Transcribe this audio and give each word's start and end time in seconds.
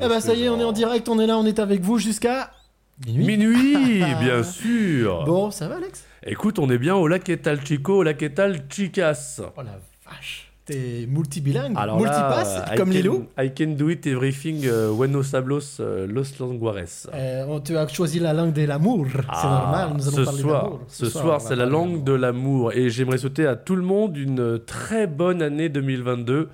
Eh 0.00 0.08
bah 0.08 0.20
ça 0.20 0.34
y 0.34 0.44
est, 0.44 0.48
on 0.48 0.58
est 0.60 0.64
en 0.64 0.72
direct, 0.72 1.08
on 1.08 1.18
est 1.18 1.26
là, 1.26 1.38
on 1.38 1.46
est 1.46 1.58
avec 1.58 1.80
vous 1.82 1.98
jusqu'à 1.98 2.50
minuit. 3.06 3.26
Minuit, 3.36 4.04
bien 4.20 4.42
sûr. 4.42 5.24
Bon, 5.24 5.50
ça 5.50 5.68
va 5.68 5.76
Alex? 5.76 6.04
Écoute, 6.26 6.58
on 6.58 6.68
est 6.70 6.78
bien 6.78 6.96
au 6.96 7.08
Laquetal 7.08 7.64
Chico, 7.64 7.98
au 7.98 8.02
Laquetal 8.02 8.60
Chicas. 8.68 9.40
Oh 9.56 9.62
la 9.62 9.80
vache. 10.08 10.46
T'es 10.66 11.06
multibilingue, 11.08 11.72
Alors 11.76 11.98
là, 12.00 12.44
I 12.72 12.76
comme 12.76 12.90
Lilo. 12.90 13.24
I 13.36 13.50
can 13.56 13.68
do 13.76 13.88
it 13.88 14.06
everything, 14.06 14.62
uh, 14.66 14.94
Buenos 14.94 15.34
Hablos, 15.34 15.80
uh, 15.80 16.06
Los 16.06 16.38
Languares. 16.38 17.08
Euh, 17.12 17.58
tu 17.64 17.76
as 17.76 17.88
choisi 17.88 18.20
la 18.20 18.32
langue 18.34 18.52
de 18.52 18.64
l'amour, 18.66 19.06
c'est 19.10 19.20
Ah, 19.28 19.62
normal, 19.64 19.96
nous 19.96 20.06
allons 20.08 20.16
ce 20.18 20.22
parler 20.22 20.40
soir, 20.42 20.62
d'amour. 20.64 20.80
ce 20.86 21.06
on 21.06 21.08
soir, 21.08 21.40
c'est 21.40 21.56
la 21.56 21.66
langue 21.66 22.04
de 22.04 22.12
l'amour. 22.12 22.72
Et 22.74 22.88
j'aimerais 22.90 23.18
souhaiter 23.18 23.46
à 23.46 23.56
tout 23.56 23.74
le 23.74 23.82
monde 23.82 24.16
une 24.16 24.60
très 24.64 25.06
bonne 25.08 25.42
année 25.42 25.70
2022. 25.70 26.50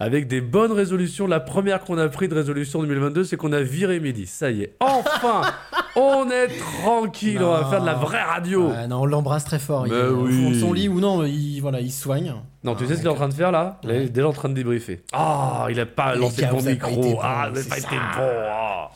Avec 0.00 0.28
des 0.28 0.40
bonnes 0.40 0.72
résolutions. 0.72 1.26
La 1.26 1.40
première 1.40 1.80
qu'on 1.80 1.98
a 1.98 2.08
pris 2.08 2.26
de 2.26 2.34
résolution 2.34 2.80
2022, 2.80 3.22
c'est 3.24 3.36
qu'on 3.36 3.52
a 3.52 3.60
viré 3.60 4.00
Mehdi. 4.00 4.26
Ça 4.26 4.50
y 4.50 4.62
est. 4.62 4.74
Enfin 4.80 5.42
On 5.96 6.30
est 6.30 6.48
tranquille. 6.82 7.42
On 7.42 7.50
va 7.50 7.66
faire 7.66 7.82
de 7.82 7.86
la 7.86 7.94
vraie 7.94 8.22
radio. 8.22 8.72
Non, 8.88 9.02
on 9.02 9.06
l'embrasse 9.06 9.44
très 9.44 9.58
fort. 9.58 9.86
il 9.86 9.92
oui. 9.92 10.58
son 10.58 10.72
lit 10.72 10.88
ou 10.88 11.00
non, 11.00 11.24
il, 11.24 11.60
voilà, 11.60 11.80
il 11.80 11.92
soigne. 11.92 12.34
Non, 12.64 12.74
tu 12.74 12.84
Ah, 12.84 12.88
sais 12.88 12.94
ce 12.94 12.98
qu'il 13.00 13.08
est 13.08 13.12
en 13.12 13.14
train 13.16 13.28
de 13.28 13.34
faire 13.34 13.52
là? 13.52 13.78
Il 13.84 13.90
est 13.90 14.08
déjà 14.08 14.28
en 14.28 14.32
train 14.32 14.48
de 14.48 14.54
débriefer. 14.54 15.02
Ah, 15.12 15.66
il 15.68 15.78
a 15.80 15.86
pas 15.86 16.14
Les 16.14 16.20
lancé 16.20 16.42
le 16.42 16.48
bon 16.48 16.62
micro. 16.62 17.18
ah, 17.22 17.42
avez 17.44 17.60
c'est 17.62 17.68
pas 17.68 17.78
été 17.78 17.88
bon. 17.88 18.30
Ah. 18.50 18.90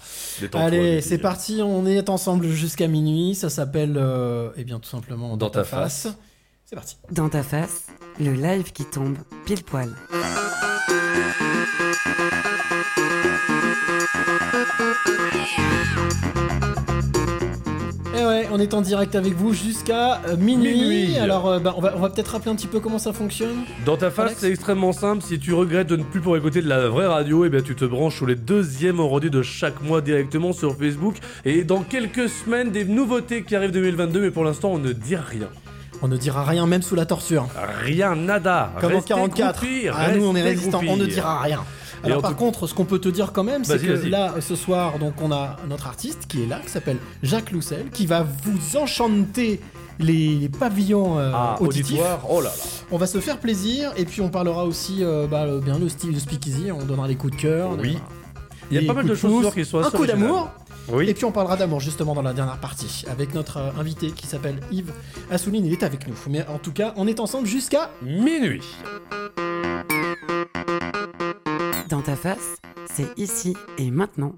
Allez, 0.54 1.00
c'est 1.00 1.18
parti, 1.18 1.60
on 1.62 1.86
est 1.86 2.08
ensemble 2.08 2.46
jusqu'à 2.48 2.88
minuit. 2.88 3.34
Ça 3.34 3.50
s'appelle, 3.50 3.94
euh, 3.96 4.50
eh 4.56 4.64
bien, 4.64 4.78
tout 4.78 4.88
simplement 4.88 5.36
Dans 5.36 5.50
ta 5.50 5.64
face. 5.64 6.08
C'est 6.74 6.80
parti. 6.80 6.96
Dans 7.12 7.28
ta 7.28 7.44
face, 7.44 7.86
le 8.18 8.32
live 8.32 8.72
qui 8.72 8.84
tombe 8.84 9.16
pile 9.44 9.62
poil. 9.62 9.90
Eh 18.16 18.26
ouais, 18.26 18.48
on 18.50 18.58
est 18.58 18.74
en 18.74 18.80
direct 18.80 19.14
avec 19.14 19.34
vous 19.34 19.52
jusqu'à 19.52 20.20
euh, 20.22 20.36
minuit. 20.36 20.72
Minuit. 20.72 21.18
Alors, 21.18 21.46
euh, 21.46 21.58
bah, 21.60 21.74
on 21.76 21.80
va, 21.80 21.94
on 21.96 22.00
va 22.00 22.10
peut-être 22.10 22.28
rappeler 22.28 22.50
un 22.50 22.56
petit 22.56 22.66
peu 22.66 22.80
comment 22.80 22.98
ça 22.98 23.12
fonctionne. 23.12 23.64
Dans 23.86 23.96
ta 23.96 24.10
face, 24.10 24.26
Alex 24.26 24.40
c'est 24.40 24.50
extrêmement 24.50 24.92
simple. 24.92 25.22
Si 25.22 25.38
tu 25.38 25.52
regrettes 25.52 25.88
de 25.88 25.96
ne 25.96 26.02
plus 26.02 26.20
pouvoir 26.20 26.38
écouter 26.38 26.60
de 26.60 26.68
la 26.68 26.88
vraie 26.88 27.06
radio, 27.06 27.44
eh 27.44 27.50
bien 27.50 27.62
tu 27.62 27.76
te 27.76 27.84
branches 27.84 28.16
sur 28.16 28.26
les 28.26 28.36
deuxièmes 28.36 28.96
vendredis 28.96 29.30
de 29.30 29.42
chaque 29.42 29.80
mois 29.80 30.00
directement 30.00 30.52
sur 30.52 30.76
Facebook. 30.76 31.18
Et 31.44 31.62
dans 31.62 31.82
quelques 31.82 32.28
semaines, 32.28 32.72
des 32.72 32.84
nouveautés 32.84 33.44
qui 33.44 33.54
arrivent 33.54 33.70
2022, 33.70 34.20
mais 34.20 34.30
pour 34.32 34.42
l'instant, 34.42 34.72
on 34.72 34.78
ne 34.78 34.92
dit 34.92 35.14
rien. 35.14 35.48
On 36.02 36.08
ne 36.08 36.16
dira 36.16 36.44
rien, 36.44 36.66
même 36.66 36.82
sous 36.82 36.94
la 36.94 37.06
torture. 37.06 37.46
Rien, 37.82 38.14
nada. 38.16 38.72
Comme 38.80 38.92
en 38.92 38.96
Restez 38.96 39.14
44. 39.14 39.60
groupis, 39.60 39.88
Ah, 39.92 40.12
nous, 40.14 40.26
on 40.26 40.34
est 40.36 40.42
résistants, 40.42 40.80
on 40.86 40.96
ne 40.96 41.06
dira 41.06 41.40
rien. 41.40 41.60
Alors 42.02 42.18
en 42.18 42.20
par 42.20 42.32
tout- 42.32 42.36
contre, 42.36 42.66
ce 42.66 42.74
qu'on 42.74 42.84
peut 42.84 42.98
te 42.98 43.08
dire 43.08 43.32
quand 43.32 43.44
même, 43.44 43.64
c'est 43.64 43.78
que 43.78 44.06
là, 44.08 44.34
ce 44.40 44.56
soir, 44.56 44.98
donc 44.98 45.14
on 45.22 45.32
a 45.32 45.56
notre 45.68 45.86
artiste 45.86 46.26
qui 46.28 46.42
est 46.42 46.46
là, 46.46 46.60
qui 46.62 46.68
s'appelle 46.70 46.98
Jacques 47.22 47.50
Loussel, 47.50 47.86
qui 47.92 48.04
va 48.06 48.22
vous 48.44 48.76
enchanter 48.76 49.60
les, 49.98 50.50
pavillons 50.60 51.18
euh, 51.18 51.30
Ah, 51.34 51.56
auditifs. 51.60 51.98
Oh 52.28 52.40
là 52.42 52.48
là. 52.48 52.54
On 52.90 52.98
va 52.98 53.06
se 53.06 53.20
faire 53.20 53.38
plaisir, 53.38 53.92
et 53.96 54.04
puis 54.04 54.20
on 54.20 54.28
parlera 54.28 54.64
aussi, 54.66 54.98
euh, 55.00 55.26
bah, 55.26 55.44
euh, 55.44 55.60
bien 55.60 55.78
le 55.78 55.88
style 55.88 56.12
de 56.12 56.18
Speakeasy, 56.18 56.70
on 56.72 56.84
donnera 56.84 57.08
des 57.08 57.14
coups 57.14 57.36
de 57.36 57.40
cœur. 57.40 57.70
Oui. 57.80 57.92
des- 57.92 57.98
Il 58.70 58.80
y 58.82 58.84
a 58.84 58.86
pas 58.86 58.94
mal 58.94 59.06
de 59.06 59.14
choses 59.14 59.50
qui 59.54 59.64
sont 59.64 59.78
Un 59.78 59.90
coup 59.90 60.04
d'amour, 60.06 60.50
Oui. 60.88 61.08
et 61.08 61.14
puis 61.14 61.24
on 61.24 61.32
parlera 61.32 61.56
d'amour 61.56 61.80
justement 61.80 62.14
dans 62.14 62.22
la 62.22 62.32
dernière 62.32 62.58
partie, 62.60 63.04
avec 63.08 63.34
notre 63.34 63.56
euh, 63.56 63.70
invité 63.78 64.10
qui 64.10 64.26
s'appelle 64.26 64.60
Yves 64.70 64.92
Assouline, 65.30 65.64
il 65.64 65.72
est 65.72 65.82
avec 65.82 66.06
nous. 66.06 66.14
Mais 66.28 66.46
en 66.46 66.58
tout 66.58 66.72
cas, 66.72 66.92
on 66.96 67.06
est 67.06 67.20
ensemble 67.20 67.46
jusqu'à... 67.46 67.90
Minuit. 68.02 68.62
Dans 71.88 72.02
ta 72.02 72.16
face, 72.16 72.56
c'est 72.92 73.18
ici 73.18 73.54
et 73.78 73.90
maintenant. 73.90 74.34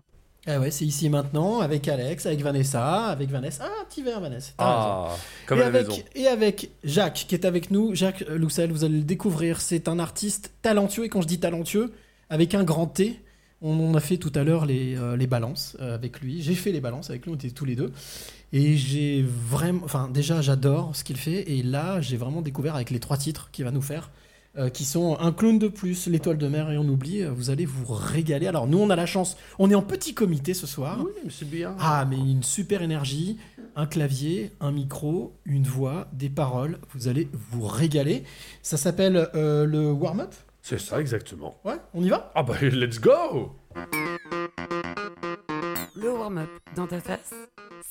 Ah 0.46 0.60
ouais, 0.60 0.70
c'est 0.70 0.84
ici 0.84 1.06
et 1.06 1.08
maintenant, 1.08 1.60
avec 1.60 1.88
Alex, 1.88 2.26
avec 2.26 2.40
Vanessa, 2.40 3.06
avec 3.06 3.30
Vanessa. 3.30 3.64
Ah, 3.66 3.84
petit 3.88 4.02
verre, 4.02 4.20
Vanessa. 4.20 4.52
t'as 4.56 4.64
raison. 4.64 4.86
Ah, 4.86 5.16
comme 5.46 5.58
et, 5.58 5.62
à 5.62 5.70
la 5.70 5.78
avec, 5.80 5.88
maison. 5.88 6.02
et 6.14 6.26
avec 6.28 6.70
Jacques 6.84 7.24
qui 7.28 7.34
est 7.34 7.44
avec 7.44 7.72
nous. 7.72 7.96
Jacques 7.96 8.24
Loussel, 8.28 8.70
vous 8.70 8.84
allez 8.84 8.98
le 8.98 9.04
découvrir. 9.04 9.60
C'est 9.60 9.88
un 9.88 9.98
artiste 9.98 10.52
talentueux. 10.62 11.04
Et 11.04 11.08
quand 11.08 11.20
je 11.22 11.26
dis 11.26 11.40
talentueux, 11.40 11.92
avec 12.30 12.54
un 12.54 12.62
grand 12.62 12.86
T. 12.86 13.20
On, 13.62 13.94
a 13.94 14.00
fait 14.00 14.18
tout 14.18 14.32
à 14.34 14.44
l'heure 14.44 14.66
les, 14.66 14.96
euh, 14.96 15.16
les 15.16 15.26
balances 15.26 15.76
euh, 15.80 15.94
avec 15.94 16.20
lui. 16.20 16.42
J'ai 16.42 16.54
fait 16.54 16.72
les 16.72 16.80
balances 16.80 17.08
avec 17.10 17.24
lui, 17.24 17.32
on 17.32 17.36
était 17.36 17.50
tous 17.50 17.64
les 17.64 17.74
deux. 17.74 17.90
Et 18.52 18.76
j'ai 18.76 19.22
vraiment. 19.22 19.80
Enfin, 19.84 20.08
déjà, 20.12 20.42
j'adore 20.42 20.94
ce 20.94 21.04
qu'il 21.04 21.16
fait. 21.16 21.50
Et 21.50 21.62
là, 21.62 22.00
j'ai 22.00 22.16
vraiment 22.16 22.42
découvert 22.42 22.74
avec 22.76 22.90
les 22.90 23.00
trois 23.00 23.16
titres 23.16 23.50
qu'il 23.52 23.64
va 23.64 23.70
nous 23.70 23.82
faire. 23.82 24.10
euh, 24.58 24.70
qui 24.70 24.84
sont 24.84 25.18
un 25.20 25.32
clown 25.32 25.58
de 25.58 25.68
plus, 25.68 26.06
l'étoile 26.06 26.38
de 26.38 26.48
mer 26.48 26.70
et 26.70 26.78
on 26.78 26.88
oublie, 26.88 27.22
vous 27.24 27.50
allez 27.50 27.66
vous 27.66 27.84
régaler. 27.92 28.46
Alors 28.46 28.66
nous 28.66 28.78
on 28.78 28.90
a 28.90 28.96
la 28.96 29.06
chance, 29.06 29.36
on 29.58 29.70
est 29.70 29.74
en 29.74 29.82
petit 29.82 30.14
comité 30.14 30.54
ce 30.54 30.66
soir. 30.66 30.98
Oui, 31.00 31.10
mais 31.24 31.30
c'est 31.30 31.48
bien. 31.48 31.74
Ah, 31.78 32.06
mais 32.08 32.16
une 32.16 32.42
super 32.42 32.82
énergie, 32.82 33.36
un 33.74 33.86
clavier, 33.86 34.52
un 34.60 34.72
micro, 34.72 35.34
une 35.44 35.64
voix, 35.64 36.08
des 36.12 36.30
paroles. 36.30 36.78
Vous 36.94 37.08
allez 37.08 37.28
vous 37.50 37.66
régaler. 37.66 38.24
Ça 38.62 38.76
s'appelle 38.76 39.28
euh, 39.34 39.66
le 39.66 39.90
warm-up? 39.92 40.34
C'est 40.68 40.80
ça, 40.80 41.00
exactement. 41.00 41.60
Ouais, 41.64 41.76
on 41.94 42.02
y 42.02 42.08
va? 42.08 42.32
Ah 42.34 42.42
bah, 42.42 42.54
let's 42.60 42.98
go 42.98 43.52
Le 45.94 46.10
warm-up 46.10 46.48
dans 46.74 46.88
ta 46.88 47.00
face, 47.00 47.32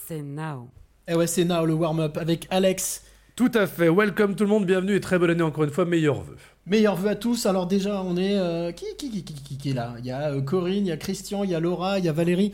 c'est 0.06 0.22
now. 0.22 0.68
Eh 1.08 1.16
ouais, 1.16 1.26
c'est 1.26 1.46
now 1.46 1.66
le 1.66 1.74
warm-up 1.74 2.18
avec 2.18 2.48
Alex. 2.50 3.04
Tout 3.38 3.50
à 3.54 3.66
fait. 3.66 3.88
Welcome 3.88 4.36
tout 4.36 4.44
le 4.44 4.50
monde, 4.50 4.66
bienvenue 4.66 4.94
et 4.94 5.00
très 5.00 5.18
bonne 5.18 5.30
année 5.30 5.42
encore 5.42 5.64
une 5.64 5.70
fois, 5.70 5.86
meilleurs 5.86 6.22
vœux. 6.22 6.36
Meilleurs 6.66 6.98
vœux 6.98 7.12
à 7.12 7.16
tous. 7.16 7.46
Alors 7.46 7.66
déjà, 7.66 8.04
on 8.04 8.18
est... 8.18 8.36
euh, 8.38 8.74
qui, 8.74 8.84
qui, 8.98 9.10
qui, 9.10 9.24
qui, 9.24 9.34
qui- 9.36 9.58
qui 9.58 9.70
est 9.70 9.74
là? 9.74 9.96
Il 10.00 10.06
y 10.06 10.12
a 10.12 10.32
euh, 10.34 10.42
Corinne, 10.42 10.86
il 10.86 10.88
y 10.88 10.92
a 10.92 10.98
Christian, 10.98 11.46
il 11.46 11.52
y 11.52 11.56
a 11.56 11.62
Laura, 11.62 11.98
il 12.00 12.04
y 12.04 12.10
a 12.10 12.12
Valérie. 12.12 12.52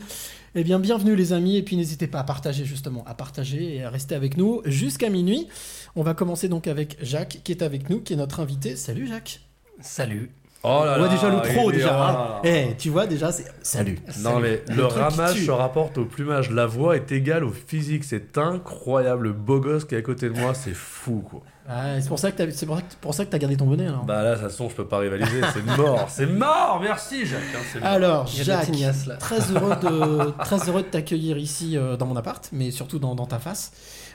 Eh 0.54 0.62
bien, 0.62 0.78
bienvenue 0.78 1.16
les 1.16 1.32
amis. 1.32 1.56
Et 1.56 1.64
puis 1.64 1.76
n'hésitez 1.76 2.06
pas 2.06 2.20
à 2.20 2.24
partager 2.24 2.64
justement, 2.64 3.02
à 3.08 3.14
partager 3.14 3.74
et 3.74 3.82
à 3.82 3.90
rester 3.90 4.14
avec 4.14 4.36
nous 4.36 4.62
jusqu'à 4.66 5.10
minuit. 5.10 5.48
On 5.96 6.04
va 6.04 6.14
commencer 6.14 6.48
donc 6.48 6.68
avec 6.68 6.96
Jacques 7.04 7.40
qui 7.42 7.50
est 7.50 7.62
avec 7.62 7.90
nous, 7.90 8.00
qui 8.00 8.12
est 8.12 8.16
notre 8.16 8.38
invité. 8.38 8.76
Salut 8.76 9.08
Jacques. 9.08 9.40
Salut. 9.82 10.30
Oh 10.64 10.82
là 10.84 10.92
On 10.94 10.98
voit 10.98 11.08
là, 11.08 11.14
déjà 11.14 11.28
le 11.28 11.40
pro 11.54 11.72
déjà. 11.72 11.88
ah. 11.92 12.36
hein. 12.36 12.40
Eh, 12.44 12.76
tu 12.78 12.88
vois 12.90 13.06
déjà, 13.08 13.32
c'est 13.32 13.46
salut. 13.62 13.98
Non 14.20 14.38
mais 14.38 14.62
le, 14.68 15.32
tue. 15.32 15.44
se 15.44 15.50
rapporte 15.50 15.98
au 15.98 16.04
plumage. 16.04 16.50
La 16.50 16.66
voix 16.66 16.94
est 16.94 17.10
égale 17.10 17.42
au 17.42 17.50
physique. 17.50 18.04
C'est 18.04 18.38
incroyable. 18.38 19.24
Le 19.24 19.32
beau 19.32 19.58
gosse 19.58 19.84
qui 19.84 19.96
est 19.96 19.98
à 19.98 20.02
côté 20.02 20.28
de 20.28 20.38
moi, 20.38 20.54
c'est 20.54 20.74
fou 20.74 21.24
quoi. 21.28 21.40
Ah, 21.68 22.00
c'est 22.00 22.08
pour 22.08 22.18
ça 22.18 22.30
que 22.32 22.36
t'as, 22.36 22.50
c'est 22.50 22.66
pour 22.66 22.76
ça 22.76 22.82
que, 22.82 22.94
pour 23.00 23.14
ça 23.14 23.24
que 23.24 23.30
t'as 23.30 23.38
gardé 23.38 23.56
ton 23.56 23.66
bonnet 23.66 23.86
alors. 23.86 24.04
Bah 24.04 24.22
là, 24.22 24.34
toute 24.34 24.42
façon, 24.42 24.68
je 24.68 24.74
peux 24.74 24.86
pas 24.86 24.98
rivaliser. 24.98 25.40
C'est 25.52 25.64
mort. 25.76 26.06
C'est 26.08 26.26
mort. 26.26 26.80
Merci 26.82 27.24
Jacques. 27.26 27.40
hein, 27.54 27.78
mort. 27.80 27.88
alors, 27.88 28.26
Jacques, 28.26 28.66
tignasse, 28.66 29.06
là. 29.06 29.16
très 29.16 29.40
heureux 29.52 29.74
de 29.82 30.30
très 30.44 30.68
heureux 30.68 30.82
de 30.82 30.88
t'accueillir 30.88 31.38
ici 31.38 31.76
euh, 31.76 31.96
dans 31.96 32.06
mon 32.06 32.16
appart, 32.16 32.48
mais 32.52 32.70
surtout 32.72 32.98
dans, 32.98 33.14
dans 33.14 33.26
ta 33.26 33.38
face, 33.38 33.72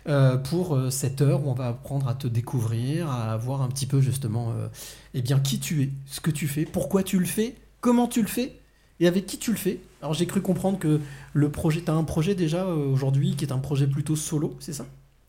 euh, 0.07 0.37
pour 0.37 0.73
euh, 0.73 0.89
cette 0.89 1.21
heure 1.21 1.45
où 1.45 1.49
on 1.49 1.53
va 1.53 1.67
apprendre 1.67 2.07
à 2.07 2.13
te 2.13 2.27
découvrir, 2.27 3.11
à 3.11 3.35
voir 3.35 3.61
un 3.61 3.67
petit 3.67 3.85
peu 3.85 3.99
justement, 3.99 4.51
euh, 4.51 4.67
eh 5.13 5.21
bien, 5.21 5.37
qui 5.39 5.59
tu 5.59 5.83
es, 5.83 5.89
ce 6.05 6.21
que 6.21 6.31
tu 6.31 6.47
fais, 6.47 6.63
pourquoi 6.63 7.03
tu 7.03 7.19
le 7.19 7.25
fais, 7.25 7.55
comment 7.81 8.07
tu 8.07 8.21
le 8.21 8.27
fais. 8.27 8.57
Et 8.99 9.07
avec 9.07 9.25
qui 9.25 9.37
tu 9.37 9.51
le 9.51 9.57
fais 9.57 9.79
Alors 10.01 10.13
j'ai 10.13 10.25
cru 10.25 10.41
comprendre 10.41 10.79
que 10.79 11.01
le 11.33 11.51
projet, 11.51 11.81
t'as 11.81 11.93
un 11.93 12.05
projet 12.05 12.35
déjà 12.35 12.65
aujourd'hui 12.65 13.35
qui 13.35 13.45
est 13.45 13.51
un 13.51 13.59
projet 13.59 13.85
plutôt 13.85 14.15
solo, 14.15 14.55
c'est 14.59 14.73
ça? 14.73 14.85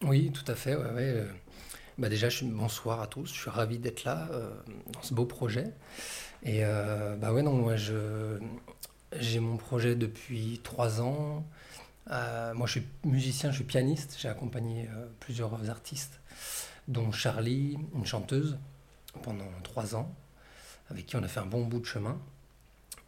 Oui, 0.06 0.30
tout 0.32 0.50
à 0.50 0.54
fait. 0.54 0.76
Bah 1.98 2.08
déjà, 2.08 2.28
bonsoir 2.44 3.02
à 3.02 3.08
tous. 3.08 3.26
Je 3.26 3.40
suis 3.40 3.50
ravi 3.50 3.78
d'être 3.78 4.04
là 4.04 4.30
dans 4.92 5.02
ce 5.02 5.12
beau 5.12 5.26
projet. 5.26 5.64
Et 6.44 6.62
bah 7.20 7.34
ouais, 7.34 7.42
non, 7.42 7.52
moi, 7.52 7.74
j'ai 7.76 9.40
mon 9.40 9.58
projet 9.58 9.96
depuis 9.96 10.60
trois 10.62 11.02
ans. 11.02 11.44
Euh, 12.10 12.54
moi, 12.54 12.66
je 12.66 12.72
suis 12.72 12.86
musicien, 13.04 13.50
je 13.50 13.56
suis 13.56 13.64
pianiste. 13.64 14.16
J'ai 14.18 14.28
accompagné 14.28 14.88
euh, 14.94 15.06
plusieurs 15.20 15.68
artistes, 15.70 16.20
dont 16.86 17.12
Charlie, 17.12 17.76
une 17.94 18.06
chanteuse, 18.06 18.58
pendant 19.22 19.44
trois 19.62 19.94
ans, 19.94 20.14
avec 20.90 21.06
qui 21.06 21.16
on 21.16 21.22
a 21.22 21.28
fait 21.28 21.40
un 21.40 21.46
bon 21.46 21.64
bout 21.66 21.80
de 21.80 21.84
chemin. 21.86 22.18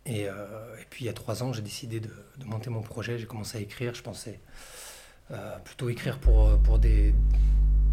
Et, 0.06 0.28
euh, 0.28 0.33
et 0.81 0.87
puis 0.91 1.05
il 1.05 1.06
y 1.06 1.10
a 1.10 1.12
trois 1.12 1.43
ans, 1.43 1.53
j'ai 1.53 1.62
décidé 1.62 2.00
de, 2.00 2.10
de 2.39 2.45
monter 2.45 2.69
mon 2.71 2.83
projet. 2.83 3.19
J'ai 3.19 3.27
commencé 3.27 3.59
à 3.59 3.60
écrire. 3.60 3.95
Je 3.95 4.03
pensais 4.03 4.41
euh, 5.30 5.59
plutôt 5.65 5.89
écrire 5.89 6.19
pour, 6.19 6.59
pour 6.59 6.78
des. 6.78 7.15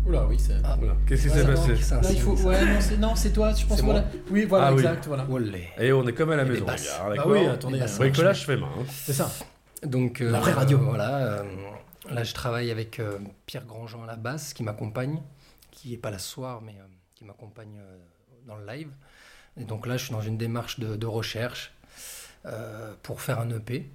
Oula, 0.06 0.26
oui, 0.26 0.38
c'est. 0.40 0.54
Ah. 0.64 0.78
Qu'est-ce 1.06 1.24
qui 1.24 1.30
s'est 1.30 1.46
passé 1.46 1.76
Là, 1.96 2.12
il 2.12 2.20
faut. 2.22 2.36
Ouais, 2.48 2.98
non, 2.98 3.14
c'est, 3.16 3.32
toi, 3.32 3.54
je 3.54 3.66
pense. 3.66 3.78
C'est 3.78 3.84
Voilà. 3.84 4.06
Oui, 4.32 4.46
voilà, 4.46 4.68
Ah 4.68 4.74
oui. 4.74 4.80
exact, 4.80 5.06
voilà. 5.08 5.26
Et 5.80 5.92
on 5.92 6.08
est 6.08 6.14
comme 6.14 6.32
à 6.32 6.38
la 6.38 6.46
maison. 6.46 6.66
gars, 6.66 6.76
Bah 7.16 7.24
oui, 7.28 7.46
attendez, 7.46 7.80
marche. 7.80 7.98
Bricolage 7.98 8.46
fait 8.46 8.58
main. 8.58 8.70
hein. 8.80 8.84
C'est 8.90 9.14
ça. 9.14 9.30
Donc, 9.84 10.20
La 10.20 10.40
vraie 10.40 10.54
radio. 10.54 10.78
Voilà. 10.80 11.18
euh, 11.18 11.44
là, 12.12 12.24
je 12.24 12.34
travaille 12.34 12.72
avec 12.72 13.00
euh, 13.00 13.20
Pierre 13.46 13.66
Grandjean 13.66 14.04
à 14.04 14.08
la 14.08 14.16
basse, 14.16 14.54
qui 14.54 14.64
m'accompagne, 14.64 15.22
qui 15.72 15.92
n'est 15.92 15.98
pas 15.98 16.12
là 16.12 16.20
ce 16.20 16.28
soir, 16.30 16.62
mais 16.62 16.74
euh, 16.74 16.84
qui 17.16 17.26
m'accompagne 17.26 17.78
euh, 17.80 17.98
dans 18.48 18.56
le 18.56 18.66
live. 18.66 18.90
Et 19.60 19.64
donc 19.64 19.88
là, 19.88 19.98
je 19.98 20.06
suis 20.06 20.14
dans 20.14 20.22
une 20.22 20.38
démarche 20.38 20.80
de, 20.80 20.96
de 20.96 21.06
recherche 21.08 21.74
euh, 22.46 22.94
pour 23.04 23.22
faire 23.22 23.40
un 23.40 23.50
EP. 23.50 23.90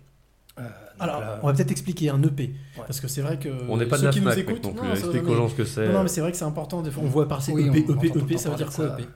Euh, 0.59 0.69
Alors, 1.01 1.21
là- 1.21 1.41
on 1.43 1.47
va 1.47 1.55
peut-être 1.55 1.71
expliquer 1.71 2.11
un 2.11 2.23
EP. 2.23 2.49
Ouais. 2.77 2.85
Parce 2.87 3.01
que 3.01 3.09
c'est 3.09 3.23
vrai 3.23 3.39
que. 3.39 3.49
On 3.69 3.77
n'est 3.79 3.87
pas 3.87 3.97
de 3.97 4.03
ceux 4.03 4.07
la 4.09 4.13
qui 4.13 4.21
nous 4.21 4.31
FNAC 4.31 4.39
écoutent. 4.39 4.65
non 4.65 4.75
plus. 4.75 4.91
Explique 4.91 5.23
aux 5.25 5.35
gens 5.35 5.49
ce 5.49 5.55
que 5.55 5.65
c'est. 5.65 5.87
Non, 5.87 5.95
non, 5.95 6.03
mais 6.03 6.09
c'est 6.09 6.21
vrai 6.21 6.31
que 6.31 6.37
c'est 6.37 6.45
important. 6.45 6.83
Des 6.83 6.91
fois, 6.91 7.03
on 7.03 7.09
voit 7.09 7.27
passer 7.27 7.53
Oui, 7.53 7.69
EP, 7.69 7.87
on 7.89 7.95
EP, 7.97 8.09
EP, 8.19 8.37
ça 8.39 8.51
veut 8.51 8.57
dire 8.57 8.69
de 8.71 8.75
quoi, 8.75 8.89
ça. 8.89 8.97
EP 8.99 9.09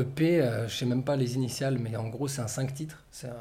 EP, 0.00 0.40
euh, 0.40 0.68
je 0.68 0.76
sais 0.76 0.86
même 0.86 1.02
pas 1.02 1.16
les 1.16 1.34
initiales, 1.34 1.78
mais 1.78 1.96
en 1.96 2.06
gros, 2.08 2.28
c'est 2.28 2.42
un 2.42 2.46
5 2.46 2.72
titres. 2.74 3.02
C'est 3.10 3.26
un 3.28 3.32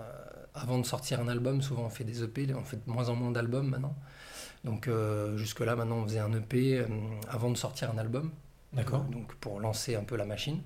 avant 0.57 0.79
de 0.79 0.85
sortir 0.85 1.19
un 1.19 1.27
album, 1.27 1.61
souvent 1.61 1.83
on 1.83 1.89
fait 1.89 2.03
des 2.03 2.23
EP, 2.23 2.53
on 2.53 2.63
fait 2.63 2.77
de 2.77 2.91
moins 2.91 3.09
en 3.09 3.15
moins 3.15 3.31
d'albums 3.31 3.69
maintenant. 3.69 3.95
Donc 4.63 4.87
euh, 4.87 5.37
jusque-là, 5.37 5.75
maintenant, 5.75 5.97
on 5.97 6.03
faisait 6.03 6.19
un 6.19 6.33
EP 6.33 6.79
euh, 6.79 6.85
avant 7.29 7.49
de 7.49 7.57
sortir 7.57 7.91
un 7.91 7.97
album. 7.97 8.31
D'accord. 8.73 9.03
Donc 9.05 9.33
pour 9.35 9.59
lancer 9.59 9.95
un 9.95 10.03
peu 10.03 10.15
la 10.15 10.25
machine. 10.25 10.61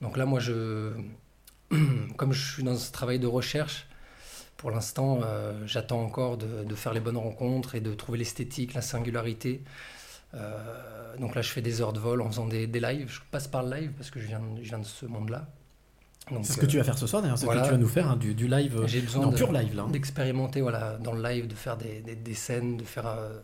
Donc 0.00 0.16
là, 0.16 0.26
moi, 0.26 0.40
je, 0.40 0.92
comme 2.16 2.32
je 2.32 2.52
suis 2.52 2.62
dans 2.62 2.76
ce 2.76 2.92
travail 2.92 3.18
de 3.18 3.26
recherche, 3.26 3.86
pour 4.56 4.70
l'instant, 4.70 5.20
euh, 5.24 5.66
j'attends 5.66 6.02
encore 6.02 6.38
de, 6.38 6.64
de 6.64 6.74
faire 6.74 6.92
les 6.92 7.00
bonnes 7.00 7.16
rencontres 7.16 7.74
et 7.74 7.80
de 7.80 7.92
trouver 7.94 8.18
l'esthétique, 8.18 8.74
la 8.74 8.82
singularité. 8.82 9.62
Euh, 10.34 11.16
donc 11.18 11.34
là, 11.34 11.42
je 11.42 11.50
fais 11.50 11.62
des 11.62 11.80
heures 11.80 11.92
de 11.92 11.98
vol 11.98 12.22
en 12.22 12.28
faisant 12.28 12.46
des, 12.46 12.66
des 12.66 12.80
lives. 12.80 13.08
Je 13.10 13.20
passe 13.30 13.48
par 13.48 13.62
le 13.62 13.76
live 13.76 13.92
parce 13.92 14.10
que 14.10 14.20
je 14.20 14.26
viens, 14.26 14.40
je 14.56 14.68
viens 14.68 14.78
de 14.78 14.84
ce 14.84 15.06
monde-là. 15.06 15.48
C'est 16.42 16.52
ce 16.52 16.58
que 16.58 16.64
euh, 16.64 16.68
tu 16.68 16.76
vas 16.78 16.84
faire 16.84 16.98
ce 16.98 17.06
soir 17.06 17.22
d'ailleurs, 17.22 17.38
c'est 17.38 17.44
voilà. 17.46 17.62
ce 17.62 17.66
que 17.66 17.70
tu 17.72 17.76
vas 17.76 17.82
nous 17.82 17.88
faire, 17.88 18.10
hein, 18.10 18.16
du, 18.16 18.34
du 18.34 18.46
live, 18.48 18.78
euh, 18.78 18.86
j'ai 18.86 19.00
besoin 19.00 19.26
en 19.26 19.30
de- 19.32 19.36
pur 19.36 19.52
live 19.52 19.74
là. 19.74 19.82
hein. 19.82 19.88
d'expérimenter 19.90 20.60
voilà, 20.60 20.96
dans 20.98 21.12
le 21.12 21.22
live, 21.22 21.46
de 21.48 21.54
faire 21.54 21.76
des, 21.76 22.00
des- 22.00 22.14
des 22.14 22.34
scènes, 22.34 22.76
de 22.76 22.84
faire 22.84 23.06
euh, 23.06 23.40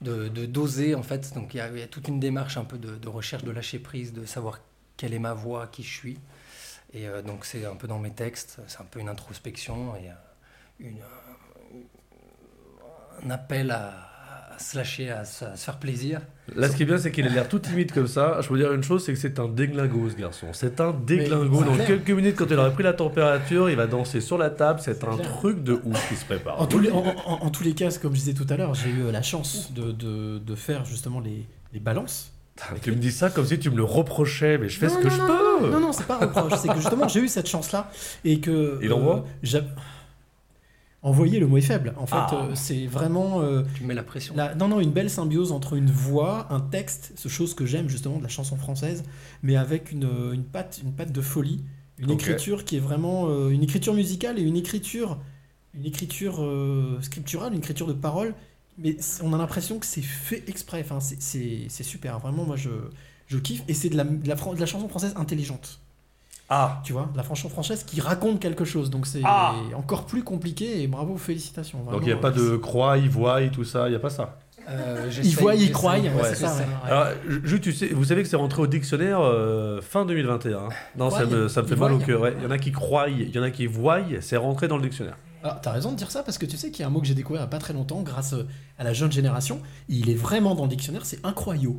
de, 0.00 0.28
de 0.28 0.46
doser 0.46 0.94
en 0.94 1.02
fait. 1.02 1.32
Donc 1.34 1.54
il 1.54 1.58
y, 1.58 1.60
a- 1.60 1.68
il 1.68 1.78
y 1.78 1.82
a 1.82 1.86
toute 1.86 2.08
une 2.08 2.20
démarche 2.20 2.56
un 2.56 2.64
peu 2.64 2.78
de, 2.78 2.96
de 2.96 3.08
recherche, 3.08 3.44
de 3.44 3.50
lâcher 3.50 3.78
prise, 3.78 4.12
de 4.12 4.24
savoir 4.26 4.58
quelle 4.96 5.14
est 5.14 5.18
ma 5.20 5.34
voix, 5.34 5.66
qui 5.68 5.82
je 5.82 5.94
suis. 5.94 6.18
Et 6.92 7.06
euh, 7.06 7.22
donc 7.22 7.44
c'est 7.44 7.64
un 7.64 7.76
peu 7.76 7.86
dans 7.86 7.98
mes 8.00 8.10
textes, 8.10 8.58
c'est 8.66 8.80
un 8.80 8.84
peu 8.90 8.98
une 9.00 9.08
introspection 9.08 9.94
et 9.96 10.10
euh, 10.10 10.14
une, 10.80 10.98
euh, 10.98 11.80
un 13.24 13.30
appel 13.30 13.70
à 13.70 14.09
se 14.62 14.76
lâcher, 14.76 15.10
à 15.10 15.24
se, 15.24 15.44
à 15.44 15.56
se 15.56 15.64
faire 15.64 15.78
plaisir. 15.78 16.20
Là, 16.54 16.68
ce 16.68 16.76
qui 16.76 16.82
est 16.82 16.86
bien, 16.86 16.98
c'est 16.98 17.10
qu'il 17.12 17.26
a 17.26 17.30
l'air 17.30 17.48
tout 17.48 17.58
timide 17.58 17.92
comme 17.92 18.06
ça. 18.08 18.38
Je 18.40 18.48
peux 18.48 18.54
vous 18.54 18.60
dire 18.60 18.72
une 18.72 18.82
chose, 18.82 19.04
c'est 19.04 19.12
que 19.12 19.18
c'est 19.18 19.38
un 19.38 19.48
déglingo, 19.48 20.10
ce 20.10 20.16
garçon. 20.16 20.46
C'est 20.52 20.80
un 20.80 20.92
déglingo. 20.92 21.62
Dans 21.64 21.74
clair. 21.74 21.86
quelques 21.86 22.10
minutes, 22.10 22.36
quand 22.36 22.46
il 22.50 22.56
aura 22.58 22.70
pris 22.70 22.82
la 22.82 22.92
température, 22.92 23.70
il 23.70 23.76
va 23.76 23.86
danser 23.86 24.20
sur 24.20 24.36
la 24.38 24.50
table. 24.50 24.80
C'est 24.82 25.02
un 25.04 25.16
clair. 25.16 25.28
truc 25.38 25.62
de 25.62 25.80
ouf 25.84 26.08
qui 26.08 26.16
se 26.16 26.24
prépare. 26.24 26.60
En 26.60 26.66
tous, 26.66 26.78
les, 26.80 26.90
en, 26.90 27.04
en- 27.26 27.44
en 27.44 27.50
tous 27.50 27.62
les 27.62 27.72
cas, 27.74 27.88
comme 28.02 28.14
je 28.14 28.18
disais 28.20 28.34
tout 28.34 28.46
à 28.50 28.56
l'heure, 28.56 28.74
j'ai 28.74 28.90
eu 28.90 29.10
la 29.12 29.22
chance 29.22 29.72
de, 29.72 29.92
de- 29.92 30.38
de 30.38 30.54
faire 30.54 30.84
justement 30.84 31.20
les, 31.20 31.46
les 31.72 31.80
balances. 31.80 32.32
Tu 32.82 32.90
me 32.90 32.96
dis 32.96 33.10
ça 33.12 33.30
comme 33.30 33.46
si 33.46 33.58
tu 33.58 33.70
me 33.70 33.76
le 33.76 33.84
reprochais, 33.84 34.58
mais 34.58 34.68
je 34.68 34.78
fais 34.78 34.88
Non, 34.88 34.92
ce 34.94 34.98
que 34.98 35.04
non, 35.04 35.10
je 35.14 35.18
non, 35.20 35.26
peux. 35.60 35.70
Non, 35.70 35.80
non, 35.80 35.92
c'est 35.92 36.06
pas 36.06 36.16
un 36.16 36.26
reproche. 36.26 36.58
c'est 36.60 36.68
que 36.68 36.76
justement, 36.76 37.08
j'ai 37.08 37.20
eu 37.20 37.28
cette 37.28 37.48
chance-là 37.48 37.90
et 38.22 38.40
que. 38.40 38.78
Il 38.82 38.92
envoie 38.92 39.24
j'a- 39.42 39.62
Envoyer 41.02 41.40
le 41.40 41.46
mot 41.46 41.56
est 41.56 41.62
faible. 41.62 41.94
En 41.96 42.06
fait, 42.06 42.14
Ah. 42.16 42.46
euh, 42.50 42.54
c'est 42.54 42.86
vraiment. 42.86 43.40
euh, 43.40 43.62
Tu 43.74 43.84
mets 43.84 43.94
la 43.94 44.02
pression. 44.02 44.34
la- 44.36 44.54
non, 44.54 44.68
non, 44.68 44.80
une 44.80 44.90
belle 44.92 45.08
symbiose 45.08 45.50
entre 45.50 45.74
une 45.74 45.90
voix, 45.90 46.46
un 46.52 46.60
texte, 46.60 47.12
ce 47.16 47.28
chose 47.28 47.54
que 47.54 47.64
j'aime 47.64 47.88
justement 47.88 48.18
de 48.18 48.22
la 48.22 48.28
chanson 48.28 48.56
française, 48.56 49.02
mais 49.42 49.56
avec 49.56 49.92
une, 49.92 50.08
une 50.34 50.44
patte, 50.44 50.80
une 50.84 50.92
patte 50.92 51.10
de 51.12 51.20
folie, 51.22 51.64
une 51.98 52.10
écriture 52.10 52.64
qui 52.66 52.76
est 52.76 52.80
vraiment 52.80 53.28
euh, 53.28 53.48
une 53.48 53.62
écriture 53.62 53.94
musicale 53.94 54.38
et 54.38 54.42
une 54.42 54.56
écriture, 54.56 55.18
une 55.74 55.86
écriture 55.86 56.36
euh, 56.42 56.98
scripturale, 57.00 57.52
une 57.54 57.58
écriture 57.60 57.86
de 57.86 57.92
parole. 57.94 58.34
Mais 58.76 58.96
on 59.22 59.32
a 59.32 59.38
l'impression 59.38 59.78
que 59.78 59.86
c'est 59.86 60.00
fait 60.02 60.42
exprès. 60.48 60.80
Enfin, 60.84 61.00
c'est- 61.00 61.82
super. 61.82 62.18
Vraiment, 62.18 62.44
moi, 62.44 62.56
je, 62.56 62.70
je 63.26 63.38
kiffe. 63.38 63.62
Et 63.68 63.74
c'est 63.74 63.88
de 63.90 63.96
la, 63.96 64.04
de, 64.04 64.28
la, 64.28 64.36
fran- 64.36 64.54
de 64.54 64.60
la 64.60 64.66
chanson 64.66 64.88
française 64.88 65.12
intelligente. 65.16 65.80
Ah, 66.52 66.80
Tu 66.84 66.92
vois, 66.92 67.08
la 67.14 67.22
chanson 67.22 67.48
française 67.48 67.84
qui 67.84 68.00
raconte 68.00 68.40
quelque 68.40 68.64
chose. 68.64 68.90
Donc 68.90 69.06
c'est 69.06 69.22
Ah. 69.24 69.54
encore 69.76 70.04
plus 70.04 70.24
compliqué. 70.24 70.82
Et 70.82 70.86
bravo, 70.88 71.16
félicitations. 71.16 71.78
donc 71.84 72.00
il 72.02 72.06
n'y 72.06 72.12
a 72.12 72.16
pas 72.16 72.32
de 72.32 72.56
croix, 72.56 72.98
il 72.98 73.08
voit, 73.08 73.40
tout 73.48 73.64
ça, 73.64 73.86
il 73.86 73.90
n'y 73.90 73.96
a 73.96 74.00
pas 74.00 74.10
ça. 74.10 74.36
Euh, 74.68 75.10
Il 75.22 75.34
voit, 75.36 75.54
il 75.54 75.72
croit. 75.72 75.94
ouais, 75.98 76.10
ouais, 76.12 76.34
ça. 76.34 76.54
Alors, 76.84 77.06
tu 77.62 77.72
sais, 77.72 77.88
vous 77.88 78.04
savez 78.04 78.22
que 78.22 78.28
c'est 78.28 78.36
rentré 78.36 78.60
au 78.62 78.66
dictionnaire 78.66 79.20
euh, 79.20 79.80
fin 79.80 80.04
2021. 80.04 80.58
hein. 80.58 80.68
Non, 80.96 81.10
ça 81.10 81.24
me, 81.24 81.48
ça 81.48 81.62
me 81.62 81.66
fait 81.66 81.76
mal 81.76 81.92
au 81.92 81.98
cœur. 81.98 82.20
ouais. 82.20 82.34
Il 82.38 82.44
y 82.44 82.46
en 82.46 82.50
a 82.50 82.58
qui 82.58 82.70
croient, 82.70 83.08
il 83.08 83.30
y 83.34 83.38
en 83.38 83.42
a 83.42 83.50
qui 83.50 83.66
voient, 83.66 84.00
c'est 84.20 84.36
rentré 84.36 84.68
dans 84.68 84.76
le 84.76 84.82
dictionnaire. 84.82 85.16
Ah, 85.42 85.58
t'as 85.62 85.70
raison 85.72 85.92
de 85.92 85.96
dire 85.96 86.10
ça 86.10 86.22
parce 86.22 86.36
que 86.36 86.44
tu 86.46 86.56
sais 86.58 86.70
qu'il 86.70 86.80
y 86.82 86.84
a 86.84 86.88
un 86.88 86.90
mot 86.90 87.00
que 87.00 87.06
j'ai 87.06 87.14
découvert 87.14 87.40
il 87.40 87.44
n'y 87.44 87.48
a 87.48 87.50
pas 87.50 87.58
très 87.58 87.72
longtemps 87.72 88.02
grâce 88.02 88.34
euh, 88.34 88.46
à 88.78 88.84
la 88.84 88.92
jeune 88.92 89.10
génération. 89.10 89.60
Il 89.88 90.10
est 90.10 90.14
vraiment 90.14 90.54
dans 90.54 90.64
le 90.64 90.68
dictionnaire, 90.68 91.06
c'est 91.06 91.24
incroyable. 91.24 91.76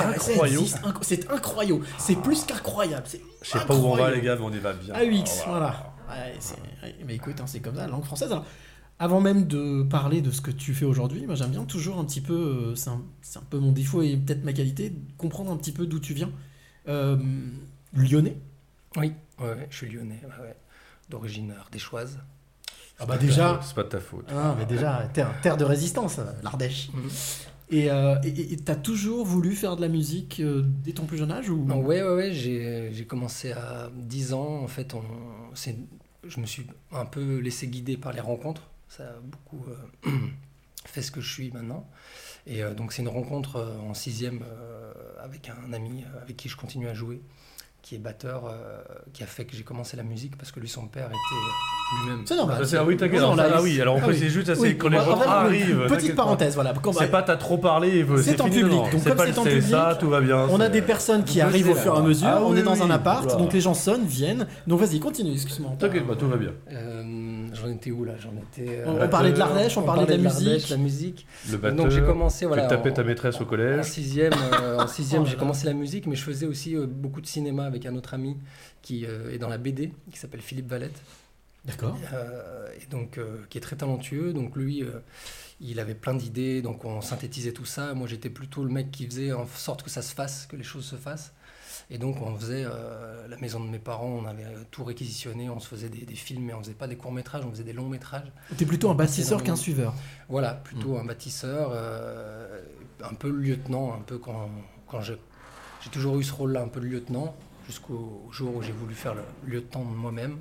Incroyable. 0.00 0.66
C'est 1.02 1.30
incroyable. 1.30 1.84
C'est 1.98 2.16
plus 2.16 2.44
qu'incroyable. 2.44 3.06
Je 3.42 3.48
sais 3.50 3.64
pas 3.66 3.74
où 3.74 3.84
on 3.86 3.96
va, 3.96 4.10
les 4.10 4.20
gars, 4.20 4.36
mais 4.36 4.42
on 4.44 4.52
y 4.52 4.58
va 4.58 4.72
bien. 4.72 4.94
AUX, 4.94 5.24
Oh, 5.46 5.50
voilà. 5.50 5.94
Ouais, 6.08 6.34
c'est- 6.40 6.54
ouais, 6.82 6.94
mais 7.06 7.16
écoute, 7.16 7.40
hein, 7.40 7.44
c'est 7.46 7.60
comme 7.60 7.74
ça, 7.76 7.82
la 7.82 7.88
langue 7.88 8.04
française. 8.04 8.30
Alors, 8.32 8.46
avant 8.98 9.20
même 9.20 9.46
de 9.46 9.82
parler 9.82 10.22
de 10.22 10.30
ce 10.30 10.40
que 10.40 10.50
tu 10.50 10.74
fais 10.74 10.84
aujourd'hui, 10.86 11.24
moi 11.26 11.34
j'aime 11.36 11.50
bien 11.50 11.64
toujours 11.64 11.98
un 11.98 12.04
petit 12.04 12.20
peu, 12.20 12.34
euh, 12.34 12.74
c'est 12.74 12.90
un, 12.90 13.02
c'est 13.22 13.38
un 13.38 13.42
peu 13.48 13.58
mon 13.58 13.70
défaut 13.72 14.02
et 14.02 14.16
peut-être 14.16 14.42
ma 14.44 14.52
qualité, 14.52 14.92
comprendre 15.18 15.52
un 15.52 15.56
petit 15.56 15.72
peu 15.72 15.86
d'où 15.86 16.00
tu 16.00 16.14
viens. 16.14 16.30
Euh, 16.88 17.16
lyonnais 17.94 18.36
Oui, 18.96 19.12
ouais, 19.40 19.66
je 19.70 19.76
suis 19.76 19.88
lyonnais, 19.90 20.20
ouais, 20.24 20.44
ouais. 20.46 20.56
d'origine 21.10 21.52
ardéchoise. 21.60 22.18
Ah 22.98 23.06
bah 23.06 23.16
déjà, 23.18 23.60
C'est 23.62 23.74
pas 23.76 23.84
de 23.84 23.88
ta 23.88 24.00
faute. 24.00 24.24
Ah, 24.34 24.56
mais 24.58 24.66
déjà, 24.66 25.08
terre, 25.12 25.32
terre 25.42 25.56
de 25.56 25.64
résistance, 25.64 26.18
euh, 26.18 26.24
l'Ardèche. 26.42 26.88
Mhm. 26.92 27.08
Et 27.70 27.90
euh, 27.90 28.16
t'as 28.64 28.76
toujours 28.76 29.26
voulu 29.26 29.54
faire 29.54 29.76
de 29.76 29.82
la 29.82 29.88
musique 29.88 30.40
euh, 30.40 30.62
dès 30.64 30.92
ton 30.92 31.04
plus 31.04 31.18
jeune 31.18 31.30
âge 31.30 31.50
ou? 31.50 31.64
Non, 31.64 31.80
ouais, 31.80 32.02
ouais, 32.02 32.14
ouais, 32.14 32.32
j'ai 32.32 33.04
commencé 33.06 33.52
à 33.52 33.90
10 33.94 34.32
ans. 34.32 34.62
En 34.62 34.68
fait, 34.68 34.94
on, 34.94 35.02
je 35.54 36.40
me 36.40 36.46
suis 36.46 36.66
un 36.92 37.04
peu 37.04 37.38
laissé 37.38 37.66
guider 37.68 37.96
par 37.96 38.12
les 38.12 38.20
rencontres. 38.20 38.62
Ça 38.88 39.04
a 39.04 39.20
beaucoup 39.20 39.62
euh, 39.68 40.10
fait 40.86 41.02
ce 41.02 41.10
que 41.10 41.20
je 41.20 41.30
suis 41.30 41.50
maintenant. 41.50 41.86
Et 42.46 42.62
euh, 42.62 42.72
donc, 42.72 42.94
c'est 42.94 43.02
une 43.02 43.08
rencontre 43.08 43.78
en 43.86 43.92
sixième 43.92 44.42
avec 45.22 45.50
un 45.50 45.72
ami 45.74 46.04
avec 46.22 46.38
qui 46.38 46.48
je 46.48 46.56
continue 46.56 46.88
à 46.88 46.94
jouer, 46.94 47.20
qui 47.88 47.94
est 47.94 47.98
batteur, 47.98 48.42
euh, 48.44 48.82
qui 49.14 49.22
a 49.22 49.26
fait 49.26 49.46
que 49.46 49.56
j'ai 49.56 49.62
commencé 49.62 49.96
la 49.96 50.02
musique 50.02 50.36
parce 50.36 50.52
que 50.52 50.60
lui, 50.60 50.68
son 50.68 50.88
père 50.88 51.06
était 51.06 52.02
lui-même. 52.02 52.26
C'est 52.26 52.36
normal. 52.36 52.58
Ah, 52.60 52.66
c'est- 52.66 52.76
ah 52.76 52.84
oui, 52.84 52.98
t'inquiète. 52.98 53.20
Ça, 53.20 53.34
ah 53.38 53.62
oui, 53.62 53.80
alors 53.80 53.96
on 53.96 54.00
ah 54.02 54.04
peut 54.04 54.10
oui. 54.10 54.18
c'est 54.18 54.28
juste, 54.28 54.48
ça, 54.48 54.56
c'est 54.56 54.76
quand 54.76 54.90
les 54.90 54.98
gens 54.98 55.18
arrivent. 55.22 55.86
Petite 55.88 56.14
parenthèse, 56.14 56.54
voilà. 56.54 56.74
C'est 56.98 57.10
pas 57.10 57.22
t'as 57.22 57.38
trop 57.38 57.56
parlé, 57.56 58.00
et 58.00 58.06
C'est 58.18 58.22
c'est 58.22 58.40
en 58.42 58.50
public, 58.50 58.68
donc 58.68 58.90
comme 58.90 59.00
pas 59.00 59.24
c'est 59.24 59.32
le 59.32 59.38
en 59.38 59.44
public, 59.44 59.76
tout 59.98 60.10
va 60.10 60.20
bien. 60.20 60.46
On 60.50 60.60
a 60.60 60.68
des 60.68 60.82
personnes 60.82 61.24
qui 61.24 61.40
arrivent 61.40 61.70
au 61.70 61.74
fur 61.74 61.94
et 61.94 61.98
à 61.98 62.02
mesure. 62.02 62.28
Ah 62.28 62.42
on 62.44 62.54
est 62.54 62.62
dans 62.62 62.82
un 62.82 62.90
appart, 62.90 63.38
donc 63.38 63.54
les 63.54 63.62
gens 63.62 63.74
sonnent, 63.74 64.04
viennent. 64.04 64.46
Donc 64.66 64.80
vas-y, 64.80 65.00
continue, 65.00 65.32
excuse-moi. 65.32 65.72
T'inquiète 65.78 66.04
tout 66.18 66.28
va 66.28 66.36
bien. 66.36 66.52
J'en 67.54 67.68
étais 67.70 67.90
où 67.90 68.04
là? 68.04 68.14
J'en 68.18 68.32
étais. 68.36 68.82
On, 68.86 68.96
euh, 68.96 69.04
on 69.06 69.08
parlait 69.08 69.32
de 69.32 69.38
l'Ardèche, 69.38 69.76
on, 69.76 69.82
parlait 69.82 70.04
de 70.06 70.22
la 70.22 70.30
musique. 70.32 70.68
la 70.68 70.76
musique. 70.76 71.26
Le 71.50 71.56
batteur. 71.56 71.76
Donc 71.76 71.90
j'ai 71.90 72.02
commencé 72.02 72.46
voilà. 72.46 72.62
Tu 72.64 72.68
tapais 72.68 72.90
en- 72.90 72.94
ta 72.94 73.04
maîtresse 73.04 73.40
au 73.40 73.44
En 73.44 73.46
collège. 73.46 73.84
sixième, 73.84 74.32
euh, 74.62 74.78
en 74.78 74.86
sixième 74.88 75.22
Oh 75.22 75.26
j'ai 75.26 75.36
commencé 75.36 75.66
la 75.66 75.74
musique, 75.74 76.06
mais 76.06 76.16
je 76.16 76.22
faisais 76.22 76.46
aussi 76.46 76.74
euh, 76.76 76.86
beaucoup 76.86 77.20
de 77.20 77.26
cinéma 77.26 77.64
avec 77.64 77.86
un 77.86 77.94
autre 77.96 78.14
ami 78.14 78.36
qui 78.82 79.04
euh, 79.06 79.32
est 79.32 79.38
dans 79.38 79.48
la 79.48 79.58
BD, 79.58 79.92
qui 80.10 80.18
s'appelle 80.18 80.40
Philippe 80.40 80.68
Valette, 80.68 81.00
D'accord. 81.64 81.98
euh, 82.14 82.68
et 82.80 82.86
donc 82.90 83.18
euh, 83.18 83.38
qui 83.50 83.58
est 83.58 83.60
très 83.60 83.76
talentueux. 83.76 84.32
Donc 84.32 84.56
lui, 84.56 84.82
euh, 84.82 85.00
il 85.60 85.80
avait 85.80 85.94
plein 85.94 86.14
d'idées, 86.14 86.62
donc 86.62 86.84
on 86.84 87.00
synthétisait 87.00 87.52
tout 87.52 87.64
ça. 87.64 87.94
Moi, 87.94 88.06
j'étais 88.06 88.30
plutôt 88.30 88.62
le 88.64 88.70
mec 88.70 88.90
qui 88.90 89.06
faisait 89.06 89.32
en 89.32 89.46
sorte 89.46 89.82
que 89.82 89.90
ça 89.90 90.02
se 90.02 90.14
fasse, 90.14 90.46
que 90.46 90.56
les 90.56 90.62
choses 90.62 90.84
se 90.84 90.96
fassent. 90.96 91.32
Et 91.90 91.96
donc 91.98 92.20
on 92.20 92.36
faisait 92.36 92.64
euh, 92.66 93.26
la 93.28 93.36
maison 93.38 93.60
de 93.64 93.68
mes 93.70 93.78
parents, 93.78 94.20
on 94.22 94.26
avait 94.26 94.44
tout 94.70 94.84
réquisitionné, 94.84 95.48
on 95.48 95.58
se 95.58 95.66
faisait 95.68 95.88
des, 95.88 96.04
des 96.04 96.14
films, 96.14 96.44
mais 96.44 96.52
on 96.52 96.60
faisait 96.60 96.74
pas 96.74 96.86
des 96.86 96.96
courts 96.96 97.12
métrages, 97.12 97.44
on 97.46 97.50
faisait 97.50 97.64
des 97.64 97.72
longs 97.72 97.88
métrages. 97.88 98.30
T'es 98.58 98.66
plutôt 98.66 98.90
un 98.90 98.94
bâtisseur 98.94 99.42
qu'un 99.42 99.56
suiveur. 99.56 99.94
Voilà, 100.28 100.52
plutôt 100.52 100.98
un 100.98 101.04
bâtisseur, 101.04 101.70
euh, 101.72 102.60
un 103.02 103.14
peu 103.14 103.30
le 103.30 103.38
lieutenant, 103.38 103.94
un 103.94 104.02
peu 104.02 104.18
quand, 104.18 104.50
quand 104.86 105.00
j'ai 105.00 105.16
toujours 105.90 106.18
eu 106.18 106.24
ce 106.24 106.32
rôle-là, 106.34 106.60
un 106.60 106.68
peu 106.68 106.80
le 106.80 106.88
lieutenant, 106.88 107.34
jusqu'au 107.66 108.28
jour 108.32 108.54
où 108.56 108.62
j'ai 108.62 108.72
voulu 108.72 108.94
faire 108.94 109.14
le 109.14 109.22
lieutenant 109.46 109.84
de 109.86 109.94
moi-même, 109.96 110.36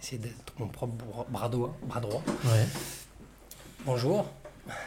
essayer 0.00 0.18
d'être 0.18 0.52
mon 0.58 0.66
propre 0.66 0.94
bras- 0.94 1.26
bras 1.28 1.48
droit. 1.48 1.76
Bras 1.86 2.00
droit. 2.00 2.22
Ouais. 2.44 2.66
Bonjour. 3.86 4.26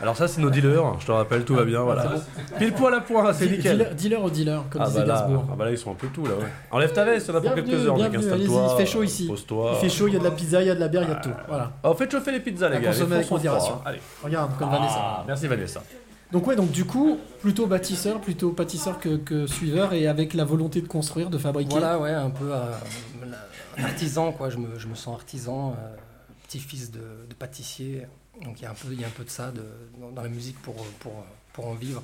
Alors 0.01 0.15
ça, 0.17 0.27
c'est 0.27 0.41
nos 0.41 0.49
dealers. 0.49 0.99
Je 0.99 1.05
te 1.05 1.11
rappelle, 1.11 1.43
tout 1.45 1.55
va 1.55 1.63
bien. 1.65 1.81
Voilà. 1.81 2.13
Pile 2.57 2.73
poil 2.73 2.93
à 2.93 3.01
point, 3.01 3.33
c'est 3.33 3.47
nickel. 3.49 3.77
Dealer, 3.77 3.95
dealer 3.95 4.23
au 4.23 4.29
dealer, 4.29 4.63
comme 4.69 4.81
Ah 4.81 4.87
disait 4.87 4.99
bah, 5.01 5.05
là, 5.05 5.21
Gainsbourg. 5.21 5.45
ah 5.51 5.55
bah 5.57 5.65
là, 5.65 5.71
ils 5.71 5.77
sont 5.77 5.91
un 5.91 5.95
peu 5.95 6.07
tout 6.07 6.25
là. 6.25 6.35
Ouais. 6.35 6.45
Enlève 6.71 6.91
ta 6.93 7.03
veste, 7.05 7.29
on 7.29 7.35
a 7.35 7.41
pour 7.41 7.53
quelques 7.55 7.73
heures. 7.73 7.97
mec, 7.97 8.11
bienvenue, 8.11 8.31
installe-toi, 8.31 8.59
allez-y, 8.61 8.73
il 8.73 8.77
fait 8.77 8.91
chaud 8.91 9.03
ici. 9.03 9.27
Pose-toi. 9.27 9.71
Il 9.75 9.79
fait 9.79 9.89
chaud, 9.89 10.07
il 10.07 10.13
y 10.13 10.15
a 10.15 10.19
de 10.19 10.23
la 10.23 10.31
pizza, 10.31 10.61
il 10.61 10.67
y 10.67 10.69
a 10.69 10.75
de 10.75 10.79
la 10.79 10.87
bière, 10.87 11.03
il 11.03 11.09
y 11.09 11.11
a 11.11 11.15
de 11.15 11.21
tout. 11.21 11.29
Voilà. 11.47 11.71
Oh, 11.83 11.93
faites 11.93 12.11
chauffer 12.11 12.31
les 12.31 12.39
pizzas, 12.39 12.69
les 12.69 12.77
À 12.77 12.79
gars. 12.79 12.87
consommer 12.89 13.09
les 13.09 13.15
avec 13.15 13.31
modération. 13.31 13.81
Allez. 13.85 13.99
Regarde, 14.23 14.51
comme 14.57 14.69
Ah, 14.71 14.77
Vanessa. 14.77 15.23
merci 15.27 15.47
Vanessa. 15.47 15.81
Donc 16.31 16.47
ouais, 16.47 16.55
donc 16.55 16.71
du 16.71 16.85
coup, 16.85 17.17
plutôt 17.41 17.65
bâtisseur, 17.67 18.21
plutôt 18.21 18.51
pâtisseur 18.51 18.99
que, 18.99 19.17
que 19.17 19.47
suiveur, 19.47 19.91
et 19.93 20.07
avec 20.07 20.33
la 20.33 20.45
volonté 20.45 20.81
de 20.81 20.87
construire, 20.87 21.29
de 21.29 21.37
fabriquer. 21.37 21.71
Voilà, 21.71 21.99
ouais, 21.99 22.11
un 22.13 22.29
peu 22.29 22.45
euh, 22.53 22.71
artisan, 23.83 24.31
quoi. 24.31 24.49
Je 24.49 24.57
me, 24.57 24.77
je 24.79 24.87
me 24.87 24.95
sens 24.95 25.13
artisan, 25.15 25.71
euh, 25.77 25.95
petit-fils 26.47 26.91
de, 26.91 26.99
de 26.99 27.33
pâtissier. 27.37 28.07
Donc 28.43 28.59
il 28.59 28.63
y 28.63 28.65
a 28.65 28.71
un 28.71 28.73
peu, 28.73 28.87
il 28.91 28.99
y 29.01 29.03
a 29.03 29.07
un 29.07 29.11
peu 29.11 29.23
de 29.23 29.29
ça 29.29 29.51
de- 29.51 29.61
dans, 30.13 30.21
la 30.21 30.29
musique 30.29 30.59
pour, 30.61 30.75
pour, 30.99 31.25
pour 31.53 31.67
en 31.67 31.73
vivre. 31.73 32.01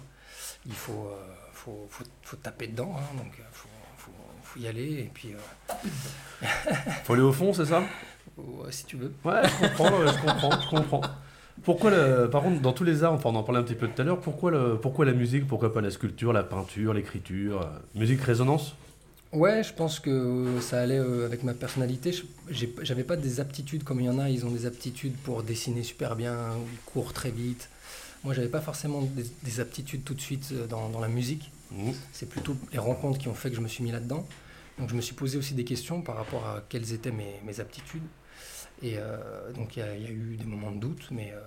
Il 0.65 0.73
faut, 0.73 1.07
euh, 1.11 1.33
faut, 1.53 1.87
faut, 1.89 2.03
faut 2.21 2.37
taper 2.37 2.67
dedans, 2.67 2.95
hein, 2.97 3.15
donc 3.17 3.31
il 3.37 3.43
faut, 3.51 3.67
faut, 3.97 4.11
faut 4.43 4.59
y 4.59 4.67
aller. 4.67 4.99
Et 4.99 5.11
puis, 5.13 5.33
euh, 5.33 5.73
Faut 7.03 7.13
aller 7.13 7.21
au 7.23 7.31
fond, 7.31 7.53
c'est 7.53 7.65
ça? 7.65 7.81
Ouais, 8.37 8.71
si 8.71 8.85
tu 8.85 8.97
veux. 8.97 9.11
Ouais, 9.23 9.41
je 9.47 9.55
comprends, 9.67 9.89
je 10.05 10.21
comprends, 10.21 10.51
je 10.61 10.67
comprends. 10.69 11.01
Pourquoi, 11.63 11.89
le, 11.89 12.29
par 12.29 12.43
contre, 12.43 12.61
dans 12.61 12.73
tous 12.73 12.83
les 12.83 13.03
arts, 13.03 13.13
enfin, 13.13 13.29
on 13.31 13.35
en 13.35 13.43
parlait 13.43 13.61
un 13.61 13.63
petit 13.63 13.75
peu 13.75 13.87
tout 13.87 13.99
à 14.01 14.05
l'heure, 14.05 14.19
pourquoi, 14.19 14.51
le, 14.51 14.77
pourquoi 14.77 15.05
la 15.05 15.13
musique, 15.13 15.47
pourquoi 15.47 15.73
pas 15.73 15.81
la 15.81 15.89
sculpture, 15.89 16.33
la 16.33 16.43
peinture, 16.43 16.93
l'écriture? 16.93 17.61
Euh, 17.61 17.65
Musique 17.95 18.21
résonance? 18.21 18.75
Ouais, 19.33 19.61
je 19.63 19.73
pense 19.73 19.99
que 19.99 20.59
ça 20.61 20.81
allait 20.81 20.99
euh, 20.99 21.25
avec 21.25 21.43
ma 21.43 21.53
personnalité. 21.53 22.13
J'avais 22.49 23.03
pas 23.03 23.17
des 23.17 23.39
aptitudes 23.39 23.83
comme 23.83 23.99
il 23.99 24.05
y 24.05 24.09
en 24.09 24.19
a, 24.19 24.29
ils 24.29 24.45
ont 24.45 24.51
des 24.51 24.65
aptitudes 24.65 25.15
pour 25.17 25.43
dessiner 25.43 25.83
super 25.83 26.15
bien, 26.15 26.55
ou 26.55 26.65
ils 26.71 26.79
courent 26.85 27.11
très 27.13 27.31
vite. 27.31 27.69
Moi, 28.23 28.33
j'avais 28.33 28.47
pas 28.47 28.61
forcément 28.61 29.01
des, 29.01 29.25
des 29.43 29.59
aptitudes 29.59 30.03
tout 30.03 30.13
de 30.13 30.21
suite 30.21 30.49
euh, 30.53 30.65
dans, 30.67 30.89
dans 30.89 30.99
la 31.01 31.09
musique. 31.09 31.51
Mhm. 31.71 31.93
C'est 32.13 32.29
plutôt 32.29 32.55
les 32.71 32.79
rencontres 32.79 33.19
qui 33.19 33.27
ont 33.27 33.33
fait 33.33 33.49
que 33.49 33.55
je 33.55 33.61
me 33.61 33.67
suis 33.67 33.83
mis 33.83 33.91
là-dedans. 33.91 34.25
Donc 34.79 34.89
je 34.89 34.95
me 34.95 35.01
suis 35.01 35.15
posé 35.15 35.37
aussi 35.37 35.53
des 35.55 35.65
questions 35.65 36.01
par 36.01 36.15
rapport 36.15 36.45
à 36.47 36.63
quelles 36.69 36.93
étaient 36.93 37.11
mes, 37.11 37.41
mes 37.45 37.59
aptitudes. 37.59 38.03
Et 38.83 38.95
euh, 38.97 39.51
donc 39.53 39.75
il 39.75 39.79
y, 39.79 39.83
a- 39.83 39.95
il 39.95 40.03
y 40.03 40.07
a 40.07 40.11
eu 40.11 40.37
des 40.37 40.45
moments 40.45 40.71
de 40.71 40.79
doute, 40.79 41.07
mais 41.11 41.31
euh, 41.33 41.39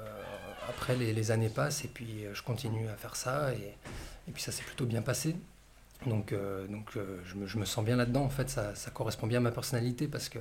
après 0.68 0.96
les, 0.96 1.12
les 1.12 1.30
années 1.30 1.48
passent 1.48 1.84
et 1.84 1.88
puis 1.88 2.24
euh, 2.26 2.34
je 2.34 2.42
continue 2.42 2.88
à 2.88 2.96
faire 2.96 3.16
ça 3.16 3.52
et, 3.54 3.76
et 4.28 4.32
puis 4.32 4.42
ça 4.42 4.52
s'est 4.52 4.64
plutôt 4.64 4.86
bien 4.86 5.02
passé. 5.02 5.36
Donc, 6.06 6.32
euh, 6.32 6.66
donc 6.66 6.96
euh, 6.96 7.18
je, 7.24 7.34
me, 7.36 7.46
je 7.46 7.58
me 7.58 7.64
sens 7.64 7.84
bien 7.84 7.96
là-dedans. 7.96 8.22
En 8.24 8.30
fait, 8.30 8.48
ça, 8.48 8.74
ça 8.74 8.90
correspond 8.90 9.26
bien 9.26 9.38
à 9.38 9.42
ma 9.42 9.50
personnalité 9.50 10.08
parce 10.08 10.28
que, 10.28 10.38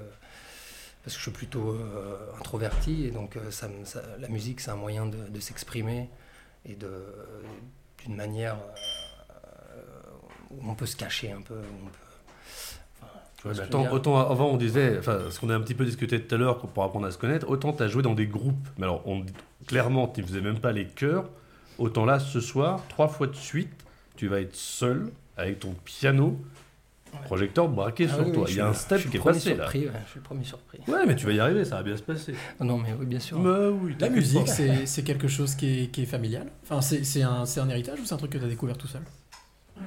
parce 1.03 1.15
que 1.15 1.19
je 1.19 1.23
suis 1.23 1.31
plutôt 1.31 1.71
euh, 1.73 2.17
introverti 2.39 3.05
et 3.05 3.11
donc 3.11 3.37
ça 3.51 3.67
la 4.19 4.27
musique 4.29 4.59
c'est 4.61 4.71
un 4.71 4.75
moyen 4.75 5.05
de, 5.05 5.17
de 5.17 5.39
s'exprimer 5.39 6.09
et 6.65 6.75
d'une 6.75 8.15
manière 8.15 8.57
où 10.51 10.57
on 10.69 10.75
peut 10.75 10.85
se 10.85 10.95
cacher 10.95 11.31
un 11.31 11.41
peu. 11.41 11.55
où 11.55 11.85
on 11.85 11.87
peut- 11.87 11.93
Ouais, 13.45 13.53
dire 13.83 13.93
autant 13.93 14.29
avant 14.29 14.47
on 14.47 14.57
disait, 14.57 14.97
enfin, 14.99 15.19
ce 15.31 15.39
qu'on 15.39 15.49
a 15.49 15.55
un 15.55 15.61
petit 15.61 15.73
peu 15.73 15.85
discuté 15.85 16.21
tout 16.21 16.35
à 16.35 16.37
l'heure 16.37 16.57
pour 16.59 16.83
apprendre 16.83 17.07
à 17.07 17.11
se 17.11 17.17
connaître, 17.17 17.47
autant 17.49 17.71
tu 17.71 17.81
as 17.81 17.87
joué 17.87 18.03
dans 18.03 18.13
des 18.13 18.27
groupes, 18.27 18.67
mais 18.77 18.83
alors 18.83 19.01
on, 19.07 19.25
clairement 19.65 20.09
tu 20.09 20.21
ne 20.21 20.25
faisais 20.27 20.41
même 20.41 20.59
pas 20.59 20.73
les 20.73 20.85
chœurs, 20.87 21.29
autant 21.77 22.03
là 22.05 22.19
ce 22.19 22.41
soir, 22.41 22.83
trois 22.89 23.07
fois 23.07 23.27
de 23.27 23.35
suite, 23.37 23.71
tu 24.17 24.27
vas 24.27 24.41
être 24.41 24.55
seul 24.57 25.09
avec 25.39 25.59
ton 25.59 25.73
piano, 25.85 26.39
projecteur 27.23 27.67
braqué 27.69 28.07
Ah 28.09 28.15
sur 28.15 28.25
oui, 28.27 28.31
toi. 28.33 28.45
Il 28.49 28.55
y 28.55 28.59
a 28.59 28.67
un 28.67 28.73
step 28.73 29.09
qui 29.09 29.17
est 29.17 29.23
passé 29.23 29.55
là. 29.55 29.63
surpris, 29.63 29.87
ouais, 29.87 29.91
je 30.05 30.09
suis 30.11 30.19
le 30.19 30.23
premier 30.23 30.43
surpris. 30.43 30.79
Ouais, 30.87 31.05
mais 31.07 31.15
tu 31.15 31.25
vas 31.25 31.31
y 31.33 31.39
arriver, 31.39 31.65
ça 31.65 31.77
va 31.77 31.83
bien 31.83 31.97
se 31.97 32.03
passer. 32.03 32.33
Non, 32.59 32.77
mais 32.77 32.89
oui, 32.99 33.05
bien 33.05 33.19
sûr. 33.19 33.39
Mais 33.39 33.67
oui, 33.69 33.95
La 33.99 34.09
musique, 34.09 34.47
c'est 34.47 34.85
c'est 34.85 35.03
quelque 35.03 35.27
chose 35.27 35.55
qui 35.55 35.83
est, 35.83 35.87
qui 35.87 36.03
est 36.03 36.05
familial. 36.05 36.47
Enfin, 36.63 36.81
c'est 36.81 37.03
c'est 37.03 37.23
un, 37.23 37.45
c'est 37.45 37.59
un 37.61 37.69
héritage 37.69 37.99
ou 37.99 38.05
c'est 38.05 38.13
un 38.13 38.17
truc 38.17 38.31
que 38.31 38.37
tu 38.37 38.45
as 38.45 38.47
découvert 38.47 38.77
tout 38.77 38.87
seul? 38.87 39.01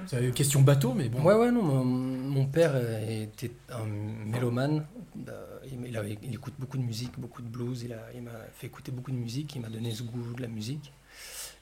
C'est 0.06 0.24
une 0.24 0.32
question 0.32 0.62
bateau, 0.62 0.94
mais 0.94 1.10
bon. 1.10 1.22
Ouais, 1.22 1.34
ouais, 1.34 1.50
non, 1.52 1.62
mon, 1.62 1.84
mon 1.84 2.46
père 2.46 2.72
était 3.08 3.52
un 3.70 3.84
mélomane. 4.26 4.84
Euh, 5.28 5.58
il, 5.70 5.86
il 5.86 5.96
avait- 5.98 6.18
il 6.22 6.32
écoute 6.32 6.54
beaucoup 6.58 6.78
de 6.78 6.82
musique, 6.82 7.12
beaucoup 7.18 7.42
de 7.42 7.46
blues. 7.48 7.82
Il 7.82 7.92
a- 7.92 8.08
il 8.14 8.22
m'a 8.22 8.30
fait 8.54 8.68
écouter 8.68 8.90
beaucoup 8.90 9.10
de 9.10 9.16
musique. 9.16 9.54
Il 9.54 9.60
m'a 9.60 9.68
donné 9.68 9.92
ce 9.92 10.02
goût 10.02 10.32
de 10.34 10.40
la 10.40 10.48
musique. 10.48 10.92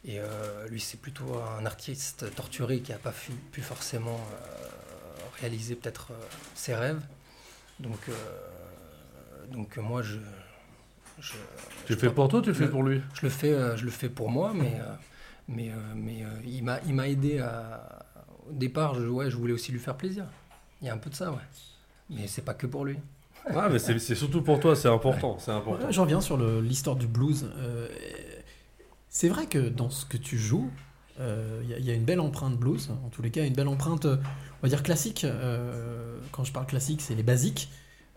Et 0.04 0.18
euh, 0.18 0.66
lui, 0.68 0.80
c'est 0.80 0.98
plutôt 1.00 1.38
un 1.58 1.66
artiste 1.66 2.34
torturé 2.34 2.80
qui 2.80 2.92
n'a 2.92 2.98
pas 2.98 3.12
pu 3.52 3.60
forcément 3.60 4.18
euh, 4.32 5.36
réaliser 5.40 5.74
peut-être 5.74 6.12
euh, 6.12 6.14
ses 6.54 6.74
rêves. 6.74 7.00
Donc, 7.80 7.98
euh, 8.08 8.12
donc 9.52 9.76
moi, 9.76 10.02
je, 10.02 10.16
je, 11.18 11.32
Tu 11.32 11.38
je 11.88 11.92
le 11.94 11.98
fais 11.98 12.10
pour 12.10 12.28
toi, 12.28 12.40
tu 12.40 12.48
le 12.48 12.54
fais 12.54 12.68
pour 12.68 12.82
lui? 12.82 13.02
Je 13.14 13.22
le 13.22 13.30
fais, 13.30 13.52
euh, 13.52 13.76
je 13.76 13.84
le 13.84 13.90
fais 13.90 14.08
pour 14.08 14.30
moi, 14.30 14.52
mais, 14.54 14.72
euh, 14.80 14.94
mais, 15.48 15.70
euh, 15.70 15.74
mais 15.94 16.22
euh, 16.22 16.28
il 16.46 16.64
m'a, 16.64 16.78
il 16.86 16.94
m'a 16.94 17.08
aidé 17.08 17.40
à. 17.40 18.06
Au 18.48 18.52
départ, 18.52 18.94
je, 18.94 19.06
ouais, 19.06 19.30
je 19.30 19.36
voulais 19.36 19.52
aussi 19.52 19.70
lui 19.70 19.78
faire 19.78 19.96
plaisir. 19.96 20.24
Il 20.80 20.86
y 20.86 20.90
a 20.90 20.94
un 20.94 20.98
peu 20.98 21.10
de 21.10 21.14
ça, 21.14 21.30
ouais. 21.30 21.38
Mais 22.08 22.26
c'est 22.26 22.42
pas 22.42 22.54
que 22.54 22.66
pour 22.66 22.84
lui. 22.84 22.98
Ah, 23.54 23.68
mais 23.70 23.78
c'est 23.78 23.98
c'est 23.98 24.14
surtout 24.14 24.42
pour 24.42 24.60
toi, 24.60 24.74
c'est 24.76 24.88
important, 24.88 25.38
c'est 25.38 25.50
important. 25.52 25.90
J'en 25.90 26.02
reviens 26.02 26.20
sur 26.20 26.36
le- 26.36 26.60
l'histoire 26.60 26.96
du 26.96 27.06
blues. 27.06 27.50
Euh, 27.56 27.88
c'est 29.10 29.28
vrai 29.28 29.46
que 29.46 29.58
dans 29.70 29.90
ce 29.90 30.06
que 30.06 30.16
tu 30.16 30.38
joues, 30.38 30.70
euh, 31.20 31.60
il 31.64 31.70
y, 31.70 31.74
a- 31.74 31.78
il 31.78 31.84
y 31.84 31.90
a 31.90 31.94
une 31.94 32.04
belle 32.04 32.20
empreinte 32.20 32.56
blues. 32.58 32.90
En 33.04 33.10
tous 33.10 33.22
les 33.22 33.30
cas, 33.30 33.44
une 33.46 33.54
belle 33.54 33.68
empreinte, 33.68 34.06
euh, 34.06 34.16
on 34.60 34.62
va 34.62 34.68
dire 34.68 34.82
classique. 34.82 35.24
Euh, 35.24 36.18
quand 36.32 36.44
je 36.44 36.52
parle 36.52 36.66
classique, 36.66 37.02
c'est 37.02 37.14
les 37.16 37.22
basiques. 37.24 37.70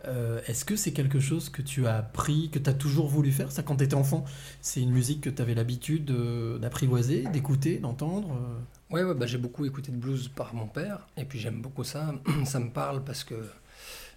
Euh, 0.06 0.42
Est-ce 0.48 0.66
que 0.66 0.76
c'est 0.76 0.94
quelque 0.94 1.20
chose 1.20 1.50
que 1.50 1.62
tu 1.62 1.88
as 1.88 1.98
appris, 1.98 2.50
que 2.52 2.60
tu 2.60 2.70
as 2.70 2.74
toujours 2.74 3.08
voulu 3.08 3.32
faire? 3.32 3.52
Ça, 3.52 3.64
quand 3.64 3.78
tu 3.78 3.86
étais 3.86 3.96
enfant, 3.96 4.26
c'est 4.62 4.82
une 4.82 4.92
musique 4.92 5.22
que 5.22 5.30
tu 5.30 5.42
avais 5.42 5.56
l'habitude 5.56 6.12
euh, 6.12 6.58
d'apprivoiser, 6.60 7.24
d'écouter, 7.24 7.78
d'entendre 7.80 8.34
euh? 8.34 8.60
Ouais, 8.92 9.04
bah, 9.16 9.26
j'ai 9.26 9.38
beaucoup 9.40 9.66
écouté 9.66 9.92
de 9.92 9.98
blues 9.98 10.28
par 10.30 10.54
mon 10.54 10.68
père, 10.68 11.08
et 11.18 11.26
puis 11.26 11.40
j'aime 11.40 11.62
beaucoup 11.62 11.84
ça. 11.84 12.14
ça 12.46 12.60
me 12.60 12.70
parle 12.70 13.04
parce 13.04 13.24
que 13.24 13.36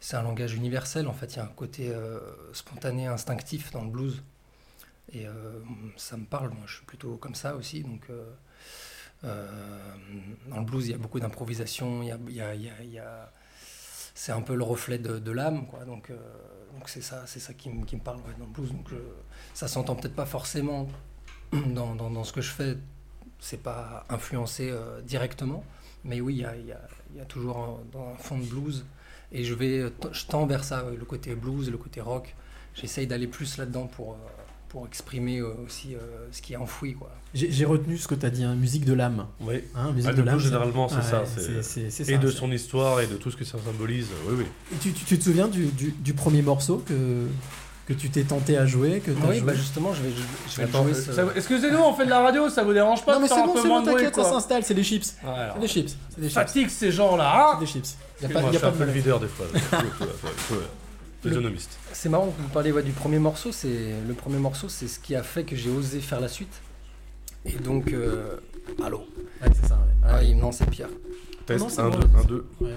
c'est 0.01 0.17
un 0.17 0.23
langage 0.23 0.55
universel, 0.55 1.09
en 1.09 1.13
fait. 1.15 1.35
Il 1.35 1.37
y 1.39 1.41
a 1.41 1.45
un 1.45 1.49
côté 1.49 1.91
euh, 1.91 2.21
spontané, 2.53 3.07
instinctif 3.07 3.73
dans 3.73 3.85
le 3.85 3.91
blues. 3.91 4.23
Et 5.13 5.27
euh, 5.27 5.33
ça 5.97 6.17
me 6.17 6.25
parle, 6.25 6.51
moi 6.51 6.65
je 6.67 6.77
suis 6.77 6.85
plutôt 6.85 7.17
comme 7.17 7.35
ça 7.35 7.55
aussi. 7.57 7.83
Donc, 7.83 8.07
euh, 8.11 8.25
euh, 9.25 9.95
dans 10.49 10.59
le 10.59 10.65
blues, 10.65 10.87
il 10.89 10.91
y 10.93 10.95
a 10.95 10.99
beaucoup 10.99 11.21
d'improvisation, 11.21 12.03
il 12.03 12.09
y 12.09 12.13
a, 12.13 12.19
il 12.29 12.35
y 12.35 12.41
a- 12.41 12.55
il 12.83 12.91
y 12.91 12.99
a- 12.99 13.31
c'est 14.15 14.33
un 14.33 14.41
peu 14.43 14.55
le 14.55 14.65
reflet 14.65 14.99
de, 14.99 15.31
l'âme, 15.31 15.67
quoi. 15.67 15.85
Donc, 15.85 16.11
donc 16.75 16.89
c'est 16.89 17.03
ça, 17.03 17.25
c'est 17.27 17.41
ça 17.41 17.53
qui, 17.55 17.69
me- 17.71 17.85
qui 17.85 17.97
parle 17.97 18.21
dans 18.39 18.47
le 18.47 18.51
blues. 18.53 18.73
Donc, 18.73 18.89
je- 18.91 18.97
ça 19.55 19.69
s'entend 19.69 19.95
peut-être 19.97 20.15
pas 20.15 20.27
forcément 20.27 20.89
dans, 21.53 21.95
dans- 21.95 22.25
ce 22.25 22.33
que 22.33 22.41
je 22.41 22.51
fais, 22.51 22.77
c'est 23.39 23.63
pas 23.63 24.05
influencé 24.09 24.73
directement, 25.05 25.65
mais 26.05 26.21
oui, 26.21 26.37
il 26.37 26.39
y 26.67 26.71
y 26.73 27.17
y 27.19 27.21
a 27.21 27.25
toujours 27.27 27.59
un, 27.59 27.79
dans 27.93 28.09
un 28.13 28.17
fond 28.17 28.39
de 28.39 28.45
blues. 28.47 28.85
Et 29.33 29.45
je 29.45 29.55
vais, 29.55 29.91
je 30.13 30.27
tends 30.27 30.47
vers 30.47 30.65
ça, 30.65 30.85
le 30.91 31.05
côté 31.05 31.35
blues, 31.35 31.71
le 31.71 31.79
côté 31.79 32.01
rock. 32.01 32.35
J'essaye 32.75 33.07
d'aller 33.07 33.27
plus 33.27 33.57
là-dedans 33.59 33.87
pour, 33.87 34.17
pour 34.77 34.87
exprimer 34.87 35.39
euh, 35.39 35.55
aussi 35.65 35.95
euh, 35.95 35.99
ce 36.33 36.43
qui 36.43 36.53
est 36.53 36.57
enfoui, 36.57 36.93
quoi. 36.93 37.11
J'ai 37.33 37.51
j'ai 37.51 37.65
retenu 37.65 37.97
ce 37.97 38.07
que 38.07 38.15
tu 38.15 38.27
as 38.27 38.29
dit, 38.31 38.45
hein, 38.45 38.55
musique 38.55 38.85
de 38.85 38.93
l'âme. 38.93 39.25
Oui. 39.41 39.65
Hein, 39.75 39.93
musique 39.93 40.11
Ah, 40.11 40.13
de 40.13 40.19
le 40.21 40.25
l'âme. 40.27 40.39
généralement, 40.39 40.87
c'est 40.91 40.97
Ouais, 40.97 41.03
ça. 41.03 41.23
c'est- 41.25 41.41
c'est- 41.41 41.63
c'est- 41.63 41.91
c'est 41.91 42.03
Et 42.13 42.17
ça, 42.17 42.19
de 42.19 42.31
c'est- 42.31 42.37
son 42.37 42.53
histoire 42.53 43.01
et 43.01 43.07
de 43.07 43.15
tout 43.15 43.31
ce 43.31 43.39
que 43.39 43.45
ça 43.47 43.57
symbolise. 43.65 44.09
Oui, 44.29 44.35
oui. 44.41 44.45
Et 44.75 44.77
tu, 44.79 44.93
tu- 44.93 45.07
tu 45.07 45.19
te 45.19 45.25
souviens 45.25 45.49
du, 45.49 45.65
du- 45.69 45.93
du 45.99 46.13
premier 46.13 46.43
morceau 46.43 46.85
que, 46.87 47.27
que 47.87 47.95
tu 47.95 48.11
t'es 48.11 48.25
tenté 48.25 48.59
à 48.59 48.67
jouer 48.67 49.01
que 49.01 49.13
Oui, 49.13 49.39
joué 49.39 49.41
bah 49.41 49.55
justement, 49.55 49.95
je 49.95 50.03
vais, 50.03 50.11
je, 50.11 50.51
je 50.53 50.57
vais 50.59 50.65
Attends, 50.65 50.83
jouer 50.83 50.93
euh, 50.93 51.03
ce- 51.03 51.13
ça- 51.15 51.25
Excusez-nous, 51.35 51.79
on 51.79 51.95
fait 51.95 52.05
de 52.05 52.11
la 52.11 52.21
radio, 52.21 52.51
ça 52.51 52.63
vous 52.63 52.75
dérange 52.75 53.03
pas 53.03 53.13
Non 53.13 53.19
de 53.21 53.23
mais 53.23 53.29
c'est 53.29 53.41
un 53.41 53.47
bon, 53.47 53.55
peu 53.55 53.63
c'est 53.63 53.69
bon, 53.69 53.81
de 53.81 53.87
t'inquiète, 53.93 54.15
ça 54.15 54.25
s'installe, 54.25 54.63
c'est 54.63 54.75
des 54.75 54.85
chips. 54.85 55.15
Ouais, 55.25 55.31
alors, 55.31 55.55
C'est 55.55 55.61
des 55.63 55.69
chips. 55.69 55.97
C'est 56.11 56.21
des 56.21 56.27
chips. 56.29 56.35
Fatigue 56.35 56.69
ces 56.69 56.93
gens-là, 56.93 57.33
hein 57.35 57.53
C'est 57.55 57.61
des 57.65 57.73
chips. 57.73 57.97
Y 58.21 58.25
a 58.25 58.29
Excuse-moi, 58.29 58.43
pas, 58.51 58.53
y 58.53 58.57
a 58.59 58.61
pas 58.61 58.67
un 58.67 58.71
de 58.73 58.77
peu 58.77 58.85
le 58.85 58.91
problème. 58.93 58.95
videur 58.95 59.21
des 59.21 59.29
fois. 59.29 59.47
C'est 61.93 62.09
marrant 62.09 62.27
que 62.29 62.41
vous 62.43 62.49
parliez 62.49 62.73
ouais, 62.73 62.83
du 62.83 62.93
premier 62.93 63.19
morceau. 63.19 63.53
C'est 63.53 63.95
le 64.07 64.15
premier 64.15 64.39
morceau, 64.39 64.69
c'est 64.69 64.89
ce 64.89 64.99
qui 64.99 65.15
a 65.15 65.23
fait 65.23 65.45
que 65.45 65.57
j'ai 65.57 65.71
osé 65.71 66.01
faire 66.01 66.21
la 66.21 66.29
suite. 66.29 66.61
Et 67.45 67.53
donc, 67.53 67.93
euh, 67.93 68.37
allô. 68.85 68.99
Ouais, 69.43 69.49
c'est 69.55 69.67
ça, 69.69 69.75
ouais. 69.75 69.81
Ah, 70.05 70.17
Ouais. 70.17 70.29
il- 70.29 70.37
non, 70.39 70.51
c'est 70.53 70.69
Pierre. 70.69 70.89
Test 71.47 71.61
non, 71.63 71.69
c'est 71.69 71.81
1, 71.81 71.91
bon. 71.91 71.99
2, 71.99 72.07
1, 72.19 72.25
2. 72.25 72.47
Ouais. 72.61 72.71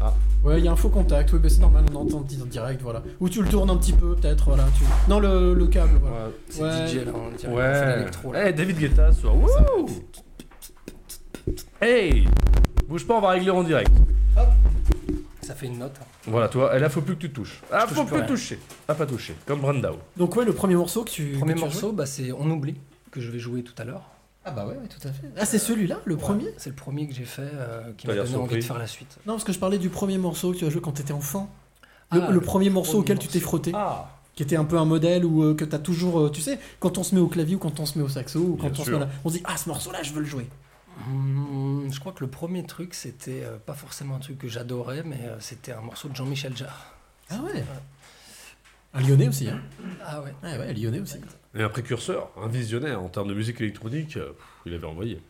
Ah. 0.00 0.14
Ouais, 0.44 0.58
il 0.58 0.64
y 0.64 0.68
a 0.68 0.72
un 0.72 0.76
faux 0.76 0.88
contact, 0.88 1.32
oui, 1.32 1.40
mais 1.42 1.48
c'est 1.48 1.60
normal, 1.60 1.84
on 1.92 1.96
entend 1.96 2.18
en 2.18 2.46
direct, 2.46 2.80
voilà. 2.80 3.02
Ou 3.20 3.28
tu 3.28 3.42
le 3.42 3.48
tournes 3.48 3.68
un 3.68 3.76
petit 3.76 3.92
peu, 3.92 4.14
peut-être, 4.14 4.44
voilà. 4.46 4.64
Tu... 4.78 4.84
Non, 5.10 5.18
le, 5.20 5.52
le 5.54 5.66
câble, 5.66 5.98
voilà. 6.00 6.28
C'est 6.48 6.62
Ouais. 6.62 6.86
DJ 6.88 7.04
là, 7.04 7.12
on 7.14 7.36
dirait. 7.36 7.52
Ouais. 7.52 7.96
l'électro, 7.96 8.32
là. 8.32 8.46
Hey, 8.46 8.54
David 8.54 8.78
Guetta 8.78 9.12
ce 9.12 9.20
soir. 9.22 9.34
Wouh 9.36 9.86
Hey 11.80 12.26
Bouge 12.88 13.06
pas, 13.06 13.14
on 13.16 13.20
va 13.20 13.30
régler 13.30 13.50
en 13.50 13.62
direct. 13.62 13.92
Ça 15.48 15.54
fait 15.54 15.66
une 15.66 15.78
note. 15.78 15.94
hein. 16.00 16.04
Voilà, 16.26 16.48
toi, 16.48 16.76
et 16.76 16.78
là, 16.78 16.90
faut 16.90 17.00
plus 17.00 17.14
que 17.14 17.20
tu 17.22 17.30
touches. 17.32 17.62
Ah, 17.72 17.86
faut 17.86 18.04
plus 18.04 18.26
toucher. 18.26 18.58
Ah, 18.86 18.94
pas 18.94 19.06
toucher. 19.06 19.34
Comme 19.46 19.60
Brandao. 19.60 19.96
Donc, 20.18 20.36
ouais, 20.36 20.44
le 20.44 20.52
premier 20.52 20.74
morceau 20.74 21.04
que 21.04 21.10
tu. 21.10 21.30
Le 21.32 21.38
premier 21.38 21.54
que 21.54 21.58
tu 21.60 21.64
as 21.64 21.68
morceau, 21.68 21.92
bah, 21.92 22.04
c'est 22.04 22.32
On 22.32 22.50
oublie, 22.50 22.76
que 23.10 23.20
je 23.22 23.30
vais 23.30 23.38
jouer 23.38 23.62
tout 23.62 23.72
à 23.78 23.84
l'heure. 23.84 24.02
Ah, 24.44 24.50
bah 24.50 24.66
ouais, 24.66 24.74
ouais, 24.74 24.88
tout 24.88 25.08
à 25.08 25.10
fait. 25.10 25.26
Ah, 25.38 25.46
c'est 25.46 25.58
celui-là, 25.58 26.00
le 26.04 26.16
premier? 26.18 26.46
C'est 26.58 26.68
le 26.70 26.76
premier 26.76 27.08
que 27.08 27.14
j'ai 27.14 27.24
fait 27.24 27.48
euh, 27.54 27.92
qui 27.96 28.06
m'a 28.06 28.14
donné 28.14 28.36
envie 28.36 28.56
de 28.56 28.60
faire 28.62 28.78
la 28.78 28.86
suite. 28.86 29.16
Non, 29.26 29.34
parce 29.34 29.44
que 29.44 29.52
je 29.54 29.58
parlais 29.58 29.78
du 29.78 29.88
premier 29.88 30.18
morceau 30.18 30.52
que 30.52 30.58
tu 30.58 30.66
as 30.66 30.70
joué 30.70 30.82
quand 30.82 30.92
t'étais 30.92 31.12
enfant. 31.14 31.50
Le, 32.12 32.20
Ah, 32.22 32.30
le 32.30 32.40
premier 32.42 32.68
morceau 32.70 32.92
premier 32.98 33.00
auquel 33.04 33.18
tu 33.18 33.28
t'es 33.28 33.38
morceau. 33.38 33.48
frotté, 33.48 33.72
Ah 33.74 34.10
qui 34.34 34.42
était 34.44 34.56
un 34.56 34.64
peu 34.64 34.78
un 34.78 34.84
modèle 34.84 35.24
ou 35.24 35.42
euh, 35.44 35.54
que 35.54 35.64
t'as 35.64 35.78
toujours. 35.80 36.20
euh, 36.20 36.30
tu 36.30 36.40
sais, 36.42 36.58
quand 36.78 36.96
on 36.98 37.02
se 37.02 37.14
met 37.14 37.20
au 37.20 37.26
clavier 37.26 37.56
ou 37.56 37.58
quand 37.58 37.80
on 37.80 37.86
se 37.86 37.98
met 37.98 38.04
au 38.04 38.08
saxo 38.08 38.38
ou 38.38 38.56
quand 38.56 38.68
Bien 38.70 38.80
on 38.80 38.84
se 38.84 38.90
met 38.92 38.98
là, 39.00 39.08
on 39.24 39.28
se 39.30 39.34
dit 39.38 39.42
Ah, 39.44 39.56
ce 39.56 39.68
morceau-là, 39.68 40.02
je 40.02 40.12
veux 40.12 40.20
le 40.20 40.26
jouer. 40.26 40.46
Hum, 41.06 41.88
je 41.92 42.00
crois 42.00 42.12
que 42.12 42.24
le 42.24 42.30
premier 42.30 42.64
truc, 42.64 42.94
c'était 42.94 43.44
euh, 43.44 43.56
pas 43.58 43.74
forcément 43.74 44.16
un 44.16 44.18
truc 44.18 44.38
que 44.38 44.48
j'adorais, 44.48 45.02
mais 45.04 45.20
euh, 45.22 45.36
c'était 45.40 45.72
un 45.72 45.80
morceau 45.80 46.08
de 46.08 46.16
Jean-Michel 46.16 46.56
Jarre. 46.56 46.94
Ah 47.30 47.40
ouais 47.42 47.62
Un 48.94 49.00
lyonnais 49.02 49.28
aussi, 49.28 49.48
hein 49.48 49.60
Ah 50.04 50.20
ouais. 50.22 50.34
Ouais, 50.42 50.58
ouais, 50.58 50.74
lyonnais 50.74 51.00
aussi. 51.00 51.18
Et 51.54 51.62
un 51.62 51.68
précurseur, 51.68 52.30
un 52.42 52.48
visionnaire 52.48 53.00
en 53.00 53.08
termes 53.08 53.28
de 53.28 53.34
musique 53.34 53.60
électronique, 53.60 54.16
euh, 54.16 54.30
pff, 54.32 54.44
il 54.66 54.74
avait 54.74 54.86
envoyé. 54.86 55.20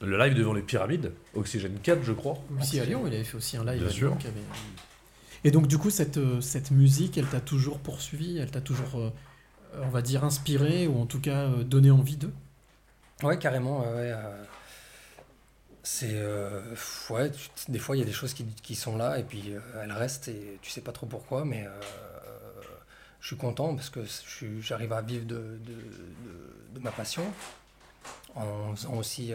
Le 0.00 0.18
live 0.18 0.34
devant 0.34 0.52
les 0.52 0.62
pyramides, 0.62 1.12
Oxygène 1.34 1.78
4, 1.82 2.02
je 2.02 2.12
crois. 2.12 2.36
Ici 2.60 2.78
à 2.78 2.84
Lyon, 2.84 3.04
il 3.06 3.14
avait 3.14 3.24
fait 3.24 3.36
aussi 3.36 3.56
un 3.56 3.64
live. 3.64 3.78
Bien 3.80 3.88
à 3.88 3.90
sûr. 3.90 4.08
Lyon 4.10 4.16
qui 4.18 4.26
avait- 4.28 4.40
Et 5.44 5.50
donc, 5.50 5.66
du 5.66 5.78
coup, 5.78 5.90
cette, 5.90 6.20
cette 6.40 6.70
musique, 6.70 7.16
elle 7.18 7.26
t'a 7.26 7.40
toujours 7.40 7.78
poursuivi, 7.78 8.38
elle 8.38 8.50
t'a 8.50 8.60
toujours, 8.60 9.12
on 9.80 9.88
va 9.88 10.02
dire, 10.02 10.24
inspiré, 10.24 10.86
ou 10.86 11.00
en 11.00 11.06
tout 11.06 11.20
cas 11.20 11.48
donné 11.48 11.90
envie 11.90 12.16
d'eux? 12.16 12.32
Ouais, 13.22 13.38
carrément. 13.38 13.80
ouais, 13.80 13.86
ouais, 13.86 14.12
euh, 14.12 14.44
c'est. 15.84 16.10
euh, 16.14 16.60
ouais, 17.10 17.30
des 17.68 17.78
fois, 17.78 17.96
il 17.96 18.00
y 18.00 18.02
a 18.02 18.06
des 18.06 18.12
choses 18.12 18.34
qui, 18.34 18.44
qui 18.46 18.74
sont 18.74 18.96
là 18.96 19.18
et 19.18 19.22
puis 19.24 19.52
euh, 19.54 19.60
elles 19.82 19.92
restent 19.92 20.28
et 20.28 20.58
tu 20.62 20.70
sais 20.70 20.80
pas 20.80 20.92
trop 20.92 21.06
pourquoi, 21.06 21.44
mais 21.44 21.66
euh, 21.66 21.70
je 23.20 23.28
suis 23.28 23.36
content 23.36 23.74
parce 23.74 23.90
que 23.90 24.00
j'arrive 24.60 24.92
à 24.92 25.00
vivre 25.02 25.26
de, 25.26 25.36
de, 25.36 25.74
de- 26.74 26.80
ma 26.80 26.90
passion 26.90 27.24
en 28.34 28.74
faisant 28.74 28.94
aussi 28.94 29.32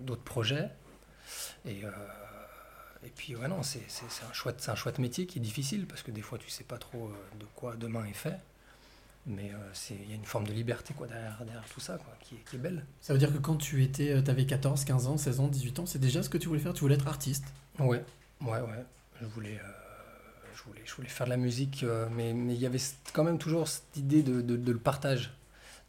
d'autres 0.00 0.22
projets. 0.22 0.70
Et, 1.66 1.82
et 3.04 3.10
puis, 3.14 3.36
ouais, 3.36 3.48
non, 3.48 3.62
c'est 3.62 3.80
un, 4.28 4.32
chouette, 4.32 4.56
c'est 4.60 4.70
un 4.70 4.74
chouette 4.76 4.98
métier 4.98 5.26
qui 5.26 5.38
est 5.38 5.42
difficile 5.42 5.86
parce 5.86 6.02
que 6.02 6.10
des 6.10 6.22
fois, 6.22 6.38
tu 6.38 6.48
sais 6.50 6.64
pas 6.64 6.78
trop 6.78 7.12
de 7.38 7.44
quoi 7.54 7.76
demain 7.76 8.04
est 8.06 8.14
fait. 8.14 8.38
Mais 9.28 9.52
euh, 9.52 9.72
il 9.90 10.08
y 10.08 10.12
a 10.12 10.16
une 10.16 10.24
forme 10.24 10.46
de 10.46 10.52
liberté 10.52 10.94
quoi, 10.94 11.06
derrière, 11.06 11.36
derrière 11.44 11.64
tout 11.72 11.80
ça 11.80 11.98
quoi, 11.98 12.14
qui, 12.20 12.36
est- 12.36 12.44
qui 12.48 12.56
est 12.56 12.58
belle. 12.58 12.84
Ça 13.00 13.12
veut 13.12 13.18
dire 13.18 13.32
que 13.32 13.38
quand 13.38 13.56
tu 13.56 13.82
étais, 13.84 14.12
avais 14.28 14.46
14, 14.46 14.84
15 14.84 15.06
ans, 15.06 15.18
16 15.18 15.40
ans, 15.40 15.48
18 15.48 15.78
ans, 15.80 15.86
c'est 15.86 15.98
déjà 15.98 16.22
ce 16.22 16.30
que 16.30 16.38
tu 16.38 16.48
voulais 16.48 16.60
faire? 16.60 16.72
Tu 16.72 16.80
voulais 16.80 16.94
être 16.94 17.06
artiste? 17.08 17.44
Ouais, 17.78 18.02
ouais, 18.40 18.60
ouais. 18.60 18.84
Je 19.20 19.26
voulais, 19.26 19.58
euh, 19.62 19.68
je 20.54 20.62
voulais, 20.62 20.82
je 20.84 20.94
voulais 20.94 21.08
faire 21.08 21.26
de 21.26 21.30
la 21.30 21.36
musique, 21.36 21.82
euh, 21.82 22.08
mais 22.10 22.32
mais 22.32 22.54
il 22.54 22.60
y 22.60 22.66
avait 22.66 22.78
quand 23.12 23.24
même 23.24 23.38
toujours 23.38 23.68
cette 23.68 23.96
idée 23.96 24.22
de, 24.22 24.40
de- 24.40 24.56
de 24.56 24.72
le 24.72 24.78
partage, 24.78 25.32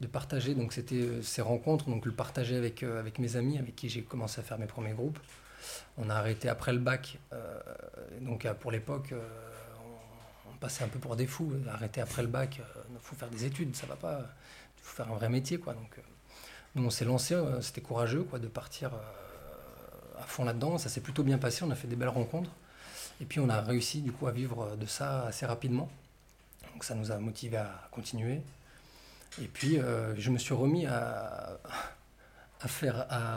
de 0.01 0.07
partager. 0.07 0.55
Donc 0.55 0.73
c'était 0.73 1.21
ces 1.23 1.41
rencontres, 1.41 1.89
donc 1.89 2.05
le 2.05 2.11
partager 2.11 2.55
avec, 2.57 2.83
euh, 2.83 2.99
avec 2.99 3.19
mes 3.19 3.35
amis, 3.37 3.57
avec 3.57 3.75
qui 3.75 3.89
j'ai 3.89 4.01
commencé 4.03 4.39
à 4.41 4.43
faire 4.43 4.59
mes 4.59 4.67
premiers 4.67 4.93
groupes. 4.93 5.19
On 5.97 6.09
a 6.09 6.15
arrêté 6.15 6.49
après 6.49 6.73
le 6.73 6.79
bac, 6.79 7.19
euh, 7.33 7.59
donc 8.21 8.47
pour 8.61 8.71
l'époque, 8.71 9.11
euh, 9.11 9.19
passait 10.59 10.83
un 10.83 10.87
peu 10.87 10.99
pour 10.99 11.15
des 11.15 11.27
fous. 11.27 11.53
Arrêter 11.71 12.01
après 12.01 12.21
le 12.21 12.27
bac, 12.27 12.59
il 12.91 12.97
faut 13.01 13.15
faire 13.15 13.29
des 13.29 13.45
études, 13.45 13.75
ça 13.75 13.87
va 13.87 13.95
pas. 13.95 14.19
Il 14.77 14.83
faut 14.83 14.95
faire 14.95 15.11
un 15.11 15.15
vrai 15.15 15.29
métier, 15.29 15.59
quoi. 15.59 15.73
Donc, 15.73 15.97
euh, 15.97 16.01
nous 16.75 16.85
on 16.85 16.89
s'est 16.89 17.05
lancé, 17.05 17.33
euh, 17.33 17.61
c'était 17.61 17.81
courageux, 17.81 18.23
quoi, 18.23 18.39
de 18.39 18.47
partir. 18.47 18.93
euh, 18.93 18.97
à 20.19 20.23
fond 20.23 20.43
là-dedans. 20.43 20.77
Ça 20.77 20.89
s'est 20.89 21.01
plutôt 21.01 21.23
bien 21.23 21.37
passé, 21.37 21.63
on 21.63 21.71
a 21.71 21.75
fait 21.75 21.87
des 21.87 21.95
belles 21.95 22.09
rencontres. 22.09 22.51
Et 23.21 23.25
puis 23.25 23.39
on 23.39 23.49
a 23.49 23.61
réussi 23.61 24.01
du 24.01 24.11
coup 24.11 24.27
à 24.27 24.31
vivre 24.31 24.75
de 24.75 24.85
ça 24.85 25.25
assez 25.27 25.45
rapidement. 25.45 25.89
Donc 26.73 26.83
ça 26.83 26.95
nous 26.95 27.11
a 27.11 27.17
motivé 27.17 27.57
à 27.57 27.87
continuer. 27.91 28.41
Et 29.41 29.47
puis 29.47 29.77
euh, 29.79 30.15
je 30.17 30.29
me 30.29 30.37
suis 30.37 30.53
remis 30.53 30.85
à, 30.85 31.57
à 32.61 32.67
faire, 32.67 33.05
à, 33.09 33.35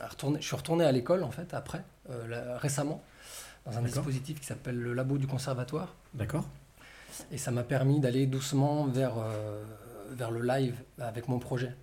à 0.00 0.08
retourner. 0.08 0.40
Je 0.40 0.46
suis 0.46 0.56
retourné 0.56 0.84
à 0.84 0.92
l'école 0.92 1.22
en 1.22 1.30
fait 1.30 1.52
après, 1.54 1.82
euh, 2.10 2.26
là, 2.28 2.58
récemment, 2.58 3.02
dans 3.66 3.76
un 3.76 3.82
dispositif 3.82 4.40
qui 4.40 4.46
s'appelle 4.46 4.78
le 4.78 4.92
labo 4.94 5.18
du 5.18 5.26
conservatoire. 5.26 5.94
D'accord. 6.14 6.46
Et 7.30 7.38
ça 7.38 7.50
m'a 7.50 7.62
permis 7.62 8.00
d'aller 8.00 8.26
doucement 8.26 8.86
vers, 8.86 9.18
euh, 9.18 9.64
vers 10.12 10.30
le 10.30 10.42
live 10.42 10.76
avec 10.98 11.28
mon 11.28 11.38
projet. 11.38 11.74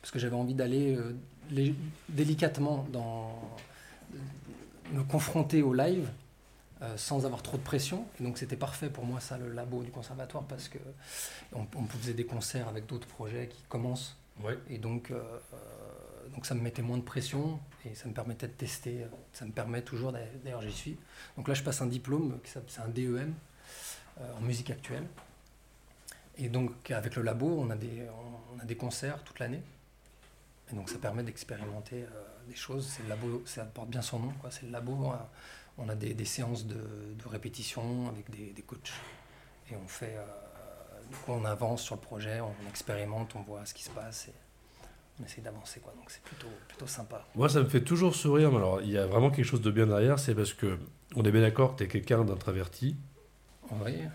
Parce 0.00 0.10
que 0.10 0.18
j'avais 0.18 0.36
envie 0.36 0.54
d'aller 0.54 0.96
euh, 0.96 1.72
délicatement 2.08 2.86
dans, 2.92 3.34
me 4.92 5.02
confronter 5.02 5.62
au 5.62 5.74
live 5.74 6.08
euh, 6.82 6.96
sans 6.96 7.24
avoir 7.24 7.42
trop 7.42 7.56
de 7.56 7.62
pression. 7.62 8.06
Et 8.20 8.24
donc 8.24 8.38
c'était 8.38 8.56
parfait 8.56 8.90
pour 8.90 9.04
moi 9.04 9.20
ça, 9.20 9.38
le 9.38 9.50
labo 9.52 9.82
du 9.82 9.90
conservatoire, 9.90 10.44
parce 10.44 10.68
que 10.68 10.78
on, 11.54 11.66
on 11.76 11.86
faisait 11.86 12.14
des 12.14 12.26
concerts 12.26 12.68
avec 12.68 12.86
d'autres 12.86 13.08
projets 13.08 13.48
qui 13.48 13.62
commencent. 13.68 14.16
Ouais. 14.42 14.58
Et 14.68 14.78
donc, 14.78 15.10
euh, 15.10 15.22
donc 16.34 16.44
ça 16.44 16.54
me 16.54 16.60
mettait 16.60 16.82
moins 16.82 16.98
de 16.98 17.02
pression 17.02 17.58
et 17.84 17.94
ça 17.94 18.06
me 18.08 18.12
permettait 18.12 18.48
de 18.48 18.52
tester. 18.52 19.06
Ça 19.32 19.46
me 19.46 19.52
permet 19.52 19.82
toujours, 19.82 20.12
d'ailleurs 20.12 20.28
d'ailleurs, 20.44 20.62
j'y 20.62 20.72
suis. 20.72 20.96
Donc 21.36 21.48
là 21.48 21.54
je 21.54 21.62
passe 21.62 21.80
un 21.80 21.86
diplôme, 21.86 22.38
c'est 22.44 22.80
un 22.80 22.88
DEM 22.88 23.32
en 24.20 24.40
musique 24.40 24.70
actuelle. 24.70 25.06
Et 26.38 26.48
donc 26.48 26.90
avec 26.90 27.16
le 27.16 27.22
labo, 27.22 27.58
on 27.58 27.70
a 27.70 27.76
des, 27.76 28.06
on 28.54 28.60
a 28.60 28.64
des 28.64 28.76
concerts 28.76 29.22
toute 29.24 29.38
l'année. 29.38 29.62
Et 30.70 30.74
donc 30.74 30.90
ça 30.90 30.98
permet 30.98 31.22
d'expérimenter 31.22 32.02
euh, 32.02 32.24
des 32.48 32.54
choses. 32.54 32.88
C'est 32.88 33.02
le 33.04 33.08
labo, 33.08 33.42
ça 33.46 33.64
porte 33.64 33.88
bien 33.88 34.02
son 34.02 34.18
nom. 34.18 34.32
C'est 34.50 34.64
le 34.64 34.72
labo. 34.72 34.92
On 34.92 35.12
a, 35.12 35.30
on 35.78 35.88
a 35.88 35.94
des, 35.94 36.14
des 36.14 36.24
séances 36.24 36.66
de, 36.66 36.74
de 36.74 37.28
répétition 37.28 38.08
avec 38.08 38.28
des, 38.30 38.52
des 38.52 38.62
coachs. 38.62 38.92
Et 39.70 39.76
on 39.76 39.86
fait, 39.86 40.16
euh, 40.16 40.24
du 41.08 41.16
coup, 41.16 41.32
on 41.32 41.44
avance 41.44 41.82
sur 41.82 41.94
le 41.94 42.00
projet, 42.00 42.40
on 42.40 42.68
expérimente, 42.68 43.34
on 43.34 43.42
voit 43.42 43.64
ce 43.64 43.74
qui 43.74 43.82
se 43.82 43.90
passe 43.90 44.28
et 44.28 44.34
on 45.20 45.24
essaie 45.24 45.40
d'avancer. 45.40 45.80
Quoi. 45.80 45.92
Donc 45.96 46.10
c'est 46.10 46.22
plutôt, 46.22 46.48
plutôt 46.68 46.86
sympa. 46.86 47.24
Moi, 47.34 47.48
ça 47.48 47.60
me 47.60 47.68
fait 47.68 47.82
toujours 47.82 48.14
sourire. 48.14 48.50
Mais 48.50 48.58
alors, 48.58 48.80
il 48.82 48.90
y 48.90 48.98
a 48.98 49.06
vraiment 49.06 49.30
quelque 49.30 49.44
chose 49.44 49.62
de 49.62 49.70
bien 49.70 49.86
derrière. 49.86 50.18
C'est 50.18 50.34
parce 50.34 50.52
que, 50.52 50.78
on 51.14 51.22
est 51.24 51.32
bien 51.32 51.42
d'accord, 51.42 51.76
tu 51.76 51.84
es 51.84 51.88
quelqu'un 51.88 52.24
d'introverti. 52.24 52.96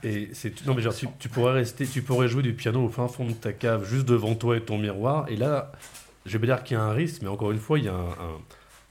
Et 0.04 0.32
non 0.66 0.74
mais 0.74 0.82
tu, 0.82 1.08
tu 1.20 1.30
pourrais 1.30 1.54
rester, 1.54 1.86
tu 1.86 2.02
pourrais 2.02 2.28
jouer 2.28 2.44
du 2.44 2.54
piano 2.54 2.84
au 2.84 2.90
fin 2.90 3.08
fond 3.08 3.26
de 3.26 3.34
ta 3.34 3.54
cave, 3.54 3.86
juste 3.86 4.08
devant 4.08 4.36
toi 4.36 4.58
et 4.58 4.62
ton 4.62 4.78
miroir. 4.78 5.26
Et 5.30 5.36
là, 5.36 5.72
je 6.26 6.38
vais 6.38 6.48
pas 6.48 6.56
dire 6.56 6.64
qu'il 6.64 6.78
y 6.78 6.80
a 6.80 6.84
un 6.84 6.94
risque, 6.94 7.22
mais 7.22 7.28
encore 7.28 7.52
une 7.52 7.60
fois, 7.60 7.80
il 7.80 7.86
y 7.86 7.90
a 7.90 7.96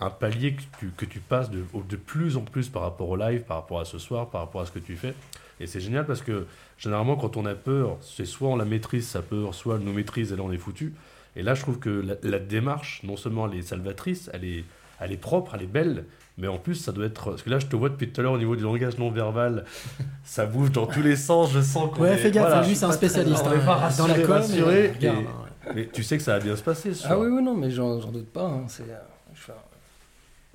un, 0.01 0.11
palier 0.11 0.55
que 0.55 0.63
tu, 0.79 0.91
que 0.97 1.05
tu 1.05 1.21
passes 1.21 1.51
de, 1.51 1.65
de 1.89 1.97
plus 1.97 2.37
en 2.37 2.43
plus 2.43 2.69
par 2.69 2.83
rapport 2.83 3.09
au 3.09 3.17
live, 3.17 3.43
par 3.43 3.59
rapport 3.59 3.81
à 3.81 3.85
ce 3.85 3.99
soir, 3.99 4.31
par 4.31 4.41
rapport 4.43 4.61
à 4.63 4.67
ce 4.67 4.73
que 4.73 4.79
tu 4.79 4.97
fais. 4.97 5.15
Et 5.61 5.67
c'est 5.67 5.81
génial 5.81 6.07
parce 6.07 6.23
que 6.23 6.47
généralement, 6.79 7.17
quand 7.17 7.37
on 7.37 7.45
a 7.45 7.55
peur, 7.55 7.99
c'est 8.01 8.25
soit 8.25 8.49
on 8.49 8.57
la 8.57 8.65
maîtrise 8.65 9.07
sa 9.07 9.21
peur, 9.21 9.55
soit 9.55 9.77
elle 9.77 9.83
nous 9.83 9.93
maîtrise 9.93 10.33
et 10.33 10.37
là 10.37 10.43
on 10.43 10.53
est 10.53 10.59
foutu. 10.59 10.95
Et 11.37 11.43
là, 11.43 11.55
je 11.55 11.61
trouve 11.61 11.79
que 11.79 11.91
la, 11.91 12.15
la 12.23 12.39
démarche, 12.39 13.03
non 13.05 13.17
seulement 13.17 13.47
elle 13.47 13.59
est 13.59 13.63
salvatrice, 13.63 14.31
elle 14.33 14.45
est, 14.45 14.65
elle 15.01 15.13
est 15.13 15.19
propre, 15.19 15.55
elle 15.55 15.63
est 15.63 15.67
belle, 15.67 16.07
mais 16.41 16.49
en 16.49 16.59
plus, 16.59 16.75
ça 16.77 16.93
doit 16.93 17.07
être. 17.07 17.31
Parce 17.31 17.43
que 17.43 17.51
là, 17.51 17.59
je 17.59 17.67
te 17.67 17.77
vois 17.77 17.89
depuis 17.91 18.11
tout 18.11 18.21
à 18.21 18.25
l'heure 18.25 18.33
au 18.33 18.39
niveau 18.39 18.57
du 18.57 18.63
langage 18.63 18.99
non 18.99 19.11
verbal, 19.11 19.65
ça 20.25 20.47
bouge 20.47 20.73
dans 20.73 20.87
tous 20.87 21.03
les 21.03 21.17
sens, 21.17 21.53
je 21.53 21.61
sens 21.61 21.91
qu'on 21.95 22.03
Ouais, 22.03 22.15
est- 22.15 22.17
fais 22.19 22.31
gaffe, 22.31 22.49
voilà, 22.49 22.67
lui 22.67 22.75
c'est 22.75 22.85
un 22.85 22.89
très- 22.89 22.97
spécialiste. 22.97 23.43
On 23.47 23.53
est 23.53 23.57
hein, 23.57 23.59
pas 23.67 23.91
dans 23.97 24.07
la 24.07 24.15
rassuré, 24.15 24.23
com, 24.23 24.33
rassuré, 24.33 24.83
mais 24.83 24.97
regarde, 24.99 25.19
et- 25.23 25.27
hein. 25.27 25.73
Mais 25.75 25.89
tu 25.93 26.03
sais 26.03 26.17
que 26.17 26.23
ça 26.23 26.39
va 26.39 26.45
bien 26.45 26.57
se 26.57 26.63
passer, 26.63 26.95
ce 26.95 27.07
Ah 27.07 27.19
oui, 27.19 27.29
oui, 27.29 27.43
non, 27.43 27.55
mais 27.57 27.71
j'en 27.71 27.97
doute 27.99 28.29
pas. 28.33 28.47
hein. 28.47 28.65
C'est, 28.67 28.85
euh, 28.91 29.53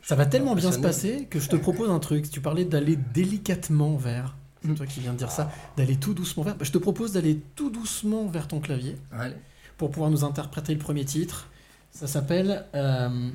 Ça 0.01 0.15
va 0.15 0.25
tellement 0.25 0.55
bien 0.55 0.71
se 0.71 0.79
passer 0.79 1.25
que 1.29 1.39
je 1.39 1.49
te 1.49 1.55
propose 1.55 1.89
un 1.89 1.99
truc. 1.99 2.29
Tu 2.29 2.41
parlais 2.41 2.65
d'aller 2.65 2.95
délicatement 2.95 3.95
vers. 3.95 4.35
C'est 4.61 4.69
Mm. 4.71 4.75
toi 4.75 4.85
qui 4.85 4.99
viens 4.99 5.13
de 5.13 5.17
dire 5.17 5.31
ça. 5.31 5.51
D'aller 5.77 5.95
tout 5.95 6.13
doucement 6.13 6.43
vers. 6.43 6.55
Je 6.61 6.71
te 6.71 6.77
propose 6.77 7.11
d'aller 7.13 7.39
tout 7.55 7.69
doucement 7.69 8.25
vers 8.27 8.47
ton 8.47 8.59
clavier 8.59 8.97
Allez. 9.11 9.35
pour 9.77 9.89
pouvoir 9.91 10.09
nous 10.11 10.23
interpréter 10.23 10.73
le 10.73 10.79
premier 10.79 11.05
titre. 11.05 11.47
Ça 11.91 12.07
s'appelle. 12.07 12.65
euh, 12.75 13.29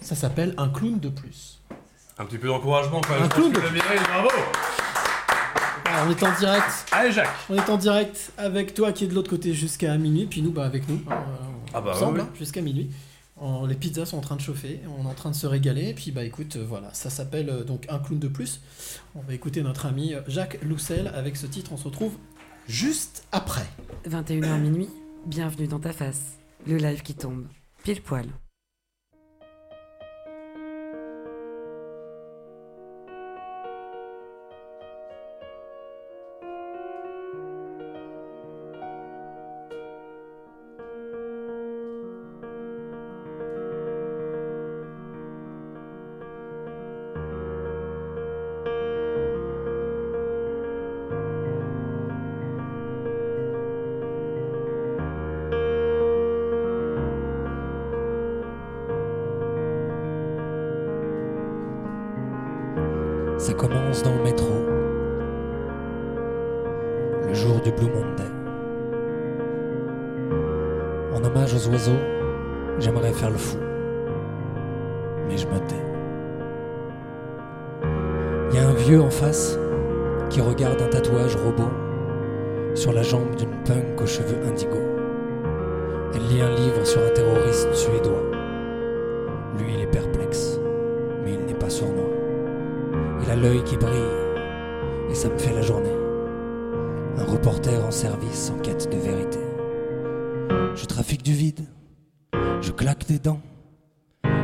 ça 0.00 0.14
s'appelle 0.14 0.54
Un 0.56 0.68
clown 0.68 0.98
de 1.00 1.08
plus. 1.08 1.60
Un 2.18 2.24
petit 2.24 2.38
peu 2.38 2.48
d'encouragement 2.48 3.00
quand 3.00 3.14
Un 3.14 3.20
même. 3.20 3.28
clown 3.28 3.52
le 3.52 3.60
mérite, 3.70 4.02
bravo 4.08 4.28
Alors, 5.84 6.06
on 6.06 6.10
est 6.10 6.22
en 6.22 6.38
direct. 6.38 6.86
Allez, 6.92 7.12
Jacques 7.12 7.28
On 7.48 7.54
est 7.56 7.70
en 7.70 7.76
direct 7.76 8.32
avec 8.36 8.74
toi 8.74 8.92
qui 8.92 9.04
est 9.04 9.08
de 9.08 9.14
l'autre 9.14 9.30
côté 9.30 9.54
jusqu'à 9.54 9.96
minuit, 9.96 10.26
puis 10.26 10.42
nous, 10.42 10.50
bah, 10.50 10.64
avec 10.64 10.88
nous. 10.88 11.00
voilà, 11.04 11.24
Ah 11.74 11.80
bah, 11.80 11.92
ensemble, 11.94 12.18
ouais, 12.20 12.24
hein, 12.26 12.30
jusqu'à 12.38 12.60
minuit. 12.60 12.90
En- 13.40 13.66
les 13.66 13.76
pizzas 13.76 14.04
sont 14.06 14.18
en 14.18 14.20
train 14.20 14.34
de 14.34 14.40
chauffer, 14.40 14.80
on 14.98 15.04
est 15.06 15.08
en 15.08 15.14
train 15.14 15.30
de 15.30 15.36
se 15.36 15.46
régaler, 15.46 15.90
et 15.90 15.94
puis 15.94 16.10
bah 16.10 16.24
écoute, 16.24 16.56
euh, 16.56 16.64
voilà, 16.68 16.92
ça 16.92 17.08
s'appelle 17.08 17.48
euh, 17.50 17.62
donc 17.62 17.86
Un 17.88 18.00
clown 18.00 18.18
de 18.18 18.26
plus. 18.26 18.60
On 19.14 19.20
va 19.20 19.32
écouter 19.32 19.62
notre 19.62 19.86
ami 19.86 20.12
euh, 20.12 20.22
Jacques 20.26 20.58
Loussel 20.64 21.12
avec 21.14 21.36
ce 21.36 21.46
titre, 21.46 21.70
on 21.72 21.76
se 21.76 21.84
retrouve 21.84 22.14
juste 22.66 23.28
après. 23.30 23.66
21h 24.10 24.58
minuit, 24.58 24.88
bienvenue 25.24 25.68
dans 25.68 25.78
ta 25.78 25.92
face. 25.92 26.32
Le 26.66 26.78
live 26.78 27.02
qui 27.02 27.14
tombe, 27.14 27.46
pile 27.84 28.02
poil. 28.02 28.26
Ça 63.38 63.54
commence 63.54 64.02
dans 64.02 64.16
le 64.16 64.22
métro, 64.24 64.52
le 67.24 67.32
jour 67.34 67.60
du 67.60 67.70
Blue 67.70 67.86
Monday. 67.86 68.24
En 71.14 71.24
hommage 71.24 71.54
aux 71.54 71.70
oiseaux, 71.70 72.00
j'aimerais 72.80 73.12
faire 73.12 73.30
le 73.30 73.36
fou, 73.36 73.58
mais 75.28 75.36
je 75.36 75.46
me 75.46 75.58
tais. 75.68 75.76
Il 78.50 78.56
y 78.56 78.58
a 78.58 78.68
un 78.68 78.74
vieux 78.74 79.00
en 79.00 79.10
face 79.10 79.56
qui 80.30 80.40
regarde 80.40 80.82
un 80.82 80.88
tatouage 80.88 81.36
robot 81.36 81.70
sur 82.74 82.92
la 82.92 83.02
jambe 83.02 83.36
d'une 83.36 83.54
punk 83.64 84.00
aux 84.02 84.06
cheveux 84.06 84.44
indigo. 84.48 84.78
Elle 86.12 86.26
lit 86.26 86.42
un 86.42 86.56
livre 86.56 86.84
sur 86.84 87.00
un 87.00 87.10
terroriste 87.10 87.72
suédois. 87.72 88.27
L'œil 93.38 93.62
qui 93.64 93.76
brille, 93.76 94.16
et 95.10 95.14
ça 95.14 95.28
me 95.28 95.38
fait 95.38 95.54
la 95.54 95.62
journée. 95.62 95.94
Un 97.16 97.24
reporter 97.24 97.84
en 97.84 97.90
service 97.90 98.50
en 98.54 98.58
quête 98.60 98.90
de 98.90 98.96
vérité. 98.96 99.38
Je 100.74 100.84
trafique 100.86 101.22
du 101.22 101.32
vide, 101.32 101.60
je 102.60 102.72
claque 102.72 103.06
des 103.06 103.18
dents. 103.18 103.40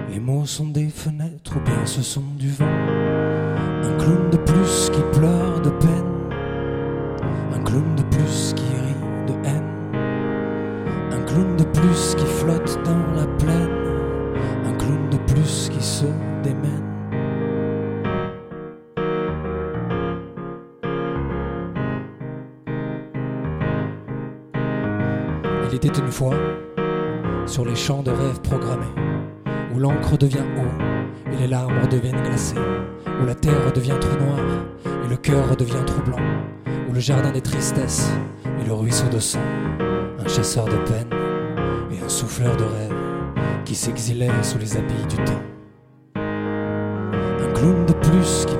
Les 0.09 0.21
mots 0.21 0.47
sont 0.47 0.69
des 0.69 0.89
fenêtres 0.89 1.57
ou 1.57 1.61
bien 1.61 1.85
ce 1.87 2.03
sont 2.03 2.25
du 2.39 2.51
vent. 2.51 2.67
Un 2.67 3.97
clown 3.99 4.31
de 4.31 4.37
plus 4.37 4.91
qui 4.91 5.03
pleure 5.19 5.61
de 5.61 5.71
peine. 5.71 6.13
Un 7.53 7.63
clown 7.63 7.97
de 7.97 8.03
plus 8.03 8.55
qui 8.55 8.65
rit 8.65 9.27
de 9.27 9.49
haine. 9.49 9.71
Un 11.13 11.23
clown 11.25 11.57
de 11.57 11.65
plus 11.65 12.15
qui 12.17 12.27
flotte 12.27 12.79
dans 12.85 13.21
la 13.21 13.27
plaine. 13.39 13.63
Fois 26.14 26.37
sur 27.44 27.64
les 27.64 27.74
champs 27.74 28.05
de 28.05 28.12
rêves 28.12 28.40
programmés, 28.40 28.94
où 29.74 29.81
l'encre 29.81 30.16
devient 30.16 30.44
eau 30.57 31.33
et 31.33 31.37
les 31.37 31.48
larmes 31.48 31.77
redeviennent 31.83 32.22
glacées, 32.22 32.55
où 33.20 33.27
la 33.27 33.35
terre 33.35 33.66
redevient 33.66 33.98
trop 34.00 34.16
noire 34.24 34.64
et 35.05 35.09
le 35.09 35.16
cœur 35.16 35.50
redevient 35.50 35.85
trop 35.85 36.03
blanc, 36.03 36.20
où 36.88 36.92
le 36.92 37.00
jardin 37.00 37.33
des 37.33 37.40
tristesses 37.40 38.12
et 38.61 38.64
le 38.64 38.72
ruisseau 38.72 39.09
de 39.09 39.18
sang, 39.18 39.40
un 40.24 40.29
chasseur 40.29 40.66
de 40.66 40.77
peine 40.88 41.11
et 41.90 42.05
un 42.05 42.09
souffleur 42.09 42.57
de 42.57 42.62
rêve 42.62 42.94
qui 43.64 43.74
s'exilait 43.74 44.31
sous 44.42 44.59
les 44.59 44.77
habits 44.77 45.07
du 45.09 45.16
temps. 45.16 45.42
Un 46.14 47.53
clown 47.55 47.87
de 47.87 47.92
plus 47.92 48.46
qui 48.46 48.57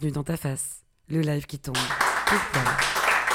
bienvenue 0.00 0.12
dans 0.12 0.24
ta 0.24 0.36
face. 0.36 0.82
Le 1.08 1.20
live 1.20 1.46
qui 1.46 1.58
tombe. 1.58 1.76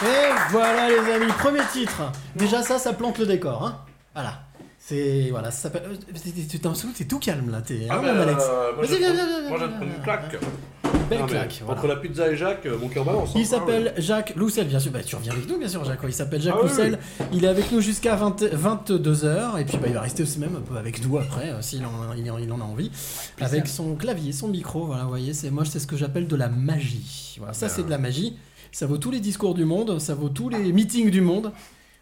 Et 0.04 0.52
voilà 0.52 0.90
les 0.90 1.12
amis, 1.14 1.32
premier 1.40 1.62
titre. 1.72 2.12
Déjà 2.36 2.62
ça, 2.62 2.78
ça 2.78 2.94
plante 2.94 3.18
le 3.18 3.26
décor. 3.26 3.66
Hein 3.66 3.84
voilà. 4.14 4.44
C'est 4.78 5.30
voilà, 5.32 5.50
ça 5.52 5.64
s'appelle. 5.64 5.84
euh, 5.88 5.96
t'es- 6.14 6.48
Tu 6.48 6.60
t'en 6.60 6.74
souviens, 6.76 6.94
t'es 6.96 7.06
tout 7.06 7.20
calme 7.20 7.50
là, 7.52 7.62
t'es. 7.62 7.88
hein, 7.90 7.98
mon 8.02 8.22
Alex. 8.22 8.44
Vas-y, 8.78 8.98
viens, 8.98 9.14
viens, 9.14 9.14
viens, 9.14 9.50
Moi, 9.50 9.58
viens, 9.58 9.68
je 9.68 9.72
te 9.72 9.78
prendre 9.78 9.86
viens, 9.86 9.96
une 9.96 10.02
claque. 10.04 10.36
Belle 11.12 11.20
Non, 11.20 11.26
mais 11.26 11.32
claque. 11.32 11.62
voilà. 11.66 11.80
Entre 11.80 11.88
la 11.88 11.96
pizza 11.98 12.32
et 12.32 12.38
Jacques, 12.38 12.66
euh, 12.66 12.78
mon 12.80 12.88
cœur 12.88 13.04
balance. 13.04 13.34
Il 13.36 13.42
hein. 13.42 13.46
s'appelle 13.46 13.94
Jacques 13.98 14.34
Loussel, 14.36 14.68
bien 14.68 14.80
sûr. 14.80 14.92
Bah, 14.92 15.04
tu 15.04 15.16
reviens 15.16 15.34
avec 15.34 15.48
nous, 15.48 15.58
bien 15.60 15.68
sûr, 15.68 15.84
Jacques. 15.84 16.00
Il 16.06 16.14
s'appelle 16.14 16.42
Jacques 16.42 16.56
Ah 16.58 16.62
oui, 16.64 16.70
Loussel. 16.70 17.00
Il 17.34 17.44
est 17.44 17.48
avec 17.50 17.72
nous 17.72 17.82
jusqu'à 17.82 18.16
20 18.16 18.42
22h. 18.44 19.60
Et 19.60 19.66
puis, 19.66 19.78
bah, 19.78 19.88
il 19.88 19.94
va 19.94 20.02
rester 20.02 20.24
aussi 20.24 20.40
même 20.40 20.56
un 20.56 20.62
peu 20.62 20.78
avec 20.78 21.06
nous 21.06 21.18
après, 21.18 21.50
euh, 21.50 21.62
s'il 21.62 21.86
en, 21.86 22.14
il 22.18 22.32
en, 22.32 22.38
il 22.38 22.52
en 22.52 22.62
a 22.62 22.64
envie. 22.64 22.90
Avec 23.42 23.68
son 23.68 23.96
clavier, 23.96 24.32
son 24.32 24.48
micro. 24.48 24.86
Voilà, 24.86 25.04
vous 25.04 25.10
voyez, 25.10 25.34
c'est 25.34 25.52
moi, 25.52 25.66
c'est 25.66 25.80
ce 25.80 25.88
que 25.88 25.98
j'appelle 25.98 26.28
de 26.28 26.36
la 26.38 26.48
magie. 26.48 27.36
Voilà, 27.40 27.54
ça, 27.54 27.66
Bien. 27.68 27.76
c'est 27.76 27.84
de 27.84 27.90
la 27.90 27.98
magie. 27.98 28.38
Ça 28.72 28.86
vaut 28.88 28.98
tous 28.98 29.12
les 29.12 29.20
discours 29.20 29.54
du 29.54 29.66
monde, 29.66 30.00
ça 30.00 30.16
vaut 30.16 30.30
tous 30.30 30.48
les 30.48 30.72
meetings 30.72 31.10
du 31.12 31.20
monde. 31.22 31.52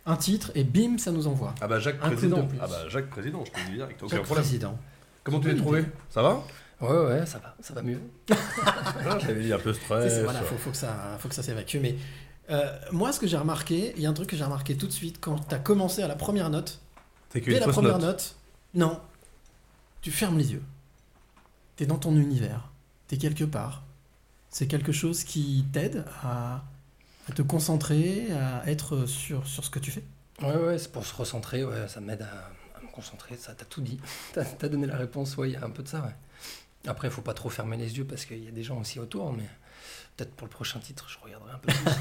Un 0.05 0.15
titre, 0.15 0.51
et 0.55 0.63
bim, 0.63 0.97
ça 0.97 1.11
nous 1.11 1.27
envoie. 1.27 1.53
Ah 1.61 1.67
bah 1.67 1.79
Jacques 1.79 1.99
Président. 1.99 2.47
Ah 2.61 2.67
bah 2.67 2.87
Jacques 2.89 3.09
Président, 3.09 3.43
je 3.45 3.51
te 3.51 3.57
le 3.59 3.65
dis 3.71 3.75
direct. 3.77 4.01
Aucun 4.03 4.15
Jacques 4.15 4.25
problème. 4.25 4.43
Président. 4.45 4.77
Comment 5.23 5.39
tu 5.39 5.49
l'as 5.49 5.55
trouvé? 5.55 5.83
Ça 6.09 6.21
va? 6.21 6.43
Ouais, 6.81 6.97
ouais, 6.97 7.25
ça 7.25 7.39
va, 7.39 7.55
ça 7.61 7.73
va 7.73 7.81
mieux. 7.81 7.99
Ah, 8.31 9.17
J'avais 9.19 9.43
dit 9.43 9.51
un 9.53 9.59
peu 9.59 9.73
stress. 9.73 10.23
voilà, 10.23 10.41
faut, 10.41 10.57
faut 10.57 10.71
que 10.71 10.77
ça, 10.77 11.17
faut 11.19 11.27
que 11.29 11.35
ça 11.35 11.43
s'évacue. 11.43 11.77
Mais 11.81 11.95
euh, 12.49 12.77
moi, 12.91 13.11
ce 13.11 13.19
que 13.19 13.27
j'ai 13.27 13.37
remarqué, 13.37 13.93
il 13.97 14.01
y 14.01 14.05
a 14.05 14.09
un 14.09 14.13
truc 14.13 14.29
que 14.29 14.37
j'ai 14.37 14.43
remarqué 14.43 14.75
tout 14.77 14.87
de 14.87 14.91
suite 14.91 15.17
quand 15.19 15.37
tu 15.47 15.55
as 15.55 15.59
commencé 15.59 16.01
à 16.03 16.07
la 16.07 16.15
première 16.15 16.49
note. 16.49 16.79
C'est 17.31 17.39
Dès 17.39 17.45
qu'une 17.45 17.59
la 17.59 17.67
première 17.67 17.99
note. 17.99 18.01
note. 18.07 18.35
non, 18.75 18.99
tu 20.01 20.11
fermes 20.11 20.37
les 20.37 20.51
yeux. 20.53 20.63
Tu 21.75 21.83
es 21.83 21.87
dans 21.87 21.97
ton 21.97 22.15
univers. 22.15 22.69
Tu 23.07 23.15
es 23.15 23.17
quelque 23.17 23.43
part. 23.43 23.83
C'est 24.49 24.67
quelque 24.67 24.91
chose 24.91 25.23
qui 25.23 25.65
t'aide 25.71 26.05
à, 26.23 26.63
à 27.29 27.31
te 27.33 27.41
concentrer, 27.41 28.27
à 28.31 28.69
être 28.69 29.05
sur, 29.05 29.45
sur 29.47 29.63
ce 29.63 29.69
que 29.69 29.79
tu 29.79 29.91
fais. 29.91 30.03
Ouais, 30.41 30.55
ouais, 30.55 30.77
c'est 30.77 30.91
pour 30.91 31.05
se 31.05 31.13
recentrer, 31.13 31.63
ouais, 31.65 31.87
ça 31.89 31.99
m'aide 31.99 32.21
à, 32.21 32.77
à 32.79 32.81
me 32.81 32.89
concentrer, 32.91 33.35
ça, 33.37 33.53
t'as 33.53 33.65
tout 33.65 33.81
dit. 33.81 33.99
T'as 34.33 34.43
as 34.61 34.69
donné 34.69 34.87
la 34.87 34.95
réponse, 34.97 35.35
ouais, 35.37 35.49
il 35.49 35.53
y 35.53 35.55
a 35.57 35.63
un 35.65 35.69
peu 35.69 35.83
de 35.83 35.87
ça, 35.89 35.99
ouais. 36.01 36.15
Après, 36.87 37.07
il 37.09 37.11
faut 37.11 37.21
pas 37.21 37.33
trop 37.33 37.49
fermer 37.49 37.77
les 37.77 37.97
yeux 37.97 38.05
parce 38.05 38.25
qu'il 38.25 38.43
y 38.43 38.47
a 38.47 38.51
des 38.51 38.63
gens 38.63 38.79
aussi 38.79 38.99
autour, 38.99 39.33
mais 39.33 39.43
peut-être 40.17 40.31
pour 40.35 40.47
le 40.47 40.51
prochain 40.51 40.79
titre, 40.79 41.07
je 41.09 41.17
regarderai 41.23 41.51
un 41.53 41.59
peu 41.59 41.69
plus. 41.69 41.91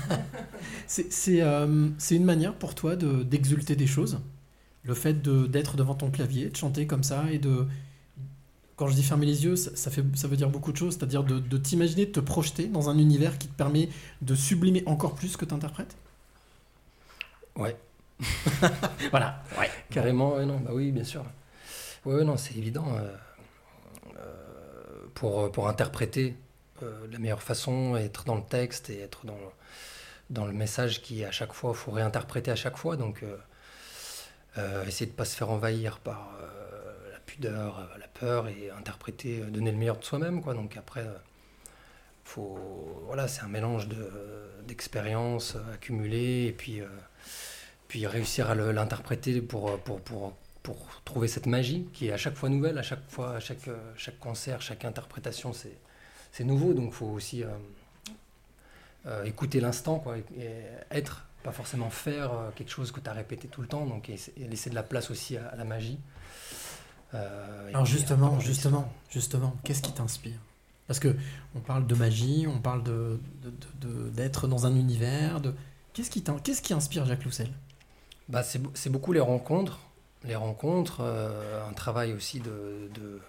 C'est 0.86 1.42
euh, 1.42 1.88
une 2.10 2.24
manière 2.24 2.54
pour 2.54 2.74
toi 2.74 2.96
de- 2.96 3.22
d'exulter 3.22 3.76
des 3.76 3.86
choses? 3.86 4.20
Le 4.84 4.94
fait 4.94 5.22
de- 5.22 5.46
d'être 5.46 5.76
devant 5.76 5.94
ton 5.94 6.10
clavier, 6.10 6.50
de 6.50 6.56
chanter 6.56 6.86
comme 6.86 7.02
ça 7.04 7.30
et 7.32 7.38
de. 7.38 7.66
Quand 8.76 8.86
je 8.86 8.94
dis 8.94 9.02
fermer 9.02 9.26
les 9.26 9.44
yeux, 9.44 9.56
ça, 9.56 9.74
ça 9.74 9.90
fait, 9.90 10.04
ça 10.14 10.28
veut 10.28 10.36
dire 10.36 10.48
beaucoup 10.50 10.70
de 10.72 10.76
choses. 10.76 10.94
C'est-à-dire 10.94 11.24
de, 11.24 11.38
de 11.40 11.58
t'imaginer, 11.58 12.06
de 12.06 12.12
te 12.12 12.20
projeter 12.20 12.66
dans 12.68 12.88
un 12.88 12.96
univers 12.98 13.36
qui 13.36 13.48
te 13.48 13.54
permet 13.54 13.88
de 14.22 14.34
sublimer 14.34 14.82
encore 14.86 15.14
plus 15.16 15.28
ce 15.28 15.36
que 15.36 15.44
tu 15.44 15.52
interprètes. 15.54 15.96
Ouais, 17.56 17.76
Voilà. 19.10 19.42
carrément, 19.90 20.34
ouais, 20.36 20.46
non, 20.46 20.60
bah 20.60 20.70
oui, 20.72 20.92
bien 20.92 21.04
sûr. 21.04 21.24
Ouais, 22.04 22.24
non, 22.24 22.36
c'est 22.36 22.56
évident. 22.56 22.86
euh, 22.96 23.16
pour, 25.18 25.50
pour 25.50 25.68
interpréter 25.68 26.36
euh, 26.82 27.06
de 27.08 27.12
la 27.12 27.18
meilleure 27.18 27.42
façon, 27.42 27.96
être 27.96 28.24
dans 28.24 28.36
le 28.36 28.42
texte 28.42 28.88
et 28.88 29.00
être 29.00 29.26
dans, 29.26 29.38
dans 30.30 30.46
le 30.46 30.52
message 30.52 31.02
qui, 31.02 31.24
à 31.24 31.32
chaque 31.32 31.52
fois, 31.52 31.74
faut 31.74 31.90
réinterpréter 31.90 32.52
à 32.52 32.56
chaque 32.56 32.76
fois. 32.76 32.96
Donc, 32.96 33.24
euh, 33.24 33.36
euh, 34.58 34.84
essayer 34.86 35.06
de 35.06 35.12
ne 35.12 35.16
pas 35.16 35.24
se 35.24 35.36
faire 35.36 35.50
envahir 35.50 35.98
par 35.98 36.30
euh, 36.40 37.12
la 37.12 37.18
pudeur, 37.18 37.80
euh, 37.80 37.98
la 37.98 38.06
peur 38.06 38.46
et 38.46 38.70
interpréter, 38.70 39.40
euh, 39.40 39.50
donner 39.50 39.72
le 39.72 39.76
meilleur 39.76 39.98
de 39.98 40.04
soi-même. 40.04 40.40
Quoi. 40.40 40.54
Donc, 40.54 40.76
après, 40.76 41.02
euh, 41.02 41.14
faut, 42.24 42.58
voilà, 43.06 43.26
c'est 43.26 43.42
un 43.42 43.48
mélange 43.48 43.88
de, 43.88 44.10
d'expériences 44.68 45.56
euh, 45.56 45.74
accumulées 45.74 46.46
et 46.46 46.52
puis, 46.52 46.80
euh, 46.80 46.86
puis 47.88 48.06
réussir 48.06 48.50
à 48.50 48.54
l'interpréter 48.54 49.38
euh, 49.38 49.42
pour, 49.42 49.78
pour, 49.80 50.00
pour 50.68 51.02
trouver 51.02 51.28
cette 51.28 51.46
magie 51.46 51.88
qui 51.94 52.08
est 52.08 52.12
à 52.12 52.18
chaque 52.18 52.36
fois 52.36 52.50
nouvelle, 52.50 52.76
à 52.76 52.82
chaque 52.82 53.08
fois, 53.08 53.36
à 53.36 53.40
chaque, 53.40 53.68
euh, 53.68 53.92
chaque 53.96 54.18
concert, 54.18 54.60
chaque 54.60 54.84
interprétation, 54.84 55.54
c'est, 55.54 56.44
nouveau. 56.44 56.74
Donc, 56.74 56.88
il 56.92 56.96
faut 57.00 57.06
aussi 57.06 57.42
euh, 57.42 57.48
euh, 59.06 59.24
écouter 59.24 59.60
l'instant 59.60 59.98
quoi, 59.98 60.18
et, 60.18 60.24
et 60.38 60.50
être, 60.90 61.24
pas 61.42 61.52
forcément 61.52 61.88
faire 61.88 62.30
quelque 62.54 62.70
chose 62.70 62.92
que 62.92 63.00
tu 63.00 63.08
as 63.08 63.14
répété 63.14 63.48
tout 63.48 63.62
le 63.62 63.68
temps, 63.68 63.86
donc 63.86 64.10
et, 64.10 64.18
et 64.36 64.46
laisser 64.46 64.68
de 64.68 64.74
la 64.74 64.82
place 64.82 65.10
aussi 65.10 65.38
à, 65.38 65.48
à 65.48 65.56
la 65.56 65.64
magie. 65.64 65.98
Euh, 67.14 67.68
Alors 67.68 67.86
justement, 67.86 68.38
justement, 68.38 68.92
justement, 69.08 69.56
qu'est-ce 69.64 69.80
qui 69.80 69.92
t'inspire? 69.92 70.38
Parce 70.86 71.00
que 71.00 71.16
on 71.54 71.60
parle 71.60 71.86
de 71.86 71.94
magie, 71.94 72.46
on 72.46 72.60
parle 72.60 72.82
de 72.82 73.18
d'être 74.12 74.46
dans 74.48 74.66
un 74.66 74.74
univers. 74.76 75.40
De 75.40 75.54
qu'est-ce 75.94 76.10
qui 76.10 76.22
qu'est-ce 76.44 76.62
qui 76.62 76.74
inspire 76.74 77.06
Jacques 77.06 77.24
Loussel? 77.24 77.50
Bah, 78.28 78.42
c'est 78.42 78.90
beaucoup 78.90 79.14
les 79.14 79.20
rencontres, 79.20 79.78
les 80.24 80.34
rencontres, 80.36 80.98
euh, 81.00 81.66
un 81.68 81.72
travail 81.72 82.12
aussi 82.12 82.40
de, 82.40 82.88
de- 82.94 83.20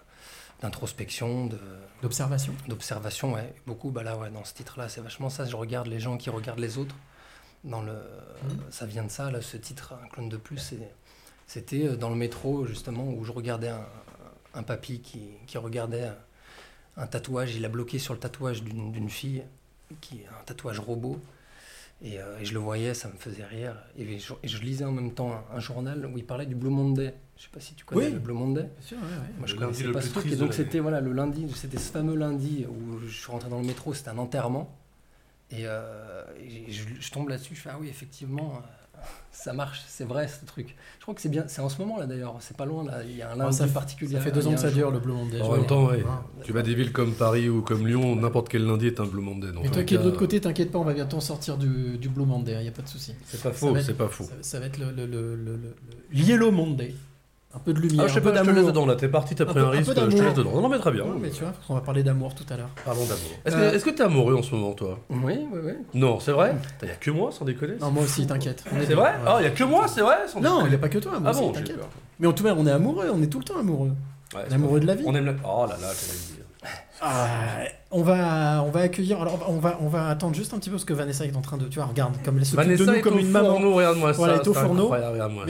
d'introspection, 0.62 1.46
de, 1.48 1.58
D'observation. 2.02 2.54
d'observation, 2.68 3.34
ouais. 3.34 3.54
Beaucoup, 3.66 3.92
bah 3.92 4.04
là, 4.04 4.18
ouais, 4.18 4.30
dans 4.30 4.44
ce 4.44 4.54
titre-là, 4.54 4.90
c'est 4.90 5.02
vachement 5.02 5.30
ça. 5.30 5.46
Je 5.46 5.56
regarde 5.56 5.88
les 5.88 6.00
gens 6.00 6.18
qui 6.18 6.30
regardent 6.30 6.60
les 6.60 6.78
autres. 6.78 6.96
Dans 7.64 7.82
le, 7.82 7.94
Ça 8.70 8.86
vient 8.86 9.04
de 9.04 9.10
ça, 9.12 9.32
là, 9.32 9.42
ce 9.42 9.58
titre, 9.58 9.94
Un 10.04 10.08
clone 10.08 10.30
de 10.30 10.38
plus. 10.38 10.58
c'est- 10.58 10.92
C'était 11.48 11.88
euh, 11.88 11.96
dans 11.96 12.10
le 12.10 12.16
métro, 12.16 12.66
justement, 12.66 13.06
où 13.10 13.24
je 13.24 13.32
regardais 13.32 13.70
un, 13.70 13.86
un 14.54 14.64
papy 14.64 15.00
qui, 15.02 15.30
qui 15.48 15.58
regardait 15.58 16.12
un, 16.98 17.08
tatouage. 17.08 17.56
Il 17.56 17.64
a 17.66 17.70
bloqué 17.70 17.98
sur 18.00 18.14
le 18.14 18.20
tatouage 18.20 18.62
d'une, 18.64 18.92
d'une 18.92 19.10
fille, 19.10 19.44
qui 20.02 20.22
un 20.40 20.44
tatouage 20.46 20.80
robot. 20.80 21.20
Et, 22.02 22.20
euh, 22.20 22.40
et 22.40 22.46
je 22.46 22.54
le 22.54 22.60
voyais, 22.60 22.94
ça 22.94 23.10
me 23.10 23.14
faisait 23.18 23.44
rire. 23.44 23.76
Et 23.98 24.20
je, 24.20 24.34
et 24.42 24.48
je 24.48 24.62
lisais 24.62 24.86
en 24.86 24.92
même 24.92 25.14
temps 25.14 25.34
un, 25.34 25.58
un 25.58 25.60
journal 25.60 26.06
où 26.06 26.18
il 26.18 26.26
parlait 26.26 26.46
du 26.46 26.56
Blue 26.56 26.70
Monday. 26.70 27.14
Je 27.36 27.44
sais 27.44 27.50
pas 27.52 27.60
si 27.60 27.74
tu 27.74 27.84
connais 27.84 28.06
Oui. 28.08 28.14
le 28.14 28.20
Blue 28.20 28.34
Monday. 28.34 28.64
Bien 28.64 28.72
sûr, 28.82 28.98
ouais, 28.98 29.04
ouais. 29.04 29.34
Moi, 29.38 29.48
je 29.48 29.54
Le 29.56 29.60
connaissais 29.60 29.92
pas 29.92 30.02
ce 30.02 30.10
truc. 30.12 30.26
Et 30.32 30.36
donc, 30.38 30.54
c'était 30.54 30.80
voilà, 30.80 31.02
le 31.02 31.12
lundi, 31.12 31.46
c'était 31.54 31.78
ce 31.78 31.92
fameux 31.92 32.16
lundi 32.16 32.66
où 32.70 33.00
je 33.00 33.08
suis 33.14 33.30
rentré 33.32 33.50
dans 33.50 33.60
le 33.60 33.66
métro, 33.68 33.94
c'était 33.94 34.10
un 34.10 34.18
enterrement. 34.18 34.74
Et, 35.52 35.64
euh, 35.66 36.24
et 36.40 36.72
je, 36.72 36.84
je 37.00 37.12
tombe 37.12 37.28
là-dessus, 37.28 37.56
je 37.56 37.62
fais 37.62 37.70
Ah 37.74 37.78
oui, 37.80 37.88
effectivement, 37.90 38.58
euh, 38.58 38.79
ça 39.32 39.54
marche, 39.54 39.82
c'est 39.88 40.04
vrai 40.04 40.28
ce 40.28 40.46
truc. 40.46 40.76
Je 40.98 41.02
crois 41.04 41.14
que 41.16 41.22
c'est 41.22 41.30
bien, 41.30 41.46
c'est 41.48 41.62
en 41.62 41.70
ce 41.70 41.78
moment 41.80 41.98
là 41.98 42.06
d'ailleurs, 42.06 42.36
c'est 42.40 42.58
pas 42.58 42.66
loin 42.66 42.84
là, 42.84 43.00
il 43.08 43.16
y 43.16 43.22
a 43.22 43.30
un 43.30 43.32
Alors, 43.34 43.46
lundi 43.46 43.58
ça, 43.58 43.68
fait- 43.68 43.74
particulier. 43.74 44.14
ça 44.16 44.22
fait 44.22 44.32
deux 44.32 44.46
ans 44.48 44.52
que 44.54 44.58
ça 44.60 44.68
jour. 44.70 44.78
dure 44.78 44.92
le 44.92 45.00
Blue 45.00 45.14
Monday. 45.14 45.42
En 45.42 45.52
même 45.54 45.66
temps, 45.66 45.86
ouais. 45.88 46.04
Ah. 46.08 46.24
Tu 46.44 46.52
vas 46.52 46.62
des 46.62 46.76
villes 46.76 46.92
comme 46.92 47.14
Paris 47.14 47.48
ou 47.50 47.62
comme 47.62 47.88
Lyon, 47.88 48.16
n'importe 48.16 48.50
quel 48.50 48.66
lundi 48.66 48.88
est 48.88 49.00
un 49.00 49.06
Blue 49.06 49.22
Monday. 49.22 49.48
tous 49.64 49.70
toi 49.70 49.84
qui 49.84 49.96
es 49.96 49.98
de 49.98 50.04
l'autre 50.04 50.20
côté, 50.20 50.42
t'inquiète 50.42 50.72
pas, 50.72 50.80
on 50.80 50.84
va 50.84 50.94
bientôt 50.94 51.20
sortir 51.22 51.58
du, 51.58 51.98
du 51.98 52.10
Blue 52.10 52.26
Monday, 52.26 52.54
il 52.60 52.62
n'y 52.64 52.68
a 52.68 52.72
pas 52.72 52.82
de 52.82 52.90
souci. 52.90 53.14
C'est 53.26 53.42
pas 53.42 53.52
faux, 53.52 53.76
c'est 53.80 53.98
pas 53.98 54.08
faux. 54.08 54.26
Ça, 54.26 54.34
ça 54.42 54.60
va 54.60 54.66
être 54.66 54.78
le, 54.78 54.92
le, 54.92 55.06
le, 55.06 55.36
le- 55.36 55.56
le- 55.56 55.76
le 56.12 56.18
Yellow 56.20 56.52
Monday. 56.52 56.94
Un 57.52 57.58
peu 57.58 57.74
de 57.74 57.80
lumière, 57.80 58.02
Ah, 58.04 58.08
je 58.08 58.14
sais 58.14 58.20
un 58.20 58.22
peu 58.22 58.32
pas, 58.32 58.44
je 58.44 58.50
te 58.52 58.56
laisse 58.56 58.66
dedans 58.68 58.86
là, 58.86 58.96
t'es 58.96 59.08
parti, 59.08 59.34
t'as 59.34 59.46
pris 59.46 59.58
un 59.58 59.64
peu 59.64 59.70
risque, 59.70 59.90
je 59.90 59.94
te 60.18 60.22
laisse 60.22 60.34
dedans. 60.36 60.62
Non, 60.62 60.70
mais 60.70 60.78
très 60.78 60.92
bien. 60.92 61.04
Ouais, 61.04 61.18
mais 61.20 61.30
tu 61.32 61.42
vois, 61.44 61.54
on 61.68 61.74
va 61.74 61.82
parler 61.82 62.04
d'amour 62.04 62.36
tout 62.36 62.44
à 62.54 62.58
l'heure. 62.58 62.70
Parlons 62.86 63.02
d'amour. 63.02 63.18
Est-ce 63.44 63.56
Euh, 63.56 63.72
que 63.72 63.76
est-ce 63.76 63.86
que 63.86 63.90
t'es 63.90 64.04
amoureux 64.04 64.36
en 64.36 64.44
ce 64.44 64.54
moment, 64.54 64.74
toi? 64.74 65.00
Oui, 65.10 65.34
oui, 65.52 65.60
oui. 65.64 65.72
Non, 65.96 66.20
c'est 66.20 66.32
vrai? 66.32 66.54
Il 66.84 66.88
y 66.90 66.92
a 66.92 66.96
que 66.96 67.10
moi, 67.10 67.32
sans 67.32 67.46
déconner 67.46 67.74
Non, 67.82 67.90
moi 67.90 68.04
aussi, 68.04 68.28
t'inquiète. 68.28 68.64
Est 68.80 68.86
C'est 68.86 68.94
vrai? 68.94 69.10
Ouais. 69.10 69.16
Ah, 69.26 69.38
il 69.40 69.46
y 69.46 69.48
a 69.48 69.50
que 69.50 69.64
moi, 69.64 69.88
c'est 69.88 70.02
vrai? 70.02 70.28
Sans 70.28 70.40
Non, 70.42 70.62
il 70.66 70.70
n'y 70.70 70.76
a 70.76 70.78
pas 70.78 70.90
que 70.90 71.00
toi, 71.00 71.14
moi 71.20 71.22
Ah 71.26 71.32
aussi, 71.32 71.40
bon, 71.42 71.54
j'ai 71.56 71.62
t'inquiète. 71.64 71.80
Mais 72.20 72.28
en 72.28 72.34
tout 72.34 72.44
cas, 72.44 72.54
on 72.56 72.68
est 72.68 72.72
amoureux, 72.72 73.10
on 73.12 73.22
est 73.24 73.28
tout 73.28 73.40
le 73.40 73.46
temps 73.46 73.58
amoureux. 73.60 73.94
Ouais, 74.36 74.42
On 74.48 74.52
est 74.52 74.54
amoureux 74.54 74.80
de 74.80 74.86
la 74.86 74.94
vie. 74.94 75.04
On 75.08 75.16
aime 75.16 75.26
la. 75.26 75.34
Oh 75.44 75.66
là 75.68 75.76
là, 75.82 75.88
dire. 75.88 76.39
Ah, 77.02 77.60
on 77.92 78.02
va, 78.04 78.62
on 78.66 78.72
va 78.72 78.82
accueillir. 78.82 79.22
Alors, 79.22 79.46
on 79.48 79.58
va, 79.60 79.78
on 79.82 79.88
va 79.88 80.10
attendre 80.10 80.36
juste 80.36 80.54
un 80.54 80.58
petit 80.60 80.70
peu 80.70 80.76
parce 80.76 80.84
que 80.84 80.92
Vanessa 80.94 81.26
est 81.26 81.36
en 81.36 81.42
train 81.42 81.56
de. 81.56 81.66
Tu 81.68 81.76
vois, 81.80 81.86
regarde, 81.86 82.16
comme 82.26 82.38
elle 82.38 82.46
s'occupe 82.46 82.68
de 82.78 82.86
nous 82.86 82.92
est 82.94 83.02
comme 83.02 83.16
au 83.16 83.20
une 83.20 83.30
maman. 83.32 83.52
fourneau, 83.52 83.74
regarde-moi 83.74 84.12
Voilà, 84.12 84.34
ça. 84.36 84.40
elle 84.42 84.46
est 84.46 84.50
au 84.50 84.54
fourneau. 84.54 84.90
Mais, 84.92 85.00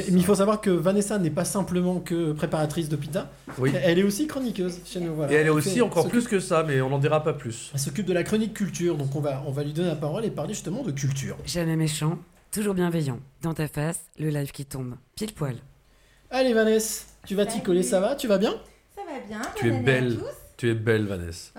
ça. 0.03 0.11
mais 0.11 0.19
il 0.19 0.23
faut 0.25 0.35
savoir 0.35 0.61
que 0.61 0.69
Vanessa 0.69 1.17
n'est 1.17 1.31
pas 1.31 1.45
simplement 1.45 1.99
que 1.99 2.33
préparatrice 2.33 2.87
de 2.87 2.95
pizza. 2.95 3.29
Oui. 3.57 3.71
Elle 3.83 3.97
est 3.97 4.03
aussi 4.03 4.27
chroniqueuse 4.27 4.79
chez 4.85 4.99
nous. 4.99 5.15
Voilà. 5.15 5.31
Et 5.31 5.35
elle 5.37 5.47
est 5.47 5.51
aussi 5.51 5.75
fait- 5.75 5.81
encore 5.81 6.07
plus 6.07 6.27
que 6.27 6.39
ça, 6.39 6.63
mais 6.67 6.81
on 6.81 6.89
n'en 6.89 6.99
dira 6.99 7.23
pas 7.23 7.33
plus. 7.33 7.71
Elle 7.73 7.79
s'occupe 7.79 8.05
de 8.05 8.13
la 8.13 8.23
chronique 8.23 8.53
culture, 8.53 8.95
donc 8.95 9.15
on 9.15 9.19
va, 9.21 9.41
on 9.47 9.51
va 9.51 9.63
lui 9.63 9.73
donner 9.73 9.89
la 9.89 9.95
parole 9.95 10.25
et 10.25 10.29
parler 10.29 10.53
justement 10.53 10.83
de 10.83 10.91
culture. 10.91 11.35
Jamais 11.47 11.75
méchant, 11.75 12.19
toujours 12.51 12.75
bienveillant. 12.75 13.17
Dans 13.41 13.55
ta 13.55 13.67
face, 13.67 14.01
le 14.19 14.29
live 14.29 14.51
qui 14.51 14.65
tombe. 14.65 14.93
Pile 15.15 15.33
poil. 15.33 15.55
Allez 16.29 16.53
Vanessa, 16.53 17.05
tu 17.25 17.33
vas 17.33 17.47
t'y 17.47 17.61
coller, 17.63 17.81
ça 17.81 17.99
va 17.99 18.13
Tu 18.13 18.27
vas 18.27 18.37
bien? 18.37 18.53
Ça 18.95 19.01
va 19.03 19.19
bien. 19.27 19.41
Tu 19.55 19.69
es 19.69 19.79
belle. 19.79 20.11
à 20.13 20.15
tous. 20.15 20.25
Tu 20.59 20.69
es 20.69 20.73
belle, 20.73 21.05
Vanessa. 21.05 21.51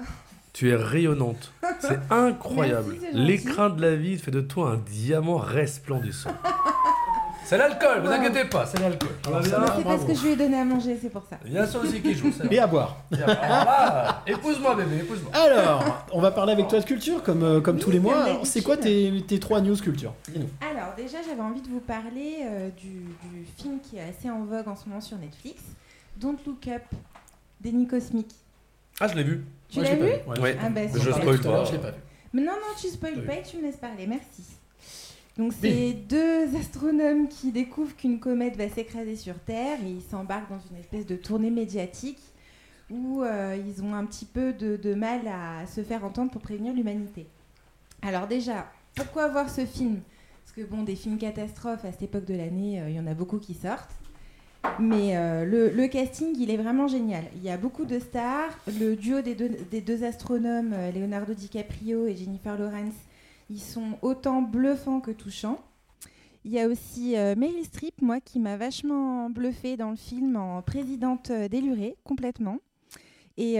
Tu 0.52 0.68
es 0.68 0.76
rayonnante. 0.76 1.54
C'est 1.78 1.98
incroyable. 2.10 2.96
L'écrin 3.14 3.70
de 3.70 3.80
la 3.80 3.96
vie 3.96 4.18
fait 4.18 4.30
de 4.30 4.42
toi 4.42 4.72
un 4.72 4.76
diamant 4.76 5.38
resplendissant. 5.38 6.28
C'est 7.46 7.56
l'alcool, 7.56 8.02
vous 8.04 8.10
inquiétez 8.10 8.44
pas, 8.44 8.64
c'est 8.64 8.78
l'alcool. 8.78 9.08
Alors, 9.26 9.42
c'est 9.42 9.50
bravo. 9.50 9.82
parce 9.82 10.04
que 10.04 10.14
je 10.14 10.22
lui 10.22 10.28
ai 10.32 10.36
donné 10.36 10.56
à 10.56 10.64
manger, 10.64 10.96
c'est 11.02 11.08
pour 11.10 11.24
ça. 11.28 11.36
Il 11.44 11.52
y 11.52 11.58
a 11.58 11.66
ça 11.66 11.80
aussi 11.80 12.00
qui 12.00 12.14
joue. 12.14 12.30
c'est 12.30 12.52
Et 12.52 12.60
à 12.60 12.66
boire. 12.68 12.98
Alors 13.12 13.26
là, 13.26 14.22
Épouse-moi, 14.24 14.76
bébé, 14.76 14.98
épouse-moi. 14.98 15.32
Alors, 15.34 16.06
on 16.12 16.20
va 16.20 16.30
parler 16.30 16.52
avec 16.52 16.68
toi 16.68 16.78
de 16.78 16.84
culture 16.84 17.24
comme, 17.24 17.42
euh, 17.42 17.60
comme 17.60 17.74
Oui, 17.76 17.82
tous 17.82 17.90
les 17.90 17.98
mois. 17.98 18.22
Alors, 18.22 18.46
C'est 18.46 18.62
quoi 18.62 18.76
tes, 18.76 19.24
tes 19.26 19.40
trois 19.40 19.60
news 19.62 19.74
culture 19.76 20.14
Dis-nous. 20.28 20.48
Alors 20.60 20.94
déjà, 20.96 21.18
j'avais 21.28 21.42
envie 21.42 21.62
de 21.62 21.68
vous 21.68 21.80
parler 21.80 22.36
euh, 22.44 22.68
du, 22.80 22.88
du 23.24 23.44
film 23.58 23.80
qui 23.82 23.96
est 23.96 24.02
assez 24.02 24.30
en 24.30 24.44
vogue 24.44 24.68
en 24.68 24.76
ce 24.76 24.88
moment 24.88 25.00
sur 25.00 25.16
Netflix, 25.18 25.60
Don't 26.18 26.36
Look 26.46 26.68
Up, 26.68 26.82
Déni 27.60 27.88
Cosmique. 27.88 28.30
Ah, 29.00 29.08
je 29.08 29.14
l'ai 29.16 29.24
vu. 29.24 29.44
Tu 29.68 29.80
l'as 29.80 29.94
vu 29.94 30.00
pas 30.24 30.32
Ouais, 30.32 30.40
Ouais. 30.40 30.56
Ah 30.62 30.68
bah, 30.68 30.80
Je 30.92 30.98
spoil 31.10 31.40
pas. 31.40 31.64
je 31.64 31.72
l'ai 31.72 31.78
pas 31.78 31.90
vu. 31.90 31.96
Mais 32.32 32.42
non, 32.42 32.52
non, 32.52 32.74
tu 32.80 32.88
spoil 32.88 33.24
pas 33.24 33.34
et 33.36 33.42
tu 33.42 33.56
me 33.56 33.62
laisses 33.62 33.76
parler, 33.76 34.06
merci. 34.06 34.42
Donc 35.36 35.52
c'est 35.58 35.92
deux 35.92 36.54
astronomes 36.56 37.28
qui 37.28 37.50
découvrent 37.50 37.96
qu'une 37.96 38.20
comète 38.20 38.56
va 38.56 38.68
s'écraser 38.68 39.16
sur 39.16 39.38
Terre 39.38 39.78
et 39.84 39.88
ils 39.88 40.02
s'embarquent 40.02 40.50
dans 40.50 40.60
une 40.70 40.76
espèce 40.76 41.06
de 41.06 41.16
tournée 41.16 41.50
médiatique 41.50 42.18
où 42.90 43.22
euh, 43.22 43.56
ils 43.56 43.82
ont 43.82 43.94
un 43.94 44.04
petit 44.04 44.26
peu 44.26 44.52
de, 44.52 44.76
de 44.76 44.94
mal 44.94 45.20
à 45.28 45.66
se 45.66 45.82
faire 45.82 46.04
entendre 46.04 46.30
pour 46.30 46.42
prévenir 46.42 46.74
l'humanité. 46.74 47.26
Alors 48.02 48.26
déjà, 48.26 48.66
pourquoi 48.94 49.28
voir 49.28 49.48
ce 49.48 49.64
film? 49.64 50.00
Parce 50.44 50.52
que 50.56 50.62
bon, 50.70 50.82
des 50.82 50.96
films 50.96 51.16
catastrophes 51.16 51.84
à 51.84 51.92
cette 51.92 52.02
époque 52.02 52.24
de 52.26 52.34
l'année, 52.34 52.80
euh, 52.80 52.90
il 52.90 52.96
y 52.96 53.00
en 53.00 53.06
a 53.06 53.14
beaucoup 53.14 53.38
qui 53.38 53.54
sortent. 53.54 53.92
Mais 54.79 55.16
euh, 55.16 55.44
le, 55.44 55.87
casting, 55.88 56.35
il 56.38 56.51
est 56.51 56.57
vraiment 56.57 56.87
génial. 56.87 57.25
Il 57.37 57.42
y 57.42 57.51
a 57.51 57.57
beaucoup 57.57 57.85
de 57.85 57.99
stars. 57.99 58.51
Le 58.66 58.94
duo 58.94 59.20
des 59.20 59.35
deux, 59.35 60.05
astronomes, 60.05 60.73
euh, 60.73 60.90
Leonardo 60.92 61.35
DiCaprio 61.35 62.07
et 62.07 62.16
Jennifer 62.16 62.59
Lawrence, 62.59 62.94
ils 63.49 63.61
sont 63.61 63.99
autant 64.03 64.42
bluffants 64.42 65.01
que 65.01 65.11
touchants. 65.11 65.61
Il 66.44 66.53
y 66.53 66.61
a 66.61 66.68
aussi 66.68 67.16
euh, 67.16 67.35
Meryl 67.37 67.64
Streep, 67.64 68.01
moi, 68.01 68.20
qui 68.20 68.38
m'a 68.38 68.57
vachement 68.57 69.29
bluffée 69.29 69.77
dans 69.77 69.90
le 69.90 69.96
film 69.96 70.37
en 70.37 70.62
présidente 70.62 71.31
euh, 71.31 71.49
délurée, 71.49 71.96
complètement. 72.05 72.59
Et 73.37 73.57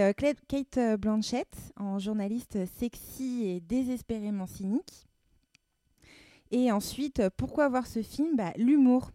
Kate 0.47 0.99
Blanchett 0.99 1.47
en 1.75 1.97
journaliste 1.97 2.67
sexy 2.77 3.45
et 3.45 3.61
désespérément 3.61 4.45
cynique. 4.45 5.07
Et 6.51 6.71
ensuite, 6.71 7.23
pourquoi 7.35 7.67
voir 7.67 7.87
ce 7.87 8.03
film? 8.03 8.35
Bah, 8.35 8.53
L'humour. 8.57 9.09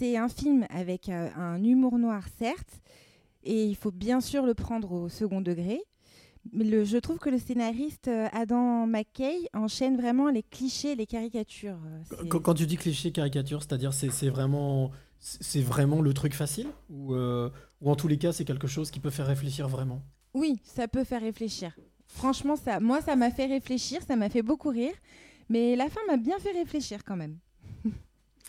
C'est 0.00 0.16
un 0.16 0.30
film 0.30 0.64
avec 0.70 1.10
euh, 1.10 1.28
un 1.36 1.62
humour 1.62 1.98
noir, 1.98 2.24
certes, 2.38 2.80
et 3.44 3.66
il 3.66 3.76
faut 3.76 3.90
bien 3.90 4.22
sûr 4.22 4.46
le 4.46 4.54
prendre 4.54 4.92
au 4.92 5.10
second 5.10 5.42
degré. 5.42 5.78
Mais 6.54 6.64
le- 6.64 6.84
je 6.84 6.96
trouve 6.96 7.18
que 7.18 7.28
le 7.28 7.36
scénariste 7.38 8.08
euh, 8.08 8.26
Adam 8.32 8.86
McKay 8.86 9.36
enchaîne 9.52 9.98
vraiment 9.98 10.30
les 10.30 10.42
clichés, 10.42 10.94
les 10.94 11.04
caricatures. 11.04 11.76
euh, 12.12 12.26
Quand, 12.30 12.40
quand 12.40 12.54
tu 12.54 12.64
dis 12.66 12.78
cliché 12.78 13.12
caricature, 13.12 13.62
c'est-à-dire 13.62 13.92
c'est 13.92 14.08
c'est 14.10 14.30
vraiment 14.30 14.90
c'est 15.18 15.60
vraiment 15.60 16.00
le 16.00 16.14
truc 16.14 16.32
facile 16.32 16.68
ou, 16.88 17.12
euh, 17.12 17.50
ou 17.82 17.90
en 17.90 17.94
tous 17.94 18.08
les 18.08 18.16
cas 18.16 18.32
c'est 18.32 18.46
quelque 18.46 18.66
chose 18.68 18.90
qui 18.90 19.00
peut 19.00 19.10
faire 19.10 19.26
réfléchir 19.26 19.68
vraiment? 19.68 20.00
Oui, 20.32 20.62
ça 20.64 20.88
peut 20.88 21.04
faire 21.04 21.20
réfléchir. 21.20 21.76
Franchement, 22.06 22.56
ça, 22.56 22.80
moi, 22.80 23.02
ça 23.02 23.16
m'a 23.16 23.30
fait 23.30 23.44
réfléchir, 23.44 24.00
ça 24.08 24.16
m'a 24.16 24.30
fait 24.30 24.40
beaucoup 24.42 24.70
rire, 24.70 24.94
mais 25.50 25.76
la 25.76 25.90
fin 25.90 26.00
m'a 26.08 26.16
bien 26.16 26.38
fait 26.38 26.52
réfléchir 26.52 27.04
quand 27.04 27.16
même. 27.16 27.36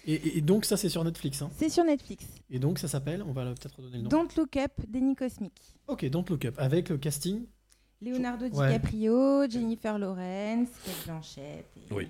Et, 0.08 0.42
donc 0.42 0.66
ça 0.66 0.78
c'est 0.78 0.90
sur 0.90 1.04
Netflix. 1.04 1.42
hein. 1.42 1.50
C'est 1.58 1.70
sur 1.70 1.84
Netflix. 1.84 2.26
Et 2.50 2.60
donc 2.60 2.80
ça 2.80 2.88
s'appelle, 2.88 3.24
on 3.28 3.32
va 3.34 3.44
peut-être 3.46 3.76
redonner 3.78 3.98
le 3.98 4.04
nom. 4.04 4.10
Don't 4.10 4.28
Look 4.38 4.58
Up, 4.58 4.72
Déni 4.88 5.16
Cosmique. 5.16 5.62
Ok, 5.88 6.06
Don't 6.10 6.26
Look 6.30 6.46
Up 6.46 6.56
avec 6.58 6.90
le 6.90 6.98
casting. 6.98 7.44
Leonardo 8.02 8.46
Ouais. 8.48 8.68
DiCaprio, 8.68 9.48
Jennifer 9.50 10.00
Lawrence, 10.00 10.70
Kate 10.86 11.06
Blanchett. 11.06 11.66
et- 11.78 11.94
Oui. 11.94 12.08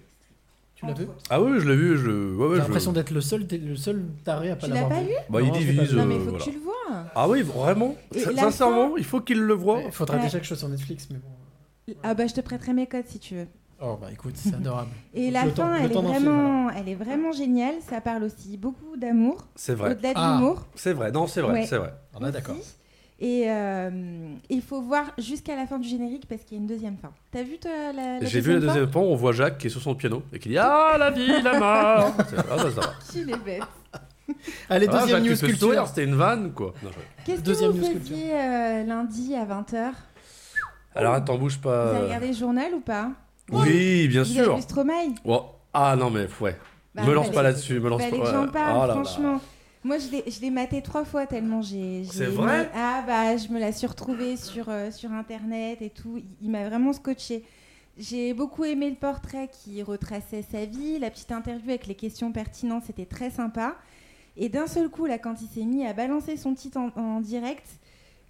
Tu 0.76 0.86
l'as 0.88 0.94
vu? 0.94 1.06
Ah 1.30 1.42
oui, 1.42 1.60
je 1.60 1.68
l'ai 1.70 1.76
vu. 1.76 1.98
Je... 1.98 2.10
Ouais, 2.10 2.44
ouais, 2.48 2.50
J'ai 2.52 2.56
je- 2.56 2.62
l'impression 2.62 2.92
d'être 2.94 3.12
le 3.12 3.22
seul, 3.22 3.46
le 3.52 3.76
seul 3.76 4.06
taré 4.24 4.50
à 4.52 4.56
pas 4.56 4.68
Tu 4.68 4.74
l'as 4.74 4.82
l'avoir 4.82 5.00
pas 5.00 5.04
vu. 5.06 5.10
vu 5.10 5.16
Bah, 5.30 5.42
Non, 5.42 5.46
il 5.46 5.52
divise. 5.52 5.92
vu. 5.92 5.98
Non, 5.98 6.06
mais 6.06 6.16
euh, 6.16 6.18
il 6.18 6.24
faut 6.24 6.30
voilà. 6.30 6.46
que 6.46 6.50
tu 6.50 6.56
le 6.56 6.62
vois. 6.64 7.06
Ah 7.14 7.30
oui, 7.30 7.42
vraiment? 7.42 7.96
Sincèrement, 8.14 8.90
fin- 8.92 8.96
il 8.98 9.04
faut 9.04 9.20
qu'il 9.22 9.40
le 9.42 9.54
voit. 9.54 9.82
Il 9.84 9.92
faudrait 9.92 10.18
Ouais. 10.18 10.24
déjà 10.24 10.38
que 10.40 10.44
je 10.44 10.48
sois 10.48 10.58
sur 10.58 10.70
Netflix, 10.70 11.08
mais 11.12 11.18
bon. 11.20 11.96
Ah 12.04 12.14
bah 12.14 12.26
je 12.26 12.34
te 12.34 12.42
prêterai 12.42 12.74
mes 12.74 12.88
codes 12.88 13.06
si 13.06 13.20
tu 13.20 13.36
veux. 13.36 13.48
Oh 13.84 13.98
bah 14.00 14.08
écoute, 14.12 14.34
c'est 14.36 14.54
adorable. 14.54 14.92
Et 15.14 15.32
la 15.32 15.46
fin, 15.48 15.80
le 15.80 15.86
elle 15.86 15.92
est, 15.92 16.02
vraiment, 16.02 16.70
elle 16.70 16.88
est 16.90 16.96
vraiment 16.96 17.32
géniale. 17.32 17.76
Ça 17.90 18.00
parle 18.00 18.24
aussi 18.24 18.58
beaucoup 18.58 18.96
d'amour, 18.96 19.48
C'est 19.56 19.74
vrai. 19.74 19.92
au-delà 19.92 20.14
de 20.14 20.18
Ah. 20.20 20.36
l'humour. 20.40 20.66
C'est 20.76 20.94
vrai. 20.94 21.12
Non, 21.12 21.26
c'est 21.28 21.42
vrai. 21.42 21.54
Ouais. 21.54 21.66
C'est 21.66 21.78
vrai. 21.78 21.94
On 22.20 22.26
est 22.28 22.32
d'accord. 22.32 22.56
Et 23.24 23.44
euh, 23.52 23.90
il 24.50 24.62
faut 24.64 24.82
voir 24.82 25.12
jusqu'à 25.20 25.56
la 25.56 25.68
fin 25.68 25.78
du 25.78 25.88
générique 25.88 26.28
parce 26.28 26.42
qu'il 26.44 26.58
y 26.58 26.60
a 26.60 26.62
une 26.62 26.68
deuxième 26.68 26.98
fin. 26.98 27.12
T'as 27.32 27.44
vu 27.44 27.60
toi 27.60 27.70
la, 27.96 28.20
la 28.20 28.26
J'ai 28.26 28.40
vu 28.42 28.54
la 28.54 28.60
fin 28.62 28.66
deuxième 28.68 28.92
fois, 28.92 29.02
on 29.04 29.16
voit 29.16 29.32
Jacques 29.32 29.60
qui 29.60 29.68
est 29.68 29.70
sur 29.70 29.82
son 29.82 29.94
piano 29.94 30.24
et 30.34 30.40
qui 30.40 30.50
dit 30.50 30.58
Ah, 30.58 30.96
la 30.98 31.12
vie, 31.12 31.28
la 31.44 31.60
mort 31.60 32.14
C'est- 32.30 32.36
Ah, 32.52 32.58
ça, 32.58 32.72
ça 32.72 32.82
va. 32.82 32.94
Tu 33.12 33.24
les 33.24 33.36
bêtes. 33.36 33.62
Allez, 34.70 34.88
Ah, 34.90 35.00
deuxième 35.02 35.24
Jacques, 35.24 35.30
news 35.32 35.38
culture. 35.38 35.58
sourire, 35.60 35.88
C'était 35.88 36.04
une 36.06 36.16
vanne, 36.16 36.52
quoi. 36.54 36.74
Non, 36.84 36.90
je- 36.92 37.24
Qu'est-ce 37.26 37.42
que 37.42 37.46
Deuxième 37.46 37.72
vous 37.72 37.86
faisiez 38.00 38.32
euh, 38.34 38.84
lundi 38.86 39.36
à 39.36 39.46
20h 39.46 39.92
Alors, 40.96 41.14
attends, 41.14 41.38
bouge 41.38 41.60
Vous 41.62 41.70
avez 41.70 41.92
pas. 42.00 42.04
regardé 42.06 42.28
le 42.28 42.34
journal 42.34 42.74
ou 42.74 42.80
pas? 42.80 43.12
Oui, 43.52 44.08
bien 44.08 44.24
Vous 44.24 44.32
avez 44.38 44.44
sûr. 44.46 44.56
vu 44.56 44.62
Stromae 44.62 45.14
Oh, 45.26 45.44
Ah, 45.74 45.96
non, 45.98 46.10
mais 46.10 46.28
ouais. 46.42 46.58
Bah, 46.94 47.04
me 47.06 47.14
lance 47.14 47.26
fallait- 47.28 47.36
pas 47.36 47.44
là-dessus, 47.44 47.80
me 47.80 47.90
lance 47.90 48.02
Fallait 48.02 48.18
pas. 48.18 48.26
que 48.26 48.32
j'en 48.32 48.46
ouais. 48.46 48.52
parle, 48.52 48.78
Oh 48.78 48.82
là 48.82 48.88
là. 48.88 48.94
franchement. 49.04 49.40
Moi, 49.84 49.98
je 49.98 50.10
l'ai- 50.12 50.24
je 50.30 50.42
l'ai 50.42 50.50
maté 50.52 50.82
trois 50.82 51.06
fois 51.06 51.26
tellement 51.26 51.62
j'ai. 51.62 52.04
j'ai 52.04 52.12
C'est 52.12 52.24
aimé. 52.26 52.34
vrai? 52.36 52.70
Ah, 52.76 53.04
bah, 53.08 53.38
je 53.38 53.48
me 53.48 53.60
la 53.60 53.72
suis 53.72 53.88
retrouvée 53.88 54.36
sur, 54.38 54.66
euh, 54.70 54.92
sur 54.92 55.12
Internet 55.12 55.82
et 55.82 55.90
tout. 55.90 56.18
Il, 56.18 56.26
il 56.42 56.50
m'a 56.52 56.68
vraiment 56.68 56.94
scotché. 56.94 57.44
J'ai 57.98 58.34
beaucoup 58.34 58.64
aimé 58.66 58.90
le 58.90 58.96
portrait 58.96 59.50
qui 59.52 59.82
retraçait 59.82 60.44
sa 60.50 60.66
vie. 60.66 61.00
La 61.00 61.10
petite 61.10 61.32
interview 61.32 61.70
avec 61.70 61.88
les 61.88 61.96
questions 61.96 62.32
pertinentes, 62.32 62.84
c'était 62.88 63.06
très 63.06 63.30
sympa. 63.32 63.76
Et 64.38 64.50
d'un 64.50 64.68
seul 64.68 64.90
coup, 64.90 65.06
là, 65.08 65.18
quand 65.18 65.36
il 65.42 65.48
s'est 65.48 65.66
mis 65.66 65.86
à 65.86 65.94
balancer 65.94 66.38
son 66.38 66.54
titre 66.54 66.78
en, 66.78 66.90
en 67.00 67.20
direct, 67.22 67.66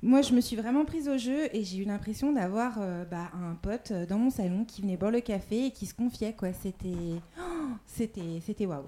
moi, 0.02 0.22
je 0.22 0.34
me 0.34 0.42
suis 0.42 0.56
vraiment 0.56 0.84
prise 0.86 1.08
au 1.08 1.18
jeu 1.18 1.56
et 1.56 1.64
j'ai 1.64 1.78
eu 1.78 1.84
l'impression 1.86 2.32
d'avoir 2.34 2.76
euh, 2.80 3.06
bah, 3.06 3.30
un 3.34 3.56
pote 3.56 3.92
euh, 3.92 4.06
dans 4.06 4.18
mon 4.18 4.30
salon 4.30 4.66
qui 4.66 4.82
venait 4.82 4.98
boire 4.98 5.12
le 5.12 5.22
café 5.22 5.68
et 5.68 5.72
qui 5.72 5.86
se 5.86 5.94
confiait, 5.94 6.34
quoi. 6.34 6.54
C'était. 6.54 6.90
Oh, 7.40 7.44
c'était 7.86 8.42
c'était 8.46 8.66
waouh. 8.66 8.86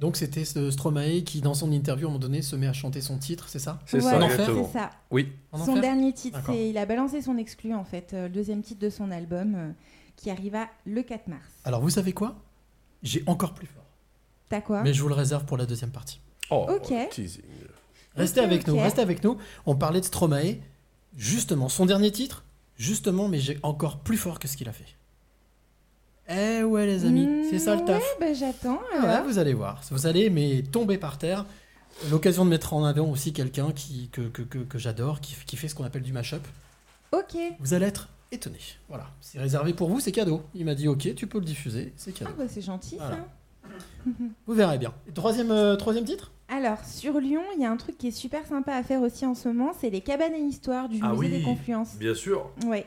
Donc 0.00 0.16
c'était 0.16 0.44
ce 0.44 0.70
Stromae 0.72 1.22
qui, 1.24 1.40
dans 1.40 1.54
son 1.54 1.70
interview, 1.70 2.06
à 2.06 2.10
un 2.10 2.12
moment 2.12 2.20
donné, 2.20 2.42
se 2.42 2.56
met 2.56 2.66
à 2.66 2.72
chanter 2.72 3.00
son 3.00 3.16
titre, 3.16 3.48
c'est 3.48 3.60
ça? 3.60 3.78
C'est 3.86 4.00
ça, 4.00 4.10
Voilà, 4.10 4.26
exactement. 4.26 4.64
C'est 4.66 4.78
ça. 4.78 4.90
Oui, 5.12 5.32
En 5.52 5.58
Son 5.64 5.70
enfer? 5.72 5.82
dernier 5.82 6.12
titre, 6.12 6.40
c'est 6.46 6.68
il 6.70 6.76
a 6.78 6.84
balancé 6.84 7.22
son 7.22 7.36
exclu 7.38 7.72
en 7.72 7.84
fait, 7.84 8.10
euh, 8.12 8.24
le 8.24 8.28
deuxième 8.28 8.60
titre 8.62 8.80
de 8.80 8.90
son 8.90 9.12
album 9.12 9.54
euh, 9.54 9.70
qui 10.16 10.30
arriva 10.30 10.66
le 10.84 11.02
4 11.02 11.28
mars. 11.28 11.42
Alors 11.62 11.80
vous 11.80 11.90
savez 11.90 12.12
quoi? 12.12 12.34
J'ai 13.04 13.22
encore 13.26 13.54
plus 13.54 13.68
fort. 13.68 13.84
T'as 14.48 14.60
quoi? 14.60 14.82
Mais 14.82 14.92
je 14.92 15.00
vous 15.00 15.08
le 15.08 15.14
réserve 15.14 15.44
pour 15.44 15.56
la 15.56 15.64
deuxième 15.64 15.90
partie. 15.90 16.20
Oh, 16.50 16.66
Ok. 16.68 16.92
teasing. 17.10 17.42
Restez 18.16 18.40
avec 18.40 18.66
nous, 18.66 18.76
restez 18.78 19.00
avec 19.02 19.22
nous. 19.24 19.38
On 19.66 19.74
parlait 19.76 20.00
de 20.00 20.04
Stromae. 20.06 20.56
Justement, 21.16 21.68
son 21.68 21.86
dernier 21.86 22.10
titre, 22.10 22.42
justement, 22.76 23.28
mais 23.28 23.38
j'ai 23.38 23.58
encore 23.62 23.98
plus 24.00 24.16
fort 24.16 24.38
que 24.40 24.48
ce 24.48 24.56
qu'il 24.56 24.68
a 24.68 24.72
fait. 24.72 24.96
Eh 26.28 26.62
ouais 26.64 26.86
les 26.86 27.04
amis, 27.04 27.26
Mmh, 27.26 27.44
c'est 27.50 27.58
ça 27.58 27.76
le 27.76 27.84
taf. 27.84 28.02
Ouais, 28.02 28.08
bah, 28.28 28.32
j'attends. 28.34 28.80
Ah 29.02 29.22
vous 29.26 29.38
allez 29.38 29.52
voir. 29.52 29.80
Vous 29.90 30.06
allez 30.06 30.30
mais 30.30 30.62
tomber 30.62 30.96
par 30.98 31.18
terre. 31.18 31.44
L'occasion 32.10 32.44
de 32.44 32.50
mettre 32.50 32.72
en 32.74 32.84
avant 32.84 33.08
aussi 33.10 33.32
quelqu'un 33.32 33.70
qui, 33.70 34.08
que, 34.08 34.22
que, 34.22 34.42
que, 34.42 34.58
que 34.58 34.78
j'adore, 34.78 35.20
qui, 35.20 35.36
qui 35.46 35.56
fait 35.56 35.68
ce 35.68 35.74
qu'on 35.76 35.84
appelle 35.84 36.02
du 36.02 36.12
mashup. 36.12 36.42
Ok. 37.12 37.36
Vous 37.60 37.74
allez 37.74 37.86
être 37.86 38.08
étonné. 38.32 38.58
Voilà, 38.88 39.06
c'est 39.20 39.38
réservé 39.38 39.74
pour 39.74 39.88
vous, 39.90 40.00
c'est 40.00 40.10
cadeau. 40.10 40.42
Il 40.54 40.64
m'a 40.64 40.74
dit 40.74 40.88
ok, 40.88 41.14
tu 41.14 41.26
peux 41.28 41.38
le 41.38 41.44
diffuser, 41.44 41.92
c'est 41.96 42.10
Ah 42.16 42.18
cadeau. 42.24 42.30
bah 42.38 42.44
c'est 42.48 42.62
gentil 42.62 42.96
Voilà. 42.96 43.16
ça. 43.16 43.28
Vous 44.46 44.54
verrez 44.54 44.78
bien. 44.78 44.92
Troisième, 45.14 45.50
euh, 45.50 45.76
troisième 45.76 46.04
titre? 46.04 46.32
Alors 46.48 46.84
sur 46.84 47.18
Lyon, 47.20 47.42
il 47.56 47.62
y 47.62 47.64
a 47.64 47.70
un 47.70 47.76
truc 47.76 47.96
qui 47.96 48.08
est 48.08 48.12
super 48.12 48.46
sympa 48.46 48.74
à 48.74 48.82
faire 48.82 49.00
aussi 49.00 49.24
en 49.24 49.34
ce 49.34 49.48
moment, 49.48 49.72
c'est 49.80 49.88
les 49.90 50.02
cabanes 50.02 50.34
et 50.34 50.40
histoires 50.40 50.88
du 50.88 50.98
Ah 51.02 51.08
musée 51.12 51.18
oui. 51.20 51.30
des 51.30 51.42
Confluences. 51.42 51.96
Bien 51.96 52.14
sûr. 52.14 52.50
Ouais. 52.66 52.86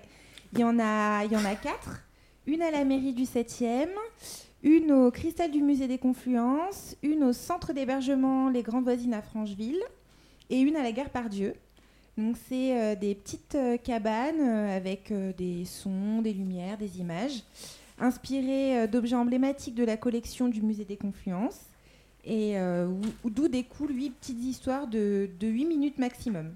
Il 0.54 0.60
y 0.60 0.64
en 0.64 0.78
a, 0.80 1.26
il 1.26 1.32
y 1.32 1.36
en 1.36 1.44
a 1.46 1.56
quatre. 1.56 2.02
Une 2.46 2.62
à 2.62 2.72
la 2.72 2.86
mairie 2.86 3.14
du 3.14 3.24
7e, 3.24 3.88
une 4.64 4.92
au 4.92 5.12
cristal 5.12 5.52
du 5.52 5.62
musée 5.62 5.88
des 5.88 5.98
Confluences, 5.98 6.96
une 7.04 7.24
au 7.24 7.34
centre 7.34 7.74
d'hébergement 7.74 8.50
Les 8.50 8.62
Grandes 8.64 8.84
Voisines 8.84 9.14
à 9.14 9.22
Francheville 9.22 9.82
et 10.50 10.60
une 10.60 10.76
à 10.76 10.84
la 10.84 10.92
gare 10.92 11.10
Pardieu. 11.10 11.54
Donc 12.18 12.36
c'est 12.48 12.80
euh, 12.80 12.96
des 12.96 13.14
petites 13.16 13.56
euh, 13.56 13.78
cabanes 13.78 14.40
euh, 14.40 14.76
avec 14.78 15.12
euh, 15.12 15.34
des 15.38 15.66
sons, 15.66 16.22
des 16.22 16.34
lumières, 16.34 16.78
des 16.78 17.00
images, 17.00 17.44
inspirées 18.00 18.82
euh, 18.82 18.88
d'objets 18.88 19.16
emblématiques 19.16 19.76
de 19.76 19.84
la 19.84 19.98
collection 19.98 20.48
du 20.48 20.62
musée 20.62 20.86
des 20.86 20.98
Confluences, 20.98 21.60
et 22.26 22.58
euh, 22.60 22.88
où- 22.88 23.02
où- 23.24 23.30
d'où 23.30 23.48
découlent 23.48 23.96
huit 23.96 24.12
petites 24.12 24.44
histoires 24.44 24.88
de, 24.88 25.30
de 25.40 25.48
8 25.48 25.66
minutes 25.66 25.98
maximum. 25.98 26.52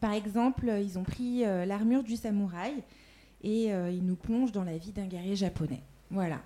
Par 0.00 0.12
exemple, 0.12 0.72
ils 0.82 0.98
ont 0.98 1.02
pris 1.02 1.44
euh, 1.44 1.64
l'armure 1.66 2.02
du 2.02 2.16
samouraï 2.16 2.72
et 3.42 3.72
euh, 3.72 3.90
ils 3.90 4.04
nous 4.04 4.14
plongent 4.16 4.52
dans 4.52 4.64
la 4.64 4.78
vie 4.78 4.92
d'un 4.92 5.06
guerrier 5.06 5.36
japonais. 5.36 5.82
Voilà. 6.10 6.40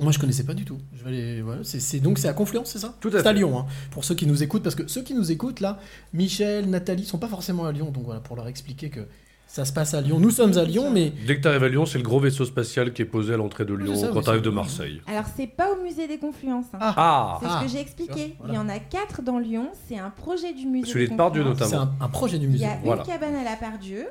Moi, 0.00 0.10
je 0.12 0.18
connaissais 0.18 0.44
pas 0.44 0.54
du 0.54 0.64
tout. 0.64 0.78
Je 0.94 1.04
vais 1.04 1.08
aller. 1.10 1.42
voilà, 1.42 1.62
c'est, 1.64 2.00
donc 2.00 2.18
c'est 2.18 2.28
à 2.28 2.32
Confluence, 2.32 2.70
c'est 2.72 2.78
ça? 2.80 2.96
Tout 3.00 3.08
à 3.14 3.22
C'est 3.22 3.26
à. 3.28 3.32
Lyon, 3.32 3.58
hein, 3.58 3.66
pour 3.92 4.04
ceux 4.04 4.14
qui 4.16 4.26
nous 4.26 4.42
écoutent, 4.42 4.62
parce 4.64 4.74
que 4.74 4.86
ceux 4.88 5.02
qui 5.02 5.14
nous 5.14 5.30
écoutent 5.30 5.60
là, 5.60 5.78
Michel, 6.12 6.68
Nathalie 6.68 7.04
sont 7.04 7.18
pas 7.18 7.28
forcément 7.28 7.64
à 7.64 7.72
Lyon, 7.72 7.90
donc 7.92 8.04
voilà 8.04 8.20
pour 8.20 8.34
leur 8.36 8.48
expliquer 8.48 8.90
que 8.90 9.06
ça 9.54 9.64
se 9.64 9.72
passe 9.72 9.94
à 9.94 10.00
Lyon. 10.00 10.18
Nous 10.18 10.30
sommes 10.30 10.58
à 10.58 10.64
Lyon, 10.64 10.90
mais 10.90 11.12
Dès 11.26 11.36
que 11.36 11.42
tu 11.42 11.46
arrives 11.48 11.62
à 11.62 11.68
Lyon, 11.68 11.86
c'est 11.86 11.98
le 11.98 12.02
gros 12.04 12.18
vaisseau 12.18 12.44
spatial 12.44 12.92
qui 12.92 13.02
est 13.02 13.04
posé 13.04 13.34
à 13.34 13.36
l'entrée 13.36 13.64
de 13.64 13.72
Lyon 13.72 13.94
ça, 13.94 14.08
quand 14.08 14.16
oui, 14.18 14.24
tu 14.24 14.30
arrives 14.30 14.42
de 14.42 14.50
Marseille. 14.50 15.00
Alors 15.06 15.24
c'est 15.36 15.46
pas 15.46 15.70
au 15.72 15.80
musée 15.82 16.08
des 16.08 16.18
Confluences. 16.18 16.66
hein. 16.74 16.78
Ah. 16.80 16.94
Ah 16.96 17.38
C'est 17.40 17.46
Ah. 17.48 17.58
ce 17.60 17.64
que 17.66 17.70
j'ai 17.70 17.80
expliqué. 17.80 18.34
Voilà. 18.40 18.52
Il 18.52 18.56
y 18.56 18.58
en 18.58 18.68
a 18.68 18.80
quatre 18.80 19.22
dans 19.22 19.38
Lyon. 19.38 19.68
C'est 19.88 19.96
un 19.98 20.10
projet 20.10 20.52
du 20.52 20.66
musée. 20.66 20.90
Celui 20.92 21.08
de 21.08 21.14
Pardieu, 21.14 21.44
notamment. 21.44 21.70
c'est 21.70 21.76
un, 21.76 21.92
un 22.00 22.08
projet 22.08 22.38
du 22.38 22.46
Il 22.46 22.50
musée. 22.50 22.64
y 22.64 22.68
a 22.68 22.78
Voilà. 22.82 23.02
une 23.02 23.06
cabane 23.08 23.36
à 23.36 23.44
la 23.44 23.54
Pardieu, 23.56 24.06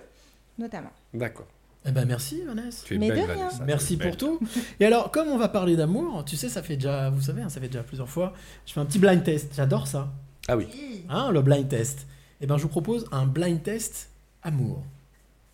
notamment. 0.58 0.92
D'accord. 1.14 1.48
Eh 1.86 1.92
ben 1.92 2.06
merci 2.06 2.42
Vanessa. 2.48 2.84
Tu 2.86 2.96
es 2.96 2.98
Mais 2.98 3.10
belle, 3.10 3.28
de 3.28 3.32
rien. 3.34 3.36
Vanessa, 3.50 3.66
Merci 3.66 3.98
pour 3.98 4.06
belle. 4.12 4.16
tout. 4.18 4.40
Et 4.80 4.86
alors, 4.86 5.12
comme 5.12 5.28
on 5.28 5.38
va 5.38 5.50
parler 5.50 5.76
d'amour, 5.76 6.24
tu 6.26 6.38
sais, 6.38 6.48
ça 6.48 6.64
fait 6.64 6.76
déjà, 6.78 7.10
vous 7.10 7.20
savez, 7.22 7.42
hein, 7.42 7.50
ça 7.50 7.60
fait 7.60 7.68
déjà 7.68 7.84
plusieurs 7.84 8.08
fois, 8.08 8.32
je 8.66 8.72
fais 8.72 8.80
un 8.80 8.86
petit 8.86 9.00
blind 9.00 9.22
test. 9.22 9.52
J'adore 9.54 9.88
ça. 9.88 10.08
Ah 10.48 10.56
oui. 10.56 10.68
Hein, 11.10 11.32
le 11.34 11.42
blind 11.42 11.68
test. 11.68 12.08
Eh 12.40 12.48
ben, 12.48 12.56
je 12.56 12.64
vous 12.64 12.70
propose 12.70 13.06
un 13.12 13.26
blind 13.26 13.62
test 13.62 14.10
amour. 14.44 14.82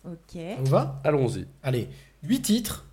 Ok. 0.04 0.40
Vous 0.60 0.70
va? 0.70 1.00
Allons-y. 1.04 1.46
Allez, 1.62 1.88
8 2.22 2.40
titres. 2.42 2.84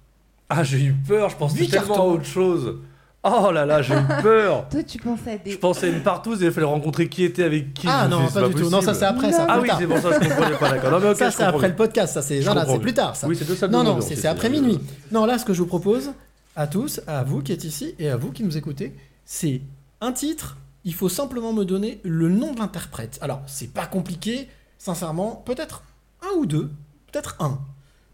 Ah, 0.49 0.63
j'ai 0.63 0.81
eu 0.83 0.93
peur, 0.93 1.29
je 1.29 1.35
pensais 1.37 1.59
Huit 1.59 1.69
tellement 1.69 1.95
à 1.95 1.99
autre 2.05 2.25
chose. 2.25 2.77
Oh 3.23 3.51
là 3.51 3.65
là, 3.65 3.81
j'ai 3.81 3.93
eu 3.95 4.21
peur. 4.21 4.69
Toi, 4.71 4.83
tu 4.83 4.97
pensais 4.99 5.31
à 5.33 5.37
des. 5.37 5.51
Je 5.51 5.57
pensais 5.57 5.87
à 5.87 5.89
une 5.89 6.01
partouze 6.03 6.41
et 6.41 6.45
il 6.45 6.51
fallait 6.51 6.65
rencontrer 6.65 7.09
qui 7.09 7.23
était 7.25 7.43
avec 7.43 7.73
qui. 7.73 7.85
ah 7.89 8.03
Je 8.03 8.05
me 8.05 8.11
non, 8.11 8.17
suis 8.19 8.27
dit, 8.27 8.33
pas 8.41 8.47
du 8.47 8.55
tout. 8.55 8.69
Non, 8.69 8.81
ça 8.81 8.93
c'est 8.93 9.03
après, 9.05 9.31
ça. 9.33 9.45
Ah 9.49 9.53
plus 9.55 9.61
oui, 9.63 9.67
tard. 9.67 9.77
c'est 9.79 9.87
pour 9.87 9.97
ça 9.97 10.17
que 10.19 10.23
je 10.23 10.29
comprenais 10.29 10.55
pas, 10.57 10.69
d'accord. 10.71 10.91
Non, 10.91 10.99
mais 11.01 11.09
ok, 11.09 11.17
ça 11.17 11.25
je 11.25 11.31
c'est 11.31 11.37
comprends 11.43 11.49
après 11.57 11.67
mieux. 11.67 11.71
le 11.71 11.75
podcast, 11.75 12.13
ça 12.13 12.21
c'est 12.21 12.39
Je 12.39 12.45
voilà, 12.45 12.61
comprends 12.61 12.75
c'est 12.75 12.81
plus 12.81 12.93
tard 12.93 13.15
ça. 13.17 13.27
Oui, 13.27 13.35
c'est 13.35 13.45
deux 13.45 13.55
salles 13.55 13.71
non 13.71 13.79
de 13.83 13.89
non, 13.89 14.01
c'est 14.01 14.15
c'est- 14.15 14.27
après 14.27 14.49
minuit. 14.49 14.79
Non, 15.11 15.25
là 15.25 15.37
ce 15.37 15.43
que 15.45 15.53
je 15.53 15.59
vous 15.59 15.67
propose 15.67 16.11
à 16.55 16.67
tous, 16.67 17.01
à 17.07 17.23
vous 17.23 17.41
qui 17.41 17.51
êtes 17.51 17.65
ici 17.65 17.95
et 17.99 18.09
à 18.09 18.15
vous 18.15 18.31
qui 18.31 18.43
nous 18.43 18.55
écoutez, 18.57 18.95
c'est 19.25 19.61
un 19.99 20.13
titre, 20.13 20.55
il 20.85 20.93
faut 20.93 21.09
simplement 21.09 21.51
me 21.51 21.65
donner 21.65 21.99
le 22.03 22.29
nom 22.29 22.53
de 22.53 22.59
l'interprète. 22.59 23.17
Alors, 23.21 23.41
c'est 23.47 23.73
pas 23.73 23.87
compliqué, 23.87 24.47
sincèrement, 24.77 25.43
peut-être 25.45 25.83
un 26.23 26.37
ou 26.37 26.45
deux, 26.45 26.71
peut-être 27.21 27.35
un. 27.41 27.59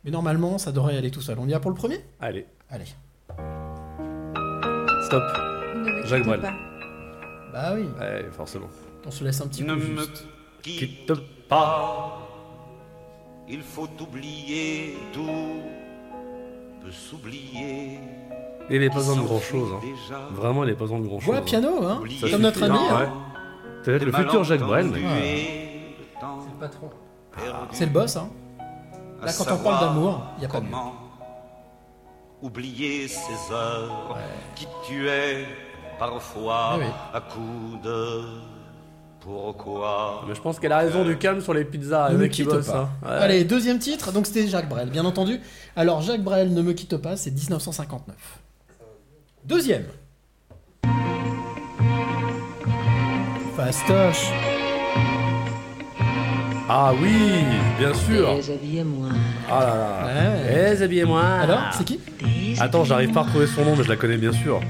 Mais 0.03 0.11
normalement, 0.11 0.57
ça 0.57 0.71
devrait 0.71 0.97
aller 0.97 1.11
tout 1.11 1.21
seul. 1.21 1.37
On 1.39 1.47
y 1.47 1.51
va 1.51 1.59
pour 1.59 1.71
le 1.71 1.77
premier? 1.77 1.99
Allez, 2.19 2.45
Allez. 2.69 2.85
stop. 5.05 5.23
Ne 5.75 5.91
me 6.01 6.05
Jacques 6.05 6.25
Brel. 6.25 6.41
Bah 7.53 7.73
oui, 7.75 7.85
Ouais, 7.99 8.25
forcément. 8.31 8.67
on 9.05 9.11
se 9.11 9.23
laisse 9.23 9.39
un 9.41 9.47
petit 9.47 9.63
Ne 9.63 9.75
peu 9.75 9.81
me 9.87 9.97
juste. 9.99 10.25
quitte 10.61 11.05
Quitte 11.07 11.47
pas. 11.47 12.19
Il 13.47 13.61
faut 13.61 13.87
oublier 14.01 14.95
tout 15.13 15.61
peut 16.81 16.91
s'oublier. 16.91 17.99
Il 18.69 18.79
n'est 18.79 18.89
pas 18.89 18.95
besoin 18.95 19.17
de 19.17 19.21
grand 19.21 19.39
chose. 19.39 19.69
Hein. 19.73 20.17
Vraiment, 20.31 20.63
il 20.63 20.67
n'est 20.67 20.73
pas 20.73 20.85
besoin 20.85 20.99
de 20.99 21.05
grand 21.07 21.19
chose. 21.19 21.41
Piano, 21.45 21.83
hein 21.85 21.97
Oublier 21.99 22.19
Ça 22.21 22.29
Comme 22.29 22.41
notre 22.41 22.63
ami. 22.63 22.77
hein, 22.77 22.87
hein. 22.91 22.99
ouais. 23.01 23.09
Peut-être 23.83 24.05
le 24.05 24.11
futur 24.13 24.43
Jacques 24.45 24.61
Brel, 24.61 24.87
le 24.87 26.19
temps 26.19 26.39
C'est 26.41 26.53
le 26.53 26.59
patron. 26.59 26.89
C'est 27.71 27.85
le 27.85 27.91
boss, 27.91 28.15
hein 28.15 28.29
Là, 29.25 29.31
quand 29.37 29.51
on 29.53 29.57
parle 29.57 29.85
d'amour, 29.87 30.21
y 30.41 30.45
a 30.45 30.47
pas 30.47 30.59
mieux. 30.61 30.69
comment 30.69 30.93
oublier 32.41 33.07
ces 33.07 33.53
heures 33.53 34.17
qui 34.55 34.67
tuaient 34.85 35.45
parfois 35.97 36.75
Oui, 36.77 36.83
oui. 36.85 36.91
à 37.13 37.21
coups 37.21 37.81
de 37.83 38.21
pourquoi 39.21 40.25
Mais 40.27 40.35
je 40.35 40.41
pense 40.41 40.59
qu'elle 40.59 40.73
a 40.73 40.79
raison 40.79 41.05
du 41.05 41.17
calme 41.17 41.39
sur 41.39 41.53
les 41.53 41.63
pizzas. 41.63 42.07
Ne 42.07 42.11
Le 42.13 42.17
me 42.17 42.23
mec 42.23 42.31
qui 42.33 42.43
quitte 42.45 42.65
pas. 42.65 42.77
hein. 42.77 42.89
Ouais. 43.03 43.09
Allez, 43.11 43.43
deuxième 43.45 43.79
titre, 43.79 44.11
donc 44.11 44.25
c'était 44.27 44.45
Jacques 44.47 44.67
Brel, 44.67 44.89
bien 44.89 45.05
entendu. 45.05 45.39
Alors, 45.77 46.01
Jacques 46.01 46.21
Brel, 46.23 46.53
Ne 46.53 46.61
me 46.61 46.73
quitte 46.73 46.97
pas, 46.97 47.15
c'est 47.15 47.31
1959. 47.31 48.15
Deuxième. 49.45 49.85
Fastoche. 53.55 54.27
Ah 56.69 56.93
oui, 56.99 57.43
bien 57.77 57.93
sûr. 57.93 58.35
Déshabillez-moi. 58.35 59.09
Ah 59.49 59.59
là 59.59 59.75
là. 59.75 60.05
Ouais. 60.05 60.69
Déshabillez-moi. 60.71 61.21
Alors, 61.21 61.59
c'est 61.71 61.83
qui 61.83 61.99
Attends, 62.59 62.85
j'arrive 62.85 63.11
pas 63.11 63.21
à 63.21 63.23
retrouver 63.23 63.47
son 63.47 63.65
nom, 63.65 63.75
mais 63.75 63.83
je 63.83 63.89
la 63.89 63.95
connais 63.97 64.17
bien 64.17 64.31
sûr. 64.31 64.61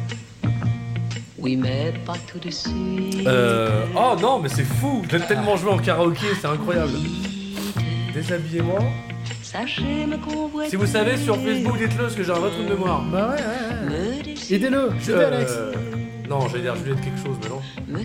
Oui, 1.37 1.55
mais 1.55 1.93
pas 2.05 2.15
tout 2.31 2.39
de 2.39 2.49
suite. 2.49 3.27
Euh... 3.27 3.85
Oh 3.95 4.15
non, 4.19 4.39
mais 4.39 4.49
c'est 4.49 4.63
fou. 4.63 5.03
Je 5.09 5.17
l'ai 5.17 5.25
tellement 5.25 5.55
joué 5.55 5.71
en 5.71 5.77
karaoké, 5.77 6.27
c'est 6.39 6.47
incroyable. 6.47 6.93
Déshabillez-moi. 8.13 8.79
Sachez 9.43 10.05
me 10.07 10.17
convoiter. 10.17 10.71
Si 10.71 10.75
vous 10.77 10.87
savez, 10.87 11.17
sur 11.17 11.35
Facebook, 11.37 11.77
dites-le, 11.77 12.03
parce 12.03 12.15
que 12.15 12.23
j'ai 12.23 12.31
un 12.31 12.35
vrai 12.35 12.49
trou 12.49 12.63
de 12.63 12.69
mémoire. 12.69 13.03
Bah 13.03 13.29
ouais, 13.29 13.43
ouais, 13.43 13.95
ouais. 13.95 14.33
Aidez-le, 14.49 14.89
aidez 15.03 15.23
Alex. 15.23 15.51
Euh, 15.51 15.73
Non, 16.29 16.47
j'allais 16.47 16.63
dire 16.63 16.75
Juliette 16.75 17.01
quelque 17.01 17.19
chose, 17.19 17.37
mais 17.43 17.49
non. 17.49 17.61
me. 17.87 17.99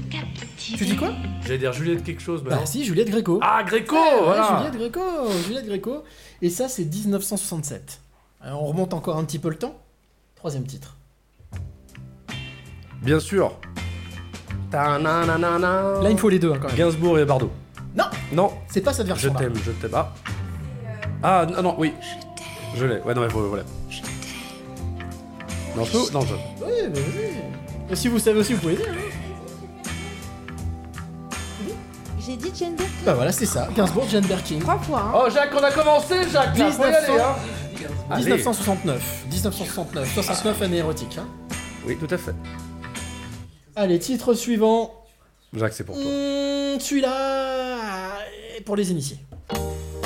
Tu 0.58 0.84
dis 0.84 0.96
quoi? 0.96 1.10
J'allais 1.42 1.58
dire 1.58 1.72
Juliette 1.72 2.02
quelque 2.04 2.20
chose, 2.22 2.42
mais 2.42 2.50
Bah 2.50 2.56
non. 2.56 2.66
si, 2.66 2.84
Juliette 2.84 3.10
Gréco. 3.10 3.38
Ah, 3.42 3.62
Gréco, 3.64 3.94
Ouais, 3.94 4.00
ouais, 4.14 4.24
voilà. 4.24 4.58
Juliette 4.58 4.76
Gréco, 4.78 5.00
Juliette 5.46 5.66
Gréco. 5.66 6.02
Et 6.42 6.50
ça, 6.50 6.68
c'est 6.68 6.84
1967. 6.84 8.00
Alors, 8.40 8.62
on 8.62 8.66
remonte 8.66 8.92
encore 8.94 9.16
un 9.18 9.24
petit 9.24 9.38
peu 9.38 9.48
le 9.48 9.56
temps. 9.56 9.74
Troisième 10.36 10.64
titre. 10.66 10.96
Bien 13.02 13.20
sûr. 13.20 13.52
Ta-na-na-na-na. 14.70 16.00
Là, 16.02 16.08
il 16.10 16.12
me 16.14 16.16
faut 16.18 16.28
les 16.28 16.38
deux, 16.38 16.52
hein, 16.52 16.58
quand 16.60 16.68
même. 16.68 16.76
Gainsbourg 16.76 17.18
et 17.18 17.24
Bardot. 17.24 17.50
Non, 17.96 18.04
Non, 18.32 18.52
c'est 18.68 18.80
pas 18.82 18.92
cette 18.92 19.06
je 19.06 19.12
version-là. 19.12 19.38
t'aime, 19.38 19.54
je 19.64 19.70
t'aime. 19.72 19.90
Ah. 19.94 20.12
Ah, 21.22 21.46
non, 21.46 21.62
non, 21.62 21.74
oui. 21.78 21.92
Je 22.76 22.84
l'ai. 22.84 23.00
Ouais, 23.00 23.14
non, 23.14 23.22
mais 23.22 23.28
voilà. 23.28 23.62
Non, 25.76 25.84
je 25.84 25.92
peux- 25.92 26.12
Non, 26.12 26.20
je... 26.22 26.34
Oui, 26.34 26.70
mais 26.82 27.00
vas-y. 27.00 27.42
Et 27.90 27.96
si 27.96 28.08
vous 28.08 28.18
savez 28.18 28.38
aussi, 28.40 28.54
vous 28.54 28.60
pouvez 28.60 28.76
dire. 28.76 28.86
hein. 28.90 28.94
J'ai 32.20 32.36
dit 32.36 32.52
Jane 32.54 32.74
Birkin 32.74 32.92
Bah 33.06 33.14
voilà, 33.14 33.32
c'est 33.32 33.46
ça. 33.46 33.68
Gainsbourg, 33.74 34.06
Jane 34.10 34.26
Birkin. 34.26 34.58
trois 34.58 34.78
fois. 34.78 35.00
hein. 35.00 35.12
Oh, 35.26 35.30
Jacques, 35.30 35.52
on 35.58 35.62
a 35.64 35.70
commencé, 35.70 36.14
Jacques 36.30 36.58
là, 36.58 36.70
faut 36.70 36.82
y 36.82 36.86
1900. 36.86 37.12
aller, 37.12 37.20
hein. 37.22 37.34
Allez. 38.10 38.22
1969. 38.24 39.24
1969. 39.30 40.14
69 40.14 40.62
année 40.62 40.76
érotique. 40.78 41.16
Hein. 41.18 41.26
Oui, 41.86 41.96
tout 41.96 42.12
à 42.12 42.18
fait. 42.18 42.34
Allez, 43.76 43.98
titre 43.98 44.34
suivant. 44.34 44.92
Jacques, 45.54 45.72
c'est 45.72 45.84
pour 45.84 45.94
toi. 45.94 46.04
Mmh, 46.04 46.80
Celui-là. 46.80 48.18
Pour 48.66 48.76
les 48.76 48.90
initiés. 48.90 49.18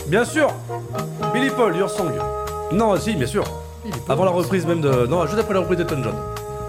Bien 0.08 0.24
sûr 0.24 0.52
Billy 1.32 1.50
Paul, 1.50 1.74
Your 1.76 1.90
Song. 1.90 2.12
Non, 2.70 2.96
si, 3.00 3.14
bien 3.14 3.26
sûr. 3.26 3.42
Avant 4.08 4.24
la 4.24 4.30
reprise 4.30 4.66
même 4.66 4.80
de... 4.80 5.06
Non, 5.06 5.26
juste 5.26 5.38
après 5.40 5.54
la 5.54 5.60
reprise 5.60 5.78
d'Elton 5.78 6.02
John. 6.04 6.14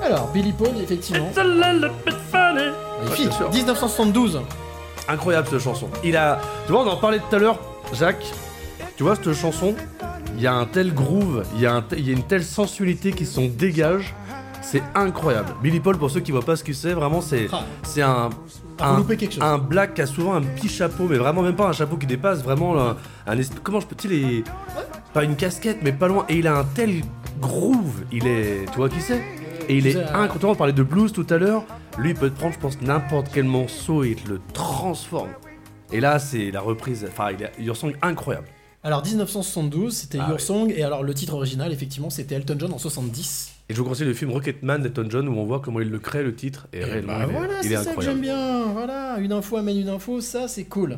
Alors, 0.06 0.28
Billy 0.34 0.52
Paul, 0.52 0.70
effectivement. 0.82 1.28
It's 1.30 1.38
a 1.38 1.44
little 1.44 1.92
bit 2.06 2.16
funny. 2.32 2.72
Magnifique. 3.04 3.28
bien 3.30 3.38
sûr. 3.38 3.50
1972. 3.52 4.42
Incroyable 5.08 5.48
cette 5.50 5.60
chanson. 5.60 5.90
Il 6.04 6.16
a. 6.18 6.40
Tu 6.66 6.72
vois, 6.72 6.82
on 6.84 6.88
en 6.90 6.98
parlait 6.98 7.20
tout 7.20 7.36
à 7.36 7.40
l'heure, 7.40 7.60
Jacques. 7.94 8.26
Tu 8.96 9.04
vois, 9.04 9.16
cette 9.16 9.34
chanson, 9.34 9.76
il 10.36 10.42
y 10.42 10.48
a 10.48 10.54
un 10.54 10.66
tel 10.66 10.94
groove, 10.94 11.44
il 11.56 11.62
y, 11.62 11.66
a 11.66 11.74
un 11.74 11.82
te- 11.82 11.96
il 11.96 12.08
y 12.08 12.12
a 12.12 12.14
une 12.14 12.24
telle 12.24 12.44
sensualité 12.44 13.12
qui 13.12 13.26
s'en 13.26 13.44
dégage. 13.46 14.14
C'est 14.62 14.84
incroyable. 14.96 15.54
Billy 15.62 15.80
Paul, 15.82 15.98
pour 15.98 16.10
ceux 16.10 16.22
qui 16.22 16.32
voient 16.32 16.42
pas 16.42 16.56
ce 16.56 16.64
que 16.64 16.72
c'est, 16.74 16.94
vraiment, 16.94 17.20
c'est 17.22 17.48
Ah, 17.52 17.64
c'est 17.84 18.02
un. 18.02 18.30
Ah, 18.80 18.96
Un, 18.96 19.04
quelque 19.04 19.34
chose. 19.34 19.44
un 19.44 19.58
black 19.60 19.94
qui 19.94 20.02
a 20.02 20.06
souvent 20.08 20.34
un 20.36 20.42
petit 20.42 20.68
chapeau, 20.70 21.06
mais 21.10 21.18
vraiment 21.18 21.42
même 21.44 21.56
pas 21.56 21.68
un 21.68 21.74
chapeau 21.74 21.96
qui 21.98 22.08
dépasse, 22.08 22.42
vraiment 22.44 22.80
un, 22.82 22.96
un 23.28 23.36
esp- 23.38 23.60
comment 23.62 23.80
je 23.80 23.86
peux 23.88 23.96
tu 23.96 24.08
sais, 24.08 24.14
les 24.16 24.44
pas 25.14 25.24
une 25.24 25.36
casquette, 25.36 25.80
mais 25.84 25.92
pas 25.92 26.08
loin. 26.08 26.26
Et 26.30 26.38
il 26.38 26.48
a 26.48 26.56
un 26.58 26.64
tel 26.64 27.02
groove, 27.40 28.02
il 28.12 28.26
est, 28.26 28.66
tu 28.72 28.78
vois 28.78 28.90
qui 28.90 29.00
c'est? 29.02 29.22
Et 29.70 29.78
il 29.78 29.88
est 29.88 29.96
incroyable. 29.98 30.46
On 30.46 30.56
parlait 30.56 30.74
de 30.74 30.84
blues 30.84 31.12
tout 31.14 31.26
à 31.30 31.38
l'heure. 31.38 31.66
Lui, 31.98 32.10
il 32.12 32.16
peut 32.16 32.30
te 32.30 32.38
prendre, 32.38 32.54
je 32.54 32.60
pense, 32.60 32.82
n'importe 32.82 33.28
quel 33.34 33.46
morceau 33.46 34.04
et 34.04 34.10
il 34.10 34.16
te 34.16 34.30
le 34.30 34.42
transforme. 34.54 35.30
Et 35.92 36.00
là, 36.00 36.20
c'est 36.20 36.52
la 36.52 36.62
reprise. 36.62 37.06
Enfin, 37.10 37.32
il, 37.32 37.44
a, 37.46 37.50
il 37.60 37.70
ressemble 37.70 37.98
incroyable. 38.02 38.48
Alors, 38.84 39.04
1972, 39.06 39.94
c'était 39.96 40.18
Ah 40.20 40.28
Your 40.28 40.38
oui. 40.38 40.42
Song. 40.42 40.74
Et 40.76 40.84
alors, 40.84 41.04
le 41.04 41.14
titre 41.14 41.34
original, 41.36 41.72
effectivement, 41.72 42.10
c'était 42.10 42.36
Elton 42.36 42.56
John 42.60 42.74
en 42.74 42.78
70. 42.78 43.50
Et 43.70 43.74
je 43.74 43.82
vous 43.82 43.88
conseille 43.88 44.08
le 44.08 44.14
film 44.14 44.32
Rocketman 44.32 44.82
d'Elton 44.82 45.08
John 45.10 45.30
où 45.30 45.38
on 45.38 45.46
voit 45.46 45.62
comment 45.62 45.80
il 45.80 45.90
le 45.90 46.00
crée 46.00 46.22
le 46.24 46.36
titre. 46.36 46.68
Et, 46.74 46.80
Et 46.80 46.84
réellement, 46.84 47.14
bah 47.14 47.26
il 47.26 47.30
est, 47.30 47.38
voilà, 47.38 47.62
est 47.62 47.84
ça 47.84 47.94
que 47.94 48.02
j'aime 48.02 48.20
bien. 48.20 48.66
Voilà, 48.74 49.18
une 49.20 49.32
info 49.32 49.56
amène 49.56 49.80
une 49.80 49.88
info, 49.88 50.20
ça 50.20 50.50
c'est 50.50 50.66
cool. 50.66 50.98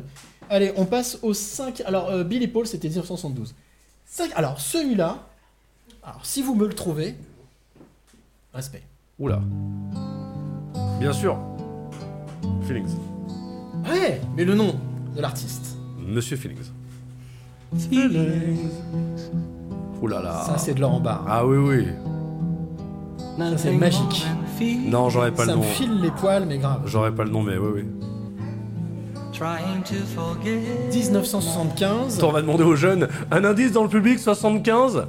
Allez, 0.50 0.72
on 0.76 0.84
passe 0.84 1.18
au 1.22 1.32
5. 1.32 1.82
Alors, 1.86 2.08
euh, 2.10 2.24
Billy 2.24 2.48
Paul, 2.48 2.66
c'était 2.66 2.88
1972. 2.88 3.54
Cinq- 4.04 4.32
Alors, 4.34 4.60
celui-là, 4.60 5.28
alors 6.02 6.26
si 6.26 6.42
vous 6.42 6.56
me 6.56 6.66
le 6.66 6.74
trouvez, 6.74 7.14
respect. 8.56 8.82
Oula. 9.18 9.40
Bien 10.98 11.12
sûr. 11.12 11.36
Feelings. 12.62 12.96
Ouais, 13.88 14.20
mais 14.36 14.44
le 14.44 14.54
nom 14.54 14.74
de 15.14 15.20
l'artiste. 15.20 15.76
Monsieur 15.98 16.36
Feelings. 16.36 16.70
Ouh 20.02 20.06
là 20.08 20.22
là. 20.22 20.42
Ça, 20.46 20.58
c'est 20.58 20.74
de 20.74 20.80
Laurent 20.80 21.00
Barre. 21.00 21.24
Ah 21.28 21.46
oui, 21.46 21.56
oui. 21.56 21.86
Ça, 23.38 23.56
c'est 23.58 23.72
magique. 23.72 24.26
Non, 24.88 25.08
j'aurais 25.10 25.32
pas 25.32 25.44
Ça 25.44 25.52
le 25.52 25.58
me 25.58 25.62
nom. 25.62 25.68
file 25.70 26.00
les 26.00 26.10
poils, 26.10 26.46
mais 26.46 26.58
grave. 26.58 26.82
J'aurais 26.86 27.14
pas 27.14 27.24
le 27.24 27.30
nom, 27.30 27.42
mais 27.42 27.56
oui, 27.58 27.70
oui. 27.74 27.84
1975. 30.92 32.16
Attends, 32.18 32.28
on 32.28 32.32
va 32.32 32.40
demander 32.42 32.64
aux 32.64 32.76
jeunes 32.76 33.08
un 33.30 33.44
indice 33.44 33.72
dans 33.72 33.82
le 33.82 33.88
public 33.88 34.18
75 34.18 35.06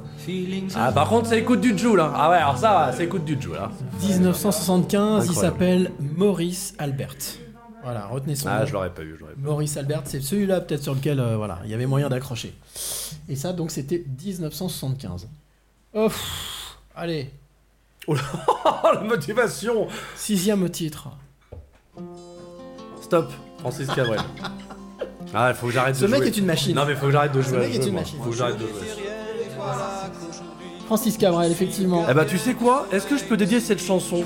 Ah, 0.76 0.92
par 0.92 1.08
contre, 1.08 1.28
ça 1.28 1.36
écoute 1.36 1.60
du 1.60 1.76
Joule, 1.76 1.98
là. 1.98 2.12
Ah 2.14 2.30
ouais, 2.30 2.36
alors 2.36 2.56
ça, 2.58 2.72
va, 2.72 2.92
ça 2.92 3.02
écoute 3.02 3.24
du 3.24 3.40
Joule, 3.40 3.54
là. 3.56 3.70
1975, 4.02 5.24
il 5.26 5.30
Incroyable. 5.30 5.34
s'appelle 5.54 5.90
Maurice 6.16 6.74
Albert. 6.78 7.14
Voilà, 7.82 8.06
retenez 8.06 8.34
son 8.34 8.48
Ah, 8.48 8.60
nom. 8.60 8.66
je 8.66 8.72
l'aurais 8.72 8.90
pas 8.92 9.02
eu, 9.02 9.14
je 9.16 9.20
l'aurais 9.20 9.34
pas 9.34 9.40
Maurice 9.40 9.76
Albert, 9.76 10.02
c'est 10.04 10.20
celui-là 10.20 10.60
peut-être 10.60 10.82
sur 10.82 10.94
lequel 10.94 11.20
euh, 11.20 11.36
voilà, 11.36 11.60
il 11.64 11.70
y 11.70 11.74
avait 11.74 11.86
moyen 11.86 12.08
d'accrocher. 12.08 12.52
Et 13.28 13.36
ça, 13.36 13.52
donc, 13.52 13.70
c'était 13.70 14.04
1975. 14.24 15.28
Oh, 15.94 16.08
pff, 16.08 16.76
allez, 16.94 17.30
Oh, 18.06 18.14
la 18.94 19.00
motivation 19.02 19.86
sixième 20.16 20.68
titre. 20.70 21.08
Stop, 23.02 23.30
Francis 23.60 23.86
Cabrel. 23.88 24.20
Ah, 25.34 25.50
il 25.50 25.56
faut 25.56 25.66
que 25.66 25.72
j'arrête 25.74 25.94
de 25.94 26.00
Ce 26.00 26.06
jouer. 26.06 26.20
mec 26.20 26.28
est 26.28 26.38
une 26.38 26.46
machine. 26.46 26.74
Non, 26.74 26.84
mais 26.86 26.94
faut 26.94 27.04
que 27.04 27.12
j'arrête 27.12 27.32
de 27.32 27.42
jouer. 27.42 27.56
à 27.58 27.60
mec 27.60 27.72
ce 27.74 27.78
est 27.78 27.82
jeu, 27.82 27.86
une 27.88 27.92
moi. 27.92 28.00
machine. 28.00 28.18
Faut 28.24 28.30
que 28.30 28.36
j'arrête 28.36 28.54
de 28.56 28.60
jouer. 28.66 28.72
Francis 30.86 31.18
Cabrel, 31.18 31.52
effectivement. 31.52 32.06
Eh 32.10 32.14
bah, 32.14 32.24
tu 32.24 32.38
sais 32.38 32.54
quoi? 32.54 32.86
Est-ce 32.90 33.06
que 33.06 33.18
je 33.18 33.24
peux 33.24 33.36
dédier 33.36 33.60
cette 33.60 33.82
chanson? 33.82 34.24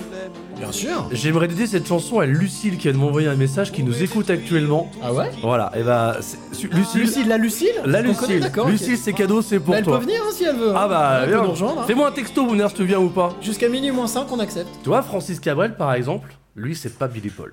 Bien 0.57 0.71
sûr. 0.71 1.09
J'aimerais 1.11 1.49
dédier 1.49 1.67
cette 1.67 1.89
chanson 1.89 2.21
à 2.21 2.27
Lucille 2.27 2.77
qui 2.77 2.85
vient 2.85 2.93
de 2.93 2.99
m'envoyer 2.99 3.27
un 3.27 3.35
message 3.35 3.73
qui 3.73 3.83
nous 3.83 4.01
écoute 4.01 4.31
actuellement. 4.31 4.93
Ah 5.03 5.13
ouais? 5.13 5.29
Voilà, 5.43 5.73
et 5.75 5.83
bah, 5.83 6.19
c'est- 6.21 6.39
su- 6.53 6.69
Lucille. 6.69 7.01
Lucille, 7.01 7.27
la 7.29 7.37
Lucille? 7.37 7.73
La 7.85 7.99
On 7.99 8.03
connaît, 8.03 8.09
Lucille. 8.35 8.41
d'accord, 8.41 8.67
ok. 8.67 8.71
Lucille, 8.71 8.97
c'est 8.97 9.13
cadeau, 9.13 9.43
c'est 9.43 9.59
pour 9.59 9.73
Bah, 9.73 9.79
elle 9.79 9.85
toi. 9.85 9.99
peut 9.99 10.05
venir 10.05 10.21
hein, 10.25 10.31
si 10.33 10.45
elle 10.45 10.55
veut. 10.55 10.73
Ah 10.73 10.85
hein. 10.85 10.89
bah, 10.89 11.19
elle 11.19 11.25
peut 11.31 11.35
viens. 11.35 11.43
nous 11.43 11.51
rejoindre. 11.51 11.81
hein. 11.81 11.85
Fais-moi 11.89 12.09
un 12.09 12.13
texto, 12.13 12.47
vous 12.47 12.69
si 12.69 12.75
tu 12.75 12.85
viens 12.85 13.01
ou 13.01 13.09
pas. 13.09 13.35
Jusqu'à 13.43 13.69
minuit 13.69 13.91
moins 13.91 14.07
5, 14.07 14.31
on 14.31 14.39
accepte. 14.39 14.69
Tu 14.85 14.89
vois, 14.89 15.03
Francis 15.03 15.41
Cabrel, 15.41 15.75
par 15.77 15.93
exemple, 15.95 16.33
lui, 16.55 16.77
c'est 16.77 16.97
pas 16.97 17.09
Billy 17.09 17.31
Paul. 17.31 17.53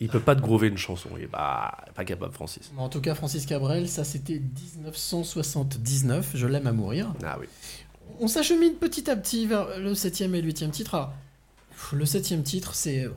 Il 0.00 0.08
peut 0.08 0.20
pas 0.20 0.36
te 0.36 0.40
grover 0.40 0.68
une 0.68 0.78
chanson. 0.78 1.08
Il 1.16 1.24
est 1.24 1.26
pas, 1.26 1.76
pas 1.94 2.04
capable, 2.04 2.32
Francis. 2.32 2.70
En 2.76 2.88
tout 2.88 3.00
cas, 3.00 3.14
Francis 3.16 3.46
Cabrel, 3.46 3.88
ça 3.88 4.04
c'était 4.04 4.40
1979. 4.76 6.30
Je 6.34 6.46
l'aime 6.46 6.66
à 6.68 6.72
mourir. 6.72 7.12
Ah 7.24 7.36
oui. 7.40 7.46
On 8.20 8.28
s'achemine 8.28 8.74
petit 8.74 9.10
à 9.10 9.16
petit 9.16 9.46
vers 9.46 9.78
le 9.78 9.94
septième 9.94 10.34
et 10.34 10.40
le 10.40 10.46
huitième 10.46 10.70
titre. 10.70 10.94
Ah, 10.94 11.12
le 11.92 12.04
septième 12.06 12.42
titre, 12.42 12.74
c'est. 12.74 13.04
Euh, 13.04 13.10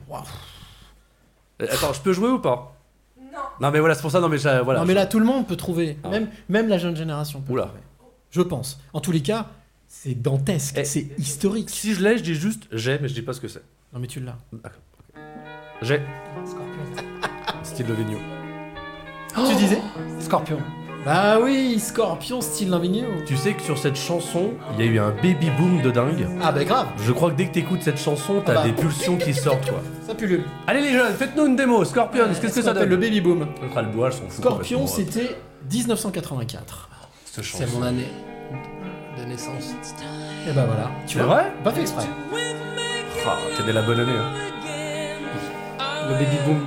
Attends, 1.70 1.92
je 1.92 2.00
peux 2.00 2.12
jouer 2.12 2.30
ou 2.30 2.38
pas? 2.40 2.76
Non. 3.20 3.38
Non, 3.60 3.70
mais 3.70 3.80
voilà, 3.80 3.94
c'est 3.94 4.02
pour 4.02 4.10
ça, 4.10 4.20
non, 4.20 4.28
mais 4.28 4.36
voilà. 4.36 4.80
non, 4.80 4.84
mais 4.86 4.94
là, 4.94 5.06
tout 5.06 5.18
le 5.18 5.24
monde 5.24 5.46
peut 5.46 5.56
trouver. 5.56 5.96
Ah. 6.04 6.08
Même, 6.10 6.28
même 6.48 6.68
la 6.68 6.78
jeune 6.78 6.96
génération 6.96 7.40
peut 7.40 7.52
Oula. 7.52 7.64
trouver. 7.66 7.80
Je 8.30 8.42
pense. 8.42 8.80
En 8.92 9.00
tous 9.00 9.12
les 9.12 9.22
cas, 9.22 9.48
c'est 9.88 10.14
dantesque, 10.20 10.76
Eh, 10.78 10.84
c'est 10.84 11.08
historique. 11.18 11.70
Si 11.70 11.94
je 11.94 12.02
l'ai, 12.02 12.18
je 12.18 12.22
dis 12.22 12.34
juste 12.34 12.64
j'ai, 12.72 12.98
mais 12.98 13.08
je 13.08 13.14
dis 13.14 13.22
pas 13.22 13.32
ce 13.32 13.40
que 13.40 13.48
c'est. 13.48 13.62
Non, 13.92 14.00
mais 14.00 14.06
tu 14.06 14.20
l'as. 14.20 14.38
D'accord. 14.52 14.80
J'ai. 15.82 16.00
Style 17.72 17.86
de 17.86 17.94
Vigneault. 17.94 18.20
tu 19.48 19.54
disais 19.56 19.80
Scorpion. 20.20 20.58
Bah 21.06 21.38
oui, 21.42 21.80
Scorpion, 21.80 22.40
style 22.42 22.68
Lavigno. 22.70 23.06
Tu 23.26 23.36
sais 23.36 23.54
que 23.54 23.62
sur 23.62 23.76
cette 23.78 23.96
chanson, 23.96 24.50
il 24.78 24.84
y 24.84 24.88
a 24.88 24.92
eu 24.92 24.98
un 25.00 25.10
baby 25.10 25.50
boom 25.58 25.80
de 25.82 25.90
dingue. 25.90 26.28
Ah, 26.40 26.52
bah 26.52 26.62
grave, 26.64 26.86
Je 26.98 27.10
crois 27.12 27.30
que 27.30 27.36
dès 27.36 27.46
que 27.46 27.54
t'écoutes 27.54 27.82
cette 27.82 27.98
chanson, 27.98 28.42
t'as 28.44 28.52
Ah 28.52 28.54
bah. 28.56 28.62
des 28.64 28.72
pulsions 28.72 29.16
qui 29.16 29.32
sortent, 29.34 29.68
quoi. 29.68 29.80
ça 30.06 30.14
pullule. 30.14 30.44
Allez 30.66 30.82
les 30.82 30.92
jeunes, 30.92 31.14
faites-nous 31.14 31.46
une 31.46 31.56
démo. 31.56 31.84
Scorpions, 31.84 32.26
qu'est-ce 32.28 32.40
que 32.40 32.48
ça 32.50 32.62
s'appelle 32.62 32.82
donne 32.90 32.90
Le 32.90 32.96
baby 32.98 33.20
boom. 33.20 33.46
Le 33.62 33.68
sera 33.70 33.82
le 33.82 33.88
bois, 33.88 34.08
elles 34.08 34.12
sont 34.12 34.28
fous 34.28 34.42
Scorpion, 34.42 34.84
euh, 34.84 34.86
c'était 34.86 35.36
1984. 35.72 36.88
cette 37.24 37.42
chanson. 37.44 37.64
C'est 37.66 37.74
mon 37.76 37.82
année 37.84 38.06
de 39.18 39.24
naissance. 39.24 39.74
Et 40.48 40.52
bah 40.52 40.66
voilà. 40.66 40.90
Tu 41.06 41.16
C'est 41.18 41.24
vois 41.24 41.34
vrai 41.34 41.52
Pas 41.64 41.70
fait 41.72 41.80
exprès. 41.80 42.06
Ah, 43.26 43.36
t'es 43.56 43.64
né 43.64 43.72
la 43.72 43.82
bonne 43.82 43.98
année, 43.98 44.12
hein. 44.12 44.32
Le 46.08 46.14
baby 46.14 46.36
boom. 46.46 46.60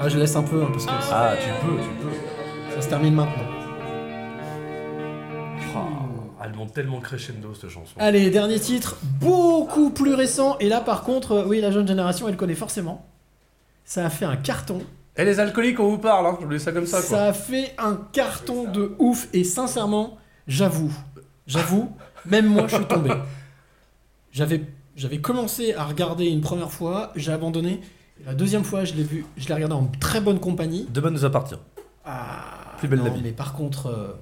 Ah, 0.00 0.08
je 0.08 0.18
laisse 0.18 0.36
un 0.36 0.42
peu, 0.42 0.62
hein, 0.62 0.68
parce 0.72 0.86
que 0.86 0.90
Ah, 1.12 1.34
tu 1.40 1.48
peux, 1.66 1.76
tu 1.76 1.88
peux. 2.02 2.74
ça 2.74 2.82
se 2.82 2.88
termine 2.88 3.14
maintenant. 3.14 3.44
Ah, 5.76 6.44
elle 6.44 6.52
monte 6.54 6.72
tellement 6.72 7.00
crescendo, 7.00 7.54
cette 7.54 7.70
chanson. 7.70 7.94
Allez, 7.98 8.30
dernier 8.30 8.60
titre, 8.60 8.96
beaucoup 9.20 9.90
plus 9.90 10.14
récent. 10.14 10.56
Et 10.60 10.68
là, 10.68 10.80
par 10.80 11.02
contre, 11.04 11.32
euh, 11.32 11.44
oui, 11.46 11.60
la 11.60 11.70
jeune 11.70 11.86
génération, 11.88 12.28
elle 12.28 12.36
connaît 12.36 12.54
forcément. 12.54 13.06
Ça 13.84 14.04
a 14.06 14.10
fait 14.10 14.24
un 14.24 14.36
carton. 14.36 14.80
Et 15.16 15.24
les 15.24 15.40
alcooliques, 15.40 15.78
on 15.80 15.88
vous 15.90 15.98
parle, 15.98 16.26
hein. 16.26 16.36
Je 16.40 16.44
voulais 16.44 16.58
ça 16.58 16.72
comme 16.72 16.86
ça, 16.86 16.98
quoi. 16.98 17.08
Ça 17.08 17.24
a 17.26 17.32
fait 17.32 17.72
un 17.78 17.98
carton 18.12 18.64
de 18.70 18.94
ouf. 18.98 19.28
Et 19.32 19.44
sincèrement, 19.44 20.18
j'avoue, 20.48 20.92
j'avoue, 21.46 21.90
même 22.26 22.46
moi, 22.46 22.66
je 22.66 22.76
suis 22.76 22.84
tombé. 22.86 23.10
J'avais, 24.32 24.62
j'avais 24.96 25.18
commencé 25.18 25.74
à 25.74 25.84
regarder 25.84 26.26
une 26.26 26.40
première 26.40 26.72
fois, 26.72 27.12
j'ai 27.14 27.30
abandonné. 27.30 27.80
La 28.24 28.34
deuxième 28.34 28.64
fois, 28.64 28.84
je 28.84 28.94
l'ai 28.94 29.02
vu, 29.02 29.26
je 29.36 29.48
l'ai 29.48 29.54
regardé 29.54 29.74
en 29.74 29.86
très 30.00 30.20
bonne 30.20 30.38
compagnie. 30.40 30.86
Demain 30.90 31.10
nous 31.10 31.24
appartient. 31.24 31.56
Ah, 32.06 32.74
Plus 32.78 32.88
belle 32.88 33.00
non, 33.00 33.06
la 33.06 33.10
vie. 33.10 33.20
Mais 33.22 33.32
par 33.32 33.52
contre, 33.54 33.86
euh, 33.88 34.16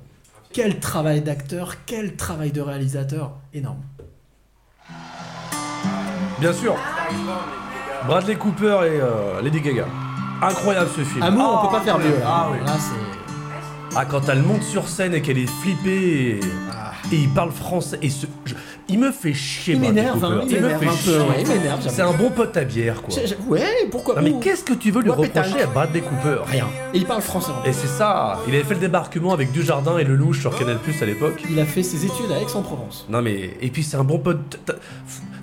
quel 0.52 0.80
travail 0.80 1.20
d'acteur, 1.20 1.74
quel 1.86 2.16
travail 2.16 2.52
de 2.52 2.60
réalisateur, 2.60 3.32
énorme. 3.52 3.82
Bien 6.40 6.52
sûr. 6.52 6.74
Bradley 8.06 8.34
Cooper 8.36 8.80
et 8.86 9.00
euh, 9.00 9.40
Lady 9.42 9.60
Gaga. 9.60 9.86
Incroyable 10.40 10.90
ce 10.96 11.02
film. 11.04 11.22
Amour, 11.22 11.44
on 11.52 11.58
Ah, 11.58 11.66
peut 11.70 11.76
pas 11.76 11.82
faire 11.82 11.98
mieux. 11.98 12.16
Ah, 12.24 12.48
oui. 12.50 12.58
Là, 12.66 12.72
c'est. 12.78 13.96
Ah, 13.96 14.06
quand 14.06 14.26
elle 14.28 14.42
monte 14.42 14.62
sur 14.62 14.88
scène 14.88 15.14
et 15.14 15.22
qu'elle 15.22 15.38
est 15.38 15.46
flippée 15.60 16.38
et, 16.38 16.40
Ah. 16.72 16.92
et 17.12 17.16
il 17.16 17.28
parle 17.28 17.52
français 17.52 17.98
et 18.02 18.08
ce, 18.10 18.26
je- 18.41 18.41
il 18.92 18.98
me 18.98 19.10
fait 19.10 19.32
chier. 19.34 19.74
Il 19.74 19.80
Bradley 19.80 20.00
m'énerve, 20.02 20.20
Cooper. 20.20 20.34
hein, 20.34 20.40
il 20.48 20.56
me 20.56 20.60
m'énerve 20.62 20.80
fait 20.80 20.88
un 20.88 21.12
peu. 21.16 21.20
ouais, 21.22 21.40
il 21.42 21.48
m'énerve. 21.48 21.80
C'est 21.88 22.02
un 22.02 22.12
bon 22.12 22.30
pote 22.30 22.56
à 22.56 22.64
bière, 22.64 23.02
quoi. 23.02 23.14
Ouais, 23.48 23.62
pourquoi 23.90 24.16
Non 24.16 24.22
mais 24.22 24.34
qu'est-ce 24.40 24.64
que 24.64 24.74
tu 24.74 24.90
veux 24.90 25.02
lui 25.02 25.10
Ouais, 25.10 25.16
reprocher 25.16 25.62
à 25.62 25.66
Bradley 25.66 26.00
Cooper 26.00 26.42
Rien. 26.46 26.66
Et 26.94 26.98
il 26.98 27.06
parle 27.06 27.22
français. 27.22 27.50
en 27.50 27.60
plus. 27.62 27.70
Et 27.70 27.72
c'est 27.72 27.86
ça. 27.88 28.38
Il 28.48 28.54
avait 28.54 28.64
fait 28.64 28.74
le 28.74 28.80
débarquement 28.80 29.32
avec 29.32 29.52
Dujardin 29.52 29.98
et 29.98 30.04
Lelouch 30.04 30.40
sur 30.40 30.56
Canal 30.56 30.78
Plus 30.78 31.00
à 31.02 31.06
l'époque. 31.06 31.42
Il 31.50 31.58
a 31.58 31.64
fait 31.64 31.82
ses 31.82 32.04
études 32.04 32.30
à 32.30 32.40
Aix-en-Provence. 32.40 33.06
Non 33.08 33.22
mais 33.22 33.50
et 33.60 33.68
puis 33.70 33.82
c'est 33.82 33.96
un 33.96 34.04
bon 34.04 34.18
pote. 34.18 34.58
T'as- 34.64 34.74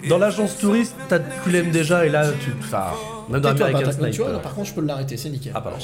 Dans 0.08 0.18
l'agence 0.18 0.58
touriste, 0.58 0.96
t'as- 1.10 1.20
tu 1.20 1.50
l'aimes 1.52 1.72
déjà 1.72 2.06
et 2.06 2.10
là 2.10 2.26
tu, 2.40 2.52
enfin, 2.60 2.86
même 3.30 3.42
dans 3.42 3.50
American 3.50 3.80
Bata- 3.80 3.92
Tu 3.92 3.98
vois, 4.00 4.10
Sniper. 4.10 4.32
là, 4.34 4.40
par 4.40 4.54
contre, 4.56 4.68
je 4.70 4.74
peux 4.74 4.82
l'arrêter, 4.82 5.18
c'est 5.18 5.30
nickel. 5.30 5.52
Ah, 5.56 5.62
pardon, 5.62 5.78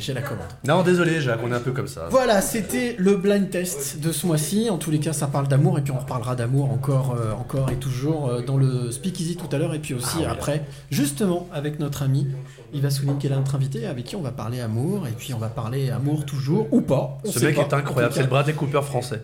J'ai- 0.00 0.14
la 0.14 0.22
commande. 0.22 0.44
Non 0.66 0.82
désolé, 0.82 1.20
Jacques, 1.20 1.40
on 1.44 1.50
est 1.52 1.54
un 1.56 1.60
peu 1.60 1.72
comme 1.72 1.88
ça. 1.88 2.06
Voilà, 2.10 2.40
c'était 2.40 2.94
le 2.98 3.16
blind 3.16 3.50
test 3.50 3.98
de 4.00 4.12
ce 4.12 4.26
mois-ci. 4.26 4.70
En 4.70 4.78
tous 4.78 4.90
les 4.90 5.00
cas, 5.00 5.12
ça 5.12 5.26
parle 5.26 5.48
d'amour 5.48 5.78
et 5.78 5.82
puis 5.82 5.92
on 5.92 5.98
reparlera 5.98 6.36
d'amour 6.36 6.70
encore, 6.70 7.16
euh, 7.18 7.32
encore 7.32 7.68
et 7.70 7.76
toujours 7.76 8.28
euh, 8.30 8.42
dans 8.42 8.56
le 8.56 8.90
Speakeasy 8.90 9.36
tout 9.36 9.54
à 9.54 9.58
l'heure 9.58 9.74
et 9.74 9.80
puis 9.80 9.94
aussi 9.94 10.18
Ah 10.18 10.20
oui. 10.20 10.26
après, 10.30 10.62
justement 10.90 11.48
avec 11.52 11.78
notre 11.80 12.02
ami 12.02 12.26
Yves 12.72 12.88
Souline 12.90 13.18
qui 13.18 13.26
est 13.26 13.30
là, 13.30 13.36
notre 13.36 13.54
invité, 13.54 13.86
avec 13.86 14.04
qui 14.04 14.16
on 14.16 14.22
va 14.22 14.30
parler 14.30 14.60
amour 14.60 15.06
et 15.06 15.12
puis 15.12 15.34
on 15.34 15.38
va 15.38 15.48
parler 15.48 15.90
amour 15.90 16.24
toujours 16.26 16.68
ou 16.72 16.80
pas. 16.80 17.18
on 17.24 17.30
Ce 17.30 17.38
mec 17.44 17.56
pas. 17.56 17.62
est 17.62 17.74
incroyable, 17.74 18.14
c'est 18.14 18.22
le 18.22 18.28
Bradley 18.28 18.52
Cooper 18.54 18.82
français. 18.82 19.22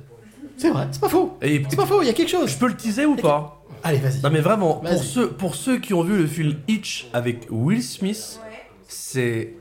C'est 0.57 0.71
vrai, 0.71 0.89
c'est 0.93 1.01
pas 1.01 1.09
faux. 1.09 1.37
Et, 1.43 1.63
C'est 1.69 1.77
pas 1.77 1.87
faux, 1.87 2.03
il 2.03 2.07
y 2.07 2.11
a 2.11 2.13
quelque 2.13 2.31
chose. 2.31 2.51
je 2.51 2.57
peux 2.59 2.69
le 2.69 2.77
teaser 2.77 3.07
ou 3.07 3.17
pas 3.17 3.61
Allez, 3.83 3.99
vas-y. 3.99 4.21
Non 4.23 4.31
mais 4.31 4.41
vraiment, 4.41 4.81
Vas-y. 4.83 4.95
pour 4.95 5.05
ceux, 5.05 5.29
pour 5.29 5.55
ceux 5.55 5.79
qui 5.79 5.93
ont 5.93 6.03
vu 6.03 6.17
le 6.17 6.27
film 6.27 6.55
Hitch 6.69 7.09
avec 7.13 7.47
Will 7.51 7.83
Smith, 7.83 8.41
c'est 8.89 9.55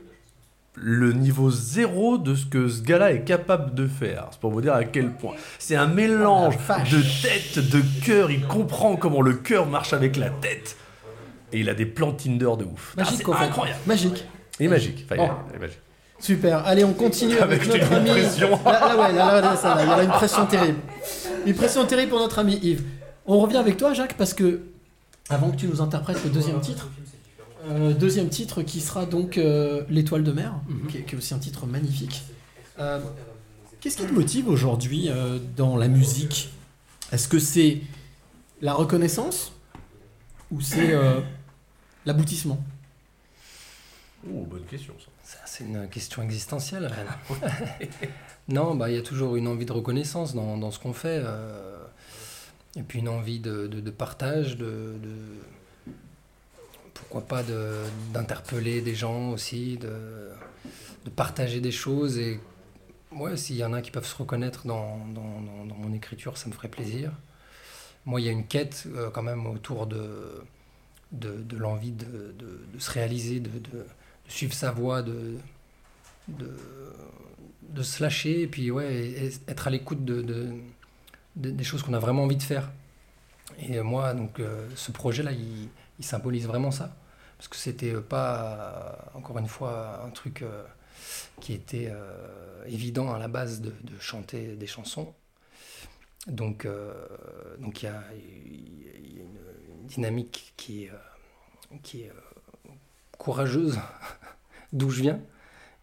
le 0.76 1.12
niveau 1.12 1.50
zéro 1.50 2.18
de 2.18 2.34
ce 2.34 2.46
que 2.46 2.68
ce 2.68 2.82
gars-là 2.82 3.12
est 3.12 3.22
capable 3.24 3.74
de 3.74 3.86
faire. 3.86 4.28
C'est 4.30 4.40
pour 4.40 4.50
vous 4.50 4.60
dire 4.60 4.74
à 4.74 4.84
quel 4.84 5.12
point. 5.12 5.34
C'est 5.58 5.76
un 5.76 5.86
mélange 5.86 6.54
la 6.68 6.76
vache. 6.78 6.90
de 6.90 7.02
tête, 7.22 7.70
de 7.70 7.82
cœur. 8.04 8.30
Il 8.30 8.46
comprend 8.46 8.96
comment 8.96 9.20
le 9.20 9.34
cœur 9.34 9.66
marche 9.66 9.92
avec 9.92 10.16
la 10.16 10.30
tête. 10.30 10.76
Et 11.52 11.60
il 11.60 11.68
a 11.68 11.74
des 11.74 11.86
plans 11.86 12.12
Tinder 12.12 12.50
de 12.58 12.64
ouf. 12.64 12.94
Ah, 12.96 13.02
Magique, 13.02 13.18
c'est 13.18 13.28
en 13.28 13.34
fait. 13.34 13.44
incroyable. 13.44 13.80
Magique. 13.86 14.24
Il 14.58 14.66
est 14.66 14.68
magique. 14.68 15.06
Enfin, 15.08 15.36
il 15.50 15.56
est 15.56 15.58
magique. 15.60 15.78
Super. 16.24 16.66
Allez, 16.66 16.84
on 16.84 16.94
continue 16.94 17.36
avec, 17.36 17.60
Avec 17.68 17.80
notre 17.82 17.92
ami. 17.92 18.08
pression. 18.10 18.48
Là, 18.64 18.80
là, 18.80 18.96
ouais, 18.96 19.12
là, 19.12 19.26
là, 19.34 19.40
là, 19.42 19.56
ça, 19.56 19.74
là, 19.74 19.82
il 19.84 19.88
y 19.88 19.92
a 19.92 20.02
une 20.04 20.10
pression 20.10 20.46
terrible. 20.46 20.78
Une 21.44 21.54
pression 21.54 21.84
terrible 21.86 22.08
pour 22.08 22.18
notre 22.18 22.38
ami 22.38 22.58
Yves. 22.62 22.82
On 23.26 23.40
revient 23.40 23.58
avec 23.58 23.76
toi, 23.76 23.92
Jacques, 23.92 24.14
parce 24.16 24.32
que 24.32 24.62
avant 25.28 25.50
que 25.50 25.56
tu 25.56 25.66
nous 25.66 25.82
interprètes 25.82 26.24
le 26.24 26.30
deuxième 26.30 26.62
titre, 26.62 26.88
euh, 27.68 27.92
deuxième 27.92 28.30
titre 28.30 28.62
qui 28.62 28.80
sera 28.80 29.04
donc 29.04 29.36
euh, 29.36 29.82
L'étoile 29.90 30.24
de 30.24 30.32
mer, 30.32 30.54
qui, 30.88 30.96
est, 30.98 31.02
qui 31.02 31.14
est 31.14 31.18
aussi 31.18 31.34
un 31.34 31.38
titre 31.38 31.66
magnifique. 31.66 32.22
Euh, 32.78 33.00
Qu'est-ce 33.82 33.98
qui 33.98 34.04
te 34.06 34.12
motive 34.12 34.48
aujourd'hui 34.48 35.10
dans 35.58 35.76
la 35.76 35.88
musique? 35.88 36.48
Est-ce 37.12 37.28
que 37.28 37.38
c'est 37.38 37.82
la 38.62 38.72
reconnaissance 38.72 39.52
ou 40.50 40.62
c'est 40.62 40.94
l'aboutissement? 42.06 42.64
Oh, 44.26 44.46
bonne 44.50 44.64
question 44.64 44.94
ça. 44.98 45.08
C'est 45.56 45.62
une 45.62 45.88
question 45.88 46.20
existentielle. 46.24 46.86
Rennes. 46.86 47.38
non, 48.48 48.74
bah 48.74 48.90
il 48.90 48.96
y 48.96 48.98
a 48.98 49.02
toujours 49.02 49.36
une 49.36 49.46
envie 49.46 49.64
de 49.66 49.70
reconnaissance 49.72 50.34
dans, 50.34 50.56
dans 50.58 50.72
ce 50.72 50.80
qu'on 50.80 50.92
fait. 50.92 51.22
euh, 51.24 51.78
et 52.76 52.82
puis 52.82 52.98
une 52.98 53.08
envie 53.08 53.38
de, 53.38 53.68
de- 53.68 53.78
de 53.80 53.90
partage, 53.92 54.56
de, 54.56 54.96
de- 55.00 55.92
pourquoi 56.92 57.20
pas 57.20 57.44
d'interpeller 58.12 58.80
des 58.80 58.96
gens 58.96 59.30
aussi, 59.30 59.76
de, 59.76 60.30
de 61.04 61.10
partager 61.10 61.60
des 61.60 61.70
choses. 61.70 62.18
Et 62.18 62.40
ouais, 63.12 63.36
s'il 63.36 63.54
y 63.54 63.64
en 63.64 63.74
a 63.74 63.80
qui 63.80 63.92
peuvent 63.92 64.06
se 64.08 64.16
reconnaître 64.16 64.66
dans, 64.66 65.06
dans- 65.14 65.40
dans- 65.66 65.74
mon 65.76 65.92
écriture, 65.92 66.36
ça 66.36 66.48
me 66.48 66.52
ferait 66.52 66.66
plaisir. 66.66 67.12
Moi, 68.06 68.20
il 68.20 68.26
y 68.26 68.28
a 68.28 68.32
une 68.32 68.46
quête 68.48 68.88
euh, 68.96 69.08
quand 69.10 69.22
même 69.22 69.46
autour 69.46 69.86
de, 69.86 70.42
de, 71.12 71.56
l'envie 71.56 71.92
de, 71.92 72.34
se 72.80 72.90
réaliser, 72.90 73.38
de 73.38 73.50
suivre 74.28 74.54
sa 74.54 74.70
voie, 74.70 75.02
de, 75.02 75.38
de, 76.28 77.82
se 77.82 78.02
lâcher 78.02 78.42
et 78.42 78.46
puis 78.46 78.70
ouais, 78.70 79.30
être 79.48 79.66
à 79.66 79.70
l'écoute 79.70 80.04
de, 80.04 80.22
de- 80.22 80.54
de- 81.36 81.50
des 81.50 81.64
choses 81.64 81.82
qu'on 81.82 81.94
a 81.94 81.98
vraiment 81.98 82.22
envie 82.24 82.36
de 82.36 82.42
faire. 82.42 82.70
Et 83.58 83.78
euh, 83.78 83.82
moi, 83.82 84.14
donc, 84.14 84.40
euh, 84.40 84.68
ce 84.76 84.90
projet-là, 84.92 85.32
il, 85.32 85.68
il 85.98 86.04
symbolise 86.04 86.46
vraiment 86.46 86.70
ça. 86.70 86.96
Parce 87.36 87.48
que 87.48 87.56
c'était 87.56 87.94
euh, 87.94 88.00
pas, 88.00 89.10
encore 89.14 89.38
une 89.38 89.48
fois, 89.48 90.02
un 90.04 90.10
truc 90.10 90.44
qui 91.40 91.52
était 91.52 91.92
évident 92.66 93.12
à 93.12 93.18
la 93.18 93.28
base 93.28 93.60
de, 93.60 93.72
chanter 94.00 94.56
des 94.56 94.66
chansons. 94.66 95.14
Donc, 96.26 96.66
donc 97.58 97.82
il 97.82 97.86
y 97.86 97.88
a, 97.88 98.02
une, 98.14 99.86
dynamique 99.86 100.54
qui 100.56 100.84
est, 100.84 102.12
courageuse, 103.24 103.78
d'où 104.72 104.90
je 104.90 105.00
viens, 105.02 105.20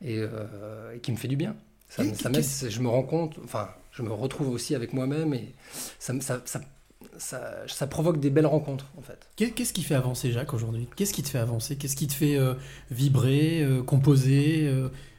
et, 0.01 0.17
euh, 0.19 0.93
et 0.95 0.99
qui 0.99 1.11
me 1.11 1.17
fait 1.17 1.27
du 1.27 1.35
bien. 1.35 1.55
Ça, 1.89 2.03
ça 2.15 2.29
je 2.69 2.79
me 2.79 2.87
rends 2.87 3.03
compte, 3.03 3.37
enfin, 3.43 3.69
je 3.91 4.01
me 4.03 4.11
retrouve 4.13 4.49
aussi 4.49 4.75
avec 4.75 4.93
moi-même, 4.93 5.33
et 5.33 5.53
ça, 5.99 6.13
ça, 6.21 6.41
ça, 6.45 7.65
provoque 7.87 8.19
des 8.19 8.29
belles 8.29 8.45
rencontres, 8.45 8.85
en 8.97 9.01
fait. 9.01 9.27
Qu'est- 9.35 9.51
Qu'est-ce 9.51 9.73
qui 9.73 9.83
fait 9.83 9.95
avancer 9.95 10.31
Jacques 10.31 10.53
aujourd'hui? 10.53 10.87
Qu'est-ce 10.95 11.13
qui 11.13 11.23
te 11.23 11.29
fait 11.29 11.39
avancer? 11.39 11.75
Qu'est-ce 11.75 11.95
qui 11.95 12.07
te 12.07 12.13
fait 12.13 12.37
euh, 12.37 12.53
vibrer, 12.91 13.63
euh, 13.63 13.81
composer, 13.83 14.67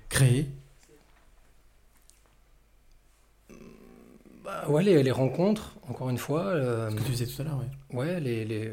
créer? 0.08 0.48
Bah, 4.44 4.64
ouais, 4.68 4.82
les, 4.82 5.02
les 5.02 5.10
rencontres, 5.10 5.76
encore 5.88 6.10
une 6.10 6.18
fois. 6.18 6.52
Ce 6.90 6.94
que 6.96 7.02
tu 7.02 7.10
disais 7.10 7.26
tout 7.26 7.42
à 7.42 7.44
l'heure, 7.44 7.58
ouais. 7.60 7.96
Ouais, 7.98 8.20
les, 8.20 8.44
les- 8.44 8.72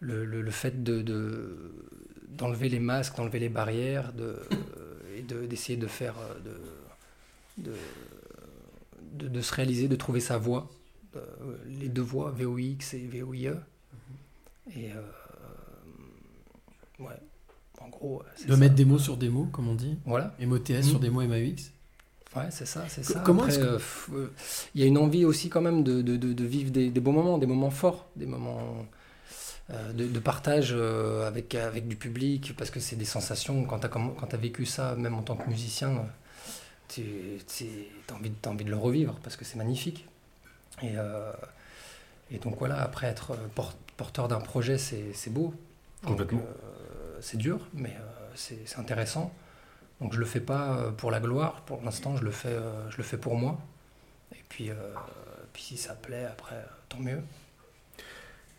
le, 0.00 0.24
le- 0.24 0.40
le 0.42 0.50
fait 0.50 0.82
de, 0.82 1.02
de- 1.02 1.89
d'enlever 2.36 2.68
les 2.68 2.80
masques, 2.80 3.16
d'enlever 3.16 3.38
les 3.38 3.48
barrières, 3.48 4.12
de, 4.12 4.36
et 5.16 5.22
de, 5.22 5.46
d'essayer 5.46 5.76
de 5.78 5.86
faire, 5.86 6.14
euh, 6.18 6.38
de, 7.58 7.72
de, 9.12 9.28
de, 9.28 9.40
se 9.40 9.54
réaliser, 9.54 9.88
de 9.88 9.96
trouver 9.96 10.20
sa 10.20 10.38
voix, 10.38 10.68
euh, 11.16 11.20
les 11.68 11.88
deux 11.88 12.02
voix, 12.02 12.30
VOX 12.30 12.94
et 12.94 13.06
VOIE. 13.06 13.48
Et 14.76 14.92
euh, 14.92 15.02
ouais, 17.00 17.18
en 17.80 17.88
gros, 17.88 18.22
De 18.46 18.52
ça. 18.52 18.56
mettre 18.56 18.74
des 18.74 18.84
mots 18.84 18.98
sur 18.98 19.16
des 19.16 19.28
mots, 19.28 19.46
comme 19.52 19.68
on 19.68 19.74
dit. 19.74 19.96
Voilà. 20.06 20.34
MOTS 20.40 20.82
sur 20.82 20.98
Mm. 20.98 21.02
des 21.02 21.10
mots 21.10 21.22
MAUX. 21.26 21.72
Ouais, 22.36 22.46
c'est 22.50 22.66
ça, 22.66 22.84
c'est 22.88 23.02
ça. 23.02 23.20
comment 23.26 23.42
Après, 23.42 23.54
est-ce 23.54 23.58
que- 23.60 23.66
euh, 23.66 23.78
f- 23.78 24.14
euh, 24.14 24.32
il 24.76 24.80
y 24.80 24.84
a 24.84 24.86
une 24.86 24.98
envie 24.98 25.24
aussi 25.24 25.48
quand 25.48 25.60
même 25.60 25.82
de, 25.82 26.00
de- 26.00 26.16
de- 26.16 26.44
vivre 26.44 26.70
des, 26.70 26.88
des 26.90 27.00
beaux 27.00 27.10
moments, 27.10 27.38
des 27.38 27.46
moments 27.46 27.70
forts, 27.70 28.08
des 28.14 28.26
moments 28.26 28.58
euh, 28.60 28.82
de, 29.92 30.06
de 30.06 30.18
partage 30.18 30.70
euh, 30.72 31.26
avec, 31.28 31.54
avec 31.54 31.86
du 31.86 31.96
public, 31.96 32.54
parce 32.56 32.70
que 32.70 32.80
c'est 32.80 32.96
des 32.96 33.04
sensations, 33.04 33.64
quand 33.64 33.78
tu 33.80 33.86
as, 34.34 34.38
vécu 34.38 34.66
ça, 34.66 34.94
même 34.96 35.14
en 35.14 35.22
tant 35.22 35.36
que 35.36 35.48
musicien, 35.48 36.06
tu 36.88 37.02
as 38.08 38.14
envie, 38.14 38.32
envie 38.46 38.64
de 38.64 38.70
le 38.70 38.76
revivre, 38.76 39.14
parce 39.22 39.36
que 39.36 39.44
c'est 39.44 39.56
magnifique. 39.56 40.06
Et, 40.82 40.92
euh, 40.96 41.32
et 42.30 42.38
donc 42.38 42.58
voilà, 42.58 42.80
après 42.80 43.06
être 43.06 43.36
por- 43.54 43.74
porteur 43.96 44.28
d'un 44.28 44.40
projet, 44.40 44.78
c'est 44.78 45.30
beau. 45.30 45.54
Complètement. 46.04 46.40
euh, 46.40 47.18
c'est 47.20 47.36
dur, 47.36 47.60
mais 47.74 47.90
euh, 48.00 48.30
c'est 48.34 48.78
intéressant. 48.78 49.32
Donc 50.00 50.14
je 50.14 50.18
le 50.18 50.24
fais 50.24 50.40
pas 50.40 50.78
euh, 50.78 50.90
pour 50.90 51.10
la 51.10 51.20
gloire, 51.20 51.60
pour 51.66 51.82
l'instant 51.82 52.16
je 52.16 52.24
le 52.24 52.30
fais, 52.30 52.48
euh, 52.48 52.88
je 52.90 52.96
le 52.96 53.02
fais 53.02 53.18
pour 53.18 53.36
moi. 53.36 53.58
Et 54.32 54.42
puis, 54.48 54.70
euh, 54.70 54.74
puis 55.52 55.62
si 55.62 55.76
ça 55.76 55.94
plaît 55.94 56.24
après, 56.24 56.56
euh, 56.56 56.64
tant 56.88 56.98
mieux. 56.98 57.20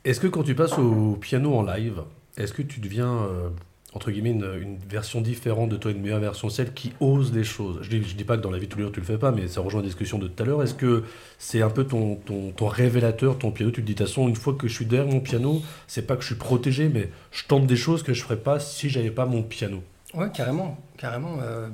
Est-ce 0.03 0.19
que 0.19 0.27
quand 0.27 0.43
tu 0.43 0.55
passes 0.55 0.77
au 0.79 1.15
piano 1.15 1.53
en 1.53 1.61
live, 1.61 2.01
est-ce 2.37 2.53
que 2.53 2.63
tu 2.63 2.79
deviens, 2.79 3.13
euh, 3.23 3.49
entre 3.93 4.09
guillemets, 4.09 4.31
une, 4.31 4.77
version 4.89 5.21
différente 5.21 5.69
de 5.69 5.77
toi, 5.77 5.91
une 5.91 6.01
meilleure 6.01 6.19
version, 6.19 6.49
celle 6.49 6.73
qui 6.73 6.91
ose 6.99 7.31
les 7.33 7.43
choses? 7.43 7.79
Je 7.83 7.89
dis, 7.89 8.03
je 8.03 8.15
dis 8.15 8.23
pas 8.23 8.35
que 8.35 8.41
dans 8.41 8.49
la 8.49 8.57
vie 8.57 8.65
de 8.65 8.71
tous 8.71 8.79
les 8.79 8.85
jours 8.85 8.91
tu 8.91 8.99
le 8.99 9.05
fais 9.05 9.19
pas, 9.19 9.31
mais 9.31 9.47
ça 9.47 9.61
rejoint 9.61 9.81
la 9.81 9.87
discussion 9.87 10.17
de 10.17 10.27
tout 10.27 10.41
à 10.41 10.45
l'heure. 10.45 10.63
Est-ce 10.63 10.73
que 10.73 11.03
c'est 11.37 11.61
un 11.61 11.69
peu 11.69 11.83
ton, 11.83 12.15
ton, 12.15 12.67
révélateur, 12.67 13.37
ton 13.37 13.51
piano? 13.51 13.71
Tu 13.71 13.81
te 13.81 13.85
dis, 13.85 13.93
de 13.93 13.97
toute 13.99 14.07
façon, 14.07 14.27
une 14.27 14.35
fois 14.35 14.55
que 14.55 14.67
je 14.67 14.73
suis 14.73 14.85
derrière 14.85 15.11
mon 15.11 15.19
piano, 15.19 15.61
c'est 15.85 16.07
pas 16.07 16.15
que 16.15 16.21
je 16.23 16.27
suis 16.27 16.35
protégé, 16.35 16.89
mais 16.89 17.09
je 17.31 17.45
tente 17.45 17.67
des 17.67 17.75
choses 17.75 18.01
que 18.01 18.13
je 18.13 18.23
ferais 18.23 18.37
pas 18.37 18.59
si 18.59 18.89
j'avais 18.89 19.11
pas 19.11 19.27
mon 19.27 19.43
piano. 19.43 19.83
Ouais, 20.15 20.31
carrément, 20.33 20.79
carrément. 20.97 21.37
euh, 21.43 21.69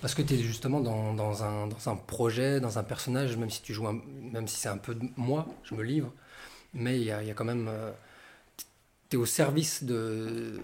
parce 0.00 0.14
que 0.14 0.22
tu 0.22 0.34
es 0.34 0.38
justement 0.38 0.80
dans, 0.80 1.14
dans 1.14 1.44
un, 1.44 1.66
dans 1.66 1.88
un 1.88 1.94
projet, 1.94 2.58
dans 2.58 2.78
un 2.78 2.82
personnage, 2.82 3.36
même 3.36 3.50
si 3.50 3.62
tu 3.62 3.76
même 4.32 4.48
si 4.48 4.58
c'est 4.58 4.68
un 4.68 4.78
peu 4.78 4.94
de 4.94 5.04
moi, 5.16 5.46
je 5.62 5.74
me 5.74 5.82
livre, 5.82 6.10
mais 6.74 7.00
il 7.00 7.04
y 7.04 7.10
a, 7.10 7.22
quand 7.34 7.44
même. 7.44 7.70
tu 9.08 9.16
es 9.16 9.18
au 9.18 9.26
service 9.26 9.84
de, 9.84 10.60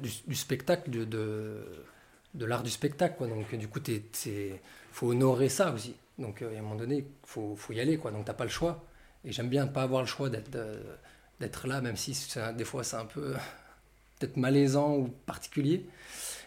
du, 0.00 0.34
spectacle, 0.34 0.90
de, 0.90 1.04
de, 1.04 2.44
l'art 2.44 2.62
du 2.62 2.70
spectacle, 2.70 3.16
quoi. 3.18 3.26
Donc, 3.26 3.54
du 3.54 3.68
coup, 3.68 3.80
il 3.88 4.58
faut 4.92 5.10
honorer 5.10 5.48
ça 5.48 5.72
aussi. 5.72 5.94
Donc, 6.18 6.42
euh, 6.42 6.54
à 6.54 6.58
un 6.58 6.62
moment 6.62 6.74
donné, 6.74 6.98
il 6.98 7.04
faut, 7.24 7.54
faut 7.56 7.72
y 7.72 7.80
aller, 7.80 7.96
quoi. 7.96 8.10
Donc, 8.10 8.24
t'as 8.24 8.34
pas 8.34 8.44
le 8.44 8.50
choix. 8.50 8.84
Et 9.24 9.32
j'aime 9.32 9.48
bien 9.48 9.66
pas 9.66 9.82
avoir 9.82 10.02
le 10.02 10.06
choix 10.06 10.30
d'être 10.30 10.56
euh, 10.56 11.68
là, 11.68 11.80
même 11.80 11.96
si 11.96 12.16
des 12.56 12.64
fois 12.64 12.84
c'est 12.84 12.96
un 12.96 13.04
peu 13.04 13.34
peut-être 14.18 14.36
malaisant 14.36 14.96
ou 14.96 15.08
particulier. 15.08 15.86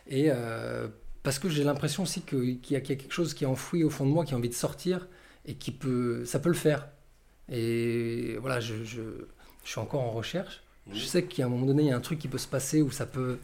Et 0.07 0.25
euh, 0.29 0.87
parce 1.23 1.37
que 1.39 1.49
j'ai 1.49 1.63
l'impression 1.63 2.03
aussi 2.03 2.21
qu'il 2.21 2.59
y, 2.69 2.73
y 2.73 2.75
a 2.75 2.81
quelque 2.81 3.11
chose 3.11 3.33
qui 3.33 3.43
est 3.43 3.47
enfoui 3.47 3.83
au 3.83 3.89
fond 3.89 4.05
de 4.05 4.11
moi, 4.11 4.25
qui 4.25 4.33
a 4.33 4.37
envie 4.37 4.49
de 4.49 4.53
sortir 4.53 5.07
et 5.45 5.55
qui 5.55 5.71
peut, 5.71 6.25
ça 6.25 6.39
peut 6.39 6.49
le 6.49 6.55
faire. 6.55 6.87
Et 7.51 8.37
voilà, 8.39 8.59
je, 8.59 8.83
je, 8.83 9.01
je 9.63 9.69
suis 9.69 9.79
encore 9.79 10.01
en 10.01 10.11
recherche. 10.11 10.61
Je 10.91 11.03
sais 11.03 11.23
qu'à 11.23 11.45
un 11.45 11.49
moment 11.49 11.65
donné, 11.65 11.83
il 11.83 11.89
y 11.89 11.91
a 11.91 11.95
un 11.95 12.01
truc 12.01 12.17
qui 12.17 12.27
peut 12.27 12.37
se 12.37 12.47
passer 12.47 12.81
où 12.81 12.91
ça 12.91 13.05
peut. 13.05 13.37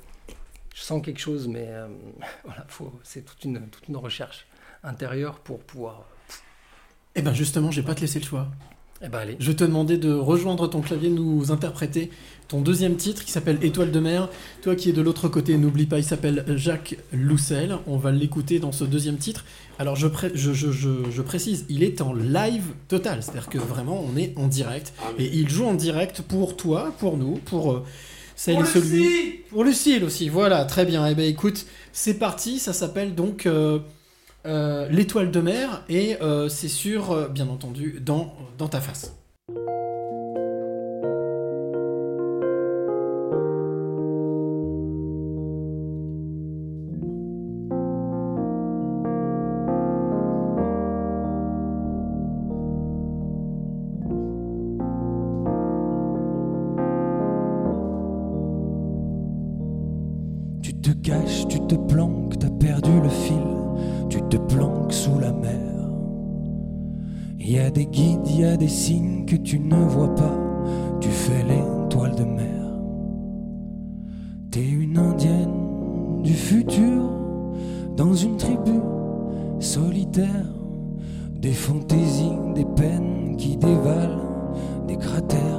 Je 0.74 0.82
sens 0.82 1.02
quelque 1.04 1.20
chose, 1.20 1.48
mais 1.48 1.66
euh, 1.68 1.88
voilà, 2.46 2.66
faut, 2.70 2.92
c'est 3.04 3.26
toute 3.26 3.44
une, 3.44 3.68
toute 3.70 3.88
une 3.88 3.98
recherche 3.98 4.48
intérieure 4.84 5.40
pour 5.40 5.60
pouvoir. 5.60 6.06
Eh 7.16 7.22
ben 7.22 7.34
justement, 7.34 7.72
je 7.72 7.82
vais 7.82 7.86
pas 7.86 7.96
te 7.96 8.02
laisser 8.02 8.20
le 8.20 8.26
choix. 8.26 8.48
Eh 9.02 9.10
ben 9.10 9.20
allez. 9.20 9.36
Je 9.40 9.52
vais 9.52 9.56
te 9.56 9.64
demander 9.64 9.98
de 9.98 10.14
rejoindre 10.14 10.68
ton 10.68 10.82
clavier, 10.82 11.10
nous 11.10 11.52
interpréter 11.52 12.12
ton 12.48 12.62
deuxième 12.62 12.96
titre 12.96 13.26
qui 13.26 13.32
s'appelle 13.32 13.58
Étoile 13.62 13.92
de 13.92 14.00
mer. 14.00 14.30
Toi 14.62 14.76
qui 14.76 14.90
es 14.90 14.94
de 14.94 15.02
l'autre 15.02 15.28
côté, 15.28 15.58
n'oublie 15.58 15.86
pas, 15.86 15.98
il 15.98 16.04
s'appelle 16.04 16.46
Jacques 16.56 16.98
Loussel. 17.12 17.78
On 17.88 17.98
va 17.98 18.12
l'écouter 18.12 18.60
dans 18.60 18.72
ce 18.72 18.84
deuxième 18.86 19.18
titre. 19.18 19.44
Alors 19.80 19.96
je, 19.96 20.08
pré- 20.08 20.32
je, 20.34 20.54
je- 20.54 20.72
je- 20.72 21.10
je 21.12 21.22
précise, 21.22 21.66
il 21.70 21.84
est 21.84 22.02
en 22.02 22.14
live 22.14 22.64
total, 22.88 23.22
c'est-à-dire 23.22 23.50
que 23.50 23.58
vraiment 23.58 24.02
on 24.04 24.18
est 24.18 24.34
en 24.38 24.48
direct. 24.48 24.94
Et 25.20 25.26
il 25.38 25.50
joue 25.50 25.66
en 25.66 25.74
direct 25.74 26.22
pour 26.22 26.56
toi, 26.58 26.94
pour 27.00 27.18
nous, 27.18 27.34
pour 27.46 27.74
euh, 27.74 27.84
celle 28.36 28.60
et 28.60 28.66
celui. 28.66 29.30
Pour 29.50 29.64
Lucille 29.64 30.04
aussi, 30.04 30.30
voilà, 30.30 30.66
très 30.66 30.86
bien. 30.86 31.06
Eh 31.08 31.16
ben 31.16 31.26
écoute, 31.26 31.66
c'est 31.92 32.16
parti, 32.16 32.60
ça 32.60 32.74
s'appelle 32.74 33.14
donc 33.14 33.46
euh, 33.46 33.80
euh, 34.46 34.88
L'étoile 34.90 35.32
de 35.32 35.42
mer 35.42 35.84
et 35.90 36.16
euh, 36.22 36.48
c'est 36.50 36.70
sur, 36.70 37.12
euh, 37.12 37.28
bien 37.28 37.48
entendu, 37.50 38.00
dans, 38.04 38.34
dans 38.58 38.68
ta 38.70 38.80
face. 38.82 39.14
Te 60.88 60.92
caches, 61.00 61.46
tu 61.50 61.60
te 61.68 61.76
planques, 61.76 62.40
t'as 62.40 62.50
perdu 62.50 62.92
le 63.04 63.10
fil, 63.10 63.44
tu 64.10 64.22
te 64.30 64.38
planques 64.38 64.94
sous 64.94 65.20
la 65.20 65.34
mer. 65.34 65.54
Il 67.40 67.52
y 67.52 67.60
a 67.60 67.70
des 67.70 67.86
guides, 67.86 68.26
il 68.26 68.40
y 68.40 68.46
a 68.46 68.56
des 68.56 68.70
signes 68.70 69.26
que 69.26 69.36
tu 69.36 69.60
ne 69.60 69.76
vois 69.76 70.16
pas, 70.16 70.38
tu 71.02 71.10
fais 71.10 71.44
l'étoile 71.44 72.16
de 72.16 72.24
mer. 72.24 72.64
T'es 74.50 74.66
une 74.66 74.98
indienne 74.98 76.22
du 76.24 76.34
futur, 76.34 77.04
dans 77.98 78.14
une 78.14 78.38
tribu 78.38 78.80
solitaire, 79.60 80.54
des 81.36 81.54
fantaisies, 81.54 82.40
des 82.56 82.66
peines 82.66 83.36
qui 83.38 83.58
dévalent 83.58 84.24
des 84.88 84.96
cratères. 84.96 85.57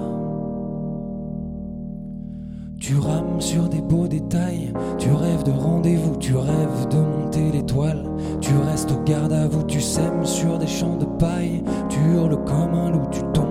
Beaux 3.88 4.06
détails, 4.06 4.72
tu 4.98 5.10
rêves 5.10 5.44
de 5.44 5.50
rendez-vous, 5.50 6.16
tu 6.16 6.36
rêves 6.36 6.88
de 6.90 6.98
monter 6.98 7.50
l'étoile, 7.50 8.04
tu 8.40 8.52
restes 8.70 8.92
au 8.92 9.02
garde 9.02 9.32
à 9.32 9.48
vous, 9.48 9.62
tu 9.62 9.80
sèmes 9.80 10.24
sur 10.24 10.58
des 10.58 10.66
champs 10.66 10.96
de 10.96 11.06
paille, 11.06 11.62
tu 11.88 11.98
hurles 11.98 12.44
comme 12.44 12.74
un 12.74 12.90
loup, 12.90 13.08
tu 13.10 13.20
tombes 13.32 13.47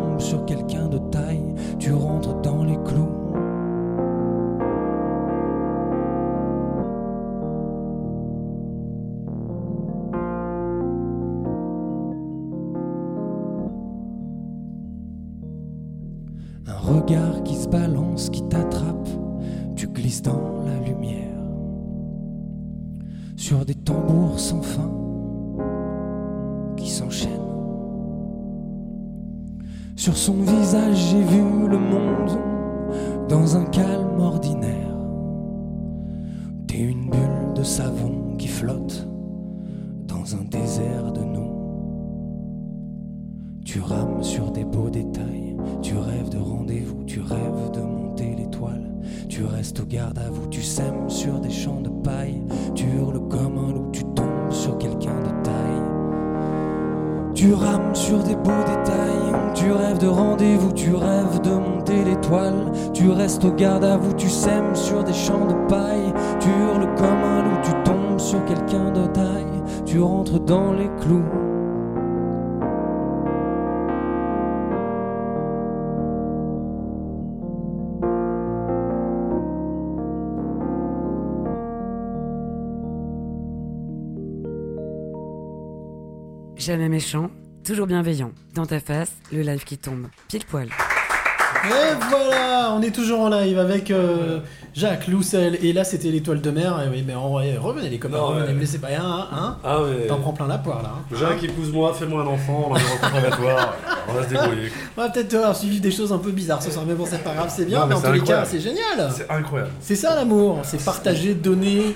méchant, 86.98 87.30
toujours 87.64 87.86
bienveillant. 87.86 88.32
Dans 88.56 88.66
ta 88.66 88.80
face, 88.80 89.12
le 89.32 89.42
live 89.44 89.64
qui 89.64 89.78
tombe. 89.78 90.08
Pile 90.28 90.44
poil. 90.46 90.66
Et 90.66 91.94
voilà, 92.10 92.72
on 92.74 92.82
est 92.82 92.90
toujours 92.90 93.20
en 93.20 93.30
live 93.30 93.60
avec 93.60 93.92
euh, 93.92 94.40
Jacques, 94.74 95.08
Loussel, 95.08 95.60
et 95.62 95.74
là 95.74 95.84
c'était 95.84 96.10
l'étoile 96.10 96.42
de 96.42 96.50
mer. 96.50 96.82
Et 96.84 96.90
oui, 96.90 97.04
mais 97.06 97.14
en 97.14 97.30
vrai, 97.30 97.56
revenez 97.56 97.90
les 97.90 98.00
copains, 98.00 98.18
revenez, 98.18 98.52
me 98.54 98.60
laissez 98.62 98.80
pas 98.80 98.88
rien, 98.88 99.04
hein, 99.06 99.28
hein 99.32 99.58
Ah 99.64 99.84
ouais. 99.84 100.08
T'en 100.08 100.18
prends 100.18 100.34
plein 100.34 100.48
la 100.48 100.58
poire 100.58 100.82
là. 100.82 100.94
hein. 100.96 101.16
Jacques, 101.16 101.44
épouse-moi, 101.44 101.94
fais-moi 101.94 102.24
un 102.24 102.28
enfant, 102.28 102.66
on 102.72 102.74
a 102.74 102.80
un 102.80 102.82
conservatoire, 103.12 103.76
on 104.10 104.14
va 104.14 104.24
se 104.24 104.30
débrouiller. 104.30 104.72
On 104.98 105.02
va 105.02 105.10
peut-être 105.10 105.36
avoir 105.36 105.56
suivi 105.56 105.80
des 105.80 105.92
choses 105.92 106.12
un 106.12 106.18
peu 106.18 106.32
bizarres 106.32 106.64
ce 106.64 106.72
soir, 106.72 106.84
mais 106.88 106.96
bon, 106.96 107.06
c'est 107.08 107.24
pas 107.24 107.36
grave, 107.36 107.54
c'est 107.56 107.66
bien, 107.66 107.82
Non, 107.82 107.86
mais, 107.86 107.94
mais 107.94 108.00
en 108.00 108.08
tous 108.08 108.12
les 108.14 108.22
cas, 108.22 108.44
c'est 108.44 108.60
génial. 108.60 109.12
C'est 109.16 109.30
incroyable. 109.30 109.72
C'est 109.82 109.96
ça 109.96 110.16
l'amour, 110.16 110.62
c'est 110.64 110.84
partager, 110.84 111.36
donner. 111.36 111.96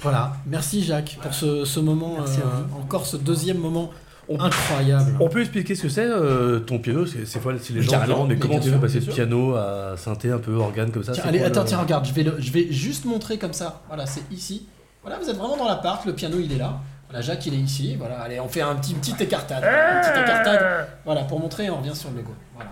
Voilà, 0.00 0.32
merci 0.46 0.82
Jacques 0.84 1.16
pour 1.22 1.32
ce, 1.32 1.64
ce 1.64 1.80
moment, 1.80 2.16
euh, 2.18 2.80
encore 2.82 3.06
ce 3.06 3.16
deuxième 3.16 3.58
moment 3.58 3.90
incroyable. 4.38 5.16
On 5.20 5.28
peut 5.28 5.40
expliquer 5.40 5.74
ce 5.74 5.82
que 5.82 5.88
c'est 5.88 6.04
euh, 6.06 6.60
ton 6.60 6.78
piano 6.78 7.06
C'est 7.06 7.26
c'est 7.26 7.40
quoi 7.40 7.58
si 7.58 7.72
les 7.72 7.82
gens 7.82 8.00
se 8.02 8.06
demandent 8.06 8.28
mais 8.28 8.36
comment 8.38 8.60
tu 8.60 8.70
fais 8.70 8.78
passer 8.78 9.00
de 9.00 9.10
piano 9.10 9.54
à 9.54 9.94
synthé 9.96 10.30
un 10.30 10.38
peu 10.38 10.54
organe 10.54 10.90
comme 10.90 11.04
ça 11.04 11.12
Tiens, 11.12 11.22
c'est 11.24 11.28
allez, 11.28 11.38
quoi, 11.38 11.48
attends, 11.48 11.62
le- 11.62 11.68
tiens, 11.68 11.78
regarde, 11.78 12.04
je 12.06 12.12
vais, 12.12 12.22
le- 12.22 12.36
je 12.38 12.52
vais 12.52 12.70
juste 12.72 13.04
montrer 13.04 13.38
comme 13.38 13.52
ça. 13.52 13.82
Voilà, 13.88 14.06
c'est 14.06 14.22
ici. 14.30 14.66
Voilà, 15.02 15.18
vous 15.18 15.28
êtes 15.28 15.36
vraiment 15.36 15.56
dans 15.56 15.66
l'appart, 15.68 16.04
le 16.06 16.14
piano 16.14 16.38
il 16.38 16.52
est 16.52 16.58
là. 16.58 16.78
Voilà, 17.08 17.20
Jacques 17.20 17.44
il 17.46 17.54
est 17.54 17.58
ici. 17.58 17.96
Voilà, 17.96 18.20
allez, 18.20 18.40
on 18.40 18.48
fait 18.48 18.62
un 18.62 18.74
petit, 18.76 18.92
une 18.92 18.98
petite 18.98 19.20
écartade. 19.20 19.62
Une 19.64 20.00
petite 20.00 20.22
écartade. 20.22 20.86
Voilà, 21.04 21.24
pour 21.24 21.40
montrer, 21.40 21.68
on 21.70 21.78
revient 21.78 21.94
sur 21.94 22.10
le 22.10 22.16
logo. 22.18 22.32
Voilà. 22.54 22.70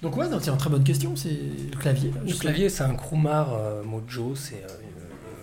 Donc 0.00 0.16
ouais, 0.16 0.28
non, 0.28 0.38
tiens, 0.38 0.56
très 0.56 0.70
bonne 0.70 0.84
question, 0.84 1.16
c'est 1.16 1.28
le 1.72 1.76
clavier. 1.76 2.12
Le 2.24 2.32
clavier, 2.32 2.68
c'est 2.68 2.84
un 2.84 2.94
Krumar 2.94 3.52
euh, 3.52 3.82
Mojo. 3.82 4.34
C'est, 4.36 4.54
euh, 4.64 4.68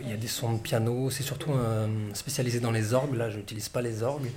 il 0.02 0.10
y 0.10 0.14
a 0.14 0.18
des 0.18 0.28
sons 0.28 0.54
de 0.54 0.60
piano. 0.60 1.10
C'est 1.10 1.24
surtout 1.24 1.52
euh, 1.52 1.88
spécialisé 2.14 2.62
dans 2.62 2.72
les 2.72 2.94
orgues. 2.94 3.16
Là, 3.16 3.30
je 3.30 3.38
n'utilise 3.38 3.68
pas 3.70 3.82
les 3.82 4.02
orgues. 4.02 4.30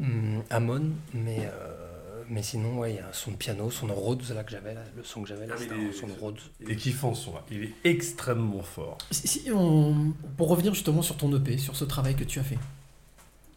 Hum, 0.00 0.42
Hammond, 0.50 0.90
mais, 1.12 1.40
euh, 1.52 2.22
mais 2.28 2.42
sinon, 2.42 2.78
ouais, 2.78 2.92
il 2.92 2.96
y 2.96 3.00
a 3.00 3.08
un 3.08 3.12
son 3.12 3.32
de 3.32 3.36
piano, 3.36 3.68
son 3.70 3.86
de 3.88 3.92
Rhodes 3.92 4.22
là 4.34 4.44
que 4.44 4.50
j'avais. 4.52 4.74
là, 4.74 4.82
le 4.96 5.02
son 5.02 5.22
que 5.22 5.28
j'avais 5.28 5.46
là, 5.46 5.54
Ah, 5.56 5.60
c'était 5.60 5.74
il 5.76 5.86
est- 5.86 5.88
un 5.88 5.92
son 5.92 6.06
de 6.06 6.12
Rhodes. 6.12 6.38
Il 6.60 6.70
est 6.70 6.76
kiffant 6.76 7.14
son 7.14 7.34
là. 7.34 7.44
Il 7.50 7.64
est 7.64 7.72
extrêmement 7.84 8.62
fort. 8.62 8.98
Si, 9.10 9.26
si 9.26 9.50
on, 9.52 10.12
pour 10.36 10.48
revenir 10.48 10.72
justement 10.74 11.02
sur 11.02 11.16
ton 11.16 11.34
EP, 11.36 11.58
sur 11.58 11.74
ce 11.74 11.84
travail 11.84 12.14
que 12.14 12.24
tu 12.24 12.38
as 12.38 12.44
fait, 12.44 12.58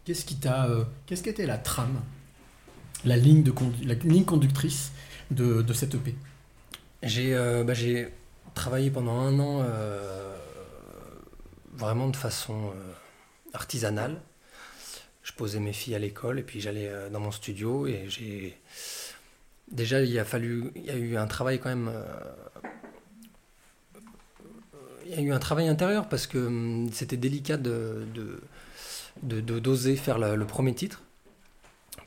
qu'est-ce 0.04 0.26
qui 0.26 0.36
t'a, 0.38 0.66
euh, 0.66 0.84
qu'est-ce 1.06 1.22
qu'était 1.22 1.46
la 1.46 1.58
trame, 1.60 2.02
la 3.06 3.18
ligne 3.18 3.44
de 3.44 3.52
condu- 3.52 3.86
la 3.86 3.94
ligne 3.94 4.26
conductrice 4.26 4.92
de, 5.30 5.62
de 5.62 5.74
cet 5.74 5.94
EP 5.96 6.16
J'ai 7.04 7.36
euh, 7.36 7.64
bah, 7.64 7.74
j'ai 7.76 8.10
travaillé 8.56 8.90
pendant 8.90 9.20
un 9.20 9.40
an 9.40 9.62
euh, 9.64 10.36
vraiment 11.74 12.08
de 12.10 12.16
façon 12.16 12.72
euh, 12.76 12.94
artisanale. 13.54 14.22
Posais 15.42 15.60
mes 15.60 15.74
filles 15.74 15.96
à 15.96 16.00
l'école 16.00 16.38
et 16.38 16.44
puis 16.44 16.62
j'allais 16.62 16.88
euh, 16.88 17.10
dans 17.10 17.20
mon 17.20 17.32
studio 17.32 17.88
et 17.88 18.06
j'ai 18.08 18.56
déjà 19.72 20.00
il 20.02 20.20
a 20.20 20.24
fallu 20.24 20.70
il 20.76 20.86
y 20.86 20.92
a 20.92 20.96
eu 20.96 21.18
un 21.18 21.26
travail 21.26 21.60
quand 21.60 21.70
même 21.70 21.90
euh, 21.92 22.04
il 25.08 25.12
y 25.12 25.16
a 25.16 25.22
eu 25.22 25.32
un 25.32 25.40
travail 25.40 25.68
intérieur 25.68 26.08
parce 26.10 26.28
que 26.28 26.38
hum, 26.38 26.90
c'était 26.94 27.18
délicat 27.18 27.58
de 27.58 28.06
de- 28.14 29.42
de- 29.42 29.60
d'oser 29.60 29.96
faire 29.96 30.20
le, 30.20 30.36
le 30.36 30.46
premier 30.46 30.76
titre 30.76 31.02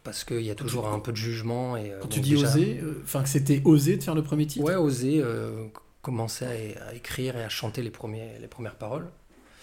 parce 0.04 0.22
qu'il 0.22 0.42
y 0.42 0.50
a 0.50 0.54
toujours 0.54 0.86
un 0.86 1.00
peu 1.00 1.10
de 1.10 1.16
jugement 1.16 1.76
et 1.76 1.90
euh, 1.90 1.98
Quand 2.02 2.08
tu 2.08 2.20
dis 2.20 2.30
déjà- 2.36 2.46
oser, 2.48 2.78
euh, 2.82 3.00
enfin 3.02 3.24
que 3.24 3.28
c'était 3.28 3.60
osé 3.64 3.96
de 3.96 4.02
faire 4.04 4.14
le 4.14 4.22
premier 4.22 4.46
titre? 4.46 4.64
Ouais, 4.64 4.76
oser 4.76 5.20
euh, 5.22 5.66
commencer 6.02 6.44
à, 6.80 6.88
à 6.90 6.94
écrire 6.94 7.36
et 7.36 7.42
à 7.42 7.48
chanter 7.48 7.82
les, 7.82 7.90
premiers, 7.90 8.38
les 8.40 8.46
premières 8.48 8.76
paroles. 8.76 9.08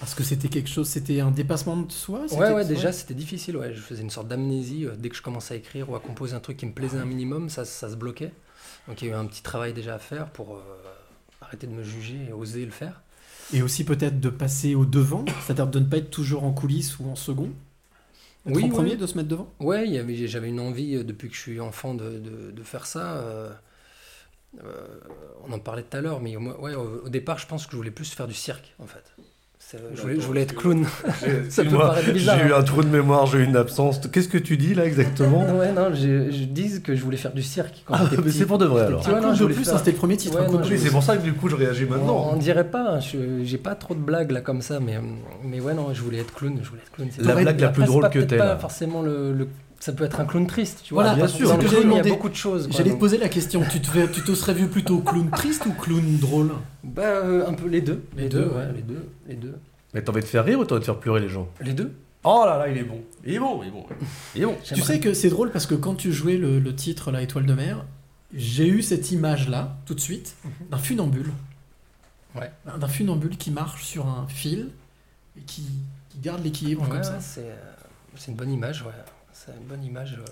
Parce 0.01 0.13
que 0.15 0.23
c'était 0.23 0.49
quelque 0.49 0.67
chose, 0.69 0.89
c'était 0.89 1.21
un 1.21 1.31
dépassement 1.31 1.77
de 1.77 1.91
soi 1.91 2.23
c'était- 2.27 2.41
Ouais, 2.41 2.51
ouais, 2.51 2.65
déjà 2.65 2.91
c'était 2.91 3.13
difficile. 3.13 3.55
Ouais. 3.55 3.73
Je 3.73 3.79
faisais 3.79 4.01
une 4.01 4.09
sorte 4.09 4.27
d'amnésie. 4.27 4.85
euh, 4.85 4.95
dès 4.97 5.07
que 5.09 5.15
je 5.15 5.21
commençais 5.21 5.53
à 5.53 5.57
écrire 5.57 5.89
ou 5.89 5.95
à 5.95 5.99
composer 6.01 6.33
un 6.35 6.39
truc 6.41 6.57
qui 6.57 6.65
me 6.65 6.73
plaisait 6.73 6.97
un 6.97 7.05
minimum, 7.05 7.47
ça, 7.49 7.63
ça 7.65 7.89
se 7.89 7.95
bloquait. 7.95 8.33
Donc 8.89 9.01
il 9.01 9.07
y 9.07 9.11
a 9.11 9.13
eu 9.13 9.15
un 9.17 9.25
petit 9.25 9.43
travail 9.43 9.71
déjà 9.73 9.95
à 9.95 9.99
faire 9.99 10.29
pour 10.31 10.55
euh, 10.57 10.61
arrêter 11.39 11.67
de 11.67 11.71
me 11.71 11.83
juger 11.83 12.17
et 12.29 12.33
oser 12.33 12.65
le 12.65 12.71
faire. 12.71 13.01
Et 13.53 13.61
aussi 13.61 13.83
peut-être 13.83 14.19
de 14.19 14.29
passer 14.29 14.75
au 14.75 14.85
devant, 14.85 15.23
c'est-à-dire 15.45 15.67
de 15.67 15.79
ne 15.79 15.85
pas 15.85 15.97
être 15.97 16.09
toujours 16.09 16.43
en 16.45 16.51
coulisses 16.51 16.97
ou 16.99 17.05
en 17.09 17.15
second. 17.15 17.49
Être 18.47 18.55
Oui, 18.55 18.63
en 18.63 18.67
ouais. 18.67 18.71
premier, 18.73 18.95
de 18.97 19.05
se 19.05 19.15
mettre 19.17 19.29
devant. 19.29 19.51
Ouais, 19.59 19.85
j'avais 20.25 20.49
une 20.49 20.59
envie 20.59 20.95
euh, 20.95 21.03
depuis 21.03 21.29
que 21.29 21.35
je 21.35 21.41
suis 21.41 21.59
enfant 21.59 21.93
de, 21.93 22.17
de- 22.17 22.49
de 22.51 22.63
faire 22.63 22.87
ça. 22.87 23.17
euh, 23.17 23.51
euh, 24.63 24.87
on 25.47 25.51
en 25.53 25.59
parlait 25.59 25.83
tout 25.83 25.95
à 25.95 26.01
l'heure, 26.01 26.19
mais 26.21 26.35
ouais, 26.37 26.73
au, 26.75 27.03
au 27.05 27.09
départ, 27.09 27.37
je 27.37 27.45
pense 27.47 27.65
que 27.65 27.71
je 27.73 27.77
voulais 27.77 27.91
plus 27.91 28.09
faire 28.11 28.27
du 28.27 28.33
cirque, 28.33 28.73
en 28.79 28.87
fait. 28.87 29.03
Je 29.95 30.01
voulais, 30.01 30.15
je 30.15 30.21
voulais 30.25 30.41
être 30.41 30.55
clown. 30.55 30.85
Ça 31.49 31.63
peut 31.63 31.77
paraître 31.77 32.11
bizarre. 32.11 32.37
J'ai 32.39 32.49
eu 32.49 32.53
hein. 32.53 32.57
un 32.59 32.63
trou 32.63 32.83
de 32.83 32.89
mémoire, 32.89 33.25
j'ai 33.25 33.39
eu 33.39 33.43
une 33.45 33.55
absence. 33.55 33.99
Qu'est-ce 34.11 34.27
que 34.27 34.37
tu 34.37 34.57
dis 34.57 34.73
là 34.73 34.85
exactement 34.85 35.45
Ouais, 35.57 35.71
non, 35.71 35.93
je, 35.93 36.31
je 36.31 36.43
dis 36.45 36.81
que 36.81 36.95
je 36.95 37.03
voulais 37.03 37.17
faire 37.17 37.33
du 37.33 37.43
cirque 37.43 37.83
quand 37.85 37.93
Ah, 37.95 38.01
j'étais 38.03 38.17
mais 38.17 38.23
petit. 38.23 38.37
c'est 38.39 38.45
pour 38.45 38.57
de 38.57 38.65
vrai 38.65 38.83
alors. 38.83 39.01
Tu 39.03 39.09
vois, 39.09 39.19
un 39.19 39.21
non, 39.21 39.33
je 39.33 39.45
plus, 39.45 39.53
faire- 39.63 39.73
hein, 39.73 39.77
c'était 39.77 39.91
le 39.91 39.97
premier 39.97 40.17
titre. 40.17 40.39
Ouais, 40.39 40.47
non, 40.47 40.61
c'est 40.63 40.89
pour 40.91 41.03
ça 41.03 41.17
que 41.17 41.21
du 41.23 41.33
coup 41.33 41.47
je 41.49 41.55
réagis 41.55 41.85
maintenant. 41.85 42.31
on 42.33 42.37
dirait 42.37 42.67
pas, 42.69 42.95
hein, 42.95 42.99
je- 42.99 43.43
j'ai 43.43 43.57
pas 43.57 43.75
trop 43.75 43.93
de 43.95 43.99
blagues 43.99 44.31
là 44.31 44.41
comme 44.41 44.61
ça, 44.61 44.79
mais, 44.79 44.99
mais 45.43 45.59
ouais, 45.59 45.73
non, 45.73 45.93
je 45.93 46.01
voulais 46.01 46.19
être 46.19 46.33
clown. 46.33 46.59
Je 46.61 46.69
voulais 46.69 46.81
être 46.81 46.91
clown 46.91 47.09
La 47.19 47.35
blague 47.35 47.59
la 47.59 47.69
plus 47.69 47.85
drôle 47.85 48.09
que 48.09 48.19
t'aies, 48.19 48.37
pas 48.37 48.45
là. 48.45 48.57
forcément 48.57 49.01
le, 49.01 49.33
le- 49.33 49.47
Ça 49.81 49.91
peut 49.93 50.03
être 50.05 50.19
un 50.21 50.25
clown 50.25 50.45
triste, 50.47 50.81
tu 50.83 50.93
vois. 50.93 51.03
Voilà, 51.03 51.17
bien 51.17 51.27
sûr. 51.27 51.49
Dans 51.49 51.57
le 51.57 51.63
il 51.83 51.91
y 51.91 51.99
a 51.99 52.03
beaucoup 52.03 52.29
de 52.29 52.35
choses. 52.35 52.69
J'allais 52.71 52.91
te 52.91 52.99
poser 52.99 53.17
la 53.17 53.27
question, 53.29 53.63
tu 53.69 53.81
te, 53.81 53.87
fais- 53.87 54.09
tu 54.11 54.21
te 54.23 54.33
serais 54.35 54.53
vu 54.53 54.67
plutôt 54.67 54.99
clown 54.99 55.29
triste 55.31 55.65
ou 55.65 55.73
clown 55.73 56.17
drôle? 56.19 56.51
Bah, 56.83 57.01
euh, 57.03 57.47
un 57.47 57.53
peu 57.53 57.67
les 57.67 57.81
deux. 57.81 58.03
Les 58.15 58.29
deux, 58.29 58.45
ouais. 58.45 58.71
les 58.75 58.83
deux. 58.83 59.09
Les 59.27 59.35
deux. 59.35 59.57
Mais 59.93 60.01
t'as 60.03 60.11
envie 60.11 60.21
de 60.21 60.25
faire 60.25 60.45
rire 60.45 60.59
ou 60.59 60.65
t'as 60.65 60.75
envie 60.75 60.81
de 60.81 60.85
faire 60.85 60.99
pleurer 60.99 61.19
les 61.19 61.29
gens? 61.29 61.49
Les 61.61 61.73
deux. 61.73 61.91
Oh 62.23 62.43
là 62.45 62.57
là, 62.59 62.69
il 62.69 62.77
est 62.77 62.83
bon. 62.83 63.01
Il 63.25 63.33
est 63.33 63.39
bon, 63.39 63.61
il 63.63 63.69
est 63.69 63.71
bon. 63.71 63.85
Il 64.35 64.41
est 64.43 64.45
bon. 64.45 64.55
Tu 64.63 64.79
sais 64.81 64.99
que 64.99 65.13
c'est 65.15 65.29
drôle 65.29 65.49
parce 65.51 65.65
que 65.65 65.73
quand 65.75 65.95
tu 65.95 66.13
jouais 66.13 66.37
le, 66.37 66.59
le 66.59 66.75
titre 66.75 67.11
La 67.11 67.23
étoile 67.23 67.47
de 67.47 67.53
mer, 67.55 67.83
j'ai 68.35 68.67
eu 68.67 68.83
cette 68.83 69.11
image-là, 69.11 69.75
tout 69.87 69.95
de 69.95 69.99
suite, 69.99 70.35
d'un 70.69 70.77
funambule. 70.77 71.31
Ouais. 72.35 72.51
D'un 72.79 72.87
funambule 72.87 73.35
qui 73.37 73.49
marche 73.49 73.83
sur 73.83 74.05
un 74.07 74.27
fil 74.27 74.69
et 75.37 75.41
qui, 75.41 75.63
qui 76.09 76.19
garde 76.19 76.43
l'équilibre 76.43 76.83
Ouais, 76.83 76.89
comme 76.89 77.03
ça. 77.03 77.17
euh, 77.39 77.55
c'est 78.15 78.29
une 78.31 78.37
bonne 78.37 78.51
image, 78.51 78.83
ouais. 78.83 78.91
C'est 79.45 79.51
une 79.57 79.65
bonne 79.67 79.83
image. 79.83 80.13
euh, 80.19 80.25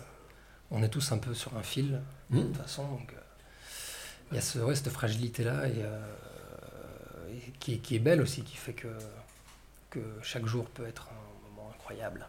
On 0.72 0.84
est 0.84 0.90
tous 0.90 1.12
un 1.12 1.18
peu 1.18 1.34
sur 1.34 1.58
un 1.58 1.64
fil, 1.64 2.00
de 2.30 2.38
Mhm. 2.38 2.46
toute 2.48 2.58
façon. 2.58 2.84
Donc, 2.88 3.12
euh, 3.14 3.22
il 4.32 4.36
y 4.36 4.38
a 4.38 4.42
ce, 4.42 4.60
ouais, 4.60 4.76
cette 4.76 4.90
fragilité-là 4.90 5.68
et, 5.68 5.72
euh, 5.80 6.00
et 7.34 7.52
qui, 7.60 7.80
qui 7.80 7.96
est 7.96 8.00
belle 8.00 8.22
aussi, 8.22 8.44
qui 8.44 8.56
fait 8.56 8.74
que, 8.74 8.88
que 9.90 10.00
chaque 10.22 10.46
jour 10.46 10.66
peut 10.66 10.86
être 10.86 11.08
un 11.12 11.50
moment 11.50 11.72
incroyable. 11.74 12.28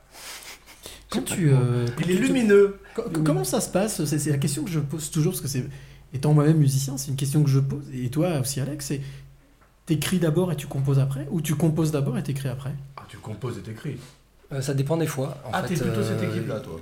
Quand 1.11 1.23
tu, 1.23 1.51
euh, 1.53 1.87
quand 1.97 2.05
Il 2.05 2.13
est 2.13 2.17
tu- 2.17 2.23
lumineux. 2.23 2.81
co- 2.95 3.03
co- 3.03 3.23
comment 3.23 3.45
ça 3.45 3.61
se 3.61 3.69
passe? 3.69 4.03
C'est 4.07 4.19
c'est 4.19 4.31
la 4.31 4.39
question 4.39 4.65
que 4.65 4.71
je 4.71 4.81
pose 4.81 5.11
toujours 5.11 5.33
parce 5.33 5.43
que 5.43 5.49
c'est 5.49 5.69
étant 6.15 6.33
moi-même 6.33 6.57
musicien, 6.57 6.97
c'est 6.97 7.11
une 7.11 7.17
question 7.17 7.43
que 7.43 7.51
je 7.51 7.59
pose 7.61 7.85
et 7.93 8.09
toi 8.11 8.39
aussi 8.39 8.59
Alex, 8.61 8.87
c'est 8.87 9.03
t'écris 9.85 10.19
d'abord 10.19 10.51
et 10.53 10.57
tu 10.57 10.67
composes 10.67 10.99
après 11.01 11.27
ou 11.31 11.43
tu 11.43 11.57
composes 11.57 11.91
d'abord 11.91 12.17
et 12.17 12.23
t'écris 12.23 12.49
après? 12.49 12.73
Ah, 12.97 13.03
tu 13.09 13.19
composes 13.19 13.59
et 13.59 13.63
t'écris. 13.63 13.99
Euh, 14.53 14.61
ça 14.61 14.75
dépend 14.75 14.97
des 14.97 15.07
fois. 15.07 15.39
En 15.45 15.51
Ah, 15.53 15.63
t'es 15.63 15.75
plutôt 15.77 16.03
cette 16.03 16.21
euh, 16.23 16.31
équipe-là, 16.31 16.61
toi. 16.61 16.81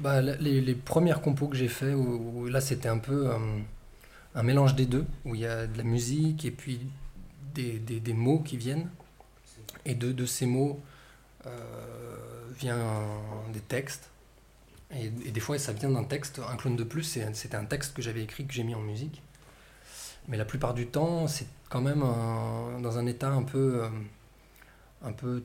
bah, 0.00 0.20
les, 0.20 0.60
les 0.60 0.74
premières 0.74 1.20
compos 1.20 1.48
que 1.48 1.56
j'ai 1.56 1.68
fait, 1.68 1.94
où, 1.94 2.42
où 2.42 2.46
là 2.48 2.60
c'était 2.60 2.88
un 2.88 2.98
peu. 2.98 3.30
euh, 3.30 3.38
un 4.36 4.42
mélange 4.42 4.74
des 4.74 4.86
deux, 4.86 5.06
où 5.24 5.36
il 5.36 5.42
y 5.42 5.46
a 5.46 5.66
de 5.68 5.78
la 5.78 5.84
musique 5.84 6.44
et 6.44 6.50
puis 6.50 6.80
des, 7.54 7.78
des- 7.78 8.00
des 8.00 8.12
mots 8.14 8.40
qui 8.40 8.56
viennent. 8.56 8.88
Et 9.86 9.94
de, 9.94 10.10
de 10.12 10.26
ces 10.26 10.46
mots 10.46 10.80
euh, 11.46 11.50
vient 12.58 12.78
des 13.52 13.60
textes. 13.60 14.08
Et, 14.92 15.06
et 15.06 15.30
des 15.30 15.40
fois, 15.40 15.58
ça 15.58 15.72
vient 15.72 15.90
d'un 15.90 16.04
texte. 16.04 16.40
Un 16.50 16.56
clone 16.56 16.74
de 16.76 16.84
plus, 16.84 17.04
c'était 17.32 17.56
un 17.56 17.64
texte 17.64 17.94
que 17.94 18.02
j'avais 18.02 18.22
écrit, 18.24 18.44
que 18.46 18.52
j'ai 18.52 18.64
mis 18.64 18.74
en 18.74 18.80
musique. 18.80 19.22
Mais 20.28 20.36
la 20.36 20.44
plupart 20.44 20.74
du 20.74 20.86
temps, 20.86 21.28
c'est 21.28 21.46
quand 21.68 21.80
même 21.82 22.02
un- 22.02 22.80
dans 22.80 22.98
un 22.98 23.06
état 23.06 23.28
un 23.30 23.42
peu. 23.44 23.84
un 25.04 25.12
peu. 25.12 25.42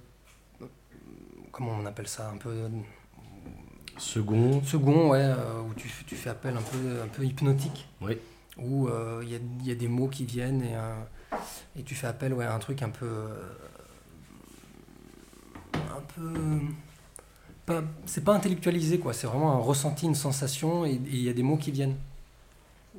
Euh, 1.50 1.52
Comment 1.52 1.78
on 1.82 1.86
appelle 1.86 2.08
ça 2.08 2.30
Un 2.34 2.38
peu. 2.38 2.56
Second. 3.98 4.62
Second, 4.64 5.10
ouais, 5.10 5.20
euh, 5.22 5.62
où 5.70 5.74
tu, 5.76 5.90
tu 6.08 6.16
fais 6.16 6.30
appel 6.30 6.56
un 6.56 6.62
peu, 6.62 7.02
un 7.04 7.08
peu 7.08 7.26
hypnotique. 7.26 7.88
Oui. 8.02 8.18
Où 8.58 8.88
euh, 8.88 9.22
il 9.24 9.30
y, 9.30 9.36
a, 9.36 9.40
il 9.62 9.68
y 9.68 9.72
a 9.72 9.76
des 9.76 9.88
mots 9.88 10.08
qui 10.08 10.26
viennent 10.26 10.62
et, 10.62 10.76
euh, 10.76 10.96
et 11.78 11.84
tu 11.84 11.96
fais 11.96 12.08
appel 12.08 12.34
ouais, 12.34 12.46
à 12.46 12.54
un 12.54 12.60
truc 12.60 12.82
un 12.82 12.90
peu. 12.90 13.06
euh, 13.06 13.44
un 15.76 16.02
peu. 16.16 16.34
Pas, 17.66 17.84
c'est 18.06 18.24
pas 18.24 18.34
intellectualisé, 18.34 19.00
quoi. 19.00 19.14
C'est 19.14 19.28
vraiment 19.28 19.54
un 19.54 19.60
ressenti, 19.60 20.06
une 20.06 20.16
sensation 20.16 20.86
et 20.86 20.92
il 21.06 21.22
y 21.22 21.30
a 21.30 21.34
des 21.34 21.44
mots 21.44 21.58
qui 21.58 21.72
viennent. 21.72 21.96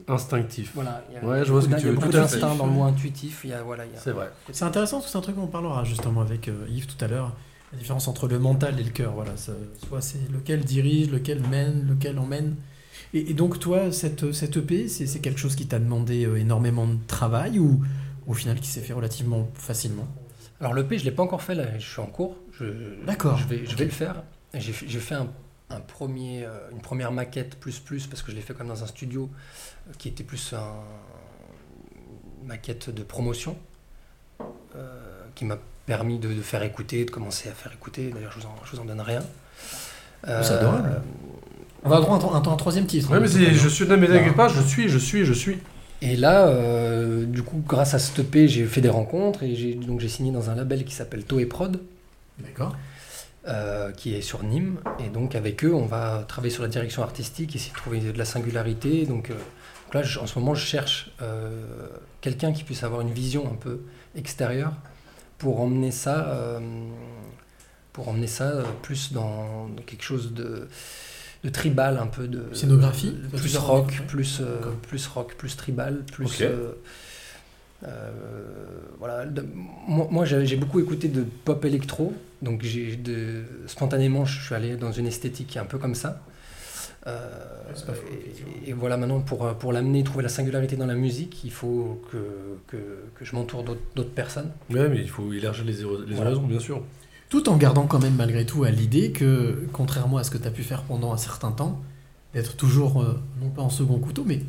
Instinctif. 0.08 0.72
Voilà. 0.74 1.02
il 1.10 1.14
y 1.14 1.18
a- 1.18 1.24
Ouais, 1.24 1.42
y 1.42 1.44
je 1.44 1.50
vois 1.52 1.60
ce 1.62 1.66
beaucoup 1.66 1.76
que 1.76 1.80
tu 1.82 1.86
veux, 1.88 1.92
Il 1.92 1.94
y 1.94 1.98
a 1.98 2.00
beaucoup 2.00 2.12
d'instinct 2.12 2.54
dans 2.54 2.66
le 2.66 2.72
mot 2.72 2.84
intuitif. 2.84 3.40
Il 3.44 3.50
y 3.50 3.52
a, 3.52 3.62
voilà, 3.62 3.84
y 3.86 3.94
a- 3.96 3.98
C'est 3.98 4.12
vrai. 4.12 4.30
C'est 4.52 4.64
intéressant, 4.64 5.00
c'est 5.00 5.16
un 5.18 5.20
truc 5.20 5.36
qu'on 5.36 5.46
parlera 5.46 5.84
justement 5.84 6.20
avec 6.20 6.48
euh, 6.48 6.66
Yves 6.68 6.86
tout 6.86 7.02
à 7.04 7.08
l'heure. 7.08 7.34
La 7.72 7.78
différence 7.78 8.08
entre 8.08 8.26
le 8.26 8.38
mental 8.38 8.78
et 8.80 8.84
le 8.84 8.90
cœur. 8.90 9.12
Voilà, 9.12 9.36
ça- 9.36 9.52
soit 9.86 10.00
c'est 10.00 10.28
lequel 10.32 10.64
dirige, 10.64 11.10
lequel 11.10 11.40
mène, 11.48 11.86
lequel 11.88 12.18
emmène. 12.18 12.56
Et, 13.14 13.30
et 13.30 13.34
donc, 13.34 13.58
toi, 13.60 13.92
cette, 13.92 14.32
cette 14.32 14.56
EP, 14.56 14.88
c'est 14.88 15.20
quelque 15.20 15.38
chose 15.40 15.54
qui 15.56 15.66
t'a 15.66 15.78
demandé 15.78 16.24
euh, 16.26 16.36
énormément 16.36 16.86
de 16.86 16.96
travail 17.06 17.58
ou 17.58 17.82
au 18.26 18.34
final 18.34 18.58
qui 18.60 18.68
s'est 18.68 18.80
fait 18.80 18.92
relativement 18.92 19.48
facilement? 19.54 20.06
Alors 20.60 20.74
le 20.74 20.86
P, 20.86 20.98
je 20.98 21.04
l'ai 21.04 21.10
pas 21.10 21.22
encore 21.22 21.42
fait 21.42 21.54
là, 21.54 21.78
je 21.78 21.86
suis 21.90 22.00
en 22.00 22.06
cours. 22.06 22.36
D'accord. 23.06 23.38
Je 23.38 23.46
vais, 23.46 23.64
je 23.64 23.74
vais 23.76 23.84
le 23.86 23.90
faire. 23.90 24.22
J'ai 24.52 24.72
fait- 24.72 25.14
un, 25.14 25.28
un 25.70 25.80
premier, 25.80 26.44
euh, 26.44 26.70
une 26.72 26.80
première 26.82 27.12
maquette 27.12 27.54
plus 27.58 27.78
plus 27.78 28.06
parce 28.06 28.22
que 28.22 28.30
je 28.30 28.36
l'ai 28.36 28.42
fait 28.42 28.52
comme 28.52 28.68
dans 28.68 28.82
un 28.82 28.86
studio 28.86 29.30
euh, 29.88 29.92
qui 29.96 30.08
était 30.08 30.22
plus 30.24 30.52
un, 30.52 30.74
une 32.42 32.46
maquette 32.48 32.90
de 32.90 33.02
promotion 33.02 33.56
euh, 34.76 35.24
qui 35.34 35.44
m'a 35.46 35.58
permis 35.94 36.18
de, 36.20 36.28
de 36.28 36.40
faire 36.40 36.62
écouter, 36.62 37.04
de 37.04 37.10
commencer 37.10 37.48
à 37.48 37.52
faire 37.52 37.72
écouter. 37.72 38.10
D'ailleurs, 38.14 38.30
je 38.32 38.38
vous 38.40 38.46
en, 38.46 38.54
je 38.64 38.70
vous 38.72 38.80
en 38.82 38.84
donne 38.84 39.00
rien. 39.00 39.22
Euh, 40.28 40.40
C'est 40.42 40.54
adorable. 40.54 41.02
On 41.82 41.88
va 41.88 41.96
avoir 41.96 42.12
un, 42.12 42.36
un, 42.38 42.52
un 42.52 42.56
troisième 42.56 42.86
titre. 42.86 43.10
Ouais, 43.10 43.18
mais 43.20 43.26
c'est- 43.26 43.52
je 43.54 43.68
suis. 43.68 43.86
Non, 43.86 43.96
mais 43.96 44.06
t'inquiète 44.06 44.36
pas, 44.36 44.48
je 44.48 44.60
suis, 44.60 44.88
je 44.88 44.98
suis, 44.98 45.24
je 45.24 45.32
suis. 45.32 45.58
Et 46.02 46.14
là, 46.16 46.46
euh, 46.46 47.24
du 47.26 47.42
coup, 47.42 47.62
grâce 47.66 47.92
à 47.94 48.20
EP, 48.20 48.46
j'ai 48.48 48.64
fait 48.66 48.80
des 48.80 48.88
rencontres 49.00 49.42
et 49.42 49.54
j'ai 49.56 49.74
donc 49.74 49.98
j'ai 50.00 50.08
signé 50.08 50.30
dans 50.30 50.48
un 50.50 50.54
label 50.54 50.84
qui 50.84 50.94
s'appelle 50.94 51.24
Toe 51.24 51.44
Prod. 51.48 51.80
D'accord. 52.38 52.74
euh, 53.48 53.90
qui 53.92 54.14
est 54.14 54.20
sur 54.22 54.42
Nîmes. 54.44 54.76
Et 55.04 55.08
donc 55.08 55.34
avec 55.34 55.64
eux, 55.64 55.74
on 55.74 55.86
va 55.86 56.24
travailler 56.28 56.52
sur 56.52 56.62
la 56.62 56.68
direction 56.68 57.02
artistique, 57.02 57.56
essayer 57.56 57.72
de 57.72 57.76
trouver 57.76 57.98
de 58.00 58.16
la 58.16 58.24
singularité. 58.26 59.06
Donc, 59.06 59.30
euh, 59.30 59.34
donc 59.34 59.94
là, 59.94 60.02
je- 60.02 60.18
en 60.20 60.26
ce 60.26 60.38
moment, 60.38 60.54
je 60.54 60.64
cherche 60.64 61.10
euh, 61.22 61.50
quelqu'un 62.20 62.52
qui 62.52 62.62
puisse 62.64 62.82
avoir 62.84 63.00
une 63.00 63.12
vision 63.12 63.42
un 63.50 63.56
peu 63.56 63.80
extérieure 64.14 64.72
pour 65.40 65.60
emmener 65.60 65.90
ça, 65.90 66.28
euh, 66.28 66.60
pour 67.92 68.08
emmener 68.08 68.28
ça 68.28 68.44
euh, 68.52 68.62
plus 68.82 69.12
dans, 69.12 69.68
dans 69.68 69.82
quelque 69.82 70.04
chose 70.04 70.32
de, 70.32 70.68
de 71.42 71.48
tribal, 71.48 71.98
un 71.98 72.06
peu 72.06 72.28
de 72.28 72.44
Scénographie, 72.54 73.10
de- 73.10 73.36
plus 73.36 73.56
rock, 73.56 74.02
plus 74.06 74.38
euh, 74.40 74.58
plus 74.88 75.04
rock, 75.08 75.34
plus 75.36 75.56
tribal, 75.56 76.04
plus 76.12 76.26
Ok. 76.26 76.40
euh, 76.42 76.72
euh, 77.84 78.10
voilà. 78.98 79.24
de- 79.26 79.44
moi, 79.88 80.06
moi, 80.10 80.24
j'ai 80.26 80.56
beaucoup 80.56 80.78
écouté 80.80 81.08
de 81.08 81.22
pop 81.44 81.64
électro, 81.64 82.12
donc 82.42 82.62
j'ai 82.62 82.96
de 82.96 83.42
spontanément 83.66 84.24
je 84.26 84.44
suis 84.44 84.54
allé 84.54 84.76
dans 84.76 84.92
une 84.92 85.06
esthétique 85.06 85.48
qui 85.48 85.58
est 85.58 85.60
un 85.62 85.64
peu 85.66 85.78
comme 85.78 85.94
ça. 85.94 86.22
Euh, 87.06 87.72
et, 88.66 88.70
et 88.70 88.72
voilà 88.74 88.96
maintenant 88.98 89.20
pour, 89.20 89.46
euh, 89.46 89.54
pour 89.54 89.72
l'amener, 89.72 90.04
trouver 90.04 90.22
la 90.22 90.28
singularité 90.28 90.76
dans 90.76 90.86
la 90.86 90.94
musique, 90.94 91.44
il 91.44 91.50
faut 91.52 92.02
que, 92.12 92.18
que, 92.66 92.76
que 93.14 93.24
je 93.24 93.34
m'entoure 93.34 93.64
d'autres 93.64 94.10
personnes. 94.10 94.50
Ouais, 94.70 94.88
mais 94.88 95.00
il 95.00 95.08
faut 95.08 95.32
élargir 95.32 95.64
les, 95.64 95.72
les 95.74 95.84
Voilà. 96.14 96.30
horizons, 96.32 96.46
bien 96.46 96.58
sûr. 96.60 96.82
Tout 97.30 97.48
en 97.48 97.56
gardant 97.56 97.86
quand 97.86 98.00
même 98.00 98.16
malgré 98.16 98.44
tout 98.44 98.64
à 98.64 98.70
l'idée 98.70 99.12
que, 99.12 99.66
contrairement 99.72 100.18
à 100.18 100.24
ce 100.24 100.30
que 100.30 100.36
tu 100.38 100.46
as 100.46 100.50
pu 100.50 100.62
faire 100.62 100.82
pendant 100.82 101.12
un 101.12 101.16
certain 101.16 101.52
temps, 101.52 101.80
d'être 102.34 102.56
toujours, 102.56 103.00
euh, 103.02 103.18
non 103.40 103.48
pas 103.50 103.62
en 103.62 103.70
second 103.70 103.98
couteau, 103.98 104.24
mais 104.26 104.40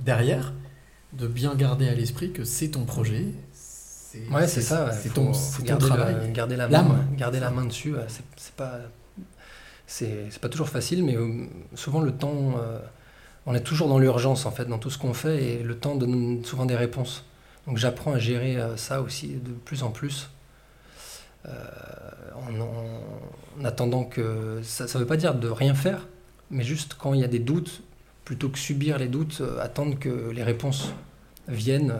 derrière, 0.00 0.52
de 1.14 1.26
bien 1.26 1.54
garder 1.54 1.88
à 1.88 1.94
l'esprit 1.94 2.32
que 2.32 2.44
c'est 2.44 2.68
ton 2.68 2.84
projet. 2.84 3.26
C'est 3.52 4.28
Ouais, 4.30 4.46
c'est 4.48 4.62
ça. 4.62 4.92
C'est 4.92 5.12
ton, 5.14 5.32
ton 5.32 5.62
garder 5.64 5.86
travail. 5.86 6.14
la- 6.20 6.28
garder 6.28 6.56
la 6.56 6.68
main, 6.68 7.04
garder 7.16 7.40
la 7.40 7.50
main 7.50 7.64
dessus. 7.66 7.94
c'est 8.36 8.54
pas, 8.54 8.78
c'est 9.88 10.38
pas 10.40 10.48
toujours 10.50 10.68
facile, 10.68 11.04
mais 11.04 11.16
euh, 11.16 11.46
souvent 11.74 12.00
le 12.00 12.12
temps, 12.12 12.54
euh, 12.60 12.78
on 13.46 13.54
est 13.54 13.62
toujours 13.62 13.88
dans 13.88 13.98
l'urgence 13.98 14.46
en 14.46 14.52
fait, 14.52 14.66
dans 14.66 14.78
tout 14.78 14.90
ce 14.90 14.98
qu'on 14.98 15.14
fait, 15.14 15.42
et 15.44 15.62
le 15.64 15.76
temps 15.78 15.96
donne 15.96 16.44
souvent 16.44 16.66
des 16.66 16.76
réponses. 16.76 17.24
Donc 17.66 17.78
j'apprends 17.78 18.12
à 18.14 18.18
gérer 18.20 18.56
euh, 18.58 18.76
ça 18.76 19.02
aussi 19.02 19.28
de 19.36 19.52
plus 19.52 19.82
en 19.82 19.90
plus. 19.90 20.30
En, 22.36 22.60
en- 22.60 23.60
en 23.60 23.64
attendant 23.64 24.04
que 24.04 24.60
ça 24.62 24.84
ne 24.84 24.98
veut 24.98 25.06
pas 25.06 25.16
dire 25.16 25.34
de 25.34 25.48
rien 25.48 25.74
faire, 25.74 26.06
mais 26.50 26.62
juste 26.62 26.94
quand 26.98 27.14
il 27.14 27.20
y 27.20 27.24
a 27.24 27.28
des 27.28 27.38
doutes, 27.38 27.82
plutôt 28.24 28.48
que 28.50 28.58
subir 28.58 28.98
les 28.98 29.08
doutes, 29.08 29.42
attendre 29.60 29.98
que 29.98 30.30
les 30.30 30.42
réponses 30.42 30.92
viennent 31.48 31.94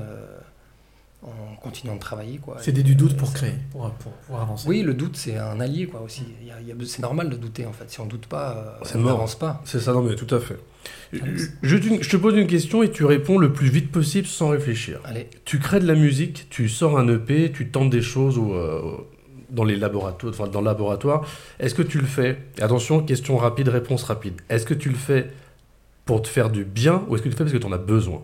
en 1.22 1.56
continuant 1.60 1.94
de 1.96 2.00
travailler. 2.00 2.38
quoi. 2.38 2.56
C'est 2.60 2.72
des 2.72 2.82
du 2.84 2.94
doute 2.94 3.16
pour 3.16 3.32
créer, 3.32 3.54
pour, 3.72 3.90
pour, 3.90 4.12
pour 4.12 4.40
avancer. 4.40 4.68
Oui, 4.68 4.82
le 4.82 4.94
doute, 4.94 5.16
c'est 5.16 5.36
un 5.36 5.58
allié, 5.60 5.86
quoi, 5.86 6.00
aussi. 6.02 6.22
Il 6.40 6.46
y 6.46 6.50
a- 6.50 6.60
il 6.60 6.68
y 6.68 6.72
a- 6.72 6.74
c'est 6.86 7.02
normal 7.02 7.28
de 7.28 7.36
douter, 7.36 7.66
en 7.66 7.72
fait. 7.72 7.90
Si 7.90 8.00
on 8.00 8.06
doute 8.06 8.26
pas, 8.26 8.56
euh, 8.56 8.84
C'est 8.84 8.96
on 8.98 9.02
n'avance 9.02 9.36
pas. 9.36 9.60
C'est 9.64 9.80
ça, 9.80 9.92
non, 9.92 10.02
mais 10.02 10.14
tout 10.14 10.32
à 10.34 10.38
fait. 10.38 10.56
Je, 11.12 11.76
te- 11.76 12.02
je 12.02 12.08
te 12.10 12.16
pose 12.16 12.36
une 12.36 12.46
question 12.46 12.82
et 12.82 12.90
tu 12.90 13.04
réponds 13.04 13.38
le 13.38 13.52
plus 13.52 13.68
vite 13.68 13.90
possible 13.90 14.26
sans 14.26 14.48
réfléchir. 14.50 15.00
Allez, 15.04 15.28
Tu 15.44 15.58
crées 15.58 15.80
de 15.80 15.86
la 15.86 15.94
musique, 15.94 16.46
tu 16.50 16.68
sors 16.68 16.98
un 16.98 17.08
EP, 17.08 17.50
tu 17.52 17.68
tentes 17.70 17.90
des 17.90 18.02
choses 18.02 18.38
au, 18.38 18.54
euh, 18.54 18.82
dans 19.50 19.64
les 19.64 19.76
laboratoires, 19.76 20.32
enfin 20.32 20.46
dans 20.46 20.60
le 20.60 20.66
laboratoire. 20.66 21.26
Est-ce 21.58 21.74
que 21.74 21.82
tu 21.82 21.98
le 21.98 22.06
fais? 22.06 22.38
Attention, 22.60 23.02
question 23.02 23.36
rapide, 23.38 23.68
réponse 23.68 24.02
rapide. 24.04 24.34
Est-ce 24.50 24.66
que 24.66 24.74
tu 24.74 24.88
le 24.90 24.94
fais 24.96 25.30
pour 26.04 26.22
te 26.22 26.28
faire 26.28 26.50
du 26.50 26.64
bien 26.64 27.02
ou 27.08 27.14
est-ce 27.16 27.22
que 27.22 27.28
tu 27.28 27.32
le 27.32 27.36
fais 27.36 27.44
parce 27.44 27.52
que 27.52 27.58
tu 27.58 27.66
en 27.66 27.72
as 27.72 27.78
besoin? 27.78 28.22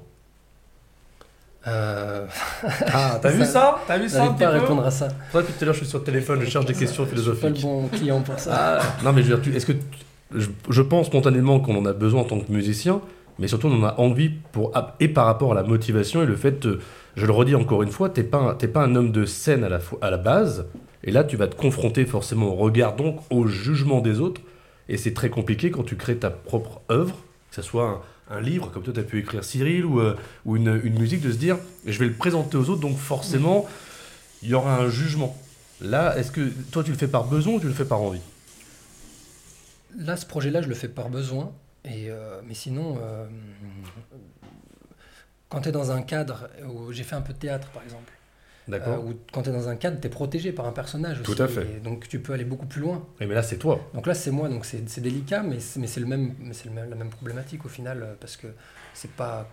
Euh, 1.67 2.27
Ah, 2.93 3.19
t'as 3.21 3.31
vu 3.33 3.45
ça 3.45 3.79
T'as 3.87 3.99
vu 3.99 4.09
ça 4.09 4.27
petit 4.29 4.45
pas 4.45 4.51
répondre 4.51 4.85
à 4.85 4.91
ça. 4.91 5.09
Toi, 5.33 5.43
depuis 5.43 5.55
tout 5.55 5.63
à 5.63 5.65
l'heure, 5.67 5.75
je 5.75 5.81
suis 5.81 5.89
sur 5.89 5.99
le 5.99 6.05
téléphone, 6.05 6.41
je 6.43 6.51
cherche 6.51 6.67
des 6.67 6.75
questions 6.75 7.05
Je 7.11 7.17
suis 7.21 7.31
pas 7.41 7.49
le 7.49 7.55
philosophiques. 7.55 7.63
bon 7.63 7.89
client 7.89 8.21
pour 8.23 8.39
ça. 8.39 8.79
Ah, 8.81 8.83
non, 9.05 9.13
mais 9.13 9.23
je 9.23 9.33
veux 9.33 9.41
dire, 9.41 9.57
est-ce 9.57 9.67
que 9.67 9.73
je, 10.35 10.49
je 10.69 10.83
pense 10.83 11.07
spontanément 11.07 11.61
qu'on 11.61 11.77
en 11.77 11.87
a 11.87 11.93
besoin 11.93 12.23
en 12.23 12.25
tant 12.25 12.41
que 12.41 12.51
musicien, 12.51 13.01
mais 13.39 13.49
surtout 13.49 13.69
on 13.69 13.83
en 13.83 13.85
a 13.85 13.95
envie 13.99 14.31
pour 14.53 14.73
et 15.01 15.09
par 15.09 15.27
rapport 15.27 15.53
à 15.53 15.55
la 15.55 15.63
motivation 15.63 16.23
et 16.23 16.27
le 16.27 16.37
fait, 16.37 16.61
de- 16.61 16.81
je 17.17 17.27
le 17.27 17.33
redis 17.33 17.55
encore 17.55 17.83
une 17.83 17.91
fois, 17.91 18.09
t'es 18.09 18.25
pas 18.25 18.55
t'es 18.59 18.67
pas 18.69 18.83
un 18.83 18.95
homme 18.97 19.13
de 19.13 19.25
scène 19.25 19.63
à 19.65 19.69
la 19.69 19.79
à 20.03 20.11
la 20.11 20.17
base, 20.17 20.67
et 21.05 21.13
là 21.13 21.23
tu 21.25 21.37
vas 21.37 21.47
te 21.47 21.55
confronter 21.55 22.05
forcément 22.07 22.49
au 22.49 22.55
regard 22.57 22.97
donc 22.97 23.21
au 23.31 23.47
jugement 23.47 24.01
des 24.01 24.19
autres, 24.21 24.41
et 24.89 24.97
c'est 24.97 25.15
très 25.15 25.31
compliqué 25.31 25.71
quand 25.71 25.85
tu 25.85 25.95
crées 25.97 26.17
ta 26.17 26.31
propre 26.31 26.81
œuvre, 26.91 27.15
que 27.51 27.55
ce 27.57 27.63
soit 27.63 27.85
un, 27.89 28.01
un 28.31 28.41
livre 28.41 28.71
comme 28.71 28.83
toi 28.83 28.93
tu 28.93 29.01
as 29.01 29.05
pu 29.05 29.19
écrire 29.19 29.45
Cyril 29.45 29.85
ou, 29.85 30.01
euh, 30.01 30.17
une, 30.47 30.99
musique, 30.99 31.21
de 31.21 31.33
se 31.33 31.37
dire 31.37 31.59
je 31.87 31.99
vais 31.99 32.07
le 32.07 32.15
présenter 32.15 32.57
aux 32.57 32.71
autres, 32.71 32.81
donc 32.81 32.97
forcément 32.97 33.67
il 34.43 34.49
y 34.51 34.55
aura 34.55 34.77
un 34.77 34.89
jugement. 34.89 35.37
Là, 35.81 36.17
est-ce 36.17 36.31
que 36.31 36.49
toi 36.71 36.85
tu 36.85 36.91
le 36.91 36.97
fais 36.97 37.09
par 37.09 37.25
besoin 37.25 37.55
ou 37.55 37.61
tu 37.61 37.67
le 37.67 37.73
fais 37.73 37.85
par 37.85 38.01
envie? 38.01 38.21
Là, 39.97 40.17
ce 40.17 40.27
projet-là, 40.27 40.61
je 40.61 40.69
le 40.69 40.75
fais 40.75 40.89
par 40.89 41.09
besoin. 41.09 41.53
Et, 41.85 42.11
euh, 42.11 42.41
mais 42.47 42.55
sinon, 42.55 42.99
euh, 43.01 43.27
quand 45.49 45.61
tu 45.63 45.69
es 45.69 45.73
dans 45.73 45.93
un 45.93 46.03
cadre 46.03 46.49
où 46.67 46.93
j'ai 46.93 47.05
fait 47.05 47.15
un 47.15 47.21
peu 47.21 47.33
de 47.33 47.39
théâtre, 47.39 47.69
par 47.69 47.83
exemple, 47.83 48.13
euh, 48.73 48.97
où 48.99 49.15
quand 49.33 49.43
tu 49.43 49.51
es 49.51 49.53
dans 49.53 49.69
un 49.69 49.77
cadre, 49.77 50.01
tu 50.01 50.07
es 50.07 50.11
protégé 50.11 50.53
par 50.53 50.67
un 50.67 50.73
personnage 50.73 51.23
Tout 51.23 51.33
aussi, 51.33 51.43
à 51.43 51.49
fait. 51.49 51.67
et 51.77 51.81
donc 51.81 52.09
tu 52.09 52.19
peux 52.21 52.33
aller 52.33 52.45
beaucoup 52.45 52.67
plus 52.67 52.81
loin. 52.81 53.07
Et 53.21 53.27
mais 53.27 53.35
là, 53.35 53.43
c'est 53.43 53.59
toi. 53.59 53.81
Donc 53.95 54.07
là, 54.07 54.15
c'est 54.15 54.31
moi, 54.31 54.49
donc 54.49 54.65
c'est 54.65 55.01
délicat, 55.01 55.43
mais 55.43 55.61
c'est 55.61 56.01
le 56.01 56.07
même, 56.07 56.35
mais 56.41 56.55
c'est 56.55 56.67
le 56.67 56.75
même- 56.75 56.89
la 56.91 56.97
même 56.97 57.11
problématique 57.11 57.65
au 57.65 57.69
final, 57.69 58.03
euh, 58.03 58.15
parce 58.19 58.37
que 58.37 58.47
c'est 58.95 59.11
pas 59.11 59.49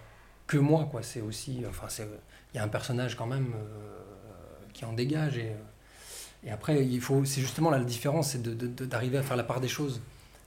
que 0.47 0.57
moi, 0.57 0.87
quoi. 0.89 1.01
C'est 1.03 1.21
aussi, 1.21 1.63
enfin, 1.67 1.87
c'est, 1.89 2.07
il 2.53 2.57
y 2.57 2.59
a 2.59 2.63
un 2.63 2.67
personnage 2.69 3.15
quand 3.15 3.27
même 3.27 3.47
euh, 3.53 4.65
qui 4.73 4.85
en 4.85 4.93
dégage 4.93 5.37
et, 5.37 5.49
euh, 5.49 6.47
et 6.47 6.51
après, 6.51 6.83
il 6.85 7.01
faut, 7.01 7.23
c'est 7.25 7.41
justement 7.41 7.69
là 7.69 7.77
la 7.77 7.83
différence, 7.83 8.29
c'est 8.31 8.41
d'arriver 8.87 9.17
à 9.17 9.23
faire 9.23 9.37
la 9.37 9.43
part 9.43 9.59
des 9.61 9.67
choses, 9.67 10.01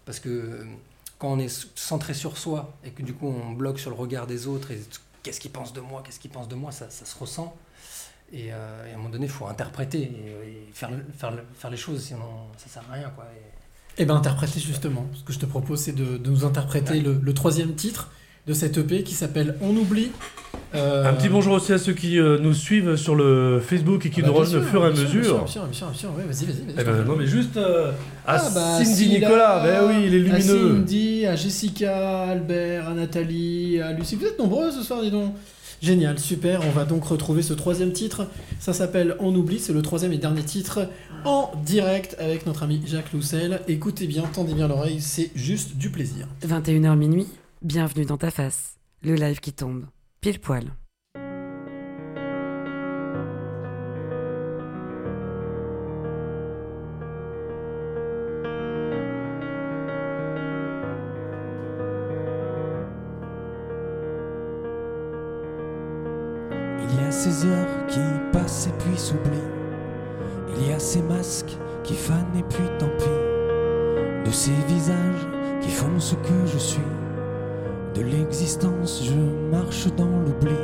parce 0.06 0.18
que 0.20 0.66
quand 1.18 1.32
on 1.32 1.38
est 1.38 1.48
centré 1.78 2.14
sur 2.14 2.36
soi 2.36 2.74
et 2.84 2.90
que 2.90 3.02
du 3.02 3.14
coup 3.14 3.28
on 3.28 3.52
bloque 3.52 3.78
sur 3.78 3.90
le 3.90 3.96
regard 3.96 4.26
des 4.26 4.46
autres 4.48 4.72
et 4.72 4.80
qu'est-ce 5.22 5.38
qu'ils 5.40 5.52
pensent 5.52 5.72
de 5.72 5.80
moi, 5.80 6.02
qu'est-ce 6.04 6.18
qu'ils 6.18 6.32
pensent 6.32 6.48
de 6.48 6.56
moi, 6.56 6.72
ça, 6.72 6.90
ça 6.90 7.04
se 7.04 7.16
ressent. 7.16 7.56
Et, 8.32 8.52
euh, 8.52 8.86
et 8.88 8.90
à 8.92 8.94
un 8.94 8.96
moment 8.96 9.10
donné, 9.10 9.26
il 9.26 9.30
faut 9.30 9.46
interpréter 9.46 9.98
et, 9.98 10.02
et 10.48 10.68
faire, 10.72 10.90
le- 10.90 11.04
faire, 11.16 11.30
le- 11.30 11.42
faire 11.56 11.70
les 11.70 11.76
choses, 11.76 12.00
sinon 12.02 12.20
ça 12.56 12.68
sert 12.68 12.82
à 12.90 12.94
rien, 12.94 13.10
quoi. 13.14 13.24
Et- 13.36 13.40
Eh 13.98 14.04
bien, 14.06 14.16
interpréter 14.16 14.58
justement. 14.60 15.06
Ce 15.14 15.22
que 15.22 15.32
je 15.32 15.38
te 15.38 15.46
propose, 15.46 15.80
c'est 15.80 15.92
de, 15.94 16.16
de 16.16 16.30
nous 16.30 16.44
interpréter 16.44 16.94
Ouais. 16.94 17.00
le, 17.00 17.20
le 17.22 17.34
troisième 17.34 17.74
titre 17.74 18.10
de 18.48 18.52
cette 18.52 18.76
EP 18.76 19.02
qui 19.04 19.14
s'appelle 19.14 19.56
On 19.60 19.74
oublie. 19.76 20.10
Euh, 20.74 21.08
Un 21.08 21.14
petit 21.14 21.28
bonjour 21.28 21.54
aussi 21.54 21.72
à 21.72 21.78
ceux 21.78 21.92
qui 21.92 22.18
euh, 22.18 22.36
nous 22.40 22.52
suivent 22.52 22.96
sur 22.96 23.14
le 23.14 23.60
Facebook 23.60 24.04
et 24.06 24.10
qui 24.10 24.20
bah, 24.22 24.26
nous 24.26 24.32
bien 24.32 24.40
rejoignent 24.42 24.64
au 24.64 24.66
fur 24.68 24.84
et 24.84 24.88
à 24.88 24.90
bien 24.90 25.06
sûr, 25.06 25.14
mesure. 25.18 25.38
Bien 25.38 25.46
sûr, 25.46 25.62
bien 25.66 25.72
sûr, 25.72 25.86
bien 25.88 25.98
sûr, 25.98 26.10
ouais, 26.16 26.24
vas-y, 26.24 26.44
vas-y. 26.46 26.64
Eh 26.76 26.82
ben, 26.84 27.04
non, 27.04 27.14
mais 27.16 27.26
juste 27.26 27.56
euh, 27.56 27.92
à 28.26 28.34
Ah, 28.34 28.50
bah, 28.52 28.84
Cindy 28.84 29.08
Nicolas, 29.10 29.62
ben 29.62 29.86
oui, 29.86 30.04
il 30.08 30.14
est 30.14 30.18
À 30.18 30.36
lumineux. 30.38 30.74
Cindy, 30.74 31.26
à 31.26 31.36
Jessica, 31.36 32.22
à 32.24 32.30
Albert, 32.30 32.88
à 32.88 32.94
Nathalie, 32.94 33.80
à 33.80 33.92
Lucie. 33.92 34.16
Vous 34.16 34.26
êtes 34.26 34.38
nombreux 34.40 34.72
ce 34.72 34.82
soir, 34.82 35.00
dis 35.02 35.12
donc. 35.12 35.34
Génial, 35.82 36.18
super. 36.18 36.60
On 36.66 36.70
va 36.70 36.84
donc 36.84 37.04
retrouver 37.04 37.42
ce 37.42 37.52
troisième 37.52 37.92
titre. 37.92 38.26
Ça 38.58 38.72
s'appelle 38.72 39.16
On 39.20 39.34
oublie. 39.34 39.58
C'est 39.58 39.72
le 39.72 39.82
troisième 39.82 40.12
et 40.12 40.18
dernier 40.18 40.42
titre 40.42 40.88
en 41.24 41.50
direct 41.64 42.16
avec 42.18 42.46
notre 42.46 42.62
ami 42.62 42.82
Jacques 42.86 43.12
Loussel. 43.12 43.60
Écoutez 43.68 44.06
bien, 44.06 44.22
tendez 44.22 44.54
bien 44.54 44.68
l'oreille, 44.68 45.00
c'est 45.00 45.30
juste 45.34 45.76
du 45.76 45.90
plaisir. 45.90 46.28
21h 46.46 46.96
minuit, 46.96 47.26
bienvenue 47.62 48.04
dans 48.04 48.18
ta 48.18 48.30
face. 48.30 48.76
Le 49.02 49.14
live 49.14 49.40
qui 49.40 49.52
tombe. 49.52 49.86
Pile 50.20 50.40
poil. 50.40 50.64
Ces 67.24 67.46
heures 67.46 67.86
qui 67.88 68.00
passent 68.32 68.66
et 68.66 68.82
puis 68.84 68.98
s'oublient. 68.98 69.50
Il 70.58 70.68
y 70.68 70.72
a 70.74 70.78
ces 70.78 71.00
masques 71.00 71.56
qui 71.82 71.94
fanent 71.94 72.36
et 72.36 72.42
puis 72.42 72.68
tant 72.78 72.90
pis. 72.98 74.26
De 74.26 74.30
ces 74.30 74.52
visages 74.68 75.26
qui 75.62 75.70
font 75.70 75.98
ce 75.98 76.16
que 76.16 76.44
je 76.44 76.58
suis. 76.58 76.92
De 77.94 78.02
l'existence, 78.02 79.02
je 79.04 79.14
marche 79.50 79.86
dans 79.96 80.04
l'oubli. 80.04 80.54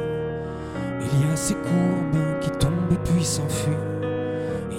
Il 1.01 1.27
y 1.27 1.33
a 1.33 1.37
ces 1.37 1.55
courbes 1.55 2.41
qui 2.43 2.51
tombent 2.51 2.93
et 2.93 3.11
puis 3.11 3.25
s'enfuient. 3.25 3.87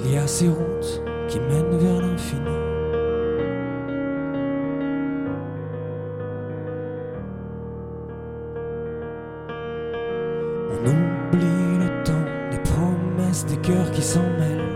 Il 0.03 0.13
y 0.13 0.17
a 0.17 0.27
ces 0.27 0.49
routes 0.49 1.01
qui 1.29 1.39
mènent 1.39 1.77
vers 1.79 2.01
l'infini. 2.01 2.60
S'en 14.01 14.23
mêlent. 14.39 14.67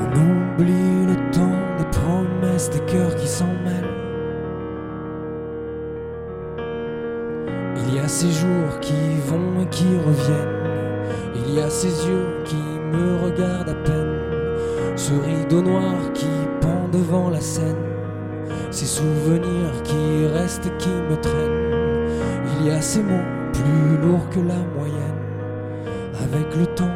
On 0.00 0.06
oublie 0.16 1.06
le 1.06 1.30
temps 1.30 1.60
des 1.78 1.84
promesses, 1.98 2.70
des 2.70 2.80
cœurs 2.80 3.14
qui 3.16 3.26
s'en 3.26 3.46
mêlent. 3.64 3.94
Il 7.76 7.94
y 7.94 7.98
a 7.98 8.08
ces 8.08 8.30
jours 8.30 8.80
qui 8.80 9.18
vont 9.26 9.60
et 9.62 9.66
qui 9.66 9.84
reviennent. 10.06 10.54
Il 11.36 11.54
y 11.54 11.60
a 11.60 11.68
ces 11.68 12.08
yeux 12.08 12.28
qui 12.44 12.56
me 12.56 13.24
regardent 13.24 13.68
à 13.68 13.74
peine. 13.74 14.20
Ce 14.96 15.12
rideau 15.12 15.62
noir 15.62 16.12
qui 16.14 16.26
pend 16.60 16.88
devant 16.92 17.30
la 17.30 17.40
scène. 17.40 17.76
Ces 18.70 18.86
souvenirs 18.86 19.82
qui 19.82 20.26
restent 20.26 20.66
et 20.66 20.76
qui 20.78 20.88
me 20.88 21.16
traînent. 21.20 22.10
Il 22.58 22.66
y 22.66 22.70
a 22.70 22.80
ces 22.80 23.02
mots 23.02 23.28
plus 23.52 24.06
lourds 24.06 24.28
que 24.30 24.40
la 24.40 24.58
moyenne. 24.76 25.13
Avec 26.34 26.56
le 26.56 26.66
temps, 26.66 26.90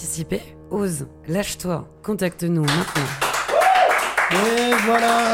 participer 0.00 0.42
Ose, 0.70 1.06
lâche-toi, 1.26 1.88
contacte-nous 2.02 2.60
maintenant. 2.60 3.02
Et 4.30 4.74
voilà 4.84 5.24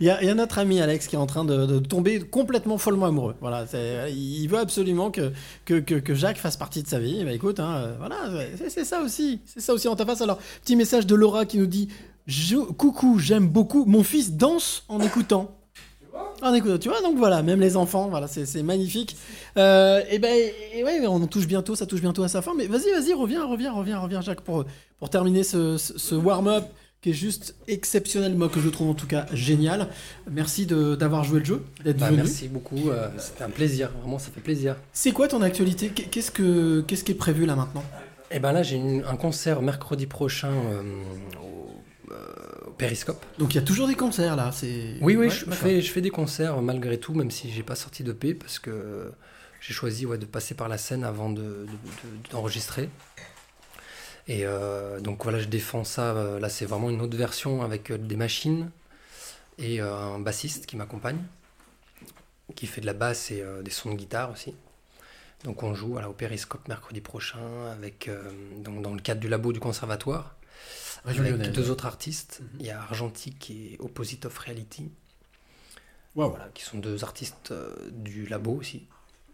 il, 0.00 0.06
y 0.06 0.10
a, 0.10 0.22
il 0.22 0.26
y 0.26 0.30
a 0.30 0.34
notre 0.34 0.58
ami 0.58 0.80
Alex 0.80 1.06
qui 1.06 1.16
est 1.16 1.18
en 1.18 1.26
train 1.26 1.44
de, 1.44 1.66
de 1.66 1.80
tomber 1.80 2.20
complètement 2.20 2.78
follement 2.78 3.06
amoureux. 3.06 3.34
Voilà, 3.42 3.66
il 4.08 4.46
veut 4.48 4.58
absolument 4.58 5.10
que, 5.10 5.32
que, 5.66 5.74
que, 5.80 5.96
que 5.96 6.14
Jacques 6.14 6.38
fasse 6.38 6.56
partie 6.56 6.82
de 6.82 6.88
sa 6.88 6.98
vie. 6.98 7.22
Bah 7.26 7.32
écoute, 7.32 7.60
hein, 7.60 7.88
voilà, 7.98 8.16
c'est- 8.56 8.70
c'est 8.70 8.84
ça 8.86 9.00
aussi. 9.02 9.42
C'est 9.44 9.60
ça 9.60 9.74
aussi 9.74 9.86
en 9.86 9.96
ta 9.96 10.06
face. 10.06 10.22
Alors, 10.22 10.38
petit 10.62 10.76
message 10.76 11.06
de 11.06 11.14
Laura 11.14 11.44
qui 11.44 11.58
nous 11.58 11.66
dit 11.66 11.88
Je- 12.26 12.56
Coucou, 12.56 13.18
j'aime 13.18 13.48
beaucoup. 13.48 13.84
Mon 13.84 14.02
fils 14.02 14.32
danse 14.32 14.84
en 14.88 14.98
écoutant. 15.00 15.57
En 16.42 16.54
écoutant, 16.54 16.78
tu 16.78 16.88
vois, 16.88 17.00
donc 17.02 17.16
voilà, 17.16 17.42
même 17.42 17.60
les 17.60 17.76
enfants, 17.76 18.08
voilà, 18.08 18.28
c'est 18.28 18.62
magnifique. 18.62 19.16
Euh, 19.56 20.00
et 20.10 20.18
ben, 20.20 20.32
et 20.74 20.84
ouais, 20.84 21.04
on 21.06 21.26
touche 21.26 21.46
bientôt, 21.48 21.74
ça 21.74 21.84
touche 21.86 22.00
bientôt 22.00 22.22
à 22.22 22.28
sa 22.28 22.42
fin. 22.42 22.52
Mais 22.56 22.66
vas-y, 22.66 22.90
vas-y, 22.92 23.12
reviens, 23.12 23.44
reviens, 23.44 23.72
reviens, 23.72 23.98
reviens, 23.98 24.20
Jacques, 24.20 24.42
pour, 24.42 24.64
pour 25.00 25.10
terminer 25.10 25.42
ce, 25.42 25.76
ce- 25.76 25.98
ce 25.98 26.14
warm-up 26.14 26.64
qui 27.00 27.10
est 27.10 27.14
juste 27.14 27.54
exceptionnel, 27.68 28.34
moi 28.36 28.48
que 28.48 28.60
je 28.60 28.68
trouve 28.68 28.90
en 28.90 28.94
tout 28.94 29.06
cas 29.06 29.26
génial. 29.32 29.88
Merci 30.30 30.66
de- 30.66 30.94
d'avoir 30.96 31.22
joué 31.24 31.40
le 31.40 31.44
jeu, 31.44 31.62
d'être 31.84 31.98
Bah, 31.98 32.06
venu. 32.06 32.18
merci 32.18 32.48
beaucoup, 32.48 32.90
euh, 32.90 33.08
c'était 33.18 33.44
un 33.44 33.50
plaisir, 33.50 33.90
vraiment 34.00 34.18
ça 34.18 34.30
fait 34.32 34.40
plaisir. 34.40 34.76
C'est 34.92 35.12
quoi 35.12 35.28
ton 35.28 35.42
actualité? 35.42 35.88
Qu'est- 35.90 36.04
Qu'est-ce 36.10 36.30
que 36.32 36.80
qu'est-ce 36.86 37.04
qui 37.04 37.12
est 37.12 37.16
prévu 37.16 37.46
là 37.46 37.54
maintenant? 37.56 37.84
Et 38.30 38.40
ben 38.40 38.52
là 38.52 38.62
j'ai 38.64 38.80
un 39.08 39.16
concert 39.16 39.62
mercredi 39.62 40.06
prochain 40.06 40.50
euh, 40.50 40.82
Périscope. 42.78 43.24
Donc 43.38 43.52
il 43.54 43.56
y 43.56 43.58
a 43.58 43.62
toujours 43.62 43.88
des 43.88 43.94
concerts 43.96 44.36
là. 44.36 44.50
C'est 44.52 44.94
Oui, 45.00 45.16
oui, 45.16 45.26
Ouais, 45.26 45.30
je, 45.30 45.44
fais, 45.50 45.80
je 45.82 45.90
fais 45.92 46.00
des 46.00 46.10
concerts 46.10 46.62
malgré 46.62 46.98
tout, 46.98 47.12
même 47.14 47.30
si 47.30 47.50
j'ai 47.50 47.62
pas 47.62 47.74
sorti 47.74 48.04
de 48.04 48.12
P, 48.12 48.34
parce 48.34 48.58
que 48.58 49.12
j'ai 49.60 49.74
choisi 49.74 50.06
ouais, 50.06 50.18
de 50.18 50.24
passer 50.26 50.54
par 50.54 50.68
la 50.68 50.78
scène 50.78 51.04
avant 51.04 51.28
de- 51.30 51.42
de- 51.42 51.66
de- 51.66 52.30
d'enregistrer. 52.30 52.88
Et 54.28 54.44
euh, 54.44 55.00
donc 55.00 55.22
voilà, 55.24 55.38
je 55.38 55.46
défends 55.48 55.84
ça. 55.84 56.14
euh, 56.16 56.38
Là, 56.38 56.48
c'est 56.48 56.66
vraiment 56.66 56.90
une 56.90 57.00
autre 57.00 57.16
version 57.16 57.62
avec 57.62 57.90
euh, 57.90 57.98
des 57.98 58.16
machines 58.16 58.70
et 59.58 59.80
un 59.80 60.18
bassiste 60.20 60.66
qui 60.66 60.76
m'accompagne, 60.76 61.18
qui 62.54 62.66
fait 62.66 62.80
de 62.80 62.86
la 62.86 62.92
basse 62.92 63.30
et 63.32 63.42
des 63.64 63.70
sons 63.72 63.90
de 63.90 63.96
guitare 63.96 64.30
aussi. 64.30 64.54
Donc 65.44 65.62
on 65.64 65.74
joue 65.74 65.88
voilà, 65.88 66.08
au 66.08 66.12
Périscope 66.12 66.66
mercredi 66.68 67.00
prochain 67.00 67.38
avec, 67.72 68.06
euh, 68.08 68.22
donc 68.58 68.82
dans 68.82 68.92
le 68.94 69.00
cadre 69.00 69.20
du 69.20 69.28
labo 69.28 69.52
du 69.52 69.60
conservatoire. 69.60 70.36
Région 71.04 71.22
avec 71.24 71.36
lyonnaise. 71.36 71.52
deux 71.52 71.70
autres 71.70 71.86
artistes. 71.86 72.40
Mhm. 72.42 72.48
Il 72.60 72.66
y 72.66 72.70
a 72.70 72.80
Argentique 72.80 73.50
et 73.50 73.76
Opposite 73.80 74.26
of 74.26 74.36
Reality. 74.38 74.90
Voilà, 76.14 76.48
qui 76.52 76.64
sont 76.64 76.78
deux 76.78 77.04
artistes 77.04 77.52
euh, 77.52 77.74
du 77.92 78.26
labo 78.26 78.52
aussi. 78.52 78.86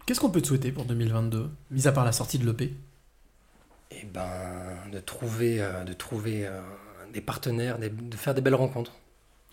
Qu'est-ce 0.04 0.20
qu'on 0.20 0.28
peut 0.30 0.42
te 0.42 0.48
souhaiter 0.48 0.70
pour 0.70 0.84
2022, 0.84 1.48
mis 1.70 1.86
à 1.88 1.92
part 1.92 2.04
la 2.04 2.12
sortie 2.12 2.38
de 2.38 2.44
l'EP 2.44 2.74
Et 3.90 4.04
ben, 4.04 4.28
de 4.92 4.98
trouver, 5.00 5.62
euh, 5.62 5.84
de 5.84 5.94
trouver 5.94 6.46
euh, 6.46 6.60
des 7.14 7.22
partenaires, 7.22 7.78
des- 7.78 7.88
de 7.88 8.16
faire 8.16 8.34
des 8.34 8.42
belles 8.42 8.54
rencontres. 8.54 8.92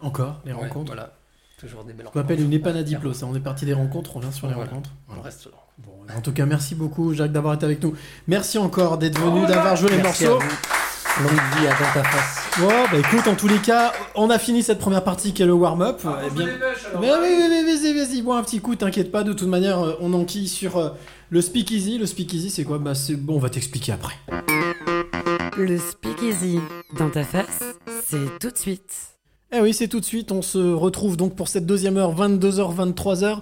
Encore 0.02 0.42
les 0.46 0.52
Ouais, 0.52 0.60
rencontres? 0.60 0.88
Voilà, 0.92 1.14
toujours 1.58 1.86
des 1.86 1.94
belles 1.94 2.08
On 2.08 2.10
rencontres. 2.10 2.26
appelle 2.26 2.42
une 2.42 2.52
épanadiplo, 2.52 3.14
ça. 3.14 3.28
On 3.28 3.36
est 3.36 3.40
parti 3.40 3.66
des 3.66 3.74
rencontres, 3.74 4.18
on 4.18 4.20
vient 4.20 4.32
sur 4.32 4.48
les 4.48 4.54
Voilà. 4.54 4.70
rencontres. 4.70 4.90
On 5.08 5.22
reste. 5.22 5.48
Bon, 5.78 5.94
en 6.14 6.22
tout 6.22 6.34
cas, 6.34 6.46
merci 6.46 6.76
beaucoup, 6.76 7.14
Jacques, 7.14 7.32
d'avoir 7.32 7.54
été 7.54 7.64
avec 7.66 7.82
nous. 7.82 7.96
Merci 8.28 8.58
encore 8.58 8.98
d'être 8.98 9.18
venu, 9.22 9.46
d'avoir 9.48 9.78
joué 9.78 9.92
les 9.92 10.02
morceaux. 10.04 10.40
Vous. 11.22 11.30
Longue 11.30 11.60
vie 11.60 11.68
à 11.68 11.72
dans 11.72 11.94
ta 11.94 12.04
face. 12.04 12.60
Bon, 12.60 12.68
bah 12.92 12.98
écoute, 13.00 13.28
en 13.28 13.36
tous 13.36 13.48
les 13.48 13.60
cas, 13.60 13.94
on 14.16 14.30
a 14.30 14.38
fini 14.40 14.62
cette 14.64 14.80
première 14.80 15.04
partie 15.04 15.34
qui 15.34 15.42
est 15.42 15.46
le 15.46 15.54
warm-up. 15.54 16.02
Eh 16.26 16.30
bien- 16.32 16.48
Mais 17.00 17.12
oui, 17.12 17.28
oui, 17.40 17.48
oui, 17.50 17.64
vas-y, 17.66 17.94
vas-y, 17.94 18.22
bois 18.22 18.38
un 18.38 18.44
petit 18.44 18.60
coup, 18.60 18.76
t'inquiète 18.76 19.12
pas, 19.12 19.24
de 19.24 19.34
toute 19.34 19.48
manière, 19.48 19.80
euh, 19.80 19.94
on 20.02 20.14
enquille 20.14 20.48
sur 20.50 20.78
euh, 20.78 20.90
le 21.30 21.42
speakeasy. 21.42 21.98
Le 21.98 22.06
speakeasy, 22.06 22.50
c'est 22.50 22.64
quoi? 22.64 22.78
Bah 22.80 22.96
c'est 22.96 23.16
bon, 23.16 23.36
on 23.36 23.40
va 23.40 23.50
t'expliquer 23.50 23.94
après. 23.94 24.16
Le 25.58 25.78
speakeasy 25.78 26.60
dans 26.98 27.10
ta 27.10 27.24
face, 27.24 27.64
c'est 28.08 28.40
tout 28.40 28.52
de 28.52 28.58
suite. 28.58 28.92
Eh 29.54 29.60
oui, 29.60 29.74
c'est 29.74 29.90
tout 29.90 30.00
de 30.00 30.06
suite, 30.06 30.32
on 30.32 30.42
se 30.42 30.58
retrouve 30.74 31.18
donc 31.18 31.36
pour 31.36 31.50
cette 31.50 31.66
deuxième 31.66 31.98
heure, 31.98 32.16
22h, 32.16 32.74
23h. 32.74 33.40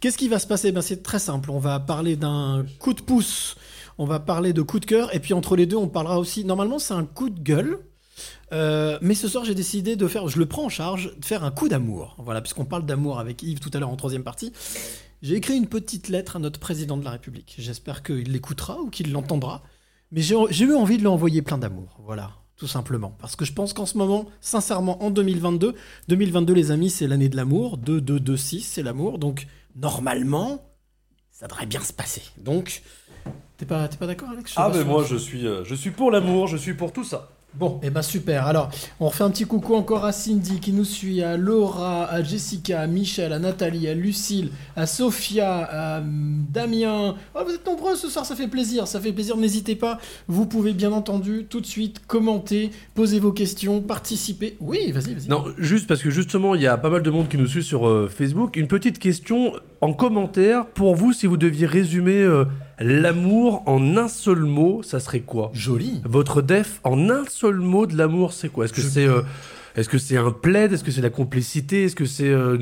Qu'est-ce 0.00 0.18
qui 0.18 0.28
va 0.28 0.40
se 0.40 0.46
passer? 0.48 0.72
Ben, 0.72 0.82
C'est 0.82 1.04
très 1.04 1.20
simple, 1.20 1.52
on 1.52 1.60
va 1.60 1.78
parler 1.78 2.16
d'un 2.16 2.64
coup 2.80 2.92
de 2.94 3.00
pouce, 3.00 3.54
on 3.98 4.04
va 4.04 4.20
parler 4.20 4.52
de 4.52 4.62
coup 4.62 4.80
de 4.80 4.86
cœur, 4.86 5.14
et 5.14 5.20
puis 5.20 5.34
entre 5.34 5.56
les 5.56 5.66
deux, 5.66 5.76
on 5.76 5.88
parlera 5.88 6.18
aussi, 6.18 6.44
normalement 6.44 6.78
c'est 6.78 6.94
un 6.94 7.04
coup 7.04 7.30
de 7.30 7.40
gueule, 7.40 7.78
euh, 8.52 8.98
mais 9.00 9.14
ce 9.14 9.28
soir 9.28 9.44
j'ai 9.44 9.54
décidé 9.54 9.96
de 9.96 10.06
faire, 10.06 10.28
je 10.28 10.38
le 10.38 10.46
prends 10.46 10.64
en 10.64 10.68
charge, 10.68 11.16
de 11.16 11.24
faire 11.24 11.44
un 11.44 11.50
coup 11.50 11.68
d'amour. 11.68 12.16
Voilà, 12.18 12.40
puisqu'on 12.40 12.64
parle 12.64 12.84
d'amour 12.84 13.18
avec 13.18 13.42
Yves 13.42 13.60
tout 13.60 13.70
à 13.74 13.78
l'heure 13.78 13.90
en 13.90 13.96
troisième 13.96 14.24
partie. 14.24 14.52
J'ai 15.22 15.36
écrit 15.36 15.56
une 15.56 15.68
petite 15.68 16.08
lettre 16.08 16.36
à 16.36 16.38
notre 16.40 16.58
président 16.58 16.96
de 16.96 17.04
la 17.04 17.12
République. 17.12 17.54
J'espère 17.56 18.02
qu'il 18.02 18.32
l'écoutera 18.32 18.80
ou 18.80 18.90
qu'il 18.90 19.12
l'entendra. 19.12 19.62
Mais 20.10 20.20
j'ai 20.20 20.64
eu 20.64 20.74
envie 20.74 20.96
de 20.96 21.02
lui 21.02 21.08
envoyer 21.08 21.42
plein 21.42 21.58
d'amour. 21.58 21.98
Voilà, 22.04 22.32
tout 22.56 22.66
simplement. 22.66 23.16
Parce 23.18 23.36
que 23.36 23.44
je 23.44 23.52
pense 23.52 23.72
qu'en 23.72 23.86
ce 23.86 23.96
moment, 23.96 24.26
sincèrement, 24.40 25.02
en 25.02 25.10
2022, 25.10 25.74
2022, 26.08 26.52
les 26.52 26.70
amis, 26.72 26.90
c'est 26.90 27.06
l'année 27.06 27.28
de 27.28 27.36
l'amour. 27.36 27.78
2, 27.78 28.00
2, 28.00 28.18
2, 28.18 28.36
6, 28.36 28.60
c'est 28.60 28.82
l'amour. 28.82 29.18
Donc, 29.18 29.46
normalement, 29.76 30.74
ça 31.30 31.46
devrait 31.46 31.66
bien 31.66 31.80
se 31.80 31.92
passer. 31.92 32.22
Donc, 32.36 32.82
t'es 33.56 33.66
pas, 33.66 33.88
t'es 33.88 33.96
pas 33.96 34.06
d'accord, 34.06 34.30
Alex? 34.30 34.54
Ah, 34.56 34.70
mais 34.74 34.84
moi, 34.84 35.04
je 35.08 35.16
suis, 35.16 35.46
euh, 35.46 35.64
je 35.64 35.74
suis 35.74 35.90
pour 35.90 36.10
l'amour, 36.10 36.46
je 36.46 36.56
suis 36.56 36.74
pour 36.74 36.92
tout 36.92 37.04
ça. 37.04 37.28
Bon, 37.54 37.78
et 37.82 37.90
ben 37.90 38.00
super. 38.00 38.46
Alors, 38.46 38.70
on 38.98 39.08
refait 39.08 39.24
un 39.24 39.30
petit 39.30 39.44
coucou 39.44 39.74
encore 39.74 40.06
à 40.06 40.12
Cindy 40.12 40.58
qui 40.58 40.72
nous 40.72 40.86
suit, 40.86 41.22
à 41.22 41.36
Laura, 41.36 42.06
à 42.06 42.22
Jessica, 42.22 42.80
à 42.80 42.86
Michel, 42.86 43.30
à 43.30 43.38
Nathalie, 43.38 43.88
à 43.88 43.94
Lucille, 43.94 44.50
à 44.74 44.86
Sophia, 44.86 45.58
à 45.58 45.98
hum, 45.98 46.46
Damien. 46.48 47.14
Oh, 47.34 47.40
vous 47.44 47.52
êtes 47.52 47.66
nombreux 47.66 47.94
ce 47.94 48.08
soir, 48.08 48.24
ça 48.24 48.36
fait 48.36 48.48
plaisir, 48.48 48.88
ça 48.88 49.00
fait 49.00 49.12
plaisir. 49.12 49.36
N'hésitez 49.36 49.76
pas, 49.76 49.98
vous 50.28 50.46
pouvez 50.46 50.72
bien 50.72 50.92
entendu 50.92 51.44
tout 51.48 51.60
de 51.60 51.66
suite 51.66 52.00
commenter, 52.06 52.70
poser 52.94 53.20
vos 53.20 53.32
questions, 53.32 53.82
participer. 53.82 54.56
Oui, 54.60 54.90
vas-y, 54.90 55.12
vas-y. 55.12 55.28
Non, 55.28 55.44
juste 55.58 55.86
parce 55.86 56.02
que 56.02 56.08
justement, 56.08 56.54
il 56.54 56.62
y 56.62 56.66
a 56.66 56.78
pas 56.78 56.88
mal 56.88 57.02
de 57.02 57.10
monde 57.10 57.28
qui 57.28 57.36
nous 57.36 57.46
suit 57.46 57.62
sur 57.62 57.86
euh, 57.86 58.08
Facebook. 58.08 58.56
Une 58.56 58.68
petite 58.68 58.98
question 58.98 59.52
en 59.82 59.92
commentaire. 59.92 60.64
Pour 60.68 60.94
vous, 60.96 61.12
si 61.12 61.26
vous 61.26 61.36
deviez 61.36 61.66
résumer 61.66 62.16
euh, 62.16 62.46
l'amour 62.82 63.62
en 63.66 63.96
un 63.96 64.08
seul 64.08 64.40
mot, 64.40 64.82
ça 64.82 65.00
serait 65.00 65.20
quoi? 65.20 65.50
Joli. 65.54 66.00
Votre 66.04 66.42
def 66.42 66.80
en 66.84 67.08
un 67.10 67.24
seul 67.28 67.56
mot 67.56 67.86
de 67.86 67.96
l'amour, 67.96 68.32
c'est 68.32 68.48
quoi? 68.48 68.64
Est-ce 68.64 68.72
que 68.72 68.82
Je- 68.82 68.88
c'est 68.88 69.06
euh, 69.06 69.22
est-ce 69.74 69.88
que 69.88 69.98
c'est 69.98 70.16
un 70.18 70.30
plaid? 70.30 70.72
Est-ce 70.72 70.84
que 70.84 70.90
c'est 70.90 71.00
la 71.00 71.10
complicité? 71.10 71.84
Est-ce 71.84 71.96
que 71.96 72.04
c'est 72.04 72.28
euh, 72.28 72.58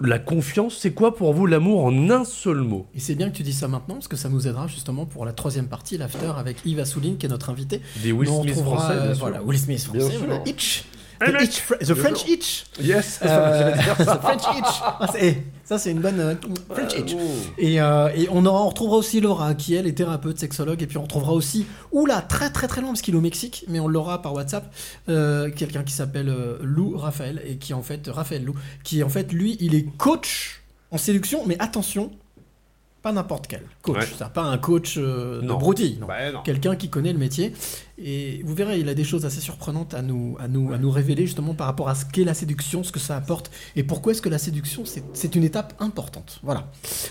la 0.00 0.18
confiance? 0.18 0.78
C'est 0.80 0.92
quoi 0.92 1.14
pour 1.16 1.32
vous 1.34 1.46
l'amour 1.46 1.84
en 1.84 2.10
un 2.10 2.24
seul 2.24 2.58
mot? 2.58 2.86
Et 2.94 3.00
c'est 3.00 3.14
bien 3.14 3.30
que 3.30 3.36
tu 3.36 3.42
dis 3.42 3.52
ça 3.52 3.66
maintenant 3.68 3.94
parce 3.94 4.08
que 4.08 4.16
ça 4.16 4.28
nous 4.28 4.46
aidera 4.46 4.66
justement 4.68 5.04
pour 5.06 5.24
la 5.24 5.32
troisième 5.32 5.66
partie, 5.66 5.98
l'after 5.98 6.32
avec 6.38 6.58
Yves 6.64 6.78
Assouline 6.80 7.16
qui 7.16 7.26
est 7.26 7.28
notre 7.28 7.50
invité. 7.50 7.80
Des 8.02 8.12
Will 8.12 8.28
Smith 8.28 8.54
français, 8.54 8.92
euh, 8.94 9.14
voilà, 9.18 9.42
Will 9.42 9.58
Smith 9.58 9.88
Bien 9.92 10.00
français, 10.00 10.16
sûr. 10.16 10.26
voilà, 10.26 10.42
Itch. 10.46 10.78
Hey, 10.78 10.95
The, 11.20 11.42
itch 11.42 11.60
French. 11.60 12.28
Itch. 12.28 12.64
Yes. 12.80 13.20
Euh, 13.22 13.74
the 13.98 14.20
French 14.20 14.42
Itch. 14.56 14.82
Ah, 14.82 15.06
ça, 15.64 15.78
c'est 15.78 15.90
une 15.90 16.00
bonne 16.00 16.20
euh, 16.20 16.34
French 16.70 16.94
Itch. 16.96 17.16
Et, 17.58 17.80
euh, 17.80 18.08
et 18.14 18.28
on, 18.30 18.46
aura, 18.46 18.62
on 18.62 18.68
retrouvera 18.68 18.96
aussi 18.96 19.20
Laura, 19.20 19.54
qui 19.54 19.74
elle 19.74 19.86
est 19.86 19.94
thérapeute, 19.94 20.38
sexologue. 20.38 20.80
Et 20.82 20.86
puis 20.86 20.98
on 20.98 21.02
retrouvera 21.02 21.32
aussi, 21.32 21.66
oula, 21.90 22.22
très 22.22 22.50
très 22.50 22.68
très 22.68 22.80
loin, 22.80 22.90
parce 22.90 23.02
qu'il 23.02 23.14
est 23.14 23.18
au 23.18 23.22
Mexique, 23.22 23.64
mais 23.68 23.80
on 23.80 23.88
l'aura 23.88 24.22
par 24.22 24.34
WhatsApp, 24.34 24.72
euh, 25.08 25.50
quelqu'un 25.50 25.82
qui 25.82 25.92
s'appelle 25.92 26.28
euh, 26.28 26.58
Lou 26.62 26.96
Raphaël, 26.96 27.42
et 27.44 27.56
qui 27.56 27.74
en 27.74 27.82
fait, 27.82 28.08
Raphaël 28.08 28.44
Lou, 28.44 28.54
qui 28.84 29.02
en 29.02 29.08
fait, 29.08 29.32
lui, 29.32 29.56
il 29.60 29.74
est 29.74 29.86
coach 29.96 30.62
en 30.92 30.98
séduction, 30.98 31.42
mais 31.46 31.56
attention, 31.58 32.12
pas 33.06 33.12
n'importe 33.12 33.46
quel 33.46 33.62
coach. 33.82 33.98
Ouais. 33.98 34.06
C'est 34.18 34.32
pas 34.32 34.42
un 34.42 34.58
coach 34.58 34.96
euh, 34.98 35.40
de 35.40 35.46
Non. 35.46 35.58
broutille, 35.58 35.96
non. 36.00 36.08
Bah. 36.08 36.42
Quelqu'un 36.44 36.74
qui 36.74 36.90
connaît 36.90 37.12
le 37.12 37.20
métier. 37.20 37.52
Et 37.98 38.42
vous 38.44 38.52
verrez, 38.52 38.80
il 38.80 38.88
a 38.88 38.94
des 38.94 39.04
choses 39.04 39.24
assez 39.24 39.40
surprenantes 39.40 39.94
à 39.94 40.02
nous, 40.02 40.36
à 40.40 40.48
nous, 40.48 40.72
à 40.72 40.78
nous 40.78 40.90
révéler 40.90 41.24
justement 41.24 41.54
par 41.54 41.68
rapport 41.68 41.88
à 41.88 41.94
ce 41.94 42.04
qu'est 42.04 42.24
la 42.24 42.34
séduction, 42.34 42.82
ce 42.82 42.90
que 42.90 42.98
ça 42.98 43.16
apporte 43.16 43.52
et 43.76 43.84
pourquoi 43.84 44.10
est-ce 44.10 44.20
que 44.20 44.28
la 44.28 44.38
séduction, 44.38 44.84
c'est 44.84 45.04
c'est 45.12 45.36
une 45.36 45.44
étape 45.44 45.74
importante. 45.78 46.40
Voilà. 46.42 46.68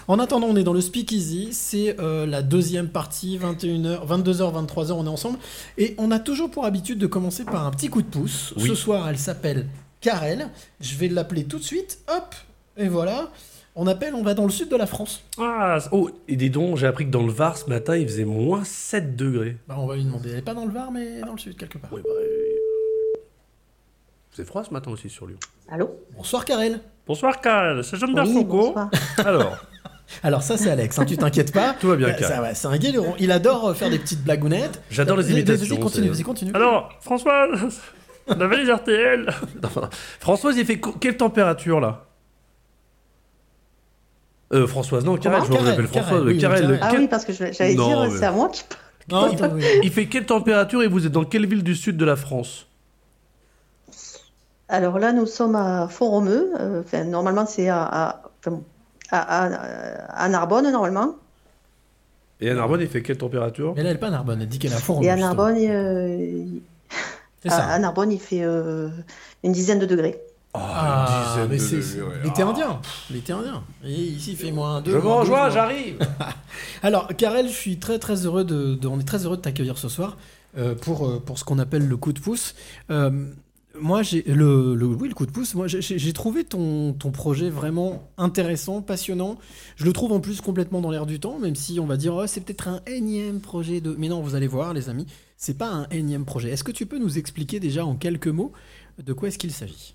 En 0.09 0.19
attendant, 0.19 0.47
on 0.47 0.57
est 0.57 0.65
dans 0.65 0.73
le 0.73 0.81
speakeasy. 0.81 1.53
C'est 1.53 1.97
euh, 2.01 2.25
la 2.25 2.41
deuxième 2.41 2.89
partie, 2.89 3.39
21h, 3.39 4.05
22h, 4.05 4.67
23h, 4.67 4.91
on 4.91 5.05
est 5.05 5.07
ensemble. 5.07 5.39
Et 5.77 5.95
on 5.97 6.11
a 6.11 6.19
toujours 6.19 6.51
pour 6.51 6.65
habitude 6.65 6.99
de 6.99 7.07
commencer 7.07 7.45
par 7.45 7.65
un 7.65 7.71
petit 7.71 7.87
coup 7.87 8.01
de 8.01 8.07
pouce. 8.07 8.53
Oui. 8.57 8.67
Ce 8.67 8.75
soir, 8.75 9.07
elle 9.07 9.17
s'appelle 9.17 9.67
Karel. 10.01 10.49
Je 10.81 10.97
vais 10.97 11.07
l'appeler 11.07 11.45
tout 11.45 11.57
de 11.57 11.63
suite. 11.63 11.99
Hop 12.13 12.35
Et 12.75 12.89
voilà. 12.89 13.31
On 13.77 13.87
appelle, 13.87 14.15
on 14.15 14.23
va 14.23 14.33
dans 14.33 14.45
le 14.45 14.51
sud 14.51 14.69
de 14.69 14.75
la 14.77 14.85
France. 14.85 15.21
Ah, 15.37 15.79
oh, 15.91 16.09
et 16.29 16.37
dis 16.37 16.49
donc, 16.49 16.77
j'ai 16.77 16.87
appris 16.87 17.05
que 17.05 17.11
dans 17.11 17.23
le 17.23 17.31
Var 17.31 17.57
ce 17.57 17.69
matin, 17.69 17.97
il 17.97 18.07
faisait 18.07 18.23
moins 18.23 18.63
7 18.63 19.17
degrés. 19.17 19.57
Bah, 19.67 19.75
on 19.77 19.85
va 19.85 19.95
lui 19.95 20.05
demander. 20.05 20.29
Elle 20.31 20.37
est 20.37 20.41
pas 20.41 20.53
dans 20.53 20.65
le 20.65 20.71
Var, 20.71 20.91
mais 20.91 21.19
dans 21.21 21.33
le 21.33 21.37
sud, 21.37 21.57
quelque 21.57 21.77
part. 21.77 21.89
Oui, 21.91 22.01
bah, 22.03 22.09
euh, 22.17 23.17
C'est 24.31 24.45
froid 24.45 24.63
ce 24.63 24.71
matin 24.71 24.91
aussi 24.91 25.09
sur 25.09 25.27
Lyon. 25.27 25.37
Allô? 25.69 25.89
Bonsoir, 26.15 26.45
Karel. 26.45 26.79
Bonsoir, 27.05 27.41
Karel. 27.41 27.83
C'est 27.83 27.97
Jean-Bert 27.97 28.25
Oui, 28.27 28.33
Foucault. 28.33 28.67
bonsoir. 28.67 28.89
Alors, 29.25 29.57
Alors 30.23 30.43
ça 30.43 30.55
c'est 30.55 30.69
Alex, 30.69 30.97
hein, 30.99 31.05
tu 31.05 31.17
t'inquiètes 31.17 31.51
pas. 31.51 31.73
Tout 31.79 31.87
va 31.89 31.95
bien, 31.97 32.07
Euh, 32.07 32.13
Karel. 32.13 32.35
ça, 32.35 32.41
ouais, 32.43 32.55
C'est 32.55 32.67
un 32.67 32.77
guéluron. 32.77 33.13
Il 33.19 33.31
adore 33.31 33.69
euh, 33.69 33.73
faire 33.73 33.89
des 33.89 33.99
petites 33.99 34.23
blagounettes. 34.23 34.81
j'adore 34.89 35.17
les 35.17 35.23
Vas-y, 35.23 35.33
imitations. 35.33 35.75
Vas-y, 35.75 35.79
continue, 35.83 36.09
vas-y, 36.09 36.23
continue. 36.23 36.51
Alors, 36.53 36.91
François, 37.01 37.47
la 38.27 38.47
valise 38.47 38.69
RTL. 38.69 39.27
Françoise, 40.21 40.55
il 40.57 40.65
fait 40.65 40.79
quelle 41.01 41.17
température 41.17 41.81
là? 41.81 42.05
Euh, 44.53 44.67
Françoise, 44.67 45.03
non, 45.05 45.17
Karel, 45.17 45.41
je 45.43 45.47
vois 45.47 45.57
que 45.57 45.61
vous 45.63 45.65
Karel, 45.69 45.73
appelez 45.73 45.87
Françoise. 45.87 46.23
Oui, 46.25 46.37
Karel. 46.37 46.79
Ah 46.81 46.91
oui, 46.97 47.07
parce 47.07 47.25
que 47.25 47.33
j'allais 47.33 47.75
dire, 47.75 48.01
mais- 48.09 48.17
c'est 48.17 48.25
à 48.25 48.31
moi 48.31 48.49
qui. 48.49 48.63
Non, 49.09 49.31
attends, 49.31 49.51
oui. 49.53 49.63
il 49.83 49.91
fait 49.91 50.07
quelle 50.07 50.25
température 50.25 50.81
et 50.81 50.87
vous 50.87 51.05
êtes 51.05 51.11
dans 51.11 51.25
quelle 51.25 51.45
ville 51.45 51.61
du 51.63 51.75
sud 51.75 51.95
de 51.95 52.05
la 52.05 52.15
France? 52.15 52.67
Alors 54.67 54.97
là, 54.97 55.13
nous 55.13 55.27
sommes 55.27 55.55
à 55.55 55.87
Font-Romeu. 55.87 56.53
euh, 56.59 56.81
Enfin, 56.81 57.03
normalement, 57.03 57.45
c'est 57.45 57.69
à, 57.69 57.83
à, 57.83 58.21
à, 59.11 59.45
à- 59.45 60.23
à 60.23 60.29
Narbonne, 60.29 60.71
normalement. 60.71 61.15
Et 62.41 62.49
à 62.49 62.55
Narbonne, 62.55 62.81
il 62.81 62.87
fait 62.87 63.01
quelle 63.03 63.17
température? 63.17 63.73
Mais 63.75 63.83
là, 63.83 63.91
elle 63.91 63.95
est 63.97 63.99
pas 63.99 64.07
à 64.07 64.11
Narbonne, 64.11 64.41
elle 64.41 64.47
dit 64.47 64.57
qu'elle 64.59 64.71
est 64.71 64.75
à 64.75 64.79
fond. 64.79 65.01
Et 65.01 65.09
à 65.09 65.15
Narbonne, 65.15 65.55
euh, 65.59 66.43
ça. 67.47 67.63
à 67.65 67.77
Narbonne, 67.79 68.11
il 68.11 68.19
fait 68.19 68.41
euh, 68.43 68.89
une 69.43 69.51
dizaine 69.51 69.77
de 69.79 69.85
degrés. 69.85 70.19
Ah, 70.59 71.35
une 71.43 71.49
mais 71.49 71.57
dizaine 71.57 71.81
c'est 71.81 71.97
de 71.99 72.23
l'été 72.23 72.41
ah. 72.41 72.47
indien. 72.47 72.79
L'été 73.11 73.33
indien. 73.33 73.63
Et 73.83 73.91
ici, 73.93 74.31
il 74.31 74.37
fait 74.37 74.51
moins 74.51 74.81
2. 74.81 74.91
Je 74.91 74.97
vous 74.97 75.13
rejoins, 75.15 75.49
j'arrive 75.49 75.97
Alors, 76.83 77.07
Karel, 77.17 77.47
je 77.47 77.53
suis 77.53 77.77
très 77.79 77.99
très 77.99 78.25
heureux 78.25 78.43
de, 78.43 78.75
de- 78.75 78.87
on 78.87 78.99
est 78.99 79.03
très 79.07 79.25
heureux 79.25 79.37
de 79.37 79.41
t'accueillir 79.41 79.77
ce 79.77 79.89
soir 79.89 80.17
euh, 80.57 80.75
pour, 80.75 81.07
euh, 81.07 81.19
pour 81.19 81.37
ce 81.39 81.43
qu'on 81.43 81.59
appelle 81.59 81.87
le 81.87 81.97
coup 81.97 82.13
de 82.13 82.19
pouce. 82.19 82.55
Euh, 82.89 83.27
moi, 83.79 84.03
j'ai 84.03 84.23
le, 84.23 84.73
le- 84.73 84.85
oui, 84.85 85.09
le 85.09 85.13
coup 85.13 85.25
de 85.25 85.31
pouce. 85.31 85.53
Moi, 85.53 85.67
j'ai 85.67 86.13
trouvé 86.13 86.45
ton, 86.45 86.93
ton 86.93 87.11
projet 87.11 87.49
vraiment 87.49 88.09
intéressant, 88.17 88.81
passionnant. 88.81 89.37
Je 89.75 89.83
le 89.85 89.91
trouve 89.91 90.13
en 90.13 90.21
plus 90.21 90.39
complètement 90.39 90.79
dans 90.79 90.91
l'air 90.91 91.05
du 91.05 91.19
temps, 91.19 91.39
même 91.39 91.55
si 91.55 91.79
on 91.81 91.85
va 91.85 91.97
dire 91.97 92.15
oh, 92.15 92.25
c'est 92.27 92.39
peut-être 92.41 92.69
un 92.69 92.79
énième 92.87 93.41
projet 93.41 93.81
de. 93.81 93.93
Mais 93.97 94.07
non, 94.07 94.21
vous 94.21 94.35
allez 94.35 94.47
voir, 94.47 94.73
les 94.73 94.87
amis, 94.87 95.07
c'est 95.35 95.57
pas 95.57 95.69
un 95.69 95.87
énième 95.89 96.23
projet. 96.23 96.51
Est-ce 96.51 96.63
que 96.63 96.71
tu 96.71 96.85
peux 96.85 96.99
nous 96.99 97.17
expliquer 97.17 97.59
déjà 97.59 97.85
en 97.85 97.95
quelques 97.95 98.27
mots 98.29 98.53
de 99.03 99.11
quoi 99.11 99.27
est-ce 99.27 99.37
qu'il 99.37 99.51
s'agit? 99.51 99.94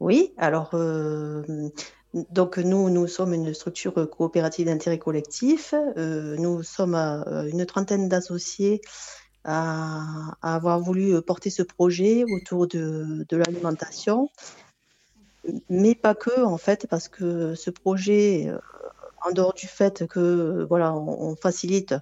Oui, 0.00 0.32
alors, 0.36 0.70
euh, 0.74 1.42
donc 2.30 2.58
nous, 2.58 2.90
nous 2.90 3.06
sommes 3.06 3.34
une 3.34 3.52
structure 3.52 4.08
coopérative 4.10 4.66
d'intérêt 4.66 4.98
collectif. 4.98 5.74
Euh, 5.74 6.36
nous 6.38 6.62
sommes 6.62 6.94
euh, 6.94 7.48
une 7.48 7.66
trentaine 7.66 8.08
d'associés 8.08 8.80
à, 9.44 10.36
avoir 10.42 10.80
voulu 10.80 11.20
porter 11.22 11.50
ce 11.50 11.62
projet 11.62 12.24
autour 12.24 12.66
de, 12.66 13.26
l'alimentation, 13.30 14.28
mais 15.70 15.94
pas 15.94 16.14
que, 16.14 16.42
en 16.44 16.58
fait, 16.58 16.86
parce 16.88 17.08
que 17.08 17.54
ce 17.54 17.70
projet, 17.70 18.48
euh, 18.48 18.58
en 19.24 19.32
dehors 19.32 19.54
du 19.54 19.66
fait 19.66 20.06
que, 20.06 20.66
voilà, 20.68 20.94
on, 20.94 21.36
facilite 21.36 21.94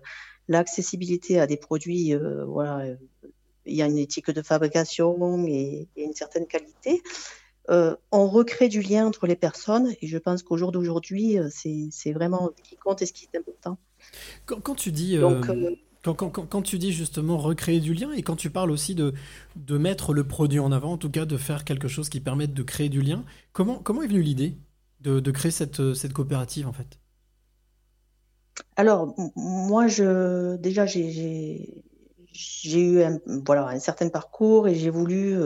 l'accessibilité 0.49 1.41
à 1.41 1.47
des 1.47 1.57
produits, 1.57 2.15
euh, 2.15 2.45
voilà, 2.45 2.79
euh, 2.81 2.97
il 3.65 3.77
y 3.77 3.83
a 3.83 3.87
une 3.87 3.99
éthique 3.99 4.31
de 4.31 4.43
fabrication 4.43 5.45
et 5.47 5.89
une 5.97 6.15
certaine 6.15 6.47
qualité. 6.47 7.03
Euh, 7.71 7.97
on 8.13 8.29
recrée 8.29 8.69
du 8.69 8.81
lien 8.83 9.07
entre 9.07 9.27
les 9.27 9.37
personnes 9.37 9.95
et 10.01 10.07
je 10.07 10.19
pense 10.19 10.43
qu'au 10.43 10.57
jour 10.57 10.73
d'aujourd'hui, 10.73 11.39
euh, 11.39 11.49
c'est 11.51 12.13
vraiment 12.13 12.51
ce 12.57 12.63
qui 12.63 12.77
compte 12.77 13.03
et 13.03 13.07
ce 13.07 13.13
qui 13.13 13.29
est 13.33 13.39
important. 13.39 13.79
Quand, 14.47 14.61
quand 14.61 14.75
tu 14.75 14.93
dis, 14.93 15.17
Donc, 15.19 15.49
euh, 15.51 15.75
quand, 16.03 16.15
quand- 16.15 16.31
quand- 16.31 16.47
quand 16.47 16.63
tu 16.63 16.79
dis 16.79 16.93
justement 16.93 17.37
recréer 17.39 17.81
du 17.81 17.95
lien 17.95 18.13
et 18.13 18.23
quand 18.23 18.37
tu 18.37 18.51
parles 18.51 18.71
aussi 18.71 18.95
de, 18.95 19.15
de 19.57 19.79
mettre 19.79 20.15
le 20.15 20.25
produit 20.25 20.59
en 20.61 20.73
avant, 20.73 20.93
en 20.93 20.99
tout 20.99 21.11
cas 21.11 21.27
de 21.27 21.37
faire 21.37 21.65
quelque 21.65 21.89
chose 21.89 22.09
qui 22.09 22.21
permette 22.21 22.55
de 22.55 22.63
créer 22.63 22.89
du 22.89 23.03
lien, 23.03 23.25
comment, 23.53 23.79
comment 23.79 24.03
est 24.03 24.07
venue 24.09 24.23
l'idée 24.23 24.57
de, 25.01 25.21
de 25.21 25.31
créer 25.31 25.51
cette, 25.53 25.95
cette 25.95 26.13
coopérative 26.13 26.67
en 26.69 26.73
fait? 26.73 26.99
Alors, 28.77 29.15
moi, 29.37 29.87
je, 29.87 30.57
déjà, 30.57 30.87
j'ai, 30.87 31.85
j'ai, 32.37 32.81
eu 32.81 33.03
un, 33.03 33.19
voilà, 33.27 33.69
un 33.69 33.79
certain 33.79 34.09
parcours 34.09 34.69
et 34.69 34.75
j'ai 34.75 34.91
voulu 34.91 35.37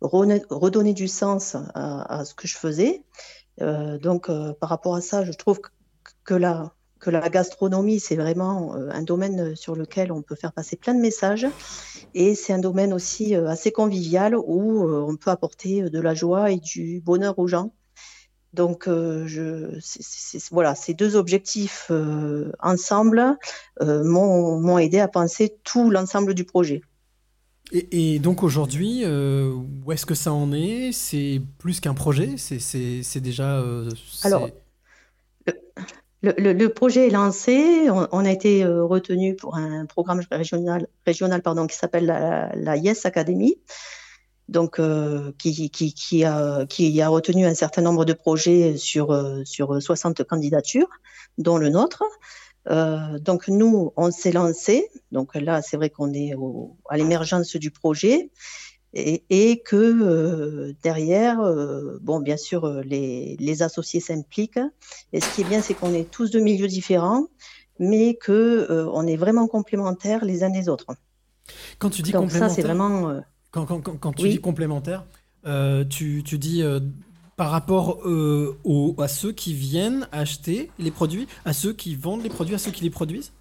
redonner 0.00 0.92
du 0.92 1.08
sens 1.08 1.56
à, 1.74 2.24
ce 2.24 2.34
que 2.34 2.48
je 2.48 2.56
faisais. 2.56 3.02
donc, 3.58 4.30
par 4.60 4.68
rapport 4.68 4.94
à 4.94 5.00
ça, 5.00 5.24
je 5.24 5.32
trouve 5.32 5.60
que 6.24 6.34
la, 6.34 6.72
que 6.98 7.10
la 7.10 7.28
gastronomie, 7.28 8.00
c'est 8.00 8.16
vraiment 8.16 8.74
un 8.74 9.02
domaine 9.02 9.56
sur 9.56 9.74
lequel 9.74 10.12
on 10.12 10.22
peut 10.22 10.36
faire 10.36 10.52
passer 10.52 10.76
plein 10.76 10.94
de 10.94 11.00
messages. 11.00 11.46
Et 12.14 12.34
c'est 12.34 12.52
un 12.52 12.58
domaine 12.58 12.92
aussi 12.92 13.34
assez 13.34 13.72
convivial 13.72 14.36
où 14.36 14.88
on 14.88 15.16
peut 15.16 15.30
apporter 15.30 15.82
de 15.88 16.00
la 16.00 16.14
joie 16.14 16.50
et 16.50 16.58
du 16.58 17.00
bonheur 17.00 17.38
aux 17.38 17.46
gens. 17.46 17.72
Donc, 18.52 18.86
euh, 18.86 19.26
je, 19.26 19.78
voilà, 20.50 20.74
ces 20.74 20.92
deux 20.92 21.16
objectifs 21.16 21.86
euh, 21.90 22.52
ensemble 22.60 23.38
euh, 23.80 24.04
m'ont 24.04 24.78
aidé 24.78 25.00
à 25.00 25.08
penser 25.08 25.56
tout 25.64 25.90
l'ensemble 25.90 26.34
du 26.34 26.44
projet. 26.44 26.82
Et, 27.72 28.18
donc 28.18 28.42
aujourd'hui, 28.42 29.02
où 29.06 29.92
est-ce 29.92 30.04
que 30.04 30.14
ça 30.14 30.30
en 30.30 30.52
est? 30.52 30.92
C'est 30.92 31.40
plus 31.58 31.80
qu'un 31.80 31.94
projet 31.94 32.34
C'est 32.36 33.20
déjà. 33.20 33.64
Alors, 34.24 34.50
le, 36.20 36.66
projet 36.68 37.06
est 37.06 37.10
lancé. 37.10 37.88
On, 37.88 38.24
a 38.26 38.30
été 38.30 38.66
retenu 38.66 39.36
pour 39.36 39.56
un 39.56 39.86
programme 39.86 40.20
régional, 40.30 40.86
régional 41.06 41.40
pardon, 41.40 41.66
qui 41.66 41.78
s'appelle 41.78 42.04
la, 42.04 42.54
la, 42.54 42.76
Yes 42.76 43.06
Academy 43.06 43.56
donc 44.48 44.78
euh, 44.78 45.32
qui, 45.38 45.70
qui, 45.70 45.94
qui, 45.94 46.24
a, 46.24 46.66
qui 46.66 47.00
a 47.00 47.08
retenu 47.08 47.46
un 47.46 47.54
certain 47.54 47.82
nombre 47.82 48.04
de 48.04 48.12
projets 48.12 48.76
sur, 48.76 49.12
euh, 49.12 49.42
sur 49.44 49.80
60 49.80 50.24
candidatures, 50.24 50.88
dont 51.38 51.58
le 51.58 51.68
nôtre. 51.68 52.02
Euh, 52.68 53.18
donc 53.18 53.48
nous, 53.48 53.92
on 53.96 54.10
s'est 54.10 54.32
lancé. 54.32 54.88
Donc 55.10 55.34
là, 55.34 55.62
c'est 55.62 55.76
vrai 55.76 55.90
qu'on 55.90 56.12
est 56.12 56.34
à 56.88 56.96
l'émergence 56.96 57.56
du 57.56 57.70
projet 57.70 58.30
et, 58.94 59.24
et 59.30 59.62
que 59.62 60.74
derrière, 60.82 61.38
bon, 62.02 62.20
bien 62.20 62.36
sûr, 62.36 62.68
les, 62.84 63.36
les 63.40 63.62
associés 63.62 64.00
s'impliquent. 64.00 64.60
Et 65.12 65.20
ce 65.20 65.34
qui 65.34 65.40
est 65.40 65.44
bien, 65.44 65.62
c'est 65.62 65.74
qu'on 65.74 65.94
est 65.94 66.10
tous 66.10 66.30
de 66.30 66.40
milieux 66.40 66.68
différents, 66.68 67.26
mais 67.78 68.14
que 68.14 68.86
on 68.92 69.06
est 69.06 69.16
vraiment 69.16 69.48
complémentaires 69.48 70.24
les 70.24 70.44
uns 70.44 70.50
des 70.50 70.68
autres. 70.68 70.86
Quand 71.78 71.90
tu 71.90 72.02
dis 72.02 72.12
donc 72.12 72.30
ça, 72.30 72.50
c'est 72.50 72.62
vraiment 72.62 73.22
quand, 73.52 73.66
quand, 73.66 73.80
quand 73.80 74.12
tu 74.12 74.28
dis 74.28 74.40
complémentaire, 74.40 75.04
euh, 75.46 75.84
tu, 75.84 76.22
tu, 76.24 76.38
dis 76.38 76.62
euh, 76.62 76.80
par 77.36 77.50
rapport 77.50 78.00
euh, 78.06 78.56
à 78.98 79.08
ceux 79.08 79.32
qui 79.32 79.54
viennent 79.54 80.08
acheter 80.10 80.70
les 80.78 80.90
produits, 80.90 81.28
à 81.44 81.52
ceux 81.52 81.72
qui 81.72 81.94
vendent 81.94 82.22
les 82.22 82.30
produits, 82.30 82.54
à 82.54 82.58
ceux 82.58 82.70
qui 82.70 82.82
les 82.82 82.90
produisent? 82.90 83.32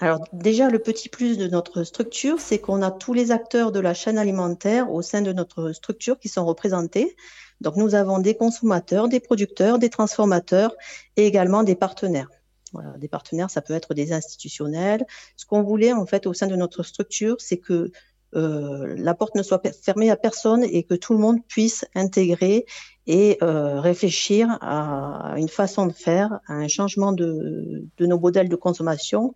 Alors 0.00 0.24
déjà, 0.32 0.70
le 0.70 0.78
petit 0.78 1.08
plus 1.08 1.38
de 1.38 1.48
notre 1.48 1.82
structure, 1.82 2.40
c'est 2.40 2.58
qu'on 2.58 2.82
a 2.82 2.90
tous 2.90 3.14
les 3.14 3.30
acteurs 3.30 3.72
de 3.72 3.80
la 3.80 3.94
chaîne 3.94 4.18
alimentaire 4.18 4.90
au 4.90 5.02
sein 5.02 5.22
de 5.22 5.32
notre 5.32 5.72
structure 5.72 6.18
qui 6.18 6.28
sont 6.28 6.44
représentés. 6.44 7.16
Donc 7.60 7.76
nous 7.76 7.94
avons 7.94 8.18
des 8.18 8.34
consommateurs, 8.34 9.08
des 9.08 9.20
producteurs, 9.20 9.78
des 9.78 9.90
transformateurs 9.90 10.74
et 11.16 11.26
également 11.26 11.62
des 11.62 11.74
partenaires. 11.74 12.28
Voilà, 12.72 12.90
des 12.98 13.08
partenaires, 13.08 13.50
ça 13.50 13.62
peut 13.62 13.72
être 13.72 13.94
des 13.94 14.12
institutionnels. 14.12 15.06
Ce 15.36 15.46
qu'on 15.46 15.62
voulait 15.62 15.92
en 15.92 16.06
fait 16.06 16.26
au 16.26 16.34
sein 16.34 16.48
de 16.48 16.56
notre 16.56 16.82
structure, 16.82 17.36
c'est 17.38 17.58
que 17.58 17.92
euh, 18.36 18.94
la 18.96 19.14
porte 19.14 19.34
ne 19.34 19.42
soit 19.42 19.62
fermée 19.82 20.10
à 20.10 20.16
personne 20.16 20.64
et 20.64 20.82
que 20.84 20.94
tout 20.94 21.12
le 21.12 21.18
monde 21.18 21.38
puisse 21.46 21.84
intégrer 21.94 22.66
et 23.06 23.38
euh, 23.42 23.80
réfléchir 23.80 24.58
à 24.60 25.34
une 25.36 25.48
façon 25.48 25.86
de 25.86 25.92
faire, 25.92 26.40
à 26.46 26.54
un 26.54 26.68
changement 26.68 27.12
de, 27.12 27.86
nos 28.00 28.18
modèles 28.18 28.48
de 28.48 28.56
consommation 28.56 29.32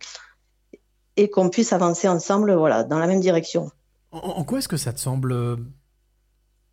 et 1.15 1.29
qu'on 1.29 1.49
puisse 1.49 1.73
avancer 1.73 2.07
ensemble 2.07 2.53
voilà, 2.53 2.83
dans 2.83 2.99
la 2.99 3.07
même 3.07 3.19
direction. 3.19 3.71
En, 4.11 4.43
quoi 4.43 4.59
est-ce 4.59 4.67
que 4.67 4.77
ça 4.77 4.91
te 4.91 4.99
semble 4.99 5.31
euh, 5.31 5.55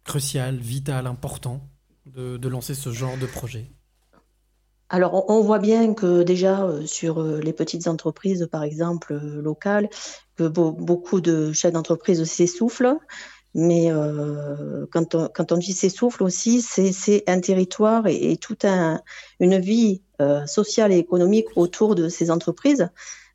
crucial, 0.04 0.56
vital, 0.56 1.06
important 1.06 1.60
de 2.06 2.48
lancer 2.48 2.74
ce 2.74 2.92
genre 2.92 3.18
de 3.18 3.26
projet? 3.26 3.70
Alors, 4.88 5.28
on 5.28 5.40
voit 5.40 5.58
bien 5.58 5.94
que 5.94 6.22
déjà 6.22 6.62
euh, 6.62 6.86
sur 6.86 7.20
euh, 7.20 7.40
les 7.40 7.52
petites 7.52 7.88
entreprises, 7.88 8.48
par 8.50 8.62
exemple 8.62 9.14
euh, 9.14 9.42
locales, 9.42 9.88
que 10.36 10.46
beaucoup 10.46 11.20
de 11.20 11.52
chefs 11.52 11.72
d'entreprise 11.72 12.22
s'essoufflent. 12.24 12.96
Mais 13.54 13.90
quand, 14.92 15.14
on, 15.14 15.56
dit 15.56 15.72
s'essouffle 15.72 16.22
aussi, 16.22 16.60
c'est 16.60 17.24
un 17.26 17.40
territoire 17.40 18.06
et, 18.06 18.36
toute 18.36 18.66
un, 18.66 19.00
une 19.40 19.58
vie 19.58 20.02
sociale 20.44 20.92
et 20.92 20.98
économique 20.98 21.46
autour 21.56 21.94
de 21.94 22.10
ces 22.10 22.30
entreprises. 22.30 22.90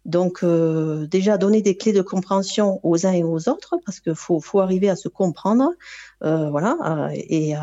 Donc 0.05 0.45
déjà 0.45 1.39
donner 1.39 1.63
des 1.63 1.75
clés 1.75 1.91
de 1.91 2.03
compréhension 2.03 2.79
aux 2.83 3.07
uns 3.07 3.13
et 3.13 3.23
aux 3.23 3.49
autres 3.49 3.77
parce 3.83 3.99
qu'il 3.99 4.13
faut, 4.13 4.59
arriver 4.59 4.91
à 4.91 4.95
se 4.95 5.07
comprendre, 5.07 5.71
voilà, 6.21 7.09
et 7.15 7.55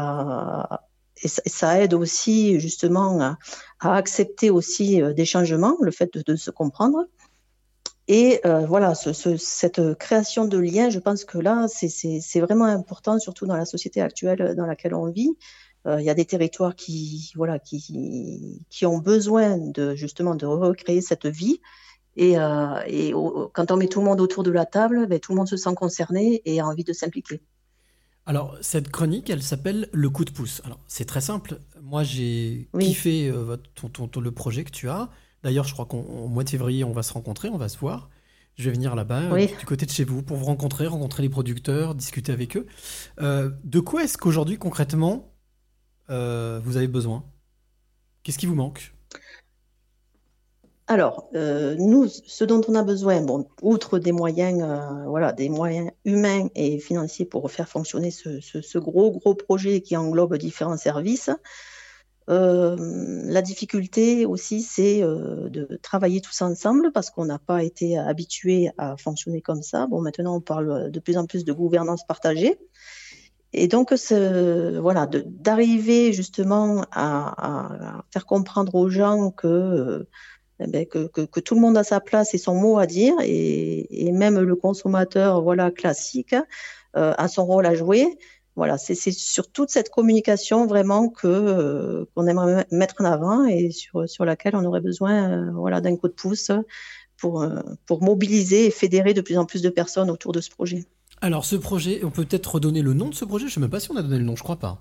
et 1.22 1.28
ça, 1.28 1.80
aide 1.80 1.94
aussi 1.94 2.60
justement 2.60 3.20
à, 3.20 3.38
accepter 3.80 4.50
aussi 4.50 5.02
euh, 5.02 5.12
des 5.12 5.24
changements, 5.24 5.76
le 5.80 5.90
fait 5.90 6.16
de, 6.16 6.36
se 6.36 6.50
comprendre. 6.50 7.04
Et 8.08 8.40
euh, 8.46 8.64
voilà, 8.66 8.94
cette 8.94 9.94
création 9.98 10.46
de 10.46 10.58
liens, 10.58 10.88
je 10.88 10.98
pense 10.98 11.24
que 11.24 11.38
là, 11.38 11.66
c'est 11.68 12.40
vraiment 12.40 12.64
important, 12.64 13.18
surtout 13.18 13.46
dans 13.46 13.56
la 13.56 13.66
société 13.66 14.00
actuelle 14.00 14.54
dans 14.56 14.66
laquelle 14.66 14.94
on 14.94 15.10
vit. 15.10 15.36
Euh, 15.86 16.00
il 16.00 16.06
y 16.06 16.10
a 16.10 16.14
des 16.14 16.24
territoires 16.24 16.74
qui, 16.74 17.32
voilà, 17.36 17.58
qui, 17.58 18.64
qui 18.70 18.86
ont 18.86 18.98
besoin 18.98 19.58
de 19.58 19.94
justement 19.94 20.34
de 20.34 20.46
recréer 20.46 21.02
cette 21.02 21.26
vie. 21.26 21.60
Et, 22.16 22.32
et 22.88 23.12
quand 23.52 23.70
on 23.70 23.76
met 23.76 23.86
tout 23.86 24.00
le 24.00 24.06
monde 24.06 24.20
autour 24.20 24.42
de 24.42 24.50
la 24.50 24.66
table, 24.66 25.06
ben, 25.06 25.20
tout 25.20 25.32
le 25.32 25.36
monde 25.36 25.48
se 25.48 25.56
sent 25.56 25.74
concerné 25.76 26.42
et 26.46 26.60
a 26.60 26.66
envie 26.66 26.82
de 26.82 26.92
s'impliquer. 26.92 27.42
Alors, 28.28 28.58
cette 28.60 28.90
chronique, 28.90 29.30
elle 29.30 29.42
s'appelle 29.42 29.88
Le 29.90 30.10
coup 30.10 30.26
de 30.26 30.30
pouce. 30.30 30.60
Alors, 30.66 30.78
c'est 30.86 31.06
très 31.06 31.22
simple. 31.22 31.60
Moi, 31.80 32.02
j'ai 32.02 32.68
kiffé 32.78 33.30
euh, 33.30 33.56
le 34.20 34.30
projet 34.32 34.64
que 34.64 34.70
tu 34.70 34.90
as. 34.90 35.08
D'ailleurs, 35.42 35.64
je 35.64 35.72
crois 35.72 35.86
qu'au 35.86 36.28
mois 36.28 36.44
de 36.44 36.50
février, 36.50 36.84
on 36.84 36.92
va 36.92 37.02
se 37.02 37.14
rencontrer, 37.14 37.48
on 37.48 37.56
va 37.56 37.70
se 37.70 37.78
voir. 37.78 38.10
Je 38.56 38.64
vais 38.64 38.72
venir 38.72 38.94
là-bas, 38.94 39.32
euh, 39.32 39.46
du 39.46 39.64
côté 39.64 39.86
de 39.86 39.90
chez 39.90 40.04
vous, 40.04 40.22
pour 40.22 40.36
vous 40.36 40.44
rencontrer, 40.44 40.86
rencontrer 40.86 41.22
les 41.22 41.30
producteurs, 41.30 41.94
discuter 41.94 42.30
avec 42.30 42.58
eux. 42.58 42.66
Euh, 43.18 43.50
de 43.64 43.80
quoi 43.80 44.04
est-ce 44.04 44.18
qu'aujourd'hui, 44.18 44.58
concrètement, 44.58 45.32
vous 46.10 46.76
avez 46.76 46.88
besoin? 46.88 47.24
Qu'est-ce 48.24 48.36
qui 48.36 48.46
vous 48.46 48.54
manque? 48.54 48.94
Alors, 50.90 51.28
euh, 51.34 51.76
nous, 51.78 52.08
ce 52.08 52.44
dont 52.44 52.62
on 52.66 52.74
a 52.74 52.82
besoin, 52.82 53.20
bon, 53.20 53.46
outre 53.60 53.98
des 53.98 54.10
moyens, 54.10 54.62
euh, 54.62 55.04
voilà, 55.06 55.34
des 55.34 55.50
moyens 55.50 55.90
humains 56.06 56.48
et 56.54 56.78
financiers 56.78 57.26
pour 57.26 57.50
faire 57.50 57.68
fonctionner 57.68 58.10
ce, 58.10 58.78
gros, 58.78 59.10
gros 59.10 59.34
projet 59.34 59.82
qui 59.82 59.98
englobe 59.98 60.38
différents 60.38 60.78
services, 60.78 61.28
euh, 62.30 62.74
la 62.78 63.42
difficulté 63.42 64.24
aussi, 64.24 64.62
c'est 64.62 65.02
de 65.02 65.78
travailler 65.82 66.22
tous 66.22 66.40
ensemble 66.40 66.90
parce 66.92 67.10
qu'on 67.10 67.26
n'a 67.26 67.38
pas 67.38 67.62
été 67.62 67.98
habitué 67.98 68.70
à 68.78 68.96
fonctionner 68.96 69.42
comme 69.42 69.62
ça. 69.62 69.86
Bon, 69.88 70.00
maintenant, 70.00 70.36
on 70.36 70.40
parle 70.40 70.90
de 70.90 71.00
plus 71.00 71.18
en 71.18 71.26
plus 71.26 71.44
de 71.44 71.52
gouvernance 71.52 72.06
partagée. 72.06 72.58
Et 73.52 73.68
donc, 73.68 73.92
voilà, 73.92 75.06
d'arriver 75.06 76.14
justement 76.14 76.86
à, 76.92 78.02
faire 78.10 78.24
comprendre 78.24 78.74
aux 78.74 78.88
gens 78.88 79.30
que 79.30 80.06
eh 80.60 80.66
ben, 80.66 80.86
que, 80.86 81.06
que, 81.06 81.40
tout 81.40 81.54
le 81.54 81.60
monde 81.60 81.76
a 81.76 81.84
sa 81.84 82.00
place 82.00 82.34
et 82.34 82.38
son 82.38 82.54
mot 82.54 82.78
à 82.78 82.86
dire, 82.86 83.14
et, 83.22 84.08
et 84.08 84.12
même 84.12 84.38
le 84.40 84.56
consommateur 84.56 85.42
voilà 85.42 85.70
classique 85.70 86.34
euh, 86.96 87.14
a 87.16 87.28
son 87.28 87.44
rôle 87.44 87.66
à 87.66 87.74
jouer. 87.74 88.06
Voilà, 88.56 88.76
c'est 88.76 88.96
sur 88.96 89.52
toute 89.52 89.70
cette 89.70 89.88
communication 89.88 90.66
vraiment 90.66 91.08
que 91.08 91.28
euh, 91.28 92.04
qu'on 92.14 92.26
aimerait 92.26 92.66
mettre 92.72 92.96
en 92.98 93.04
avant 93.04 93.44
et 93.44 93.70
sur, 93.70 94.08
sur 94.08 94.24
laquelle 94.24 94.56
on 94.56 94.64
aurait 94.64 94.80
besoin 94.80 95.30
euh, 95.30 95.50
voilà 95.52 95.80
d'un 95.80 95.96
coup 95.96 96.08
de 96.08 96.12
pouce 96.12 96.50
pour 97.16 97.46
pour 97.86 98.02
mobiliser 98.02 98.66
et 98.66 98.70
fédérer 98.70 99.14
de 99.14 99.20
plus 99.20 99.38
en 99.38 99.44
plus 99.44 99.62
de 99.62 99.68
personnes 99.68 100.10
autour 100.10 100.32
de 100.32 100.40
ce 100.40 100.50
projet. 100.50 100.86
Alors 101.20 101.44
ce 101.44 101.54
projet, 101.54 102.00
on 102.04 102.10
peut 102.10 102.24
peut-être 102.24 102.54
redonner 102.54 102.82
le 102.82 102.94
nom 102.94 103.08
de 103.08 103.14
ce 103.14 103.24
projet? 103.24 103.46
Je 103.46 103.50
ne 103.50 103.54
sais 103.54 103.60
même 103.60 103.70
pas 103.70 103.80
si 103.80 103.90
on 103.92 103.96
a 103.96 104.02
donné 104.02 104.18
le 104.18 104.24
nom, 104.24 104.34
je 104.34 104.42
crois 104.42 104.58
pas. 104.58 104.78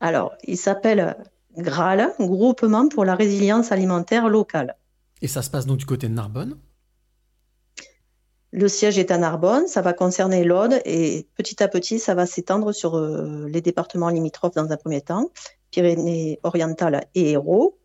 Alors, 0.00 0.34
il 0.44 0.56
s'appelle 0.56 1.16
GRAL, 1.56 2.12
Groupement 2.18 2.88
pour 2.88 3.04
la 3.04 3.14
résilience 3.14 3.72
alimentaire 3.72 4.28
locale. 4.28 4.76
Et 5.20 5.28
ça 5.28 5.42
se 5.42 5.50
passe 5.50 5.66
donc 5.66 5.78
du 5.78 5.86
côté 5.86 6.08
de 6.08 6.14
Narbonne? 6.14 6.56
Le 8.52 8.68
siège 8.68 8.98
est 8.98 9.10
à 9.10 9.16
Narbonne, 9.16 9.66
ça 9.66 9.80
va 9.80 9.94
concerner 9.94 10.44
l'Aude 10.44 10.78
et 10.84 11.26
petit 11.36 11.62
à 11.62 11.68
petit, 11.68 11.98
ça 11.98 12.14
va 12.14 12.26
s'étendre 12.26 12.72
sur 12.72 12.96
euh, 12.96 13.46
les 13.48 13.62
départements 13.62 14.10
limitrophes 14.10 14.54
dans 14.54 14.70
un 14.70 14.76
premier 14.76 15.00
temps, 15.00 15.30
Pyrénées-Orientales 15.70 17.06
et 17.14 17.30
Hérault. 17.30 17.78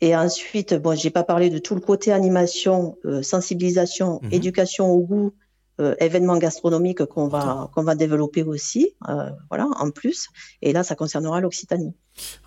Et 0.00 0.16
ensuite, 0.16 0.74
bon, 0.74 0.96
j'ai 0.96 1.10
pas 1.10 1.24
parlé 1.24 1.50
de 1.50 1.58
tout 1.58 1.74
le 1.74 1.82
côté 1.82 2.10
animation, 2.10 2.96
euh, 3.04 3.22
sensibilisation, 3.22 4.20
mhm. 4.22 4.32
éducation 4.32 4.90
au 4.90 5.00
goût 5.00 5.34
euh, 5.80 5.94
événements 6.00 6.38
gastronomiques 6.38 7.04
qu'on 7.06 7.28
va, 7.28 7.70
qu'on 7.74 7.82
va 7.82 7.94
développer 7.94 8.42
aussi, 8.42 8.90
euh, 9.08 9.30
voilà, 9.50 9.66
en 9.78 9.90
plus. 9.90 10.28
Et 10.62 10.72
là, 10.72 10.82
ça 10.84 10.94
concernera 10.94 11.40
l'Occitanie. 11.40 11.94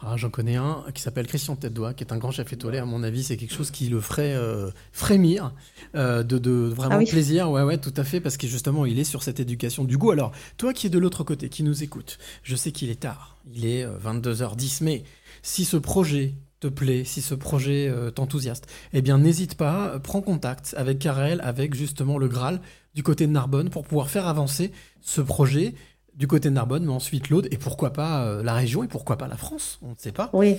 Ah, 0.02 0.16
J'en 0.16 0.30
connais 0.30 0.56
un 0.56 0.86
qui 0.94 1.02
s'appelle 1.02 1.28
Christian 1.28 1.58
Tête 1.58 1.74
d'Oie, 1.74 1.94
qui 1.94 2.04
est 2.06 2.14
un 2.14 2.18
grand 2.18 2.32
chef 2.32 2.54
étoilé. 2.54 2.78
À 2.78 2.86
mon 2.86 3.04
avis, 3.04 3.24
c'est 3.24 3.36
quelque 3.36 3.54
chose 3.54 3.70
qui 3.70 3.88
le 3.90 4.00
ferait 4.00 4.34
euh, 4.34 4.70
frémir 4.94 5.54
euh, 5.96 6.24
de, 6.24 6.38
de 6.38 6.52
vraiment 6.74 6.96
Ah 6.96 7.00
oui. 7.00 7.06
plaisir. 7.06 7.52
Ouais, 7.52 7.64
ouais, 7.64 7.78
tout 7.78 7.94
à 7.98 8.06
fait, 8.06 8.22
parce 8.22 8.38
que 8.38 8.48
justement, 8.48 8.86
il 8.86 8.98
est 8.98 9.04
sur 9.04 9.24
cette 9.24 9.42
éducation 9.42 9.84
du 9.84 9.98
goût. 9.98 10.12
Alors, 10.12 10.32
toi 10.56 10.72
qui 10.74 10.88
es 10.88 10.90
de 10.90 10.98
l'autre 11.00 11.26
côté, 11.26 11.50
qui 11.50 11.64
nous 11.64 11.84
écoute, 11.84 12.18
je 12.44 12.56
sais 12.56 12.72
qu'il 12.72 12.90
est 12.90 13.02
tard. 13.02 13.38
Il 13.54 13.66
est 13.66 13.84
euh, 13.84 13.98
22h10, 14.02 14.84
mais 14.86 15.04
si 15.42 15.66
ce 15.66 15.76
projet 15.76 16.36
te 16.62 16.68
plaît, 16.68 17.04
si 17.04 17.22
ce 17.22 17.36
projet 17.36 17.94
t'enthousiaste, 18.16 18.66
eh 18.92 19.04
bien, 19.04 19.20
n'hésite 19.20 19.54
pas, 19.56 20.00
prends 20.00 20.22
contact 20.22 20.74
avec 20.76 20.98
Karel, 20.98 21.40
avec 21.44 21.76
justement 21.76 22.18
le 22.18 22.28
Graal 22.28 22.62
du 22.98 23.04
côté 23.04 23.28
de 23.28 23.32
Narbonne 23.32 23.70
pour 23.70 23.84
pouvoir 23.84 24.10
faire 24.10 24.26
avancer 24.28 24.72
ce 25.02 25.22
projet 25.22 25.76
du 26.16 26.26
côté 26.26 26.50
de 26.50 26.56
Narbonne, 26.56 26.84
mais 26.84 26.92
ensuite 26.92 27.30
l'Aude, 27.30 27.48
et 27.52 27.58
pourquoi 27.58 27.94
pas 27.94 28.24
euh, 28.26 28.42
la 28.42 28.56
région, 28.56 28.84
et 28.84 28.88
pourquoi 28.88 29.18
pas 29.20 29.28
la 29.28 29.38
France, 29.38 29.78
on 29.84 29.90
ne 29.90 29.96
sait 30.00 30.12
pas. 30.12 30.32
Oui, 30.34 30.56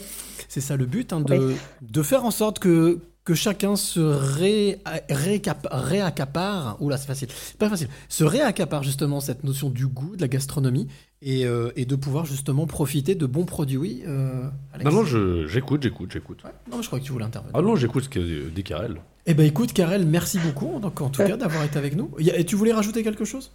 C'est 0.46 0.60
ça 0.60 0.76
le 0.76 0.86
but, 0.86 1.12
hein, 1.12 1.20
de, 1.20 1.34
Oui. 1.36 1.56
de 1.82 2.02
faire 2.04 2.24
en 2.24 2.30
sorte 2.30 2.60
que, 2.60 3.00
que 3.24 3.34
chacun 3.34 3.74
se 3.74 3.98
ré, 3.98 4.78
récap- 5.10 5.66
réaccapare, 5.68 6.76
oula 6.80 6.96
c'est 6.96 7.08
facile, 7.08 7.26
pas 7.58 7.68
facile, 7.68 7.88
se 8.08 8.22
réaccapare 8.22 8.84
justement 8.84 9.18
cette 9.18 9.42
notion 9.42 9.68
du 9.68 9.88
goût, 9.88 10.14
de 10.14 10.20
la 10.20 10.28
gastronomie, 10.28 10.86
et, 11.22 11.44
euh, 11.44 11.72
et 11.74 11.86
de 11.86 11.96
pouvoir 11.96 12.24
justement 12.24 12.68
profiter 12.68 13.16
de 13.16 13.26
bons 13.26 13.44
produits. 13.44 14.02
euh, 14.06 14.48
Non, 14.84 14.92
non, 14.92 15.04
j'écoute, 15.04 15.82
j'écoute, 15.82 16.12
j'écoute. 16.12 16.44
Ouais. 16.44 16.50
Non, 16.70 16.76
mais 16.76 16.82
je 16.84 16.86
crois 16.86 17.00
que 17.00 17.04
tu 17.04 17.10
voulais 17.10 17.24
intervenir. 17.24 17.56
Ah 17.58 17.62
non, 17.62 17.74
j'écoute 17.74 18.04
ce 18.04 18.08
que 18.08 18.48
dit 18.48 18.62
Karel. 18.62 19.00
Eh 19.30 19.34
ben 19.34 19.44
écoute, 19.44 19.74
Karel, 19.74 20.06
merci 20.06 20.38
beaucoup, 20.38 20.80
donc, 20.80 21.02
en 21.02 21.10
tout 21.10 21.22
cas, 21.22 21.36
d'avoir 21.36 21.62
été 21.62 21.76
avec 21.76 21.94
nous. 21.94 22.10
Et 22.18 22.46
tu 22.46 22.56
voulais 22.56 22.72
rajouter 22.72 23.02
quelque 23.02 23.26
chose? 23.26 23.52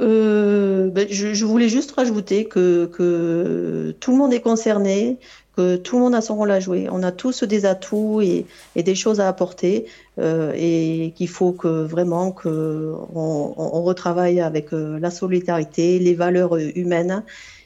Euh, 0.00 0.88
ben, 0.90 1.08
je, 1.10 1.34
je 1.34 1.44
voulais 1.44 1.68
juste 1.68 1.90
rajouter 1.90 2.44
que, 2.44 2.86
que 2.86 3.96
tout 3.98 4.12
le 4.12 4.16
monde 4.16 4.32
est 4.32 4.40
concerné, 4.40 5.18
que 5.56 5.74
tout 5.74 5.96
le 5.96 6.02
monde 6.02 6.14
a 6.14 6.20
son 6.20 6.36
rôle 6.36 6.52
à 6.52 6.60
jouer. 6.60 6.86
On 6.88 7.02
a 7.02 7.10
tous 7.10 7.42
des 7.42 7.66
atouts 7.66 8.20
et, 8.20 8.46
et 8.76 8.84
des 8.84 8.94
choses 8.94 9.18
à 9.18 9.26
apporter 9.26 9.86
euh, 10.20 10.52
et 10.54 11.12
qu'il 11.16 11.28
faut 11.28 11.50
que 11.50 11.66
vraiment 11.66 12.30
que 12.30 12.94
on, 13.12 13.82
retravaille 13.82 14.40
avec 14.40 14.72
euh, 14.72 15.00
la 15.00 15.10
solidarité, 15.10 15.98
les 15.98 16.14
valeurs 16.14 16.54
euh, 16.54 16.70
humaines 16.76 17.24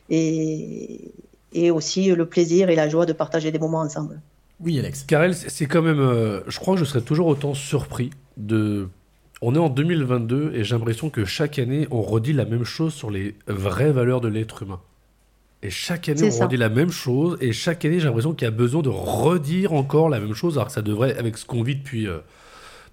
et, 0.09 1.13
et 1.53 1.71
aussi 1.71 2.15
le 2.15 2.25
plaisir 2.25 2.71
et 2.71 2.77
la 2.77 2.89
joie 2.89 3.05
de 3.05 3.13
partager 3.13 3.51
des 3.51 3.59
moments 3.59 3.81
ensemble. 3.81 4.21
Oui, 4.63 4.79
Alex. 4.79 5.05
Karel, 5.05 5.35
c'est 5.35 5.67
quand 5.67 5.83
même. 5.83 6.01
euh, 6.01 6.41
je 6.49 6.59
crois 6.59 6.75
que 6.75 6.81
je 6.81 6.85
serais 6.85 7.01
toujours 7.01 7.27
autant 7.29 7.55
surpris 7.55 8.11
de. 8.37 8.89
On 9.43 9.55
est 9.55 9.59
en 9.59 9.71
2022 9.71 10.53
et 10.55 10.65
j'ai 10.65 10.75
l'impression 10.75 11.09
que 11.09 11.25
chaque 11.25 11.59
année, 11.59 11.89
on 11.91 12.03
redit 12.03 12.35
la 12.35 12.45
même 12.45 12.65
chose 12.65 12.93
sur 12.93 13.11
les 13.11 13.37
vraies 13.47 13.91
valeurs 13.93 14.21
de 14.21 14.29
l'être 14.29 14.63
humain. 14.65 14.81
Et 15.63 15.71
chaque 15.71 16.11
année, 16.11 16.25
on 16.29 16.31
ça. 16.31 16.45
redit 16.45 16.59
la 16.59 16.69
même 16.69 16.91
chose. 16.91 17.39
Et 17.41 17.53
chaque 17.53 17.85
année, 17.87 18.01
j'ai 18.01 18.07
l'impression 18.07 18.35
qu'il 18.35 18.45
y 18.45 18.49
a 18.49 18.51
besoin 18.51 18.83
de 18.83 18.91
redire 18.91 19.73
encore 19.73 20.11
la 20.11 20.21
même 20.21 20.35
chose. 20.35 20.57
Alors 20.59 20.67
que 20.67 20.73
ça 20.75 20.83
devrait, 20.83 21.17
avec 21.17 21.39
ce 21.39 21.47
qu'on 21.47 21.63
vit 21.63 21.77
depuis 21.77 22.07
euh, 22.07 22.19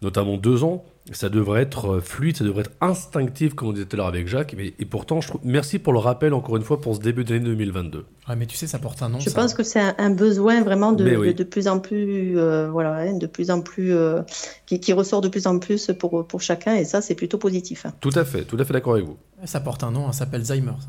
notamment 0.01 0.37
deux 0.37 0.63
ans, 0.63 0.85
ça 1.11 1.29
devrait 1.29 1.61
être 1.61 1.95
euh, 1.95 2.01
fluide, 2.01 2.37
ça 2.37 2.43
devrait 2.43 2.61
être 2.61 2.71
instinctif, 2.81 3.53
comme 3.53 3.69
on 3.69 3.71
disait 3.73 3.85
tout 3.85 3.95
à 3.95 3.97
l'heure 3.97 4.07
avec 4.07 4.27
Jacques. 4.27 4.53
Mais, 4.57 4.73
et 4.79 4.85
pourtant, 4.85 5.21
je 5.21 5.29
trouve, 5.29 5.41
merci 5.43 5.79
pour 5.79 5.93
le 5.93 5.99
rappel 5.99 6.33
encore 6.33 6.57
une 6.57 6.63
fois 6.63 6.81
pour 6.81 6.95
ce 6.95 6.99
début 6.99 7.23
d'année 7.23 7.39
2022. 7.45 8.05
Ouais, 8.29 8.35
mais 8.35 8.45
tu 8.45 8.57
sais, 8.57 8.67
ça 8.67 8.79
porte 8.79 9.01
un 9.03 9.09
nom. 9.09 9.19
Je 9.19 9.29
ça. 9.29 9.35
pense 9.41 9.53
que 9.53 9.63
c'est 9.63 9.79
un, 9.79 9.95
un 9.97 10.09
besoin 10.09 10.61
vraiment 10.63 10.91
de, 10.91 11.03
Mais 11.03 11.15
oui. 11.15 11.27
de, 11.27 11.31
de 11.33 11.43
plus 11.43 11.67
en 11.67 11.79
plus, 11.79 12.37
euh, 12.37 12.69
voilà, 12.69 12.95
hein, 12.95 13.13
de 13.17 13.27
plus 13.27 13.51
en 13.51 13.61
plus, 13.61 13.93
euh, 13.93 14.21
qui, 14.65 14.79
qui 14.79 14.91
ressort 14.93 15.21
de 15.21 15.29
plus 15.29 15.47
en 15.47 15.59
plus 15.59 15.91
pour, 15.97 16.27
pour 16.27 16.41
chacun, 16.41 16.75
et 16.75 16.83
ça, 16.85 17.01
c'est 17.01 17.15
plutôt 17.15 17.37
positif. 17.37 17.85
hein. 17.85 17.93
Tout 18.01 18.11
à 18.15 18.25
fait, 18.25 18.43
tout 18.43 18.57
à 18.59 18.65
fait 18.65 18.73
d'accord 18.73 18.93
avec 18.93 19.05
vous. 19.05 19.17
Ça 19.45 19.59
porte 19.61 19.83
un 19.83 19.91
nom, 19.91 20.07
hein, 20.07 20.11
ça 20.11 20.19
s'appelle 20.19 20.41
Alzheimer. 20.41 20.71
ça. 20.79 20.87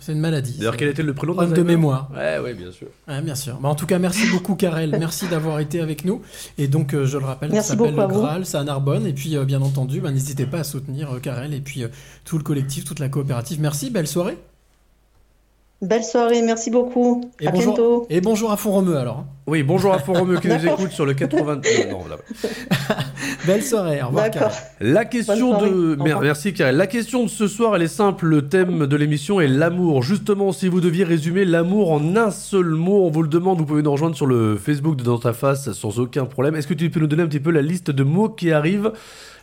C'est- 0.00 0.12
une 0.12 0.20
maladie. 0.20 0.58
D'ailleurs, 0.58 0.76
quel 0.76 0.88
était 0.88 1.02
le 1.02 1.14
prénom 1.14 1.34
Problème 1.34 1.54
de 1.56 1.62
mémoire. 1.62 2.10
Ouais, 2.14 2.38
ouais, 2.38 2.54
bien 2.54 2.70
sûr. 2.70 2.88
Ouais, 3.08 3.20
bien 3.22 3.34
sûr. 3.34 3.58
Bah, 3.60 3.68
en 3.68 3.74
tout 3.74 3.86
cas, 3.86 3.98
merci 3.98 4.28
beaucoup, 4.30 4.54
Karel. 4.54 4.90
Merci 4.98 5.26
d'avoir 5.28 5.60
été 5.60 5.80
avec 5.80 6.04
nous. 6.04 6.22
Et 6.58 6.68
donc, 6.68 6.94
euh, 6.94 7.06
je 7.06 7.18
le 7.18 7.24
rappelle, 7.24 7.50
Merci 7.52 7.70
ça 7.70 7.76
s'appelle 7.76 7.94
le. 7.94 8.06
Graal, 8.06 8.46
c'est 8.46 8.56
à 8.56 8.64
Narbonne. 8.64 9.06
Et 9.06 9.12
puis, 9.12 9.36
euh, 9.36 9.44
bien 9.44 9.62
entendu, 9.62 10.00
bah, 10.00 10.10
n'hésitez 10.10 10.46
pas 10.46 10.60
à 10.60 10.64
soutenir 10.64 11.12
euh, 11.14 11.18
Karel 11.20 11.52
et 11.54 11.60
puis 11.60 11.82
euh, 11.84 11.88
tout 12.24 12.38
le 12.38 12.44
collectif, 12.44 12.84
toute 12.84 12.98
la 13.00 13.08
coopérative. 13.08 13.60
Merci, 13.60 13.90
belle 13.90 14.06
soirée. 14.06 14.38
Belle 15.82 16.04
soirée, 16.04 16.40
merci 16.42 16.70
beaucoup. 16.70 17.30
Et 17.40 17.48
à 17.48 17.50
bonjour, 17.50 17.74
bientôt. 17.74 18.06
Et 18.08 18.20
bonjour 18.22 18.50
à 18.50 18.56
Font-Romeu 18.56 18.96
alors. 18.96 19.26
Oui, 19.46 19.62
bonjour 19.62 19.94
à 19.94 20.00
Foromeux 20.00 20.40
qui 20.40 20.48
nous 20.48 20.66
écoute 20.66 20.90
sur 20.90 21.06
le 21.06 21.14
80. 21.14 21.60
Euh, 21.64 21.90
non, 21.92 22.00
là. 22.08 22.16
Belle 23.46 23.62
soirée. 23.62 24.02
Au 24.02 24.08
revoir. 24.08 24.26
La 24.80 25.04
question 25.04 25.50
Bonne 25.52 25.58
soirée. 25.60 25.70
de. 25.70 26.20
Merci 26.20 26.52
Karel. 26.52 26.76
La 26.76 26.88
question 26.88 27.22
de 27.22 27.28
ce 27.28 27.46
soir, 27.46 27.76
elle 27.76 27.82
est 27.82 27.86
simple. 27.86 28.26
Le 28.26 28.48
thème 28.48 28.86
de 28.88 28.96
l'émission 28.96 29.40
est 29.40 29.46
l'amour. 29.46 30.02
Justement, 30.02 30.50
si 30.50 30.66
vous 30.66 30.80
deviez 30.80 31.04
résumer 31.04 31.44
l'amour 31.44 31.92
en 31.92 32.16
un 32.16 32.32
seul 32.32 32.70
mot, 32.70 33.04
on 33.06 33.10
vous 33.10 33.22
le 33.22 33.28
demande. 33.28 33.58
Vous 33.58 33.66
pouvez 33.66 33.82
nous 33.82 33.92
rejoindre 33.92 34.16
sur 34.16 34.26
le 34.26 34.56
Facebook 34.56 34.96
de 34.96 35.04
Dans 35.04 35.18
ta 35.18 35.32
face 35.32 35.70
sans 35.72 36.00
aucun 36.00 36.24
problème. 36.24 36.56
Est-ce 36.56 36.66
que 36.66 36.74
tu 36.74 36.90
peux 36.90 36.98
nous 36.98 37.06
donner 37.06 37.22
un 37.22 37.28
petit 37.28 37.38
peu 37.38 37.52
la 37.52 37.62
liste 37.62 37.92
de 37.92 38.02
mots 38.02 38.28
qui 38.28 38.50
arrivent 38.50 38.90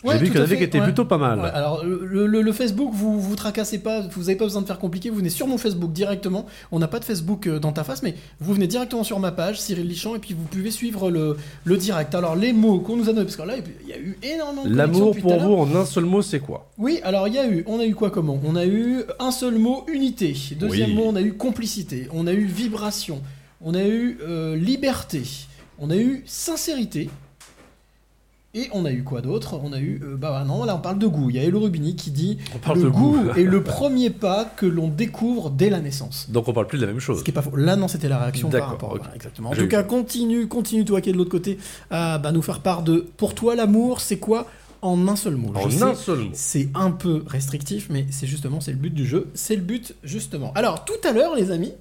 J'ai 0.05 0.17
vu 0.17 0.25
qu'il 0.25 0.35
y 0.35 0.37
en 0.37 0.41
à 0.41 0.43
avait 0.43 0.47
fait, 0.47 0.57
qui 0.57 0.63
étaient 0.65 0.79
ouais. 0.79 0.83
plutôt 0.83 1.05
pas 1.05 1.17
mal. 1.17 1.39
Ouais, 1.39 1.49
alors, 1.53 1.85
le, 1.85 2.27
le- 2.27 2.41
le 2.41 2.51
Facebook, 2.51 2.91
vous 2.93 3.21
vous 3.21 3.35
tracassez 3.37 3.79
pas, 3.79 4.01
vous 4.01 4.21
n'avez 4.23 4.35
pas 4.35 4.43
besoin 4.43 4.61
de 4.61 4.67
faire 4.67 4.79
compliqué, 4.79 5.09
vous 5.09 5.15
venez 5.15 5.29
sur 5.29 5.47
mon 5.47 5.57
Facebook 5.57 5.93
directement. 5.93 6.45
On 6.73 6.79
n'a 6.79 6.89
pas 6.89 6.99
de 6.99 7.05
Facebook 7.05 7.47
euh, 7.47 7.57
dans 7.59 7.71
ta 7.71 7.85
face, 7.85 8.03
mais 8.03 8.15
vous 8.41 8.53
venez 8.53 8.67
directement 8.67 9.05
sur 9.05 9.17
ma 9.19 9.31
page, 9.31 9.61
Cyril 9.61 9.92
Et 10.15 10.19
puis 10.19 10.33
vous 10.33 10.43
pouvez 10.45 10.71
suivre 10.71 11.09
le, 11.11 11.37
le 11.63 11.77
direct. 11.77 12.13
Alors, 12.15 12.35
les 12.35 12.53
mots 12.53 12.79
qu'on 12.79 12.97
nous 12.97 13.03
a 13.09 13.13
donnés, 13.13 13.25
parce 13.25 13.35
que 13.35 13.41
là, 13.43 13.55
il 13.83 13.89
y 13.89 13.93
a 13.93 13.97
eu 13.97 14.17
énormément 14.23 14.65
de 14.65 14.75
L'amour 14.75 15.15
pour 15.17 15.39
vous 15.39 15.53
en 15.53 15.75
un 15.75 15.85
seul 15.85 16.05
mot, 16.05 16.21
c'est 16.21 16.39
quoi? 16.39 16.69
Oui, 16.77 16.99
alors 17.03 17.27
il 17.27 17.33
y 17.35 17.37
a 17.39 17.47
eu, 17.47 17.63
on 17.67 17.79
a 17.79 17.85
eu 17.85 17.95
quoi 17.95 18.09
comment? 18.11 18.39
On 18.43 18.55
a 18.55 18.65
eu 18.65 19.03
un 19.19 19.31
seul 19.31 19.57
mot, 19.57 19.85
unité. 19.87 20.35
Deuxième 20.59 20.89
Oui. 20.91 20.95
mot, 20.95 21.03
on 21.07 21.15
a 21.15 21.21
eu 21.21 21.33
complicité. 21.33 22.07
On 22.13 22.27
a 22.27 22.33
eu 22.33 22.45
vibration. 22.45 23.21
On 23.61 23.73
a 23.75 23.83
eu 23.83 24.17
euh, 24.21 24.55
liberté. 24.55 25.21
On 25.79 25.89
a 25.89 25.95
eu 25.95 26.23
sincérité. 26.25 27.09
Et 28.55 28.69
on 28.71 28.85
a 28.85 28.91
eu 28.91 29.03
quoi 29.03 29.21
d'autre? 29.21 29.59
On 29.63 29.73
a 29.73 29.79
eu, 29.79 29.99
euh, 30.03 30.15
bah 30.15 30.43
non, 30.45 30.63
là 30.63 30.75
on 30.75 30.79
parle 30.79 30.99
de 30.99 31.07
goût. 31.07 31.31
Il 31.31 31.37
y 31.37 31.39
a 31.39 31.43
Hello 31.43 31.59
Rubini 31.61 31.95
qui 31.95 32.11
dit 32.11 32.37
On 32.53 32.59
parle 32.59 32.77
le 32.77 32.83
de 32.83 32.89
goût. 32.89 33.17
goût 33.23 33.29
est 33.31 33.43
le 33.43 33.63
premier 33.63 34.11
pas 34.11 34.45
que 34.45 34.67
l'on 34.67 34.89
découvre 34.89 35.49
dès 35.49 35.71
la 35.71 35.79
naissance. 35.79 36.29
Donc 36.29 36.47
on 36.47 36.53
parle 36.53 36.67
plus 36.67 36.77
de 36.77 36.85
la 36.85 36.91
même 36.91 36.99
chose. 37.01 37.17
Ce 37.19 37.23
qui 37.23 37.31
est 37.31 37.33
pas 37.33 37.41
faux. 37.41 37.55
Là, 37.55 37.75
non, 37.75 37.87
c'était 37.87 38.09
la 38.09 38.19
réaction 38.19 38.51
par 38.51 38.69
rapport. 38.69 38.91
ok. 38.91 38.99
voilà, 38.99 39.15
exactement. 39.15 39.49
En 39.49 39.55
tout 39.55 39.67
cas, 39.67 39.81
continue, 39.81 40.47
continue 40.47 40.85
toi 40.85 41.01
qui 41.01 41.09
es 41.09 41.13
de 41.13 41.17
l'autre 41.17 41.31
côté 41.31 41.57
à 41.89 42.19
bah, 42.19 42.31
nous 42.31 42.43
faire 42.43 42.59
part 42.59 42.83
de. 42.83 43.07
Pour 43.17 43.33
toi, 43.33 43.55
l'amour, 43.55 44.01
c'est 44.01 44.19
quoi? 44.19 44.45
En 44.83 45.07
un 45.07 45.15
seul 45.15 45.35
mot 45.37 45.51
En 45.55 45.69
Je 45.69 45.83
un 45.83 45.95
sais, 45.95 46.03
seul 46.03 46.19
mot. 46.19 46.29
c'est 46.33 46.69
un 46.75 46.91
peu 46.91 47.23
restrictif, 47.25 47.87
mais 47.89 48.05
c'est 48.11 48.27
justement 48.27 48.59
c'est 48.61 48.73
le 48.73 48.77
but 48.77 48.93
du 48.93 49.07
jeu. 49.07 49.29
C'est 49.33 49.55
le 49.55 49.61
but 49.63 49.95
justement. 50.03 50.51
Alors 50.53 50.85
tout 50.85 50.93
à 51.07 51.11
l'heure, 51.11 51.33
les 51.35 51.49
amis, 51.49 51.73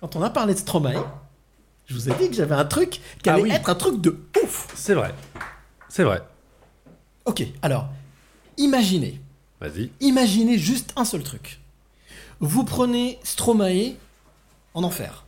quand 0.00 0.16
on 0.16 0.22
a 0.22 0.28
parlé 0.28 0.52
de 0.52 0.58
Stromae, 0.58 1.02
je 1.90 1.94
vous 1.96 2.08
ai 2.08 2.14
dit 2.14 2.28
que 2.30 2.36
j'avais 2.36 2.54
un 2.54 2.64
truc 2.64 3.00
qui 3.20 3.28
Ah 3.28 3.32
allait 3.34 3.42
oui. 3.42 3.50
être 3.50 3.68
un 3.68 3.74
truc 3.74 4.00
de 4.00 4.16
ouf. 4.44 4.68
C'est 4.76 4.94
vrai. 4.94 5.12
C'est 5.88 6.04
vrai. 6.04 6.22
Ok, 7.24 7.42
alors 7.62 7.88
imaginez, 8.56 9.20
Vas-y. 9.60 9.90
imaginez 10.00 10.56
juste 10.56 10.92
un 10.94 11.04
seul 11.04 11.24
truc. 11.24 11.58
Vous 12.38 12.62
prenez 12.64 13.18
Stromae 13.24 13.94
en 14.74 14.84
enfer. 14.84 15.24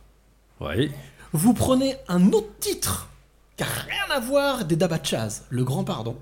Oui. 0.61 0.89
Vous 1.33 1.53
prenez 1.53 1.97
un 2.07 2.31
autre 2.31 2.47
titre 2.61 3.09
qui 3.57 3.63
n'a 3.63 3.69
rien 3.69 4.15
à 4.15 4.19
voir 4.21 4.63
des 4.63 4.77
Dabachaz, 4.77 5.43
le 5.49 5.65
grand 5.65 5.83
pardon, 5.83 6.15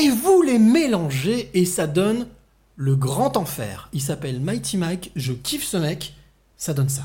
et 0.00 0.08
vous 0.08 0.42
les 0.42 0.58
mélangez 0.60 1.50
et 1.52 1.64
ça 1.64 1.86
donne 1.88 2.28
le 2.76 2.94
grand 2.94 3.36
enfer. 3.36 3.88
Il 3.92 4.00
s'appelle 4.00 4.38
Mighty 4.40 4.76
Mike, 4.76 5.10
je 5.16 5.32
kiffe 5.32 5.64
ce 5.64 5.76
mec, 5.78 6.14
ça 6.56 6.74
donne 6.74 6.88
ça. 6.88 7.04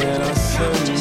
On 0.00 0.02
croit 0.02 0.18
parfois 0.18 0.70
que 0.70 0.86
c'est 0.86 0.92
la 0.92 0.97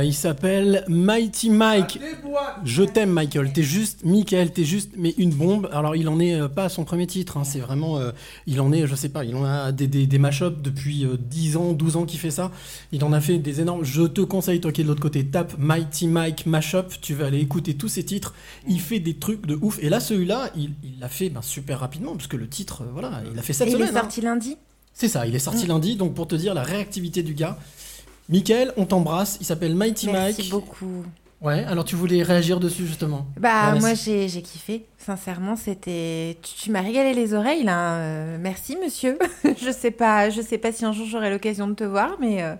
Voilà, 0.00 0.08
il 0.08 0.14
s'appelle 0.14 0.82
Mighty 0.88 1.50
Mike. 1.50 2.00
Je 2.64 2.82
t'aime, 2.84 3.10
Michael. 3.10 3.52
T'es 3.52 3.62
juste, 3.62 4.02
Michael, 4.02 4.50
t'es 4.50 4.64
juste, 4.64 4.92
mais 4.96 5.14
une 5.18 5.28
bombe. 5.28 5.68
Alors, 5.74 5.94
il 5.94 6.08
en 6.08 6.18
est 6.20 6.40
euh, 6.40 6.48
pas 6.48 6.64
à 6.64 6.68
son 6.70 6.84
premier 6.84 7.06
titre. 7.06 7.36
hein, 7.36 7.44
C'est 7.44 7.58
vraiment, 7.58 7.98
euh, 7.98 8.10
il 8.46 8.62
en 8.62 8.72
est, 8.72 8.86
je 8.86 8.94
sais 8.94 9.10
pas, 9.10 9.26
il 9.26 9.36
en 9.36 9.44
a 9.44 9.72
des, 9.72 9.88
des, 9.88 10.06
des 10.06 10.18
mash-ups 10.18 10.62
depuis 10.62 11.04
euh, 11.04 11.18
10 11.18 11.56
ans, 11.58 11.72
12 11.74 11.96
ans 11.96 12.06
qu'il 12.06 12.18
fait 12.18 12.30
ça. 12.30 12.50
Il 12.92 13.04
en 13.04 13.12
a 13.12 13.20
fait 13.20 13.36
des 13.36 13.60
énormes. 13.60 13.84
Je 13.84 14.04
te 14.04 14.22
conseille, 14.22 14.62
toi 14.62 14.72
qui 14.72 14.80
es 14.80 14.84
de 14.84 14.88
l'autre 14.88 15.02
côté, 15.02 15.26
tape 15.26 15.52
Mighty 15.58 16.06
Mike 16.06 16.46
Mashup. 16.46 16.98
Tu 17.02 17.12
vas 17.12 17.26
aller 17.26 17.40
écouter 17.40 17.74
tous 17.74 17.88
ses 17.88 18.04
titres. 18.04 18.32
Il 18.66 18.80
fait 18.80 19.00
des 19.00 19.14
trucs 19.18 19.44
de 19.46 19.58
ouf. 19.60 19.78
Et 19.82 19.90
là, 19.90 20.00
celui-là, 20.00 20.50
il 20.56 20.70
l'a 20.98 21.10
fait 21.10 21.28
ben, 21.28 21.42
super 21.42 21.78
rapidement, 21.80 22.12
parce 22.12 22.26
que 22.26 22.38
le 22.38 22.48
titre, 22.48 22.82
euh, 22.84 22.90
voilà, 22.90 23.20
il 23.30 23.36
l'a 23.36 23.42
fait 23.42 23.52
cette 23.52 23.66
Et 23.68 23.70
il 23.72 23.74
semaine. 23.74 23.88
est 23.88 23.96
hein. 23.98 24.00
sorti 24.00 24.22
lundi 24.22 24.56
C'est 24.94 25.08
ça, 25.08 25.26
il 25.26 25.34
est 25.34 25.38
sorti 25.40 25.66
lundi, 25.66 25.96
donc 25.96 26.14
pour 26.14 26.26
te 26.26 26.36
dire 26.36 26.54
la 26.54 26.62
réactivité 26.62 27.22
du 27.22 27.34
gars. 27.34 27.58
Michael, 28.30 28.72
on 28.76 28.86
t'embrasse, 28.86 29.38
il 29.40 29.44
s'appelle 29.46 29.74
Mighty 29.74 30.06
Merci 30.06 30.42
Mike. 30.42 30.50
beaucoup. 30.50 31.04
Ouais, 31.40 31.64
alors 31.64 31.84
tu 31.84 31.96
voulais 31.96 32.22
réagir 32.22 32.60
dessus 32.60 32.86
justement 32.86 33.26
Bah, 33.38 33.72
Ouais, 33.72 33.80
moi, 33.80 33.94
j'ai 33.94 34.28
j'ai 34.28 34.42
kiffé. 34.42 34.84
Sincèrement, 34.98 35.56
c'était. 35.56 36.38
Tu, 36.42 36.54
tu 36.54 36.70
m'as 36.70 36.82
régalé 36.82 37.14
les 37.14 37.34
oreilles, 37.34 37.64
là. 37.64 37.94
Euh, 37.96 38.36
merci, 38.38 38.76
monsieur. 38.76 39.18
je 39.60 39.70
sais 39.72 39.90
pas, 39.90 40.30
je 40.30 40.42
sais 40.42 40.58
pas 40.58 40.70
si 40.70 40.84
un 40.84 40.92
jour 40.92 41.06
j'aurai 41.06 41.30
l'occasion 41.30 41.66
de 41.66 41.74
te 41.74 41.82
voir, 41.84 42.18
mais 42.20 42.42
euh, 42.42 42.54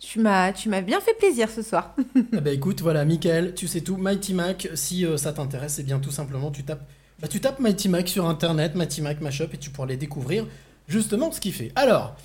tu 0.00 0.18
m'as, 0.20 0.52
tu 0.52 0.68
m'as 0.68 0.80
bien 0.82 1.00
fait 1.00 1.14
plaisir 1.14 1.48
ce 1.48 1.62
soir. 1.62 1.94
Ah 2.34 2.40
bah 2.40 2.50
écoute, 2.50 2.82
voilà, 2.82 3.04
Michael, 3.04 3.54
tu 3.54 3.66
sais 3.68 3.80
tout, 3.80 3.96
Mighty 3.96 4.34
Mac, 4.34 4.68
si 4.74 5.06
euh, 5.06 5.16
ça 5.16 5.32
t'intéresse, 5.32 5.74
c'est 5.74 5.84
bien 5.84 6.00
tout 6.00 6.10
simplement, 6.10 6.50
tu 6.50 6.64
tapes, 6.64 6.86
bah, 7.20 7.28
tu 7.28 7.40
tapes 7.40 7.60
Mighty 7.60 7.88
Mac 7.88 8.08
sur 8.08 8.26
internet, 8.26 8.74
Mighty 8.74 9.00
Mac 9.00 9.20
Mashup, 9.20 9.54
et 9.54 9.58
tu 9.58 9.70
pourras 9.70 9.86
les 9.86 9.96
découvrir 9.96 10.46
justement 10.88 11.30
ce 11.32 11.40
qu'il 11.40 11.52
fait. 11.54 11.70
Alors, 11.76 12.16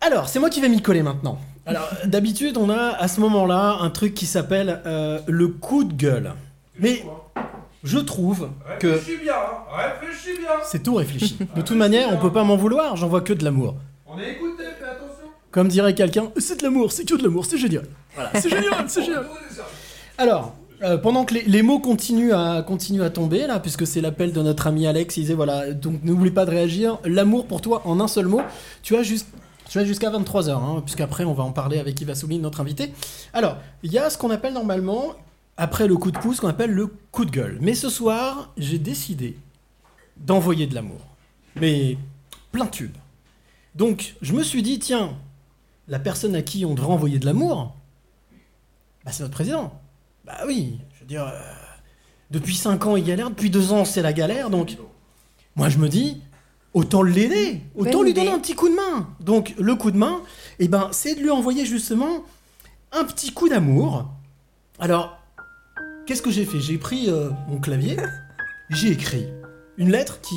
alors, 0.00 0.28
c'est 0.28 0.38
moi 0.38 0.48
qui 0.50 0.60
vais 0.62 0.68
m'y 0.70 0.80
coller 0.80 1.02
maintenant. 1.02 1.38
Alors, 1.66 1.88
d'habitude, 2.04 2.56
on 2.58 2.70
a 2.70 2.90
à 2.96 3.08
ce 3.08 3.20
moment-là 3.20 3.78
un 3.80 3.90
truc 3.90 4.14
qui 4.14 4.26
s'appelle 4.26 4.80
euh, 4.86 5.18
le 5.26 5.48
coup 5.48 5.82
de 5.82 5.92
gueule. 5.92 6.32
Mais 6.78 7.02
je 7.82 7.98
trouve 7.98 8.50
que 8.78 8.86
Réfléchis 8.86 9.20
bien, 9.20 9.34
hein. 9.34 9.76
réfléchis 10.00 10.38
bien. 10.38 10.50
c'est 10.64 10.82
tout 10.84 10.94
réfléchi. 10.94 11.38
De 11.56 11.62
toute 11.62 11.76
manière, 11.76 12.08
on 12.12 12.18
peut 12.18 12.32
pas 12.32 12.44
m'en 12.44 12.56
vouloir, 12.56 12.94
j'en 12.96 13.08
vois 13.08 13.20
que 13.20 13.32
de 13.32 13.42
l'amour. 13.44 13.74
On 14.06 14.16
est 14.18 14.32
écouté, 14.32 14.62
fais 14.78 14.84
attention. 14.84 15.26
Comme 15.50 15.66
dirait 15.68 15.94
quelqu'un, 15.94 16.30
c'est 16.36 16.58
de 16.60 16.62
l'amour, 16.64 16.92
c'est 16.92 17.04
que 17.04 17.14
de 17.16 17.24
l'amour, 17.24 17.44
c'est 17.46 17.58
génial. 17.58 17.86
Voilà, 18.14 18.30
c'est 18.34 18.48
génial, 18.48 18.72
c'est 18.86 19.02
génial. 19.04 19.26
Alors, 20.18 20.54
euh, 20.82 20.98
pendant 20.98 21.24
que 21.24 21.34
les, 21.34 21.42
les 21.42 21.62
mots 21.62 21.80
continuent 21.80 22.32
à, 22.32 22.62
continuent 22.62 23.02
à 23.02 23.10
tomber, 23.10 23.46
là, 23.48 23.58
puisque 23.58 23.86
c'est 23.86 24.00
l'appel 24.00 24.32
de 24.32 24.40
notre 24.42 24.68
ami 24.68 24.86
Alex, 24.86 25.16
il 25.16 25.22
disait 25.22 25.34
voilà, 25.34 25.72
donc 25.72 26.04
n'oublie 26.04 26.30
pas 26.30 26.44
de 26.44 26.50
réagir. 26.50 26.98
L'amour 27.04 27.46
pour 27.46 27.60
toi 27.60 27.82
en 27.86 27.98
un 27.98 28.08
seul 28.08 28.26
mot, 28.26 28.42
tu 28.82 28.94
as 28.96 29.02
juste. 29.02 29.26
Tu 29.68 29.78
as 29.78 29.84
jusqu'à 29.84 30.10
23h, 30.10 30.50
hein, 30.50 30.80
puisqu'après 30.82 31.24
on 31.24 31.34
va 31.34 31.42
en 31.44 31.52
parler 31.52 31.78
avec 31.78 32.00
Yves 32.00 32.10
Assouline, 32.10 32.42
notre 32.42 32.60
invité. 32.60 32.92
Alors, 33.32 33.58
il 33.82 33.92
y 33.92 33.98
a 33.98 34.10
ce 34.10 34.18
qu'on 34.18 34.30
appelle 34.30 34.54
normalement, 34.54 35.14
après 35.56 35.88
le 35.88 35.96
coup 35.96 36.10
de 36.10 36.18
pouce, 36.18 36.36
ce 36.36 36.40
qu'on 36.40 36.48
appelle 36.48 36.72
le 36.72 36.86
coup 36.86 37.24
de 37.24 37.30
gueule. 37.30 37.58
Mais 37.60 37.74
ce 37.74 37.88
soir, 37.88 38.52
j'ai 38.56 38.78
décidé 38.78 39.36
d'envoyer 40.16 40.66
de 40.66 40.74
l'amour. 40.74 41.00
Mais 41.56 41.98
plein 42.52 42.66
tube. 42.66 42.94
Donc, 43.74 44.14
je 44.22 44.32
me 44.32 44.42
suis 44.42 44.62
dit, 44.62 44.78
tiens, 44.78 45.16
la 45.88 45.98
personne 45.98 46.34
à 46.34 46.42
qui 46.42 46.64
on 46.64 46.74
devrait 46.74 46.92
envoyer 46.92 47.18
de 47.18 47.26
l'amour, 47.26 47.74
bah, 49.04 49.12
c'est 49.12 49.22
notre 49.22 49.34
président. 49.34 49.72
Bah 50.24 50.38
oui, 50.46 50.78
je 50.94 51.00
veux 51.00 51.06
dire, 51.06 51.24
euh, 51.24 51.40
depuis 52.30 52.56
5 52.56 52.86
ans 52.86 52.96
il 52.96 53.04
galère, 53.04 53.30
depuis 53.30 53.50
2 53.50 53.72
ans 53.72 53.84
c'est 53.84 54.02
la 54.02 54.12
galère, 54.12 54.50
donc 54.50 54.76
moi 55.54 55.68
je 55.68 55.78
me 55.78 55.88
dis, 55.88 56.20
autant 56.76 57.02
l'aider, 57.02 57.62
autant 57.74 58.02
lui 58.02 58.12
donner 58.12 58.30
un 58.30 58.38
petit 58.38 58.54
coup 58.54 58.68
de 58.68 58.74
main. 58.74 59.08
Donc 59.20 59.54
le 59.58 59.74
coup 59.76 59.90
de 59.90 59.96
main, 59.96 60.20
eh 60.58 60.68
ben, 60.68 60.90
c'est 60.92 61.14
de 61.14 61.20
lui 61.20 61.30
envoyer 61.30 61.64
justement 61.64 62.22
un 62.92 63.04
petit 63.04 63.32
coup 63.32 63.48
d'amour. 63.48 64.04
Alors, 64.78 65.18
qu'est-ce 66.04 66.20
que 66.20 66.30
j'ai 66.30 66.44
fait? 66.44 66.60
J'ai 66.60 66.76
pris 66.76 67.08
euh, 67.08 67.30
mon 67.48 67.60
clavier, 67.60 67.96
j'ai 68.70 68.88
écrit 68.88 69.26
une 69.78 69.90
lettre 69.90 70.20
qui, 70.20 70.34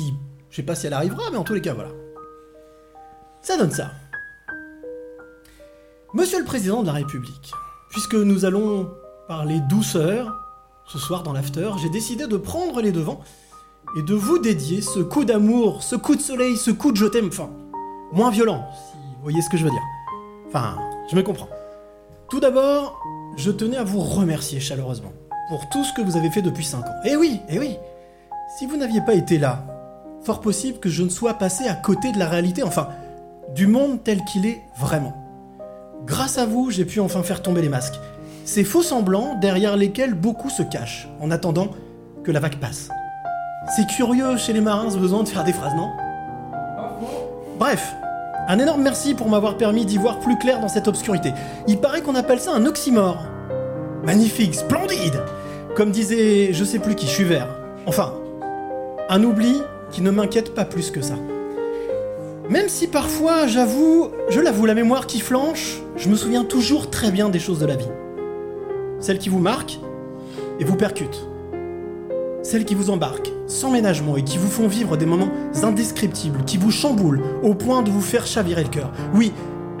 je 0.48 0.56
sais 0.56 0.62
pas 0.62 0.74
si 0.74 0.86
elle 0.86 0.94
arrivera, 0.94 1.24
mais 1.30 1.36
en 1.36 1.44
tous 1.44 1.52
les 1.52 1.60
cas, 1.60 1.74
voilà. 1.74 1.90
Ça 3.42 3.58
donne 3.58 3.70
ça. 3.70 3.90
Monsieur 6.14 6.38
le 6.38 6.46
Président 6.46 6.80
de 6.80 6.86
la 6.86 6.94
République, 6.94 7.52
puisque 7.90 8.14
nous 8.14 8.46
allons 8.46 8.90
parler 9.28 9.60
douceur 9.68 10.34
ce 10.86 10.98
soir 10.98 11.22
dans 11.22 11.34
l'after, 11.34 11.70
j'ai 11.82 11.90
décidé 11.90 12.26
de 12.26 12.38
prendre 12.38 12.80
les 12.80 12.92
devants 12.92 13.22
et 13.96 14.02
de 14.02 14.14
vous 14.14 14.38
dédier 14.38 14.82
ce 14.82 15.00
coup 15.00 15.24
d'amour, 15.24 15.82
ce 15.82 15.96
coup 15.96 16.14
de 16.14 16.20
soleil, 16.20 16.56
ce 16.56 16.70
coup 16.70 16.92
de 16.92 16.96
je 16.96 17.06
t'aime, 17.06 17.28
enfin, 17.28 17.50
moins 18.12 18.30
violent, 18.30 18.64
si 18.72 18.98
vous 19.16 19.22
voyez 19.22 19.42
ce 19.42 19.50
que 19.50 19.56
je 19.56 19.64
veux 19.64 19.70
dire. 19.70 19.82
Enfin, 20.48 20.76
je 21.10 21.16
me 21.16 21.22
comprends. 21.22 21.48
Tout 22.28 22.40
d'abord, 22.40 23.00
je 23.36 23.50
tenais 23.50 23.76
à 23.76 23.84
vous 23.84 24.00
remercier 24.00 24.60
chaleureusement 24.60 25.12
pour 25.48 25.68
tout 25.68 25.82
ce 25.84 25.92
que 25.92 26.02
vous 26.02 26.16
avez 26.16 26.30
fait 26.30 26.42
depuis 26.42 26.64
5 26.64 26.78
ans. 26.86 26.94
Eh 27.04 27.16
oui, 27.16 27.40
eh 27.48 27.58
oui, 27.58 27.76
si 28.56 28.66
vous 28.66 28.76
n'aviez 28.76 29.00
pas 29.00 29.14
été 29.14 29.38
là, 29.38 29.64
fort 30.22 30.40
possible 30.40 30.78
que 30.78 30.88
je 30.88 31.02
ne 31.02 31.08
sois 31.08 31.34
passé 31.34 31.66
à 31.66 31.74
côté 31.74 32.12
de 32.12 32.18
la 32.18 32.28
réalité, 32.28 32.62
enfin, 32.62 32.88
du 33.54 33.66
monde 33.66 34.04
tel 34.04 34.22
qu'il 34.24 34.46
est 34.46 34.62
vraiment. 34.78 35.16
Grâce 36.06 36.38
à 36.38 36.46
vous, 36.46 36.70
j'ai 36.70 36.84
pu 36.84 37.00
enfin 37.00 37.22
faire 37.22 37.42
tomber 37.42 37.62
les 37.62 37.68
masques. 37.68 37.98
ces 38.44 38.64
faux 38.64 38.82
semblants 38.82 39.36
derrière 39.40 39.76
lesquels 39.76 40.14
beaucoup 40.14 40.50
se 40.50 40.62
cachent, 40.62 41.08
en 41.20 41.30
attendant 41.30 41.68
que 42.24 42.32
la 42.32 42.40
vague 42.40 42.56
passe. 42.56 42.90
C'est 43.76 43.86
curieux 43.86 44.36
chez 44.36 44.52
les 44.52 44.60
marins 44.60 44.90
ce 44.90 44.98
besoin 44.98 45.22
de 45.22 45.28
faire 45.28 45.44
des 45.44 45.52
phrases, 45.52 45.74
non 45.76 45.90
Bref, 47.56 47.94
un 48.48 48.58
énorme 48.58 48.82
merci 48.82 49.14
pour 49.14 49.28
m'avoir 49.28 49.56
permis 49.56 49.84
d'y 49.84 49.96
voir 49.96 50.18
plus 50.18 50.36
clair 50.38 50.58
dans 50.60 50.66
cette 50.66 50.88
obscurité. 50.88 51.32
Il 51.68 51.78
paraît 51.78 52.02
qu'on 52.02 52.16
appelle 52.16 52.40
ça 52.40 52.52
un 52.52 52.66
oxymore. 52.66 53.18
Magnifique, 54.04 54.56
splendide 54.56 55.22
Comme 55.76 55.92
disait 55.92 56.52
je 56.52 56.64
sais 56.64 56.80
plus 56.80 56.96
qui, 56.96 57.06
je 57.06 57.12
suis 57.12 57.24
vert. 57.24 57.46
Enfin, 57.86 58.12
un 59.08 59.22
oubli 59.22 59.62
qui 59.92 60.02
ne 60.02 60.10
m'inquiète 60.10 60.52
pas 60.52 60.64
plus 60.64 60.90
que 60.90 61.00
ça. 61.00 61.14
Même 62.48 62.68
si 62.68 62.88
parfois, 62.88 63.46
j'avoue, 63.46 64.10
je 64.30 64.40
l'avoue, 64.40 64.66
la 64.66 64.74
mémoire 64.74 65.06
qui 65.06 65.20
flanche, 65.20 65.80
je 65.96 66.08
me 66.08 66.16
souviens 66.16 66.42
toujours 66.42 66.90
très 66.90 67.12
bien 67.12 67.28
des 67.28 67.38
choses 67.38 67.60
de 67.60 67.66
la 67.66 67.76
vie. 67.76 67.88
Celles 68.98 69.20
qui 69.20 69.28
vous 69.28 69.38
marquent 69.38 69.78
et 70.58 70.64
vous 70.64 70.76
percutent. 70.76 71.29
Celles 72.42 72.64
qui 72.64 72.74
vous 72.74 72.90
embarquent 72.90 73.30
sans 73.46 73.70
ménagement 73.70 74.16
et 74.16 74.22
qui 74.22 74.38
vous 74.38 74.48
font 74.48 74.68
vivre 74.68 74.96
des 74.96 75.06
moments 75.06 75.28
indescriptibles, 75.62 76.44
qui 76.44 76.56
vous 76.56 76.70
chamboulent 76.70 77.20
au 77.42 77.54
point 77.54 77.82
de 77.82 77.90
vous 77.90 78.00
faire 78.00 78.26
chavirer 78.26 78.62
le 78.62 78.70
cœur. 78.70 78.90
Oui, 79.14 79.32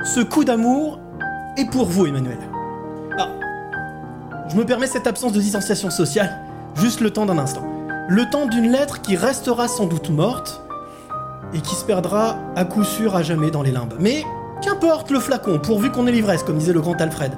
ce 0.04 0.20
coup 0.20 0.44
d'amour 0.44 0.98
est 1.56 1.70
pour 1.70 1.86
vous, 1.86 2.06
Emmanuel. 2.06 2.38
Ah, 3.18 3.28
je 4.48 4.56
me 4.56 4.64
permets 4.64 4.86
cette 4.86 5.06
absence 5.06 5.32
de 5.32 5.40
distanciation 5.40 5.88
sociale, 5.90 6.38
juste 6.74 7.00
le 7.00 7.10
temps 7.10 7.26
d'un 7.26 7.38
instant. 7.38 7.64
Le 8.08 8.28
temps 8.28 8.46
d'une 8.46 8.70
lettre 8.70 9.00
qui 9.00 9.16
restera 9.16 9.68
sans 9.68 9.86
doute 9.86 10.10
morte 10.10 10.62
et 11.54 11.60
qui 11.60 11.74
se 11.74 11.84
perdra 11.84 12.36
à 12.56 12.64
coup 12.64 12.84
sûr 12.84 13.14
à 13.14 13.22
jamais 13.22 13.50
dans 13.50 13.62
les 13.62 13.70
limbes. 13.70 13.94
Mais 14.00 14.24
qu'importe 14.62 15.10
le 15.10 15.20
flacon, 15.20 15.58
pourvu 15.58 15.90
qu'on 15.90 16.06
ait 16.06 16.12
l'ivresse, 16.12 16.42
comme 16.42 16.58
disait 16.58 16.72
le 16.72 16.80
grand 16.80 17.00
Alfred. 17.00 17.32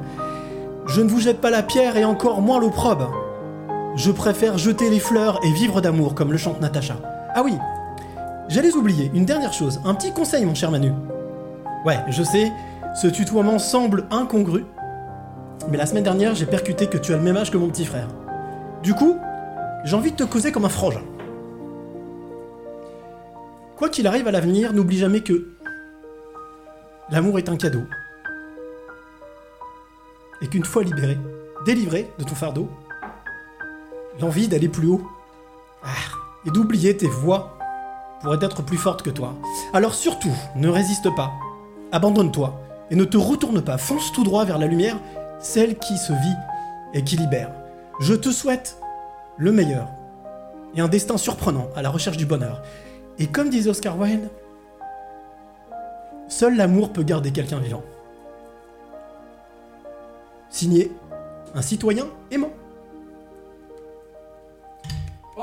Je 0.87 1.01
ne 1.01 1.09
vous 1.09 1.21
jette 1.21 1.41
pas 1.41 1.51
la 1.51 1.63
pierre 1.63 1.97
et 1.97 2.05
encore 2.05 2.41
moins 2.41 2.59
l'opprobre. 2.59 3.13
Je 3.95 4.11
préfère 4.11 4.57
jeter 4.57 4.89
les 4.89 4.99
fleurs 4.99 5.39
et 5.45 5.53
vivre 5.53 5.83
d'amour, 5.83 6.15
comme 6.15 6.33
le 6.33 6.39
chante 6.39 6.61
Natacha. 6.63 6.97
Ah 7.35 7.43
oui, 7.45 7.59
j'allais 8.49 8.73
oublier 8.73 9.11
une 9.13 9.27
dernière 9.27 9.53
chose, 9.53 9.81
un 9.85 9.95
petit 9.95 10.13
conseil, 10.13 10.47
mon 10.47 10.55
cher 10.55 10.71
Manu. 10.71 10.93
Ouais, 11.85 11.99
je 12.09 12.23
sais, 12.23 12.51
ce 12.95 13.07
tutoiement 13.07 13.59
semble 13.59 14.07
incongru, 14.11 14.65
mais 15.71 15.77
la 15.77 15.85
semaine 15.85 16.05
dernière, 16.05 16.35
j'ai 16.35 16.47
percuté 16.47 16.87
que 16.87 16.97
tu 16.97 17.13
as 17.13 17.19
le 17.19 17.23
même 17.23 17.37
âge 17.37 17.51
que 17.51 17.59
mon 17.59 17.69
petit 17.69 17.85
frère. 17.85 18.09
Du 18.83 18.95
coup, 18.95 19.19
j'ai 19.85 19.95
envie 19.95 20.13
de 20.13 20.17
te 20.17 20.25
causer 20.25 20.53
comme 20.53 20.65
un 20.65 20.71
frangin. 20.71 21.03
Quoi 23.77 23.91
qu'il 23.91 24.07
arrive 24.07 24.27
à 24.27 24.31
l'avenir, 24.31 24.73
n'oublie 24.73 24.99
jamais 24.99 25.21
que 25.21 25.49
l'amour 27.11 27.39
est 27.39 27.51
un 27.51 27.57
cadeau. 27.57 27.83
Et 30.41 30.47
qu'une 30.47 30.65
fois 30.65 30.83
libéré, 30.83 31.19
délivré 31.67 32.11
de 32.19 32.25
ton 32.25 32.35
fardeau, 32.35 32.69
l'envie 34.21 34.49
d'aller 34.49 34.69
plus 34.69 34.89
haut 34.89 35.03
ah, 35.83 35.89
et 36.47 36.51
d'oublier 36.51 36.97
tes 36.97 37.09
voix 37.09 37.59
pourrait 38.21 38.39
être 38.41 38.63
plus 38.63 38.77
forte 38.77 39.03
que 39.03 39.11
toi. 39.11 39.35
Alors 39.73 39.95
surtout, 39.95 40.35
ne 40.57 40.69
résiste 40.69 41.15
pas, 41.15 41.33
abandonne-toi 41.91 42.61
et 42.91 42.95
ne 42.95 43.05
te 43.05 43.17
retourne 43.17 43.63
pas, 43.63 43.79
fonce 43.79 44.13
tout 44.13 44.25
droit 44.25 44.45
vers 44.45 44.59
la 44.59 44.67
lumière, 44.67 44.99
celle 45.41 45.79
qui 45.79 45.97
se 45.99 46.13
vit 46.13 46.37
et 46.95 47.03
qui 47.03 47.17
libère. 47.17 47.51
Je 48.01 48.15
te 48.15 48.31
souhaite 48.31 48.79
le 49.37 49.53
meilleur 49.53 49.89
et 50.75 50.81
un 50.81 50.89
destin 50.89 51.17
surprenant 51.17 51.69
à 51.77 51.83
la 51.83 51.91
recherche 51.91 52.17
du 52.17 52.27
bonheur. 52.27 52.63
Et 53.19 53.27
comme 53.27 53.51
disait 53.51 53.71
Oscar 53.71 53.99
Wilde, 53.99 54.31
seul 56.29 56.57
l'amour 56.57 56.93
peut 56.93 57.03
garder 57.03 57.31
quelqu'un 57.31 57.59
vivant. 57.59 57.83
Signé, 60.49 60.93
un 61.55 61.63
citoyen 61.63 62.07
aimant. 62.31 62.51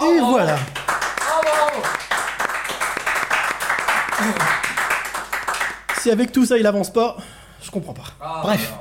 Et 0.09 0.19
voilà. 0.19 0.55
Si 5.99 6.09
avec 6.11 6.31
tout 6.31 6.45
ça 6.45 6.57
il 6.57 6.65
avance 6.65 6.91
pas, 6.91 7.17
je 7.61 7.69
comprends 7.71 7.93
pas. 7.93 8.41
Bref. 8.43 8.73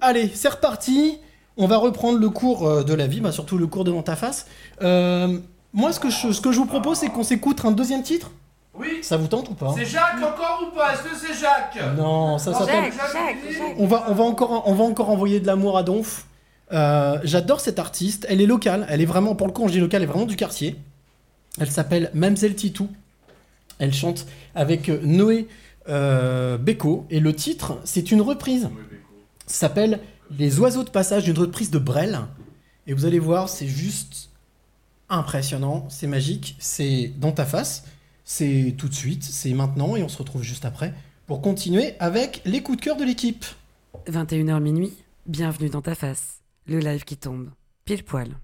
Allez, 0.00 0.30
c'est 0.34 0.48
reparti. 0.48 1.18
On 1.56 1.66
va 1.66 1.76
reprendre 1.76 2.18
le 2.18 2.30
cours 2.30 2.66
euh, 2.66 2.82
de 2.82 2.94
la 2.94 3.06
vie, 3.06 3.20
bah 3.20 3.30
surtout 3.30 3.58
le 3.58 3.66
cours 3.66 3.84
de 3.84 3.92
dans 3.92 4.02
ta 4.02 4.16
face. 4.16 4.46
Euh, 4.80 5.38
moi, 5.74 5.92
ce 5.92 6.00
que, 6.00 6.08
je, 6.08 6.32
ce 6.32 6.40
que 6.40 6.50
je 6.50 6.58
vous 6.58 6.66
propose, 6.66 6.98
c'est 6.98 7.08
qu'on 7.08 7.22
s'écoute 7.22 7.62
un 7.64 7.72
deuxième 7.72 8.02
titre. 8.02 8.30
Oui. 8.74 9.00
Ça 9.02 9.18
vous 9.18 9.26
tente 9.26 9.50
ou 9.50 9.54
pas 9.54 9.74
C'est 9.76 9.84
Jacques 9.84 10.16
encore 10.16 10.66
ou 10.66 10.74
pas? 10.74 10.94
Est-ce 10.94 11.02
que 11.02 11.14
c'est 11.14 11.34
Jacques? 11.34 11.78
Non, 11.96 12.38
ça 12.38 12.54
s'appelle. 12.54 12.84
Jacques, 12.84 13.12
Jacques, 13.12 13.52
Jacques. 13.52 13.76
On 13.78 13.86
va, 13.86 14.04
on, 14.08 14.14
va 14.14 14.24
encore, 14.24 14.62
on 14.66 14.74
va 14.74 14.84
encore 14.84 15.10
envoyer 15.10 15.40
de 15.40 15.46
l'amour 15.46 15.76
à 15.76 15.82
Donf. 15.82 16.24
Euh, 16.72 17.18
J'adore 17.24 17.60
cette 17.60 17.78
artiste. 17.78 18.26
Elle 18.28 18.40
est 18.40 18.46
locale. 18.46 18.86
Elle 18.88 19.00
est 19.00 19.06
vraiment, 19.06 19.34
pour 19.34 19.46
le 19.46 19.52
coup, 19.52 19.62
quand 19.62 19.68
je 19.68 19.74
dis 19.74 19.80
locale, 19.80 20.02
elle 20.02 20.08
est 20.08 20.12
vraiment 20.12 20.26
du 20.26 20.36
quartier. 20.36 20.76
Elle 21.60 21.70
s'appelle 21.70 22.10
Mamselle 22.14 22.54
Titou. 22.54 22.88
Elle 23.78 23.92
chante 23.92 24.26
avec 24.54 24.88
euh, 24.88 25.00
Noé 25.02 25.48
euh, 25.88 26.56
Beko. 26.58 27.06
Et 27.10 27.20
le 27.20 27.34
titre, 27.34 27.78
c'est 27.84 28.10
une 28.10 28.20
reprise. 28.20 28.70
Ça 29.46 29.68
s'appelle 29.68 30.00
Les 30.38 30.60
oiseaux 30.60 30.84
de 30.84 30.90
passage, 30.90 31.28
une 31.28 31.38
reprise 31.38 31.70
de 31.70 31.78
Brel. 31.78 32.20
Et 32.86 32.94
vous 32.94 33.04
allez 33.04 33.18
voir, 33.18 33.48
c'est 33.48 33.66
juste 33.66 34.30
impressionnant. 35.08 35.86
C'est 35.90 36.06
magique. 36.06 36.56
C'est 36.58 37.12
dans 37.18 37.32
ta 37.32 37.44
face. 37.44 37.84
C'est 38.24 38.74
tout 38.78 38.88
de 38.88 38.94
suite. 38.94 39.24
C'est 39.24 39.52
maintenant. 39.52 39.96
Et 39.96 40.02
on 40.02 40.08
se 40.08 40.18
retrouve 40.18 40.42
juste 40.42 40.64
après 40.64 40.94
pour 41.26 41.40
continuer 41.40 41.94
avec 41.98 42.42
les 42.44 42.62
coups 42.62 42.78
de 42.78 42.84
cœur 42.84 42.96
de 42.96 43.04
l'équipe. 43.04 43.44
21h 44.08 44.60
minuit, 44.60 44.92
bienvenue 45.26 45.70
dans 45.70 45.82
ta 45.82 45.94
face. 45.94 46.41
Le 46.64 46.78
live 46.78 47.04
qui 47.04 47.16
tombe. 47.16 47.50
Pile 47.84 48.04
poil. 48.04 48.36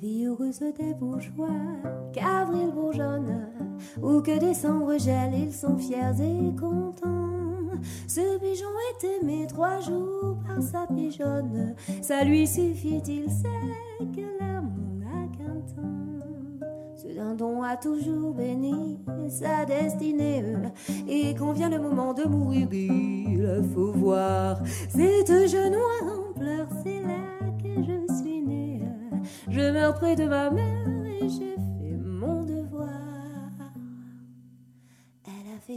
Vie 0.00 0.26
heureuse 0.26 0.60
des 0.60 0.92
bourgeois, 0.94 1.48
qu'avril 2.12 2.72
bourgeonne, 2.74 3.48
ou 4.02 4.20
que 4.20 4.38
décembre 4.38 4.98
gèle, 4.98 5.32
ils 5.34 5.54
sont 5.54 5.78
fiers 5.78 6.20
et 6.20 6.54
contents. 6.56 7.70
Ce 8.06 8.38
pigeon 8.38 8.66
est 8.90 9.04
aimé 9.22 9.46
trois 9.48 9.80
jours 9.80 10.36
par 10.46 10.60
sa 10.62 10.86
pigeonne, 10.88 11.74
ça 12.02 12.22
lui 12.22 12.46
suffit, 12.46 13.02
il 13.08 13.30
sait 13.30 13.48
que 14.14 14.38
l'amour 14.38 14.92
n'a 14.98 15.26
qu'un 15.28 15.60
temps. 15.74 16.11
Ce 17.02 17.08
dindon 17.08 17.64
a 17.64 17.76
toujours 17.76 18.32
béni 18.32 19.00
sa 19.28 19.64
destinée, 19.64 20.44
et 21.08 21.34
quand 21.34 21.50
vient 21.52 21.68
le 21.68 21.80
moment 21.80 22.14
de 22.14 22.22
mourir, 22.22 22.68
il 22.70 23.64
faut 23.74 23.90
voir 23.90 24.60
cette 24.88 25.48
jeune 25.48 25.74
en 25.74 26.32
pleurs, 26.32 26.68
c'est 26.84 27.02
là 27.02 27.18
que 27.60 27.82
je 27.82 28.14
suis 28.22 28.40
née. 28.40 28.82
Je 29.48 29.72
meurs 29.72 29.94
près 29.94 30.14
de 30.14 30.26
ma 30.26 30.48
mère 30.50 30.86
et 31.04 31.28
j'ai 31.28 31.56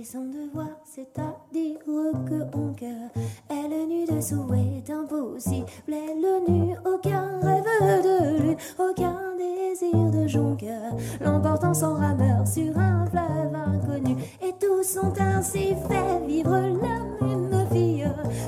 son 0.03 0.25
devoir, 0.25 0.79
c'est-à-dire 0.83 1.79
que 1.85 2.57
en 2.57 2.73
cœur, 2.73 3.09
elle 3.49 3.87
nue 3.87 4.05
de 4.05 4.19
souhait 4.19 4.83
impossible. 4.89 5.65
Elle 5.87 6.53
nu, 6.53 6.75
aucun 6.85 7.39
rêve 7.41 7.63
de 8.03 8.41
lune, 8.41 8.57
aucun 8.77 9.17
désir 9.37 10.11
de 10.11 10.27
jonqueur, 10.27 10.93
l'emportant 11.21 11.73
sans 11.73 11.95
rameur 11.95 12.47
sur 12.47 12.77
un 12.77 13.05
fleuve 13.05 13.55
inconnu. 13.55 14.17
Et 14.41 14.53
tous 14.59 14.83
sont 14.83 15.13
ainsi 15.19 15.73
fait 15.87 16.27
vivre 16.27 16.51
la 16.51 17.25
même 17.25 17.67
vie. 17.71 18.03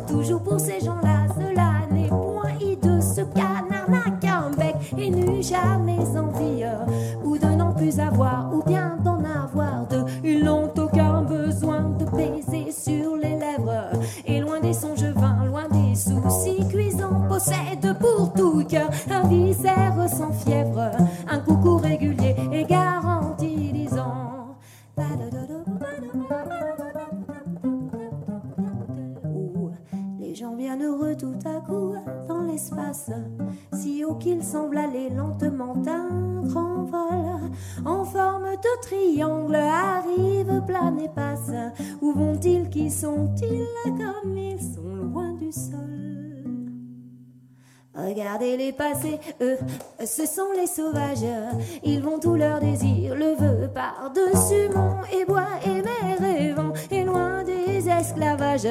Toujours 0.08 0.42
pour 0.42 0.60
ces 0.60 0.80
gens-là, 0.80 1.28
cela 1.36 1.88
n'est 1.92 2.10
point 2.10 2.52
hideux. 2.60 3.02
Ce 3.02 3.22
canard 3.22 3.90
n'a 3.90 4.12
qu'un 4.20 4.52
bec 4.58 4.76
et 4.98 5.10
n'eut 5.10 5.42
jamais 5.42 6.00
envie 6.18 6.66
ou 7.24 7.38
de 7.38 7.48
n'en 7.48 7.74
plus 7.74 8.00
avoir, 8.00 8.54
ou 8.54 8.64
bien 8.64 8.97
un 19.10 19.28
viscère 19.28 20.10
sans 20.10 20.32
fièvre, 20.32 20.92
un 21.30 21.40
coucou 21.40 21.78
régulier 21.78 22.36
et 22.52 22.64
garanti 22.64 23.72
disant. 23.72 24.56
Les 30.20 30.36
gens 30.36 30.56
bien 30.56 30.80
heureux 30.82 31.16
tout 31.16 31.38
à 31.46 31.62
coup 31.62 31.94
dans 32.28 32.42
l'espace, 32.42 33.12
si 33.74 34.04
haut 34.04 34.16
qu'ils 34.16 34.44
semblent 34.44 34.78
aller 34.78 35.10
lentement 35.10 35.76
d'un 35.76 36.42
grand 36.44 36.84
vol, 36.84 37.52
en 37.86 38.04
forme 38.04 38.52
de 38.52 38.82
triangle, 38.82 39.56
arrivent, 39.56 40.64
planent 40.66 41.00
et 41.00 41.10
passent. 41.10 41.52
Où 42.02 42.12
vont-ils, 42.12 42.70
qui 42.70 42.90
sont-ils, 42.90 43.68
comme 43.86 44.38
ils 44.38 44.60
sont 44.60 44.96
loin 45.12 45.34
du 45.34 45.52
sol? 45.52 46.27
Regardez-les 47.98 48.74
passer, 48.74 49.20
eux, 49.42 49.58
ce 50.00 50.26
sont 50.26 50.52
les 50.56 50.68
sauvages. 50.68 51.26
Ils 51.84 52.02
vont 52.02 52.20
tout 52.20 52.36
leur 52.36 52.60
désir, 52.60 53.16
le 53.16 53.36
veut 53.36 53.68
par-dessus 53.74 54.70
mont 54.74 55.02
et 55.12 55.26
bois 55.26 55.48
et 55.66 55.82
mer 55.82 56.40
et 56.40 56.52
vent, 56.52 56.74
et 56.92 57.04
loin 57.04 57.44
des 57.44 57.90
esclavages. 57.90 58.68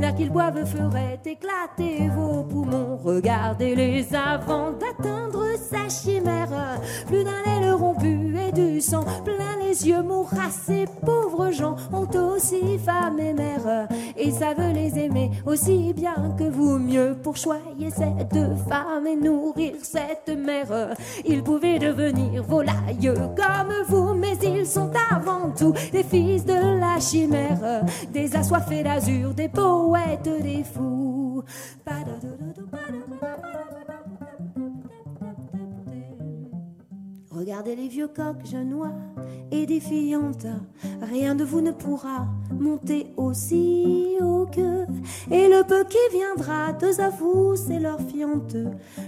L'air 0.00 0.14
qu'ils 0.14 0.30
boivent 0.30 0.64
ferait 0.64 1.20
éclater 1.24 2.08
vos 2.08 2.42
poumons. 2.42 2.98
Regardez-les 3.04 4.06
avant 4.14 4.72
d'atteindre 4.72 5.44
sa 5.58 5.88
chimère. 5.88 6.80
Plus 7.06 7.24
d'un 7.24 7.58
aileron 7.58 7.94
bu 7.94 8.36
et 8.36 8.52
du 8.52 8.80
sang, 8.80 9.04
plein 9.24 9.56
les 9.64 9.86
yeux 9.88 10.02
mourras. 10.02 10.50
Ces 10.50 10.86
pauvres 11.04 11.50
gens 11.50 11.76
ont 11.92 12.08
aussi 12.16 12.78
femme 12.78 13.20
et 13.20 13.32
mère, 13.32 13.88
et 14.16 14.30
savent 14.30 14.72
les 14.72 14.98
aimer 14.98 15.30
aussi 15.46 15.92
bien 15.94 16.34
que 16.38 16.44
vous. 16.44 16.78
Mieux 16.78 17.16
pour 17.22 17.36
choyer 17.36 17.90
cette 17.90 18.36
et 19.06 19.16
nourrir 19.16 19.74
cette 19.82 20.28
mère. 20.28 20.94
Ils 21.24 21.42
pouvaient 21.42 21.78
devenir 21.78 22.42
volailles 22.42 23.12
comme 23.36 23.72
vous, 23.88 24.14
mais 24.14 24.36
ils 24.42 24.66
sont 24.66 24.90
avant 25.10 25.50
tout 25.50 25.74
des 25.92 26.02
fils 26.02 26.44
de 26.44 26.80
la 26.80 27.00
chimère, 27.00 27.84
des 28.12 28.34
assoiffés 28.34 28.82
d'azur, 28.82 29.32
des 29.34 29.48
poètes, 29.48 30.28
des 30.42 30.64
fous. 30.64 31.44
Regardez 37.46 37.76
les 37.76 37.86
vieux 37.86 38.08
coqs 38.08 38.44
genois 38.44 38.90
et 39.52 39.66
défiantes, 39.66 40.48
rien 41.00 41.36
de 41.36 41.44
vous 41.44 41.60
ne 41.60 41.70
pourra 41.70 42.26
monter 42.50 43.06
aussi 43.16 44.16
haut 44.20 44.46
que. 44.46 44.82
Et 45.30 45.46
le 45.46 45.62
peu 45.64 45.84
qui 45.84 45.96
viendra, 46.10 46.72
deux 46.72 47.00
à 47.00 47.08
vous, 47.08 47.54
c'est 47.54 47.78
leur 47.78 48.00
fiante. 48.00 48.56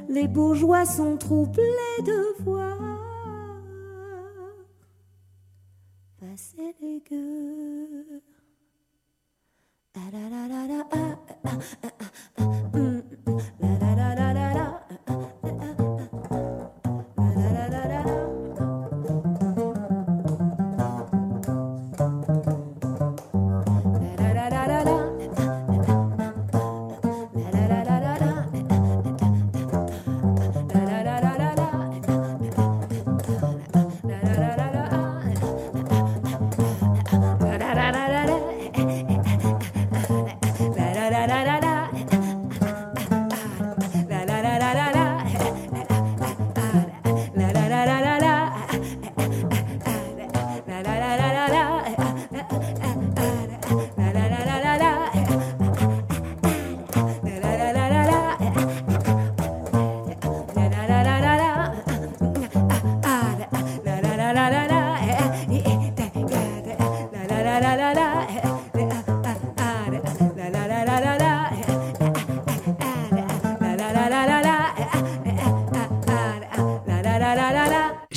Les 0.08 0.28
bourgeois 0.28 0.84
sont 0.84 1.16
troublés 1.16 1.64
de 2.06 2.44
voir 2.44 2.78
passer 6.20 6.76
les 6.80 7.02
gueux. 7.10 8.22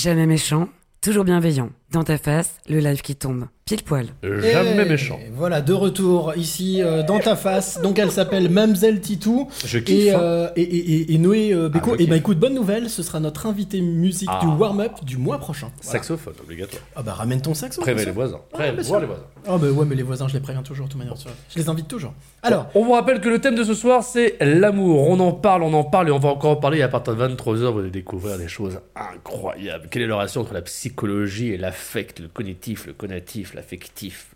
Jamais 0.04 0.26
méchant, 0.26 0.68
toujours 1.00 1.26
bienveillant. 1.26 1.70
Dans 1.92 2.04
ta 2.06 2.18
face, 2.18 2.56
le 2.70 2.80
live 2.80 3.02
qui 3.02 3.16
tombe. 3.16 3.46
Pile 3.66 3.84
poil. 3.84 4.08
Jamais 4.24 4.82
Et 4.86 4.90
méchant. 4.90 5.20
Voilà, 5.34 5.62
de 5.62 5.72
retour 5.72 6.34
ici 6.36 6.82
euh, 6.82 7.04
dans 7.04 7.20
ta 7.20 7.36
face. 7.36 7.80
Donc 7.82 8.00
elle 8.00 8.12
s'appelle 8.12 8.50
Mamselle 8.50 9.00
Titou. 9.00 9.48
Je 9.66 9.78
kiffe, 9.78 10.06
Et, 10.08 10.12
hein. 10.12 10.20
euh, 10.20 10.50
et, 10.58 10.62
et- 10.62 10.92
et- 11.02 11.14
et 11.14 11.18
Noé 11.18 11.54
euh, 11.54 11.70
Béco. 11.70 11.92
Ah, 11.94 11.96
je 12.00 12.04
et 12.04 12.08
bah 12.08 12.18
écoute, 12.18 12.38
bonne 12.40 12.54
nouvelle, 12.54 12.90
ce 12.90 13.02
sera 13.04 13.20
notre 13.20 13.46
invité 13.46 13.80
musique 13.82 14.28
Ah. 14.32 14.40
du 14.42 14.48
warm-up 14.48 14.94
du 15.04 15.18
mois 15.18 15.38
prochain. 15.38 15.70
Voilà. 15.84 15.92
Saxophone, 16.00 16.34
obligatoire. 16.44 16.82
Ah 16.96 17.04
bah 17.04 17.14
ramène 17.14 17.42
ton 17.42 17.54
saxo. 17.54 17.82
Prévenez 17.82 18.04
bien 18.04 18.06
les 18.08 18.12
sûr. 18.12 18.22
voisins. 18.22 18.42
Ah, 18.52 18.58
Prévenez 18.58 18.82
bien 18.82 18.84
voir 18.84 19.00
sûr. 19.00 19.00
les 19.02 19.06
voisins. 19.08 19.26
Ah 19.48 19.58
bah 19.58 19.68
ouais, 19.70 19.86
mais 19.86 19.96
les 19.96 20.04
voisins, 20.04 20.28
je 20.28 20.34
les 20.34 20.40
préviens 20.42 20.64
toujours 20.64 20.88
de 20.88 20.92
toute 20.92 21.00
manière. 21.00 21.16
Je 21.50 21.60
les 21.60 21.70
invite 21.70 21.88
toujours. 21.88 22.14
Alors, 22.44 22.68
On 22.76 22.84
vous 22.84 22.92
rappelle 22.94 23.22
que 23.22 23.30
le 23.30 23.40
thème 23.40 23.56
de 23.56 23.64
ce 23.64 23.74
soir, 23.74 24.04
c'est 24.04 24.36
l'amour. 24.42 25.08
On 25.08 25.20
en 25.20 25.32
parle, 25.34 25.64
on 25.64 25.74
en 25.74 25.84
parle 25.84 26.10
et 26.10 26.12
on 26.12 26.20
va 26.20 26.30
encore 26.30 26.52
en 26.52 26.56
parler. 26.58 26.80
Et 26.80 26.84
à 26.84 26.90
partir 26.90 27.16
de 27.16 27.22
23h, 27.24 27.72
vous 27.72 27.80
allez 27.80 27.90
découvrir 27.92 28.38
des 28.38 28.48
choses 28.48 28.80
incroyables. 28.96 29.88
Quelle 29.90 30.02
est 30.02 30.08
la 30.08 30.16
relation 30.16 30.42
entre 30.42 30.54
la 30.54 30.62
psychologie 30.62 31.50
et 31.50 31.58
l'affect, 31.82 32.20
le 32.20 32.28
cognitif, 32.28 32.86
le 32.86 32.94
conatif, 32.94 33.54
l'affectif 33.56 34.28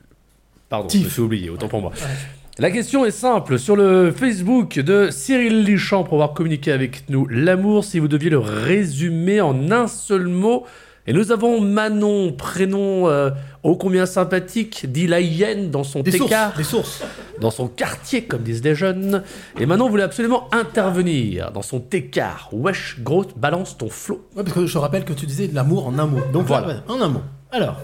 Pardon, 0.67 0.87
je 0.91 0.97
me 0.97 1.09
suis 1.09 1.21
oublié, 1.21 1.49
autant 1.51 1.67
pour 1.67 1.79
moi. 1.79 1.91
La 2.57 2.71
question 2.71 3.05
est 3.05 3.11
simple. 3.11 3.59
Sur 3.59 3.75
le 3.75 4.11
Facebook 4.11 4.79
de 4.79 5.09
Cyril 5.11 5.63
Lichamp, 5.63 5.99
pour 6.03 6.09
pouvoir 6.09 6.33
communiquer 6.33 6.71
avec 6.71 7.07
nous, 7.09 7.27
l'amour, 7.27 7.83
si 7.83 7.99
vous 7.99 8.07
deviez 8.07 8.31
le 8.31 8.39
résumer 8.39 9.41
en 9.41 9.71
un 9.71 9.87
seul 9.87 10.27
mot. 10.27 10.65
Et 11.07 11.13
nous 11.13 11.31
avons 11.31 11.61
Manon, 11.61 12.31
prénom 12.33 13.07
euh, 13.09 13.29
ô 13.61 13.75
combien 13.75 14.07
sympathique, 14.07 14.91
dit 14.91 15.05
la 15.05 15.21
hyène 15.21 15.69
dans 15.69 15.83
son 15.83 15.99
des 16.01 16.11
sources. 16.11 16.31
écart 16.31 16.57
Des 16.57 16.63
sources. 16.63 17.03
dans 17.39 17.51
son 17.51 17.67
quartier, 17.67 18.23
comme 18.23 18.41
disent 18.41 18.63
les 18.63 18.73
jeunes. 18.73 19.21
Et 19.59 19.67
Manon 19.67 19.87
voulait 19.87 20.01
absolument 20.01 20.47
intervenir 20.51 21.51
dans 21.51 21.61
son 21.61 21.83
écart. 21.91 22.49
Wesh, 22.53 22.97
grosse, 23.01 23.27
balance 23.37 23.77
ton 23.77 23.89
flot. 23.89 24.25
Ouais, 24.35 24.41
parce 24.43 24.55
que 24.55 24.65
je 24.65 24.77
rappelle 24.79 25.05
que 25.05 25.13
tu 25.13 25.27
disais 25.27 25.47
de 25.47 25.53
l'amour 25.53 25.85
en 25.85 25.99
un 25.99 26.07
mot. 26.07 26.21
Donc 26.33 26.47
Voilà. 26.47 26.65
voilà, 26.65 26.83
en 26.87 26.99
un 27.05 27.09
mot. 27.09 27.21
Alors, 27.55 27.77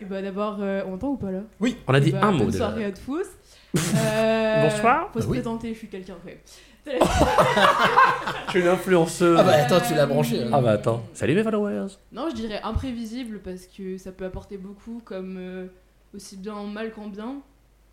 Et 0.00 0.04
bah 0.06 0.22
d'abord, 0.22 0.56
euh, 0.60 0.82
on 0.86 0.94
entend 0.94 1.08
ou 1.08 1.16
pas 1.16 1.30
là? 1.30 1.40
Oui. 1.60 1.76
On 1.86 1.92
a 1.92 1.98
Eh 1.98 2.00
dit 2.00 2.12
bah, 2.12 2.20
un 2.22 2.32
mot 2.32 2.38
bonne 2.38 2.46
déjà. 2.50 2.66
soirée 2.68 2.84
à 2.86 2.92
tous. 2.92 3.26
Euh, 3.94 4.62
Bonsoir. 4.70 5.10
Faut 5.12 5.20
se 5.20 5.24
Bah 5.26 5.30
oui. 5.32 5.38
présenter, 5.38 5.74
je 5.74 5.78
suis 5.78 5.88
quelqu'un. 5.88 6.16
ouais. 6.24 6.40
Je 6.86 8.50
suis 8.52 8.60
une 8.60 8.68
influenceuse. 8.68 9.36
Ah 9.38 9.42
bah 9.42 9.52
attends, 9.56 9.80
tu 9.86 9.92
l'as 9.94 10.06
branché. 10.06 10.42
hein. 10.44 10.50
Ah 10.52 10.60
bah 10.62 10.70
attends. 10.72 11.02
Salut 11.12 11.34
mes 11.34 11.42
followers. 11.42 11.88
Non, 12.12 12.28
je 12.30 12.34
dirais 12.36 12.60
imprévisible 12.62 13.40
parce 13.40 13.66
que 13.66 13.98
ça 13.98 14.12
peut 14.12 14.24
apporter 14.24 14.56
beaucoup, 14.56 15.02
comme 15.04 15.36
euh, 15.38 15.66
aussi 16.14 16.36
bien 16.38 16.54
en 16.54 16.66
mal 16.66 16.92
qu'en 16.92 17.08
bien. 17.08 17.36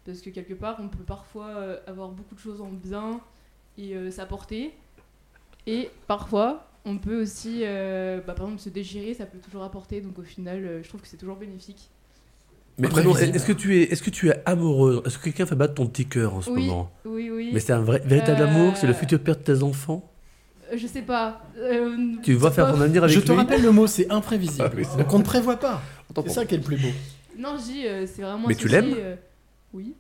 Parce 0.06 0.22
que 0.22 0.30
quelque 0.30 0.54
part, 0.54 0.78
on 0.80 0.88
peut 0.88 1.04
parfois 1.06 1.48
euh, 1.48 1.80
avoir 1.88 2.10
beaucoup 2.10 2.36
de 2.36 2.40
choses 2.40 2.62
en 2.62 2.70
bien 2.72 3.20
et 3.78 3.96
euh, 3.96 4.10
s'apporter. 4.12 4.74
Et 5.68 5.90
parfois, 6.08 6.64
on 6.86 6.98
peut 6.98 7.22
aussi, 7.22 7.62
euh, 7.64 8.20
bah, 8.26 8.34
par 8.34 8.46
exemple, 8.48 8.62
se 8.62 8.70
déchirer, 8.70 9.14
ça 9.14 9.26
peut 9.26 9.40
toujours 9.40 9.64
apporter. 9.64 10.02
Donc 10.02 10.20
au 10.20 10.24
final, 10.24 10.64
euh, 10.66 10.84
je 10.84 10.90
trouve 10.90 11.02
que 11.02 11.08
c'est 11.08 11.18
toujours 11.18 11.38
bénéfique. 11.38 11.90
Mais 12.80 12.88
est-ce 12.88 13.46
que 13.46 13.52
tu 13.54 13.78
es, 13.78 13.84
est-ce 13.84 14.02
que 14.02 14.10
tu 14.10 14.30
es 14.30 14.42
amoureuse? 14.46 15.02
Est-ce 15.06 15.18
que 15.20 15.26
quelqu'un 15.26 15.46
fait 15.46 15.56
battre 15.56 15.76
ton 15.76 15.86
petit 15.86 16.08
cœur 16.08 16.34
en 16.34 16.42
ce 16.42 16.50
Oui, 16.50 16.66
moment? 16.66 16.92
oui, 17.06 17.30
oui. 17.30 17.52
Mais 17.54 17.60
c'est 17.60 17.74
un 17.74 17.82
vrai, 17.82 18.02
véritable 18.04 18.42
Euh, 18.42 18.46
amour? 18.46 18.78
C'est 18.78 18.88
le 18.88 18.94
futur 18.94 19.20
père 19.20 19.36
de 19.38 19.42
tes 19.44 19.62
enfants? 19.62 20.10
Je 20.76 20.88
sais 20.88 21.04
pas. 21.04 21.44
euh, 21.58 22.16
Tu 22.24 22.34
vas 22.34 22.50
faire 22.50 22.66
pas- 22.66 22.72
ton 22.74 22.82
avenir 22.82 23.04
avec 23.04 23.16
Je 23.16 23.22
te 23.22 23.32
lui? 23.32 23.38
rappelle 23.38 23.62
le 23.62 23.72
mot, 23.72 23.86
c'est 23.86 24.10
imprévisible. 24.10 24.64
Ah 24.64 24.76
oui, 24.76 24.86
Donc 24.98 25.14
on 25.14 25.20
ne 25.20 25.24
prévoit 25.24 25.58
pas. 25.58 25.82
C'est 26.24 26.30
ça 26.30 26.46
qui 26.46 26.56
est 26.56 26.58
le 26.58 26.64
plus 26.64 26.78
beau. 26.78 26.90
Non, 27.38 27.58
je 27.60 27.64
dis, 27.64 27.88
euh, 27.88 28.08
c'est 28.08 28.22
vraiment. 28.24 28.48
Mais 28.48 28.56
tu 28.56 28.68
l'aimes? 28.68 28.96
euh, 28.98 29.16
Oui. 29.74 29.96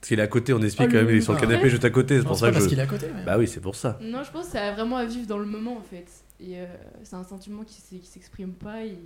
Parce 0.00 0.08
qu'il 0.08 0.18
est 0.18 0.22
à 0.22 0.26
côté, 0.28 0.52
on 0.54 0.62
explique 0.62 0.88
Oh, 0.90 0.92
quand 0.92 0.98
même. 1.04 1.10
Il 1.10 1.16
est 1.16 1.20
sur 1.20 1.32
le 1.32 1.38
Ah. 1.38 1.42
canapé 1.42 1.68
juste 1.70 1.84
à 1.84 1.90
côté. 1.90 2.18
C'est 2.18 2.24
pour 2.26 2.36
ça 2.38 2.48
que 2.48 2.52
parce 2.54 2.64
je. 2.64 2.68
qu'il 2.70 2.78
est 2.78 2.82
à 2.82 2.86
côté. 2.86 3.06
mais- 3.14 3.22
Bah 3.24 3.36
oui, 3.38 3.46
c'est 3.46 3.60
pour 3.60 3.74
ça. 3.76 3.98
Non, 4.02 4.22
je 4.24 4.30
pense 4.30 4.46
que 4.46 4.52
ça 4.52 4.68
a 4.68 4.72
vraiment 4.72 4.96
à 4.96 5.04
vivre 5.04 5.26
dans 5.26 5.38
le 5.38 5.44
moment 5.46 5.76
en 5.76 5.82
fait. 5.82 6.06
Et 6.40 6.58
euh, 6.58 6.64
c'est 7.04 7.16
un 7.16 7.24
sentiment 7.24 7.64
qui 7.64 7.80
s'est- 7.82 7.96
qui 7.98 8.06
s'exprime 8.06 8.52
pas 8.52 8.82
et, 8.84 8.96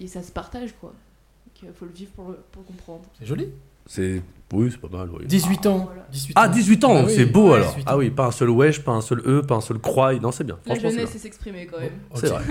et 0.00 0.06
ça 0.08 0.22
se 0.22 0.32
partage 0.32 0.74
quoi. 0.80 0.90
Donc 0.90 1.62
il 1.62 1.68
faut 1.78 1.84
le 1.84 1.92
vivre 1.92 2.10
pour, 2.12 2.30
le- 2.30 2.38
pour 2.50 2.62
le 2.62 2.66
comprendre. 2.66 3.02
C'est 3.18 3.26
joli. 3.26 3.48
C'est. 3.86 4.20
Oui, 4.52 4.68
c'est 4.72 4.80
pas 4.80 4.88
mal. 4.98 5.08
Oui. 5.12 5.26
18 5.26 5.66
ans. 5.66 5.78
voilà. 5.86 6.06
18 6.10 6.32
Ah, 6.36 6.48
18 6.48 6.84
ans, 6.84 6.94
Ah 6.96 7.04
oui. 7.06 7.12
c'est 7.14 7.24
beau 7.26 7.50
Ouais, 7.50 7.56
alors. 7.58 7.68
18 7.68 7.80
ans. 7.82 7.84
Ah 7.86 7.96
oui, 7.96 8.10
pas 8.10 8.26
un 8.26 8.30
seul 8.32 8.50
wesh, 8.50 8.80
pas 8.82 8.90
un 8.92 9.00
seul 9.00 9.20
e, 9.24 9.42
pas 9.42 9.54
un 9.54 9.60
seul 9.60 9.78
croix. 9.78 10.12
Non, 10.14 10.32
c'est 10.32 10.42
bien. 10.42 10.58
La 10.66 10.74
Franchement, 10.74 10.90
c'est 10.90 10.96
jeunesse 10.96 11.10
bien. 11.10 11.12
c'est 11.12 11.18
s'exprimer 11.22 11.66
quand 11.66 11.78
même. 11.78 11.92
Ok. 12.10 12.18
C'est 12.20 12.26
vrai. 12.28 12.42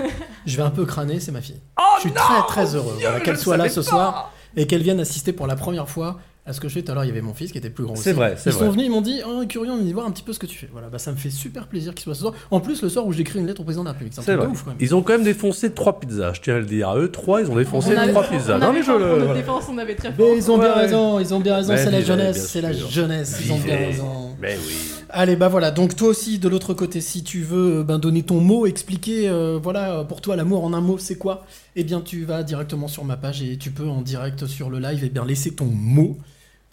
Je 0.46 0.56
vais 0.56 0.62
un 0.62 0.70
peu 0.70 0.86
crâner, 0.86 1.20
c'est 1.20 1.30
ma 1.32 1.42
fille. 1.42 1.60
Oh 1.78 1.82
je 1.96 2.00
suis 2.00 2.12
très 2.12 2.40
très 2.48 2.74
heureux 2.74 2.94
voilà, 2.98 3.20
qu'elle 3.20 3.36
soit 3.38 3.58
là 3.58 3.68
ce 3.68 3.82
soir 3.82 4.32
et 4.56 4.66
qu'elle 4.66 4.82
vienne 4.82 4.98
assister 4.98 5.34
pour 5.34 5.46
la 5.46 5.56
première 5.56 5.88
fois 5.90 6.18
à 6.50 6.52
ce 6.52 6.60
que 6.60 6.68
je 6.68 6.74
fais. 6.74 6.82
Tout 6.82 6.92
à 6.92 6.94
l'heure, 6.94 7.04
il 7.04 7.08
y 7.08 7.10
avait 7.10 7.20
mon 7.22 7.32
fils 7.34 7.50
qui 7.52 7.58
était 7.58 7.70
plus 7.70 7.84
grand 7.84 7.94
aussi. 7.94 8.02
C'est 8.02 8.12
vrai, 8.12 8.34
c'est 8.36 8.50
Ils 8.50 8.52
vrai. 8.52 8.66
sont 8.66 8.70
venus, 8.72 8.86
ils 8.86 8.90
m'ont 8.90 9.00
dit 9.00 9.20
Oh, 9.26 9.42
curieux, 9.48 9.70
on 9.72 9.82
va 9.84 9.92
voir 9.92 10.06
un 10.06 10.10
petit 10.10 10.22
peu 10.22 10.32
ce 10.32 10.38
que 10.38 10.46
tu 10.46 10.58
fais. 10.58 10.68
Voilà, 10.72 10.88
bah 10.88 10.98
ça 10.98 11.10
me 11.12 11.16
fait 11.16 11.30
super 11.30 11.66
plaisir 11.66 11.94
qu'il 11.94 12.04
soit 12.04 12.14
ce 12.14 12.20
soir. 12.20 12.34
En 12.50 12.60
plus, 12.60 12.82
le 12.82 12.88
soir 12.88 13.06
où 13.06 13.12
j'écris 13.12 13.38
une 13.38 13.46
lettre 13.46 13.60
au 13.60 13.64
président 13.64 13.82
de 13.84 13.88
la 13.88 13.92
République. 13.92 14.12
C'est 14.14 14.20
un 14.20 14.24
C'est 14.24 14.32
truc 14.32 14.40
vrai. 14.40 14.46
de 14.48 14.52
ouf 14.52 14.62
quand 14.64 14.70
même. 14.70 14.78
Ils 14.80 14.94
ont 14.94 15.02
quand 15.02 15.12
même 15.14 15.24
défoncé 15.24 15.72
trois 15.72 15.98
pizzas. 15.98 16.32
Je 16.34 16.40
tiens 16.42 16.56
à 16.56 16.58
le 16.58 16.66
dire. 16.66 16.88
À 16.90 16.98
eux, 16.98 17.10
trois, 17.10 17.40
ils 17.40 17.50
ont 17.50 17.56
défoncé 17.56 17.96
avait- 17.96 18.10
trois 18.12 18.24
pizzas. 18.28 18.56
on 18.56 18.58
Non, 18.58 18.72
mais 18.72 18.80
je 18.80 18.84
faim 18.86 18.92
le. 18.98 18.98
pour 19.00 19.08
notre 19.14 19.24
voilà. 19.26 19.40
défense, 19.40 19.64
on 19.70 19.78
avait 19.78 19.94
très 19.94 20.12
fort. 20.12 20.26
Mais 20.30 20.36
ils 20.36 20.50
ont 20.50 20.58
bien 20.58 20.68
Ouais. 20.74 20.80
raison, 20.82 21.18
ils 21.20 21.34
ont 21.34 21.40
bien 21.40 21.56
raison, 21.56 21.74
c'est 21.76 21.84
la 21.86 21.90
vivez, 21.92 22.04
jeunesse, 22.04 22.46
c'est 22.48 22.60
la 22.60 22.72
sûr. 22.74 22.90
jeunesse, 22.90 23.40
ils 23.44 23.52
ont 23.52 23.56
bien 23.58 23.74
Vivez. 23.76 23.86
raison. 23.86 24.30
Mais 24.40 24.56
oui. 24.66 24.74
Allez, 25.12 25.34
bah 25.36 25.48
voilà. 25.48 25.70
Donc 25.72 25.96
toi 25.96 26.08
aussi, 26.08 26.38
de 26.38 26.48
l'autre 26.48 26.72
côté, 26.72 27.00
si 27.00 27.24
tu 27.24 27.40
veux 27.42 27.78
euh, 27.80 27.82
ben, 27.82 27.98
donner 27.98 28.22
ton 28.22 28.40
mot, 28.40 28.64
expliquer, 28.66 29.28
euh, 29.28 29.58
voilà, 29.60 29.98
euh, 30.00 30.04
pour 30.04 30.20
toi, 30.20 30.36
l'amour 30.36 30.64
en 30.64 30.72
un 30.72 30.80
mot, 30.80 30.98
c'est 30.98 31.16
quoi? 31.16 31.44
Eh 31.76 31.82
bien, 31.84 32.00
tu 32.00 32.24
vas 32.24 32.42
directement 32.44 32.86
sur 32.88 33.04
ma 33.04 33.16
page 33.16 33.42
et 33.42 33.56
tu 33.58 33.70
peux 33.72 33.88
en 33.88 34.02
direct 34.02 34.46
sur 34.46 34.70
le 34.70 34.78
live, 34.78 35.00
eh 35.04 35.08
bien, 35.08 35.24
laisser 35.24 35.50
ton 35.50 35.66
mot. 35.66 36.16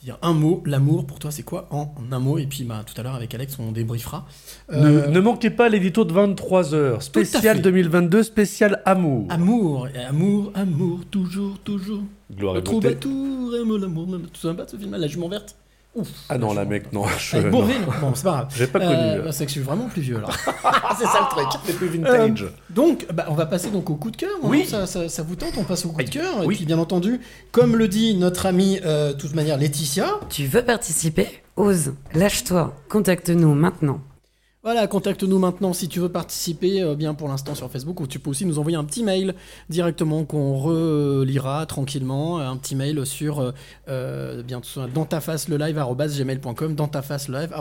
Dire 0.07 0.17
un 0.21 0.31
mot, 0.31 0.63
l'amour, 0.65 1.05
pour 1.05 1.19
toi, 1.19 1.31
c'est 1.31 1.43
quoi 1.43 1.67
en, 1.69 1.93
en 1.97 2.13
un 2.13 2.19
mot? 2.19 2.37
Et 2.37 2.45
puis, 2.45 2.63
bah, 2.63 2.81
tout 2.85 2.93
à 2.97 3.03
l'heure, 3.03 3.15
avec 3.15 3.35
Alex, 3.35 3.57
on 3.59 3.73
débriefera. 3.73 4.25
Ne, 4.71 4.77
Euh, 4.77 5.07
ne 5.09 5.19
manquez 5.19 5.49
pas 5.49 5.67
l'édito 5.67 6.05
de 6.05 6.13
23h, 6.13 7.01
spécial 7.01 7.57
fait. 7.57 7.61
2022, 7.63 8.23
spécial 8.23 8.81
amour. 8.85 9.25
Amour, 9.27 9.89
amour, 10.07 10.53
amour, 10.55 11.01
toujours, 11.11 11.59
toujours. 11.59 12.03
Gloire 12.33 12.55
et 12.55 12.59
Le 12.59 12.63
troubadour 12.63 13.53
aime 13.57 13.75
l'amour. 13.75 14.07
Souviens 14.31 14.55
pas 14.55 14.63
de 14.63 14.69
ce 14.69 14.77
film 14.77 14.95
La 14.95 15.07
jument 15.07 15.27
verte 15.27 15.57
Ouf. 15.97 16.07
Ah 16.29 16.37
non, 16.37 16.53
la 16.53 16.63
mec, 16.65 16.93
non. 16.93 17.03
je- 17.17 17.37
Avec 17.37 17.51
non. 17.51 17.57
Bourvil 17.59 17.77
Bon, 18.01 18.11
c'est 18.13 18.23
pas 18.23 18.31
grave. 18.31 18.47
J'ai 18.55 18.67
pas 18.67 18.79
Euh, 18.79 19.13
connu. 19.15 19.23
bah, 19.25 19.31
c'est 19.31 19.45
que 19.45 19.49
je 19.49 19.53
suis 19.53 19.61
vraiment 19.63 19.87
plus 19.87 20.01
vieux, 20.01 20.19
là. 20.21 20.27
c'est 20.97 21.05
ça 21.05 21.27
le 21.29 21.35
truc. 21.35 21.47
C'est 21.65 21.73
plus 21.75 21.87
vintage. 21.87 22.43
Euh, 22.43 22.49
donc, 22.69 23.07
bah, 23.13 23.25
on 23.29 23.33
va 23.33 23.45
passer 23.47 23.69
donc 23.71 23.89
au 23.89 23.95
coup 23.95 24.11
de 24.11 24.17
cœur. 24.17 24.29
hein. 24.35 24.47
Oui. 24.47 24.65
Ça, 24.67 24.85
ça- 24.85 25.09
ça 25.09 25.23
vous 25.23 25.35
tente 25.35 25.53
On 25.57 25.63
passe 25.63 25.85
au 25.85 25.89
coup 25.89 26.03
de 26.03 26.09
cœur. 26.09 26.33
oui. 26.45 26.53
Et 26.53 26.57
puis, 26.57 26.65
bien 26.65 26.77
entendu, 26.77 27.19
comme 27.51 27.75
le 27.75 27.87
dit 27.87 28.15
notre 28.15 28.45
amie, 28.45 28.79
euh, 28.85 29.13
de 29.13 29.17
toute 29.17 29.33
manière, 29.33 29.57
Laetitia, 29.57 30.07
Tu 30.29 30.45
veux 30.45 30.61
participer? 30.63 31.27
Ose, 31.55 31.93
lâche-toi, 32.13 32.75
contacte-nous 32.89 33.55
maintenant. 33.55 33.99
Voilà, 34.67 34.85
contacte-nous 34.85 35.39
maintenant 35.39 35.71
si 35.71 35.87
tu 35.87 36.01
veux 36.01 36.09
participer, 36.09 36.81
euh, 36.81 36.93
bien 36.93 37.13
pour 37.13 37.29
l'instant 37.29 37.55
sur 37.55 37.71
Facebook, 37.71 38.01
ou 38.01 38.05
tu 38.05 38.19
peux 38.19 38.31
aussi 38.31 38.45
nous 38.45 38.59
envoyer 38.59 38.75
un 38.75 38.83
petit 38.83 39.01
mail 39.01 39.33
directement 39.69 40.25
qu'on 40.25 40.57
relira 40.57 41.65
tranquillement, 41.65 42.39
un 42.39 42.57
petit 42.57 42.75
mail 42.75 43.05
sur 43.05 43.39
euh, 43.39 43.51
euh, 43.87 44.43
bien 44.43 44.59
dans 44.93 45.05
ta 45.05 45.21
face 45.21 45.47
le 45.47 45.55
live 45.55 45.81
gmail.com, 45.81 46.75
dans 46.75 46.89
ta 46.89 47.01
face 47.01 47.29
le 47.29 47.39
live 47.39 47.53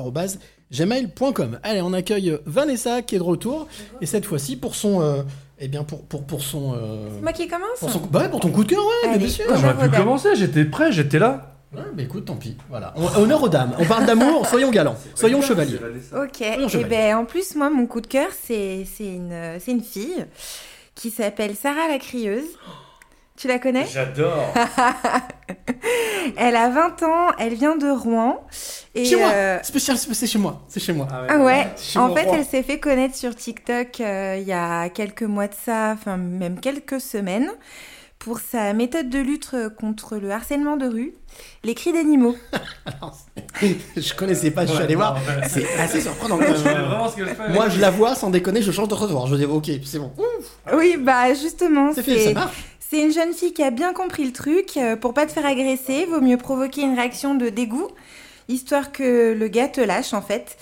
gmail.com. 0.72 1.60
Allez, 1.62 1.80
on 1.80 1.92
accueille 1.92 2.40
Vanessa 2.44 3.02
qui 3.02 3.14
est 3.14 3.18
de 3.18 3.22
retour 3.22 3.68
et 4.00 4.06
cette 4.06 4.24
fois-ci 4.24 4.56
pour 4.56 4.74
son, 4.74 5.00
euh, 5.00 5.22
eh 5.60 5.68
bien 5.68 5.84
pour 5.84 6.02
pour 6.06 6.24
pour 6.24 6.42
son, 6.42 6.74
euh, 6.74 7.08
Moi 7.22 7.32
qui 7.32 7.46
commence 7.46 7.78
pour 7.78 7.90
son, 7.90 8.00
bah 8.00 8.22
ouais, 8.22 8.28
pour 8.28 8.40
ton 8.40 8.50
coup 8.50 8.64
de 8.64 8.70
cœur, 8.70 8.82
ouais, 9.04 9.16
bien 9.16 9.28
sûr. 9.28 9.44
J'aurais 9.48 9.88
pu 9.88 9.96
commencer, 9.96 10.30
j'étais 10.34 10.64
prêt, 10.64 10.90
j'étais 10.90 11.20
là. 11.20 11.55
Ouais, 11.74 11.82
bah 11.92 12.02
écoute, 12.02 12.24
tant 12.26 12.36
pis. 12.36 12.56
Voilà. 12.70 12.94
On- 12.96 13.20
honneur 13.22 13.42
aux 13.42 13.48
dames. 13.48 13.72
On 13.78 13.84
parle 13.84 14.06
d'amour, 14.06 14.46
soyons 14.50 14.70
galants, 14.70 14.96
soyons 15.14 15.42
chevaliers. 15.42 15.78
Ok, 16.14 16.40
et 16.40 16.68
chevalier. 16.68 16.84
ben 16.88 17.16
en 17.16 17.24
plus, 17.24 17.54
moi, 17.56 17.70
mon 17.70 17.86
coup 17.86 18.00
de 18.00 18.06
cœur, 18.06 18.28
c'est 18.44 18.86
c'est 18.96 19.04
une, 19.06 19.58
c'est 19.60 19.72
une 19.72 19.82
fille 19.82 20.24
qui 20.94 21.10
s'appelle 21.10 21.54
Sarah 21.56 21.88
la 21.88 21.98
Crieuse. 21.98 22.44
Tu 23.36 23.48
la 23.48 23.58
connais? 23.58 23.84
J'adore. 23.92 24.54
Elle 26.38 26.56
a 26.56 26.70
20 26.70 27.02
ans, 27.02 27.28
elle 27.38 27.54
vient 27.54 27.76
de 27.76 27.88
Rouen. 27.88 28.44
Et 28.94 29.04
Chez 29.04 29.16
moi, 29.16 29.28
euh, 29.30 29.58
spécial, 29.62 29.96
c'est 29.98 30.26
chez 30.26 30.38
moi, 30.38 30.62
c'est 30.68 30.80
chez 30.80 30.92
moi. 30.92 31.06
Ah 31.28 31.38
ouais, 31.38 31.68
Chez 31.76 31.98
en 31.98 32.14
fait, 32.14 32.22
Rouen. 32.24 32.34
elle 32.38 32.44
s'est 32.44 32.62
fait 32.62 32.80
connaître 32.80 33.14
sur 33.14 33.34
TikTok 33.36 34.00
euh, 34.00 34.38
il 34.40 34.46
y 34.48 34.52
a 34.52 34.88
quelques 34.88 35.22
mois 35.22 35.46
de 35.46 35.54
ça, 35.54 35.92
enfin 35.92 36.16
même 36.16 36.58
quelques 36.58 37.00
semaines, 37.00 37.50
pour 38.26 38.40
sa 38.40 38.72
méthode 38.72 39.08
de 39.08 39.20
lutte 39.20 39.54
contre 39.78 40.16
le 40.16 40.32
harcèlement 40.32 40.76
de 40.76 40.88
rue, 40.88 41.14
les 41.62 41.74
cris 41.76 41.92
d'animaux. 41.92 42.34
je 43.96 44.14
connaissais 44.14 44.50
pas, 44.50 44.62
je 44.66 44.70
suis 44.70 44.78
Ouais, 44.78 44.84
allé 44.84 44.94
non, 44.94 45.00
voir. 45.00 45.14
ouais. 45.14 45.48
C'est 45.48 45.64
assez 45.78 46.00
surprenant. 46.00 46.36
Ouais, 46.36 46.46
je. 46.48 47.52
Moi, 47.52 47.68
je 47.68 47.80
la 47.80 47.90
vois, 47.92 48.16
sans 48.16 48.30
déconner, 48.30 48.62
je 48.62 48.72
change 48.72 48.88
de 48.88 48.94
trottoir. 48.96 49.28
Je 49.28 49.36
dis, 49.36 49.44
ok, 49.44 49.70
c'est 49.84 50.00
bon. 50.00 50.10
Oui, 50.76 50.96
bah 50.98 51.34
justement, 51.34 51.92
C'est 51.94 52.02
fait, 52.02 52.18
ça 52.18 52.24
c'est 52.24 52.34
marche. 52.34 52.64
c'est 52.80 53.00
une 53.00 53.12
jeune 53.12 53.32
fille 53.32 53.52
qui 53.52 53.62
a 53.62 53.70
bien 53.70 53.92
compris 53.92 54.24
le 54.24 54.32
truc. 54.32 54.76
Euh, 54.76 54.96
Pour 54.96 55.14
pas 55.14 55.24
te 55.26 55.30
faire 55.30 55.46
agresser, 55.46 56.06
vaut 56.06 56.20
mieux 56.20 56.36
provoquer 56.36 56.82
une 56.82 56.96
réaction 56.96 57.36
de 57.36 57.48
dégoût, 57.48 57.88
histoire 58.48 58.90
que 58.90 59.34
le 59.38 59.46
gars 59.48 59.68
te 59.68 59.80
lâche 59.80 60.14
en 60.14 60.22
fait. 60.22 60.56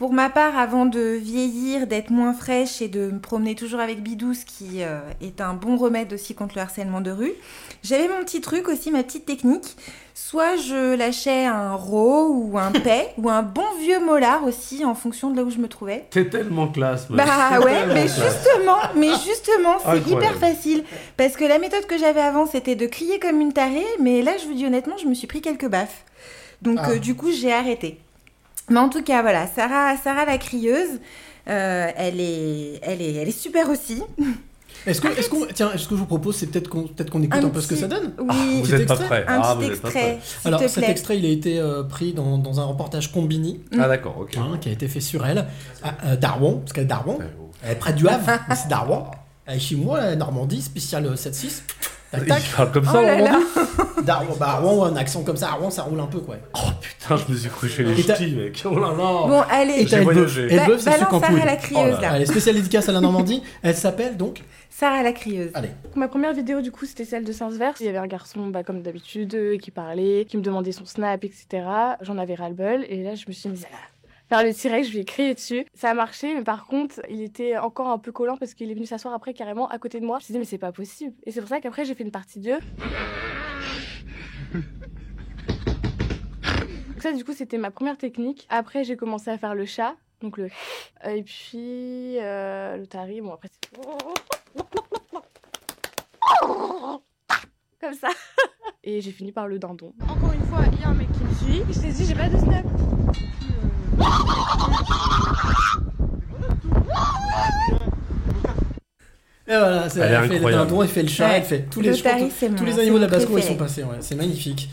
Pour 0.00 0.14
ma 0.14 0.30
part, 0.30 0.58
avant 0.58 0.86
de 0.86 1.18
vieillir, 1.20 1.86
d'être 1.86 2.08
moins 2.08 2.32
fraîche 2.32 2.80
et 2.80 2.88
de 2.88 3.10
me 3.10 3.18
promener 3.18 3.54
toujours 3.54 3.80
avec 3.80 4.02
Bidou, 4.02 4.32
ce 4.32 4.46
qui 4.46 4.82
euh, 4.82 4.98
est 5.20 5.42
un 5.42 5.52
bon 5.52 5.76
remède 5.76 6.14
aussi 6.14 6.34
contre 6.34 6.54
le 6.54 6.62
harcèlement 6.62 7.02
de 7.02 7.10
rue, 7.10 7.34
j'avais 7.82 8.08
mon 8.08 8.24
petit 8.24 8.40
truc 8.40 8.68
aussi, 8.68 8.90
ma 8.90 9.02
petite 9.02 9.26
technique. 9.26 9.76
Soit 10.14 10.56
je 10.56 10.96
lâchais 10.96 11.44
un 11.44 11.74
ro 11.74 12.28
ou 12.32 12.56
un 12.58 12.70
paix 12.82 13.08
ou 13.18 13.28
un 13.28 13.42
bon 13.42 13.66
vieux 13.82 14.00
molar 14.02 14.42
aussi 14.44 14.86
en 14.86 14.94
fonction 14.94 15.28
de 15.32 15.36
là 15.36 15.42
où 15.42 15.50
je 15.50 15.58
me 15.58 15.68
trouvais. 15.68 16.06
T'es 16.08 16.30
tellement 16.30 16.68
classe. 16.68 17.06
Bah 17.10 17.60
ouais, 17.62 17.84
mais 17.92 18.04
justement, 18.08 18.78
mais 18.96 19.10
justement, 19.22 19.76
c'est 19.84 20.10
hyper 20.10 20.34
facile. 20.36 20.82
Parce 21.18 21.36
que 21.36 21.44
la 21.44 21.58
méthode 21.58 21.84
que 21.84 21.98
j'avais 21.98 22.22
avant, 22.22 22.46
c'était 22.46 22.74
de 22.74 22.86
crier 22.86 23.18
comme 23.18 23.38
une 23.42 23.52
tarée, 23.52 23.84
mais 24.00 24.22
là, 24.22 24.32
je 24.40 24.46
vous 24.46 24.54
dis 24.54 24.64
honnêtement, 24.64 24.96
je 24.96 25.06
me 25.06 25.12
suis 25.12 25.26
pris 25.26 25.42
quelques 25.42 25.68
baffes. 25.68 26.06
Donc 26.62 26.78
Ah. 26.80 26.92
euh, 26.92 26.98
du 26.98 27.14
coup, 27.14 27.30
j'ai 27.30 27.52
arrêté. 27.52 27.98
Mais 28.70 28.78
en 28.78 28.88
tout 28.88 29.02
cas, 29.02 29.22
voilà, 29.22 29.46
Sarah, 29.46 29.96
Sarah 29.96 30.24
la 30.24 30.38
crieuse, 30.38 31.00
euh, 31.48 31.90
elle, 31.96 32.20
est, 32.20 32.78
elle, 32.82 33.02
est, 33.02 33.14
elle 33.14 33.28
est 33.28 33.38
super 33.38 33.68
aussi. 33.68 34.02
Est-ce 34.86 35.00
que, 35.00 35.08
est-ce 35.08 35.28
qu'on, 35.28 35.46
tiens, 35.52 35.72
est-ce 35.74 35.84
que 35.88 35.94
je 35.94 36.00
vous 36.00 36.06
propose, 36.06 36.36
c'est 36.36 36.46
peut-être 36.46 36.68
qu'on, 36.68 36.84
peut-être 36.84 37.10
qu'on 37.10 37.22
écoute 37.22 37.38
un, 37.42 37.46
Un 37.46 37.50
peu 37.50 37.60
ce 37.60 37.66
que 37.68 37.76
ça 37.76 37.86
donne 37.88 38.14
Oui. 38.18 38.26
Ah, 38.30 38.34
vous 38.54 38.62
Petit 38.62 38.74
êtes 38.76 38.86
pas 38.88 38.96
prêts. 38.96 39.24
Un 39.28 39.40
Ah, 39.42 39.54
petit 39.56 39.70
vous 39.70 39.76
pas 39.80 39.88
extrait, 39.88 40.18
Alors 40.46 40.60
te 40.62 40.68
cet 40.68 40.88
extrait, 40.88 41.18
il 41.18 41.26
a 41.26 41.28
été 41.28 41.58
euh, 41.58 41.82
pris 41.82 42.12
dans, 42.14 42.38
dans 42.38 42.60
un 42.60 42.64
reportage 42.64 43.12
Combini, 43.12 43.60
Ah 43.78 43.88
d'accord, 43.88 44.16
ok. 44.20 44.36
hein, 44.38 44.56
qui 44.60 44.68
a 44.70 44.72
été 44.72 44.88
fait 44.88 45.00
sur 45.00 45.26
elle, 45.26 45.46
à, 45.82 46.12
à 46.12 46.16
Darwin, 46.16 46.60
parce 46.60 46.72
qu'elle 46.72 46.84
est 46.84 46.86
Darwin, 46.86 47.16
elle 47.62 47.72
est 47.72 47.74
près 47.74 47.92
du 47.92 48.08
Havre, 48.08 48.30
mais 48.48 48.54
c'est 48.54 48.68
Darwin. 48.68 49.02
Elle 49.46 49.56
est 49.56 49.60
chez 49.60 49.76
moi, 49.76 50.00
la 50.00 50.16
Normandie, 50.16 50.62
spécial 50.62 51.04
euh, 51.06 51.14
7-6. 51.14 51.62
Tac, 52.10 52.26
tac. 52.26 52.42
Il 52.44 52.56
parle 52.56 52.72
comme 52.72 52.84
ça, 52.84 52.92
Oh 52.98 53.02
là 53.02 53.20
là. 53.20 53.40
Bah, 54.40 54.54
Rouen, 54.60 54.86
un 54.86 54.96
accent 54.96 55.22
comme 55.22 55.36
ça, 55.36 55.48
à 55.50 55.52
Rouen, 55.52 55.70
ça 55.70 55.82
roule 55.82 56.00
un 56.00 56.06
peu, 56.06 56.18
quoi. 56.20 56.36
Oh 56.56 56.58
putain, 56.80 57.16
je 57.16 57.32
me 57.32 57.36
suis 57.38 57.48
cru 57.50 57.68
chez 57.68 57.84
les 57.84 58.02
ch'tis, 58.02 58.34
mec. 58.34 58.60
Oh 58.64 58.74
là 58.78 58.88
là. 58.88 58.94
Bon, 58.96 59.42
allez, 59.48 59.82
Et 59.82 59.86
J'ai 59.86 59.96
Elbeuf. 59.96 60.14
voyagé. 60.14 60.46
Ba- 60.48 60.54
Elbeuf, 60.62 60.80
c'est 60.80 60.90
balance 60.90 61.00
sucre 61.00 61.14
en 61.14 61.20
Sarah 61.20 61.44
la 61.44 61.56
crieuse, 61.56 61.94
Oh 61.98 62.02
là. 62.02 62.12
Allez, 62.12 62.26
spéciale 62.26 62.56
dédicace 62.56 62.88
à 62.88 62.92
la 62.92 63.00
Normandie. 63.00 63.42
Elle 63.62 63.76
s'appelle 63.76 64.16
donc 64.16 64.42
Sarah 64.70 65.02
la 65.04 65.12
crieuse. 65.12 65.50
Allez. 65.54 65.68
Ma 65.94 66.08
première 66.08 66.32
vidéo, 66.32 66.60
du 66.60 66.72
coup, 66.72 66.86
c'était 66.86 67.04
celle 67.04 67.24
de 67.24 67.32
Sens-Verse. 67.32 67.78
Il 67.80 67.86
y 67.86 67.88
avait 67.88 67.98
un 67.98 68.06
garçon, 68.06 68.48
bah, 68.48 68.64
comme 68.64 68.82
d'habitude, 68.82 69.34
euh, 69.34 69.58
qui 69.58 69.70
parlait, 69.70 70.26
qui 70.28 70.36
me 70.38 70.42
demandait 70.42 70.72
son 70.72 70.86
snap, 70.86 71.22
etc. 71.22 71.46
J'en 72.00 72.18
avais 72.18 72.34
ras-le-bol. 72.34 72.84
Et 72.88 73.02
là, 73.04 73.14
je 73.14 73.26
me 73.28 73.32
suis 73.32 73.48
mise 73.50 73.64
à 73.64 73.68
faire 74.30 74.42
le 74.44 74.54
T-Rex, 74.54 74.86
je 74.86 74.92
lui 74.92 75.00
ai 75.00 75.04
crié 75.04 75.34
dessus. 75.34 75.66
Ça 75.74 75.90
a 75.90 75.94
marché, 75.94 76.32
mais 76.34 76.44
par 76.44 76.66
contre, 76.66 77.00
il 77.10 77.20
était 77.20 77.58
encore 77.58 77.88
un 77.88 77.98
peu 77.98 78.12
collant 78.12 78.36
parce 78.36 78.54
qu'il 78.54 78.70
est 78.70 78.74
venu 78.74 78.86
s'asseoir 78.86 79.12
après 79.12 79.34
carrément 79.34 79.68
à 79.68 79.78
côté 79.78 79.98
de 79.98 80.06
moi. 80.06 80.18
Je 80.18 80.22
me 80.22 80.24
suis 80.26 80.32
dit, 80.32 80.38
mais 80.38 80.44
c'est 80.44 80.56
pas 80.56 80.70
possible. 80.70 81.12
Et 81.24 81.32
c'est 81.32 81.40
pour 81.40 81.48
ça 81.48 81.60
qu'après, 81.60 81.84
j'ai 81.84 81.96
fait 81.96 82.04
une 82.04 82.12
partie 82.12 82.38
2. 82.38 82.52
Donc 86.52 87.02
ça, 87.02 87.12
du 87.12 87.24
coup, 87.24 87.32
c'était 87.32 87.58
ma 87.58 87.72
première 87.72 87.98
technique. 87.98 88.46
Après, 88.50 88.84
j'ai 88.84 88.96
commencé 88.96 89.30
à 89.30 89.38
faire 89.38 89.56
le 89.56 89.66
chat. 89.66 89.96
Donc 90.20 90.38
le... 90.38 90.48
Et 91.04 91.24
puis, 91.24 92.18
euh, 92.18 92.76
le 92.76 92.86
tari, 92.86 93.20
bon, 93.20 93.32
après, 93.32 93.48
c'est... 93.48 93.68
Comme 97.80 97.94
ça. 97.94 98.10
Et 98.84 99.00
j'ai 99.00 99.10
fini 99.10 99.32
par 99.32 99.48
le 99.48 99.58
dindon. 99.58 99.92
Encore 100.08 100.32
une 100.32 100.42
fois, 100.42 100.60
il 100.72 100.80
y 100.80 100.84
a 100.84 100.88
un 100.88 100.94
mec 100.94 101.08
qui 101.10 101.24
me 101.24 101.34
suit. 101.34 101.64
Je 101.72 101.80
t'ai 101.80 101.88
dit, 101.88 102.04
j'ai 102.04 102.14
pas 102.14 102.28
de 102.28 102.36
snap. 102.38 102.64
Et 109.46 109.56
voilà, 109.56 109.88
c'est- 109.88 110.00
Elle 110.00 110.28
fait 110.28 110.38
le 110.38 110.50
dindon, 110.52 110.82
elle 110.82 110.88
fait 110.88 111.02
le 111.02 111.08
chat, 111.08 111.28
Ouais. 111.28 111.36
elle 111.38 111.42
fait 111.44 111.66
tous 111.70 111.80
les, 111.80 111.90
crois 111.98 112.12
tous 112.56 112.64
les 112.64 112.78
animaux 112.78 112.98
de 112.98 113.02
la 113.04 113.08
basse-cour 113.08 113.38
ils 113.38 113.42
sont 113.44 113.56
passés, 113.56 113.82
ouais, 113.82 113.96
c'est 114.00 114.14
magnifique. 114.14 114.68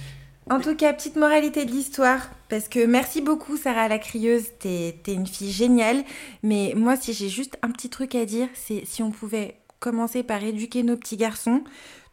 En 0.50 0.60
tout 0.62 0.76
cas, 0.76 0.94
petite 0.94 1.16
moralité 1.18 1.66
de 1.66 1.72
l'histoire, 1.72 2.20
parce 2.48 2.70
que 2.70 2.86
merci 2.86 3.22
beaucoup 3.22 3.58
Sarah 3.58 3.88
la 3.88 3.98
crieuse, 3.98 4.46
t'es 4.60 4.98
t'es 5.04 5.14
une 5.14 5.28
fille 5.28 5.52
géniale, 5.52 6.04
mais 6.44 6.74
moi 6.76 6.96
si 6.96 7.14
j'ai 7.14 7.28
juste 7.28 7.58
un 7.64 7.72
petit 7.72 7.90
truc 7.90 8.14
à 8.16 8.24
dire, 8.26 8.48
c'est 8.54 8.84
si 8.86 9.02
on 9.04 9.12
pouvait 9.12 9.56
commencer 9.80 10.24
par 10.24 10.44
éduquer 10.44 10.84
nos 10.84 10.96
petits 10.96 11.18
garçons, 11.18 11.64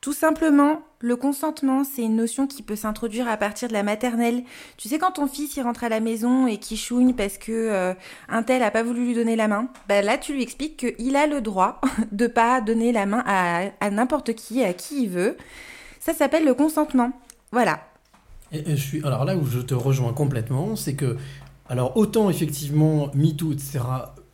tout 0.04 0.12
simplement, 0.12 0.82
le 0.98 1.16
consentement, 1.16 1.82
c'est 1.82 2.02
une 2.02 2.16
notion 2.16 2.46
qui 2.46 2.62
peut 2.62 2.76
s'introduire 2.76 3.26
à 3.26 3.38
partir 3.38 3.68
de 3.68 3.72
la 3.72 3.82
maternelle. 3.82 4.42
Tu 4.76 4.90
sais 4.90 4.98
quand 4.98 5.12
ton 5.12 5.26
fils 5.26 5.56
il 5.56 5.62
rentre 5.62 5.82
à 5.82 5.88
la 5.88 6.00
maison 6.00 6.46
et 6.46 6.58
qu'il 6.58 6.76
chouigne 6.76 7.14
parce 7.14 7.38
que 7.38 7.52
euh, 7.52 7.94
un 8.28 8.42
tel 8.42 8.62
a 8.62 8.70
pas 8.70 8.82
voulu 8.82 9.06
lui 9.06 9.14
donner 9.14 9.34
la 9.34 9.48
main, 9.48 9.70
bah 9.88 10.02
là 10.02 10.18
tu 10.18 10.34
lui 10.34 10.42
expliques 10.42 10.94
qu'il 10.94 11.16
a 11.16 11.26
le 11.26 11.40
droit 11.40 11.80
de 12.12 12.26
pas 12.26 12.60
donner 12.60 12.92
la 12.92 13.06
main 13.06 13.24
à, 13.26 13.90
n'importe 13.90 14.34
qui, 14.34 14.62
à 14.62 14.74
qui 14.74 15.04
il 15.04 15.08
veut. 15.08 15.38
Ça 16.00 16.12
s'appelle 16.12 16.44
le 16.44 16.52
consentement. 16.52 17.10
Voilà. 17.50 17.80
Et 18.52 18.76
je 18.76 18.86
suis, 18.86 19.02
alors 19.06 19.24
là 19.24 19.38
où 19.38 19.46
je 19.46 19.60
te 19.60 19.72
rejoins 19.72 20.12
complètement, 20.12 20.76
c'est 20.76 20.96
que, 20.96 21.16
alors 21.66 21.96
autant 21.96 22.28
effectivement, 22.28 23.10
MeToo, 23.14 23.52
etc., 23.52 23.80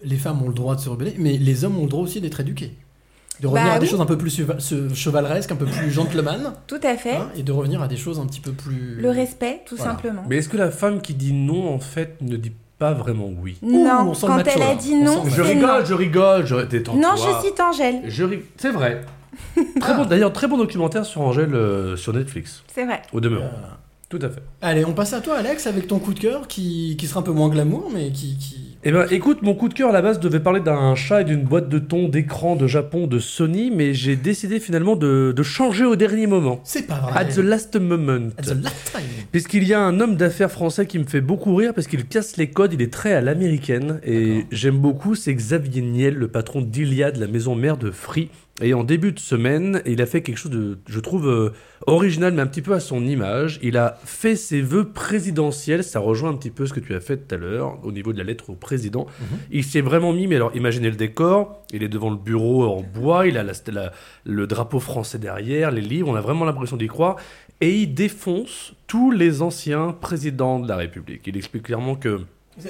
les 0.03 0.17
femmes 0.17 0.43
ont 0.43 0.49
le 0.49 0.55
droit 0.55 0.75
de 0.75 0.81
se 0.81 0.89
rebeller, 0.89 1.15
mais 1.17 1.39
les 1.39 1.65
hommes 1.65 1.79
ont 1.79 1.85
le 1.85 1.91
droit 1.91 2.03
aussi 2.03 2.21
d'être 2.21 2.41
éduqués. 2.41 2.77
De 3.41 3.47
revenir 3.47 3.69
Bah 3.69 3.75
à 3.75 3.79
des 3.79 3.87
oui. 3.87 3.91
choses 3.91 4.01
un 4.01 4.07
peu 4.07 4.19
plus 4.19 4.45
chevaleresques, 4.95 5.51
un 5.53 5.57
peu 5.57 5.65
plus 5.67 5.91
gentleman, 5.91 6.53
Tout 6.67 6.81
à 6.83 6.97
fait. 6.97 7.17
hein, 7.17 7.29
et 7.37 7.43
de 7.43 7.53
revenir 7.53 7.81
à 7.83 7.89
des 7.89 7.97
choses 7.97 8.19
un 8.21 8.27
petit 8.27 8.41
peu 8.41 8.53
plus... 8.53 8.97
Le 9.01 9.11
respect, 9.11 9.63
tout 9.67 9.77
Voilà. 9.77 9.93
simplement. 9.93 10.23
Mais 10.29 10.37
est-ce 10.37 10.49
que 10.49 10.57
la 10.57 10.71
femme 10.71 11.01
qui 11.01 11.15
dit 11.15 11.33
non, 11.33 11.73
en 11.73 11.79
fait, 11.79 12.17
ne 12.21 12.37
dit 12.37 12.53
pas 12.79 12.93
vraiment 12.93 13.31
oui? 13.43 13.57
Non, 13.63 14.11
on 14.11 14.27
quand 14.27 14.39
elle 14.47 14.63
a 14.63 14.75
dit 14.75 14.93
On 14.95 15.05
non, 15.05 15.23
Je 15.27 15.41
rigole, 15.43 15.81
non. 15.81 15.85
je 15.85 15.95
rigole, 15.95 16.47
je 16.47 16.57
détends-toi. 16.67 17.01
Non, 17.01 17.17
je 17.17 17.47
cite 17.47 17.61
Angèle. 17.61 18.01
Je 18.07 18.25
rig- 18.25 18.45
C'est 18.57 18.73
vrai. 18.73 19.03
Très 19.81 19.95
bon, 19.95 20.05
d'ailleurs, 20.05 20.33
très 20.33 20.49
bon 20.49 20.59
documentaire 20.59 21.07
sur 21.07 21.23
Angèle 21.23 21.55
euh, 21.55 21.97
sur 21.97 22.13
Netflix, 22.13 22.63
C'est 22.75 22.85
vrai. 22.85 23.01
au 23.13 23.21
demeurant. 23.21 23.45
Euh, 23.47 23.75
Tout 24.11 24.19
à 24.23 24.29
fait. 24.29 24.43
Allez, 24.61 24.85
on 24.85 24.93
passe 24.93 25.13
à 25.15 25.21
toi, 25.21 25.37
Alex, 25.37 25.67
avec 25.67 25.87
ton 25.87 25.99
coup 25.99 26.13
de 26.13 26.19
cœur 26.21 26.47
qui, 26.49 26.97
qui 26.99 27.07
sera 27.07 27.21
un 27.21 27.23
peu 27.23 27.33
moins 27.33 27.49
glamour, 27.49 27.91
mais 27.95 28.11
qui. 28.11 28.37
qui... 28.37 28.70
Eh 28.83 28.93
ben, 28.93 29.07
écoute, 29.11 29.43
mon 29.43 29.53
coup 29.53 29.69
de 29.69 29.75
cœur 29.75 29.91
à 29.91 29.93
la 29.93 30.01
base 30.01 30.21
devait 30.21 30.41
parler 30.41 30.61
d'un 30.61 30.95
chat 30.95 31.21
et 31.21 31.25
d'une 31.25 31.43
boîte 31.43 31.69
de 31.69 31.79
thon 31.79 32.09
d'écran 32.09 32.57
de 32.57 32.67
Japon 32.67 33.07
de 33.07 33.19
Sony, 33.19 33.71
mais 33.71 33.93
j'ai 33.93 34.17
décidé 34.17 34.59
finalement 34.59 34.97
de, 34.97 35.35
de 35.37 35.43
changer 35.43 35.85
au 35.85 35.97
dernier 35.97 36.27
moment. 36.27 36.63
C'est 36.65 36.87
pas 36.87 36.99
vrai. 36.99 37.13
At 37.15 37.27
the 37.27 37.41
last 37.41 37.79
moment. 37.79 38.31
At 38.39 38.45
the 38.45 38.63
last 38.63 38.91
time. 38.91 39.03
Puisqu'il 39.33 39.65
y 39.65 39.75
a 39.75 39.83
un 39.83 40.01
homme 40.01 40.17
d'affaires 40.17 40.51
français 40.51 40.87
qui 40.87 40.99
me 40.99 41.05
fait 41.05 41.21
beaucoup 41.21 41.55
rire 41.55 41.75
parce 41.75 41.89
qu'il 41.89 42.07
casse 42.07 42.39
les 42.39 42.49
codes, 42.49 42.73
il 42.73 42.81
est 42.81 42.91
très 42.91 43.13
à 43.13 43.21
l'américaine 43.21 44.01
et 44.03 44.47
j'aime 44.51 44.79
beaucoup, 44.79 45.15
c'est 45.15 45.35
Xavier 45.35 45.83
Niel, 45.83 46.15
le 46.15 46.29
patron 46.29 46.63
d'Iliade, 46.63 47.19
la 47.19 47.27
maison 47.27 47.55
mère 47.55 47.77
de 47.77 47.91
Free. 47.91 48.31
Et 48.63 48.75
en 48.75 48.85
début 48.85 49.13
de 49.13 49.19
semaine, 49.19 49.81
il 49.87 50.03
a 50.03 50.07
fait 50.07 50.23
quelque 50.23 50.37
chose 50.37 50.51
de, 50.51 50.79
je 50.87 51.01
trouve, 51.01 51.29
euh, 51.29 51.51
original, 51.87 52.33
mais 52.35 52.43
un 52.43 52.47
petit 52.47 52.61
peu 52.63 52.75
à 52.75 52.81
son 52.81 53.05
image. 53.07 53.59
Il 53.63 53.77
a 53.79 53.99
fait 54.05 54.37
ses 54.37 54.61
vœux 54.61 54.89
présidentiels. 54.91 55.83
Ça 55.83 55.99
rejoint 56.01 56.31
un 56.31 56.35
petit 56.37 56.51
peu 56.51 56.67
ce 56.67 56.73
que 56.75 56.81
tu 56.81 56.95
as 56.95 57.01
fait 57.01 57.17
tout 57.17 57.35
à 57.35 57.39
l'heure 57.39 57.79
au 57.85 57.91
niveau 57.93 58.13
de 58.13 58.19
la 58.19 58.25
lettre 58.25 58.51
au 58.51 58.55
président. 58.55 59.07
Il 59.51 59.65
s'est 59.65 59.81
vraiment 59.81 60.13
mis, 60.13 60.27
mais 60.27 60.37
alors 60.37 60.55
imaginez 60.55 60.91
le 60.91 60.97
décor. 60.97 61.63
Il 61.73 61.83
est 61.83 61.89
devant 61.89 62.11
le 62.11 62.17
bureau 62.17 62.65
en 62.65 62.83
bois, 62.83 63.27
il 63.27 63.39
a 63.39 63.43
la- 63.43 63.53
la- 63.73 63.93
le 64.25 64.47
drapeau 64.47 64.81
français 64.81 65.19
derrière, 65.19 65.71
les 65.71 65.81
livres. 65.81 66.09
On 66.09 66.15
a 66.17 66.21
vraiment 66.21 66.45
l'impression 66.45 66.77
d'y 66.77 66.87
croire. 66.89 67.17
Et 67.63 67.75
il 67.83 67.95
défonce 67.95 68.75
tous 68.87 69.11
les 69.11 69.43
anciens 69.43 69.93
présidents 69.99 70.59
de 70.61 70.69
la 70.69 70.77
République. 70.77 71.23
Il 71.27 71.37
explique 71.37 71.65
clairement 71.65 71.95
que 71.95 72.21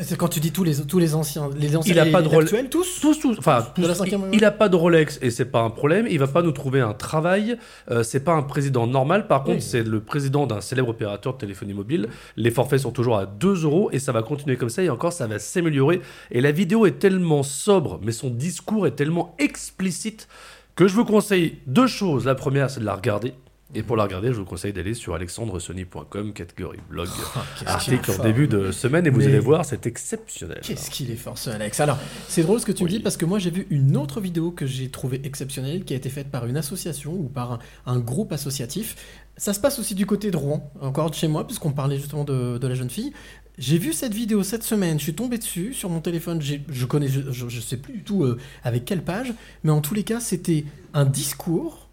C'est 0.03 0.17
quand 0.17 0.29
tu 0.29 0.41
dis 0.41 0.53
tous 0.53 0.65
les, 0.65 0.77
tous 0.87 0.99
les 0.99 1.15
anciens. 1.15 1.51
Les 1.57 1.77
anciens 1.77 1.95
il 1.95 1.99
a 1.99 2.07
pas 2.07 2.23
de 2.23 2.29
Rolex. 2.29 2.53
actuels, 2.53 2.69
tous 2.71 3.01
tous, 3.01 3.19
tous. 3.19 3.39
Enfin, 3.39 3.67
tous. 3.75 3.83
il, 4.07 4.19
il 4.33 4.45
a 4.45 4.51
pas 4.51 4.69
de 4.69 4.77
Rolex 4.77 5.19
et 5.23 5.31
c'est 5.31 5.45
pas 5.45 5.61
un 5.61 5.71
problème. 5.71 6.07
Il 6.11 6.19
va 6.19 6.27
pas 6.27 6.43
nous 6.43 6.53
trouver 6.53 6.81
un 6.81 6.95
travail. 6.95 7.57
Euh, 7.91 8.03
c'est 8.03 8.21
pas 8.21 8.33
un 8.33 8.43
président 8.43 8.87
normal. 8.87 9.27
Par 9.27 9.43
contre, 9.45 9.57
Oui. 9.59 9.63
c'est 9.63 9.83
le 9.83 10.01
président 10.01 10.47
d'un 10.47 10.61
célèbre 10.61 10.89
opérateur 10.91 11.35
de 11.35 11.39
téléphonie 11.39 11.75
mobile. 11.75 12.09
Les 12.37 12.51
forfaits 12.51 12.81
sont 12.81 12.93
toujours 12.93 13.19
à 13.19 13.27
2 13.27 13.65
euros 13.65 13.91
et 13.93 13.99
ça 13.99 14.13
va 14.13 14.23
continuer 14.23 14.57
comme 14.57 14.69
ça. 14.71 14.83
Et 14.83 14.91
encore, 14.91 15.13
ça 15.13 15.27
va 15.27 15.39
s'améliorer. 15.39 16.01
Et 16.31 16.41
la 16.41 16.53
vidéo 16.53 16.87
est 16.87 16.99
tellement 16.99 17.43
sobre, 17.43 18.01
mais 18.03 18.13
son 18.13 18.31
discours 18.31 18.87
est 18.87 18.93
tellement 18.97 19.35
explicite 19.39 20.29
que 20.77 20.89
je 20.89 20.95
vous 20.95 21.05
conseille 21.05 21.59
deux 21.67 21.87
choses. 21.87 22.25
La 22.25 22.35
première, 22.35 22.71
c'est 22.71 22.81
de 22.81 22.85
la 22.87 22.95
regarder. 22.95 23.35
Et 23.75 23.83
pour 23.85 23.97
la 23.97 24.03
regarder, 24.05 24.29
je 24.29 24.39
vous 24.39 24.45
conseille 24.45 24.73
d'aller 24.73 24.95
sur 24.95 25.15
alexandresony.com, 25.15 26.33
catégorie 26.33 26.81
blog, 26.89 27.09
Oh, 27.37 27.39
article 27.67 28.11
en 28.11 28.15
fort. 28.15 28.25
début 28.25 28.49
de 28.49 28.73
semaine, 28.73 29.07
et 29.07 29.11
vous 29.11 29.19
Mais- 29.19 29.27
allez 29.27 29.39
voir, 29.39 29.65
c'est 29.65 29.87
exceptionnel. 29.87 30.61
Qu'est-ce 30.63 30.91
qu'il 30.91 31.11
est 31.11 31.17
fort 31.17 31.39
ce 31.39 31.51
Alex 31.51 31.79
Alors, 31.81 31.99
c'est 32.29 32.43
drôle 32.43 32.61
ce 32.61 32.67
que 32.67 32.73
tu 32.73 32.83
me 32.85 32.89
dis 32.89 33.01
parce 33.01 33.17
que 33.17 33.25
moi 33.25 33.39
j'ai 33.39 33.51
vu 33.51 33.67
une 33.71 33.97
autre 33.97 34.21
vidéo 34.21 34.51
que 34.51 34.67
j'ai 34.67 34.89
trouvée 34.91 35.21
exceptionnelle 35.25 35.85
qui 35.85 35.93
a 35.95 35.97
été 35.97 36.09
faite 36.09 36.31
par 36.31 36.47
une 36.47 36.57
association 36.57 37.13
ou 37.13 37.29
par 37.29 37.53
un, 37.53 37.59
un 37.87 37.99
groupe 38.01 38.33
associatif. 38.33 38.97
Ça 39.37 39.53
se 39.55 39.61
passe 39.61 39.79
aussi 39.79 39.95
du 39.95 40.05
côté 40.07 40.31
de 40.31 40.37
Rouen, 40.37 40.71
encore 40.81 41.11
de 41.11 41.15
chez 41.15 41.29
moi, 41.29 41.47
puisqu'on 41.47 41.73
parlait 41.73 41.97
justement 41.97 42.25
de, 42.25 42.59
de 42.59 42.67
la 42.67 42.75
jeune 42.75 42.91
fille. 42.91 43.13
J'ai 43.59 43.79
vu 43.79 43.93
cette 43.93 44.15
vidéo 44.15 44.43
cette 44.43 44.63
semaine, 44.63 44.99
je 44.99 45.05
suis 45.05 45.15
tombé 45.15 45.37
dessus 45.39 45.75
sur 45.75 45.91
mon 45.91 46.01
téléphone, 46.01 46.41
je 46.41 46.85
connais, 46.87 47.09
je, 47.09 47.31
je- 47.31 47.49
je 47.49 47.61
sais 47.61 47.77
plus 47.77 47.93
du 47.93 48.03
tout 48.03 48.25
euh, 48.25 48.39
avec 48.65 48.85
quelle 48.85 49.03
page, 49.03 49.33
mais 49.65 49.71
en 49.71 49.81
tous 49.83 49.93
les 49.95 50.03
cas 50.03 50.19
c'était 50.19 50.65
un 50.95 51.05
discours 51.05 51.90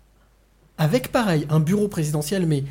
avec 0.78 1.12
pareil 1.12 1.46
un 1.50 1.60
bureau 1.60 1.88
présidentiel, 1.88 2.46
mais 2.46 2.64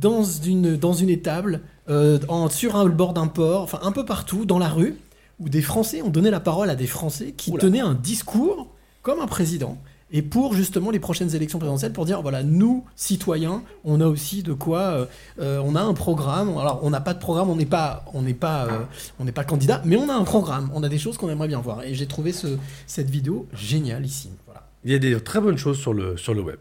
dans 0.00 0.24
une, 0.24 0.76
dans 0.76 0.92
une 0.92 1.10
étable, 1.10 1.60
euh, 1.88 2.18
en, 2.28 2.48
sur 2.48 2.76
un, 2.76 2.84
le 2.84 2.90
bord 2.90 3.12
d'un 3.12 3.28
port, 3.28 3.62
enfin 3.62 3.78
un 3.82 3.92
peu 3.92 4.04
partout, 4.04 4.44
dans 4.44 4.58
la 4.58 4.68
rue, 4.68 4.96
où 5.38 5.48
des 5.48 5.62
Français 5.62 6.02
ont 6.02 6.10
donné 6.10 6.30
la 6.30 6.40
parole 6.40 6.70
à 6.70 6.74
des 6.74 6.86
Français 6.86 7.32
qui 7.36 7.52
tenaient 7.52 7.80
un 7.80 7.94
discours 7.94 8.68
comme 9.02 9.20
un 9.20 9.26
président. 9.26 9.78
Et 10.12 10.22
pour 10.22 10.54
justement 10.54 10.90
les 10.90 11.00
prochaines 11.00 11.34
élections 11.34 11.58
présidentielles, 11.58 11.92
pour 11.92 12.04
dire 12.04 12.22
voilà, 12.22 12.44
nous, 12.44 12.84
citoyens, 12.94 13.62
on 13.84 14.00
a 14.00 14.06
aussi 14.06 14.42
de 14.44 14.52
quoi. 14.52 14.78
euh, 14.78 15.06
euh, 15.40 15.62
on 15.64 15.74
a 15.74 15.80
un 15.80 15.94
programme. 15.94 16.56
Alors, 16.56 16.80
on 16.82 16.90
n'a 16.90 17.00
pas 17.00 17.12
de 17.12 17.18
programme, 17.18 17.50
on 17.50 17.56
n'est 17.56 17.66
pas, 17.66 18.04
on 18.14 18.22
n'est 18.22 18.34
pas, 18.34 18.66
euh, 18.66 18.84
on 19.18 19.24
n'est 19.24 19.32
pas 19.32 19.42
candidat, 19.42 19.82
mais 19.84 19.96
on 19.96 20.08
a 20.08 20.14
un 20.14 20.22
programme. 20.22 20.70
On 20.74 20.84
a 20.84 20.88
des 20.88 20.98
choses 20.98 21.18
qu'on 21.18 21.28
aimerait 21.28 21.48
bien 21.48 21.60
voir. 21.60 21.82
Et 21.82 21.94
j'ai 21.94 22.06
trouvé 22.06 22.32
ce, 22.32 22.56
cette 22.86 23.10
vidéo 23.10 23.48
génialissime. 23.52 24.32
Voilà. 24.46 24.68
Il 24.84 24.92
y 24.92 24.94
a 24.94 24.98
des 25.00 25.20
très 25.20 25.40
bonnes 25.40 25.58
choses 25.58 25.78
sur 25.78 25.92
le, 25.92 26.16
sur 26.16 26.34
le 26.34 26.40
web. 26.40 26.58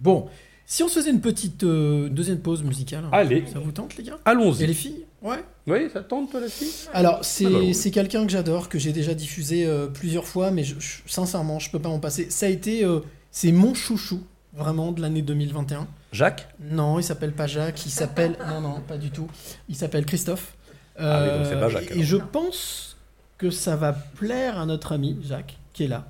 Bon, 0.00 0.28
si 0.66 0.82
on 0.82 0.88
se 0.88 0.98
faisait 1.00 1.10
une 1.10 1.20
petite 1.20 1.62
euh, 1.64 2.08
deuxième 2.08 2.38
pause 2.40 2.62
musicale, 2.62 3.04
Allez. 3.12 3.44
ça 3.52 3.58
vous 3.58 3.72
tente 3.72 3.96
les 3.96 4.04
gars? 4.04 4.18
Allons-y. 4.24 4.62
Et 4.64 4.66
les 4.66 4.74
filles? 4.74 5.04
Ouais. 5.22 5.44
Oui, 5.66 5.88
ça 5.92 6.00
tente, 6.02 6.30
toi, 6.30 6.40
la 6.40 6.48
fille 6.48 6.70
Alors, 6.94 7.24
c'est 7.24 7.46
Ah 7.46 7.50
bah 7.50 7.58
oui. 7.60 7.74
c'est 7.74 7.90
quelqu'un 7.90 8.24
que 8.24 8.32
j'adore, 8.32 8.68
que 8.68 8.78
j'ai 8.78 8.92
déjà 8.92 9.12
diffusé 9.14 9.66
euh, 9.66 9.86
plusieurs 9.88 10.26
fois, 10.26 10.50
mais 10.50 10.64
je- 10.64 10.78
je- 10.80 10.98
sincèrement, 11.06 11.58
je 11.58 11.70
peux 11.70 11.78
pas 11.78 11.88
m'en 11.90 11.98
passer. 12.00 12.30
Ça 12.30 12.46
a 12.46 12.48
été. 12.48 12.84
euh, 12.84 13.00
c'est 13.30 13.52
mon 13.52 13.74
chouchou, 13.74 14.22
vraiment, 14.54 14.92
de 14.92 15.00
l'année 15.02 15.22
2021. 15.22 15.86
Jacques? 16.12 16.48
Non, 16.60 16.98
il 16.98 17.02
s'appelle 17.04 17.32
pas 17.32 17.46
Jacques, 17.46 17.84
il 17.84 17.90
s'appelle. 17.90 18.36
Non, 18.48 18.60
non, 18.60 18.80
pas 18.80 18.96
du 18.96 19.10
tout. 19.10 19.28
Il 19.68 19.76
s'appelle 19.76 20.06
Christophe. 20.06 20.54
Ah 20.98 21.22
oui, 21.24 21.38
donc 21.38 21.46
c'est 21.48 21.60
pas 21.60 21.68
Jacques, 21.68 21.90
Et, 21.92 22.00
et 22.00 22.02
je 22.02 22.16
pense 22.16 22.96
que 23.38 23.50
ça 23.50 23.76
va 23.76 23.92
plaire 23.92 24.58
à 24.58 24.66
notre 24.66 24.92
ami 24.92 25.18
Jacques, 25.26 25.58
qui 25.72 25.84
est 25.84 25.88
là. 25.88 26.06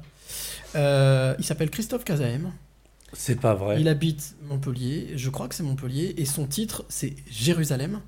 Euh, 0.77 1.35
il 1.39 1.45
s'appelle 1.45 1.71
Christophe 1.71 2.05
Cazaem. 2.05 2.53
C'est 3.13 3.41
pas 3.41 3.55
vrai. 3.55 3.81
Il 3.81 3.89
habite 3.89 4.35
Montpellier, 4.49 5.13
je 5.17 5.31
crois 5.31 5.49
que 5.49 5.55
c'est 5.55 5.63
Montpellier, 5.63 6.15
et 6.17 6.25
son 6.25 6.47
titre 6.47 6.85
c'est 6.89 7.15
Jérusalem. 7.31 8.01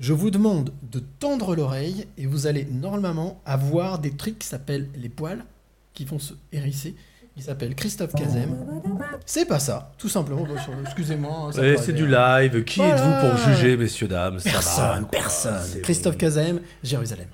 Je 0.00 0.12
vous 0.12 0.30
demande 0.30 0.72
de 0.90 1.00
tendre 1.18 1.56
l'oreille 1.56 2.06
et 2.16 2.26
vous 2.26 2.46
allez 2.46 2.64
normalement 2.70 3.40
avoir 3.44 3.98
des 3.98 4.12
trucs 4.12 4.38
qui 4.38 4.46
s'appellent 4.46 4.88
les 4.96 5.08
poils, 5.08 5.44
qui 5.92 6.04
vont 6.04 6.20
se 6.20 6.34
hérisser. 6.52 6.94
Il 7.36 7.42
s'appelle 7.42 7.74
Christophe 7.76 8.12
Cazem. 8.14 8.56
C'est 9.24 9.44
pas 9.46 9.60
ça, 9.60 9.92
tout 9.98 10.08
simplement. 10.08 10.44
Excusez-moi. 10.84 11.50
hein, 11.56 11.74
c'est 11.80 11.92
du 11.92 12.12
hein. 12.14 12.40
live. 12.42 12.64
Qui 12.64 12.80
Voilà. 12.80 12.94
êtes-vous 12.96 13.28
pour 13.28 13.38
juger, 13.38 13.76
messieurs, 13.76 14.08
dames? 14.08 14.40
Ça 14.40 14.48
va, 14.50 14.54
Personne, 14.56 15.00
quoi. 15.02 15.10
personne. 15.10 15.82
Christophe 15.82 16.14
bon. 16.14 16.18
Cazem, 16.18 16.60
Jérusalem. 16.82 17.28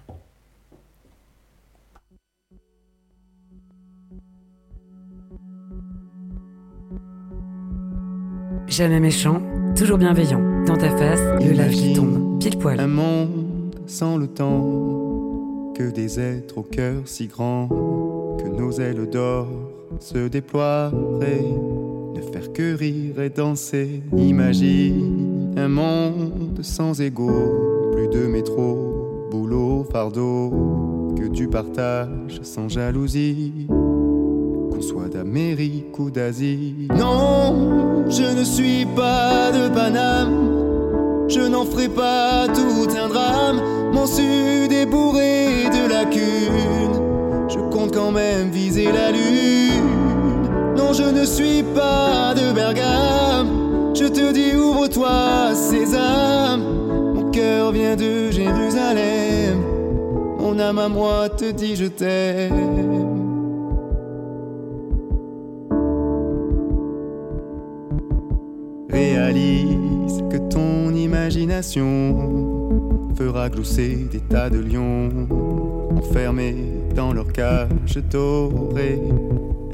Jamais 8.67 8.99
méchant, 8.99 9.41
toujours 9.77 9.99
bienveillant. 9.99 10.41
Dans 10.67 10.77
ta 10.77 10.89
face, 10.97 11.21
le 11.41 11.53
live 11.53 11.73
qui 11.73 11.93
tombe, 11.93 12.39
pile 12.41 12.59
poil. 12.59 12.81
Un 12.81 12.87
monde 12.87 13.75
sans 13.87 14.17
le 14.17 14.27
temps, 14.27 15.73
que 15.77 15.91
des 15.91 16.19
êtres 16.19 16.59
au 16.59 16.63
cœur 16.63 17.03
si 17.05 17.27
grand, 17.27 17.69
que 18.39 18.49
nos 18.49 18.73
ailes 18.73 19.09
d'or 19.11 19.49
se 20.01 20.29
déploieraient, 20.29 21.45
ne 22.15 22.21
faire 22.33 22.53
que 22.53 22.75
rire 22.75 23.21
et 23.21 23.31
danser. 23.31 24.03
Imagine 24.17 25.55
un 25.57 25.69
monde 25.69 26.59
sans 26.63 27.01
égaux, 27.01 27.91
plus 27.93 28.09
de 28.09 28.27
métro, 28.27 29.29
boulot, 29.31 29.85
fardeau, 29.93 31.13
que 31.17 31.29
tu 31.29 31.49
partages 31.49 32.41
sans 32.43 32.69
jalousie. 32.69 33.67
Soit 34.89 35.09
d'Amérique 35.09 35.99
ou 35.99 36.11
d'Asie. 36.11 36.89
Non, 36.95 38.05
je 38.11 38.39
ne 38.39 38.45
suis 38.45 38.85
pas 38.85 39.51
de 39.51 39.69
Paname. 39.75 41.27
Je 41.29 41.41
n'en 41.41 41.65
ferai 41.65 41.89
pas 41.89 42.47
tout 42.49 42.91
un 42.95 43.09
drame. 43.09 43.63
Mon 43.95 44.07
sud 44.07 44.71
est 44.73 44.85
bourré 44.85 45.65
de 45.73 45.89
lacunes. 45.89 47.01
Je 47.49 47.61
compte 47.75 47.95
quand 47.95 48.11
même 48.11 48.51
viser 48.51 48.93
la 48.93 49.11
lune. 49.11 49.89
Non, 50.77 50.93
je 50.93 51.05
ne 51.05 51.25
suis 51.25 51.63
pas 51.63 52.35
de 52.35 52.53
Bergame. 52.53 53.95
Je 53.95 54.05
te 54.05 54.33
dis, 54.33 54.55
ouvre-toi, 54.55 55.55
Sésame. 55.55 56.63
Mon 57.15 57.31
cœur 57.31 57.73
vient 57.73 57.97
de 57.97 58.31
Jérusalem. 58.31 59.63
Mon 60.39 60.59
âme 60.59 60.79
à 60.79 60.89
moi 60.89 61.31
te 61.31 61.51
dit, 61.51 61.75
je 61.75 61.87
t'aime. 61.87 63.24
Réalise 68.95 70.23
que 70.31 70.37
ton 70.37 70.95
imagination 70.95 73.11
fera 73.19 73.51
glousser 73.51 74.07
des 74.09 74.21
tas 74.21 74.49
de 74.49 74.61
lions 74.61 75.11
enfermés 75.99 76.55
dans 76.95 77.13
leur 77.13 77.33
cage 77.33 77.99
dorée, 78.09 79.03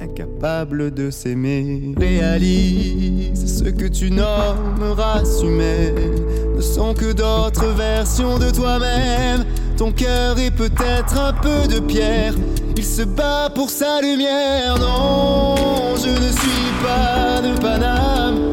incapables 0.01 0.94
de 0.94 1.10
s'aimer. 1.10 1.92
Réalise 1.98 3.59
ce 3.59 3.68
que 3.68 3.88
tu 3.88 4.10
nommes 4.10 4.94
race 4.97 5.42
humaine 5.42 5.97
ne 6.56 6.62
sont 6.62 6.94
que 6.94 7.12
d'autres 7.12 7.74
versions 7.76 8.38
de 8.38 8.51
toi-même. 8.51 9.44
Ton 9.76 9.92
cœur 9.92 10.38
est 10.38 10.51
peut-être 10.51 11.20
un 11.20 11.34
peu 11.34 11.68
de 11.68 11.80
pierre, 11.80 12.32
il 12.74 12.84
se 12.84 13.02
bat 13.02 13.51
pour 13.55 13.68
sa 13.68 14.01
lumière. 14.01 14.78
Non, 14.80 15.56
je 15.97 16.09
ne 16.09 16.32
suis 16.32 16.72
pas 16.82 17.42
de 17.42 17.60
Paname. 17.60 18.49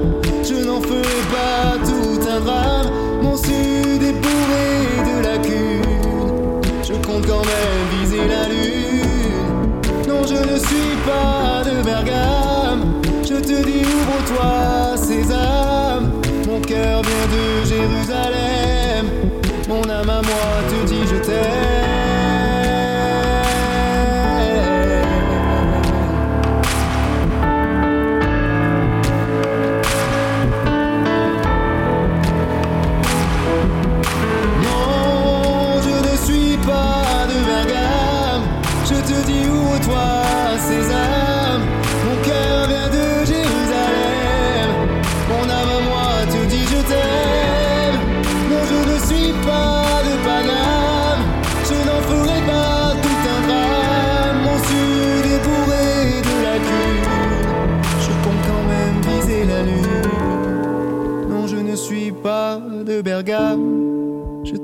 Pas 1.32 1.78
tout 1.86 2.20
un 2.30 2.40
drame. 2.40 2.92
Mon 3.22 3.36
sud 3.36 4.02
est 4.02 4.14
bourré 4.14 4.70
de 5.10 5.24
lacunes. 5.24 6.62
Je 6.84 6.94
compte 6.94 7.28
quand 7.28 7.46
même 7.46 8.00
viser 8.00 8.26
la 8.28 8.48
lune. 8.48 9.72
Non, 10.08 10.26
je 10.26 10.36
ne 10.36 10.58
suis 10.58 10.96
pas 11.06 11.64
de 11.70 11.84
Bergame. 11.84 13.02
Je 13.24 13.36
te 13.36 13.64
dis, 13.66 13.84
ouvre-toi, 13.84 14.96
Sésame. 14.96 16.12
Mon 16.48 16.62
cœur 16.62 17.02
vient 17.02 17.28
de 17.36 17.66
Jérusalem. 17.66 19.08
Mon 19.68 19.84
âme 19.90 20.10
à 20.10 20.22
moi 20.22 20.57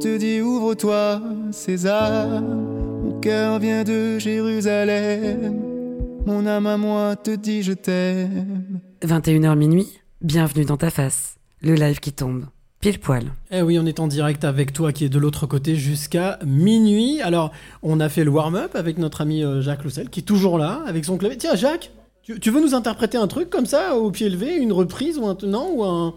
te 0.04 0.18
dis 0.18 0.42
ouvre-toi, 0.42 1.22
César. 1.52 2.42
Mon 2.42 3.22
cœur 3.22 3.58
vient 3.60 3.86
de 3.86 4.20
Jérusalem. 4.20 5.62
Mon 6.26 6.46
âme 6.46 6.68
à 6.68 6.76
moi 6.76 7.16
te 7.16 7.32
dit 7.32 7.64
je 7.64 7.72
t'aime. 7.72 8.82
21h 9.02 9.56
minuit, 9.56 9.88
bienvenue 10.20 10.66
dans 10.66 10.76
ta 10.76 10.90
face. 10.90 11.36
Le 11.62 11.76
live 11.76 12.02
qui 12.02 12.12
tombe. 12.12 12.48
Pile 12.82 13.00
poil. 13.00 13.32
Eh 13.50 13.62
oui, 13.62 13.80
on 13.80 13.86
est 13.86 14.02
en 14.02 14.08
direct 14.08 14.44
avec 14.44 14.74
toi 14.74 14.92
qui 14.92 15.06
est 15.06 15.10
de 15.10 15.20
l'autre 15.20 15.48
côté 15.48 15.78
jusqu'à 15.78 16.38
minuit. 16.46 17.22
Alors, 17.22 17.54
on 17.82 18.02
a 18.02 18.10
fait 18.10 18.26
le 18.26 18.32
warm-up 18.32 18.76
avec 18.76 18.98
notre 18.98 19.22
ami 19.22 19.42
euh, 19.42 19.62
Jacques 19.62 19.86
Loussel 19.86 20.10
qui 20.10 20.20
est 20.20 20.24
toujours 20.24 20.58
là 20.58 20.82
avec 20.86 21.06
son 21.06 21.16
clavier. 21.16 21.38
Tiens, 21.38 21.56
Jacques, 21.56 21.94
tu, 22.24 22.42
tu 22.42 22.52
veux 22.52 22.60
nous 22.60 22.76
interpréter 22.76 23.18
un 23.18 23.28
truc 23.28 23.50
comme 23.50 23.66
ça 23.66 23.96
au 23.96 24.12
pied 24.12 24.28
levé, 24.28 24.58
une 24.58 24.74
reprise 24.74 25.18
ou 25.18 25.26
un 25.28 25.38
non 25.44 25.72
ou 25.74 25.86
un 25.86 26.14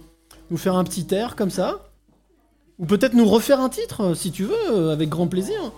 nous 0.51 0.57
faire 0.57 0.75
un 0.75 0.85
petit 0.85 1.07
air 1.13 1.37
comme 1.37 1.51
ça? 1.51 1.86
Ou 2.79 2.87
peut-être 2.87 3.15
nous 3.15 3.27
refaire 3.27 3.61
un 3.61 3.69
titre 3.69 4.01
euh, 4.03 4.15
si 4.15 4.31
tu 4.31 4.45
veux 4.45 4.71
euh, 4.73 4.93
avec 4.93 5.09
grand 5.09 5.27
plaisir. 5.29 5.73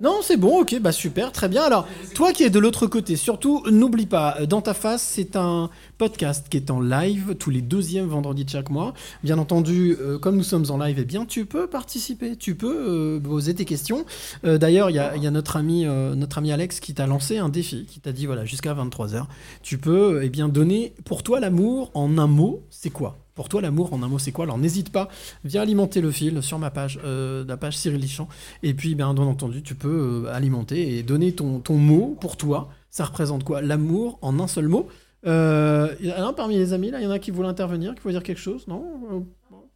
Non, 0.00 0.20
c'est 0.22 0.36
bon, 0.36 0.60
ok, 0.60 0.78
bah 0.80 0.92
super, 0.92 1.32
très 1.32 1.48
bien. 1.48 1.64
Alors, 1.64 1.88
toi 2.14 2.32
qui 2.32 2.44
es 2.44 2.50
de 2.50 2.60
l'autre 2.60 2.86
côté, 2.86 3.16
surtout, 3.16 3.64
n'oublie 3.68 4.06
pas, 4.06 4.36
euh, 4.38 4.46
Dans 4.46 4.60
ta 4.60 4.72
face, 4.72 5.02
c'est 5.02 5.34
un 5.34 5.70
podcast 5.98 6.46
qui 6.48 6.56
est 6.56 6.70
en 6.70 6.80
live 6.80 7.34
tous 7.34 7.50
les 7.50 7.62
deuxièmes 7.62 8.06
vendredis 8.06 8.44
de 8.44 8.50
chaque 8.50 8.70
mois. 8.70 8.94
Bien 9.24 9.38
entendu, 9.38 9.96
euh, 10.00 10.16
comme 10.16 10.36
nous 10.36 10.44
sommes 10.44 10.66
en 10.70 10.78
live, 10.78 10.98
eh 11.00 11.04
bien, 11.04 11.24
tu 11.24 11.46
peux 11.46 11.66
participer, 11.66 12.36
tu 12.36 12.54
peux 12.54 13.16
euh, 13.16 13.18
poser 13.18 13.56
tes 13.56 13.64
questions. 13.64 14.04
Euh, 14.44 14.56
D'ailleurs, 14.56 14.88
il 14.90 14.94
y 14.94 15.00
a, 15.00 15.16
il 15.16 15.22
y 15.24 15.26
a 15.26 15.32
notre, 15.32 15.56
ami, 15.56 15.84
notre 15.84 16.38
ami 16.38 16.52
Alex 16.52 16.78
qui 16.78 16.94
t'a 16.94 17.08
lancé 17.08 17.38
un 17.38 17.48
défi, 17.48 17.84
qui 17.86 17.98
t'a 17.98 18.12
dit, 18.12 18.26
voilà, 18.26 18.44
jusqu'à 18.44 18.74
23h, 18.74 19.24
tu 19.62 19.78
peux 19.78 20.20
eh 20.22 20.28
bien, 20.28 20.48
donner 20.48 20.94
pour 21.04 21.24
toi 21.24 21.40
l'amour 21.40 21.90
en 21.94 22.18
un 22.18 22.28
mot, 22.28 22.62
c'est 22.70 22.90
quoi? 22.90 23.18
Pour 23.38 23.48
toi, 23.48 23.60
l'amour, 23.60 23.92
en 23.92 24.02
un 24.02 24.08
mot, 24.08 24.18
c'est 24.18 24.32
quoi 24.32 24.46
Alors, 24.46 24.58
n'hésite 24.58 24.90
pas, 24.90 25.08
viens 25.44 25.62
alimenter 25.62 26.00
le 26.00 26.10
fil 26.10 26.42
sur 26.42 26.58
ma 26.58 26.72
page, 26.72 26.98
euh, 27.04 27.44
la 27.46 27.56
page 27.56 27.78
Cyril 27.78 28.00
Lichamp. 28.00 28.26
Et 28.64 28.74
puis, 28.74 28.96
bien 28.96 29.06
entendu, 29.06 29.62
tu 29.62 29.76
peux 29.76 30.24
euh, 30.26 30.34
alimenter 30.34 30.98
et 30.98 31.04
donner 31.04 31.30
ton, 31.30 31.62
mot 31.70 32.16
pour 32.20 32.36
toi. 32.36 32.68
Ça 32.90 33.04
représente 33.04 33.44
quoi? 33.44 33.62
L'amour 33.62 34.18
en 34.22 34.40
un 34.40 34.48
seul 34.48 34.66
mot? 34.66 34.88
Euh, 35.24 35.94
il 36.00 36.06
y 36.06 36.12
en 36.12 36.16
a 36.16 36.22
un 36.22 36.32
parmi 36.32 36.56
les 36.56 36.72
amis, 36.72 36.90
là, 36.90 36.98
il 36.98 37.04
y 37.04 37.06
en 37.06 37.12
a 37.12 37.20
qui 37.20 37.30
voulaient 37.30 37.48
intervenir, 37.48 37.94
qui 37.94 38.00
voulaient 38.00 38.14
dire 38.14 38.24
quelque 38.24 38.40
chose? 38.40 38.66
Non? 38.66 38.84
Euh, 39.12 39.20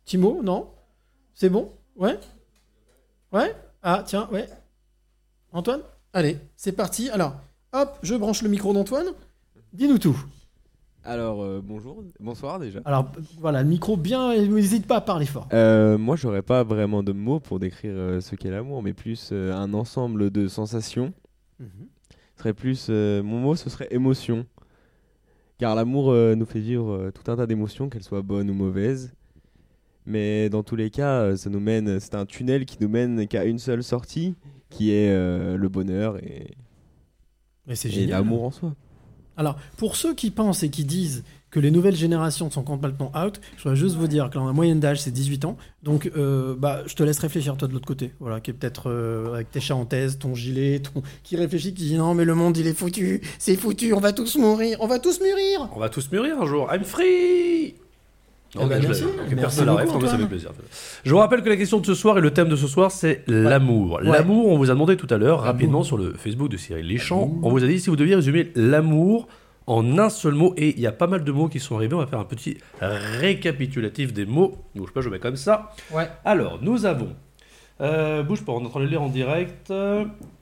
Petit 0.04 0.18
mot? 0.18 0.40
Non? 0.42 0.66
C'est 1.32 1.48
bon? 1.48 1.70
Ouais? 1.94 2.18
Ouais? 3.30 3.54
Ah, 3.80 4.02
tiens, 4.04 4.28
ouais. 4.32 4.48
Antoine? 5.52 5.82
Allez, 6.12 6.36
c'est 6.56 6.72
parti. 6.72 7.10
Alors, 7.10 7.36
hop, 7.72 7.96
je 8.02 8.16
branche 8.16 8.42
le 8.42 8.48
micro 8.48 8.72
d'Antoine. 8.72 9.12
Dis-nous 9.72 9.98
tout. 9.98 10.16
Alors, 11.04 11.42
euh, 11.42 11.60
bonjour, 11.62 12.04
bonsoir 12.20 12.60
déjà. 12.60 12.80
Alors, 12.84 13.10
voilà, 13.40 13.62
le 13.62 13.68
micro 13.68 13.96
bien, 13.96 14.36
n'hésite 14.46 14.86
pas 14.86 14.96
à 14.96 15.00
parler 15.00 15.26
fort. 15.26 15.48
Euh, 15.52 15.98
moi, 15.98 16.14
j'aurais 16.14 16.42
pas 16.42 16.62
vraiment 16.62 17.02
de 17.02 17.10
mots 17.12 17.40
pour 17.40 17.58
décrire 17.58 17.92
euh, 17.94 18.20
ce 18.20 18.36
qu'est 18.36 18.50
l'amour, 18.50 18.84
mais 18.84 18.92
plus 18.92 19.30
euh, 19.32 19.52
un 19.52 19.74
ensemble 19.74 20.30
de 20.30 20.46
sensations. 20.46 21.12
Mhm. 21.58 21.88
Ce 22.36 22.38
serait 22.38 22.54
plus, 22.54 22.88
mon 22.88 23.40
mot, 23.40 23.56
ce 23.56 23.68
serait 23.68 23.88
émotion. 23.90 24.46
Car 25.58 25.76
l'amour 25.76 26.12
nous 26.12 26.44
fait 26.44 26.58
vivre 26.58 27.12
tout 27.14 27.30
un 27.30 27.36
tas 27.36 27.46
d'émotions, 27.46 27.88
qu'elles 27.88 28.02
soient 28.02 28.22
bonnes 28.22 28.50
ou 28.50 28.54
mauvaises. 28.54 29.12
Mais 30.06 30.48
dans 30.48 30.64
tous 30.64 30.74
les 30.74 30.90
cas, 30.90 31.36
ça 31.36 31.50
nous 31.50 31.60
mène, 31.60 32.00
c'est 32.00 32.16
un 32.16 32.26
tunnel 32.26 32.64
qui 32.64 32.78
nous 32.80 32.88
mène 32.88 33.28
qu'à 33.28 33.44
une 33.44 33.60
seule 33.60 33.84
sortie, 33.84 34.34
qui 34.70 34.90
est 34.90 35.14
le 35.14 35.68
bonheur 35.68 36.16
et, 36.16 36.56
génial. 37.68 38.08
l'amour 38.08 38.42
en 38.42 38.50
soi. 38.50 38.74
Alors, 39.36 39.56
pour 39.76 39.96
ceux 39.96 40.14
qui 40.14 40.30
pensent 40.30 40.62
et 40.62 40.70
qui 40.70 40.84
disent 40.84 41.24
que 41.50 41.60
les 41.60 41.70
nouvelles 41.70 41.94
générations 41.94 42.50
sont 42.50 42.62
complètement 42.62 43.12
out, 43.14 43.40
je 43.56 43.62
voudrais 43.62 43.76
juste 43.76 43.96
vous 43.96 44.06
dire 44.06 44.30
que 44.30 44.38
la 44.38 44.52
moyenne 44.52 44.80
d'âge, 44.80 45.02
c'est 45.02 45.10
18 45.10 45.44
ans. 45.44 45.56
Donc, 45.82 46.10
euh, 46.16 46.54
bah, 46.56 46.82
je 46.86 46.94
te 46.94 47.02
laisse 47.02 47.18
réfléchir, 47.18 47.56
toi, 47.56 47.68
de 47.68 47.74
l'autre 47.74 47.86
côté. 47.86 48.12
Voilà, 48.20 48.40
qui 48.40 48.50
est 48.50 48.54
peut-être 48.54 48.90
euh, 48.90 49.34
avec 49.34 49.50
tes 49.50 49.60
charentaises, 49.60 50.18
ton 50.18 50.34
gilet, 50.34 50.80
ton... 50.80 51.02
qui 51.22 51.36
réfléchit, 51.36 51.74
qui 51.74 51.84
dit 51.84 51.96
non, 51.96 52.14
mais 52.14 52.24
le 52.24 52.34
monde, 52.34 52.56
il 52.56 52.66
est 52.66 52.74
foutu, 52.74 53.20
c'est 53.38 53.56
foutu, 53.56 53.92
on 53.92 54.00
va 54.00 54.12
tous 54.12 54.36
mourir, 54.36 54.78
on 54.80 54.86
va 54.86 54.98
tous 54.98 55.20
mûrir. 55.20 55.68
On 55.74 55.78
va 55.78 55.90
tous 55.90 56.10
mûrir 56.10 56.40
un 56.40 56.46
jour. 56.46 56.68
I'm 56.72 56.84
free 56.84 57.74
Eh 58.60 58.66
ben, 58.66 58.82
je 58.82 58.86
merci. 58.86 59.04
personne 59.34 59.66
ça 60.06 60.18
fait 60.18 60.26
plaisir. 60.26 60.50
Je 61.04 61.10
vous 61.10 61.18
rappelle 61.18 61.42
que 61.42 61.48
la 61.48 61.56
question 61.56 61.80
de 61.80 61.86
ce 61.86 61.94
soir 61.94 62.18
et 62.18 62.20
le 62.20 62.32
thème 62.32 62.48
de 62.48 62.56
ce 62.56 62.66
soir, 62.66 62.90
c'est 62.90 63.24
l'amour. 63.26 64.00
L'amour, 64.02 64.48
on 64.48 64.58
vous 64.58 64.70
a 64.70 64.74
demandé 64.74 64.96
tout 64.96 65.06
à 65.10 65.16
l'heure, 65.16 65.40
rapidement, 65.40 65.82
sur 65.82 65.96
le 65.96 66.12
Facebook 66.12 66.50
de 66.50 66.56
Cyril 66.56 66.86
Deschamps. 66.88 67.32
On 67.42 67.50
vous 67.50 67.64
a 67.64 67.66
dit 67.66 67.80
si 67.80 67.88
vous 67.88 67.96
deviez 67.96 68.14
résumer 68.14 68.52
l'amour 68.54 69.28
en 69.68 69.96
un 69.98 70.10
seul 70.10 70.34
mot, 70.34 70.54
et 70.56 70.70
il 70.70 70.80
y 70.80 70.88
a 70.88 70.92
pas 70.92 71.06
mal 71.06 71.22
de 71.22 71.32
mots 71.32 71.48
qui 71.48 71.60
sont 71.60 71.76
arrivés. 71.76 71.94
On 71.94 71.98
va 71.98 72.06
faire 72.06 72.18
un 72.18 72.24
petit 72.24 72.58
récapitulatif 72.80 74.12
des 74.12 74.26
mots. 74.26 74.56
Bouge 74.74 74.92
pas, 74.92 75.00
je 75.00 75.08
mets 75.08 75.20
comme 75.20 75.36
ça. 75.36 75.70
Ouais. 75.92 76.08
Alors, 76.24 76.58
nous 76.60 76.84
avons. 76.84 77.14
Euh, 77.82 78.22
bouge 78.22 78.42
pas, 78.44 78.52
on 78.52 78.62
est 78.62 78.66
en 78.66 78.70
train 78.70 78.80
de 78.80 78.84
le 78.84 78.90
lire 78.90 79.02
en 79.02 79.08
direct. 79.08 79.72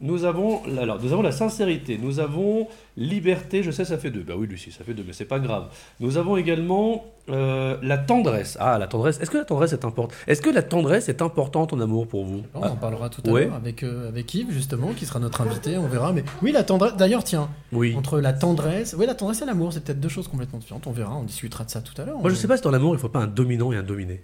Nous 0.03 0.25
avons, 0.25 0.61
alors, 0.81 0.99
nous 1.03 1.13
avons 1.13 1.23
la 1.23 1.33
sincérité, 1.33 1.99
nous 2.03 2.21
avons 2.21 2.69
liberté, 2.97 3.63
je 3.63 3.71
sais, 3.71 3.85
ça 3.85 3.99
fait 3.99 4.11
deux. 4.11 4.23
Bah 4.23 4.35
oui, 4.37 4.47
Lucie, 4.47 4.73
ça 4.73 4.85
fait 4.85 4.95
deux, 4.95 5.05
mais 5.07 5.13
c'est 5.13 5.25
pas 5.25 5.39
grave. 5.39 5.69
Nous 6.01 6.17
avons 6.17 6.37
également 6.37 7.05
euh, 7.29 7.77
la 7.83 7.97
tendresse. 7.99 8.57
Ah, 8.61 8.79
la 8.79 8.87
tendresse. 8.87 9.21
Est-ce 9.21 9.31
que 9.31 9.39
la 9.39 9.45
tendresse 9.45 9.73
est 9.73 9.85
importante 9.85 10.13
Est-ce 10.27 10.43
que 10.43 10.51
la 10.51 10.63
tendresse 10.63 11.09
est 11.09 11.23
importante 11.23 11.73
en 11.73 11.81
amour 11.81 12.07
pour 12.09 12.25
vous? 12.25 12.43
On 12.55 12.63
en 12.63 12.77
parlera 12.77 13.09
tout 13.09 13.23
à 13.27 13.31
Ouais. 13.31 13.47
l'heure 13.47 13.55
avec, 13.55 13.83
euh, 13.83 14.09
avec 14.09 14.35
Yves, 14.35 14.51
justement, 14.51 14.93
qui 14.93 15.07
sera 15.07 15.19
notre 15.19 15.41
invité, 15.41 15.79
on 15.79 15.87
verra. 15.87 16.13
Mais 16.13 16.25
oui, 16.43 16.53
la 16.53 16.63
tendresse. 16.65 16.97
D'ailleurs, 16.97 17.25
tiens, 17.25 17.49
Oui. 17.73 17.95
entre 17.97 18.21
la 18.21 18.33
tendresse. 18.33 18.95
Oui, 18.99 19.07
la 19.07 19.15
tendresse 19.15 19.43
et 19.43 19.47
l'amour, 19.47 19.73
c'est 19.73 19.85
peut-être 19.85 20.01
deux 20.01 20.09
choses 20.09 20.29
complètement 20.29 20.59
différentes. 20.59 20.87
On 20.87 20.93
verra, 20.93 21.15
on 21.17 21.25
discutera 21.25 21.65
de 21.65 21.71
ça 21.71 21.81
tout 21.81 22.01
à 22.01 22.05
l'heure. 22.05 22.19
Moi, 22.19 22.31
je 22.31 22.35
sais 22.35 22.49
pas 22.49 22.57
si 22.57 22.63
dans 22.63 22.71
l'amour, 22.71 22.95
il 22.95 22.99
faut 22.99 23.09
pas 23.09 23.21
un 23.21 23.27
dominant 23.27 23.73
et 23.73 23.77
un 23.77 23.83
dominé. 23.83 24.23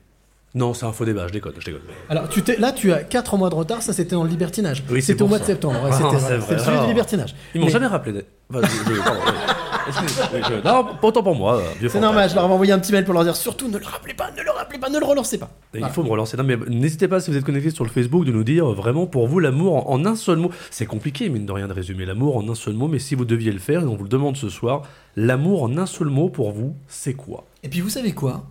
Non, 0.56 0.72
c'est 0.74 0.86
un 0.86 0.92
faux 0.92 1.04
débat, 1.04 1.28
je 1.28 1.32
déconne, 1.34 1.52
je 1.58 1.66
déconne. 1.66 1.82
Alors, 2.08 2.28
tu 2.30 2.42
là, 2.58 2.72
tu 2.72 2.90
as 2.92 3.04
4 3.04 3.36
mois 3.36 3.50
de 3.50 3.54
retard, 3.54 3.82
ça 3.82 3.92
c'était 3.92 4.14
dans 4.16 4.24
le 4.24 4.30
libertinage. 4.30 4.82
Oui, 4.90 5.02
c'était 5.02 5.22
au 5.22 5.26
mois 5.28 5.36
ça. 5.36 5.44
de 5.44 5.46
septembre, 5.48 5.76
Ah, 5.84 5.92
c'était, 5.92 6.54
le 6.54 6.58
sujet 6.58 6.80
du 6.80 6.86
libertinage. 6.88 7.34
Ils 7.54 7.60
m'ont 7.60 7.66
Mais- 7.66 7.72
jamais 7.72 7.86
rappelé. 7.86 8.24
Enfin, 8.48 8.66
je- 8.66 8.94
je- 8.94 9.00
pardon, 9.02 9.20
je- 10.32 10.54
Non, 10.68 10.84
pas 11.00 11.08
autant 11.08 11.22
pour 11.22 11.34
moi. 11.34 11.62
C'est 11.88 12.00
normal, 12.00 12.30
je 12.30 12.34
leur 12.34 12.44
avais 12.44 12.54
envoyé 12.54 12.72
un 12.72 12.78
petit 12.78 12.90
mail 12.92 13.04
pour 13.04 13.12
leur 13.12 13.24
dire 13.24 13.36
surtout 13.36 13.68
ne 13.68 13.76
le 13.76 13.84
rappelez 13.84 14.14
pas, 14.14 14.30
ne 14.36 14.42
le 14.42 14.50
rappelez 14.50 14.78
pas, 14.78 14.88
ne 14.88 14.98
le 14.98 15.04
relancez 15.04 15.36
pas. 15.36 15.50
Il 15.74 15.80
Voilà. 15.80 15.92
faut 15.92 16.02
me 16.02 16.08
relancer. 16.08 16.36
Non, 16.38 16.44
mais 16.44 16.56
n'hésitez 16.68 17.06
pas 17.06 17.20
si 17.20 17.30
vous 17.30 17.36
êtes 17.36 17.44
connecté 17.44 17.68
sur 17.70 17.84
le 17.84 17.90
Facebook 17.90 18.24
de 18.24 18.32
nous 18.32 18.42
dire 18.44 18.66
vraiment 18.68 19.06
pour 19.06 19.28
vous 19.28 19.40
l'amour 19.40 19.90
en, 19.90 19.92
en 19.92 20.06
un 20.06 20.16
seul 20.16 20.38
mot. 20.38 20.50
C'est 20.70 20.86
compliqué, 20.86 21.28
mine 21.28 21.44
de 21.44 21.52
rien, 21.52 21.68
de 21.68 21.72
résumer 21.74 22.06
l'amour 22.06 22.36
en 22.38 22.48
un 22.48 22.54
seul 22.54 22.72
mot, 22.74 22.88
mais 22.88 22.98
si 22.98 23.14
vous 23.14 23.26
deviez 23.26 23.52
le 23.52 23.58
faire, 23.58 23.82
et 23.82 23.84
on 23.84 23.94
vous 23.94 24.04
le 24.04 24.08
demande 24.08 24.36
ce 24.38 24.48
soir, 24.48 24.82
l'amour 25.16 25.62
en 25.64 25.76
un 25.76 25.86
seul 25.86 26.08
mot 26.08 26.30
pour 26.30 26.50
vous, 26.52 26.74
c'est 26.88 27.14
quoi? 27.14 27.44
Et 27.62 27.68
puis 27.68 27.80
vous 27.80 27.90
savez 27.90 28.12
quoi? 28.12 28.44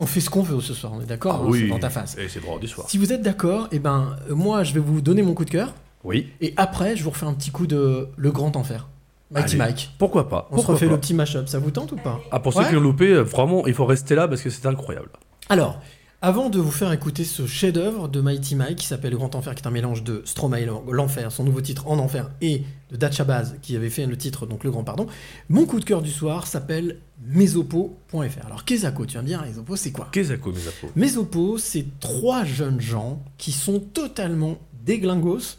On 0.00 0.06
fait 0.06 0.20
ce 0.20 0.30
qu'on 0.30 0.42
veut 0.42 0.60
ce 0.60 0.74
soir, 0.74 0.92
on 0.94 1.00
est 1.00 1.06
d'accord 1.06 1.40
Ah 1.40 1.44
hein, 1.44 1.48
oui. 1.50 1.60
c'est 1.62 1.68
dans 1.68 1.78
ta 1.78 1.90
face. 1.90 2.16
Et 2.18 2.28
c'est 2.28 2.38
vendredi 2.40 2.68
soir. 2.68 2.88
Si 2.88 2.98
vous 2.98 3.12
êtes 3.12 3.22
d'accord, 3.22 3.68
eh 3.72 3.78
ben, 3.78 4.16
euh, 4.30 4.34
moi 4.34 4.62
je 4.64 4.72
vais 4.74 4.80
vous 4.80 5.00
donner 5.00 5.22
mon 5.22 5.34
coup 5.34 5.44
de 5.44 5.50
cœur. 5.50 5.74
Oui. 6.04 6.28
Et 6.40 6.54
après, 6.56 6.96
je 6.96 7.02
vous 7.02 7.10
refais 7.10 7.26
un 7.26 7.34
petit 7.34 7.50
coup 7.50 7.66
de 7.66 8.08
Le 8.16 8.30
Grand 8.30 8.54
Enfer. 8.56 8.86
Mighty 9.30 9.56
Allez. 9.56 9.58
Mike. 9.58 9.90
Pourquoi 9.98 10.28
pas 10.28 10.46
On 10.50 10.54
Pourquoi 10.56 10.74
se 10.76 10.78
refait 10.78 10.86
pas 10.86 10.92
le 10.92 11.00
petit 11.00 11.12
mashup, 11.14 11.48
ça 11.48 11.58
vous 11.58 11.70
tente 11.72 11.92
ou 11.92 11.96
pas 11.96 12.20
Ah, 12.30 12.38
pour 12.40 12.56
Ouais 12.56 12.64
ceux 12.64 12.70
qui 12.70 12.76
ont 12.76 12.80
loupé, 12.80 13.08
euh, 13.12 13.22
vraiment, 13.22 13.66
il 13.66 13.74
faut 13.74 13.84
rester 13.84 14.14
là 14.14 14.26
parce 14.28 14.40
que 14.40 14.48
c'est 14.50 14.66
incroyable. 14.66 15.10
Alors, 15.48 15.80
avant 16.20 16.50
de 16.50 16.58
vous 16.58 16.72
faire 16.72 16.92
écouter 16.92 17.22
ce 17.22 17.46
chef-d'œuvre 17.46 18.08
de 18.08 18.20
Mighty 18.20 18.56
Mike 18.56 18.78
qui 18.78 18.86
s'appelle 18.86 19.12
Le 19.12 19.18
Grand 19.18 19.34
Enfer, 19.36 19.54
qui 19.54 19.62
est 19.62 19.68
un 19.68 19.70
mélange 19.70 20.02
de 20.02 20.22
Stromae, 20.24 20.66
l'Enfer, 20.90 21.30
son 21.30 21.44
nouveau 21.44 21.60
titre 21.60 21.86
En 21.86 21.98
Enfer, 21.98 22.30
et 22.40 22.64
de 22.90 22.96
Dacha 22.96 23.22
Baz 23.22 23.56
qui 23.62 23.76
avait 23.76 23.90
fait 23.90 24.04
le 24.04 24.16
titre, 24.16 24.46
donc 24.46 24.64
Le 24.64 24.70
Grand 24.72 24.82
Pardon, 24.82 25.06
mon 25.48 25.64
coup 25.64 25.78
de 25.78 25.84
cœur 25.84 26.02
du 26.02 26.10
soir 26.10 26.48
s'appelle 26.48 26.98
Mesopo.fr. 27.24 28.46
Alors, 28.46 28.64
Kezako, 28.64 29.06
tu 29.06 29.14
vas 29.14 29.22
me 29.22 29.28
dire, 29.28 29.42
Mesopo, 29.42 29.76
c'est 29.76 29.92
quoi? 29.92 30.08
Kezako, 30.10 30.50
Mesopo. 30.50 30.88
Mesopo, 30.96 31.58
c'est 31.58 31.86
trois 32.00 32.44
jeunes 32.44 32.80
gens 32.80 33.22
qui 33.36 33.52
sont 33.52 33.78
totalement 33.78 34.58
déglingos. 34.84 35.56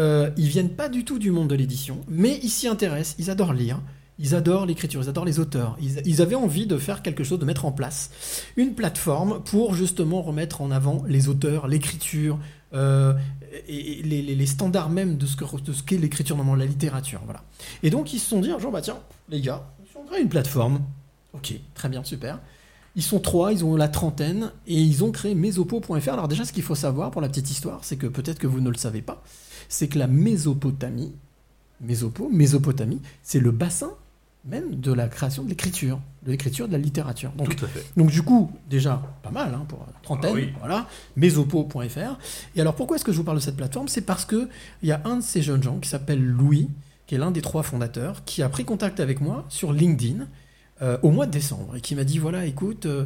Euh, 0.00 0.30
ils 0.36 0.48
viennent 0.48 0.70
pas 0.70 0.88
du 0.88 1.04
tout 1.04 1.20
du 1.20 1.30
monde 1.30 1.48
de 1.48 1.54
l'édition, 1.54 2.00
mais 2.08 2.40
ils 2.42 2.50
s'y 2.50 2.66
intéressent, 2.66 3.14
ils 3.18 3.30
adorent 3.30 3.52
lire. 3.52 3.80
Ils 4.22 4.34
adorent 4.34 4.66
l'écriture, 4.66 5.02
ils 5.02 5.08
adorent 5.08 5.24
les 5.24 5.40
auteurs. 5.40 5.76
Ils, 5.80 6.02
ils 6.04 6.22
avaient 6.22 6.34
envie 6.34 6.66
de 6.66 6.76
faire 6.76 7.02
quelque 7.02 7.24
chose, 7.24 7.38
de 7.38 7.44
mettre 7.44 7.64
en 7.64 7.72
place 7.72 8.10
une 8.56 8.74
plateforme 8.74 9.42
pour 9.42 9.74
justement 9.74 10.22
remettre 10.22 10.60
en 10.60 10.70
avant 10.70 11.02
les 11.08 11.28
auteurs, 11.28 11.66
l'écriture, 11.66 12.38
euh, 12.72 13.14
et, 13.66 14.02
les, 14.02 14.46
standards 14.46 14.90
même 14.90 15.16
de 15.16 15.26
ce 15.26 15.82
qu'est 15.82 15.96
l'écriture, 15.96 16.36
normalement 16.36 16.58
la 16.58 16.66
littérature. 16.66 17.20
Voilà. 17.24 17.42
Et 17.82 17.90
donc 17.90 18.12
ils 18.12 18.18
se 18.18 18.28
sont 18.28 18.40
dit 18.40 18.50
jour, 18.58 18.70
bah 18.70 18.80
tiens, 18.80 18.98
les 19.28 19.40
gars, 19.40 19.66
on 19.96 20.04
crée 20.04 20.20
une 20.20 20.28
plateforme. 20.28 20.80
Ok, 21.32 21.54
très 21.74 21.88
bien, 21.88 22.04
super. 22.04 22.40
Ils 22.96 23.02
sont 23.02 23.20
trois, 23.20 23.52
ils 23.52 23.64
ont 23.64 23.76
la 23.76 23.88
trentaine, 23.88 24.50
et 24.66 24.80
ils 24.80 25.04
ont 25.04 25.12
créé 25.12 25.34
mesopo.fr. 25.34 26.12
Alors 26.12 26.28
déjà, 26.28 26.44
ce 26.44 26.52
qu'il 26.52 26.62
faut 26.62 26.74
savoir 26.74 27.10
pour 27.10 27.20
la 27.20 27.28
petite 27.28 27.50
histoire, 27.50 27.80
c'est 27.82 27.96
que 27.96 28.06
peut-être 28.06 28.38
que 28.38 28.46
vous 28.46 28.60
ne 28.60 28.68
le 28.68 28.76
savez 28.76 29.02
pas, 29.02 29.22
c'est 29.68 29.88
que 29.88 29.98
la 29.98 30.08
Mésopotamie, 30.08 31.12
Mésopo, 31.80 32.28
Mésopotamie, 32.30 33.00
c'est 33.22 33.38
le 33.38 33.52
bassin 33.52 33.92
même 34.44 34.76
de 34.80 34.92
la 34.92 35.08
création 35.08 35.44
de 35.44 35.48
l'écriture, 35.50 36.00
de 36.24 36.30
l'écriture 36.30 36.66
de 36.66 36.72
la 36.72 36.78
littérature. 36.78 37.30
Donc, 37.32 37.54
Tout 37.56 37.64
à 37.66 37.68
fait. 37.68 37.84
donc 37.96 38.10
du 38.10 38.22
coup, 38.22 38.50
déjà, 38.68 39.02
pas 39.22 39.30
mal 39.30 39.52
hein, 39.54 39.64
pour 39.68 39.86
trentaine, 40.02 40.30
Ah 40.32 40.34
oui. 40.34 40.48
voilà, 40.60 40.86
mesopo.fr. 41.16 42.18
Et 42.56 42.60
alors 42.60 42.74
pourquoi 42.74 42.96
est-ce 42.96 43.04
que 43.04 43.12
je 43.12 43.18
vous 43.18 43.24
parle 43.24 43.38
de 43.38 43.42
cette 43.42 43.56
plateforme? 43.56 43.88
C'est 43.88 44.00
parce 44.02 44.24
que 44.24 44.48
il 44.82 44.88
y 44.88 44.92
a 44.92 45.00
un 45.04 45.16
de 45.16 45.22
ces 45.22 45.42
jeunes 45.42 45.62
gens 45.62 45.78
qui 45.78 45.88
s'appelle 45.88 46.22
Louis, 46.24 46.68
qui 47.06 47.14
est 47.14 47.18
l'un 47.18 47.30
des 47.30 47.42
trois 47.42 47.62
fondateurs, 47.62 48.24
qui 48.24 48.42
a 48.42 48.48
pris 48.48 48.64
contact 48.64 49.00
avec 49.00 49.20
moi 49.20 49.44
sur 49.48 49.72
LinkedIn 49.72 50.26
euh, 50.82 50.96
au 51.02 51.10
mois 51.10 51.26
de 51.26 51.30
décembre 51.32 51.76
et 51.76 51.80
qui 51.82 51.94
m'a 51.94 52.04
dit 52.04 52.18
voilà, 52.18 52.46
écoute, 52.46 52.86
euh, 52.86 53.04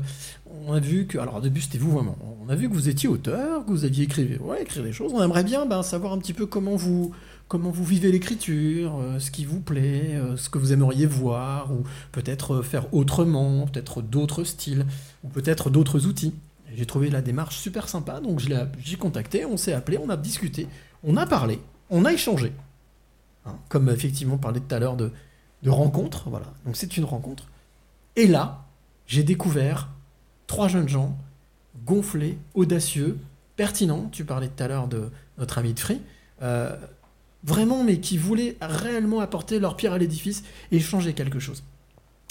on 0.67 0.73
a 0.73 0.79
vu 0.81 1.07
que, 1.07 1.19
alors 1.19 1.37
au 1.37 1.41
début 1.41 1.61
c'était 1.61 1.79
vous 1.79 1.91
vraiment, 1.91 2.17
on 2.47 2.49
a 2.49 2.55
vu 2.55 2.69
que 2.69 2.75
vous 2.75 2.89
étiez 2.89 3.09
auteur, 3.09 3.65
que 3.65 3.71
vous 3.71 3.85
aviez 3.85 4.05
écrit, 4.05 4.37
ouais, 4.39 4.63
écrit 4.63 4.83
des 4.83 4.93
choses. 4.93 5.13
On 5.13 5.23
aimerait 5.23 5.43
bien 5.45 5.67
ben, 5.67 5.83
savoir 5.83 6.13
un 6.13 6.19
petit 6.19 6.33
peu 6.35 6.47
comment 6.47 6.77
vous 6.77 7.13
comment 7.49 7.71
vous 7.71 7.85
vivez 7.85 8.11
l'écriture, 8.11 8.99
euh, 8.99 9.19
ce 9.19 9.31
qui 9.31 9.45
vous 9.45 9.61
plaît, 9.61 10.15
euh, 10.15 10.37
ce 10.37 10.49
que 10.49 10.59
vous 10.59 10.73
aimeriez 10.73 11.07
voir, 11.07 11.73
ou 11.73 11.85
peut-être 12.13 12.57
euh, 12.57 12.63
faire 12.63 12.93
autrement, 12.95 13.67
peut-être 13.67 14.03
d'autres 14.03 14.45
styles, 14.45 14.87
ou 15.23 15.29
peut-être 15.29 15.71
d'autres 15.71 16.07
outils. 16.07 16.35
J'ai 16.75 16.87
trouvé 16.87 17.11
la 17.11 17.23
démarche 17.23 17.57
super 17.57 17.89
sympa, 17.89 18.21
donc 18.21 18.41
j'ai 18.41 18.97
contacté, 18.97 19.45
on 19.45 19.57
s'est 19.57 19.73
appelé, 19.73 19.99
on 19.99 20.09
a 20.09 20.17
discuté, 20.17 20.67
on 21.05 21.17
a 21.17 21.27
parlé, 21.27 21.61
on 21.91 22.05
a 22.05 22.13
échangé. 22.13 22.53
Hein, 23.47 23.57
comme 23.69 23.89
effectivement 23.91 24.39
parlait 24.39 24.61
tout 24.61 24.75
à 24.75 24.81
l'heure 24.81 24.97
de, 24.97 25.13
de 25.63 25.71
rencontre, 25.71 26.29
voilà. 26.31 26.53
Donc 26.67 26.77
c'est 26.77 26.97
une 26.97 27.05
rencontre. 27.05 27.47
Et 28.17 28.27
là, 28.27 28.65
j'ai 29.07 29.23
découvert 29.23 29.89
trois 30.49 30.67
jeunes 30.67 30.89
gens 30.89 31.17
gonflés, 31.85 32.39
audacieux, 32.55 33.19
pertinents. 33.55 34.09
Tu 34.11 34.25
parlais 34.25 34.49
tout 34.49 34.63
à 34.63 34.67
l'heure 34.67 34.89
de 34.89 35.11
notre 35.39 35.59
ami 35.59 35.75
de 35.75 35.81
Free. 35.81 36.01
Vraiment, 37.45 37.85
mais 37.85 38.01
qui 38.01 38.19
voulaient 38.19 38.57
réellement 38.61 39.21
apporter 39.21 39.59
leur 39.59 39.77
pierre 39.77 39.93
à 39.93 39.99
l'édifice 39.99 40.43
et 40.73 40.81
changer 40.81 41.13
quelque 41.13 41.39
chose. 41.39 41.63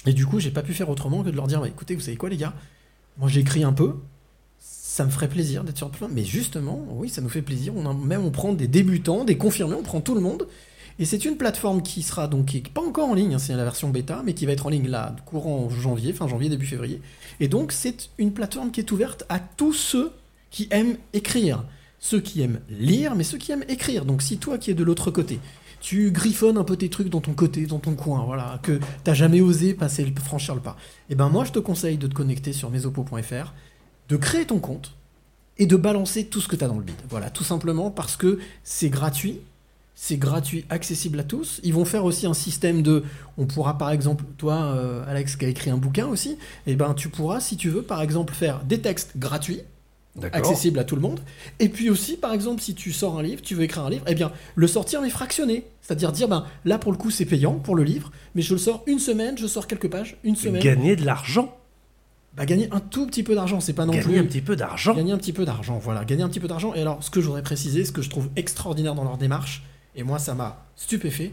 Et 0.06 0.12
du 0.12 0.26
coup, 0.26 0.40
j'ai 0.40 0.50
pas 0.50 0.62
pu 0.62 0.74
faire 0.74 0.90
autrement 0.90 1.22
que 1.22 1.30
de 1.30 1.36
leur 1.36 1.46
dire 1.46 1.60
bah, 1.60 1.68
écoutez, 1.68 1.94
vous 1.94 2.00
savez 2.00 2.16
quoi, 2.16 2.28
les 2.28 2.36
gars? 2.36 2.54
Moi, 3.18 3.28
j'écris 3.28 3.64
un 3.64 3.72
peu. 3.72 3.94
Ça 4.58 5.04
me 5.04 5.10
ferait 5.10 5.28
plaisir 5.28 5.64
d'être 5.64 5.78
sur 5.78 5.88
le 5.88 5.92
plan. 5.92 6.08
Mais 6.12 6.24
justement, 6.24 6.86
oui, 6.90 7.08
ça 7.08 7.20
nous 7.20 7.28
fait 7.28 7.42
plaisir. 7.42 7.74
On 7.76 7.94
même 7.94 8.24
on 8.24 8.30
prend 8.30 8.52
des 8.52 8.68
débutants, 8.68 9.24
des 9.24 9.38
confirmés, 9.38 9.74
on 9.74 9.82
prend 9.82 10.00
tout 10.00 10.14
le 10.14 10.20
monde. 10.20 10.46
Et 10.98 11.04
c'est 11.04 11.24
une 11.24 11.36
plateforme 11.36 11.82
qui 11.82 12.02
sera 12.02 12.28
donc 12.28 12.62
pas 12.72 12.80
encore 12.80 13.08
en 13.08 13.14
ligne, 13.14 13.34
hein, 13.34 13.38
c'est 13.38 13.54
la 13.54 13.64
version 13.64 13.90
bêta, 13.90 14.22
mais 14.24 14.32
qui 14.32 14.46
va 14.46 14.52
être 14.52 14.66
en 14.66 14.68
ligne 14.68 14.88
là, 14.88 15.16
courant 15.26 15.68
janvier, 15.68 16.12
fin 16.12 16.28
janvier, 16.28 16.48
début 16.48 16.66
février. 16.66 17.00
Et 17.40 17.48
donc 17.48 17.72
c'est 17.72 18.10
une 18.18 18.32
plateforme 18.32 18.70
qui 18.70 18.78
est 18.78 18.92
ouverte 18.92 19.24
à 19.28 19.40
tous 19.40 19.72
ceux 19.72 20.12
qui 20.50 20.68
aiment 20.70 20.96
écrire, 21.12 21.64
ceux 22.04 22.20
qui 22.20 22.42
aiment 22.42 22.60
lire, 22.68 23.14
mais 23.14 23.24
ceux 23.24 23.38
qui 23.38 23.50
aiment 23.50 23.64
écrire. 23.66 24.04
Donc 24.04 24.20
si 24.20 24.36
toi 24.36 24.58
qui 24.58 24.70
es 24.70 24.74
de 24.74 24.84
l'autre 24.84 25.10
côté, 25.10 25.40
tu 25.80 26.10
griffonnes 26.10 26.58
un 26.58 26.64
peu 26.64 26.76
tes 26.76 26.90
trucs 26.90 27.08
dans 27.08 27.22
ton 27.22 27.32
côté, 27.32 27.64
dans 27.64 27.78
ton 27.78 27.94
coin, 27.94 28.22
voilà, 28.26 28.60
que 28.62 28.78
t'as 29.04 29.14
jamais 29.14 29.40
osé 29.40 29.72
passer, 29.72 30.04
le- 30.04 30.20
franchir 30.20 30.54
le 30.54 30.60
pas. 30.60 30.76
Et 31.08 31.14
ben 31.14 31.30
moi 31.30 31.46
je 31.46 31.52
te 31.52 31.58
conseille 31.58 31.96
de 31.96 32.06
te 32.06 32.12
connecter 32.12 32.52
sur 32.52 32.68
mesopo.fr, 32.68 33.54
de 34.10 34.16
créer 34.18 34.44
ton 34.44 34.58
compte 34.58 34.92
et 35.56 35.64
de 35.64 35.76
balancer 35.76 36.26
tout 36.26 36.42
ce 36.42 36.48
que 36.48 36.56
tu 36.56 36.64
as 36.64 36.68
dans 36.68 36.76
le 36.76 36.84
bide. 36.84 36.94
Voilà, 37.08 37.30
tout 37.30 37.44
simplement 37.44 37.90
parce 37.90 38.16
que 38.16 38.38
c'est 38.64 38.90
gratuit, 38.90 39.40
c'est 39.94 40.18
gratuit, 40.18 40.66
accessible 40.68 41.20
à 41.20 41.24
tous. 41.24 41.60
Ils 41.64 41.72
vont 41.72 41.86
faire 41.86 42.04
aussi 42.04 42.26
un 42.26 42.34
système 42.34 42.82
de, 42.82 43.02
on 43.38 43.46
pourra 43.46 43.78
par 43.78 43.90
exemple, 43.90 44.24
toi 44.36 44.56
euh, 44.74 45.08
Alex 45.08 45.36
qui 45.36 45.46
a 45.46 45.48
écrit 45.48 45.70
un 45.70 45.78
bouquin 45.78 46.06
aussi, 46.06 46.36
et 46.66 46.76
ben 46.76 46.92
tu 46.92 47.08
pourras 47.08 47.40
si 47.40 47.56
tu 47.56 47.70
veux 47.70 47.82
par 47.82 48.02
exemple 48.02 48.34
faire 48.34 48.62
des 48.64 48.80
textes 48.82 49.12
gratuits, 49.16 49.62
D'accord. 50.16 50.38
accessibles 50.38 50.78
à 50.78 50.84
tout 50.84 50.94
le 50.94 51.02
monde, 51.02 51.18
et 51.58 51.68
puis 51.68 51.90
aussi 51.90 52.16
par 52.16 52.32
exemple 52.32 52.62
si 52.62 52.74
tu 52.76 52.92
sors 52.92 53.18
un 53.18 53.22
livre, 53.22 53.42
tu 53.42 53.56
veux 53.56 53.64
écrire 53.64 53.84
un 53.84 53.90
livre, 53.90 54.04
et 54.08 54.14
bien 54.14 54.30
le 54.54 54.66
sortir 54.68 55.02
mais 55.02 55.10
fractionné, 55.10 55.64
c'est-à-dire 55.82 56.12
dire 56.12 56.28
ben 56.28 56.44
là 56.64 56.78
pour 56.78 56.92
le 56.92 56.98
coup 56.98 57.10
c'est 57.10 57.24
payant 57.24 57.54
pour 57.54 57.74
le 57.74 57.82
livre, 57.82 58.12
mais 58.36 58.42
je 58.42 58.52
le 58.54 58.58
sors 58.58 58.84
une 58.86 59.00
semaine, 59.00 59.36
je 59.36 59.46
sors 59.48 59.66
quelques 59.66 59.88
pages, 59.90 60.16
une 60.22 60.36
semaine. 60.36 60.62
Gagner 60.62 60.94
de 60.94 61.04
l'argent. 61.04 61.56
Bah, 62.36 62.46
gagner 62.46 62.68
un 62.72 62.80
tout 62.80 63.06
petit 63.06 63.22
peu 63.24 63.34
d'argent, 63.34 63.58
c'est 63.60 63.72
pas 63.72 63.86
non 63.86 63.92
Gagner 63.92 64.04
plus. 64.04 64.18
un 64.18 64.24
petit 64.24 64.40
peu 64.40 64.56
d'argent. 64.56 64.94
Gagner 64.94 65.12
un 65.12 65.18
petit 65.18 65.32
peu 65.32 65.44
d'argent, 65.44 65.78
voilà. 65.78 66.04
Gagner 66.04 66.22
un 66.24 66.28
petit 66.28 66.40
peu 66.40 66.48
d'argent. 66.48 66.74
Et 66.74 66.80
alors, 66.80 67.02
ce 67.04 67.08
que 67.10 67.20
je 67.20 67.26
voudrais 67.26 67.42
préciser, 67.42 67.84
ce 67.84 67.92
que 67.92 68.02
je 68.02 68.10
trouve 68.10 68.28
extraordinaire 68.34 68.96
dans 68.96 69.04
leur 69.04 69.18
démarche, 69.18 69.62
et 69.94 70.02
moi, 70.02 70.18
ça 70.18 70.34
m'a 70.34 70.64
stupéfait, 70.74 71.30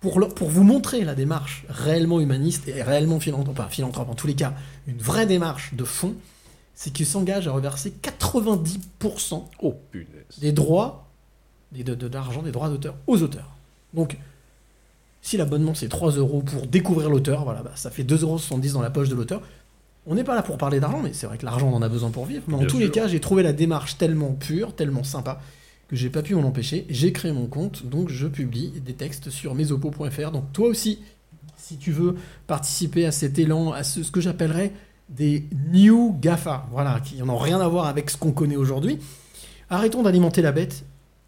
pour, 0.00 0.20
leur- 0.20 0.34
pour 0.34 0.50
vous 0.50 0.62
montrer 0.62 1.02
la 1.02 1.14
démarche 1.14 1.64
réellement 1.70 2.20
humaniste 2.20 2.68
et 2.68 2.82
réellement 2.82 3.20
philanthrope, 3.20 3.58
enfin, 3.58 3.68
philanthrope 3.70 4.10
en 4.10 4.14
tous 4.14 4.26
les 4.26 4.34
cas, 4.34 4.52
une 4.86 4.98
vraie 4.98 5.24
démarche 5.24 5.72
de 5.74 5.84
fond, 5.84 6.14
c'est 6.74 6.92
qu'ils 6.92 7.06
s'engagent 7.06 7.48
à 7.48 7.52
reverser 7.52 7.92
90% 8.02 9.44
Oh 9.62 9.74
punaise. 9.90 10.06
des 10.40 10.52
droits, 10.52 11.08
des, 11.72 11.84
de, 11.84 11.94
des 11.94 12.08
droits 12.50 12.68
d'auteur 12.68 12.96
aux 13.06 13.22
auteurs. 13.22 13.50
Donc, 13.92 14.18
si 15.22 15.36
l'abonnement 15.36 15.74
c'est 15.74 15.88
3 15.88 16.12
euros 16.12 16.42
pour 16.42 16.66
découvrir 16.66 17.08
l'auteur, 17.08 17.44
voilà, 17.44 17.62
bah, 17.62 17.72
ça 17.76 17.90
fait 17.90 18.02
2,70 18.04 18.22
euros 18.22 18.40
dans 18.74 18.82
la 18.82 18.90
poche 18.90 19.08
de 19.08 19.14
l'auteur. 19.14 19.40
On 20.06 20.14
n'est 20.14 20.24
pas 20.24 20.34
là 20.34 20.42
pour 20.42 20.58
parler 20.58 20.80
d'argent, 20.80 21.00
mais 21.02 21.12
c'est 21.14 21.26
vrai 21.26 21.38
que 21.38 21.46
l'argent 21.46 21.68
on 21.68 21.76
en 21.76 21.80
a 21.82 21.88
besoin 21.88 22.10
pour 22.10 22.26
vivre. 22.26 22.42
Mais 22.48 22.54
en 22.56 22.66
tous 22.66 22.78
les 22.78 22.90
cas, 22.90 23.06
j'ai 23.08 23.20
trouvé 23.20 23.42
la 23.42 23.52
démarche 23.54 23.96
tellement 23.96 24.32
pure, 24.32 24.74
tellement 24.74 25.02
sympa, 25.04 25.40
que 25.88 25.96
j'ai 25.96 26.10
pas 26.10 26.22
pu 26.22 26.34
m'en 26.34 26.42
empêcher. 26.42 26.84
J'ai 26.90 27.12
créé 27.12 27.32
mon 27.32 27.46
compte, 27.46 27.86
donc 27.86 28.10
je 28.10 28.26
publie 28.26 28.68
des 28.84 28.92
textes 28.92 29.30
sur 29.30 29.54
mesopo.fr. 29.54 30.30
Donc 30.30 30.52
toi 30.52 30.68
aussi, 30.68 30.98
si 31.56 31.78
tu 31.78 31.90
veux 31.90 32.16
participer 32.46 33.06
à 33.06 33.12
cet 33.12 33.38
élan, 33.38 33.72
à 33.72 33.82
ce, 33.82 34.02
ce 34.02 34.10
que 34.10 34.20
j'appellerais 34.20 34.72
des 35.08 35.44
new 35.72 36.16
GAFA, 36.20 36.66
voilà, 36.70 37.00
qui 37.00 37.16
n'ont 37.22 37.38
rien 37.38 37.60
à 37.60 37.68
voir 37.68 37.86
avec 37.86 38.10
ce 38.10 38.16
qu'on 38.16 38.32
connaît 38.32 38.56
aujourd'hui, 38.56 38.98
arrêtons 39.70 40.02
d'alimenter 40.02 40.42
la 40.42 40.52
bête 40.52 40.84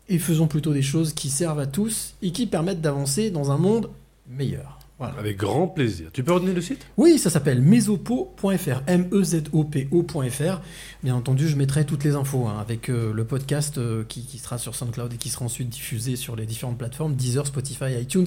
et 0.09 0.19
faisons 0.19 0.47
plutôt 0.47 0.73
des 0.73 0.83
choses 0.83 1.13
qui 1.13 1.31
servent 1.31 1.61
à 1.61 1.67
tous 1.67 2.15
et 2.23 2.33
qui 2.33 2.47
permettent 2.47 2.81
d'avancer 2.81 3.31
dans 3.31 3.51
un 3.51 3.59
monde 3.59 3.91
meilleur. 4.29 4.79
Voilà. 4.99 5.15
Avec 5.19 5.37
grand 5.37 5.69
plaisir. 5.69 6.09
Tu 6.13 6.25
peux 6.25 6.33
redonner 6.33 6.55
le 6.55 6.63
site? 6.63 6.87
Oui, 6.97 7.19
ça 7.19 7.29
s'appelle 7.29 7.61
mesopo.fr, 7.61 8.81
M-E-Z-O-P-O.fr. 8.87 10.61
Bien 11.03 11.15
entendu, 11.15 11.49
je 11.49 11.57
mettrai 11.57 11.85
toutes 11.85 12.03
les 12.03 12.15
infos 12.15 12.47
hein, 12.47 12.57
avec 12.59 12.89
euh, 12.89 13.13
le 13.13 13.25
podcast 13.25 13.77
euh, 13.77 14.05
qui, 14.05 14.25
qui 14.25 14.39
sera 14.39 14.57
sur 14.57 14.75
SoundCloud 14.75 15.13
et 15.13 15.17
qui 15.19 15.29
sera 15.29 15.45
ensuite 15.45 15.69
diffusé 15.69 16.17
sur 16.17 16.35
les 16.35 16.47
différentes 16.47 16.79
plateformes 16.79 17.15
Deezer, 17.15 17.47
Spotify, 17.47 18.01
iTunes 18.01 18.27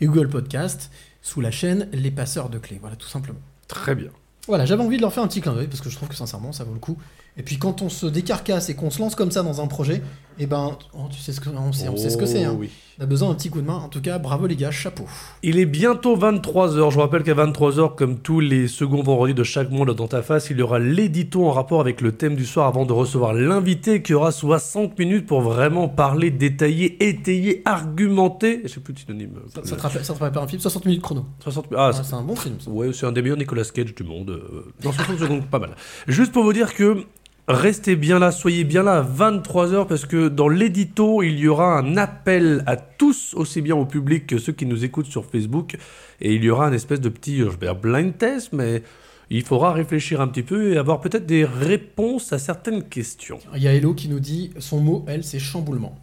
et 0.00 0.06
Google 0.06 0.28
Podcast 0.28 0.90
sous 1.22 1.40
la 1.40 1.52
chaîne 1.52 1.88
Les 1.92 2.10
Passeurs 2.10 2.48
de 2.48 2.58
Clés. 2.58 2.78
Voilà, 2.80 2.96
tout 2.96 3.08
simplement. 3.08 3.40
Très 3.68 3.94
bien. 3.94 4.10
Voilà, 4.48 4.66
j'avais 4.66 4.82
envie 4.82 4.96
de 4.96 5.02
leur 5.02 5.12
faire 5.12 5.22
un 5.22 5.28
petit 5.28 5.40
clin 5.40 5.54
d'œil 5.54 5.68
parce 5.68 5.80
que 5.80 5.90
je 5.90 5.96
trouve 5.96 6.08
que 6.08 6.16
sincèrement 6.16 6.52
ça 6.52 6.64
vaut 6.64 6.72
le 6.72 6.80
coup. 6.80 6.96
Et 7.36 7.42
puis 7.42 7.58
quand 7.58 7.82
on 7.82 7.88
se 7.88 8.06
décarcasse 8.06 8.68
et 8.68 8.74
qu'on 8.74 8.90
se 8.90 8.98
lance 8.98 9.14
comme 9.14 9.30
ça 9.30 9.42
dans 9.42 9.60
un 9.60 9.66
projet, 9.68 10.02
eh 10.38 10.46
ben, 10.46 10.76
oh, 10.94 11.06
tu 11.10 11.18
sais 11.20 11.32
ce 11.32 11.40
que, 11.40 11.50
on 11.50 11.72
ce 12.10 12.16
que 12.16 12.26
c'est. 12.26 12.44
hein. 12.44 12.52
Oh. 12.54 12.58
On 13.00 13.04
a 13.04 13.06
besoin 13.06 13.28
d'un 13.28 13.36
petit 13.36 13.48
coup 13.48 13.60
de 13.60 13.66
main. 13.66 13.76
En 13.76 13.88
tout 13.88 14.00
cas, 14.00 14.18
bravo 14.18 14.48
les 14.48 14.56
gars, 14.56 14.72
chapeau. 14.72 15.04
Il 15.44 15.60
est 15.60 15.66
bientôt 15.66 16.16
23h. 16.16 16.90
Je 16.90 16.94
vous 16.94 17.00
rappelle 17.00 17.22
qu'à 17.22 17.34
23h, 17.34 17.94
comme 17.94 18.18
tous 18.18 18.40
les 18.40 18.66
seconds 18.66 19.04
vendredis 19.04 19.34
de 19.34 19.44
chaque 19.44 19.70
mois 19.70 19.86
dans 19.86 20.08
ta 20.08 20.20
face, 20.20 20.50
il 20.50 20.58
y 20.58 20.62
aura 20.62 20.80
l'édito 20.80 21.46
en 21.46 21.52
rapport 21.52 21.80
avec 21.80 22.00
le 22.00 22.10
thème 22.10 22.34
du 22.34 22.44
soir 22.44 22.66
avant 22.66 22.86
de 22.86 22.92
recevoir 22.92 23.34
l'invité 23.34 24.02
qui 24.02 24.14
aura 24.14 24.32
60 24.32 24.98
minutes 24.98 25.26
pour 25.26 25.42
vraiment 25.42 25.88
parler, 25.88 26.32
détailler, 26.32 26.96
étayer, 27.08 27.62
argumenter. 27.64 28.62
Je 28.64 28.68
sais 28.68 28.80
plus 28.80 28.96
synonyme. 28.96 29.30
Ça, 29.54 29.60
ça 29.62 29.76
te 29.76 29.80
rappelle, 29.82 30.04
ça 30.04 30.14
te 30.14 30.18
rappelle 30.18 30.42
un 30.42 30.48
film? 30.48 30.60
60 30.60 30.84
minutes 30.86 31.02
chrono. 31.02 31.24
60 31.38 31.66
Ah, 31.76 31.90
Ouais, 31.90 32.00
c'est 32.02 32.14
un 32.14 32.22
bon 32.22 32.34
film. 32.34 32.56
ça. 32.58 32.68
Ouais, 32.68 32.92
c'est 32.92 33.06
un 33.06 33.12
des 33.12 33.22
meilleurs 33.22 33.38
Nicolas 33.38 33.62
Cage 33.72 33.94
du 33.94 34.02
monde. 34.02 34.30
euh, 34.30 34.64
Dans 34.82 34.90
60 34.90 35.18
secondes, 35.20 35.46
pas 35.46 35.60
mal. 35.60 35.70
Juste 36.08 36.32
pour 36.32 36.42
vous 36.42 36.52
dire 36.52 36.74
que 36.74 37.04
restez 37.48 37.96
bien 37.96 38.18
là, 38.18 38.30
soyez 38.30 38.64
bien 38.64 38.82
là 38.82 38.98
à 38.98 39.02
23h 39.02 39.86
parce 39.86 40.04
que 40.04 40.28
dans 40.28 40.48
l'édito, 40.48 41.22
il 41.22 41.38
y 41.38 41.48
aura 41.48 41.78
un 41.78 41.96
appel 41.96 42.62
à 42.66 42.76
tous, 42.76 43.34
aussi 43.34 43.62
bien 43.62 43.74
au 43.74 43.86
public 43.86 44.26
que 44.26 44.38
ceux 44.38 44.52
qui 44.52 44.66
nous 44.66 44.84
écoutent 44.84 45.06
sur 45.06 45.24
Facebook. 45.24 45.76
Et 46.20 46.34
il 46.34 46.44
y 46.44 46.50
aura 46.50 46.66
un 46.66 46.72
espèce 46.72 47.00
de 47.00 47.08
petit, 47.08 47.38
je 47.38 47.44
vais 47.44 47.72
blind 47.74 48.16
test, 48.16 48.52
mais 48.52 48.82
il 49.30 49.42
faudra 49.42 49.72
réfléchir 49.72 50.20
un 50.20 50.28
petit 50.28 50.42
peu 50.42 50.72
et 50.72 50.76
avoir 50.76 51.00
peut-être 51.00 51.26
des 51.26 51.44
réponses 51.44 52.32
à 52.32 52.38
certaines 52.38 52.84
questions. 52.84 53.38
Il 53.56 53.62
y 53.62 53.68
a 53.68 53.72
Hello 53.72 53.94
qui 53.94 54.08
nous 54.08 54.20
dit 54.20 54.50
son 54.58 54.80
mot, 54.80 55.04
elle, 55.08 55.24
c'est 55.24 55.38
chamboulement. 55.38 55.98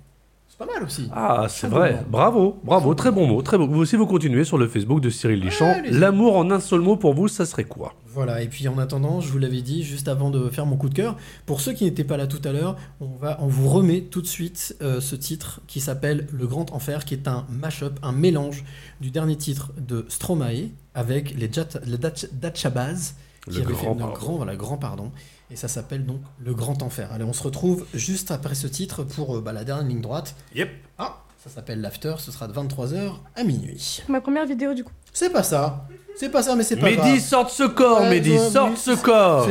C'est 0.58 0.66
pas 0.66 0.74
mal 0.74 0.84
aussi. 0.84 1.10
Ah, 1.14 1.48
c'est 1.50 1.68
vrai. 1.68 2.06
Bravo, 2.10 2.62
bravo, 2.64 2.94
très 2.94 3.12
bon 3.12 3.28
mot, 3.28 3.42
très 3.42 3.58
bon. 3.58 3.68
Vous 3.68 3.80
aussi, 3.82 3.98
vous 3.98 4.08
continuez 4.08 4.46
sur 4.46 4.58
le 4.58 4.70
Facebook 4.70 5.02
de 5.02 5.10
Cyril 5.10 5.42
Lichamp. 5.42 5.82
L'amour 5.92 6.38
en 6.38 6.50
un 6.50 6.62
seul 6.62 6.80
mot 6.80 6.96
pour 6.96 7.14
vous, 7.14 7.28
ça 7.28 7.46
serait 7.46 7.66
quoi? 7.66 7.94
Voilà, 8.06 8.42
et 8.42 8.48
puis 8.48 8.66
en 8.70 8.78
attendant, 8.78 9.20
je 9.20 9.30
vous 9.30 9.38
l'avais 9.38 9.62
dit 9.62 9.84
juste 9.84 10.08
avant 10.08 10.30
de 10.30 10.48
faire 10.50 10.66
mon 10.66 10.78
coup 10.78 10.88
de 10.88 10.94
cœur, 10.94 11.18
pour 11.46 11.60
ceux 11.60 11.74
qui 11.74 11.84
n'étaient 11.84 12.06
pas 12.06 12.16
là 12.16 12.26
tout 12.28 12.40
à 12.46 12.54
l'heure, 12.54 12.78
on, 13.02 13.08
va, 13.18 13.38
on 13.42 13.48
vous 13.48 13.68
remet 13.68 14.00
tout 14.04 14.22
de 14.22 14.28
suite 14.28 14.78
euh, 14.82 15.02
ce 15.02 15.18
titre 15.18 15.60
qui 15.68 15.82
s'appelle 15.82 16.26
Le 16.32 16.48
Grand 16.48 16.72
Enfer, 16.72 17.04
qui 17.04 17.16
est 17.16 17.28
un 17.28 17.46
mash-up, 17.50 18.00
un 18.02 18.14
mélange 18.14 18.64
du 19.02 19.12
dernier 19.12 19.36
titre 19.36 19.74
de 19.78 20.06
Stromae 20.08 20.70
avec 20.94 21.38
les, 21.38 21.52
Jat- 21.52 21.82
les 21.86 21.98
Dach- 21.98 22.28
Datchabas, 22.32 23.16
qui 23.50 23.58
Le 23.58 23.64
avait 23.66 23.74
Grand 23.74 23.82
fait 23.82 23.90
le 23.90 23.96
Pardon. 24.00 24.14
grand, 24.14 24.34
voilà, 24.38 24.56
grand 24.56 24.78
pardon. 24.78 25.12
Et 25.52 25.56
ça 25.56 25.68
s'appelle 25.68 26.06
donc 26.06 26.22
Le 26.44 26.54
Grand 26.54 26.82
Enfer. 26.82 27.10
Allez, 27.12 27.24
on 27.24 27.34
se 27.34 27.44
retrouve 27.44 27.86
juste 27.94 28.32
après 28.32 28.56
ce 28.56 28.68
titre 28.68 29.04
pour 29.04 29.38
euh, 29.38 29.42
bah, 29.42 29.54
la 29.54 29.64
dernière 29.64 29.86
ligne 29.88 30.02
droite. 30.02 30.36
Yep. 30.56 30.70
Ah, 30.98 31.18
ça 31.44 31.50
s'appelle 31.50 31.82
l'after, 31.82 32.16
ce 32.20 32.32
sera 32.32 32.48
de 32.48 32.54
23h 32.54 33.12
à 33.36 33.44
minuit. 33.44 34.02
Ma 34.10 34.22
première 34.22 34.46
vidéo 34.48 34.74
du 34.74 34.84
coup. 34.84 34.92
C'est 35.14 35.30
pas 35.32 35.44
ça. 35.44 35.88
C'est 36.18 36.30
pas 36.30 36.42
ça, 36.42 36.56
mais 36.56 36.64
c'est 36.64 36.78
pas 36.78 36.86
Mehdi, 36.88 36.98
grave. 36.98 37.20
sort 37.20 37.46
de 37.46 37.50
ce 37.52 37.64
corps, 37.64 38.02
Ouais, 38.02 38.10
Mehdi, 38.10 38.32
ouais, 38.32 38.50
sort 38.50 38.76
ce 38.78 38.92
corps. 38.96 39.48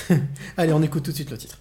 Allez, 0.56 0.72
on 0.72 0.82
écoute 0.82 1.02
tout 1.04 1.10
de 1.10 1.16
suite 1.16 1.30
le 1.30 1.36
titre. 1.38 1.58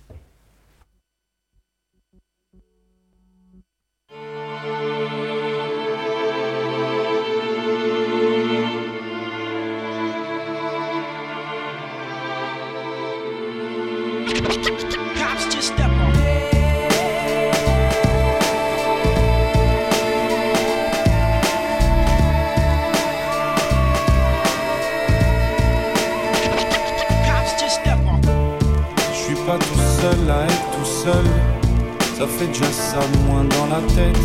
Ça 32.17 32.25
fait 32.25 32.47
déjà 32.47 32.65
ça 32.71 32.97
de 32.97 33.17
moins 33.27 33.43
dans 33.43 33.67
la 33.67 33.79
tête. 33.93 34.17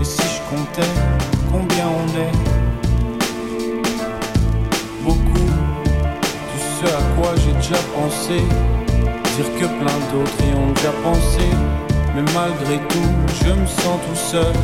Et 0.00 0.04
si 0.04 0.22
je 0.22 0.40
comptais 0.48 0.92
combien 1.50 1.88
on 1.88 2.06
est? 2.16 2.32
Beaucoup. 5.02 5.50
Tout 5.82 6.64
ce 6.78 6.86
à 6.86 7.02
quoi 7.16 7.34
j'ai 7.44 7.52
déjà 7.54 7.80
pensé. 7.92 8.38
Dire 9.34 9.50
que 9.58 9.66
plein 9.66 9.98
d'autres 10.12 10.44
y 10.48 10.54
ont 10.54 10.70
déjà 10.74 10.92
pensé. 11.02 11.48
Mais 12.14 12.22
malgré 12.32 12.78
tout, 12.86 13.12
je 13.44 13.50
me 13.50 13.66
sens 13.66 13.98
tout 14.06 14.14
seul. 14.14 14.54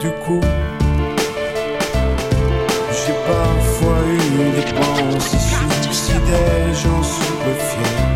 Du 0.00 0.10
coup, 0.22 0.42
j'ai 2.90 3.14
parfois 3.26 4.00
eu 4.06 4.18
des 4.52 4.68
pensées 4.74 5.38
suicidaires, 5.82 6.74
j'en 6.74 7.02
suis 7.02 7.32
peu 7.42 7.54
fier. 7.54 8.09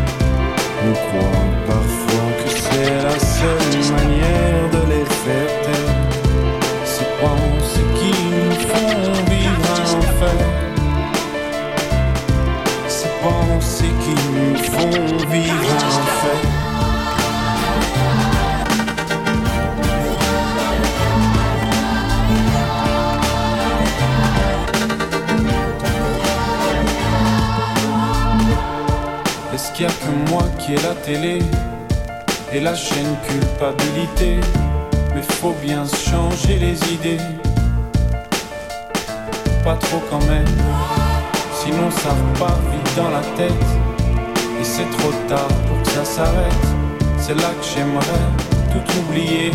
On 0.87 0.93
croit 0.93 1.45
parfois 1.65 2.29
que 2.43 2.49
c'est 2.49 3.03
la 3.03 3.17
seule 3.19 3.95
manière 3.95 4.69
de 4.71 4.81
les 4.91 5.05
faire 5.05 5.61
taire. 5.63 5.95
Ces 6.85 7.09
pensées 7.19 7.89
qui 7.97 8.13
nous 8.35 8.51
font 8.69 8.99
vivre 9.31 9.65
un 9.79 9.87
enfer. 9.97 10.41
Ces 12.87 13.09
pensées 13.23 13.95
qui 14.03 14.15
nous 14.35 14.57
font 14.57 15.27
vivre 15.31 15.69
un 15.73 15.87
enfer. 16.03 16.54
Qu'il 29.75 29.85
y 29.85 29.89
a 29.89 29.91
que 29.91 30.31
moi 30.31 30.43
qui 30.57 30.73
ai 30.73 30.77
la 30.77 30.95
télé 30.95 31.39
et 32.53 32.61
la 32.61 32.73
chaîne 32.73 33.13
culpabilité 33.27 34.39
Mais 35.13 35.21
faut 35.21 35.53
bien 35.61 35.83
changer 35.85 36.57
les 36.57 36.93
idées. 36.93 37.23
Pas 39.65 39.75
trop 39.75 40.01
quand 40.09 40.23
même, 40.27 40.47
sinon 41.53 41.91
ça 41.91 42.09
repart 42.11 42.59
vite 42.71 42.95
dans 42.95 43.09
la 43.09 43.21
tête. 43.35 43.67
Et 44.59 44.63
c'est 44.63 44.89
trop 44.97 45.11
tard 45.27 45.47
pour 45.67 45.81
que 45.81 45.89
ça 45.89 46.05
s'arrête. 46.05 46.67
C'est 47.17 47.35
là 47.35 47.49
que 47.59 47.65
j'aimerais 47.65 48.27
tout 48.71 48.99
oublier. 48.99 49.51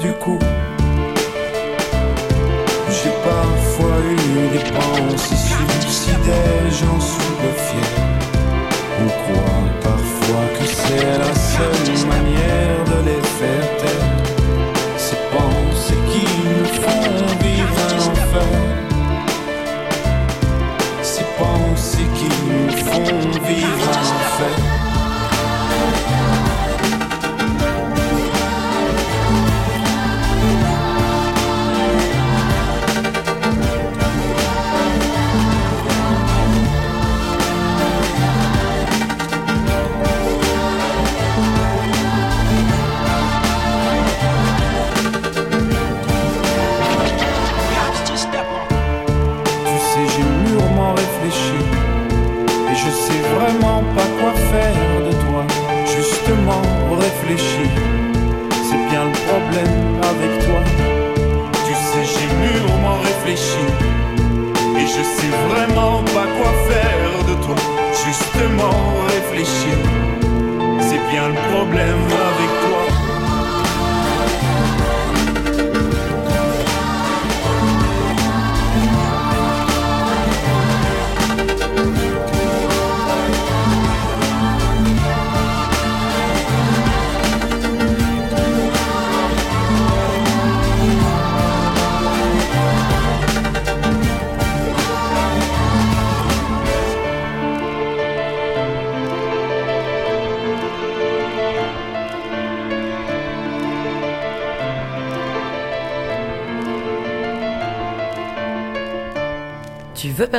Du 0.00 0.12
coup, 0.12 0.38
parfois 3.40 3.98
eu 4.10 4.48
des 4.54 4.66
pensées 4.70 5.42
suicidaires, 5.80 6.70
j'en 6.78 7.00
suis 7.00 7.32
peu 7.40 7.52
fier. 7.66 7.92
On 9.02 9.08
croit 9.20 9.68
parfois 9.82 10.44
que 10.56 10.66
c'est 10.66 11.18
la 11.24 11.32
seule 11.52 12.06
manière 12.14 12.80
de 12.92 12.98
les 13.08 13.22
faire 13.38 13.68
taire. 13.80 14.10
Ces 14.96 15.20
pensées 15.34 16.02
qui 16.10 16.26
nous 16.50 16.70
font 16.82 17.08
vivre 17.44 17.78
un 17.88 17.98
enfer. 18.12 18.56
Ces 21.02 21.28
pensées 21.38 22.10
qui 22.18 22.30
nous 22.48 22.72
font 22.88 23.20
vivre 23.48 23.86
un 23.98 24.08
enfer. 24.18 24.59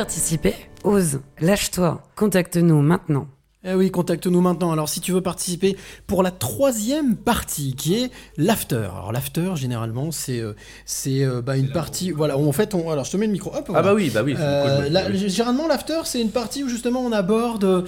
Participer. 0.02 0.56
Ose, 0.82 1.20
lâche-toi, 1.38 2.02
contacte-nous 2.16 2.82
maintenant. 2.82 3.28
Eh 3.64 3.74
oui, 3.74 3.92
contacte-nous 3.92 4.40
maintenant. 4.40 4.72
Alors, 4.72 4.88
si 4.88 5.00
tu 5.00 5.12
veux 5.12 5.20
participer 5.20 5.76
pour 6.08 6.24
la 6.24 6.32
troisième 6.32 7.14
partie, 7.14 7.74
qui 7.76 7.94
est 7.94 8.10
l'after. 8.36 8.88
Alors, 8.92 9.12
l'after, 9.12 9.52
généralement, 9.54 10.10
c'est 10.10 10.40
euh, 10.40 10.54
c'est 10.84 11.22
euh, 11.24 11.42
bah, 11.42 11.56
une 11.56 11.70
partie. 11.70 12.10
Voilà, 12.10 12.36
où 12.36 12.48
en 12.48 12.52
fait, 12.52 12.74
on, 12.74 12.90
alors 12.90 13.04
je 13.04 13.12
te 13.12 13.16
mets 13.16 13.26
le 13.26 13.32
micro. 13.32 13.52
Hop, 13.54 13.66
voilà. 13.68 13.82
bah 13.82 13.94
oui, 13.94 14.10
bah 14.12 14.22
oui, 14.24 14.34
Euh, 14.36 14.88
la- 14.88 15.08
oui. 15.08 15.28
Généralement, 15.28 15.68
l'after, 15.68 16.00
c'est 16.06 16.20
une 16.20 16.30
partie 16.32 16.64
où 16.64 16.68
justement 16.68 17.02
on 17.02 17.12
aborde 17.12 17.62
euh, 17.62 17.82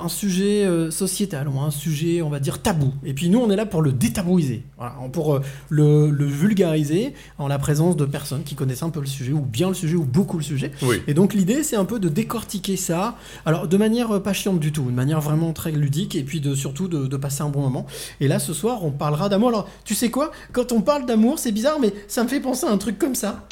un 0.00 0.08
sujet 0.08 0.64
euh, 0.64 0.90
sociétal 0.90 1.46
ou 1.46 1.60
un 1.60 1.70
sujet, 1.70 2.22
on 2.22 2.30
va 2.30 2.40
dire, 2.40 2.62
tabou. 2.62 2.94
Et 3.04 3.12
puis 3.12 3.28
nous, 3.28 3.38
on 3.38 3.50
est 3.50 3.56
là 3.56 3.66
pour 3.66 3.82
le 3.82 3.92
détabouiser, 3.92 4.64
voilà, 4.78 4.94
pour 5.12 5.40
le, 5.68 6.08
le 6.08 6.24
vulgariser 6.24 7.12
en 7.36 7.48
la 7.48 7.58
présence 7.58 7.96
de 7.98 8.06
personnes 8.06 8.44
qui 8.44 8.54
connaissent 8.54 8.82
un 8.82 8.88
peu 8.88 9.00
le 9.00 9.06
sujet, 9.06 9.32
ou 9.32 9.40
bien 9.42 9.68
le 9.68 9.74
sujet, 9.74 9.96
ou 9.96 10.04
beaucoup 10.04 10.38
le 10.38 10.42
sujet. 10.44 10.72
Oui. 10.80 11.02
Et 11.06 11.12
donc 11.12 11.34
l'idée, 11.34 11.62
c'est 11.64 11.76
un 11.76 11.84
peu 11.84 12.00
de 12.00 12.08
décortiquer 12.08 12.76
ça, 12.78 13.16
alors 13.44 13.68
de 13.68 13.76
manière 13.76 14.22
pas 14.22 14.32
chiante 14.32 14.58
du 14.58 14.72
tout, 14.72 14.86
une 14.88 14.94
manière 15.02 15.20
vraiment 15.20 15.52
très 15.52 15.72
ludique, 15.72 16.14
et 16.14 16.22
puis 16.22 16.40
de 16.40 16.54
surtout 16.54 16.86
de, 16.86 17.06
de 17.08 17.16
passer 17.16 17.42
un 17.42 17.48
bon 17.48 17.62
moment. 17.62 17.86
Et 18.20 18.28
là, 18.28 18.38
ce 18.38 18.54
soir, 18.54 18.84
on 18.84 18.92
parlera 18.92 19.28
d'amour. 19.28 19.48
Alors, 19.48 19.68
tu 19.84 19.96
sais 19.96 20.10
quoi? 20.10 20.30
Quand 20.52 20.70
on 20.70 20.80
parle 20.80 21.06
d'amour, 21.06 21.40
c'est 21.40 21.50
bizarre, 21.50 21.78
mais 21.80 21.92
ça 22.06 22.22
me 22.22 22.28
fait 22.28 22.38
penser 22.38 22.66
à 22.66 22.70
un 22.70 22.78
truc 22.78 23.00
comme 23.00 23.16
ça. 23.16 23.44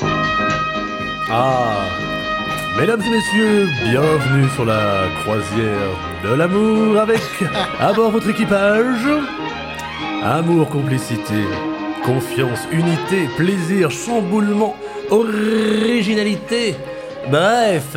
Ah 1.29 1.87
Mesdames 2.79 3.03
et 3.03 3.11
messieurs, 3.11 3.69
bienvenue 3.83 4.49
sur 4.55 4.65
la 4.65 5.09
croisière 5.23 5.91
de 6.23 6.35
l'amour 6.35 6.99
avec 6.99 7.21
à 7.81 7.93
bord 7.93 8.13
votre 8.13 8.31
équipage. 8.31 9.09
Amour, 10.23 10.69
complicité, 10.69 11.43
confiance, 12.05 12.61
unité, 12.71 13.29
plaisir, 13.37 13.91
chamboulement, 13.91 14.77
originalité. 15.11 16.77
Bref. 17.29 17.97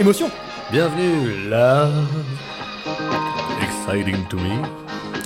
Émotion. 0.00 0.30
Bienvenue 0.72 1.48
là. 1.50 1.90
Exciting 3.62 4.26
to 4.28 4.36
me. 4.36 4.62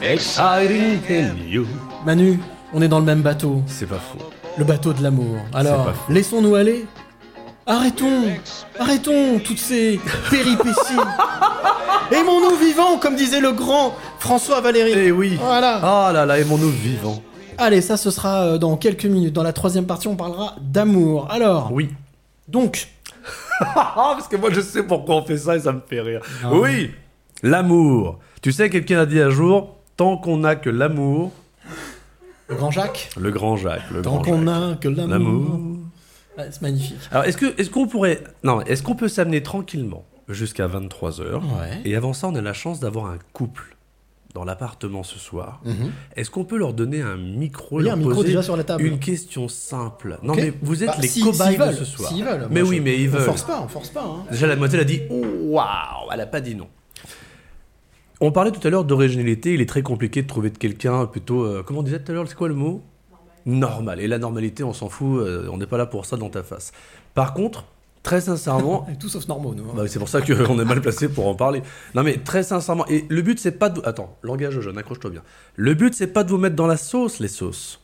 Exciting 0.02 1.00
to 1.06 1.44
you. 1.44 1.66
Manu, 2.04 2.38
on 2.72 2.82
est 2.82 2.88
dans 2.88 2.98
le 2.98 3.04
même 3.04 3.22
bateau. 3.22 3.62
C'est 3.66 3.86
pas 3.86 3.98
faux. 3.98 4.18
Le 4.58 4.64
bateau 4.64 4.92
de 4.92 5.02
l'amour. 5.02 5.36
Alors, 5.54 5.92
laissons-nous 6.08 6.54
aller. 6.54 6.86
Arrêtons, 7.66 8.24
arrêtons 8.78 9.38
toutes 9.44 9.58
ces 9.58 10.00
péripéties. 10.30 10.98
Aimons-nous 12.10 12.56
vivants, 12.56 12.98
comme 12.98 13.14
disait 13.14 13.40
le 13.40 13.52
grand 13.52 13.94
François 14.18 14.60
Valéry. 14.60 14.92
Eh 14.96 15.12
oui. 15.12 15.38
Voilà. 15.40 15.80
Ah 15.82 16.10
là 16.12 16.26
là, 16.26 16.38
aimons-nous 16.38 16.70
vivants. 16.70 17.22
Allez, 17.58 17.80
ça 17.80 17.96
ce 17.96 18.10
sera 18.10 18.42
euh, 18.42 18.58
dans 18.58 18.76
quelques 18.76 19.04
minutes. 19.04 19.34
Dans 19.34 19.42
la 19.42 19.52
troisième 19.52 19.86
partie, 19.86 20.08
on 20.08 20.16
parlera 20.16 20.56
d'amour. 20.60 21.28
Alors. 21.30 21.70
Oui. 21.72 21.90
Donc. 22.48 22.88
Parce 23.74 24.26
que 24.26 24.36
moi 24.36 24.48
je 24.50 24.60
sais 24.62 24.82
pourquoi 24.82 25.16
on 25.16 25.24
fait 25.24 25.36
ça 25.36 25.56
et 25.56 25.60
ça 25.60 25.72
me 25.72 25.80
fait 25.86 26.00
rire. 26.00 26.22
Non. 26.42 26.60
Oui, 26.60 26.90
l'amour. 27.42 28.18
Tu 28.42 28.52
sais, 28.52 28.70
quelqu'un 28.70 29.00
a 29.00 29.06
dit 29.06 29.20
un 29.20 29.30
jour, 29.30 29.76
tant 29.96 30.16
qu'on 30.16 30.38
n'a 30.38 30.56
que 30.56 30.70
l'amour. 30.70 31.32
Le 32.48 32.56
grand 32.56 32.70
Jacques. 32.70 33.10
Le 33.18 33.30
grand 33.30 33.56
Jacques. 33.56 33.82
Le 33.92 34.02
Tant 34.02 34.16
grand 34.16 34.22
qu'on 34.22 34.44
Jacques. 34.46 34.72
a 34.72 34.76
que 34.80 34.88
l'amour. 34.88 35.60
Ouais, 36.38 36.48
c'est 36.50 36.62
magnifique. 36.62 36.96
Alors, 37.12 37.24
est-ce 37.24 37.36
que, 37.36 37.60
est-ce 37.60 37.70
qu'on 37.70 37.86
pourrait, 37.86 38.22
non, 38.44 38.60
est-ce 38.62 38.82
qu'on 38.82 38.94
peut 38.94 39.08
s'amener 39.08 39.42
tranquillement 39.42 40.04
jusqu'à 40.28 40.66
23 40.66 41.10
h 41.20 41.22
Ouais. 41.34 41.40
Et 41.84 41.96
avant 41.96 42.12
ça, 42.12 42.28
on 42.28 42.34
a 42.34 42.40
la 42.40 42.52
chance 42.52 42.80
d'avoir 42.80 43.06
un 43.06 43.18
couple 43.32 43.76
dans 44.34 44.44
l'appartement 44.44 45.02
ce 45.02 45.18
soir. 45.18 45.60
Mhm. 45.64 45.90
Est-ce 46.16 46.30
qu'on 46.30 46.44
peut 46.44 46.56
leur 46.56 46.72
donner 46.72 47.02
un 47.02 47.16
micro, 47.16 47.78
Oui, 47.78 47.84
leur 47.84 47.94
un 47.94 47.96
micro 47.96 48.22
déjà 48.22 48.42
sur 48.42 48.56
la 48.56 48.62
table. 48.62 48.84
Une 48.84 49.00
question 49.00 49.48
simple? 49.48 50.18
Non, 50.22 50.34
mais 50.36 50.52
vous 50.62 50.82
êtes 50.84 50.88
Bah, 50.90 50.96
les 51.00 51.08
si- 51.08 51.20
cobayes 51.22 51.56
veulent, 51.56 51.70
de 51.70 51.74
ce 51.74 51.84
soir. 51.84 52.08
s'ils 52.10 52.24
veulent. 52.24 52.46
Mais 52.48 52.62
oui, 52.62 52.76
je- 52.76 52.82
mais 52.82 52.96
ils 53.02 53.08
on 53.08 53.12
veulent. 53.12 53.22
force 53.22 53.42
pas, 53.42 53.60
on 53.60 53.66
force 53.68 53.88
pas. 53.90 54.04
hein. 54.04 54.24
Déjà, 54.30 54.46
la 54.46 54.54
moitié 54.54 54.78
a 54.78 54.84
dit 54.84 55.00
Waouh 55.10 56.10
Elle 56.12 56.20
a 56.20 56.26
pas 56.26 56.40
dit 56.40 56.54
non. 56.54 56.68
On 58.20 58.32
parlait 58.32 58.50
tout 58.52 58.66
à 58.66 58.70
l'heure 58.70 58.84
d'originalité. 58.84 59.54
Il 59.54 59.60
est 59.60 59.68
très 59.68 59.82
compliqué 59.82 60.22
de 60.22 60.26
trouver 60.26 60.50
de 60.50 60.58
quelqu'un 60.58 61.06
plutôt. 61.06 61.44
euh, 61.44 61.62
comment 61.64 61.80
on 61.80 61.82
disait 61.82 62.00
tout 62.00 62.12
à 62.12 62.14
l'heure 62.14 62.28
C'est 62.28 62.34
quoi 62.36 62.48
le 62.48 62.54
mot? 62.54 62.82
Normal. 63.46 64.00
Et 64.00 64.06
la 64.08 64.18
normalité, 64.18 64.62
on 64.64 64.72
s'en 64.74 64.88
fout. 64.88 65.20
euh, 65.20 65.48
on 65.50 65.56
n'est 65.56 65.66
pas 65.66 65.78
là 65.78 65.86
pour 65.86 66.04
ça 66.04 66.16
dans 66.16 66.28
ta 66.28 66.42
face. 66.42 66.72
Par 67.14 67.32
contre, 67.32 67.64
très 68.02 68.20
sincèrement. 68.20 68.86
Tout 69.00 69.08
sauf 69.08 69.26
normaux, 69.26 69.54
nous. 69.54 69.64
hein. 69.64 69.72
Bah 69.74 69.84
c'est 69.88 69.98
pour 69.98 70.08
ça 70.10 70.20
qu'on 70.20 70.60
est 70.60 70.64
mal 70.64 70.80
placé 70.82 71.08
pour 71.08 71.26
en 71.26 71.34
parler. 71.34 71.62
Non 71.94 72.02
mais 72.02 72.18
très 72.18 72.42
sincèrement, 72.42 72.86
et 72.88 73.06
le 73.08 73.22
but 73.22 73.38
c'est 73.38 73.52
pas 73.52 73.70
de... 73.70 73.80
Attends, 73.86 74.16
langage 74.22 74.60
jeune, 74.60 74.76
accroche-toi 74.76 75.10
bien. 75.10 75.22
Le 75.56 75.72
but 75.74 75.94
c'est 75.94 76.06
pas 76.08 76.22
de 76.24 76.28
vous 76.30 76.38
mettre 76.38 76.56
dans 76.56 76.66
la 76.66 76.76
sauce, 76.76 77.18
les 77.20 77.28
sauces. 77.28 77.80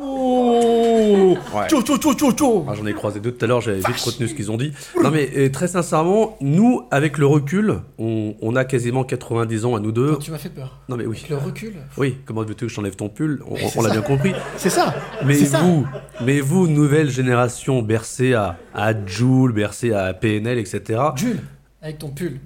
Oh 0.00 1.36
Ouais. 1.54 1.68
Tcho, 1.68 1.82
tcho, 1.82 1.96
tcho, 1.98 2.14
tcho, 2.14 2.32
tcho. 2.32 2.66
Ah, 2.68 2.74
J'en 2.74 2.86
ai 2.86 2.92
croisé 2.92 3.20
deux 3.20 3.32
tout 3.32 3.44
à 3.44 3.48
l'heure, 3.48 3.60
j'avais 3.60 3.78
vite 3.78 4.00
retenu 4.00 4.28
ce 4.28 4.34
qu'ils 4.34 4.50
ont 4.50 4.56
dit. 4.56 4.72
Non 5.02 5.10
mais 5.10 5.28
euh, 5.36 5.48
très 5.50 5.68
sincèrement, 5.68 6.36
nous, 6.40 6.82
avec 6.90 7.18
le 7.18 7.26
recul, 7.26 7.80
on, 7.98 8.34
on 8.40 8.56
a 8.56 8.64
quasiment 8.64 9.04
90 9.04 9.64
ans 9.64 9.76
à 9.76 9.80
nous 9.80 9.92
deux. 9.92 10.18
Tu 10.18 10.30
m'as 10.30 10.38
fait 10.38 10.48
peur. 10.48 10.80
Non 10.88 10.96
mais 10.96 11.06
oui. 11.06 11.16
Avec 11.18 11.30
le 11.30 11.36
recul. 11.36 11.74
Oui, 11.96 12.16
comment 12.24 12.42
veux-tu 12.42 12.66
que 12.66 12.70
je 12.70 12.76
t'enlève 12.76 12.96
ton 12.96 13.08
pull 13.08 13.42
On, 13.76 13.82
l'a 13.82 13.90
bien 13.90 14.02
compris. 14.02 14.32
C'est 14.56 14.70
ça. 14.70 14.94
Mais 15.24 15.34
ça. 15.34 15.60
vous, 15.60 15.86
mais 16.24 16.40
vous, 16.40 16.66
nouvelle 16.68 17.10
génération 17.10 17.82
bercée 17.82 18.34
à, 18.34 18.56
à 18.74 18.92
Joule, 19.06 19.52
bercée 19.52 19.92
à 19.92 20.12
PNL, 20.14 20.58
etc. 20.58 21.00
Jules, 21.16 21.40
avec 21.82 21.98
ton 21.98 22.08
pull. 22.10 22.38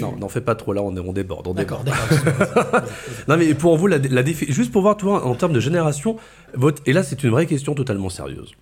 Non, 0.00 0.14
n'en 0.16 0.28
fais 0.28 0.40
pas 0.40 0.54
trop 0.54 0.72
là, 0.72 0.82
on, 0.82 0.96
on 0.96 1.12
déborde. 1.12 1.48
On 1.48 1.54
D'accord, 1.54 1.82
déborde. 1.82 2.38
d'accord. 2.38 2.82
non 3.28 3.36
mais 3.36 3.54
pour 3.54 3.76
vous, 3.76 3.86
la, 3.88 3.98
la 3.98 4.22
défi- 4.22 4.52
juste 4.52 4.70
pour 4.70 4.82
voir, 4.82 4.96
toi, 4.96 5.26
en 5.26 5.34
termes 5.34 5.52
de 5.52 5.58
génération, 5.60 6.16
votre... 6.54 6.80
et 6.86 6.92
là 6.92 7.02
c'est 7.02 7.22
une 7.24 7.30
vraie 7.30 7.46
question 7.46 7.74
totalement 7.74 8.08
sérieuse. 8.08 8.52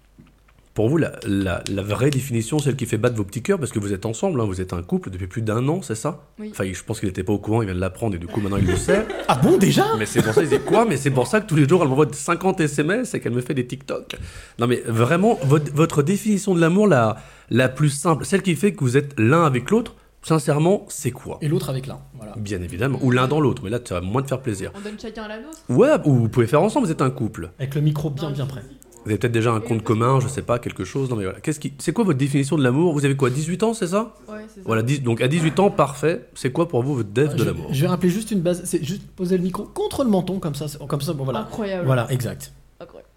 Pour 0.73 0.89
vous, 0.89 0.97
la, 0.97 1.13
la- 1.27 1.63
la 1.69 1.83
vraie 1.83 2.09
définition, 2.11 2.61
celle 2.61 2.77
qui 2.77 2.87
fait 2.87 2.99
battre 2.99 3.17
vos 3.17 3.25
petits 3.25 3.43
cœurs, 3.43 3.59
parce 3.59 3.73
que 3.73 3.81
vous 3.81 3.93
êtes 3.93 4.07
ensemble, 4.07 4.41
hein, 4.41 4.45
vous 4.45 4.61
êtes 4.61 4.73
un 4.73 4.81
couple 4.83 5.11
depuis 5.11 5.27
plus 5.27 5.43
d'un 5.43 5.67
an, 5.69 5.83
c'est 5.83 5.97
ça? 5.97 6.23
Oui. 6.39 6.49
Enfin, 6.53 6.65
je 6.73 6.83
pense 6.85 7.01
qu'il 7.01 7.09
n'était 7.09 7.25
pas 7.25 7.33
au 7.33 7.39
courant, 7.39 7.63
il 7.63 7.67
vient 7.67 7.75
de 7.75 7.81
l'apprendre, 7.81 8.15
et 8.15 8.19
du 8.19 8.29
coup 8.29 8.41
maintenant 8.41 8.59
il 8.59 8.67
le 8.67 8.77
sait. 8.77 9.05
Ah 9.27 9.35
bon, 9.43 9.59
déjà? 9.59 9.85
Mais 9.99 10.07
c'est 10.07 10.23
pour 10.23 10.33
ça, 10.33 10.43
il 10.43 10.49
dit 10.49 10.61
quoi? 10.61 10.85
Mais 10.87 10.97
c'est 10.97 11.11
pour 11.11 11.27
ça 11.27 11.41
que 11.41 11.47
tous 11.49 11.57
les 11.57 11.69
jours, 11.69 11.83
elle 11.83 11.89
m'envoie 11.89 12.07
50 12.11 12.61
SMS 12.61 13.13
et 13.15 13.21
qu'elle 13.21 13.33
me 13.33 13.41
fait 13.43 13.55
des 13.55 13.67
TikTok. 13.67 14.17
Non 14.61 14.67
mais 14.69 14.81
vraiment, 14.87 15.39
votre, 15.43 15.73
votre 15.75 16.03
définition 16.03 16.55
de 16.55 16.61
l'amour, 16.61 16.87
la, 16.87 17.17
la 17.51 17.69
plus 17.69 17.91
simple, 17.91 18.25
celle 18.25 18.43
qui 18.43 18.55
fait 18.55 18.73
que 18.73 18.81
vous 18.81 18.97
êtes 18.97 19.13
l'un 19.19 19.45
avec 19.45 19.71
l'autre, 19.71 19.97
sincèrement, 20.23 20.85
c'est 20.89 21.11
quoi? 21.11 21.39
Et 21.41 21.49
l'autre 21.49 21.71
avec 21.71 21.87
l'un. 21.87 21.99
Voilà. 22.17 22.35
Bien 22.37 22.61
évidemment. 22.63 22.99
Ou 23.03 23.11
l'un 23.11 23.29
dans 23.29 23.41
l'autre, 23.41 23.63
mais 23.65 23.71
là, 23.71 23.79
ça 23.85 23.95
va 23.97 24.01
moins 24.01 24.23
te 24.23 24.29
faire 24.29 24.41
plaisir. 24.41 24.73
On 24.77 24.81
donne 24.81 24.99
chacun 25.01 25.29
la 25.29 25.39
nôtre? 25.41 25.59
Ouais, 25.69 25.91
ou 26.05 26.15
vous 26.15 26.29
pouvez 26.29 26.47
faire 26.47 26.63
ensemble, 26.63 26.87
vous 26.87 26.93
êtes 26.93 27.03
un 27.03 27.11
couple. 27.11 27.51
Avec 27.59 27.75
le 27.75 27.81
micro 27.81 28.11
bien, 28.11 28.31
bien 28.31 28.47
près. 28.47 28.63
Vous 29.05 29.11
avez 29.13 29.19
peut-être 29.19 29.33
déjà 29.33 29.53
un 29.53 29.61
compte 29.61 29.83
commun, 29.83 30.21
je 30.21 30.29
sais 30.29 30.43
pas, 30.43 30.59
quelque 30.59 30.85
chose. 30.85 31.09
Non 31.09 31.17
mais 31.17 31.25
voilà. 31.25 31.41
Qu'est-ce 31.41 31.61
qui... 31.61 31.73
C'est 31.79 31.93
quoi 31.93 32.05
votre 32.05 32.19
définition 32.19 32.59
de 32.59 32.63
l'amour? 32.63 32.93
Vous 32.93 33.05
avez 33.07 33.17
quoi, 33.17 33.31
18 33.31 33.63
ans, 33.63 33.73
c'est 33.73 33.87
ça? 33.87 34.15
Ouais, 34.29 34.41
c'est 34.49 34.57
ça. 34.57 34.61
Voilà, 34.67 34.83
10 34.83 35.03
donc 35.03 35.21
à 35.23 35.29
18 35.29 35.61
ans, 35.61 35.71
parfait. 35.71 36.27
C'est 36.35 36.53
quoi 36.53 36.69
pour 36.69 36.83
vous 36.83 36.95
votre 36.97 37.09
dev 37.11 37.33
de 37.33 37.39
je, 37.39 37.45
l'amour? 37.45 37.69
je 37.73 37.81
vais 37.81 37.87
rappeler 37.87 38.11
juste 38.11 38.33
une 38.33 38.41
base. 38.41 38.63
C'est 38.65 38.85
juste 38.85 39.07
poser 39.13 39.39
le 39.39 39.45
micro 39.45 39.63
contre 39.65 40.05
le 40.05 40.11
menton, 40.11 40.41
comme 40.41 40.55
ça. 40.57 40.69
c'est- 40.69 40.85
Comme 40.87 41.01
ça, 41.01 41.15
bon, 41.15 41.25
voilà. 41.25 41.41
Incroyable. 41.41 41.87
Voilà, 41.87 42.11
exact. 42.13 42.53
Incroyable. 42.81 43.09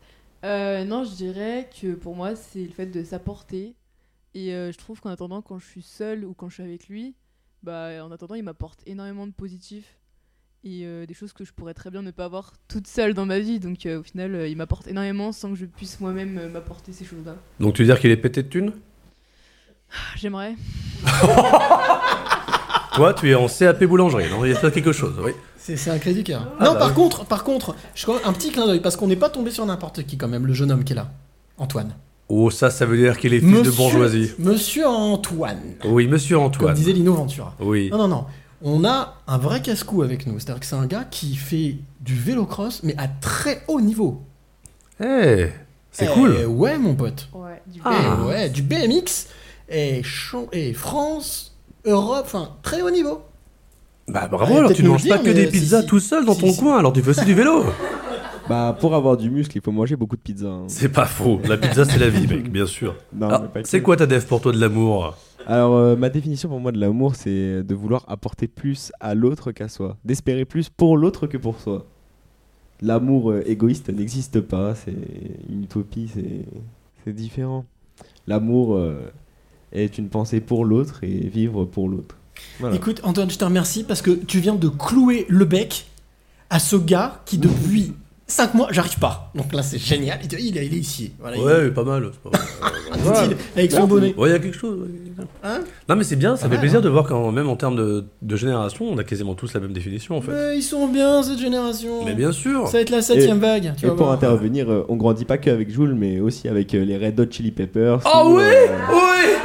Euh, 0.45 0.85
non, 0.85 1.03
je 1.03 1.11
dirais 1.15 1.67
que 1.81 1.93
pour 1.93 2.15
moi, 2.15 2.35
c'est 2.35 2.61
le 2.63 2.69
fait 2.69 2.85
de 2.85 3.03
s'apporter. 3.03 3.73
Et 4.33 4.53
euh, 4.53 4.71
je 4.71 4.77
trouve 4.77 4.99
qu'en 5.01 5.09
attendant, 5.09 5.41
quand 5.41 5.59
je 5.59 5.65
suis 5.65 5.81
seule 5.81 6.23
ou 6.25 6.33
quand 6.33 6.49
je 6.49 6.55
suis 6.55 6.63
avec 6.63 6.87
lui, 6.87 7.15
bah, 7.63 7.89
en 8.03 8.11
attendant, 8.11 8.35
il 8.35 8.43
m'apporte 8.43 8.79
énormément 8.85 9.27
de 9.27 9.33
positif. 9.33 9.97
Et 10.63 10.81
euh, 10.85 11.07
des 11.07 11.15
choses 11.15 11.33
que 11.33 11.43
je 11.43 11.53
pourrais 11.53 11.73
très 11.73 11.89
bien 11.89 12.03
ne 12.03 12.11
pas 12.11 12.25
avoir 12.25 12.53
toute 12.67 12.85
seule 12.85 13.13
dans 13.15 13.25
ma 13.25 13.39
vie. 13.39 13.59
Donc 13.59 13.85
euh, 13.87 13.99
au 13.99 14.03
final, 14.03 14.35
euh, 14.35 14.47
il 14.47 14.55
m'apporte 14.55 14.87
énormément 14.87 15.31
sans 15.31 15.49
que 15.49 15.55
je 15.55 15.65
puisse 15.65 15.99
moi-même 15.99 16.37
euh, 16.37 16.49
m'apporter 16.49 16.93
ces 16.93 17.03
choses-là. 17.03 17.35
Donc 17.59 17.73
tu 17.73 17.81
veux 17.81 17.87
dire 17.87 17.99
qu'il 17.99 18.11
est 18.11 18.17
pété 18.17 18.43
de 18.43 18.47
thunes? 18.47 18.73
Ah, 19.91 20.15
J'aimerais. 20.15 20.55
Toi, 22.93 23.13
tu 23.13 23.31
es 23.31 23.35
en 23.35 23.47
CAP 23.47 23.83
boulangerie, 23.85 24.29
non? 24.29 24.45
Il 24.45 24.51
y 24.51 24.55
a 24.55 24.71
quelque 24.71 24.91
chose, 24.91 25.15
oui. 25.23 25.31
C'est 25.57 25.89
un 25.89 25.97
cri 25.97 26.13
du 26.13 26.23
cœur. 26.23 26.47
Ah 26.59 26.65
non, 26.65 26.73
bah 26.73 26.79
par 26.79 26.89
oui. 26.89 26.95
contre, 26.95 27.25
par 27.25 27.43
contre, 27.43 27.75
je 27.95 28.03
crois 28.03 28.19
un 28.25 28.33
petit 28.33 28.51
clin 28.51 28.67
d'œil 28.67 28.81
parce 28.81 28.97
qu'on 28.97 29.07
n'est 29.07 29.15
pas 29.15 29.29
tombé 29.29 29.49
sur 29.49 29.65
n'importe 29.65 30.05
qui 30.05 30.17
quand 30.17 30.27
même, 30.27 30.45
le 30.45 30.53
jeune 30.53 30.71
homme 30.71 30.83
qui 30.83 30.93
est 30.93 30.95
là, 30.95 31.11
Antoine. 31.57 31.95
Oh, 32.33 32.49
ça, 32.49 32.69
ça 32.69 32.85
veut 32.85 32.95
dire 32.97 33.17
qu'il 33.17 33.33
est 33.33 33.41
fils 33.41 33.61
de 33.63 33.71
bourgeoisie. 33.71 34.31
Monsieur 34.39 34.87
Antoine, 34.87 35.59
Oui, 35.83 36.07
monsieur 36.07 36.37
comme 36.37 36.45
Antoine. 36.45 36.73
disait 36.75 36.93
Lino 36.93 37.13
Ventura. 37.13 37.55
Oui. 37.59 37.89
Non, 37.91 37.97
non, 37.97 38.07
non. 38.07 38.25
On 38.61 38.85
a 38.85 39.15
un 39.27 39.37
vrai 39.37 39.61
casse-cou 39.61 40.01
avec 40.03 40.27
nous. 40.27 40.39
C'est-à-dire 40.39 40.59
que 40.61 40.65
c'est 40.65 40.75
un 40.75 40.85
gars 40.85 41.03
qui 41.03 41.35
fait 41.35 41.75
du 41.99 42.15
vélo-cross, 42.15 42.81
mais 42.83 42.95
à 42.97 43.07
très 43.09 43.63
haut 43.67 43.81
niveau. 43.81 44.21
Eh, 45.03 45.47
c'est 45.91 46.05
Eh, 46.05 46.13
cool. 46.13 46.45
Ouais, 46.45 46.77
mon 46.77 46.95
pote. 46.95 47.27
Ouais, 47.33 47.61
du 47.67 47.81
Ah. 47.83 47.95
Eh, 48.21 48.27
ouais, 48.27 48.49
du 48.49 48.61
BMX 48.61 49.27
et, 49.67 50.01
champ- 50.03 50.47
et 50.53 50.71
France, 50.73 51.57
Europe, 51.85 52.21
enfin, 52.25 52.51
très 52.63 52.81
haut 52.81 52.91
niveau. 52.91 53.23
Bah 54.07 54.21
Ouais, 54.23 54.29
bravo, 54.29 54.57
alors 54.57 54.73
tu 54.73 54.83
ne 54.83 54.89
manges 54.89 55.07
pas 55.07 55.17
que 55.17 55.29
des 55.31 55.47
pizzas 55.47 55.81
si. 55.81 55.87
tout 55.87 55.99
seul 55.99 56.23
dans 56.25 56.33
Si, 56.35 56.41
ton 56.41 56.51
si. 56.53 56.59
coin, 56.59 56.77
alors 56.77 56.93
tu 56.93 57.01
fais 57.01 57.09
aussi 57.09 57.25
du 57.25 57.33
vélo. 57.33 57.65
Bah, 58.51 58.75
pour 58.79 58.95
avoir 58.95 59.15
du 59.15 59.29
muscle, 59.31 59.55
il 59.57 59.61
faut 59.61 59.71
manger 59.71 59.95
beaucoup 59.95 60.17
de 60.17 60.21
pizza. 60.21 60.47
hein. 60.47 60.63
C'est 60.67 60.89
pas 60.91 61.05
faux. 61.05 61.39
La 61.47 61.57
pizza, 61.57 61.85
c'est 61.85 61.97
la 61.99 62.09
vie, 62.09 62.27
mec, 62.27 62.51
bien 62.51 62.65
sûr. 62.65 62.95
Non, 63.13 63.29
Ah, 63.31 63.39
mais 63.43 63.47
pas 63.47 63.61
que. 63.63 63.67
c'est 63.69 63.81
quoi 63.81 63.95
ta 63.95 64.05
dev 64.05 64.25
pour 64.25 64.41
toi 64.41 64.51
de 64.51 64.59
l'amour? 64.59 65.15
Alors, 65.47 65.75
euh, 65.77 65.95
ma 65.95 66.09
définition 66.09 66.49
pour 66.49 66.59
moi 66.59 66.73
de 66.73 66.79
l'amour, 66.79 67.15
c'est 67.15 67.63
de 67.63 67.73
vouloir 67.75 68.03
apporter 68.09 68.47
plus 68.47 68.91
à 68.99 69.15
l'autre 69.15 69.51
qu'à 69.53 69.69
soi. 69.69 69.95
D'espérer 70.03 70.43
plus 70.43 70.67
pour 70.69 70.97
l'autre 70.97 71.27
que 71.27 71.37
pour 71.37 71.59
soi. 71.61 71.85
L'amour 72.81 73.31
euh, 73.31 73.41
égoïste 73.45 73.89
n'existe 73.89 74.41
pas, 74.41 74.75
c'est 74.75 74.93
une 75.49 75.63
utopie, 75.63 76.09
c'est 76.13 76.45
c'est 77.05 77.13
différent. 77.13 77.65
L'amour 78.27 78.75
euh, 78.75 78.99
est 79.71 79.97
une 79.97 80.09
pensée 80.09 80.41
pour 80.41 80.65
l'autre 80.65 81.03
et 81.03 81.27
vivre 81.29 81.63
pour 81.65 81.87
l'autre. 81.89 82.17
Voilà. 82.59 82.75
Écoute, 82.75 82.99
Antoine, 83.03 83.29
je 83.31 83.37
te 83.37 83.45
remercie 83.45 83.83
parce 83.85 84.01
que 84.01 84.11
tu 84.11 84.39
viens 84.39 84.55
de 84.55 84.67
clouer 84.67 85.25
le 85.29 85.45
bec 85.45 85.87
à 86.49 86.59
ce 86.59 86.75
gars 86.75 87.21
qui, 87.25 87.37
depuis 87.37 87.93
5 88.31 88.53
mois, 88.53 88.67
j'arrive 88.71 88.97
pas. 88.97 89.31
Donc 89.35 89.51
là, 89.53 89.61
c'est 89.61 89.77
génial. 89.77 90.19
Il, 90.23 90.39
il 90.39 90.57
est 90.57 90.65
il 90.65 90.73
est 90.73 90.77
ici. 90.77 91.11
Voilà, 91.19 91.37
il- 91.37 91.43
Ouais, 91.43 91.69
pas 91.71 91.83
mal. 91.83 92.11
pas 92.23 92.29
mal. 92.31 92.41
Dit-il, 93.27 93.37
avec 93.59 93.71
son 93.71 93.87
bonnet. 93.87 94.13
Ouais, 94.17 94.29
il 94.29 94.31
y 94.31 94.35
a 94.35 94.39
quelque 94.39 94.57
chose. 94.57 94.79
ouais. 94.79 95.25
Hein 95.43 95.59
non, 95.89 95.95
mais 95.95 96.03
c'est 96.03 96.15
bien, 96.15 96.35
ça 96.35 96.43
Pas 96.43 96.49
fait 96.49 96.55
mal, 96.55 96.59
plaisir 96.61 96.79
hein. 96.79 96.81
de 96.83 96.89
voir 96.89 97.05
quand 97.05 97.31
même 97.31 97.49
en 97.49 97.55
termes 97.55 97.75
de, 97.75 98.05
de 98.21 98.35
génération, 98.35 98.85
on 98.89 98.97
a 98.97 99.03
quasiment 99.03 99.33
tous 99.35 99.53
la 99.53 99.59
même 99.59 99.73
définition 99.73 100.17
en 100.17 100.21
fait. 100.21 100.31
Mais 100.31 100.57
ils 100.57 100.61
sont 100.63 100.87
bien, 100.87 101.21
cette 101.23 101.39
génération. 101.39 102.05
Mais 102.05 102.13
bien 102.13 102.31
sûr. 102.31 102.67
Ça 102.67 102.77
va 102.77 102.81
être 102.81 102.89
la 102.89 103.01
septième 103.01 103.37
Et- 103.37 103.41
vague. 103.41 103.73
Tu 103.77 103.85
et 103.85 103.89
vas 103.89 103.95
pour 103.95 104.05
voir. 104.05 104.15
intervenir, 104.17 104.71
euh, 104.71 104.85
on 104.89 104.95
grandit 104.95 105.25
pas 105.25 105.37
qu'avec 105.37 105.69
Joule, 105.69 105.93
mais 105.95 106.19
aussi 106.19 106.47
avec 106.47 106.73
euh, 106.73 106.83
les 106.85 106.97
Red 106.97 107.19
Hot 107.19 107.25
Chili 107.29 107.51
Peppers. 107.51 107.99
Oh 108.05 108.27
ou, 108.29 108.37
oui 108.37 108.43
euh, 108.43 108.67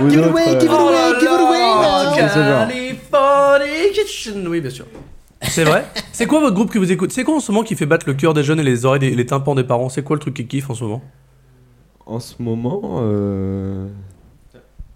Oui 0.01 0.07
ou 0.07 0.11
Give 0.11 0.21
it 0.21 0.25
away, 0.27 0.43
euh, 0.49 0.61
give 0.61 0.69
it 0.69 0.71
away, 0.71 1.59
Oh 1.61 2.15
give 2.15 2.25
it 2.25 2.37
away. 2.37 2.97
Californication. 3.11 4.35
Oui, 4.49 4.61
bien 4.61 4.71
sûr. 4.71 4.87
C'est 5.43 5.65
vrai 5.65 5.85
C'est 6.13 6.27
quoi 6.27 6.41
votre 6.41 6.55
groupe 6.55 6.71
que 6.71 6.79
vous 6.79 6.91
écoutez 6.91 7.13
C'est 7.13 7.25
quoi 7.25 7.37
en 7.37 7.41
ce 7.41 7.53
moment 7.53 7.63
qui 7.65 7.77
fait 7.77 7.87
battre 7.87 8.07
le 8.09 8.15
cœur 8.15 8.35
des 8.35 8.43
jeunes 8.43 8.61
et 8.61 8.65
les 8.65 8.85
oreilles 8.87 9.05
et 9.05 9.15
les 9.15 9.27
tympans 9.27 9.55
des 9.55 9.65
parents? 9.65 9.89
C'est 9.89 10.03
quoi 10.03 10.17
le 10.17 10.21
truc 10.21 10.35
qui 10.35 10.47
kiffe 10.47 10.71
en 10.71 10.75
ce 10.75 10.85
moment? 10.85 11.03
En 12.07 12.21
ce 12.21 12.35
moment, 12.41 12.99
euh, 13.03 13.87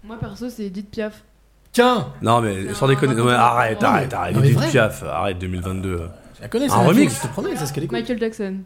Moi 0.05 0.17
perso, 0.19 0.49
c'est 0.49 0.65
Edith 0.65 0.91
Piaf. 0.91 1.23
Tiens 1.73 2.09
Non, 2.23 2.41
mais 2.41 2.73
sans 2.75 2.89
déconner. 2.89 3.15
Non, 3.15 3.25
mais 3.25 3.33
arrête, 3.33 3.83
arrête, 3.83 4.13
arrête. 4.15 4.35
non, 4.35 4.41
mais 4.41 4.47
Edith 4.49 4.59
vrai. 4.59 4.69
Piaf, 4.71 5.03
arrête 5.05 5.39
2022. 5.39 6.01
Je 6.37 6.43
la 6.43 6.49
connais, 6.49 6.69
c'est 6.69 6.75
Un 6.75 6.83
la 6.83 6.89
remix 6.89 7.13
fille, 7.13 7.21
Je 7.23 7.29
te 7.29 7.33
promets, 7.33 7.51
c'est 7.57 7.67
ce 7.67 7.73
qu'elle 7.73 7.85
écoute. 7.85 7.99
Michael 7.99 8.19
Jackson. 8.19 8.57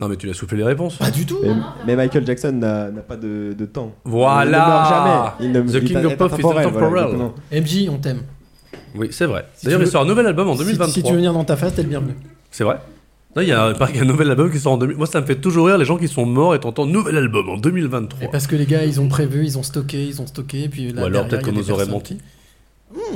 Non, 0.00 0.08
mais 0.08 0.16
tu 0.16 0.26
l'as 0.26 0.34
soufflé 0.34 0.58
les 0.58 0.64
réponses. 0.64 0.96
Pas 0.96 1.12
du 1.12 1.24
tout. 1.24 1.38
mais, 1.42 1.50
mais 1.86 1.96
Michael 1.96 2.26
Jackson 2.26 2.52
n'a 2.52 2.90
n'a 2.90 3.02
pas 3.02 3.16
de, 3.16 3.54
de 3.56 3.66
temps. 3.66 3.92
Voilà. 4.04 4.44
Il 4.44 4.50
ne 4.50 4.56
meurt 4.56 4.88
jamais. 4.88 5.30
Il 5.40 5.52
ne- 5.52 5.72
The 5.72 5.82
il 5.82 5.88
King 5.88 5.96
est 5.98 6.04
of 6.06 6.16
Pop 6.16 6.30
is 6.32 6.34
intemporel, 6.34 6.68
voilà, 6.68 7.02
intemporel. 7.04 7.04
exactement. 7.04 7.34
MJ, 7.52 7.88
on 7.88 7.98
t'aime. 7.98 8.22
Oui, 8.98 9.08
c'est 9.10 9.26
vrai. 9.26 9.46
Si 9.56 9.64
D'ailleurs, 9.66 9.80
il 9.80 9.84
veux- 9.86 9.90
sort 9.90 10.02
un 10.02 10.06
nouvel 10.06 10.26
album 10.26 10.48
en 10.48 10.52
Si- 10.54 10.58
2023. 10.58 10.92
Si, 10.94 11.02
tu 11.02 11.10
veux 11.10 11.16
venir 11.16 11.32
dans 11.32 11.44
ta 11.44 11.56
face, 11.56 11.74
t'es 11.74 11.82
le 11.82 11.88
bienvenu. 11.88 12.14
C'est 12.50 12.64
vrai 12.64 12.78
Non, 13.36 13.42
il 13.42 13.48
y 13.48 13.52
a 13.52 13.62
un, 13.66 13.72
il 13.90 13.96
y 13.96 13.98
a 13.98 14.02
un 14.02 14.04
nouvel 14.06 14.30
album 14.30 14.50
qui 14.50 14.58
sort 14.58 14.72
en 14.72 14.78
2000. 14.78 14.96
Moi, 14.96 15.06
ça 15.06 15.20
me 15.20 15.26
fait 15.26 15.36
toujours 15.36 15.66
rire 15.66 15.78
les 15.78 15.84
gens 15.84 15.96
qui 15.98 16.08
sont 16.08 16.26
morts 16.26 16.54
et 16.54 16.60
t'entends 16.60 16.86
nouvel 16.86 17.16
album 17.16 17.48
en 17.50 17.56
2023. 17.56 18.24
Et 18.24 18.28
parce 18.30 18.46
que 18.46 18.56
les 18.56 18.66
gars, 18.66 18.84
ils 18.84 19.00
ont 19.00 19.08
prévu, 19.08 19.44
ils 19.44 19.56
ont 19.58 19.62
stocké, 19.62 20.02
ils 20.04 20.20
ont 20.20 20.26
stocké, 20.26 20.68
puis 20.68 20.92
là, 20.92 21.02
Ou 21.02 21.06
alors 21.06 21.28
peut-être 21.28 21.44
qu'on 21.44 21.52
nous 21.52 21.70
aurait 21.70 21.86
menti. 21.86 22.16
Quatrième. 22.90 23.08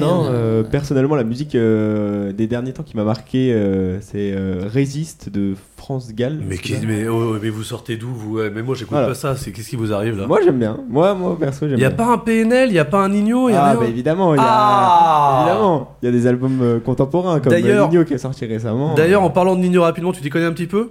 Non, 0.00 0.24
euh, 0.26 0.62
personnellement, 0.62 1.14
la 1.14 1.24
musique 1.24 1.54
euh, 1.54 2.32
des 2.32 2.46
derniers 2.46 2.72
temps 2.72 2.82
qui 2.82 2.96
m'a 2.96 3.04
marqué, 3.04 3.52
euh, 3.52 3.98
c'est 4.00 4.32
euh, 4.32 4.62
Résiste 4.66 5.30
de 5.30 5.54
France 5.76 6.12
Gall. 6.14 6.38
Mais, 6.46 6.58
qui- 6.58 6.74
mais, 6.86 7.08
oh, 7.08 7.36
mais 7.42 7.48
vous 7.48 7.62
sortez 7.62 7.96
d'où 7.96 8.08
vous 8.08 8.36
Ouais, 8.38 8.50
Mais 8.54 8.62
moi, 8.62 8.74
j'écoute 8.74 8.92
Voilà. 8.92 9.08
pas 9.08 9.14
ça. 9.14 9.36
C'est 9.36 9.52
qu'est-ce 9.52 9.70
qui 9.70 9.76
vous 9.76 9.92
arrive 9.92 10.18
là? 10.18 10.26
Moi 10.26 10.40
j'aime 10.44 10.58
bien. 10.58 10.78
Moi, 10.88 11.14
moi 11.14 11.36
perso, 11.38 11.66
j'aime 11.68 11.78
Il 11.78 11.82
y 11.82 11.84
a 11.84 11.88
bien. 11.88 11.96
pas 11.96 12.12
un 12.12 12.18
PNL, 12.18 12.68
il 12.68 12.74
y 12.74 12.78
a 12.78 12.84
pas 12.84 12.98
un 12.98 13.08
Nino, 13.08 13.48
il 13.48 13.52
y 13.52 13.54
a 13.56 13.62
ah, 13.64 13.70
rien? 13.72 13.80
bah 13.80 13.86
évidemment, 13.86 14.34
il 14.34 14.38
y 14.38 14.40
a, 14.40 14.44
Ah 14.46 15.44
évidemment, 15.46 15.96
il 16.02 16.06
y 16.06 16.08
a 16.08 16.12
des 16.12 16.26
albums 16.26 16.80
contemporains 16.84 17.40
comme 17.40 17.54
Nino 17.54 18.04
qui 18.04 18.14
est 18.14 18.18
sorti 18.18 18.44
récemment. 18.46 18.94
D'ailleurs, 18.94 19.22
en 19.22 19.30
parlant 19.30 19.56
de 19.56 19.60
Nino 19.60 19.82
rapidement, 19.82 20.12
tu 20.12 20.20
t'y 20.20 20.28
connais 20.30 20.44
un 20.46 20.52
petit 20.52 20.66
peu? 20.66 20.90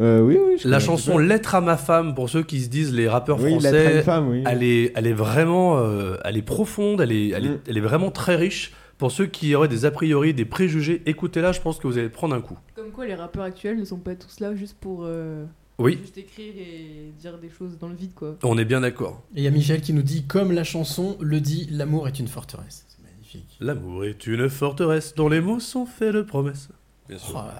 Euh, 0.00 0.20
oui, 0.20 0.36
oui. 0.40 0.58
je 0.58 0.68
La 0.68 0.78
chanson. 0.80 1.18
Lettre 1.18 1.54
à 1.54 1.60
ma 1.60 1.76
femme, 1.76 2.14
pour 2.14 2.28
ceux 2.30 2.42
qui 2.42 2.60
se 2.60 2.68
disent 2.68 2.92
les 2.94 3.08
rappeurs 3.08 3.40
Oui, 3.42 3.50
français, 3.52 4.02
femme, 4.02 4.28
oui. 4.28 4.44
elle, 4.46 4.62
est, 4.62 4.92
elle 4.94 5.06
est 5.06 5.12
vraiment 5.12 5.78
euh, 5.78 6.16
elle 6.24 6.36
est 6.36 6.42
profonde, 6.42 7.00
elle 7.00 7.12
est, 7.12 7.28
elle, 7.30 7.46
est, 7.46 7.48
Mm. 7.50 7.60
elle 7.68 7.76
est 7.78 7.82
vraiment 7.82 8.10
très 8.10 8.36
riche. 8.36 8.72
Pour 8.98 9.12
ceux 9.12 9.26
qui 9.26 9.54
auraient 9.54 9.68
des 9.68 9.84
a 9.84 9.90
priori, 9.92 10.34
des 10.34 10.44
préjugés, 10.44 11.02
écoutez-la, 11.06 11.52
je 11.52 11.60
pense 11.60 11.78
que 11.78 11.86
vous 11.86 11.98
allez 11.98 12.08
prendre 12.08 12.34
un 12.34 12.40
coup. 12.40 12.58
Comme 12.74 12.90
quoi, 12.90 13.06
les 13.06 13.14
rappeurs 13.14 13.44
actuels 13.44 13.78
ne 13.78 13.84
sont 13.84 13.98
pas 13.98 14.14
tous 14.16 14.40
là 14.40 14.54
juste 14.56 14.76
pour. 14.80 15.02
euh, 15.04 15.44
Oui. 15.78 15.98
Juste 16.02 16.18
écrire 16.18 16.52
et 16.56 17.12
dire 17.20 17.38
des 17.38 17.48
choses 17.50 17.78
dans 17.78 17.86
le 17.88 17.94
vide, 17.94 18.12
quoi. 18.14 18.36
On 18.42 18.58
est 18.58 18.64
bien 18.64 18.80
d'accord. 18.80 19.22
Et 19.36 19.38
il 19.40 19.44
y 19.44 19.46
a 19.46 19.50
Michel 19.52 19.80
qui 19.82 19.92
nous 19.92 20.02
dit, 20.02 20.24
comme 20.24 20.50
la 20.50 20.64
chanson 20.64 21.16
le 21.20 21.40
dit, 21.40 21.68
l'amour 21.70 22.08
est 22.08 22.18
une 22.18 22.26
forteresse. 22.26 22.86
C'est 22.88 23.04
magnifique. 23.08 23.56
L'amour 23.60 24.04
est 24.04 24.26
une 24.26 24.48
forteresse 24.48 25.14
dont 25.14 25.28
les 25.28 25.40
mots 25.40 25.60
sont 25.60 25.86
faits 25.86 26.12
de 26.14 26.22
promesses. 26.22 26.68
Bien 27.08 27.18
sûr. 27.18 27.34
Oh, 27.36 27.50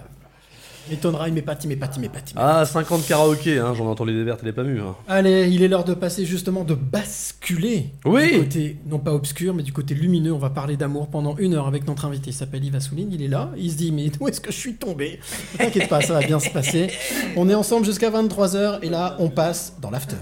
m'étonnera, 0.91 1.29
il 1.29 1.35
m'épate, 1.35 1.65
il 1.65 1.69
m'épate, 1.69 1.97
il 1.97 2.01
m'épate. 2.01 2.31
il 2.33 2.37
Ah, 2.39 2.65
50 2.65 3.07
karaokés, 3.07 3.59
hein, 3.59 3.75
j'en 3.75 3.85
ai 3.85 3.89
entendu 3.89 4.13
des 4.15 4.25
vertes 4.25 4.43
et 4.43 4.47
des 4.47 4.53
pas 4.53 4.63
mûres. 4.65 4.87
hein. 4.89 4.97
Allez, 5.09 5.49
il 5.51 5.63
est 5.63 5.69
l'heure 5.69 5.85
de 5.85 5.95
passer 5.95 6.25
justement 6.25 6.65
de 6.65 6.75
basculer 6.75 7.87
Oui. 8.05 8.33
du 8.33 8.39
côté, 8.41 8.77
non 8.87 8.99
pas 8.99 9.13
obscur, 9.13 9.55
mais 9.55 9.63
du 9.63 9.73
côté 9.73 9.95
lumineux. 9.95 10.33
On 10.33 10.39
va 10.39 10.51
parler 10.51 10.77
d'amour 10.77 11.09
pendant 11.09 11.37
une 11.39 11.55
heure 11.55 11.67
avec 11.67 11.87
notre 11.87 12.05
invité. 12.05 12.31
Il 12.31 12.35
s'appelle 12.35 12.65
Yves 12.65 12.77
Assouline, 12.77 13.11
il 13.13 13.23
est 13.23 13.29
là. 13.29 13.51
Il 13.57 13.71
se 13.71 13.77
dit, 13.77 13.93
mais 13.93 14.11
où 14.21 14.29
est-ce 14.29 14.41
que 14.41 14.53
je 14.53 14.57
suis 14.59 14.75
tombé? 14.75 15.21
Ne 15.55 15.59
T'inquiète 15.59 15.89
pas, 15.89 16.01
ça 16.01 16.15
va 16.15 16.21
bien 16.21 16.39
se 16.41 16.51
passer. 16.51 16.89
On 17.37 17.49
est 17.49 17.55
ensemble 17.55 17.85
jusqu'à 17.87 18.11
23h 18.11 18.79
et 18.83 18.89
là, 18.89 19.17
on 19.19 19.29
passe 19.31 19.75
dans 19.81 19.91
l'after. 19.91 20.17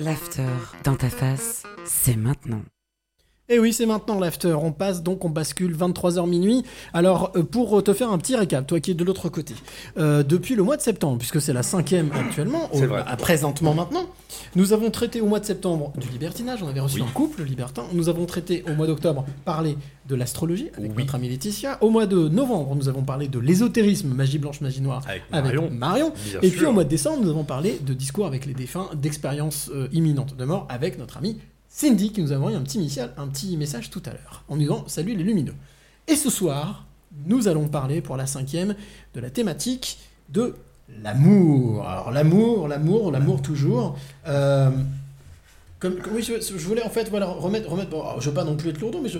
L'after 0.00 0.44
dans 0.84 0.94
ta 0.96 1.10
face, 1.10 1.64
c'est 1.84 2.16
maintenant. 2.16 2.62
Et 3.50 3.58
oui, 3.58 3.72
c'est 3.72 3.86
maintenant 3.86 4.20
l'after. 4.20 4.52
On 4.62 4.72
passe 4.72 5.02
donc, 5.02 5.24
on 5.24 5.30
bascule 5.30 5.74
23h 5.74 6.28
minuit. 6.28 6.64
Alors, 6.92 7.32
euh, 7.34 7.42
pour 7.42 7.82
te 7.82 7.94
faire 7.94 8.10
un 8.12 8.18
petit 8.18 8.36
récap, 8.36 8.66
toi 8.66 8.78
qui 8.78 8.90
es 8.90 8.94
de 8.94 9.02
l'autre 9.04 9.30
côté, 9.30 9.54
euh, 9.96 10.22
depuis 10.22 10.54
le 10.54 10.62
mois 10.62 10.76
de 10.76 10.82
septembre, 10.82 11.16
puisque 11.18 11.40
c'est 11.40 11.54
la 11.54 11.62
cinquième 11.62 12.10
actuellement, 12.12 12.68
au- 12.74 12.78
à 13.06 13.16
présentement 13.16 13.72
maintenant, 13.72 14.04
nous 14.54 14.74
avons 14.74 14.90
traité 14.90 15.22
au 15.22 15.26
mois 15.26 15.40
de 15.40 15.46
septembre 15.46 15.92
du 15.98 16.08
libertinage. 16.08 16.62
On 16.62 16.68
avait 16.68 16.80
reçu 16.80 17.00
un 17.00 17.06
couple 17.06 17.42
libertin. 17.42 17.84
Nous 17.94 18.10
avons 18.10 18.26
traité 18.26 18.64
au 18.70 18.74
mois 18.74 18.86
d'octobre 18.86 19.24
parler 19.46 19.78
de 20.08 20.14
l'astrologie 20.14 20.68
avec 20.76 20.90
notre 20.98 21.14
amie 21.14 21.30
Laetitia. 21.30 21.78
Au 21.82 21.88
mois 21.88 22.04
de 22.06 22.28
novembre, 22.28 22.74
nous 22.76 22.88
avons 22.90 23.02
parlé 23.02 23.28
de 23.28 23.38
l'ésotérisme, 23.38 24.08
magie 24.08 24.38
blanche, 24.38 24.60
magie 24.60 24.82
noire 24.82 25.02
Avec 25.08 25.22
avec 25.32 25.54
Marion. 25.70 26.12
Et 26.42 26.50
puis 26.50 26.66
au 26.66 26.72
mois 26.72 26.84
de 26.84 26.88
décembre, 26.90 27.22
nous 27.22 27.30
avons 27.30 27.44
parlé 27.44 27.78
de 27.82 27.94
discours 27.94 28.26
avec 28.26 28.44
les 28.44 28.54
défunts, 28.54 28.88
d'expériences 28.94 29.70
euh, 29.74 29.88
imminentes 29.92 30.36
de 30.36 30.44
mort 30.44 30.66
avec 30.68 30.98
notre 30.98 31.16
amie 31.16 31.38
Cindy 31.68 32.12
qui 32.12 32.22
nous 32.22 32.32
a 32.32 32.36
envoyé 32.36 32.56
un 32.56 32.62
petit, 32.62 32.78
message, 32.78 33.10
un 33.16 33.26
petit 33.28 33.56
message 33.56 33.90
tout 33.90 34.02
à 34.06 34.10
l'heure 34.10 34.42
en 34.48 34.54
nous 34.54 34.62
disant 34.62 34.84
Salut 34.88 35.14
les 35.14 35.22
lumineux. 35.24 35.54
Et 36.06 36.16
ce 36.16 36.30
soir, 36.30 36.86
nous 37.26 37.46
allons 37.48 37.68
parler 37.68 38.00
pour 38.00 38.16
la 38.16 38.26
cinquième 38.26 38.74
de 39.14 39.20
la 39.20 39.30
thématique 39.30 39.98
de 40.30 40.54
l'amour. 41.02 41.86
Alors 41.86 42.10
l'amour, 42.10 42.68
l'amour, 42.68 43.12
l'amour 43.12 43.42
toujours. 43.42 43.98
Euh, 44.26 44.70
comme, 45.78 45.96
comme- 45.96 46.14
oui, 46.14 46.22
je, 46.22 46.40
je 46.40 46.66
voulais 46.66 46.82
en 46.82 46.90
fait 46.90 47.08
voilà, 47.10 47.26
remettre, 47.26 47.68
remettre 47.70 47.90
bon, 47.90 48.02
je 48.18 48.28
veux 48.30 48.34
pas 48.34 48.44
non 48.44 48.56
plus 48.56 48.70
être 48.70 48.80
lourd, 48.80 48.98
mais 49.02 49.10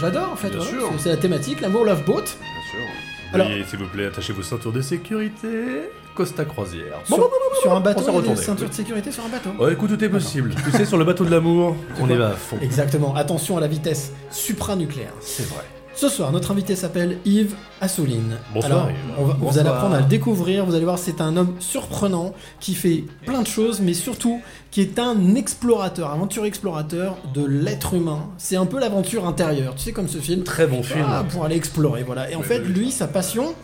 j'adore 0.00 0.32
en 0.32 0.36
fait. 0.36 0.48
Bien 0.50 0.58
voilà, 0.58 0.70
sûr. 0.72 0.90
c'est- 0.98 1.10
la 1.10 1.16
thématique, 1.18 1.60
l'amour 1.60 1.84
love 1.84 2.04
boat. 2.04 2.14
Bien 2.22 2.22
sûr. 2.70 3.34
Alors- 3.34 3.48
s'il 3.68 3.78
vous 3.78 3.88
plaît, 3.88 4.06
attachez 4.06 4.32
vos 4.32 4.42
ceintures 4.42 4.72
de 4.72 4.80
sécurité. 4.80 5.90
Costa 6.16 6.44
Croisière. 6.44 7.00
Sur, 7.04 7.30
sur 7.62 7.72
un 7.72 7.76
On 7.76 7.80
bateau, 7.80 8.00
des 8.04 8.10
retourné. 8.10 8.36
ceintures 8.40 8.68
de 8.70 8.74
sécurité 8.74 9.12
sur 9.12 9.24
un 9.24 9.28
bateau. 9.28 9.50
Oh, 9.58 9.68
écoute, 9.68 9.90
tout 9.90 10.02
est 10.04 10.08
possible. 10.08 10.54
tu 10.64 10.70
sais, 10.72 10.84
sur 10.86 10.96
le 10.98 11.04
bateau 11.04 11.24
de 11.24 11.30
l'amour, 11.30 11.76
on 12.00 12.08
y 12.08 12.14
va 12.16 12.28
à 12.28 12.32
fond. 12.32 12.56
Exactement, 12.62 13.14
attention 13.14 13.56
à 13.56 13.60
la 13.60 13.68
vitesse 13.68 14.12
supranucléaire. 14.30 15.12
C'est 15.20 15.46
vrai. 15.48 15.62
Ce 15.94 16.10
soir, 16.10 16.30
notre 16.30 16.50
invité 16.50 16.76
s'appelle 16.76 17.16
Yves 17.24 17.54
Assouline. 17.80 18.36
Bonsoir, 18.52 18.70
Alors, 18.72 18.90
on 19.18 19.24
va- 19.24 19.36
vous 19.40 19.58
allez 19.58 19.68
apprendre 19.70 19.94
à 19.94 20.00
le 20.00 20.04
découvrir, 20.06 20.66
vous 20.66 20.74
allez 20.74 20.84
voir, 20.84 20.98
c'est 20.98 21.22
un 21.22 21.34
homme 21.38 21.54
surprenant 21.58 22.34
qui 22.60 22.74
fait 22.74 23.04
plein 23.24 23.40
de 23.40 23.46
choses, 23.46 23.80
mais 23.80 23.94
surtout 23.94 24.42
qui 24.70 24.82
est 24.82 24.98
un 24.98 25.34
explorateur, 25.36 26.10
aventure 26.10 26.44
explorateur 26.44 27.16
de 27.32 27.42
l'être 27.46 27.94
humain. 27.94 28.28
C'est 28.36 28.56
un 28.56 28.66
peu 28.66 28.78
l'aventure 28.78 29.26
intérieure, 29.26 29.74
tu 29.74 29.84
sais, 29.84 29.92
comme 29.92 30.06
ce 30.08 30.18
film. 30.18 30.42
Très 30.42 30.66
bon 30.66 30.82
film. 30.82 31.02
Ah, 31.08 31.24
pour 31.30 31.46
aller 31.46 31.56
explorer, 31.56 32.02
voilà. 32.02 32.30
Et 32.30 32.34
en 32.34 32.42
fait, 32.42 32.60
oui. 32.60 32.72
lui, 32.74 32.90
sa 32.90 33.06
passion, 33.06 33.54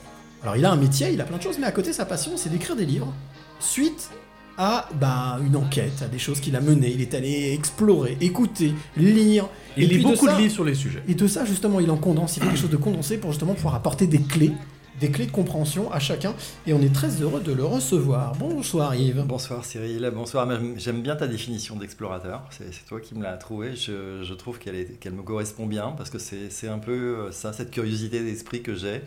alors 0.42 0.56
il 0.56 0.64
a 0.64 0.72
un 0.72 0.76
métier, 0.76 1.10
il 1.12 1.20
a 1.20 1.24
plein 1.24 1.36
de 1.38 1.42
choses, 1.42 1.58
mais 1.58 1.66
à 1.66 1.72
côté, 1.72 1.92
sa 1.92 2.04
passion, 2.04 2.32
c'est 2.36 2.48
d'écrire 2.50 2.76
des 2.76 2.86
livres 2.86 3.12
suite 3.60 4.10
à 4.58 4.88
bah, 5.00 5.38
une 5.46 5.56
enquête, 5.56 6.02
à 6.02 6.08
des 6.08 6.18
choses 6.18 6.40
qu'il 6.40 6.56
a 6.56 6.60
menées. 6.60 6.90
Il 6.90 7.00
est 7.00 7.14
allé 7.14 7.52
explorer, 7.58 8.18
écouter, 8.20 8.74
lire. 8.96 9.48
Il 9.76 9.84
Et 9.84 9.86
lit 9.98 10.02
beaucoup 10.02 10.26
de 10.26 10.32
ça- 10.32 10.38
livres 10.38 10.52
sur 10.52 10.64
les 10.64 10.74
sujets. 10.74 11.02
Et 11.08 11.14
de 11.14 11.26
ça, 11.26 11.44
justement, 11.44 11.80
il 11.80 11.90
en 11.90 11.96
condense, 11.96 12.36
il 12.36 12.40
fait 12.40 12.46
quelque 12.48 12.58
chose 12.60 12.70
de 12.70 12.76
condensé 12.76 13.16
pour 13.18 13.30
justement 13.30 13.54
pouvoir 13.54 13.74
apporter 13.76 14.06
des 14.06 14.20
clés, 14.20 14.52
des 15.00 15.10
clés 15.10 15.24
de 15.26 15.30
compréhension 15.32 15.90
à 15.90 15.98
chacun. 16.00 16.34
Et 16.66 16.74
on 16.74 16.82
est 16.82 16.92
très 16.92 17.22
heureux 17.22 17.40
de 17.40 17.52
le 17.52 17.64
recevoir. 17.64 18.34
Bonsoir 18.36 18.94
Yves. 18.94 19.24
Bonsoir 19.26 19.64
Cyril, 19.64 20.10
bonsoir. 20.14 20.46
J'aime 20.76 21.00
bien 21.02 21.16
ta 21.16 21.26
définition 21.28 21.76
d'explorateur. 21.76 22.42
C'est 22.50 22.84
toi 22.86 23.00
qui 23.00 23.14
me 23.14 23.22
l'as 23.22 23.38
trouvée. 23.38 23.74
Je, 23.74 24.22
je 24.22 24.34
trouve 24.34 24.58
qu'elle 24.58 25.12
me 25.12 25.22
correspond 25.22 25.66
bien 25.66 25.94
parce 25.96 26.10
que 26.10 26.18
c'est 26.18 26.50
c'est 26.50 26.68
un 26.68 26.78
peu 26.78 26.92
euh, 26.92 27.32
ça, 27.32 27.52
cette 27.54 27.70
curiosité 27.70 28.22
d'esprit 28.22 28.60
que 28.62 28.74
j'ai, 28.74 29.00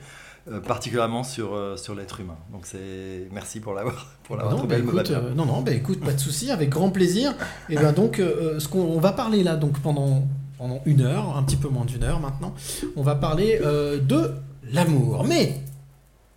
euh, 0.51 0.59
particulièrement 0.59 1.23
sur, 1.23 1.53
euh, 1.53 1.75
sur 1.77 1.95
l'être 1.95 2.19
humain. 2.19 2.37
Donc 2.51 2.65
c'est 2.65 3.27
merci 3.31 3.59
pour 3.59 3.73
l'avoir 3.73 4.07
pour 4.23 4.37
l'avoir 4.37 4.55
trouvé. 4.57 4.77
bah, 4.77 4.83
écoute, 4.83 5.11
euh, 5.11 5.33
non, 5.33 5.45
non, 5.45 5.61
bah, 5.61 5.71
écoute, 5.71 5.99
pas 6.01 6.13
de 6.13 6.19
souci, 6.19 6.51
avec 6.51 6.69
grand 6.69 6.89
plaisir. 6.89 7.33
Et 7.69 7.75
ben 7.75 7.93
donc, 7.93 8.19
euh, 8.19 8.59
ce 8.59 8.67
qu'on 8.67 8.81
on 8.81 8.99
va 8.99 9.11
parler 9.11 9.43
là, 9.43 9.55
donc 9.55 9.79
pendant, 9.79 10.27
pendant 10.57 10.81
une 10.85 11.01
heure, 11.01 11.35
un 11.37 11.43
petit 11.43 11.57
peu 11.57 11.67
moins 11.67 11.85
d'une 11.85 12.03
heure 12.03 12.19
maintenant, 12.19 12.53
on 12.95 13.03
va 13.03 13.15
parler 13.15 13.59
euh, 13.63 13.99
de 13.99 14.31
l'amour. 14.71 15.25
Mais 15.25 15.61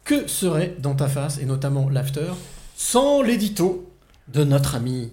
que 0.04 0.26
serait 0.26 0.76
dans 0.78 0.94
ta 0.94 1.08
face, 1.08 1.38
et 1.38 1.44
notamment 1.44 1.88
l'after, 1.90 2.32
sans 2.76 3.22
l'édito 3.22 3.90
de 4.28 4.44
notre 4.44 4.74
ami 4.74 5.12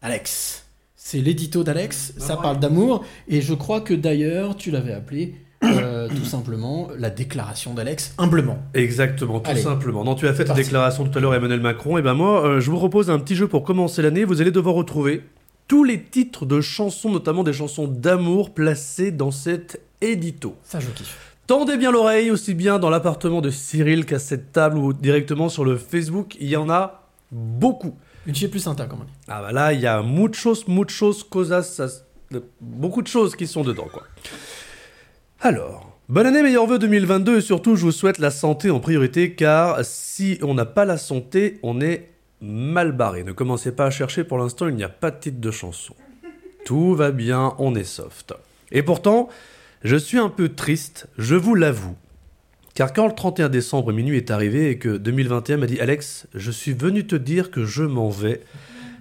Alex? 0.00 0.64
C'est 0.96 1.18
l'édito 1.18 1.64
d'Alex, 1.64 2.14
ça 2.16 2.36
parle 2.36 2.58
d'amour, 2.60 3.04
et 3.28 3.40
je 3.40 3.54
crois 3.54 3.80
que 3.80 3.92
d'ailleurs, 3.92 4.56
tu 4.56 4.70
l'avais 4.70 4.92
appelé 4.92 5.34
euh, 5.64 6.08
tout 6.08 6.24
simplement 6.24 6.88
la 6.98 7.10
déclaration 7.10 7.74
d'Alex, 7.74 8.14
humblement. 8.18 8.58
Exactement, 8.74 9.40
tout 9.40 9.50
Allez. 9.50 9.60
simplement. 9.62 10.04
Non, 10.04 10.14
tu 10.14 10.26
as 10.26 10.34
fait 10.34 10.44
ta 10.44 10.54
déclaration 10.54 11.04
tout 11.08 11.16
à 11.16 11.20
l'heure, 11.20 11.34
Emmanuel 11.34 11.60
Macron. 11.60 11.98
Et 11.98 12.02
ben 12.02 12.14
moi, 12.14 12.44
euh, 12.46 12.60
je 12.60 12.70
vous 12.70 12.76
propose 12.78 13.10
un 13.10 13.18
petit 13.18 13.36
jeu 13.36 13.48
pour 13.48 13.62
commencer 13.64 14.02
l'année. 14.02 14.24
Vous 14.24 14.40
allez 14.40 14.50
devoir 14.50 14.74
retrouver 14.74 15.24
tous 15.68 15.84
les 15.84 16.02
titres 16.02 16.44
de 16.46 16.60
chansons, 16.60 17.10
notamment 17.10 17.44
des 17.44 17.52
chansons 17.52 17.86
d'amour, 17.86 18.52
placés 18.52 19.10
dans 19.12 19.30
cet 19.30 19.80
édito. 20.00 20.56
Ça, 20.64 20.80
je 20.80 20.88
kiffe. 20.90 21.16
Tendez 21.46 21.76
bien 21.76 21.90
l'oreille, 21.90 22.30
aussi 22.30 22.54
bien 22.54 22.78
dans 22.78 22.90
l'appartement 22.90 23.40
de 23.40 23.50
Cyril 23.50 24.04
qu'à 24.06 24.18
cette 24.18 24.52
table 24.52 24.78
ou 24.78 24.92
directement 24.92 25.48
sur 25.48 25.64
le 25.64 25.76
Facebook. 25.76 26.36
Il 26.40 26.48
y 26.48 26.56
en 26.56 26.70
a 26.70 27.02
beaucoup. 27.30 27.96
Une 28.26 28.34
chez 28.34 28.48
plus 28.48 28.60
sympa 28.60 28.86
quand 28.86 28.96
même. 28.96 29.06
Ah 29.28 29.42
bah 29.42 29.52
là, 29.52 29.72
il 29.72 29.80
y 29.80 29.86
a 29.86 30.02
muchos, 30.02 30.64
muchos 30.68 31.24
cosas, 31.28 31.62
ça- 31.64 31.88
beaucoup 32.60 33.02
de 33.02 33.08
choses 33.08 33.34
qui 33.36 33.46
sont 33.46 33.62
dedans, 33.64 33.88
quoi. 33.92 34.04
Alors, 35.44 35.98
bonne 36.08 36.26
année, 36.26 36.40
meilleurs 36.40 36.68
vœux 36.68 36.78
2022 36.78 37.38
et 37.38 37.40
surtout, 37.40 37.74
je 37.74 37.82
vous 37.82 37.90
souhaite 37.90 38.18
la 38.20 38.30
santé 38.30 38.70
en 38.70 38.78
priorité 38.78 39.32
car 39.32 39.84
si 39.84 40.38
on 40.40 40.54
n'a 40.54 40.66
pas 40.66 40.84
la 40.84 40.96
santé, 40.96 41.58
on 41.64 41.80
est 41.80 42.10
mal 42.40 42.92
barré. 42.92 43.24
Ne 43.24 43.32
commencez 43.32 43.72
pas 43.72 43.86
à 43.86 43.90
chercher, 43.90 44.22
pour 44.22 44.38
l'instant, 44.38 44.68
il 44.68 44.76
n'y 44.76 44.84
a 44.84 44.88
pas 44.88 45.10
de 45.10 45.18
titre 45.18 45.40
de 45.40 45.50
chanson. 45.50 45.96
Tout 46.64 46.94
va 46.94 47.10
bien, 47.10 47.54
on 47.58 47.74
est 47.74 47.82
soft. 47.82 48.34
Et 48.70 48.84
pourtant, 48.84 49.30
je 49.82 49.96
suis 49.96 50.16
un 50.16 50.28
peu 50.28 50.48
triste, 50.48 51.08
je 51.18 51.34
vous 51.34 51.56
l'avoue. 51.56 51.96
Car 52.76 52.92
quand 52.92 53.08
le 53.08 53.12
31 53.12 53.48
décembre 53.48 53.92
minuit 53.92 54.18
est 54.18 54.30
arrivé 54.30 54.70
et 54.70 54.78
que 54.78 54.96
2021 54.96 55.56
m'a 55.56 55.66
dit 55.66 55.80
Alex, 55.80 56.28
je 56.34 56.52
suis 56.52 56.72
venu 56.72 57.04
te 57.04 57.16
dire 57.16 57.50
que 57.50 57.64
je 57.64 57.82
m'en 57.82 58.10
vais, 58.10 58.42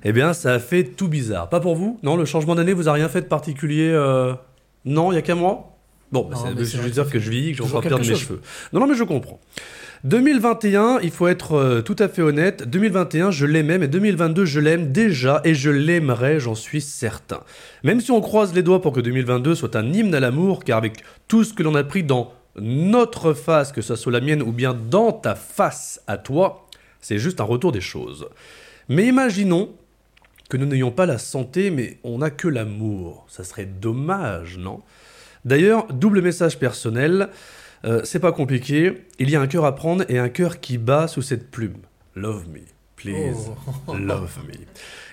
eh 0.04 0.12
bien 0.12 0.34
ça 0.34 0.54
a 0.54 0.60
fait 0.60 0.86
tout 0.86 1.08
bizarre. 1.08 1.50
Pas 1.50 1.60
pour 1.60 1.76
vous? 1.76 2.00
Non, 2.02 2.16
le 2.16 2.26
changement 2.26 2.56
d'année 2.56 2.74
vous 2.74 2.90
a 2.90 2.94
rien 2.94 3.10
fait 3.10 3.22
de 3.22 3.28
particulier 3.28 3.92
euh, 3.92 4.34
Non, 4.86 5.12
il 5.12 5.16
y 5.16 5.20
a 5.20 5.22
qu'à 5.22 5.36
moi 5.36 5.71
Bon, 6.12 6.28
bah, 6.30 6.38
Non, 6.44 6.64
je 6.64 6.78
veux 6.78 6.90
dire 6.90 7.10
que 7.10 7.20
je 7.20 7.30
vis, 7.30 7.52
que 7.54 7.58
je 7.58 7.64
vais 7.64 7.82
perdre 7.82 8.00
mes 8.00 8.04
chose. 8.04 8.20
cheveux. 8.20 8.42
Non, 8.74 8.82
non, 8.82 8.88
mais 8.88 8.96
je 8.96 9.04
comprends. 9.04 9.40
2021, 10.04 11.00
il 11.04 11.12
faut 11.12 11.28
être 11.28 11.54
euh, 11.54 11.82
tout 11.82 11.96
à 12.00 12.08
fait 12.08 12.24
honnête. 12.24 12.68
2021, 12.68 13.30
je 13.30 13.46
l'aimais, 13.46 13.78
mais 13.78 13.88
2022, 13.88 14.46
je 14.46 14.60
l'aime 14.60 14.92
déjà 14.92 15.42
et 15.44 15.54
je 15.54 15.70
l'aimerai, 15.70 16.40
j'en 16.40 16.56
suis 16.56 16.82
certain. 16.82 17.42
Même 17.84 18.02
si 18.02 18.10
on 18.12 18.20
croise 18.20 18.54
les 18.56 18.64
doigts 18.64 18.82
pour 18.82 18.94
que 18.94 19.00
2022 19.00 19.54
soit 19.54 19.76
un 19.76 19.94
hymne 19.94 20.16
à 20.16 20.20
l'amour, 20.20 20.64
car 20.64 20.80
avec 20.80 21.04
tout 21.28 21.44
ce 21.44 21.54
que 21.54 21.62
l'on 21.62 21.76
a 21.76 21.84
pris 21.84 22.04
dans 22.04 22.34
notre 22.60 23.34
face, 23.34 23.72
que 23.72 23.82
ce 23.82 23.96
soit 23.96 24.12
la 24.12 24.22
mienne 24.22 24.42
ou 24.42 24.52
bien 24.52 24.74
dans 24.74 25.12
ta 25.12 25.36
face 25.36 26.02
à 26.08 26.18
toi, 26.18 26.68
c'est 27.00 27.20
juste 27.20 27.40
un 27.40 27.46
retour 27.46 27.72
des 27.72 27.82
choses. 27.82 28.28
Mais 28.90 29.06
imaginons 29.06 29.70
que 30.50 30.58
nous 30.58 30.66
n'ayons 30.66 30.92
pas 30.92 31.06
la 31.06 31.20
santé, 31.20 31.70
mais 31.70 32.00
on 32.04 32.18
n'a 32.18 32.32
que 32.32 32.48
l'amour. 32.48 33.26
Ça 33.30 33.44
serait 33.44 33.66
dommage, 33.66 34.58
non? 34.58 34.82
D'ailleurs, 35.46 35.88
double 35.92 36.22
message 36.22 36.60
personnel, 36.60 37.30
euh, 37.86 38.02
c'est 38.04 38.20
pas 38.20 38.32
compliqué. 38.32 39.06
Il 39.20 39.30
y 39.30 39.36
a 39.36 39.42
un 39.42 39.48
cœur 39.48 39.66
à 39.66 39.76
prendre 39.76 40.04
et 40.10 40.20
un 40.20 40.30
cœur 40.30 40.60
qui 40.60 40.78
bat 40.78 41.08
sous 41.08 41.22
cette 41.22 41.50
plume. 41.50 41.78
Love 42.16 42.48
me, 42.50 42.60
please. 42.96 43.50
Oh. 43.88 43.94
Love 43.98 44.38
me. 44.48 44.54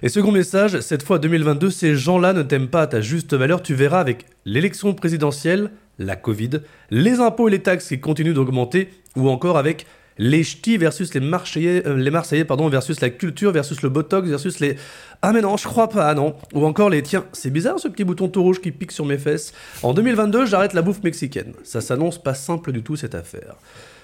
Et 0.03 0.09
second 0.09 0.33
message, 0.33 0.81
cette 0.81 1.03
fois 1.03 1.19
2022, 1.19 1.71
ces 1.71 1.97
gens-là 1.97 2.33
ne 2.33 2.43
t'aiment 2.43 2.69
pas 2.69 2.83
à 2.83 2.87
ta 2.87 3.01
juste 3.01 3.35
valeur. 3.35 3.63
Tu 3.63 3.75
verras 3.75 4.01
avec 4.01 4.27
l'élection 4.45 4.95
présidentielle, 4.95 5.71
la 5.99 6.17
Covid, 6.17 6.61
les 6.91 7.21
impôts 7.21 7.49
et 7.49 7.51
les 7.51 7.63
taxes 7.63 7.89
qui 7.89 8.01
continuent 8.01 8.35
d'augmenter, 8.35 8.91
ou 9.17 9.29
encore 9.29 9.57
avec 9.57 9.87
les 10.19 10.43
ch'tis 10.43 10.77
versus 10.77 11.15
les 11.15 11.21
Marseillais, 11.21 11.87
euh, 11.87 11.97
les 11.97 12.11
Marseillais 12.11 12.45
pardon, 12.45 12.69
versus 12.69 13.01
la 13.01 13.11
culture 13.11 13.53
versus 13.53 13.83
le 13.83 13.89
botox 13.89 14.29
versus 14.29 14.61
les 14.61 14.77
ah 15.23 15.33
mais 15.33 15.41
non 15.41 15.57
je 15.57 15.67
crois 15.67 15.89
pas 15.89 16.13
non. 16.15 16.35
Ou 16.55 16.65
encore 16.65 16.91
les 16.91 17.03
tiens 17.03 17.25
c'est 17.33 17.51
bizarre 17.51 17.79
ce 17.79 17.89
petit 17.89 18.05
bouton 18.05 18.29
tout 18.29 18.43
rouge 18.43 18.61
qui 18.61 18.73
pique 18.73 18.93
sur 18.93 19.05
mes 19.05 19.19
fesses. 19.19 19.53
En 19.83 19.95
2022 19.95 20.47
j'arrête 20.47 20.75
la 20.75 20.83
bouffe 20.83 21.03
mexicaine. 21.03 21.55
Ça 21.63 21.81
s'annonce 21.81 22.23
pas 22.23 22.35
simple 22.35 22.73
du 22.73 22.83
tout 22.83 22.97
cette 22.97 23.15
affaire. 23.15 23.57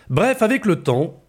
Bref 0.08 0.42
avec 0.42 0.66
le 0.66 0.76
temps 0.76 1.20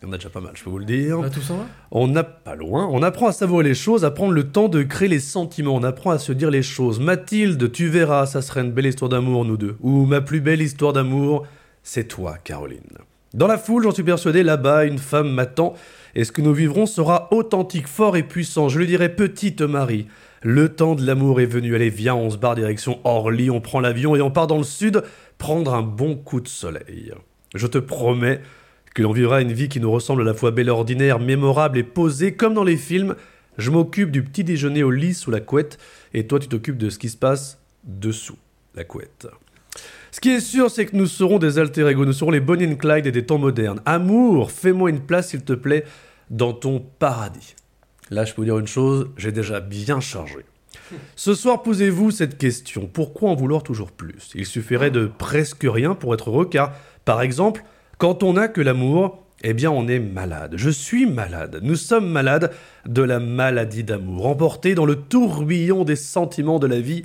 il 0.00 0.06
y 0.06 0.10
en 0.10 0.12
a 0.12 0.16
déjà 0.16 0.30
pas 0.30 0.40
mal 0.40 0.52
je 0.54 0.62
peux 0.62 0.70
vous 0.70 0.78
le 0.78 0.84
dire. 0.84 1.20
Là, 1.20 1.30
tout 1.30 1.40
ça 1.40 1.54
on 1.90 2.06
n'a 2.06 2.22
pas 2.22 2.54
loin, 2.54 2.86
on 2.86 3.02
apprend 3.02 3.26
à 3.26 3.32
savourer 3.32 3.64
les 3.64 3.74
choses, 3.74 4.04
à 4.04 4.10
prendre 4.10 4.32
le 4.32 4.50
temps 4.50 4.68
de 4.68 4.82
créer 4.82 5.08
les 5.08 5.20
sentiments, 5.20 5.74
on 5.74 5.82
apprend 5.82 6.10
à 6.10 6.18
se 6.18 6.32
dire 6.32 6.50
les 6.50 6.62
choses. 6.62 7.00
Mathilde, 7.00 7.72
tu 7.72 7.88
verras, 7.88 8.26
ça 8.26 8.42
serait 8.42 8.60
une 8.60 8.72
belle 8.72 8.86
histoire 8.86 9.08
d'amour, 9.08 9.44
nous 9.44 9.56
deux. 9.56 9.76
Ou 9.80 10.04
ma 10.04 10.20
plus 10.20 10.40
belle 10.40 10.62
histoire 10.62 10.92
d'amour, 10.92 11.46
c'est 11.82 12.04
toi, 12.04 12.36
Caroline. 12.44 12.98
Dans 13.38 13.46
la 13.46 13.56
foule, 13.56 13.84
j'en 13.84 13.92
suis 13.92 14.02
persuadé, 14.02 14.42
là-bas, 14.42 14.84
une 14.84 14.98
femme 14.98 15.30
m'attend, 15.30 15.74
et 16.16 16.24
ce 16.24 16.32
que 16.32 16.42
nous 16.42 16.52
vivrons 16.52 16.86
sera 16.86 17.28
authentique, 17.30 17.86
fort 17.86 18.16
et 18.16 18.24
puissant. 18.24 18.68
Je 18.68 18.80
lui 18.80 18.88
dirai, 18.88 19.14
petite 19.14 19.60
Marie, 19.60 20.08
le 20.42 20.70
temps 20.70 20.96
de 20.96 21.06
l'amour 21.06 21.40
est 21.40 21.46
venu, 21.46 21.76
allez, 21.76 21.88
viens, 21.88 22.16
on 22.16 22.30
se 22.30 22.36
barre 22.36 22.56
direction 22.56 22.98
Orly, 23.04 23.48
on 23.48 23.60
prend 23.60 23.78
l'avion 23.78 24.16
et 24.16 24.20
on 24.20 24.32
part 24.32 24.48
dans 24.48 24.58
le 24.58 24.64
sud 24.64 25.04
prendre 25.38 25.72
un 25.72 25.82
bon 25.82 26.16
coup 26.16 26.40
de 26.40 26.48
soleil. 26.48 27.12
Je 27.54 27.68
te 27.68 27.78
promets 27.78 28.40
que 28.92 29.02
l'on 29.02 29.12
vivra 29.12 29.40
une 29.40 29.52
vie 29.52 29.68
qui 29.68 29.78
nous 29.78 29.92
ressemble 29.92 30.22
à 30.22 30.24
la 30.24 30.34
fois 30.34 30.50
belle 30.50 30.68
ordinaire, 30.68 31.20
mémorable 31.20 31.78
et 31.78 31.84
posée, 31.84 32.34
comme 32.34 32.54
dans 32.54 32.64
les 32.64 32.76
films. 32.76 33.14
Je 33.56 33.70
m'occupe 33.70 34.10
du 34.10 34.24
petit 34.24 34.42
déjeuner 34.42 34.82
au 34.82 34.90
lit 34.90 35.14
sous 35.14 35.30
la 35.30 35.38
couette, 35.38 35.78
et 36.12 36.26
toi 36.26 36.40
tu 36.40 36.48
t'occupes 36.48 36.76
de 36.76 36.90
ce 36.90 36.98
qui 36.98 37.08
se 37.08 37.16
passe 37.16 37.62
dessous 37.84 38.38
la 38.74 38.82
couette. 38.82 39.28
Ce 40.10 40.20
qui 40.20 40.30
est 40.30 40.40
sûr, 40.40 40.70
c'est 40.70 40.86
que 40.86 40.96
nous 40.96 41.06
serons 41.06 41.38
des 41.38 41.58
alter 41.58 41.86
ego, 41.86 42.04
nous 42.04 42.12
serons 42.12 42.30
les 42.30 42.40
Bonnie 42.40 42.66
and 42.66 42.76
Clyde 42.76 43.08
des 43.08 43.26
temps 43.26 43.38
modernes. 43.38 43.80
Amour, 43.84 44.50
fais-moi 44.50 44.90
une 44.90 45.00
place, 45.00 45.28
s'il 45.28 45.42
te 45.42 45.52
plaît, 45.52 45.84
dans 46.30 46.52
ton 46.52 46.84
paradis. 46.98 47.54
Là, 48.10 48.24
je 48.24 48.32
peux 48.32 48.40
vous 48.40 48.46
dire 48.46 48.58
une 48.58 48.66
chose, 48.66 49.10
j'ai 49.16 49.32
déjà 49.32 49.60
bien 49.60 50.00
chargé. 50.00 50.46
Ce 51.16 51.34
soir, 51.34 51.62
posez-vous 51.62 52.10
cette 52.10 52.38
question. 52.38 52.88
Pourquoi 52.90 53.30
en 53.30 53.34
vouloir 53.34 53.62
toujours 53.62 53.92
plus? 53.92 54.30
Il 54.34 54.46
suffirait 54.46 54.90
de 54.90 55.06
presque 55.06 55.66
rien 55.68 55.94
pour 55.94 56.14
être 56.14 56.30
heureux, 56.30 56.48
car, 56.48 56.72
par 57.04 57.20
exemple, 57.20 57.62
quand 57.98 58.22
on 58.22 58.34
n'a 58.34 58.48
que 58.48 58.62
l'amour, 58.62 59.24
eh 59.42 59.54
bien 59.54 59.70
on 59.70 59.86
est 59.88 60.00
malade. 60.00 60.54
Je 60.56 60.70
suis 60.70 61.06
malade. 61.06 61.60
Nous 61.62 61.76
sommes 61.76 62.08
malades 62.08 62.52
de 62.86 63.02
la 63.02 63.20
maladie 63.20 63.84
d'amour. 63.84 64.26
Emportés 64.26 64.74
dans 64.74 64.86
le 64.86 64.96
tourbillon 64.96 65.84
des 65.84 65.96
sentiments 65.96 66.58
de 66.58 66.66
la 66.66 66.80
vie, 66.80 67.04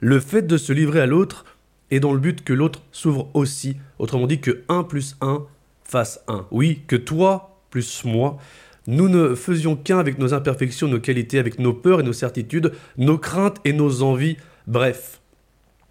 le 0.00 0.20
fait 0.20 0.42
de 0.42 0.56
se 0.56 0.72
livrer 0.72 1.00
à 1.00 1.06
l'autre 1.06 1.44
est 1.92 2.00
dans 2.00 2.12
le 2.12 2.18
but 2.18 2.42
que 2.42 2.52
l'autre 2.52 2.82
s'ouvre 2.90 3.28
aussi. 3.34 3.76
Autrement 3.98 4.26
dit 4.26 4.40
que 4.40 4.62
1 4.68 4.82
plus 4.84 5.16
1 5.20 5.44
fasse 5.84 6.24
1. 6.26 6.46
Oui, 6.50 6.82
que 6.86 6.96
toi 6.96 7.60
plus 7.70 8.04
moi. 8.04 8.38
Nous 8.86 9.08
ne 9.08 9.34
faisions 9.34 9.76
qu'un 9.76 9.98
avec 9.98 10.18
nos 10.18 10.34
imperfections, 10.34 10.88
nos 10.88 10.98
qualités, 10.98 11.38
avec 11.38 11.58
nos 11.58 11.72
peurs 11.72 12.00
et 12.00 12.02
nos 12.02 12.12
certitudes, 12.12 12.72
nos 12.96 13.18
craintes 13.18 13.58
et 13.64 13.72
nos 13.72 14.02
envies. 14.02 14.36
Bref, 14.66 15.20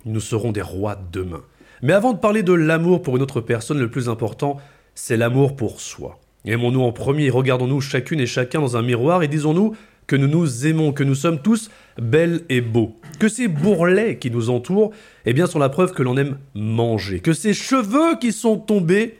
nous 0.06 0.20
serons 0.20 0.52
des 0.52 0.62
rois 0.62 0.98
demain. 1.12 1.42
Mais 1.82 1.94
avant 1.94 2.14
de 2.14 2.20
parler 2.20 2.44
de 2.44 2.54
l'amour 2.54 3.02
pour 3.02 3.16
une 3.16 3.24
autre 3.24 3.40
personne, 3.40 3.80
le 3.80 3.90
plus 3.90 4.10
important, 4.10 4.58
c'est 4.94 5.18
l'amour 5.18 5.56
pour 5.56 5.80
soi. 5.80 6.20
Aimons-nous 6.46 6.82
en 6.82 6.92
premier, 6.92 7.30
regardons-nous 7.30 7.82
chacune 7.82 8.20
et 8.20 8.26
chacun 8.26 8.60
dans 8.60 8.76
un 8.76 8.82
miroir 8.82 9.24
et 9.24 9.28
disons-nous 9.28 9.76
que 10.08 10.16
nous 10.16 10.28
nous 10.28 10.68
aimons, 10.68 10.92
que 10.92 11.04
nous 11.04 11.16
sommes 11.16 11.42
tous 11.42 11.70
belles 11.98 12.42
et 12.50 12.62
beaux. 12.62 12.96
Que 13.20 13.28
ces 13.28 13.48
bourrelets 13.48 14.18
qui 14.18 14.32
nous 14.32 14.50
entourent, 14.50 14.92
eh 15.26 15.34
bien, 15.34 15.48
sont 15.48 15.60
la 15.60 15.70
preuve 15.70 15.94
que 15.94 16.04
l'on 16.04 16.18
aime 16.18 16.38
manger. 16.54 17.20
Que 17.20 17.34
ces 17.34 17.54
cheveux 17.54 18.18
qui 18.20 18.32
sont 18.32 18.58
tombés, 18.58 19.20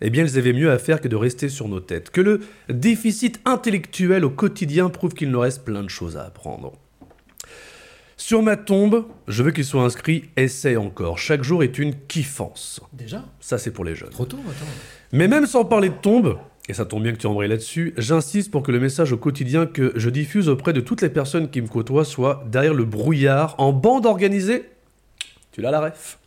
eh 0.00 0.10
bien, 0.10 0.24
ils 0.24 0.38
avaient 0.38 0.52
mieux 0.52 0.70
à 0.70 0.78
faire 0.78 1.00
que 1.00 1.08
de 1.08 1.16
rester 1.16 1.48
sur 1.48 1.68
nos 1.68 1.80
têtes. 1.80 2.10
Que 2.10 2.20
le 2.20 2.40
déficit 2.68 3.40
intellectuel 3.44 4.24
au 4.24 4.30
quotidien 4.30 4.88
prouve 4.88 5.14
qu'il 5.14 5.30
nous 5.30 5.40
reste 5.40 5.64
plein 5.64 5.82
de 5.82 5.90
choses 5.90 6.16
à 6.16 6.24
apprendre. 6.24 6.72
Sur 8.16 8.42
ma 8.42 8.56
tombe, 8.56 9.04
je 9.28 9.42
veux 9.42 9.50
qu'il 9.50 9.64
soit 9.64 9.82
inscrit 9.82 10.30
Essaye 10.36 10.78
encore. 10.78 11.18
Chaque 11.18 11.44
jour 11.44 11.62
est 11.62 11.78
une 11.78 11.94
kiffance. 12.08 12.80
Déjà? 12.94 13.24
Ça, 13.40 13.58
c'est 13.58 13.70
pour 13.70 13.84
les 13.84 13.94
jeunes. 13.94 14.08
Trop 14.08 14.24
tôt, 14.24 14.38
attends. 14.38 14.70
Mais 15.12 15.28
même 15.28 15.46
sans 15.46 15.66
parler 15.66 15.90
de 15.90 15.94
tombe, 15.94 16.38
et 16.68 16.74
ça 16.74 16.84
tombe 16.84 17.02
bien 17.02 17.12
que 17.12 17.18
tu 17.18 17.26
embrayes 17.26 17.48
là-dessus, 17.48 17.94
j'insiste 17.96 18.50
pour 18.50 18.62
que 18.62 18.72
le 18.72 18.80
message 18.80 19.12
au 19.12 19.16
quotidien 19.16 19.66
que 19.66 19.92
je 19.94 20.10
diffuse 20.10 20.48
auprès 20.48 20.72
de 20.72 20.80
toutes 20.80 21.00
les 21.00 21.08
personnes 21.08 21.48
qui 21.48 21.60
me 21.62 21.68
côtoient 21.68 22.04
soit 22.04 22.44
derrière 22.50 22.74
le 22.74 22.84
brouillard, 22.84 23.54
en 23.58 23.72
bande 23.72 24.06
organisée. 24.06 24.64
Tu 25.52 25.60
l'as 25.60 25.70
la 25.70 25.80
ref 25.80 26.18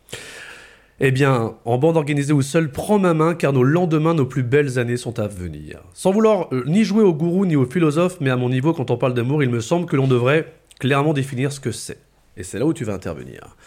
Eh 1.02 1.12
bien, 1.12 1.56
en 1.66 1.78
bande 1.78 1.98
organisée 1.98 2.32
ou 2.32 2.42
seul, 2.42 2.72
prends 2.72 3.00
ma 3.00 3.14
main 3.14 3.36
car 3.36 3.52
nos 3.52 3.64
lendemains, 3.64 4.14
nos 4.14 4.26
plus 4.26 4.44
belles 4.44 4.80
années 4.80 4.98
sont 4.98 5.20
à 5.20 5.28
venir. 5.28 5.82
Sans 5.94 6.12
vouloir 6.12 6.48
euh, 6.54 6.64
ni 6.68 6.86
jouer 6.86 7.04
au 7.04 7.14
gourou 7.14 7.46
ni 7.46 7.58
au 7.58 7.66
philosophe, 7.66 8.18
mais 8.22 8.30
à 8.30 8.38
mon 8.38 8.50
niveau, 8.50 8.74
quand 8.74 8.92
on 8.92 8.98
parle 8.98 9.14
d'amour, 9.14 9.44
il 9.44 9.50
me 9.50 9.60
semble 9.60 9.88
que 9.88 9.98
l'on 9.98 10.08
devrait 10.08 10.54
clairement 10.80 11.12
définir 11.12 11.52
ce 11.52 11.60
que 11.60 11.74
c'est. 11.74 12.00
Et 12.38 12.44
c'est 12.44 12.60
là 12.60 12.66
où 12.66 12.74
tu 12.74 12.86
vas 12.86 12.94
intervenir. 12.94 13.58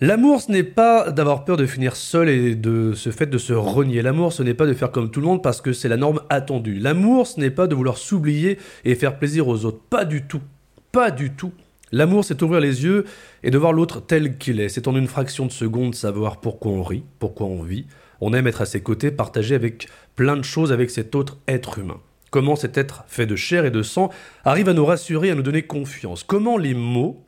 L'amour, 0.00 0.40
ce 0.40 0.50
n'est 0.50 0.64
pas 0.64 1.12
d'avoir 1.12 1.44
peur 1.44 1.56
de 1.56 1.66
finir 1.66 1.94
seul 1.94 2.28
et 2.28 2.56
de 2.56 2.94
ce 2.94 3.10
fait 3.10 3.26
de 3.26 3.38
se 3.38 3.52
renier. 3.52 4.02
L'amour, 4.02 4.32
ce 4.32 4.42
n'est 4.42 4.52
pas 4.52 4.66
de 4.66 4.74
faire 4.74 4.90
comme 4.90 5.08
tout 5.08 5.20
le 5.20 5.26
monde 5.26 5.42
parce 5.42 5.60
que 5.60 5.72
c'est 5.72 5.88
la 5.88 5.96
norme 5.96 6.20
attendue. 6.30 6.80
L'amour, 6.80 7.28
ce 7.28 7.38
n'est 7.38 7.52
pas 7.52 7.68
de 7.68 7.76
vouloir 7.76 7.96
s'oublier 7.96 8.58
et 8.84 8.96
faire 8.96 9.20
plaisir 9.20 9.46
aux 9.46 9.64
autres. 9.64 9.78
Pas 9.88 10.04
du 10.04 10.26
tout. 10.26 10.40
Pas 10.90 11.12
du 11.12 11.30
tout. 11.30 11.52
L'amour, 11.92 12.24
c'est 12.24 12.42
ouvrir 12.42 12.60
les 12.60 12.82
yeux 12.82 13.04
et 13.44 13.52
de 13.52 13.58
voir 13.58 13.72
l'autre 13.72 14.00
tel 14.00 14.36
qu'il 14.36 14.58
est. 14.58 14.68
C'est 14.68 14.88
en 14.88 14.96
une 14.96 15.06
fraction 15.06 15.46
de 15.46 15.52
seconde 15.52 15.94
savoir 15.94 16.40
pourquoi 16.40 16.72
on 16.72 16.82
rit, 16.82 17.04
pourquoi 17.20 17.46
on 17.46 17.62
vit. 17.62 17.86
On 18.20 18.32
aime 18.32 18.48
être 18.48 18.62
à 18.62 18.66
ses 18.66 18.80
côtés, 18.80 19.12
partager 19.12 19.54
avec 19.54 19.86
plein 20.16 20.36
de 20.36 20.42
choses 20.42 20.72
avec 20.72 20.90
cet 20.90 21.14
autre 21.14 21.38
être 21.46 21.78
humain. 21.78 22.00
Comment 22.32 22.56
cet 22.56 22.76
être 22.78 23.04
fait 23.06 23.26
de 23.26 23.36
chair 23.36 23.64
et 23.64 23.70
de 23.70 23.82
sang 23.82 24.10
arrive 24.44 24.68
à 24.68 24.72
nous 24.72 24.84
rassurer, 24.84 25.30
à 25.30 25.36
nous 25.36 25.42
donner 25.42 25.62
confiance. 25.62 26.24
Comment 26.24 26.58
les 26.58 26.74
mots 26.74 27.24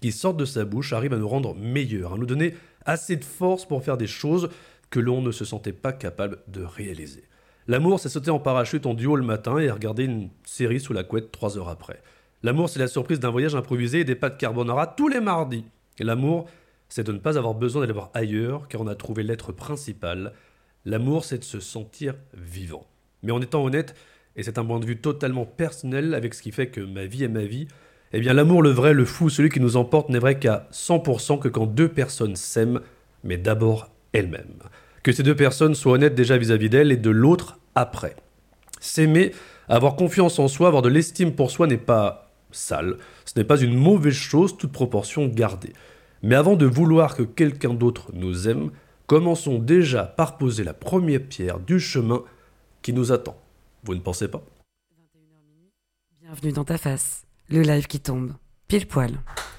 qui 0.00 0.12
sortent 0.12 0.36
de 0.36 0.44
sa 0.44 0.64
bouche 0.64 0.92
arrivent 0.92 1.14
à 1.14 1.18
nous 1.18 1.28
rendre 1.28 1.54
meilleurs, 1.54 2.14
à 2.14 2.16
nous 2.16 2.26
donner 2.26 2.54
assez 2.84 3.16
de 3.16 3.24
force 3.24 3.64
pour 3.64 3.82
faire 3.82 3.96
des 3.96 4.06
choses 4.06 4.48
que 4.90 5.00
l'on 5.00 5.20
ne 5.22 5.32
se 5.32 5.44
sentait 5.44 5.72
pas 5.72 5.92
capable 5.92 6.38
de 6.48 6.62
réaliser. 6.62 7.24
L'amour, 7.68 7.98
c'est 7.98 8.08
sauter 8.08 8.30
en 8.30 8.38
parachute 8.38 8.86
en 8.86 8.94
duo 8.94 9.16
le 9.16 9.24
matin 9.24 9.58
et 9.58 9.70
regarder 9.70 10.04
une 10.04 10.30
série 10.44 10.78
sous 10.78 10.92
la 10.92 11.02
couette 11.02 11.32
trois 11.32 11.58
heures 11.58 11.68
après. 11.68 12.00
L'amour, 12.42 12.68
c'est 12.68 12.78
la 12.78 12.86
surprise 12.86 13.18
d'un 13.18 13.30
voyage 13.30 13.56
improvisé 13.56 14.00
et 14.00 14.04
des 14.04 14.14
pâtes 14.14 14.38
carbonara 14.38 14.86
tous 14.86 15.08
les 15.08 15.20
mardis. 15.20 15.64
L'amour, 15.98 16.46
c'est 16.88 17.04
de 17.04 17.10
ne 17.10 17.18
pas 17.18 17.38
avoir 17.38 17.54
besoin 17.54 17.80
d'aller 17.80 17.92
voir 17.92 18.10
ailleurs 18.14 18.68
car 18.68 18.80
on 18.80 18.86
a 18.86 18.94
trouvé 18.94 19.24
l'être 19.24 19.50
principal. 19.50 20.32
L'amour, 20.84 21.24
c'est 21.24 21.38
de 21.38 21.44
se 21.44 21.58
sentir 21.58 22.14
vivant. 22.34 22.86
Mais 23.24 23.32
en 23.32 23.40
étant 23.40 23.64
honnête, 23.64 23.96
et 24.36 24.44
c'est 24.44 24.58
un 24.58 24.64
point 24.64 24.78
de 24.78 24.86
vue 24.86 25.00
totalement 25.00 25.46
personnel 25.46 26.14
avec 26.14 26.34
ce 26.34 26.42
qui 26.42 26.52
fait 26.52 26.68
que 26.68 26.80
ma 26.80 27.06
vie 27.06 27.24
est 27.24 27.28
ma 27.28 27.44
vie, 27.44 27.66
eh 28.12 28.20
bien 28.20 28.32
l'amour, 28.32 28.62
le 28.62 28.70
vrai, 28.70 28.94
le 28.94 29.04
fou, 29.04 29.28
celui 29.28 29.50
qui 29.50 29.60
nous 29.60 29.76
emporte 29.76 30.08
n'est 30.08 30.18
vrai 30.18 30.38
qu'à 30.38 30.68
100% 30.72 31.38
que 31.38 31.48
quand 31.48 31.66
deux 31.66 31.88
personnes 31.88 32.36
s'aiment, 32.36 32.80
mais 33.24 33.36
d'abord 33.36 33.90
elles-mêmes. 34.12 34.58
Que 35.02 35.12
ces 35.12 35.22
deux 35.22 35.36
personnes 35.36 35.74
soient 35.74 35.92
honnêtes 35.92 36.14
déjà 36.14 36.36
vis-à-vis 36.36 36.70
d'elles 36.70 36.92
et 36.92 36.96
de 36.96 37.10
l'autre 37.10 37.58
après. 37.74 38.16
S'aimer, 38.80 39.32
avoir 39.68 39.96
confiance 39.96 40.38
en 40.38 40.48
soi, 40.48 40.68
avoir 40.68 40.82
de 40.82 40.88
l'estime 40.88 41.34
pour 41.34 41.50
soi 41.50 41.66
n'est 41.66 41.76
pas 41.76 42.30
sale, 42.50 42.96
ce 43.24 43.32
n'est 43.36 43.44
pas 43.44 43.60
une 43.60 43.74
mauvaise 43.74 44.14
chose, 44.14 44.56
toute 44.56 44.72
proportion 44.72 45.26
gardée. 45.26 45.72
Mais 46.22 46.34
avant 46.34 46.56
de 46.56 46.66
vouloir 46.66 47.16
que 47.16 47.22
quelqu'un 47.22 47.74
d'autre 47.74 48.10
nous 48.14 48.48
aime, 48.48 48.70
Commençons 49.06 49.60
déjà 49.60 50.02
par 50.04 50.36
poser 50.36 50.64
la 50.64 50.74
première 50.74 51.22
pierre 51.22 51.60
du 51.60 51.78
chemin 51.78 52.24
qui 52.82 52.92
nous 52.92 53.12
attend. 53.12 53.36
Vous 53.84 53.94
ne 53.94 54.00
pensez 54.00 54.26
pas? 54.26 54.42
Bienvenue 56.20 56.52
dans 56.52 56.64
ta 56.64 56.76
face, 56.76 57.24
le 57.48 57.62
live 57.62 57.86
qui 57.86 58.00
tombe, 58.00 58.32
pile 58.68 58.86
poil. 58.86 59.12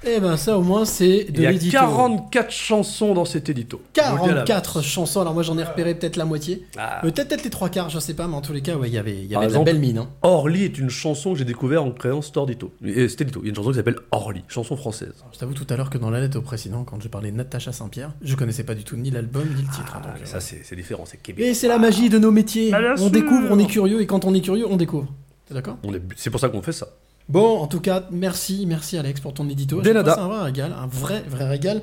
Eh 0.06 0.20
ben 0.20 0.38
ça 0.38 0.58
au 0.58 0.62
moins 0.62 0.86
c'est 0.86 1.24
de 1.26 1.38
Il 1.38 1.42
y 1.42 1.46
a 1.48 1.52
l'édito. 1.52 1.72
44 1.72 2.52
chansons 2.52 3.14
dans 3.16 3.26
cet 3.26 3.50
édito. 3.50 3.82
Je 3.96 4.02
vous 4.12 4.18
le 4.18 4.24
dis 4.26 4.30
à 4.30 4.36
la 4.36 4.42
44 4.44 4.82
chansons, 4.84 5.22
alors 5.22 5.34
moi 5.34 5.42
j'en 5.42 5.58
ai 5.58 5.64
repéré 5.64 5.96
peut-être 5.96 6.18
la 6.18 6.24
moitié. 6.26 6.66
Ah. 6.78 7.00
Peut-être 7.02 7.28
peut-être 7.30 7.44
les 7.44 7.50
trois 7.50 7.70
quarts, 7.70 7.90
je 7.90 7.98
sais 8.00 8.14
pas, 8.14 8.28
mais 8.28 8.36
en 8.36 8.42
tous 8.42 8.54
les 8.54 8.62
cas, 8.62 8.76
ouais, 8.76 8.90
il 8.90 8.94
y 8.94 8.98
avait, 9.00 9.16
il 9.18 9.26
y 9.26 9.30
Par 9.34 9.40
avait 9.42 9.48
de 9.48 9.54
la 9.54 9.60
exemple, 9.62 9.72
belle 9.72 9.80
mine. 9.80 9.98
hein. 9.98 10.10
Orly 10.22 10.64
est 10.66 10.78
une 10.78 10.90
chanson 10.92 11.34
que 11.34 11.40
j'ai 11.40 11.46
découvert 11.46 11.84
en 11.84 11.92
créant 11.92 12.22
cet 12.22 12.38
édito. 12.38 12.72
Et 12.86 13.10
cet 13.10 13.22
édito. 13.22 13.40
Il 13.42 13.46
y 13.46 13.48
a 13.48 13.50
une 13.50 13.56
chanson 13.56 13.72
qui 13.72 13.76
s'appelle 13.78 13.98
Orly, 14.12 14.44
chanson 14.48 14.78
française. 14.78 15.14
Je 15.34 15.40
t'avoue 15.40 15.56
tout 15.56 15.66
à 15.72 15.76
l'heure 15.78 15.90
que 15.90 15.98
dans 15.98 16.12
la 16.12 16.20
lettre 16.22 16.38
au 16.38 16.42
précédent, 16.44 16.84
quand 16.84 17.02
j'ai 17.02 17.10
parlé 17.10 17.32
de 17.32 17.36
Natacha 17.38 17.72
Saint-Pierre, 17.72 18.12
je 18.22 18.36
connaissais 18.36 18.64
pas 18.64 18.76
du 18.76 18.84
tout 18.84 18.98
ni 18.98 19.10
l'album 19.10 19.48
ni 19.56 19.64
le 19.64 19.68
titre. 19.68 19.96
hein, 19.98 20.02
donc, 20.04 20.12
Ah, 20.16 20.20
euh, 20.22 20.26
ça, 20.26 20.40
c'est 20.40 20.62
c'est 20.64 20.76
différent, 20.76 21.06
c'est 21.08 21.18
Québec. 21.18 21.44
Et 21.44 21.54
c'est 21.56 21.68
la 21.68 21.80
magie 21.80 22.10
de 22.10 22.20
nos 22.20 22.32
métiers. 22.32 22.70
Bah, 22.70 22.80
on 22.94 22.98
sûr. 22.98 23.10
découvre, 23.10 23.48
on 23.50 23.58
est 23.58 23.66
curieux, 23.68 24.00
et 24.02 24.06
quand 24.06 24.26
on 24.26 24.34
est 24.36 24.42
curieux, 24.42 24.68
on 24.70 24.78
découvre. 24.78 25.08
T'es 25.48 25.56
d'accord? 25.56 25.78
On 25.84 25.92
est- 25.94 26.02
C'est 26.16 26.30
pour 26.30 26.40
ça 26.40 26.50
qu'on 26.50 26.62
fait 26.62 26.72
ça. 26.72 26.88
Bon, 27.30 27.60
en 27.60 27.68
tout 27.68 27.82
cas, 27.82 28.04
merci, 28.12 28.66
merci 28.66 28.98
Alex 28.98 29.20
pour 29.20 29.34
ton 29.34 29.50
édito. 29.50 29.82
C'est 29.84 29.96
un 29.96 30.02
vrai 30.28 30.44
régal, 30.44 30.74
un 30.74 30.88
vrai, 30.88 31.24
vrai 31.28 31.48
régal. 31.48 31.82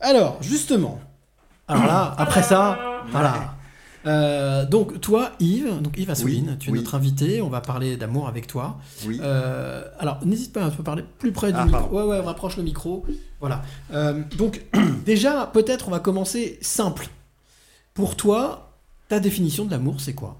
Alors, 0.00 0.38
justement, 0.42 1.00
alors 1.68 1.86
là, 1.86 2.14
après 2.18 2.42
ça, 2.42 2.78
voilà. 3.10 3.54
Euh, 4.04 4.66
donc 4.66 5.00
toi, 5.00 5.30
Yves, 5.38 5.80
donc 5.80 5.96
Yves 5.96 6.10
Assouline, 6.10 6.48
Oui, 6.50 6.58
tu 6.58 6.68
es 6.68 6.72
oui. 6.72 6.78
notre 6.80 6.94
invité. 6.96 7.40
On 7.40 7.48
va 7.48 7.60
parler 7.60 7.96
d'amour 7.96 8.26
avec 8.26 8.48
toi. 8.48 8.78
Oui. 9.06 9.20
Euh, 9.22 9.84
alors 10.00 10.18
n'hésite 10.26 10.52
pas 10.52 10.64
à 10.66 10.70
parler 10.70 11.04
plus 11.20 11.30
près 11.30 11.52
du 11.52 11.58
Ah, 11.60 11.64
micro. 11.66 11.96
Ouais, 11.96 12.02
ouais, 12.02 12.18
rapproche 12.20 12.56
le 12.56 12.64
micro. 12.64 13.06
Voilà. 13.38 13.62
Euh, 13.92 14.22
donc 14.36 14.62
déjà, 15.06 15.48
peut-être 15.52 15.86
on 15.88 15.92
va 15.92 16.00
commencer 16.00 16.58
simple. 16.62 17.08
Pour 17.94 18.16
toi, 18.16 18.72
ta 19.08 19.20
définition 19.20 19.64
de 19.66 19.70
l'amour, 19.70 20.00
c'est 20.00 20.14
quoi? 20.14 20.36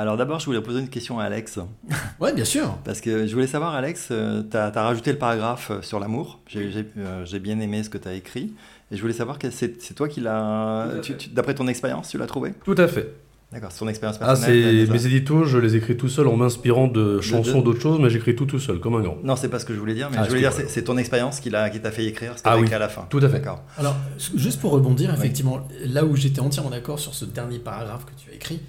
Alors 0.00 0.16
d'abord, 0.16 0.40
je 0.40 0.46
voulais 0.46 0.60
poser 0.62 0.80
une 0.80 0.88
question 0.88 1.18
à 1.20 1.24
Alex. 1.24 1.58
Ouais, 2.20 2.32
bien 2.32 2.44
sûr. 2.44 2.76
Parce 2.84 3.00
que 3.00 3.26
je 3.26 3.32
voulais 3.34 3.46
savoir, 3.46 3.74
Alex, 3.74 4.08
tu 4.50 4.56
as, 4.56 4.70
rajouté 4.70 5.12
le 5.12 5.18
paragraphe 5.18 5.70
euh, 5.70 5.82
sur 5.82 6.00
l'amour. 6.00 6.40
J'ai 6.46 6.70
euh, 6.98 7.24
j'ai 7.24 7.38
bien 7.38 7.58
aimé 7.60 7.82
ce 7.82 7.90
que 7.90 7.98
tu 7.98 8.08
as 8.08 8.14
écrit. 8.14 8.52
Et 8.90 8.96
je 8.96 9.00
voulais 9.02 9.12
savoir, 9.14 9.38
que 9.38 9.50
c'est 9.50 9.80
c'est 9.80 9.94
toi 9.94 10.08
qui 10.08 10.20
l'as... 10.20 10.86
D'après 11.32 11.54
ton 11.54 11.68
expérience, 11.68 12.08
tu 12.08 12.18
l'as 12.18 12.26
trouvé? 12.26 12.52
Tout 12.64 12.74
à 12.78 12.88
fait. 12.88 13.12
D'accord, 13.52 13.70
c'est 13.72 13.80
ton 13.80 13.88
expérience 13.88 14.18
Ah, 14.20 14.26
personnelle. 14.26 14.62
c'est 14.62 14.72
déjà. 14.72 14.92
mes 14.92 15.06
éditos, 15.06 15.44
je 15.44 15.58
les 15.58 15.74
écris 15.76 15.96
tout 15.96 16.08
seul 16.08 16.28
en 16.28 16.36
m'inspirant 16.36 16.86
de 16.88 17.20
chansons 17.20 17.58
de- 17.60 17.64
d'autres 17.64 17.80
choses, 17.80 17.98
mais 18.00 18.08
j'écris 18.08 18.36
tout 18.36 18.46
tout 18.46 18.58
seul, 18.60 18.78
comme 18.80 18.94
un 18.94 19.00
grand. 19.00 19.16
Non, 19.24 19.34
c'est 19.36 19.48
pas 19.48 19.58
ce 19.58 19.64
que 19.64 19.74
je 19.74 19.78
voulais 19.80 19.94
dire, 19.94 20.08
mais 20.10 20.18
Ah, 20.20 20.24
je 20.24 20.28
voulais 20.28 20.40
dire, 20.40 20.52
c'est 20.52 20.68
c'est 20.68 20.82
ton 20.84 20.96
expérience 20.98 21.40
qui 21.40 21.50
l'a- 21.50 21.68
qui 21.68 21.80
t'a 21.80 21.90
fait 21.90 22.04
écrire 22.04 22.38
ce 22.38 22.42
que 22.44 22.48
Ah 22.48 22.56
oui, 22.56 22.62
écrit 22.62 22.74
à 22.74 22.78
la 22.78 22.88
fin. 22.88 23.06
tout 23.10 23.18
à 23.18 23.28
fait. 23.28 23.38
D'accord. 23.40 23.62
Alors, 23.76 23.96
juste 24.36 24.60
pour 24.60 24.70
rebondir, 24.72 25.12
effectivement, 25.12 25.66
là 25.84 26.04
où 26.04 26.14
j'étais 26.16 26.40
entièrement 26.40 26.70
d'accord 26.70 26.98
sur 27.00 27.12
ce 27.14 27.24
dernier 27.24 27.58
paragraphe 27.58 28.04
que 28.06 28.12
tu 28.16 28.30
as 28.30 28.34
écrit, 28.34 28.60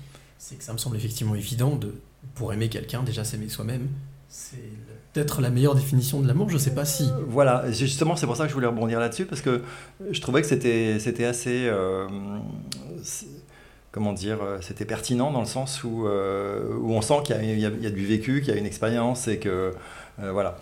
c'est 0.51 0.57
que 0.57 0.63
ça 0.65 0.73
me 0.73 0.77
semble 0.77 0.97
effectivement 0.97 1.33
évident 1.33 1.77
de, 1.77 1.93
pour 2.35 2.51
aimer 2.51 2.67
quelqu'un, 2.67 3.03
déjà 3.03 3.23
s'aimer 3.23 3.47
soi-même, 3.47 3.87
c'est 4.27 4.57
peut-être 5.13 5.41
la 5.41 5.49
meilleure 5.49 5.75
définition 5.75 6.19
de 6.19 6.27
l'amour. 6.27 6.49
Je 6.49 6.57
sais 6.57 6.75
pas 6.75 6.83
si. 6.83 7.09
Voilà, 7.27 7.71
justement, 7.71 8.17
c'est 8.17 8.25
pour 8.25 8.35
ça 8.35 8.43
que 8.43 8.49
je 8.49 8.53
voulais 8.53 8.67
rebondir 8.67 8.99
là-dessus, 8.99 9.25
parce 9.25 9.41
que 9.41 9.61
je 10.11 10.19
trouvais 10.19 10.41
que 10.41 10.47
c'était 10.47 10.99
c'était 10.99 11.23
assez. 11.23 11.67
euh, 11.67 12.05
comment 13.93 14.11
dire 14.11 14.41
euh, 14.41 14.57
C'était 14.61 14.85
pertinent 14.85 15.31
dans 15.31 15.39
le 15.39 15.45
sens 15.45 15.85
où, 15.85 16.05
euh, 16.05 16.75
où 16.81 16.91
on 16.91 17.01
sent 17.01 17.21
qu'il 17.23 17.41
y, 17.43 17.53
y 17.53 17.59
y 17.61 17.65
a 17.87 17.89
du 17.89 18.05
vécu, 18.05 18.41
qu'il 18.41 18.53
y 18.53 18.57
a 18.57 18.59
une 18.59 18.65
expérience, 18.65 19.29
et 19.29 19.39
que. 19.39 19.73
euh, 20.21 20.31
voilà. 20.33 20.57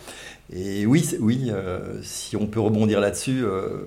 Et 0.54 0.86
oui, 0.86 1.08
oui 1.20 1.48
euh, 1.50 2.00
si 2.04 2.36
on 2.36 2.46
peut 2.46 2.60
rebondir 2.60 3.00
là-dessus, 3.00 3.44
euh, 3.44 3.86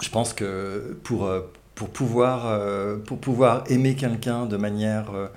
je 0.00 0.08
pense 0.10 0.32
que 0.32 0.96
pour, 1.04 1.26
euh, 1.26 1.40
pour, 1.76 1.90
pouvoir, 1.90 2.46
euh, 2.46 2.96
pour 2.96 3.18
pouvoir 3.20 3.62
aimer 3.68 3.94
quelqu'un 3.94 4.46
de 4.46 4.56
manière. 4.56 5.10
euh, 5.14 5.28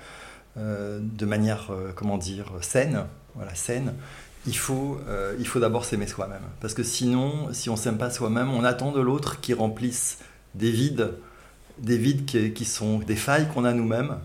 euh, 0.58 0.98
de 1.00 1.26
manière, 1.26 1.68
euh, 1.70 1.92
comment 1.94 2.18
dire, 2.18 2.46
saine, 2.60 3.04
voilà, 3.36 3.54
saine, 3.54 3.94
il 4.48 4.56
faut, 4.56 4.98
euh, 5.08 5.34
il 5.38 5.46
faut 5.46 5.60
d'abord 5.60 5.84
s'aimer 5.84 6.08
soi-même. 6.08 6.42
Parce 6.60 6.74
que 6.74 6.82
sinon, 6.82 7.48
si 7.52 7.70
on 7.70 7.76
s'aime 7.76 7.98
pas 7.98 8.10
soi-même, 8.10 8.50
on 8.52 8.64
attend 8.64 8.90
de 8.90 9.00
l'autre 9.00 9.40
qu'il 9.40 9.54
remplisse 9.54 10.18
des 10.56 10.72
vides, 10.72 11.12
des 11.78 11.96
vides 11.96 12.24
qui, 12.24 12.52
qui 12.52 12.64
sont 12.64 12.98
des 12.98 13.14
failles 13.14 13.46
qu'on 13.54 13.64
a 13.64 13.72
nous-mêmes. 13.72 14.16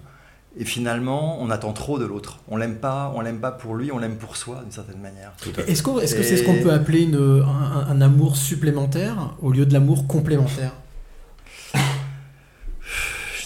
Et 0.57 0.65
finalement, 0.65 1.37
on 1.41 1.51
attend 1.51 1.73
trop 1.73 1.99
de 1.99 2.05
l'autre. 2.05 2.39
On 2.47 2.57
l'aime 2.57 2.77
pas, 2.77 3.13
on 3.15 3.21
l'aime 3.21 3.39
pas 3.39 3.51
pour 3.51 3.75
lui, 3.75 3.91
on 3.91 3.99
l'aime 3.99 4.15
pour 4.17 4.35
soi 4.35 4.61
d'une 4.63 4.71
certaine 4.71 4.99
manière. 5.01 5.33
Est-ce 5.67 5.83
qu'on- 5.83 5.99
est-ce 5.99 6.15
que 6.15 6.23
c'est 6.23 6.37
ce 6.37 6.43
qu'on 6.43 6.55
peut 6.63 6.73
appeler 6.73 7.03
une- 7.03 7.43
un, 7.45 7.85
un 7.87 8.01
amour 8.01 8.35
supplémentaire 8.35 9.35
au 9.43 9.51
lieu 9.51 9.65
de 9.67 9.73
l'amour 9.73 10.07
complémentaire? 10.07 10.71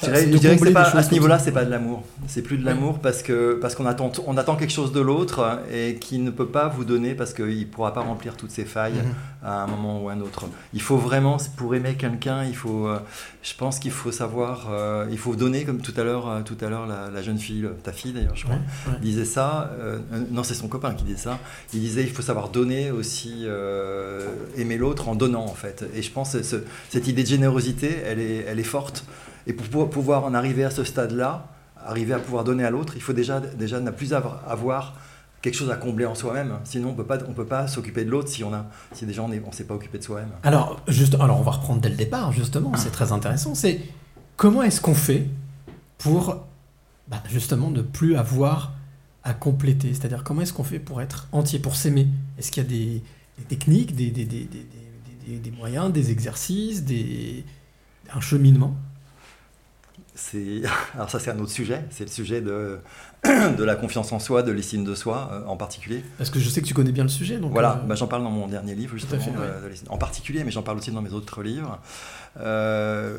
Je 0.01 0.07
dirais, 0.37 0.55
je 0.55 0.59
que 0.59 0.65
c'est 0.67 0.71
pas, 0.73 0.83
à 0.97 1.03
ce 1.03 1.11
niveau-là, 1.11 1.39
c'est 1.39 1.51
pas 1.51 1.65
de 1.65 1.69
l'amour. 1.69 2.03
C'est 2.27 2.41
plus 2.41 2.57
de 2.57 2.65
l'amour 2.65 2.99
parce 2.99 3.21
que 3.23 3.57
parce 3.61 3.75
qu'on 3.75 3.85
attend, 3.85 4.11
on 4.27 4.37
attend 4.37 4.55
quelque 4.55 4.71
chose 4.73 4.91
de 4.93 5.01
l'autre 5.01 5.59
et 5.71 5.95
qui 5.95 6.19
ne 6.19 6.31
peut 6.31 6.45
pas 6.47 6.67
vous 6.69 6.85
donner 6.85 7.15
parce 7.15 7.33
qu'il 7.33 7.67
pourra 7.67 7.93
pas 7.93 8.01
remplir 8.01 8.37
toutes 8.37 8.51
ses 8.51 8.65
failles 8.65 8.93
Mhm. 8.93 9.13
à 9.43 9.63
un 9.63 9.67
moment 9.67 10.01
ou 10.03 10.09
un 10.09 10.19
autre. 10.21 10.45
Il 10.73 10.81
faut 10.81 10.97
vraiment, 10.97 11.37
pour 11.57 11.75
aimer 11.75 11.95
quelqu'un, 11.95 12.43
il 12.45 12.55
faut, 12.55 12.87
euh, 12.87 12.99
je 13.43 13.53
pense 13.55 13.79
qu'il 13.79 13.91
faut 13.91 14.11
savoir, 14.11 14.67
euh, 14.71 15.05
il 15.11 15.17
faut 15.17 15.35
donner 15.35 15.63
comme 15.65 15.81
tout 15.81 15.93
à 15.97 16.03
l'heure, 16.03 16.29
euh, 16.29 16.41
tout 16.43 16.57
à 16.61 16.69
l'heure 16.69 16.85
la, 16.87 17.09
la 17.09 17.21
jeune 17.21 17.37
fille, 17.39 17.61
le- 17.61 17.71
ta 17.83 17.91
fille 17.91 18.13
d'ailleurs, 18.13 18.35
je 18.35 18.43
crois, 18.45 18.55
Ouais, 18.55 18.93
ouais. 18.93 18.99
disait 19.01 19.25
ça. 19.25 19.71
euh, 19.81 19.99
non, 20.31 20.43
c'est 20.43 20.53
son 20.53 20.67
copain 20.67 20.93
qui 20.93 21.03
disait 21.03 21.17
ça. 21.17 21.39
Il 21.73 21.79
disait 21.81 22.03
il 22.03 22.09
faut 22.11 22.21
savoir 22.21 22.49
donner 22.49 22.91
aussi, 22.91 23.43
euh, 23.45 24.27
aimer 24.57 24.77
l'autre 24.77 25.09
en 25.09 25.15
donnant 25.15 25.45
en 25.45 25.53
fait. 25.55 25.85
Et 25.95 26.01
je 26.01 26.11
pense 26.11 26.33
que 26.33 26.43
ce- 26.43 26.63
cette 26.89 27.07
idée 27.07 27.23
de 27.23 27.27
générosité, 27.27 27.97
elle 28.05 28.19
est, 28.19 28.45
elle 28.47 28.59
est 28.59 28.63
forte. 28.63 29.03
Et 29.47 29.53
pour 29.53 29.89
pouvoir- 29.89 30.25
en 30.25 30.33
arriver 30.33 30.63
à 30.63 30.69
ce 30.71 30.83
stade-là, 30.83 31.47
arriver 31.85 32.13
à 32.13 32.19
pouvoir 32.19 32.43
donner 32.43 32.63
à 32.65 32.69
l'autre, 32.71 32.93
il 32.95 33.01
faut 33.01 33.13
déjà, 33.13 33.39
déjà 33.39 33.79
ne 33.79 33.89
plus 33.91 34.13
avoir, 34.13 34.95
quelque 35.41 35.55
chose 35.55 35.71
à 35.71 35.77
combler 35.77 36.05
en 36.05 36.15
soi-même. 36.15 36.59
Sinon, 36.65 36.89
on 36.89 36.93
peut 36.93 37.05
pas, 37.05 37.17
on 37.27 37.33
peut 37.33 37.45
pas 37.45 37.67
s'occuper 37.67 38.03
de 38.03 38.09
l'autre 38.09 38.27
si 38.27 38.43
on 38.43 38.51
si 38.93 39.05
déjà 39.05 39.23
on 39.23 39.29
ne 39.29 39.39
s'est 39.53 39.63
pas 39.63 39.73
occupé 39.75 39.97
de 39.97 40.03
soi-même. 40.03 40.31
Alors, 40.43 40.81
juste, 40.89 41.15
alors, 41.15 41.39
on 41.39 41.43
va 41.43 41.51
reprendre 41.51 41.79
dès 41.79 41.87
le 41.89 41.95
départ, 41.95 42.33
justement, 42.33 42.75
c'est 42.75 42.91
très 42.91 43.11
intéressant. 43.13 43.55
C'est 43.55 43.79
comment 44.35 44.61
est-ce 44.63 44.81
qu'on 44.81 44.93
fait 44.95 45.27
pour, 45.97 46.45
bah, 47.07 47.23
justement, 47.29 47.69
ne 47.71 47.81
plus 47.81 48.17
avoir 48.17 48.73
à 49.23 49.33
compléter? 49.33 49.93
C'est-à-dire, 49.93 50.25
comment 50.25 50.41
est-ce 50.41 50.51
qu'on 50.53 50.65
fait 50.65 50.79
pour 50.79 51.01
être 51.01 51.27
entier, 51.31 51.59
pour 51.59 51.75
s'aimer? 51.77 52.07
Est-ce 52.37 52.51
qu'il 52.51 52.61
y 52.61 52.65
a 52.65 52.69
des, 52.69 53.01
des 53.37 53.43
techniques, 53.47 53.95
des- 53.95 54.11
des- 54.11 54.25
des- 54.25 54.49
des 55.39 55.51
moyens, 55.51 55.91
des 55.93 56.11
exercices, 56.11 56.83
des, 56.83 57.45
un 58.13 58.19
cheminement? 58.19 58.75
C'est, 60.21 60.61
alors 60.95 61.09
ça 61.09 61.19
c'est 61.19 61.31
un 61.31 61.39
autre 61.39 61.51
sujet, 61.51 61.85
c'est 61.91 62.03
le 62.03 62.09
sujet 62.09 62.41
de, 62.41 62.79
de 63.23 63.63
la 63.63 63.75
confiance 63.75 64.11
en 64.11 64.19
soi, 64.19 64.43
de 64.43 64.51
l'estime 64.51 64.83
de 64.83 64.93
soi 64.93 65.29
euh, 65.31 65.45
en 65.45 65.55
particulier. 65.55 66.03
Parce 66.17 66.29
que 66.29 66.39
je 66.39 66.49
sais 66.49 66.61
que 66.61 66.67
tu 66.67 66.73
connais 66.73 66.91
bien 66.91 67.03
le 67.03 67.09
sujet. 67.09 67.37
Donc, 67.37 67.53
voilà, 67.53 67.79
euh, 67.83 67.87
bah, 67.87 67.95
j'en 67.95 68.07
parle 68.07 68.23
dans 68.23 68.29
mon 68.29 68.47
dernier 68.47 68.75
livre 68.75 68.97
justement, 68.97 69.21
fait, 69.21 69.31
de- 69.31 69.37
ouais. 69.37 69.61
de 69.63 69.67
l'estime- 69.67 69.87
en 69.91 69.97
particulier, 69.97 70.43
mais 70.43 70.51
j'en 70.51 70.61
parle 70.61 70.77
aussi 70.77 70.91
dans 70.91 71.01
mes 71.01 71.13
autres 71.13 71.41
livres. 71.41 71.79
Euh, 72.39 73.17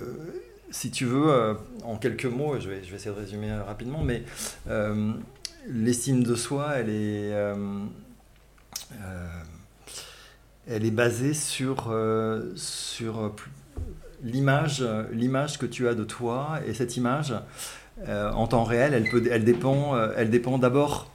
si 0.71 0.91
tu 0.91 1.05
veux, 1.07 1.31
euh, 1.33 1.55
en 1.85 1.97
quelques 1.97 2.27
mots, 2.27 2.61
je 2.61 2.69
vais, 2.69 2.85
je 2.85 2.91
vais 2.91 2.97
essayer 2.97 3.15
de 3.15 3.19
résumer 3.21 3.51
euh, 3.51 3.63
rapidement, 3.65 4.03
mais 4.03 4.23
euh, 4.69 5.13
l'estime 5.69 6.23
de 6.23 6.35
soi, 6.35 6.75
elle 6.77 6.91
est, 6.91 7.33
euh, 7.33 7.55
euh, 9.03 9.27
elle 10.69 10.85
est 10.85 10.91
basée 10.93 11.35
sur, 11.35 11.89
euh, 11.91 12.53
euh, 13.19 13.29
l'image, 14.23 14.85
l'image 15.13 15.59
que 15.59 15.67
tu 15.67 15.89
as 15.89 15.95
de 15.95 16.05
toi, 16.05 16.59
et 16.67 16.75
cette 16.75 16.97
image, 16.97 17.35
euh, 18.09 18.31
en 18.33 18.47
temps 18.47 18.65
réel, 18.65 18.95
elle, 18.95 19.09
peut, 19.11 19.23
elle 19.31 19.45
dépend, 19.45 19.95
euh, 19.97 20.13
elle 20.17 20.31
dépend 20.31 20.59
d'abord 20.59 21.11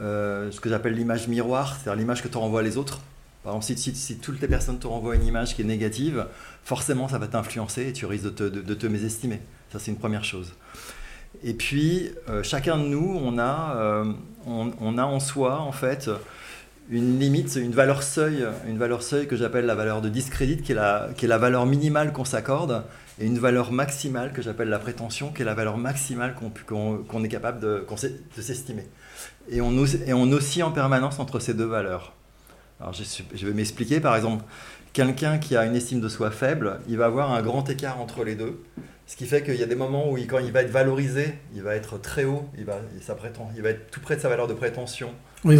euh, 0.00 0.50
ce 0.52 0.60
que 0.60 0.68
j'appelle 0.68 0.94
l'image 0.94 1.26
miroir, 1.28 1.74
c'est-à-dire 1.76 1.98
l'image 1.98 2.22
que 2.22 2.28
te 2.28 2.38
renvoient 2.38 2.62
les 2.62 2.76
autres. 2.76 3.00
Par 3.42 3.54
exemple, 3.54 3.64
si, 3.66 3.78
si- 3.78 3.94
si 3.96 4.18
toutes 4.18 4.40
les 4.40 4.48
personnes 4.48 4.78
te 4.78 4.86
renvoient 4.86 5.14
une 5.16 5.26
image 5.26 5.56
qui 5.56 5.62
est 5.62 5.64
négative, 5.64 6.26
forcément 6.62 7.08
ça 7.08 7.18
va 7.18 7.26
t'influencer 7.26 7.88
et 7.88 7.92
tu 7.92 8.06
risques 8.06 8.24
de 8.24 8.30
te, 8.30 8.42
de- 8.44 8.74
te 8.74 8.86
mésestimer. 8.86 9.40
Ça, 9.72 9.78
c'est 9.78 9.90
une 9.90 9.96
première 9.98 10.24
chose. 10.24 10.52
Et 11.42 11.54
puis, 11.54 12.10
euh, 12.28 12.42
chacun 12.42 12.76
de 12.76 12.82
nous, 12.84 13.18
on 13.22 13.38
a, 13.38 14.04
on 14.46 14.98
a 14.98 15.04
en 15.04 15.20
soi, 15.20 15.60
en 15.60 15.72
fait, 15.72 16.10
une 16.90 17.20
limite, 17.20 17.54
une 17.54 17.70
valeur 17.70 18.02
seuil, 18.02 18.44
une 18.66 18.76
valeur 18.76 19.02
seuil 19.02 19.28
que 19.28 19.36
j'appelle 19.36 19.64
la 19.64 19.76
valeur 19.76 20.00
de 20.00 20.08
discrédit, 20.08 20.58
qui 20.58 20.72
est 20.72 20.74
la, 20.74 21.38
valeur 21.38 21.64
minimale 21.64 22.12
qu'on 22.12 22.24
s'accorde, 22.24 22.84
et 23.20 23.26
une 23.26 23.38
valeur 23.38 23.70
maximale 23.70 24.32
que 24.32 24.42
j'appelle 24.42 24.68
la 24.68 24.80
prétention, 24.80 25.30
qui 25.30 25.42
est 25.42 25.44
la 25.44 25.54
valeur 25.54 25.76
maximale 25.76 26.34
qu'on 26.66 27.24
est 27.24 27.28
capable 27.28 27.60
de, 27.60 27.86
s'estimer. 28.40 28.86
Et 29.48 29.60
on, 29.60 30.32
oscille 30.32 30.64
en 30.64 30.72
permanence 30.72 31.20
entre 31.20 31.38
ces 31.38 31.54
deux 31.54 31.66
valeurs. 31.66 32.12
Alors 32.80 32.92
je, 32.92 33.46
vais 33.46 33.52
m'expliquer, 33.52 34.00
par 34.00 34.16
exemple, 34.16 34.44
quelqu'un 34.92 35.38
qui 35.38 35.56
a 35.56 35.64
une 35.66 35.76
estime 35.76 36.00
de 36.00 36.08
soi 36.08 36.32
faible, 36.32 36.80
il 36.88 36.96
va 36.96 37.06
avoir 37.06 37.30
un 37.32 37.42
grand 37.42 37.68
écart 37.70 38.00
entre 38.00 38.24
les 38.24 38.34
deux. 38.34 38.64
Ce 39.06 39.16
qui 39.16 39.26
fait 39.26 39.44
qu'il 39.44 39.56
y 39.56 39.62
a 39.62 39.66
des 39.66 39.74
moments 39.76 40.10
où, 40.10 40.18
il- 40.18 40.26
quand 40.26 40.38
il 40.38 40.50
va 40.50 40.62
être 40.62 40.70
valorisé, 40.70 41.34
il 41.54 41.62
va 41.62 41.74
être 41.74 41.98
très 41.98 42.24
haut, 42.24 42.48
il 42.56 42.64
va, 42.64 42.78
il, 42.96 43.02
il 43.56 43.62
va 43.62 43.70
être 43.70 43.90
tout 43.90 44.00
près 44.00 44.16
de 44.16 44.20
sa 44.20 44.28
valeur 44.28 44.48
de 44.48 44.54
prétention. 44.54 45.10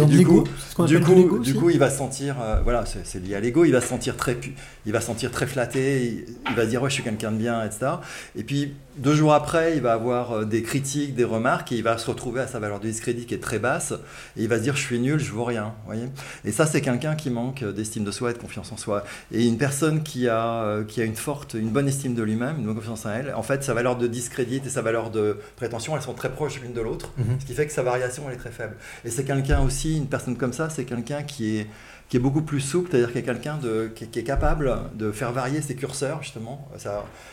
On 0.03 0.05
du 0.05 0.17
l'ego, 0.17 0.43
coup, 0.43 0.49
du 0.85 0.99
coup, 0.99 1.39
du 1.39 1.53
coup, 1.55 1.69
il 1.71 1.79
va 1.79 1.89
se 1.89 1.97
sentir, 1.97 2.35
euh, 2.41 2.61
voilà, 2.63 2.83
c'est 2.85 3.19
lié 3.23 3.35
à 3.35 3.39
l'ego. 3.39 3.65
Il 3.65 3.71
va 3.71 3.81
se 3.81 3.87
sentir 3.87 4.15
très, 4.15 4.35
pu- 4.35 4.53
il 4.85 4.91
va 4.91 5.01
se 5.01 5.07
sentir 5.07 5.31
très 5.31 5.47
flatté. 5.47 6.05
Il, 6.05 6.25
il 6.49 6.55
va 6.55 6.65
dire 6.67 6.81
ouais, 6.83 6.89
je 6.89 6.95
suis 6.95 7.03
quelqu'un 7.03 7.31
de 7.31 7.37
bien, 7.37 7.63
etc. 7.65 7.93
Et 8.35 8.43
puis 8.43 8.73
deux 8.97 9.15
jours 9.15 9.33
après, 9.33 9.75
il 9.75 9.81
va 9.81 9.93
avoir 9.93 10.31
euh, 10.31 10.45
des 10.45 10.61
critiques, 10.63 11.15
des 11.15 11.23
remarques, 11.23 11.71
et 11.71 11.75
il 11.77 11.83
va 11.83 11.97
se 11.97 12.07
retrouver 12.09 12.41
à 12.41 12.47
sa 12.47 12.59
valeur 12.59 12.79
de 12.79 12.87
discrédit 12.87 13.25
qui 13.25 13.33
est 13.33 13.39
très 13.41 13.59
basse. 13.59 13.93
Et 14.37 14.43
il 14.43 14.47
va 14.47 14.57
se 14.57 14.63
dire 14.63 14.75
je 14.75 14.81
suis 14.81 14.99
nul, 14.99 15.19
je 15.19 15.31
vaux 15.31 15.43
rien, 15.45 15.73
voyez. 15.85 16.05
Et 16.45 16.51
ça, 16.51 16.65
c'est 16.65 16.81
quelqu'un 16.81 17.15
qui 17.15 17.29
manque 17.29 17.63
d'estime 17.63 18.03
de 18.03 18.11
soi 18.11 18.31
et 18.31 18.33
de 18.33 18.37
confiance 18.37 18.71
en 18.71 18.77
soi. 18.77 19.03
Et 19.31 19.45
une 19.47 19.57
personne 19.57 20.03
qui 20.03 20.27
a, 20.27 20.63
euh, 20.63 20.83
qui 20.83 21.01
a 21.01 21.05
une 21.05 21.15
forte, 21.15 21.53
une 21.53 21.69
bonne 21.69 21.87
estime 21.87 22.15
de 22.15 22.23
lui-même, 22.23 22.57
une 22.59 22.65
bonne 22.65 22.75
confiance 22.75 23.05
en 23.05 23.11
elle, 23.11 23.33
en 23.35 23.43
fait, 23.43 23.63
sa 23.63 23.73
valeur 23.73 23.95
de 23.97 24.07
discrédit 24.07 24.61
et 24.65 24.69
sa 24.69 24.81
valeur 24.81 25.09
de 25.09 25.37
prétention, 25.55 25.95
elles 25.95 26.01
sont 26.03 26.13
très 26.13 26.29
proches 26.31 26.59
l'une 26.61 26.73
de 26.73 26.81
l'autre, 26.81 27.11
Mhm. 27.17 27.39
ce 27.39 27.45
qui 27.45 27.53
fait 27.53 27.65
que 27.67 27.73
sa 27.73 27.83
variation 27.83 28.23
elle 28.27 28.33
est 28.35 28.37
très 28.37 28.51
faible. 28.51 28.75
Et 29.05 29.09
c'est 29.09 29.23
quelqu'un 29.23 29.61
aussi, 29.61 29.97
une 29.97 30.07
personne 30.07 30.35
comme 30.35 30.53
ça, 30.53 30.69
c'est 30.69 30.85
quelqu'un 30.85 31.23
qui 31.23 31.57
est 31.57 31.67
qui 32.11 32.17
est 32.17 32.19
beaucoup 32.19 32.41
plus 32.41 32.59
souple, 32.59 32.89
c'est-à-dire 32.91 33.07
qu'il 33.07 33.19
est 33.19 33.23
quelqu'un 33.23 33.57
qui, 33.95 34.03
est- 34.03 34.07
qui 34.07 34.21
capable 34.25 34.81
de 34.95 35.13
faire 35.13 35.31
varier 35.31 35.61
ses 35.61 35.75
curseurs, 35.75 36.21
justement. 36.21 36.69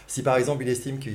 Si 0.06 0.22
par 0.22 0.36
exemple 0.36 0.62
il 0.62 0.68
estime 0.68 1.00
que 1.00 1.10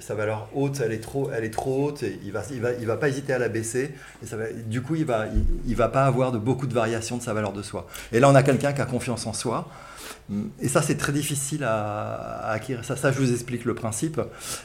sa, 0.00 0.14
valeur 0.16 0.48
haute, 0.52 0.80
elle 0.84 0.90
est 0.90 0.98
trop, 0.98 1.30
elle 1.32 1.44
est 1.44 1.50
trop 1.50 1.86
haute, 1.86 2.02
il 2.02 2.32
va, 2.32 2.42
il 2.50 2.60
va, 2.60 2.72
il 2.72 2.84
va 2.84 2.96
pas 2.96 3.08
hésiter 3.08 3.32
à 3.32 3.38
la 3.38 3.48
baisser, 3.48 3.92
et 4.24 4.62
du 4.66 4.82
coup 4.82 4.96
il 4.96 5.04
va, 5.04 5.26
il, 5.68 5.76
va 5.76 5.88
pas 5.88 6.04
avoir 6.04 6.32
de 6.32 6.38
beaucoup 6.38 6.66
de 6.66 6.74
variations 6.74 7.16
de 7.16 7.22
sa 7.22 7.32
valeur 7.32 7.52
de 7.52 7.62
soi. 7.62 7.86
Et 8.10 8.18
là 8.18 8.28
on 8.28 8.34
a 8.34 8.42
quelqu'un 8.42 8.72
qui 8.72 8.80
a 8.80 8.86
confiance 8.86 9.24
en 9.28 9.32
soi, 9.32 9.68
et 10.60 10.68
ça, 10.68 10.80
c'est 10.82 10.96
très 10.96 11.12
difficile 11.12 11.64
à, 11.64 12.50
acquérir. 12.50 12.84
Ça, 12.84 13.12
je 13.12 13.18
vous 13.18 13.32
explique 13.32 13.64
le 13.64 13.74
principe. 13.74 14.20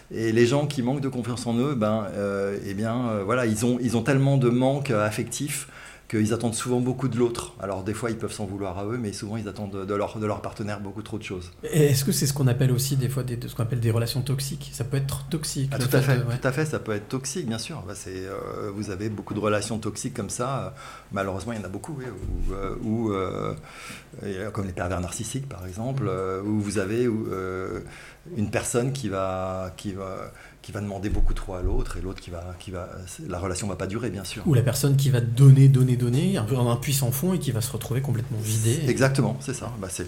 Et 0.10 0.32
les 0.32 0.46
gens 0.48 0.68
qui 0.68 0.82
manquent 0.82 1.02
de 1.02 1.10
confiance 1.10 1.46
en 1.48 1.58
eux, 1.58 1.76
ben, 1.76 2.08
euh, 2.16 2.58
eh 2.66 2.74
bien, 2.74 3.10
euh, 3.10 3.24
voilà, 3.26 3.46
ils 3.46 3.66
ont, 3.66 3.78
ils 3.82 3.98
ont 3.98 4.02
tellement 4.02 4.38
de 4.38 4.50
manque 4.50 4.90
euh, 4.90 5.06
affectif 5.06 5.68
qu'ils 6.10 6.34
attendent 6.34 6.56
souvent 6.56 6.80
beaucoup 6.80 7.08
de 7.08 7.18
l'autre. 7.18 7.54
Alors, 7.62 7.84
des 7.84 7.94
fois, 7.94 8.10
ils 8.10 8.18
peuvent 8.18 8.34
s'en 8.34 8.46
vouloir 8.46 8.80
à 8.80 8.86
eux, 8.86 8.98
mais 8.98 9.14
souvent, 9.14 9.38
ils 9.38 9.48
attendent 9.48 9.86
de, 9.86 9.94
leur, 9.94 10.18
de 10.18 10.26
leur 10.26 10.42
partenaire 10.42 10.80
beaucoup 10.80 11.04
trop 11.04 11.20
de 11.20 11.24
choses. 11.24 11.52
Est-ce 11.64 12.04
que 12.04 12.12
c'est 12.12 12.26
ce 12.26 12.34
qu'on 12.34 12.48
appelle 12.48 12.72
aussi 12.72 12.98
des 12.98 13.10
fois 13.10 13.22
des, 13.24 13.38
de 13.38 13.48
ce 13.48 13.56
qu'on 13.56 13.62
appelle 13.64 13.80
des 13.80 13.92
relations 13.92 14.22
toxiques? 14.22 14.72
Ça 14.74 14.84
peut 14.84 14.98
être 14.98 15.26
toxique. 15.30 15.70
Ah, 15.74 15.78
tout 15.78 15.96
à 15.96 16.02
fait, 16.02 16.18
de- 16.18 16.24
tout 16.24 16.48
à 16.48 16.52
fait, 16.52 16.66
ça 16.66 16.80
peut 16.80 16.94
être 16.94 17.08
toxique, 17.10 17.46
bien 17.48 17.60
sûr. 17.60 17.84
Bah, 17.88 17.94
c'est, 17.96 18.26
euh, 18.26 18.72
vous 18.76 18.90
avez 18.90 19.10
beaucoup 19.10 19.36
de 19.36 19.40
relations 19.40 19.78
toxiques 19.78 20.16
comme 20.16 20.32
ça. 20.32 20.74
malheureusement, 21.12 21.54
il 21.54 21.60
y 21.60 21.62
en 21.62 21.66
a 21.66 21.70
beaucoup, 21.70 21.96
oui, 21.98 22.06
où, 22.08 22.54
euh, 22.54 22.76
où, 22.84 23.12
euh, 23.12 23.54
comme 24.52 24.66
les 24.66 24.74
pervers 24.74 25.02
narcissiques, 25.02 25.48
par 25.48 25.66
exemple, 25.68 26.10
où 26.44 26.60
vous 26.60 26.80
avez 26.80 27.08
où, 27.08 27.28
euh, 27.32 27.82
une 28.36 28.50
personne 28.50 28.92
qui 28.94 29.10
va, 29.10 29.72
qui 29.78 29.94
va, 29.94 30.32
qui 30.70 30.74
va 30.74 30.82
demander 30.82 31.10
beaucoup 31.10 31.34
trop 31.34 31.56
à 31.56 31.64
l'autre 31.64 31.98
et 31.98 32.02
l'autre 32.02 32.22
qui 32.22 32.30
va, 32.30 32.56
qui 32.60 32.70
va, 32.70 32.92
la 33.28 33.40
relation 33.40 33.68
va 33.68 33.76
pas 33.76 33.88
durer, 33.88 34.12
bien 34.12 34.24
sûr. 34.24 34.44
Ou 34.46 34.54
la 34.54 34.62
personne 34.62 34.96
qui 34.98 35.10
va 35.10 35.20
donner, 35.20 35.68
donner, 35.68 35.96
donner, 35.96 36.38
un 36.38 36.44
peu 36.44 36.56
un 36.56 36.76
puissant 36.76 37.12
fond 37.12 37.34
et 37.34 37.40
qui 37.40 37.52
va 37.52 37.62
se 37.62 37.72
retrouver 37.72 38.02
complètement 38.02 38.38
vidée. 38.38 38.80
Exactement, 38.88 39.36
c'est 39.40 39.56
ça. 39.56 39.74
Bah, 39.82 39.88
c'est, 39.90 40.06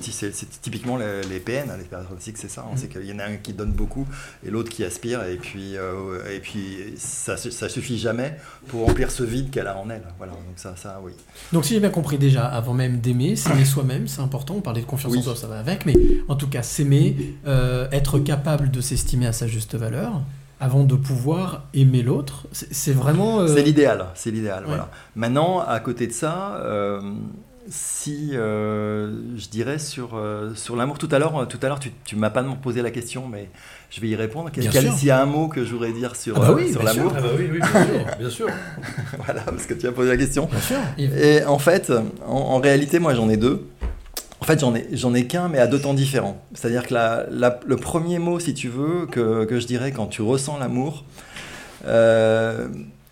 typiquement 0.62 0.98
les, 0.98 1.24
les 1.24 1.40
PN, 1.40 1.68
les 1.80 1.98
narcissiques, 1.98 2.38
c'est 2.38 2.48
ça. 2.48 2.62
hein. 2.62 2.76
Mm. 2.76 2.78
C'est 2.78 2.90
qu'il 2.90 3.06
y 3.06 3.12
en 3.12 3.18
a 3.18 3.24
un 3.24 3.38
qui 3.38 3.54
donne 3.54 3.72
beaucoup 3.72 4.06
et 4.46 4.52
l'autre 4.52 4.70
qui 4.70 4.84
aspire, 4.84 5.24
et 5.24 5.38
puis, 5.38 5.78
euh, 5.78 6.32
et 6.32 6.40
puis 6.40 6.94
ça, 6.96 7.38
ça 7.38 7.68
suffit 7.68 7.98
jamais 7.98 8.38
pour 8.68 8.86
remplir 8.86 9.10
ce 9.10 9.24
vide 9.24 9.50
qu'elle 9.50 9.66
a 9.66 9.76
en 9.80 9.90
elle. 9.90 10.04
Voilà, 10.20 10.34
donc 10.34 10.44
ça, 10.58 10.76
ça, 10.76 11.02
oui. 11.04 11.14
Donc 11.54 11.66
si 11.66 11.74
j'ai 11.74 11.80
bien 11.80 11.90
compris 11.90 12.20
déjà, 12.20 12.46
avant 12.46 12.76
même 12.76 13.00
d'aimer, 13.00 13.36
s'aimer 13.36 13.66
soi-même, 13.66 14.08
c'est 14.08 14.22
important, 14.22 14.54
on 14.58 14.62
parlait 14.62 14.82
de 14.82 14.86
confiance 14.86 15.18
en 15.18 15.22
soi, 15.24 15.36
ça 15.36 15.48
va 15.48 15.58
avec, 15.58 15.88
mais 15.88 15.96
en 16.28 16.36
tout 16.36 16.48
cas 16.48 16.62
s'aimer, 16.62 17.36
euh, 17.48 17.88
être 17.92 18.20
capable 18.20 18.70
de 18.70 18.80
s'estimer 18.80 19.26
à 19.26 19.34
sa 19.34 19.48
juste 19.48 19.74
valeur, 19.74 20.22
avant 20.62 20.84
de 20.84 20.96
pouvoir 20.96 21.64
aimer 21.74 22.04
l'autre, 22.04 22.48
c'est 22.52 22.94
vraiment... 22.94 23.40
euh, 23.42 23.48
C'est 23.48 23.64
l'idéal, 23.64 24.06
c'est 24.14 24.30
l'idéal. 24.32 24.62
Ouais. 24.64 24.70
Voilà. 24.70 24.90
Maintenant, 25.16 25.60
à 25.60 25.80
côté 25.80 26.06
de 26.08 26.14
ça, 26.14 26.58
euh, 26.64 27.02
si 27.68 28.30
euh, 28.34 29.12
je 29.38 29.50
dirais 29.50 29.80
sur, 29.80 30.12
euh, 30.16 30.54
sur 30.56 30.76
l'amour, 30.76 31.00
tout 31.00 31.10
à 31.12 31.18
l'heure, 31.20 31.48
tout 31.48 31.58
à 31.64 31.66
l'heure, 31.68 31.80
tu, 31.80 31.92
tu 32.06 32.16
m'as 32.16 32.30
pas 32.30 32.44
posé 32.44 32.84
la 32.84 32.92
question, 32.92 33.28
mais 33.28 33.50
je 33.90 34.00
vais 34.02 34.10
y 34.10 34.16
répondre. 34.16 34.52
Quel-. 34.54 34.72
S'il 34.72 35.08
y 35.08 35.12
a 35.12 35.20
un 35.20 35.26
mot 35.26 35.48
que 35.48 35.66
je 35.66 35.72
voudrais 35.74 35.94
dire 35.94 36.16
sur, 36.16 36.36
Ah 36.38 36.48
bah 36.50 36.54
oui, 36.56 36.72
sur 36.72 36.82
bien 36.82 36.92
sûr. 36.94 37.04
l'amour, 37.06 37.14
Ah 37.18 37.22
bah 37.22 37.28
oui, 37.38 37.50
oui, 37.52 37.60
bien 37.60 37.68
sûr, 37.86 38.18
bien 38.20 38.30
sûr. 38.30 38.48
voilà, 39.26 39.42
parce 39.42 39.66
que 39.66 39.74
tu 39.74 39.88
as 39.88 39.92
posé 39.92 40.10
la 40.10 40.18
question. 40.18 40.46
Bien 40.46 40.60
sûr. 40.60 40.78
Et 41.00 41.44
en 41.44 41.58
fait, 41.60 41.92
en, 42.28 42.32
en 42.34 42.60
réalité, 42.60 43.00
moi, 43.00 43.16
j'en 43.16 43.30
ai 43.30 43.38
deux. 43.38 43.66
En 44.42 44.46
fait, 44.46 44.60
j'en 44.60 44.74
ai, 44.74 44.88
j'en 44.94 45.14
ai 45.14 45.28
qu'un, 45.28 45.50
mais 45.50 45.60
à 45.60 45.68
deux 45.68 45.80
temps 45.80 45.94
différents. 45.94 46.42
C'est-à-dire 46.56 46.88
que 46.88 46.94
la- 46.96 47.26
la- 47.30 47.60
le 47.66 47.76
premier 47.78 48.18
mot, 48.18 48.40
si 48.40 48.54
tu 48.56 48.70
veux, 48.70 49.06
que, 49.06 49.46
que 49.46 49.60
je 49.60 49.68
dirais 49.68 49.92
quand 49.92 50.08
tu 50.08 50.24
ressens 50.24 50.58
l'amour, 50.58 51.06
euh, 51.86 52.68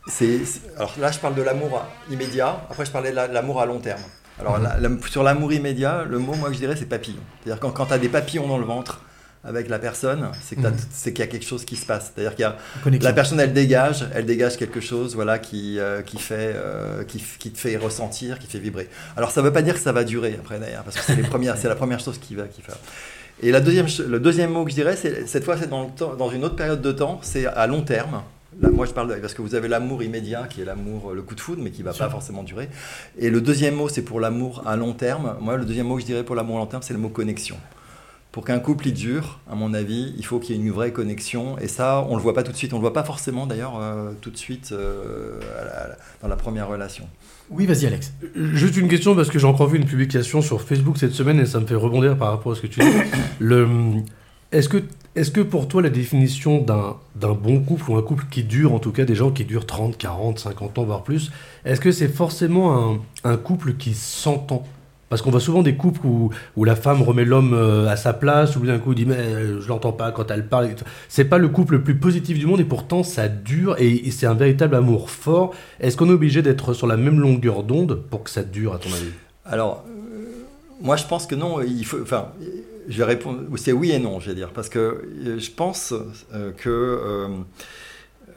c'est, 0.08 0.40
alors 0.76 0.94
là, 1.00 1.12
je 1.12 1.20
parle 1.20 1.36
de 1.36 1.44
l'amour 1.44 1.82
immédiat. 2.10 2.60
Après, 2.70 2.84
je 2.86 2.92
parlais 2.92 3.12
de 3.12 3.16
la- 3.16 3.28
l'amour 3.28 3.62
à 3.62 3.68
long 3.68 3.80
terme. 3.80 4.02
Alors, 4.40 4.58
la- 4.58 4.78
sur 5.10 5.22
l'amour 5.22 5.54
immédiat, 5.54 6.04
le 6.10 6.18
mot, 6.18 6.34
moi, 6.34 6.48
que 6.50 6.56
je 6.56 6.60
dirais, 6.60 6.76
c'est 6.76 6.86
papillon. 6.86 7.20
C'est-à-dire 7.44 7.60
quand, 7.60 7.72
quand 7.72 7.86
tu 7.88 7.94
as 7.94 8.00
des 8.00 8.10
papillons 8.10 8.48
dans 8.48 8.58
le 8.58 8.66
ventre 8.66 9.02
avec 9.44 9.70
la 9.70 9.80
personne, 9.80 10.28
c'est 10.44 10.58
Mhm. 10.58 10.74
c'est 10.92 11.14
qu'il 11.14 11.24
y 11.24 11.28
a 11.28 11.32
quelque 11.32 11.46
chose 11.46 11.64
qui 11.66 11.76
se 11.78 11.86
passe. 11.86 12.12
C'est-à-dire 12.14 12.36
qu'il 12.36 13.00
la 13.02 13.14
personne, 13.14 13.40
elle 13.40 13.54
dégage, 13.54 14.06
elle 14.14 14.26
dégage 14.26 14.58
quelque 14.58 14.82
chose, 14.82 15.16
voilà, 15.16 15.40
qui 15.40 15.80
euh, 15.80 16.02
qui 16.02 16.18
fait, 16.18 16.54
euh, 16.56 17.04
qui, 17.06 17.20
te 17.52 17.58
fait 17.58 17.78
ressentir, 17.78 18.38
qui 18.40 18.48
fait 18.48 18.60
vibrer. 18.60 18.90
Alors, 19.16 19.32
ça 19.32 19.42
ne 19.42 19.46
veut 19.46 19.54
pas 19.54 19.62
dire 19.62 19.76
que 19.76 19.80
ça 19.80 19.92
va 19.94 20.04
durer 20.04 20.36
après 20.40 20.60
d'ailleurs, 20.60 20.84
parce 20.84 20.98
que 20.98 21.04
c'est 21.04 21.16
les 21.16 21.24
premières, 21.30 21.58
c'est 21.58 21.70
la 21.70 21.76
première 21.76 22.00
chose 22.02 22.18
qui 22.20 22.36
va, 22.36 22.44
qui 22.48 22.62
fait. 22.62 22.74
Et 23.42 23.52
la 23.52 23.62
deuxième, 23.62 23.88
le 24.08 24.20
deuxième 24.20 24.52
mot 24.52 24.66
que 24.66 24.72
je 24.72 24.76
dirais, 24.76 24.98
c'est 24.98 25.26
cette 25.26 25.46
fois, 25.46 25.56
c'est 25.58 25.70
dans, 25.70 25.84
le 25.84 25.90
temps- 25.96 26.16
dans 26.16 26.30
une 26.30 26.44
autre 26.44 26.58
période 26.58 26.82
de 26.82 26.92
temps, 26.92 27.20
c'est 27.24 27.46
à 27.46 27.66
long 27.68 27.82
terme. 27.84 28.22
Là, 28.62 28.68
moi, 28.70 28.86
je 28.86 28.92
parle 28.92 29.08
de, 29.08 29.16
parce 29.22 29.34
que 29.34 29.42
vous 29.42 29.56
avez 29.56 29.70
l'amour 29.70 30.04
immédiat, 30.04 30.48
qui 30.50 30.62
est 30.62 30.66
l'amour, 30.66 31.14
le 31.14 31.22
coup 31.22 31.36
de 31.36 31.40
foudre, 31.40 31.62
mais 31.64 31.72
qui 31.72 31.82
va 31.82 31.94
Sûr. 31.94 32.04
pas 32.06 32.12
forcément 32.12 32.44
durer. 32.44 32.68
Et 33.18 33.30
le 33.30 33.40
deuxième 33.40 33.76
mot, 33.76 33.88
c'est 33.88 34.02
pour 34.02 34.20
l'amour 34.20 34.64
à 34.66 34.76
long 34.76 34.92
terme. 34.92 35.38
Moi, 35.40 35.56
le 35.56 35.64
deuxième 35.64 35.88
mot 35.88 35.96
que 35.96 36.02
je 36.02 36.08
dirais 36.08 36.24
pour 36.24 36.36
l'amour 36.36 36.58
à 36.58 36.60
long 36.60 36.66
terme, 36.66 36.82
c'est 36.84 36.92
le 36.94 37.00
mot 37.00 37.08
connexion. 37.08 37.56
Pour 38.40 38.46
qu'un 38.46 38.60
couple 38.60 38.88
il 38.88 38.94
dure, 38.94 39.42
à 39.52 39.56
mon 39.56 39.74
avis, 39.74 40.14
il 40.18 40.24
faut 40.26 40.40
qu'il 40.40 40.56
y 40.56 40.58
ait 40.58 40.62
une 40.62 40.72
vraie 40.72 40.94
connexion. 40.94 41.58
Et 41.60 41.68
ça, 41.68 42.06
on 42.08 42.16
le 42.16 42.22
voit 42.22 42.34
pas 42.34 42.42
tout 42.42 42.54
de 42.54 42.56
suite. 42.56 42.72
On 42.72 42.78
le 42.78 42.82
voit 42.84 42.94
pas 42.94 43.04
forcément 43.04 43.46
d'ailleurs 43.46 43.74
euh, 43.82 44.14
tout 44.22 44.30
de 44.30 44.38
suite 44.38 44.70
euh, 44.72 45.42
à 45.60 45.66
la- 45.66 45.72
à 45.72 45.88
la- 45.90 45.98
dans 46.22 46.28
la 46.30 46.38
première 46.38 46.70
relation. 46.70 47.06
Oui, 47.50 47.66
vas-y 47.66 47.86
Alex. 47.86 48.14
Juste 48.54 48.78
une 48.78 48.88
question 48.88 49.14
parce 49.14 49.28
que 49.30 49.40
j'ai 49.40 49.46
encore 49.46 49.68
vu 49.68 49.78
une 49.78 49.84
publication 49.86 50.42
sur 50.42 50.62
Facebook 50.62 50.98
cette 50.98 51.12
semaine 51.12 51.38
et 51.42 51.46
ça 51.46 51.60
me 51.60 51.66
fait 51.68 51.76
rebondir 51.76 52.16
par 52.18 52.30
rapport 52.32 52.54
à 52.54 52.56
ce 52.56 52.62
que 52.62 52.68
tu 52.68 52.80
dis. 52.80 52.86
Le, 53.40 53.68
est-ce 54.54 54.70
que, 54.70 54.84
est-ce 55.18 55.32
que 55.32 55.42
pour 55.42 55.68
toi 55.68 55.82
la 55.82 55.90
définition 55.90 56.62
d'un, 56.62 56.96
d'un 57.18 57.34
bon 57.34 57.60
couple 57.60 57.92
ou 57.92 57.98
un 57.98 58.02
couple 58.02 58.24
qui 58.32 58.44
dure, 58.46 58.74
en 58.74 58.80
tout 58.80 58.94
cas 58.94 59.04
des 59.04 59.16
gens 59.16 59.32
qui 59.32 59.44
durent 59.44 59.66
30, 59.66 59.98
40, 59.98 60.40
50 60.40 60.78
ans 60.78 60.84
voire 60.86 61.04
plus, 61.04 61.30
est-ce 61.66 61.82
que 61.82 61.92
c'est 61.92 62.08
forcément 62.08 62.94
un, 62.94 63.00
un 63.26 63.36
couple 63.36 63.74
qui 63.74 63.94
s'entend 63.96 64.64
parce 65.10 65.22
qu'on 65.22 65.32
voit 65.32 65.40
souvent 65.40 65.64
des 65.64 65.76
couples 65.76 66.06
où, 66.06 66.30
où 66.56 66.64
la 66.64 66.76
femme 66.76 67.02
remet 67.02 67.26
l'homme 67.26 67.54
euh, 67.54 67.88
à 67.88 67.98
sa 67.98 68.14
place, 68.14 68.56
ou 68.56 68.66
d'un 68.66 68.78
coup 68.78 68.94
dit 68.94 69.06
mais 69.06 69.16
euh, 69.16 69.62
je 69.62 69.68
l'entends 69.68 69.92
pas 69.92 70.12
quand 70.12 70.30
elle 70.32 70.48
parle. 70.48 70.70
C'est 71.10 71.26
pas 71.26 71.40
le 71.40 71.50
couple 71.50 71.74
le 71.74 71.84
plus 71.84 71.98
positif 71.98 72.38
du 72.38 72.46
monde 72.46 72.60
et 72.60 72.66
pourtant 72.66 73.04
ça 73.04 73.28
dure 73.28 73.76
et, 73.80 74.10
c'est 74.12 74.28
un 74.28 74.36
véritable 74.36 74.76
amour 74.76 75.10
fort. 75.10 75.54
Est-ce 75.80 75.98
qu'on 75.98 76.10
est 76.10 76.14
obligé 76.14 76.42
d'être 76.42 76.74
sur 76.74 76.88
la 76.88 76.98
même 76.98 77.20
longueur 77.20 77.64
d'onde 77.64 77.96
pour 78.10 78.24
que 78.24 78.30
ça 78.30 78.44
dure 78.44 78.74
à 78.74 78.78
ton 78.78 78.90
avis? 78.90 79.12
Alors, 79.46 79.84
euh, 79.88 80.26
moi 80.82 80.96
je 80.96 81.06
pense 81.06 81.26
que 81.26 81.36
non. 81.36 81.58
Enfin, 82.02 82.30
je 82.88 82.98
vais 82.98 83.04
répondre. 83.04 83.40
C'est 83.56 83.72
oui 83.72 83.92
et 83.92 84.00
non, 84.00 84.20
je 84.20 84.30
vais 84.30 84.36
dire. 84.36 84.50
Parce 84.50 84.70
que 84.70 85.10
je 85.24 85.50
pense 85.50 85.94
que. 86.58 87.28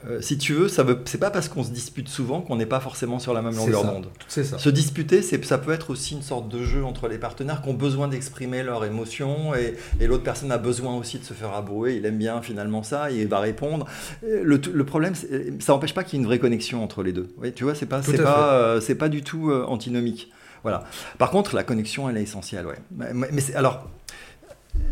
Euh, 0.07 0.21
si 0.21 0.37
tu 0.37 0.53
veux, 0.53 0.67
ça 0.67 0.83
veut, 0.83 0.99
c'est 1.05 1.17
pas 1.17 1.31
parce 1.31 1.49
qu'on 1.49 1.63
se 1.63 1.71
dispute 1.71 2.09
souvent 2.09 2.41
qu'on 2.41 2.55
n'est 2.55 2.65
pas 2.65 2.79
forcément 2.79 3.19
sur 3.19 3.33
la 3.33 3.41
même 3.41 3.55
longueur 3.55 3.85
d'onde. 3.85 4.07
C'est 4.27 4.43
ça. 4.43 4.57
Se 4.57 4.69
disputer, 4.69 5.21
c'est, 5.21 5.43
ça 5.45 5.57
peut 5.57 5.71
être 5.71 5.89
aussi 5.89 6.13
une 6.15 6.21
sorte 6.21 6.49
de 6.49 6.63
jeu 6.63 6.83
entre 6.83 7.07
les 7.07 7.17
partenaires 7.17 7.61
qui 7.61 7.69
ont 7.69 7.73
besoin 7.73 8.07
d'exprimer 8.07 8.63
leurs 8.63 8.83
émotions 8.85 9.55
et, 9.55 9.75
et 9.99 10.07
l'autre 10.07 10.23
personne 10.23 10.51
a 10.51 10.57
besoin 10.57 10.95
aussi 10.97 11.19
de 11.19 11.23
se 11.23 11.33
faire 11.33 11.53
abrouer. 11.53 11.95
Il 11.95 12.05
aime 12.05 12.17
bien 12.17 12.41
finalement 12.41 12.83
ça, 12.83 13.11
il 13.11 13.27
va 13.27 13.39
répondre. 13.39 13.85
Euh, 14.23 14.43
Le, 14.43 14.59
le 14.71 14.83
problème, 14.85 15.15
ça 15.15 15.73
n'empêche 15.73 15.93
pas 15.93 16.03
qu'il 16.03 16.17
y 16.17 16.17
ait 16.17 16.23
une 16.23 16.27
vraie 16.27 16.39
connexion 16.39 16.83
entre 16.83 17.03
les 17.03 17.13
deux. 17.13 17.29
Oui, 17.37 17.53
tu 17.53 17.63
vois, 17.63 17.75
c'est 17.75 17.85
pas, 17.85 18.01
c'est 18.01 18.19
euh, 18.19 18.81
c'est 18.81 18.95
pas 18.95 19.09
du 19.09 19.23
tout 19.23 19.49
euh, 19.49 19.65
antinomique. 19.65 20.31
Voilà. 20.63 20.85
Par 21.17 21.29
contre, 21.29 21.55
la 21.55 21.63
connexion, 21.63 22.09
elle 22.09 22.17
est 22.17 22.23
essentielle. 22.23 22.65
Ouais. 22.65 22.77
Mais, 23.13 23.55
alors, 23.55 23.89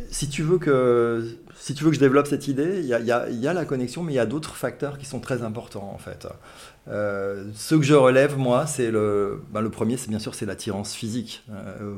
si 0.09 0.27
tu 0.27 0.43
veux 0.43 0.57
que 0.57 1.37
si 1.61 1.75
tu 1.75 1.83
veux 1.83 1.91
que 1.91 1.95
je 1.95 1.99
développe 1.99 2.25
cette 2.25 2.47
idée, 2.47 2.79
il 2.79 2.87
y 2.87 2.93
a, 2.93 3.53
la 3.53 3.65
connexion, 3.65 4.01
mais 4.01 4.13
il 4.13 4.15
y 4.15 4.19
a 4.19 4.25
d'autres 4.25 4.55
facteurs 4.55 4.97
qui 4.97 5.05
sont 5.05 5.19
très 5.19 5.43
importants 5.43 5.91
en 5.93 5.99
fait. 5.99 6.27
Euh, 6.87 7.51
ceux 7.53 7.77
que 7.77 7.85
je 7.85 7.93
relève 7.93 8.35
moi, 8.35 8.65
c'est 8.65 8.89
le 8.89 9.43
ben, 9.51 9.61
le 9.61 9.69
premier, 9.69 9.95
c'est 9.95 10.09
bien 10.09 10.17
sûr 10.17 10.33
c'est 10.33 10.47
l'attirance 10.47 10.95
physique. 10.95 11.43
Euh, 11.51 11.93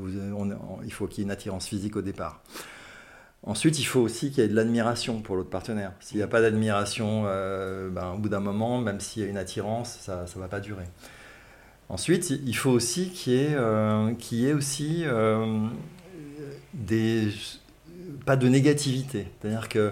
il 0.83 0.91
faut 0.91 1.07
qu'il 1.07 1.19
y 1.19 1.21
ait 1.21 1.23
une 1.23 1.31
attirance 1.31 1.65
physique 1.65 1.95
au 1.95 2.01
départ. 2.01 2.41
Ensuite, 3.43 3.79
il 3.79 3.85
faut 3.85 4.01
aussi 4.01 4.31
qu'il 4.31 4.43
y 4.43 4.45
ait 4.45 4.49
de 4.49 4.55
l'admiration 4.55 5.21
pour 5.21 5.37
l'autre 5.37 5.49
partenaire. 5.49 5.93
S'il 6.01 6.17
n'y 6.17 6.23
a 6.23 6.27
pas 6.27 6.41
d'admiration, 6.41 7.23
euh, 7.27 7.89
ben, 7.89 8.11
au 8.15 8.17
bout 8.17 8.29
d'un 8.29 8.41
moment, 8.41 8.81
même 8.81 8.99
s'il 8.99 9.23
y 9.23 9.25
a 9.25 9.29
une 9.29 9.37
attirance, 9.37 9.97
ça 10.01 10.25
ne 10.35 10.41
va 10.41 10.49
pas 10.49 10.59
durer. 10.59 10.85
Ensuite, 11.87 12.31
il 12.31 12.55
faut 12.55 12.71
aussi 12.71 13.11
qu'il 13.11 13.33
y 13.33 13.37
ait, 13.37 13.57
y 14.31 14.45
ait 14.45 14.53
aussi 14.53 15.05
des, 16.73 17.29
pas 18.25 18.35
de 18.35 18.47
négativité. 18.47 19.27
C'est-à-dire 19.41 19.69
que 19.69 19.91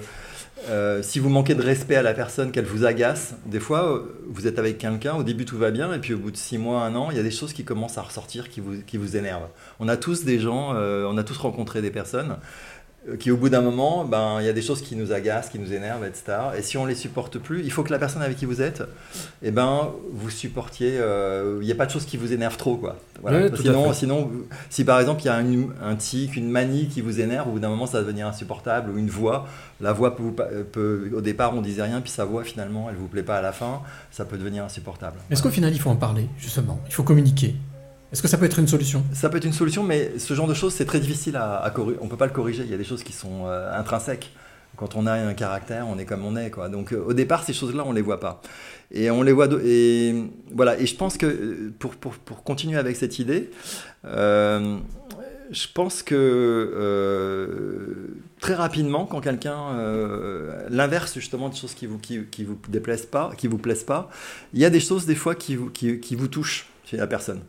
euh, 0.70 1.02
si 1.02 1.20
vous 1.20 1.30
manquez 1.30 1.56
de 1.56 1.62
respect 1.62 1.96
à 1.96 2.04
la 2.04 2.14
personne, 2.14 2.52
qu'elle 2.52 2.66
vous 2.66 2.86
agace, 2.86 3.34
des 3.46 3.60
fois, 3.60 3.96
euh, 3.96 4.02
vous 4.28 4.46
êtes 4.46 4.60
avec 4.60 4.78
quelqu'un, 4.78 5.16
au 5.16 5.24
début 5.24 5.46
tout 5.46 5.58
va 5.58 5.72
bien, 5.72 5.92
et 5.94 6.00
puis 6.00 6.14
au 6.14 6.20
bout 6.20 6.30
de 6.30 6.38
six 6.38 6.58
mois, 6.58 6.84
un 6.84 6.96
an, 6.96 7.10
il 7.10 7.18
y 7.18 7.20
a 7.20 7.24
des 7.24 7.32
choses 7.32 7.52
qui 7.52 7.64
commencent 7.64 7.98
à 7.98 8.04
ressortir 8.04 8.50
qui 8.50 8.60
vous, 8.60 8.82
qui 8.86 8.98
vous 8.98 9.18
énervent. 9.18 9.48
On 9.80 9.88
a 9.88 9.98
tous 9.98 10.24
des 10.24 10.40
gens, 10.40 10.76
euh, 10.76 11.08
on 11.10 11.18
a 11.18 11.24
tous 11.24 11.38
rencontré 11.38 11.82
des 11.82 11.90
personnes 11.90 12.38
qui 13.20 13.32
au 13.32 13.38
bout 13.38 13.50
d'un 13.50 13.62
moment, 13.62 14.06
ben, 14.06 14.38
il 14.42 14.46
y 14.46 14.50
a 14.50 14.54
des 14.54 14.62
choses 14.62 14.82
qui 14.82 14.96
nous 14.96 15.12
agacent, 15.12 15.50
qui 15.50 15.58
nous 15.58 15.74
énervent, 15.74 16.06
etc. 16.06 16.24
Et 16.58 16.62
si 16.62 16.78
on 16.78 16.86
les 16.86 16.94
supporte 16.94 17.40
plus, 17.40 17.64
il 17.64 17.72
faut 17.72 17.82
que 17.84 17.92
la 17.92 17.98
personne 17.98 18.22
avec 18.22 18.38
qui 18.38 18.46
vous 18.46 18.62
êtes, 18.62 18.84
eh 19.42 19.50
ben, 19.50 19.90
vous 20.14 20.30
supportiez, 20.30 20.98
euh, 21.00 21.58
il 21.62 21.66
n'y 21.66 21.72
a 21.72 21.76
pas 21.76 21.88
de 21.88 21.92
choses 21.92 22.06
qui 22.06 22.18
vous 22.18 22.32
énervent 22.32 22.58
trop. 22.58 22.78
Quoi. 22.78 22.98
Voilà. 23.22 23.40
Sinon, 23.64 23.94
sinon, 23.94 24.32
si 24.70 24.84
par 24.84 25.00
exemple 25.00 25.22
il 25.24 25.26
y 25.26 25.30
a 25.30 25.36
un 25.36 25.96
tic, 25.96 26.36
une 26.36 26.50
manie 26.50 26.88
qui 26.88 27.02
vous 27.02 27.20
énerve, 27.20 27.48
au 27.48 27.52
bout 27.54 27.60
d'un 27.60 27.70
moment 27.70 27.88
ça 27.88 27.98
va 28.00 28.04
devenir 28.04 28.28
insupportable, 28.28 28.92
ou 28.92 28.98
une 29.00 29.10
voix, 29.10 29.48
la 29.80 29.94
voix 29.94 30.16
peut, 30.16 30.32
pa- 30.32 30.48
peut- 30.72 31.10
au 31.16 31.22
départ 31.22 31.56
on 31.56 31.62
disait 31.62 31.84
rien, 31.84 32.02
puis 32.02 32.12
sa 32.12 32.26
voix 32.26 32.44
finalement 32.44 32.88
elle 32.90 32.96
vous 32.98 33.08
plaît 33.08 33.24
pas 33.24 33.38
à 33.38 33.42
la 33.42 33.52
fin, 33.52 33.82
ça 34.12 34.26
peut 34.26 34.38
devenir 34.38 34.64
insupportable. 34.64 35.18
Est-ce 35.32 35.42
qu'au 35.42 35.50
final, 35.50 35.74
il 35.74 35.80
faut 35.80 35.90
en 35.90 35.96
parler, 35.96 36.28
justement? 36.38 36.80
Il 36.88 36.94
faut 36.94 37.04
communiquer? 37.04 37.56
Est-ce 38.12 38.22
que 38.22 38.28
ça 38.28 38.38
peut 38.38 38.46
être 38.46 38.60
une 38.60 38.68
solution? 38.68 39.06
Ça 39.14 39.30
peut 39.30 39.38
être 39.38 39.46
une 39.46 39.54
solution, 39.54 39.84
mais 39.84 40.20
ce 40.20 40.34
genre 40.34 40.48
de 40.48 40.54
choses, 40.54 40.74
c'est 40.74 40.84
très 40.86 41.00
difficile 41.00 41.38
à, 41.38 41.72
corriger. 41.74 41.98
On 42.02 42.10
peut 42.10 42.18
pas 42.18 42.26
le 42.26 42.34
corriger. 42.34 42.64
Il 42.64 42.70
y 42.70 42.74
a 42.74 42.78
des 42.78 42.84
choses 42.84 43.04
qui 43.04 43.14
sont 43.14 43.46
euh, 43.46 43.74
intrinsèques. 43.74 44.32
Quand 44.76 44.96
on 44.96 45.06
a 45.06 45.14
un 45.14 45.34
caractère, 45.34 45.88
on 45.88 45.98
est 45.98 46.06
comme 46.06 46.26
on 46.26 46.36
est, 46.36 46.50
quoi. 46.50 46.68
Donc, 46.68 46.92
euh, 46.92 47.02
au 47.06 47.14
départ, 47.14 47.44
ces 47.44 47.54
choses-là, 47.54 47.84
on 47.86 47.94
les 47.94 48.02
voit 48.02 48.20
pas. 48.20 48.42
Et 48.92 49.10
on 49.12 49.22
les 49.22 49.32
voit. 49.32 49.48
Et 49.64 50.26
voilà. 50.54 50.78
Et 50.78 50.88
je 50.88 50.96
pense 50.96 51.18
que 51.18 51.26
euh, 51.26 51.74
pour, 51.80 51.96
pour, 51.96 52.16
pour 52.16 52.44
continuer 52.44 52.78
avec 52.78 52.98
cette 52.98 53.18
idée, 53.18 53.50
je 54.04 55.68
pense 55.74 56.04
que 56.04 56.98
très 58.42 58.56
rapidement, 58.56 59.06
quand 59.06 59.22
quelqu'un 59.22 59.78
l'inverse 60.70 61.14
justement 61.14 61.48
de 61.48 61.56
choses 61.56 61.74
qui 61.74 61.86
vous 61.86 61.98
qui 61.98 62.44
vous 62.44 62.58
déplaisent 62.68 63.06
pas, 63.06 63.32
qui 63.38 63.48
vous 63.48 63.58
plaisent 63.58 63.84
pas, 63.84 64.10
il 64.54 64.60
y 64.60 64.66
a 64.66 64.70
des 64.70 64.80
choses 64.82 65.06
des 65.06 65.16
fois 65.16 65.36
qui 65.36 65.56
vous 65.56 65.70
qui, 65.70 66.00
qui 66.00 66.16
vous 66.16 66.28
touchent 66.28 66.68
chez 66.86 66.98
la 66.98 67.08
personne 67.08 67.42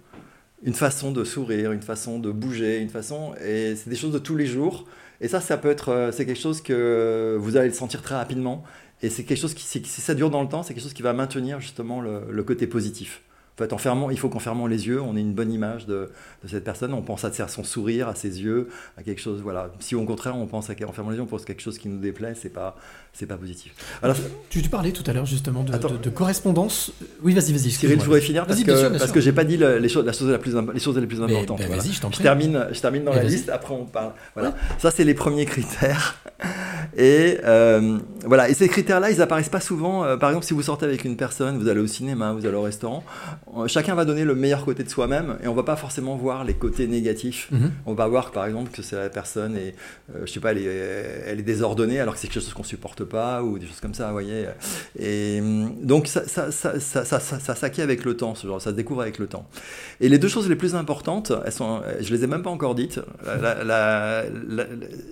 une 0.62 0.74
façon 0.74 1.12
de 1.12 1.24
sourire, 1.24 1.72
une 1.72 1.82
façon 1.82 2.18
de 2.18 2.30
bouger, 2.30 2.78
une 2.78 2.88
façon, 2.88 3.34
et 3.44 3.74
c'est 3.76 3.90
des 3.90 3.96
choses 3.96 4.12
de 4.12 4.18
tous 4.18 4.36
les 4.36 4.46
jours. 4.46 4.86
Et 5.20 5.28
ça, 5.28 5.40
ça 5.40 5.56
peut 5.56 5.70
être, 5.70 5.90
euh, 5.90 6.12
c'est 6.12 6.26
quelque 6.26 6.40
chose 6.40 6.60
que 6.62 7.36
vous 7.40 7.56
allez 7.56 7.68
le 7.68 7.74
sentir 7.74 8.02
très 8.02 8.14
rapidement. 8.14 8.62
Et 9.02 9.10
c'est 9.10 9.24
quelque 9.24 9.38
chose 9.40 9.54
qui, 9.54 9.64
si 9.64 9.82
ça 9.84 10.14
dure 10.14 10.30
dans 10.30 10.42
le 10.42 10.48
temps, 10.48 10.62
c'est 10.62 10.74
quelque 10.74 10.82
chose 10.84 10.94
qui 10.94 11.02
va 11.02 11.12
maintenir 11.12 11.60
justement 11.60 12.00
le, 12.00 12.22
le 12.30 12.42
côté 12.44 12.66
positif. 12.66 13.22
En 13.62 13.64
fait, 13.66 13.72
en 13.72 13.78
fermant, 13.78 14.10
il 14.10 14.18
faut 14.18 14.28
qu'en 14.28 14.40
fermant 14.40 14.66
les 14.66 14.88
yeux, 14.88 15.00
on 15.00 15.16
ait 15.16 15.20
une 15.20 15.34
bonne 15.34 15.52
image 15.52 15.86
de, 15.86 16.10
de 16.42 16.48
cette 16.48 16.64
personne. 16.64 16.92
On 16.94 17.02
pense 17.02 17.24
à 17.24 17.30
son 17.48 17.62
sourire, 17.62 18.08
à 18.08 18.14
ses 18.16 18.42
yeux, 18.42 18.68
à 18.98 19.02
quelque 19.04 19.20
chose. 19.20 19.40
Voilà. 19.40 19.70
Si 19.78 19.94
au 19.94 20.02
contraire, 20.04 20.36
on 20.36 20.46
pense 20.46 20.68
à, 20.70 20.72
en 20.88 20.92
fermant 20.92 21.10
les 21.10 21.16
yeux, 21.16 21.22
on 21.22 21.26
pense 21.26 21.42
à 21.42 21.44
quelque 21.44 21.62
chose 21.62 21.78
qui 21.78 21.88
nous 21.88 21.98
déplaît, 22.00 22.34
c'est 22.34 22.48
pas, 22.48 22.76
c'est 23.12 23.26
pas 23.26 23.36
positif. 23.36 23.72
Alors, 24.02 24.16
Tu, 24.50 24.62
tu 24.62 24.68
parlais 24.68 24.90
tout 24.90 25.04
à 25.08 25.12
l'heure 25.12 25.26
justement 25.26 25.62
de, 25.62 25.72
de- 25.72 25.96
de 26.02 26.10
correspondance. 26.10 26.92
Oui, 27.22 27.34
vas-y, 27.34 27.52
vas-y. 27.52 27.70
Cyril, 27.70 28.00
je 28.00 28.04
voudrais 28.04 28.20
finir 28.20 28.46
parce 28.46 28.62
que, 28.64 28.76
sûr, 28.76 28.90
parce 28.98 29.12
que 29.12 29.20
j'ai 29.20 29.32
pas 29.32 29.44
dit 29.44 29.56
le- 29.56 29.78
les 29.78 29.88
choses, 29.88 30.04
la 30.04 30.12
chose 30.12 30.28
la 30.30 30.38
plus, 30.38 30.54
les 30.74 30.80
choses 30.80 30.98
les 30.98 31.06
plus 31.06 31.22
importantes. 31.22 31.58
ben, 31.58 31.66
voilà. 31.68 31.82
vas-y, 31.82 31.92
je 31.92 32.22
termine, 32.22 32.66
je 32.72 32.80
termine 32.80 33.04
dans 33.04 33.12
Et 33.12 33.16
la 33.16 33.22
liste. 33.24 33.48
Après, 33.48 33.74
on 33.74 33.84
parle. 33.84 34.12
Voilà. 34.34 34.54
Ça, 34.78 34.90
c'est 34.90 35.04
les 35.04 35.14
premiers 35.14 35.44
critères. 35.46 36.16
Et 36.96 37.38
euh, 37.44 37.98
voilà. 38.24 38.48
Et 38.48 38.54
ces 38.54 38.68
critères-là, 38.68 39.10
ils 39.10 39.22
apparaissent 39.22 39.48
pas 39.48 39.60
souvent. 39.60 40.04
Euh, 40.04 40.16
par 40.16 40.30
exemple, 40.30 40.44
si 40.46 40.52
vous 40.54 40.62
sortez 40.62 40.84
avec 40.84 41.04
une 41.04 41.16
personne, 41.16 41.58
vous 41.58 41.68
allez 41.68 41.80
au 41.80 41.86
cinéma, 41.86 42.32
vous 42.32 42.44
allez 42.46 42.56
au 42.56 42.62
restaurant. 42.62 43.04
Euh, 43.56 43.66
chacun 43.68 43.94
va 43.94 44.04
donner 44.04 44.24
le 44.24 44.34
meilleur 44.34 44.64
côté 44.64 44.82
de 44.84 44.88
soi-même, 44.88 45.36
et 45.42 45.48
on 45.48 45.54
va 45.54 45.62
pas 45.62 45.76
forcément 45.76 46.16
voir 46.16 46.44
les 46.44 46.54
côtés 46.54 46.86
négatifs. 46.86 47.48
Mhm. 47.50 47.70
On 47.86 47.94
va 47.94 48.06
voir, 48.06 48.30
par 48.30 48.46
exemple, 48.46 48.70
que 48.70 48.82
c'est 48.82 48.96
la 48.96 49.08
personne 49.10 49.56
et 49.56 49.74
euh, 50.14 50.22
je 50.26 50.32
sais 50.32 50.40
pas, 50.40 50.52
elle 50.52 50.58
est, 50.58 51.24
elle 51.26 51.38
est 51.40 51.42
désordonnée 51.42 52.00
alors 52.00 52.14
que 52.14 52.20
c'est 52.20 52.28
quelque 52.28 52.42
chose 52.42 52.52
qu'on 52.54 52.62
supporte 52.62 53.04
pas 53.04 53.42
ou 53.42 53.58
des 53.58 53.66
choses 53.66 53.80
comme 53.80 53.94
ça, 53.94 54.06
vous 54.06 54.12
voyez. 54.12 54.46
Et 54.98 55.38
hum, 55.40 55.74
donc 55.82 56.06
ça, 56.06 56.26
ça, 56.26 56.50
ça, 56.50 56.78
ça, 56.80 57.04
ça, 57.04 57.20
ça- 57.20 57.38
ça 57.40 57.54
s'acquiert 57.54 57.84
avec 57.84 58.04
le 58.04 58.16
temps, 58.16 58.34
ce 58.34 58.46
genre, 58.46 58.60
ça 58.62 58.70
se 58.70 58.76
découvre 58.76 59.02
avec 59.02 59.18
le 59.18 59.26
temps. 59.26 59.46
Et 60.00 60.08
les 60.08 60.18
deux 60.18 60.28
choses 60.28 60.48
les 60.48 60.56
plus 60.56 60.74
importantes, 60.74 61.32
elles 61.44 61.52
sont, 61.52 61.82
je 62.00 62.12
les 62.14 62.24
ai 62.24 62.26
même 62.26 62.42
pas 62.42 62.50
encore 62.50 62.74
dites. 62.74 63.00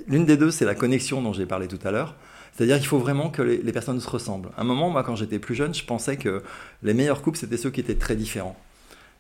L'une 0.08 0.24
des 0.24 0.36
deux, 0.36 0.50
c'est 0.50 0.64
la 0.64 0.74
connexion 0.74 1.22
dont 1.22 1.32
j'ai 1.32 1.46
parlé 1.46 1.68
tout 1.68 1.78
à 1.84 1.90
l'heure. 1.90 2.14
C'est-à-dire 2.54 2.78
qu'il 2.78 2.86
faut 2.86 2.98
vraiment 2.98 3.30
que 3.30 3.42
les, 3.42 3.72
personnes 3.72 4.00
se 4.00 4.08
ressemblent. 4.08 4.50
À 4.56 4.62
un 4.62 4.64
moment, 4.64 4.90
moi, 4.90 5.02
quand 5.02 5.16
j'étais 5.16 5.38
plus 5.38 5.54
jeune, 5.54 5.74
je 5.74 5.84
pensais 5.84 6.16
que 6.16 6.42
les 6.82 6.94
meilleurs 6.94 7.22
couples, 7.22 7.38
c'était 7.38 7.56
ceux 7.56 7.70
qui 7.70 7.80
étaient 7.80 7.94
très 7.94 8.16
différents. 8.16 8.56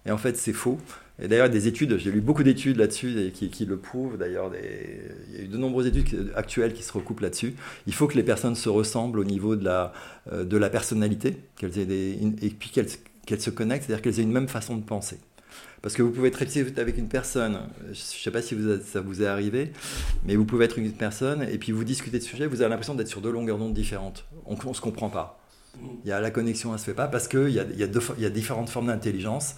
Et 0.06 0.10
en 0.10 0.18
fait, 0.18 0.36
c'est 0.36 0.52
faux. 0.52 0.78
Et 1.22 1.28
d'ailleurs, 1.28 1.50
des 1.50 1.68
études, 1.68 1.98
j'ai 1.98 2.10
lu 2.10 2.22
beaucoup 2.22 2.42
d'études 2.42 2.78
là-dessus 2.78 3.30
qui, 3.32 3.66
le 3.66 3.76
prouvent. 3.76 4.16
D'ailleurs, 4.16 4.50
il 4.54 5.36
y 5.36 5.40
a 5.40 5.44
eu 5.44 5.48
de 5.48 5.56
nombreuses 5.58 5.86
études 5.86 6.32
actuelles 6.34 6.72
qui 6.72 6.82
se 6.82 6.92
recoupent 6.92 7.20
là-dessus. 7.20 7.54
Il 7.86 7.92
faut 7.92 8.06
que 8.06 8.16
les 8.16 8.22
personnes 8.22 8.54
se 8.54 8.70
ressemblent 8.70 9.18
au 9.18 9.24
niveau 9.24 9.56
de 9.56 9.64
la, 9.64 9.92
euh, 10.32 10.44
de 10.44 10.56
la 10.56 10.70
personnalité, 10.70 11.36
qu'elles 11.56 11.78
aient 11.78 11.86
des, 11.86 12.18
et 12.42 12.48
puis 12.48 12.70
qu'elles 12.70 13.40
se 13.40 13.50
connectent, 13.50 13.84
c'est-à-dire 13.84 14.02
qu'elles 14.02 14.20
aient 14.20 14.24
une 14.24 14.32
même 14.32 14.48
façon 14.48 14.76
de 14.76 14.82
penser. 14.82 15.18
Parce 15.82 15.94
que 15.94 16.02
vous 16.02 16.10
pouvez 16.10 16.28
êtes 16.28 16.78
avec 16.78 16.98
une 16.98 17.08
personne, 17.08 17.58
je 17.84 17.90
ne 17.90 17.94
sais 17.94 18.30
pas 18.30 18.42
si 18.42 18.54
ça 18.84 19.00
vous 19.00 19.22
est 19.22 19.26
arrivé, 19.26 19.72
mais 20.24 20.36
vous 20.36 20.44
pouvez 20.44 20.66
être 20.66 20.78
une 20.78 20.92
personne 20.92 21.42
et 21.42 21.56
puis 21.56 21.72
vous 21.72 21.84
discutez 21.84 22.18
de 22.18 22.22
sujet, 22.22 22.46
vous 22.46 22.60
avez 22.60 22.68
l'impression 22.70 22.94
d'être 22.94 23.08
sur 23.08 23.22
deux 23.22 23.32
longueurs 23.32 23.56
d'onde 23.56 23.72
différentes. 23.72 24.26
On 24.44 24.54
ne 24.54 24.74
se 24.74 24.80
comprend 24.80 25.08
pas. 25.08 25.40
Il 26.04 26.08
y 26.08 26.12
a 26.12 26.20
la 26.20 26.30
connexion, 26.30 26.72
elle 26.72 26.78
se 26.78 26.84
fait 26.84 26.94
pas 26.94 27.08
parce 27.08 27.28
qu'il 27.28 27.50
y 27.50 27.58
a, 28.24 28.30
différentes 28.30 28.68
formes 28.68 28.88
d'intelligence, 28.88 29.54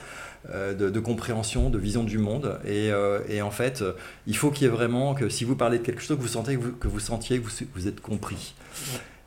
euh, 0.51 0.75
de, 0.75 1.01
compréhension, 1.01 1.71
de 1.71 1.79
vision 1.79 2.05
du 2.05 2.19
monde. 2.19 2.59
Et, 2.65 2.91
euh, 2.93 3.43
en 3.43 3.51
fait, 3.51 3.83
euh, 3.83 3.95
il 4.27 4.37
faut 4.37 4.51
qu'il 4.51 4.65
y 4.65 4.67
ait 4.67 4.73
vraiment 4.73 5.15
que 5.15 5.29
si 5.29 5.45
vous 5.45 5.57
parlez 5.57 5.79
de 5.79 5.85
quelque 5.85 6.03
chose, 6.03 6.17
que 6.17 6.23
vous 6.23 6.29
sentez 6.29 6.57
que 6.57 6.89
vous, 6.89 7.01
sentiez 7.01 7.41
que 7.41 7.49
vous 7.75 7.89
êtes 7.89 8.01
compris. 8.01 8.55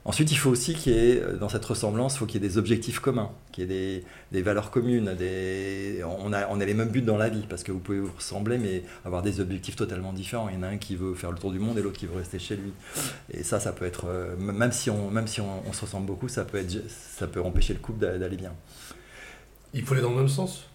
Ensuite, 0.07 0.31
il 0.31 0.37
faut 0.37 0.51
aussi 0.51 0.75
qu'il 0.75 0.93
y 0.93 0.95
ait, 0.95 1.19
euh, 1.19 1.35
dans 1.35 1.49
cette 1.49 1.65
ressemblance, 1.65 2.17
faut 2.17 2.27
qu'il 2.27 2.41
y 2.41 2.45
ait 2.45 2.47
des 2.47 2.59
objectifs 2.59 2.99
communs, 2.99 3.31
qu'il 3.51 3.71
y 3.71 3.73
ait 3.73 4.03
des, 4.31 4.41
valeurs 4.43 4.69
communes. 4.69 5.09
On, 6.19 6.31
a, 6.31 6.47
on 6.47 6.59
a 6.59 6.65
les 6.65 6.75
mêmes 6.75 6.89
buts 6.89 7.01
dans 7.01 7.17
la 7.17 7.27
vie, 7.27 7.43
parce 7.49 7.63
que 7.63 7.71
vous 7.71 7.79
pouvez 7.79 7.99
vous 7.99 8.11
ressembler, 8.15 8.59
mais 8.59 8.83
avoir 9.03 9.23
des 9.23 9.39
objectifs 9.39 9.75
totalement 9.75 10.13
différents. 10.13 10.47
Il 10.49 10.55
y 10.55 10.57
en 10.59 10.63
a 10.63 10.67
un 10.67 10.77
qui 10.77 10.95
veut 10.95 11.15
faire 11.15 11.31
le 11.31 11.39
tour 11.39 11.51
du 11.51 11.57
monde 11.57 11.79
et 11.79 11.81
l'autre 11.81 11.97
qui 11.97 12.05
veut 12.05 12.17
rester 12.17 12.37
chez 12.37 12.55
lui. 12.55 12.71
Et 13.31 13.41
ça, 13.41 13.59
ça 13.59 13.71
peut 13.71 13.85
être, 13.85 14.05
euh, 14.07 14.35
même 14.37 14.71
si, 14.71 14.91
on, 14.91 15.09
même 15.09 15.25
si 15.25 15.41
on, 15.41 15.73
se 15.73 15.81
ressemble 15.81 16.05
beaucoup, 16.05 16.27
ça 16.27 16.45
peut, 16.45 16.59
être, 16.59 16.87
ça 16.87 17.25
peut 17.25 17.41
empêcher 17.41 17.73
le 17.73 17.79
couple 17.79 17.99
d'a- 17.99 18.19
d'aller 18.19 18.37
bien. 18.37 18.53
Il 19.73 19.83
faut 19.83 19.93
aller 19.93 20.03
dans 20.03 20.11
le 20.11 20.17
même 20.17 20.29
sens? 20.29 20.65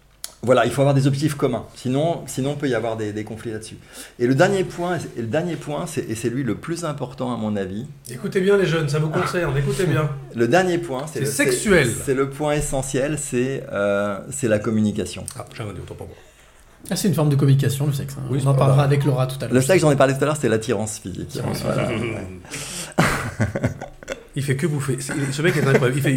Voilà, 0.43 0.65
il 0.65 0.71
faut 0.71 0.81
avoir 0.81 0.95
des 0.95 1.05
objectifs 1.05 1.35
communs. 1.35 1.65
Sinon, 1.75 2.21
sinon, 2.25 2.53
il 2.53 2.57
peut 2.57 2.67
y 2.67 2.73
avoir 2.73 2.97
des, 2.97 3.13
des 3.13 3.23
conflits 3.23 3.51
là-dessus. 3.51 3.77
Et 4.17 4.25
le 4.25 4.33
dernier 4.33 4.63
point, 4.63 4.97
et 5.15 5.21
le 5.21 5.27
dernier 5.27 5.55
point, 5.55 5.85
c'est, 5.85 6.01
et 6.09 6.15
c'est 6.15 6.29
lui 6.29 6.43
le 6.43 6.55
plus 6.55 6.83
important 6.83 7.31
à 7.31 7.37
mon 7.37 7.55
avis. 7.55 7.85
Écoutez 8.09 8.41
bien 8.41 8.57
les 8.57 8.65
jeunes, 8.65 8.89
ça 8.89 8.97
vous 8.97 9.09
concerne, 9.09 9.55
écoutez 9.55 9.85
bien. 9.85 10.09
Le 10.35 10.47
dernier 10.47 10.79
point, 10.79 11.05
c'est, 11.05 11.19
C'est 11.25 11.25
le- 11.45 11.51
sexuel. 11.51 11.87
C'est, 11.95 12.05
c'est 12.05 12.13
le 12.15 12.29
point 12.31 12.53
essentiel, 12.53 13.17
c'est, 13.19 13.63
euh, 13.71 14.17
c'est 14.31 14.47
la 14.47 14.57
communication. 14.57 15.25
Ah, 15.37 15.45
dit, 15.53 15.61
autant 15.61 15.93
pour 15.95 16.07
moi. 16.07 16.15
Ah, 16.89 16.95
c'est 16.95 17.07
une 17.09 17.13
forme 17.13 17.29
de 17.29 17.35
communication, 17.35 17.85
le 17.85 17.93
sexe. 17.93 18.15
hein. 18.17 18.23
Oui, 18.31 18.41
On 18.43 18.47
en 18.47 18.55
parlera 18.55 18.83
avec 18.83 19.05
Laura 19.05 19.27
tout 19.27 19.35
à 19.41 19.45
l'heure. 19.45 19.53
Le 19.53 19.61
sexe, 19.61 19.81
j'en 19.81 19.91
ai 19.91 19.95
parlé 19.95 20.15
tout 20.15 20.23
à 20.23 20.25
l'heure, 20.25 20.37
c'est 20.41 20.49
l'attirance 20.49 20.97
physique. 20.97 21.21
Attirance 21.29 21.61
Voilà. 21.61 21.87
physique. 21.87 22.11
Il 24.35 24.43
fait 24.43 24.55
que 24.55 24.65
bouffer. 24.65 24.97
C'est- 24.99 25.13
Ce 25.31 25.41
mec 25.41 25.55
est 25.57 25.67
incroyable. 25.67 25.93
Il 25.95 26.01
fait, 26.01 26.13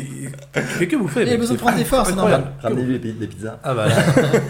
il, 0.57 0.61
fait 0.63 0.87
que 0.87 0.97
bouffer. 0.97 1.23
Il 1.23 1.33
a 1.33 1.37
besoin 1.37 1.55
de 1.55 1.59
C'est 1.59 1.65
prendre 1.65 1.79
des 1.79 1.85
forces, 1.85 2.11
c'est 2.11 2.15
normal. 2.15 2.53
Ramenez-lui 2.63 2.99
des, 3.01 3.13
des 3.13 3.27
pizzas. 3.27 3.59
Ah 3.65 3.75
bah 3.75 3.87
là. 3.89 3.95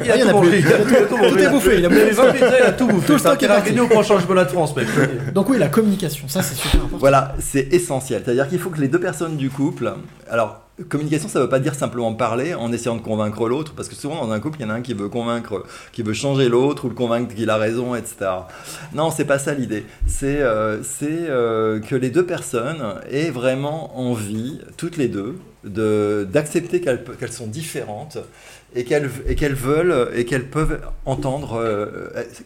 Il 0.04 0.10
Ah, 0.10 0.16
il 0.16 0.20
y 0.20 0.22
en 0.22 0.26
a 0.26 0.30
a 0.30 0.32
tout. 0.32 0.44
Il 0.52 0.66
a 0.66 0.78
tout, 1.06 1.38
est 1.38 1.48
bouffé, 1.50 1.70
il 1.70 1.76
a 1.76 1.78
Il 1.78 1.84
a 1.86 1.88
bouffé. 1.88 2.04
les 2.04 2.10
20 2.12 2.32
pizzas, 2.32 2.58
il 2.58 2.62
a 2.66 2.72
tout 2.72 2.86
bouffé. 2.86 3.06
Tout 3.06 3.12
le 3.14 3.18
stock 3.18 3.38
Il 3.40 3.44
est 3.46 3.48
gagné 3.64 3.80
au 3.80 3.86
prochain 3.86 4.18
championnat 4.18 4.44
de 4.44 4.50
France, 4.50 4.76
mec. 4.76 4.86
Donc 5.32 5.48
oui, 5.48 5.58
la 5.58 5.68
communication, 5.68 6.28
ça 6.28 6.42
c'est 6.42 6.54
super 6.54 6.80
important. 6.80 6.98
Voilà, 6.98 7.34
c'est 7.38 7.72
essentiel. 7.72 8.22
C'est-à-dire 8.24 8.48
qu'il 8.48 8.58
faut 8.58 8.70
que 8.70 8.80
les 8.80 8.88
deux 8.88 9.00
personnes 9.00 9.36
du 9.36 9.48
couple. 9.50 9.92
Alors, 10.30 10.63
communication, 10.88 11.28
ça 11.28 11.38
ne 11.38 11.44
veut 11.44 11.50
pas 11.50 11.60
dire 11.60 11.74
simplement 11.74 12.12
parler 12.14 12.54
en 12.54 12.72
essayant 12.72 12.96
de 12.96 13.00
convaincre 13.00 13.48
l'autre, 13.48 13.74
parce 13.74 13.88
que 13.88 13.94
souvent 13.94 14.26
dans 14.26 14.32
un 14.32 14.40
couple, 14.40 14.58
il 14.60 14.62
y 14.62 14.66
en 14.66 14.70
a 14.70 14.74
un 14.74 14.80
qui 14.82 14.92
veut 14.94 15.08
convaincre, 15.08 15.64
qui 15.92 16.02
veut 16.02 16.14
changer 16.14 16.48
l'autre 16.48 16.86
ou 16.86 16.88
le 16.88 16.94
convaincre 16.94 17.32
qu'il 17.34 17.48
a 17.50 17.56
raison, 17.56 17.94
etc. 17.94 18.26
Non, 18.92 19.10
c'est 19.10 19.24
pas 19.24 19.38
ça 19.38 19.54
l'idée. 19.54 19.86
C'est 20.06 20.40
euh, 20.40 20.82
euh, 21.02 21.80
que 21.80 21.94
les 21.94 22.10
deux 22.10 22.26
personnes 22.26 22.82
aient 23.10 23.30
vraiment 23.30 23.96
envie, 23.98 24.60
toutes 24.76 24.96
les 24.96 25.08
deux, 25.08 25.36
de- 25.62 26.26
d'accepter 26.30 26.80
qu'elles 26.80 27.32
sont 27.32 27.46
différentes 27.46 28.18
et 28.74 28.84
qu'elles 28.84 29.06
veulent 29.54 30.08
et 30.14 30.24
qu'elles 30.24 30.48
peuvent 30.50 30.80
entendre, 31.06 31.54
euh, 31.58 31.86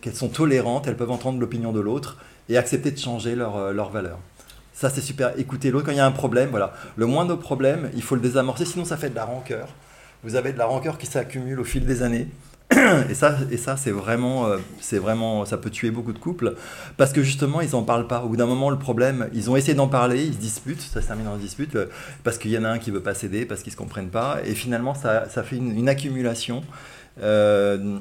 qu'elles 0.02 0.15
sont 0.15 0.28
tolérantes, 0.28 0.86
elles 0.86 0.97
peuvent 0.97 1.10
entendre 1.10 1.40
l'opinion 1.40 1.73
de 1.73 1.81
l'autre 1.81 2.18
et 2.50 2.58
accepter 2.58 2.90
de 2.90 2.98
changer 2.98 3.34
leurs 3.34 3.73
leurs 3.73 3.90
valeurs. 3.90 4.18
Ça, 4.78 4.90
c'est 4.90 5.00
super. 5.00 5.32
Écoutez 5.36 5.73
l'autre 5.73 5.86
quand 5.86 5.90
il 5.90 5.97
y 5.97 6.00
a 6.00 6.07
un 6.07 6.12
problème. 6.12 6.50
Voilà. 6.50 6.73
Le 6.94 7.05
moindre 7.05 7.34
problème, 7.34 7.90
il 7.97 8.02
faut 8.02 8.15
le 8.15 8.20
désamorcer, 8.20 8.65
sinon 8.65 8.84
ça 8.84 8.97
fait 8.97 9.10
de 9.10 9.16
la 9.16 9.24
rancœur. 9.24 9.66
Vous 10.23 10.36
avez 10.36 10.52
de 10.52 10.58
la 10.58 10.66
rancœur 10.66 10.98
qui 10.98 11.07
s'accumule 11.07 11.58
au 11.58 11.65
fil 11.65 11.84
des 11.84 12.05
années. 12.05 12.28
Et 13.10 13.15
ça, 13.15 13.39
et 13.50 13.57
ça 13.57 13.76
c'est 13.76 13.90
vraiment, 13.90 14.47
euh, 14.47 14.58
c'est 14.78 14.98
vraiment, 14.98 15.44
ça 15.47 15.57
peut 15.57 15.70
tuer 15.70 15.90
beaucoup 15.90 16.12
de 16.12 16.18
couples 16.18 16.55
parce 16.97 17.12
que 17.12 17.24
justement, 17.24 17.60
ils 17.60 17.74
en 17.74 17.82
parlent 17.82 18.07
pas. 18.07 18.23
Au 18.23 18.28
bout 18.28 18.36
d'un 18.36 18.47
moment, 18.47 18.70
le 18.70 18.78
problème, 18.78 19.28
ils 19.32 19.50
ont 19.50 19.57
essayé 19.57 19.74
d'en 19.74 19.89
parler, 19.89 20.23
ils 20.23 20.34
se 20.34 20.39
disputent, 20.39 20.82
ça 20.82 21.02
se 21.02 21.08
termine 21.08 21.26
en 21.26 21.39
dispute 21.39 21.74
euh, 21.74 21.86
parce 22.23 22.39
qu'il 22.39 22.52
y 22.52 22.58
en 22.58 22.62
a 22.62 22.68
un 22.68 22.78
qui 22.78 22.92
veut 22.92 23.02
pas 23.02 23.15
céder, 23.15 23.47
parce 23.47 23.62
qu'ils 23.65 23.73
se 23.73 23.76
comprennent 23.76 24.10
pas, 24.10 24.39
et 24.44 24.55
finalement, 24.55 24.94
ça, 24.94 25.28
ça 25.28 25.42
fait 25.42 25.57
une, 25.57 25.76
une 25.76 25.89
accumulation. 25.89 26.62
Euh, 27.20 27.98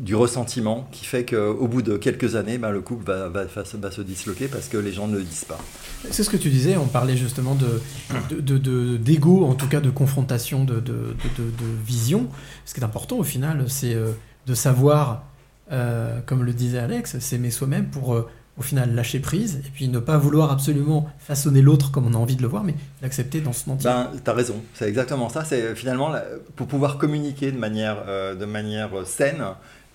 du 0.00 0.14
ressentiment 0.14 0.88
qui 0.92 1.04
fait 1.04 1.24
qu'au 1.24 1.68
bout 1.68 1.82
de 1.82 1.96
quelques 1.96 2.34
années, 2.36 2.58
ben, 2.58 2.70
le 2.70 2.80
couple 2.80 3.04
va, 3.06 3.28
va- 3.28 3.44
va 3.44 3.90
se- 3.90 4.00
disloquer 4.02 4.48
parce 4.48 4.68
que 4.68 4.76
les 4.76 4.92
gens 4.92 5.06
ne 5.08 5.16
le 5.16 5.22
disent 5.22 5.44
pas. 5.44 5.58
C'est 6.10 6.22
ce 6.24 6.30
que 6.30 6.36
tu 6.36 6.50
disais, 6.50 6.76
on 6.76 6.86
parlait 6.86 7.16
justement 7.16 7.54
de 7.54 7.80
de- 8.30 8.40
de- 8.40 8.58
de- 8.58 8.96
d'ego, 8.96 9.44
en 9.46 9.54
tout 9.54 9.68
cas 9.68 9.80
de 9.80 9.90
confrontation, 9.90 10.64
de, 10.64 10.74
de, 10.80 11.14
de- 11.38 11.54
vision. 11.84 12.28
Ce 12.64 12.74
qui 12.74 12.80
est 12.80 12.84
important 12.84 13.16
au 13.18 13.24
final, 13.24 13.64
c'est 13.68 13.94
euh, 13.94 14.12
de 14.46 14.54
savoir, 14.54 15.24
euh, 15.72 16.20
comme 16.26 16.44
le 16.44 16.52
disait 16.52 16.78
Alex, 16.78 17.18
s'aimer 17.18 17.50
soi-même 17.50 17.86
pour 17.86 18.14
euh, 18.14 18.28
au 18.58 18.62
final 18.62 18.94
lâcher 18.94 19.18
prise 19.20 19.60
et 19.66 19.70
puis 19.70 19.86
ne 19.88 19.98
pas 19.98 20.16
vouloir 20.16 20.50
absolument 20.50 21.10
façonner 21.18 21.60
l'autre 21.60 21.90
comme 21.90 22.06
on 22.06 22.14
a 22.14 22.16
envie 22.16 22.36
de 22.36 22.42
le 22.42 22.48
voir, 22.48 22.64
mais 22.64 22.74
l'accepter 23.02 23.40
dans 23.42 23.52
son 23.52 23.72
entier. 23.72 23.90
Ben, 23.90 24.10
t'as 24.24 24.32
raison, 24.32 24.54
c'est 24.74 24.88
exactement 24.88 25.28
ça. 25.28 25.44
C'est 25.44 25.74
finalement 25.74 26.14
pour 26.56 26.66
pouvoir 26.66 26.96
communiquer 26.96 27.52
de 27.52 27.58
manière, 27.58 28.04
euh, 28.08 28.34
de 28.34 28.46
manière 28.46 28.90
saine 29.04 29.42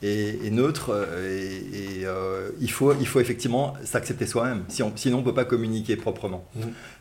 et, 0.01 0.45
et 0.45 0.51
neutre. 0.51 0.89
euh, 0.93 1.27
Et, 1.29 2.01
et, 2.01 2.05
euh, 2.05 2.49
il 2.59 2.71
faut, 2.71 2.93
il 2.99 3.07
faut 3.07 3.19
effectivement 3.19 3.73
s'accepter 3.83 4.25
soi-même. 4.25 4.63
Si 4.67 4.81
on- 4.83 4.91
sinon, 4.95 5.19
on 5.19 5.23
peut 5.23 5.33
pas 5.33 5.45
communiquer 5.45 5.95
proprement. 5.95 6.43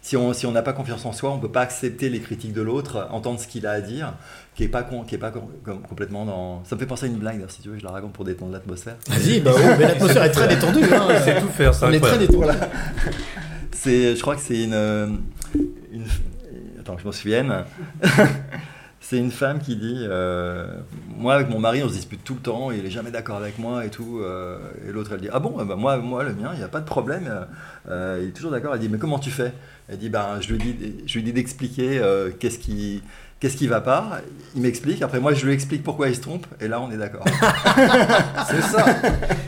Si 0.03 0.17
on, 0.17 0.33
si 0.33 0.47
on 0.47 0.53
n'a 0.53 0.62
pas 0.62 0.73
confiance 0.73 1.05
en 1.07 1.12
soi, 1.12 1.31
on 1.31 1.39
peut 1.39 1.51
pas 1.51 1.62
accepter 1.62 2.09
les 2.11 2.20
critiques 2.20 2.53
de 2.53 2.62
l'autre, 2.62 3.09
entendre 3.11 3.39
ce 3.41 3.47
qu'il 3.47 3.67
a 3.67 3.73
à 3.73 3.81
dire, 3.81 4.15
qui 4.55 4.65
est 4.65 4.69
pas, 4.69 4.83
con- 4.83 5.03
qui 5.05 5.15
est 5.15 5.19
pas 5.19 5.31
com- 5.31 5.45
com- 5.65 5.81
complètement 5.89 6.25
dans. 6.25 6.62
Ça 6.65 6.75
me 6.77 6.81
fait 6.81 6.87
penser 6.87 7.07
à 7.07 7.09
une 7.09 7.19
blague. 7.19 7.45
Si 7.49 7.62
tu 7.62 7.69
veux, 7.70 7.79
je 7.79 7.85
la 7.85 7.91
raconte 7.91 8.12
pour 8.12 8.25
détendre 8.25 8.53
l'atmosphère. 8.53 8.97
Vas-y, 9.09 9.41
bah 9.41 9.53
oui, 9.57 9.62
mais 9.79 9.87
l'atmosphère 9.89 10.25
est 10.25 10.31
très 10.31 10.49
détendue, 10.55 10.85
hein. 10.93 11.09
Sait 11.25 11.41
tout 11.41 11.49
faire, 11.49 11.75
c'est 11.75 11.87
On 11.87 11.93
est 11.93 12.01
très 12.01 12.19
détendu. 12.19 12.39
Voilà. 12.45 12.70
C'est, 13.73 14.15
je 14.17 14.20
crois 14.20 14.37
que 14.37 14.43
c'est 14.43 14.62
une, 14.65 15.20
une. 15.93 16.05
Attends, 16.79 16.97
que 16.97 17.01
je 17.03 17.07
m'en 17.07 17.12
souvienne. 17.12 17.65
c'est 19.11 19.19
une 19.19 19.33
femme 19.33 19.59
qui 19.59 19.75
dit 19.75 20.07
euh, 20.09 20.69
Moi, 21.17 21.35
avec 21.35 21.49
mon 21.51 21.59
mari, 21.59 21.83
on 21.83 21.89
se 21.89 21.95
dispute 21.95 22.23
tout 22.23 22.35
le 22.35 22.41
temps, 22.41 22.71
il 22.71 22.87
est 22.87 22.91
jamais 22.91 23.11
d'accord 23.11 23.39
avec 23.39 23.59
moi 23.59 23.85
et 23.85 23.91
tout. 23.91 24.21
euh, 24.21 24.57
et 24.89 24.93
l'autre, 24.93 25.11
elle 25.13 25.21
dit 25.21 25.29
Ah 25.33 25.41
bon 25.41 25.57
Eh 25.61 25.65
ben, 25.65 25.75
moi, 25.75 25.97
moi, 25.97 26.23
le 26.23 26.33
mien, 26.33 26.51
il 26.53 26.59
n'y 26.59 26.65
a 26.65 26.69
pas 26.69 26.79
de 26.79 26.85
problème. 26.85 27.29
euh, 27.89 28.21
il 28.23 28.29
est 28.29 28.33
toujours 28.33 28.53
d'accord. 28.53 28.73
Elle 28.73 28.81
dit 28.81 28.89
Mais 28.89 28.99
comment 28.99 29.19
tu 29.19 29.31
fais? 29.33 29.53
Elle 29.89 29.99
dit 29.99 30.11
ben, 30.11 30.41
Je 30.41 30.53
lui 30.55 30.59
dis, 30.59 30.95
je 31.07 31.15
lui 31.19 31.25
dis 31.25 31.33
d'expliquer 31.33 32.01
qu'est-ce 32.39 32.61
qui. 32.61 33.03
Qu'est-ce 33.41 33.57
qui 33.57 33.69
va 33.69 33.81
pas? 33.81 34.20
Il 34.55 34.60
m'explique. 34.60 35.01
Après, 35.01 35.19
moi, 35.19 35.33
je 35.33 35.47
lui 35.47 35.55
explique 35.55 35.83
pourquoi 35.83 36.10
il 36.10 36.15
se 36.15 36.20
trompe. 36.20 36.47
Et 36.60 36.69
là, 36.69 36.78
on 36.78 36.93
est 36.93 36.99
d'accord. 36.99 37.25
c'est 38.51 38.60
ça. 38.60 38.85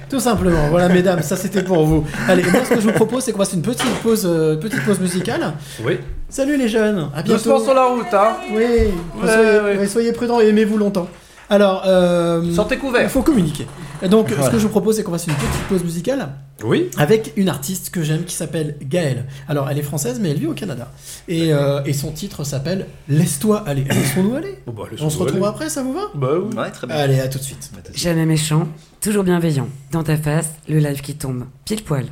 Tout 0.09 0.19
simplement. 0.19 0.69
Voilà, 0.71 0.89
mesdames, 0.89 1.21
ça 1.21 1.37
c'était 1.37 1.63
pour 1.63 1.85
vous. 1.85 2.07
Allez, 2.27 2.43
moi 2.43 2.65
ce 2.65 2.71
que 2.71 2.81
je 2.81 2.87
vous 2.87 2.93
propose, 2.93 3.25
c'est 3.25 3.33
qu'on 3.33 3.41
fasse 3.41 3.53
une 3.53 3.61
petite 3.61 3.95
pause, 4.03 4.25
euh, 4.25 4.57
petite 4.57 4.83
pause 4.87 4.99
musicale. 4.99 5.53
Oui. 5.85 5.99
Salut 6.31 6.57
les 6.57 6.69
jeunes. 6.69 7.11
À 7.15 7.23
bientôt. 7.23 7.33
Doucement 7.33 7.61
sur 7.61 7.75
la 7.75 7.85
route, 7.85 8.15
hein. 8.15 8.37
Oui. 8.51 8.65
Ouais, 8.65 9.27
soyez, 9.27 9.61
ouais. 9.61 9.79
ouais, 9.79 9.87
soyez 9.87 10.13
prudents 10.13 10.41
et 10.41 10.49
aimez-vous 10.49 10.79
longtemps. 10.79 11.09
Alors, 11.53 11.83
euh, 11.85 12.51
Sortez. 12.55 12.79
Il 13.03 13.09
faut 13.11 13.21
communiquer. 13.21 13.67
Et 14.03 14.09
donc, 14.09 14.31
ce 14.31 14.49
que 14.49 14.57
je 14.59 14.63
vous 14.63 14.71
propose, 14.71 14.97
c'est 14.97 15.03
qu'on 15.03 15.13
fasse 15.13 15.27
une 15.27 15.35
petite 15.35 15.63
pause 15.69 15.85
musicale. 15.85 16.31
Oui. 16.65 16.89
Avec 16.97 17.35
une 17.37 17.51
artiste 17.51 17.91
que 17.91 18.03
j'aime 18.03 18.25
qui 18.25 18.35
s'appelle 18.35 18.77
Gaëlle. 18.81 19.27
Alors, 19.49 19.69
elle 19.69 19.79
est 19.79 19.83
française, 19.83 20.19
mais 20.19 20.31
elle 20.31 20.39
vit 20.39 20.47
au 20.47 20.55
Canada. 20.55 20.91
Et, 21.29 21.53
euh, 21.53 21.83
et 21.85 21.93
son 21.93 22.11
titre 22.11 22.43
s'appelle 22.45 22.87
Laisse-toi 23.07 23.63
aller. 23.67 23.85
Laissons-nous 23.85 24.35
aller. 24.41 24.61
bah, 24.67 24.85
On 24.99 25.11
se 25.11 25.19
retrouve 25.19 25.43
aller. 25.43 25.47
après, 25.51 25.69
ça 25.69 25.83
vous 25.83 25.93
va? 25.93 26.05
Bah 26.15 26.31
oui. 26.43 26.57
Ouais, 26.57 26.71
très 26.71 26.87
bien. 26.87 26.97
Allez, 26.97 27.21
à 27.21 27.29
tout 27.29 27.39
de 27.39 27.45
suite. 27.45 27.71
Jamais 27.95 28.25
méchant, 28.25 28.67
toujours 29.03 29.23
bienveillant. 29.23 29.69
Dans 29.91 30.03
ta 30.05 30.17
face, 30.17 30.55
le 30.71 30.79
live 30.79 31.03
qui 31.03 31.17
tombe. 31.17 31.45
Pile 31.67 31.83
poil. 31.85 32.07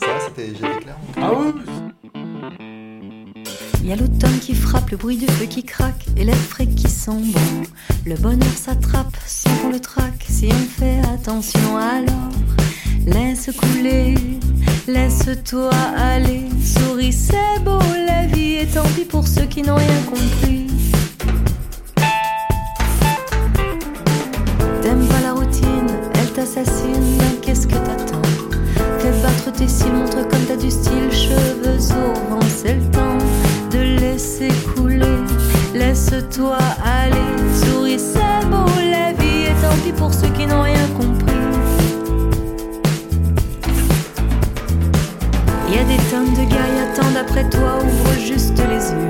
Ça, 0.00 0.06
c'était 0.28 0.52
clair. 0.52 0.96
Ah 1.20 1.32
oui 1.36 2.03
Il 3.82 3.88
y 3.88 3.92
a 3.92 3.96
l'automne 3.96 4.38
qui 4.40 4.54
frappe, 4.54 4.90
le 4.90 4.96
bruit 4.96 5.16
du 5.16 5.26
feu 5.26 5.46
qui 5.46 5.62
craque 5.62 6.06
et 6.16 6.24
l'air 6.24 6.36
frais 6.36 6.66
qui 6.66 6.86
bon. 7.06 7.62
Le 8.06 8.14
bonheur 8.16 8.52
s'attrape 8.56 9.16
sans 9.26 9.50
qu'on 9.56 9.70
le 9.70 9.80
traque 9.80 10.24
si 10.28 10.48
on 10.50 10.80
fait 10.80 11.00
attention 11.12 11.76
alors. 11.76 12.30
Laisse 13.06 13.50
couler, 13.58 14.14
laisse-toi 14.88 15.70
aller. 15.96 16.44
Souris, 16.62 17.12
c'est 17.12 17.62
beau 17.62 17.78
la 18.06 18.26
vie 18.26 18.54
et 18.54 18.66
tant 18.66 18.88
pis 18.96 19.04
pour 19.04 19.26
ceux 19.26 19.44
qui 19.44 19.62
n'ont 19.62 19.76
rien 19.76 20.02
compris. 20.08 20.66
T'aimes 24.82 25.06
pas 25.06 25.20
la 25.22 25.32
routine, 25.32 25.90
elle 26.14 26.32
t'assassine, 26.32 27.18
qu'est-ce 27.42 27.66
que 27.66 27.74
t'attends? 27.74 28.22
Fais 28.98 29.12
battre 29.22 29.52
tes 29.52 29.68
cils, 29.68 29.92
montre 29.92 30.26
comme 30.28 30.44
t'as 30.48 30.56
du 30.56 30.70
style, 30.70 31.10
cheveux 31.10 31.78
au 31.92 32.30
vent, 32.30 32.40
c'est 32.48 32.74
le 32.74 32.90
temps 32.90 33.13
de 34.14 34.18
laisser 34.18 34.48
couler. 34.74 35.18
Laisse-toi 35.74 36.58
aller, 36.84 37.16
souris, 37.52 37.98
c'est 37.98 38.46
beau 38.48 38.70
la 38.90 39.12
vie, 39.12 39.44
et 39.46 39.54
tant 39.60 39.76
pis 39.84 39.92
pour 39.92 40.12
ceux 40.12 40.28
qui 40.28 40.46
n'ont 40.46 40.62
rien 40.62 40.86
compris. 40.96 41.34
Y 45.68 45.78
a 45.78 45.84
des 45.84 46.02
tonnes 46.10 46.32
de 46.34 46.48
gars 46.48 46.68
qui 46.72 47.00
attendent 47.00 47.16
après 47.16 47.48
toi, 47.50 47.78
ouvre 47.82 48.12
juste 48.20 48.56
les 48.58 48.92
yeux. 48.92 49.08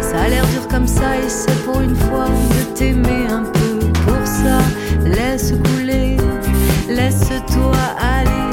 Ça 0.00 0.22
a 0.22 0.28
l'air 0.28 0.46
dur 0.48 0.66
comme 0.68 0.88
ça, 0.88 1.16
et 1.16 1.28
c'est 1.28 1.64
pour 1.64 1.80
une 1.80 1.94
fois 1.94 2.26
de 2.26 2.76
t'aimer 2.76 3.26
un 3.30 3.44
peu. 3.44 3.78
Pour 4.06 4.26
ça, 4.26 4.58
laisse 5.04 5.52
couler, 5.52 6.16
laisse-toi 6.88 7.76
aller. 8.00 8.51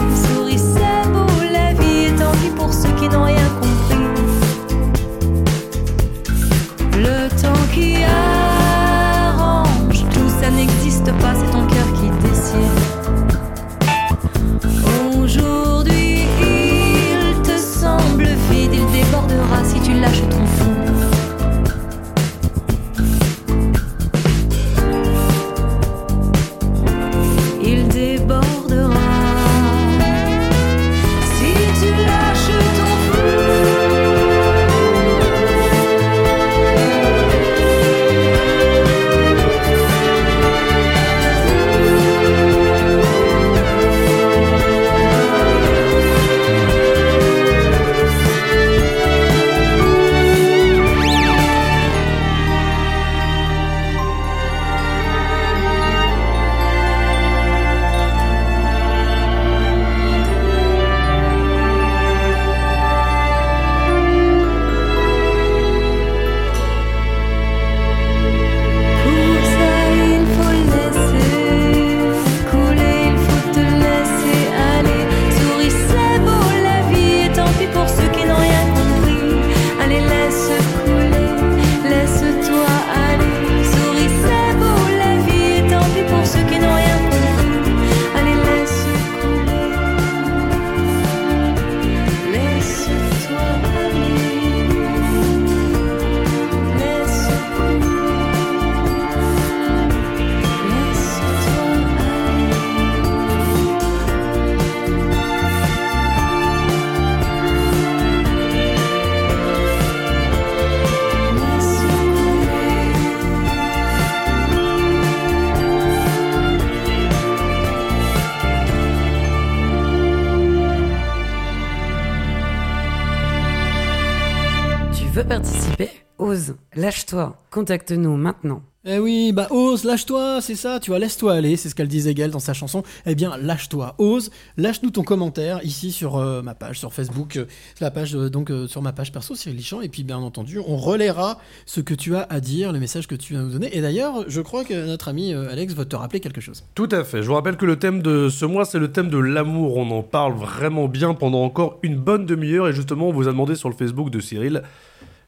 Lâche-toi. 126.89 127.37
Contacte-nous 127.51 128.17
maintenant. 128.17 128.63
Eh 128.83 128.97
oui, 128.97 129.31
bah 129.31 129.45
ose, 129.51 129.83
lâche-toi, 129.83 130.41
c'est 130.41 130.55
ça, 130.55 130.79
tu 130.79 130.89
vois, 130.89 130.97
laisse-toi 130.97 131.33
aller, 131.33 131.55
c'est 131.55 131.69
ce 131.69 131.75
qu'elle 131.75 131.87
disait 131.89 132.15
Gaëlle 132.15 132.31
dans 132.31 132.39
sa 132.39 132.53
chanson. 132.53 132.81
Eh 133.05 133.13
bien, 133.13 133.37
lâche-toi, 133.37 133.93
ose, 133.99 134.31
lâche-nous 134.57 134.89
ton 134.89 135.03
commentaire 135.03 135.59
ici 135.63 135.91
sur 135.91 136.17
euh, 136.17 136.41
ma 136.41 136.55
page, 136.55 136.79
sur 136.79 136.91
Facebook, 136.91 137.35
euh, 137.35 137.45
la 137.81 137.91
page, 137.91 138.15
euh, 138.15 138.29
donc 138.29 138.49
euh, 138.49 138.67
sur 138.67 138.81
ma 138.81 138.91
page 138.91 139.11
perso, 139.11 139.35
Cyril 139.35 139.57
Lichamp, 139.57 139.81
et 139.81 139.89
puis 139.89 140.03
bien 140.03 140.17
entendu, 140.17 140.59
on 140.65 140.77
relaiera 140.77 141.39
ce 141.67 141.81
que 141.81 141.93
tu 141.93 142.15
as 142.15 142.25
à 142.27 142.39
dire, 142.39 142.71
le 142.71 142.79
message 142.79 143.05
que 143.05 143.15
tu 143.15 143.35
vas 143.35 143.41
nous 143.41 143.51
donner. 143.51 143.69
Et 143.77 143.81
d'ailleurs, 143.81 144.23
je 144.27 144.41
crois 144.41 144.63
que 144.63 144.87
notre 144.87 145.09
ami 145.09 145.33
euh, 145.33 145.51
Alex 145.51 145.75
va 145.75 145.85
te 145.85 145.95
rappeler 145.95 146.21
quelque 146.21 146.41
chose. 146.41 146.63
Tout 146.73 146.89
à 146.91 147.03
fait. 147.03 147.21
Je 147.21 147.27
vous 147.27 147.35
rappelle 147.35 147.57
que 147.57 147.67
le 147.67 147.77
thème 147.77 148.01
de 148.01 148.29
ce 148.29 148.45
mois, 148.45 148.65
c'est 148.65 148.79
le 148.79 148.91
thème 148.91 149.09
de 149.09 149.19
l'amour. 149.19 149.77
On 149.77 149.91
en 149.91 150.01
parle 150.01 150.33
vraiment 150.33 150.87
bien 150.87 151.13
pendant 151.13 151.43
encore 151.43 151.77
une 151.83 151.97
bonne 151.97 152.25
demi-heure. 152.25 152.67
Et 152.69 152.73
justement, 152.73 153.09
on 153.09 153.13
vous 153.13 153.27
a 153.27 153.31
demandé 153.31 153.53
sur 153.53 153.69
le 153.69 153.75
Facebook 153.75 154.09
de 154.09 154.19
Cyril, 154.19 154.63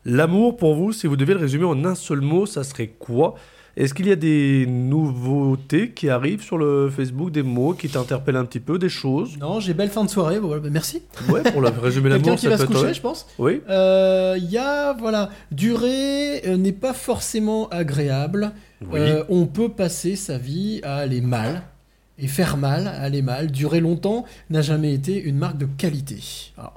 l'amour 0.06 0.58
pour 0.58 0.76
vous, 0.76 0.92
si 0.92 1.08
vous 1.08 1.16
devez 1.16 1.34
le 1.34 1.40
résumer 1.40 1.66
en 1.66 1.86
un 1.86 1.96
seul 1.96 2.22
mot, 2.22 2.46
ça 2.46 2.64
serait 2.64 2.88
quoi? 3.00 3.36
Est-ce 3.78 3.94
qu'il 3.94 4.08
y 4.08 4.12
a 4.12 4.18
des 4.18 4.66
nouveautés 4.68 5.92
qui 5.92 6.10
arrivent 6.10 6.44
sur 6.44 6.58
le 6.58 6.90
Facebook, 6.90 7.32
des 7.32 7.42
mots 7.44 7.74
qui 7.74 7.88
t'interpellent 7.88 8.36
un 8.36 8.44
petit 8.44 8.60
peu, 8.60 8.78
des 8.78 8.90
choses? 8.90 9.38
Non, 9.40 9.62
j'ai 9.62 9.74
belle 9.74 9.90
fin 9.90 10.04
de 10.04 10.10
soirée, 10.10 10.40
voilà, 10.40 10.62
bah, 10.62 10.70
merci. 10.72 11.02
Ouais, 11.30 11.42
pour 11.52 11.62
la- 11.62 11.70
résumer 11.82 12.10
l'amour, 12.10 12.36
qui 12.36 12.42
ça 12.42 12.50
va 12.50 12.58
peut 12.58 12.64
se 12.74 12.80
coucher, 12.80 12.94
je 12.94 13.02
pense. 13.02 13.28
Oui. 13.40 13.62
Euh, 13.70 14.36
Il 14.38 14.50
y 14.52 14.58
a, 14.58 14.92
voilà, 14.94 15.30
durer 15.52 16.42
euh, 16.48 16.58
n'est 16.58 16.74
pas 16.74 16.94
forcément 16.94 17.70
agréable. 17.70 18.52
Oui. 18.82 19.00
Euh, 19.00 19.24
on 19.30 19.46
peut 19.46 19.70
passer 19.70 20.16
sa 20.18 20.38
vie 20.38 20.82
à 20.84 20.98
aller 20.98 21.22
mal. 21.22 21.64
Et 22.20 22.28
faire 22.28 22.58
mal, 22.58 22.88
aller 22.88 23.22
mal, 23.24 23.50
durer 23.52 23.80
longtemps, 23.80 24.26
n'a 24.52 24.62
jamais 24.62 24.94
été 24.94 25.20
une 25.20 25.38
marque 25.38 25.58
de 25.58 25.66
qualité. 25.66 26.20
Alors, 26.56 26.74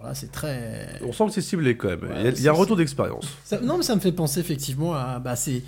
voilà, 0.00 0.14
c'est 0.14 0.32
très... 0.32 0.88
On 1.06 1.12
sent 1.12 1.26
que 1.26 1.32
c'est 1.32 1.42
ciblé 1.42 1.76
quand 1.76 1.88
même. 1.88 2.02
Ouais, 2.02 2.32
il 2.36 2.42
y 2.42 2.48
a, 2.48 2.50
un 2.50 2.54
retour 2.54 2.76
d'expérience. 2.76 3.26
Non, 3.62 3.76
mais 3.76 3.82
ça 3.82 3.94
me 3.94 4.00
fait 4.00 4.12
penser 4.12 4.40
effectivement 4.40 4.94
à. 4.94 5.18
Bah, 5.18 5.36
c'est 5.36 5.62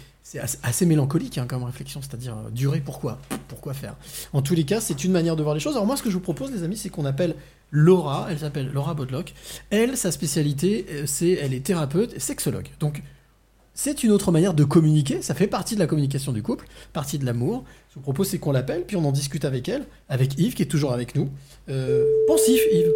assez 0.62 0.86
mélancolique 0.86 1.38
hein, 1.38 1.46
comme 1.46 1.64
réflexion, 1.64 2.00
c'est-à-dire 2.00 2.36
euh, 2.36 2.50
durer, 2.50 2.80
pourquoi? 2.80 3.18
Pourquoi 3.48 3.74
faire? 3.74 3.96
En 4.32 4.40
tous 4.40 4.54
les 4.54 4.64
cas, 4.64 4.80
c'est 4.80 5.04
une 5.04 5.12
manière 5.12 5.36
de 5.36 5.42
voir 5.42 5.54
les 5.54 5.60
choses. 5.60 5.74
Alors, 5.74 5.86
moi, 5.86 5.96
ce 5.96 6.02
que 6.02 6.10
je 6.10 6.14
vous 6.14 6.20
propose, 6.20 6.50
les 6.52 6.62
amis, 6.62 6.76
c'est 6.76 6.88
qu'on 6.88 7.04
appelle 7.04 7.34
Laura, 7.70 8.28
elle 8.30 8.38
s'appelle 8.38 8.70
Laura 8.72 8.94
Bodlock. 8.94 9.34
Elle, 9.70 9.96
sa 9.96 10.12
spécialité, 10.12 10.86
euh, 10.90 11.02
c'est 11.06 11.32
elle 11.32 11.52
est 11.52 11.64
thérapeute 11.64 12.14
et 12.14 12.20
sexologue. 12.20 12.68
Donc, 12.80 13.02
c'est 13.74 14.04
une 14.04 14.10
autre 14.10 14.32
manière 14.32 14.54
de 14.54 14.64
communiquer, 14.64 15.22
ça 15.22 15.34
fait 15.34 15.46
partie 15.46 15.74
de 15.74 15.80
la 15.80 15.86
communication 15.86 16.32
du 16.32 16.42
couple, 16.42 16.66
partie 16.92 17.18
de 17.18 17.24
l'amour. 17.24 17.64
Je 17.92 17.96
vous 17.96 18.00
propose, 18.04 18.26
c'est 18.30 18.38
qu'on 18.38 18.52
l'appelle, 18.52 18.84
puis 18.86 18.96
on 18.96 19.04
en 19.04 19.12
discute 19.12 19.44
avec 19.44 19.68
elle, 19.68 19.84
avec 20.08 20.38
Yves 20.38 20.54
qui 20.54 20.62
est 20.62 20.66
toujours 20.66 20.94
avec 20.94 21.14
nous. 21.14 21.28
Euh, 21.68 22.06
pensif, 22.26 22.58
Yves. 22.72 22.90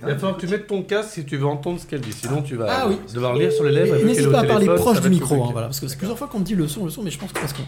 Il 0.00 0.06
va 0.08 0.14
falloir 0.14 0.36
que 0.36 0.40
tu 0.40 0.46
mettes 0.50 0.66
ton 0.66 0.82
casque 0.82 1.10
si 1.10 1.26
tu 1.26 1.36
veux 1.36 1.44
entendre 1.44 1.78
ce 1.78 1.84
qu'elle 1.84 2.00
dit. 2.00 2.10
Sinon, 2.14 2.40
tu 2.40 2.56
vas 2.56 2.64
Ah 2.70 2.88
oui. 2.88 2.96
devoir 3.12 3.34
lire 3.34 3.52
sur 3.52 3.64
les 3.64 3.72
lèvres. 3.72 4.02
N'hésite 4.02 4.30
pas 4.32 4.40
à 4.40 4.44
parler 4.44 4.64
proche 4.66 5.02
du 5.02 5.10
micro, 5.10 5.44
hein, 5.44 5.48
voilà, 5.52 5.66
parce 5.66 5.78
que 5.78 5.88
c'est 5.88 5.96
plusieurs 5.98 6.16
fois 6.16 6.26
qu'on 6.26 6.38
me 6.38 6.44
dit 6.44 6.54
le 6.54 6.66
son, 6.68 6.84
le 6.86 6.90
son, 6.90 7.02
mais 7.02 7.10
je 7.10 7.18
pense 7.18 7.32
que 7.34 7.40
parce 7.40 7.52
qu'on. 7.52 7.64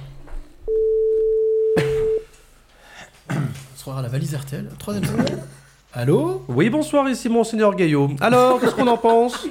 On 3.34 3.76
sera 3.76 3.98
à 3.98 4.02
la 4.02 4.08
valise 4.08 4.34
RTL. 4.34 4.66
Troisième 4.78 5.04
seconde. 5.04 5.40
Allô? 5.92 6.42
Oui, 6.48 6.70
bonsoir, 6.70 7.06
ici 7.10 7.28
Monseigneur 7.28 7.74
Gaillot. 7.74 8.08
Alors, 8.20 8.58
qu'est-ce 8.60 8.74
qu'on 8.74 8.86
en 8.86 8.96
pense? 8.96 9.46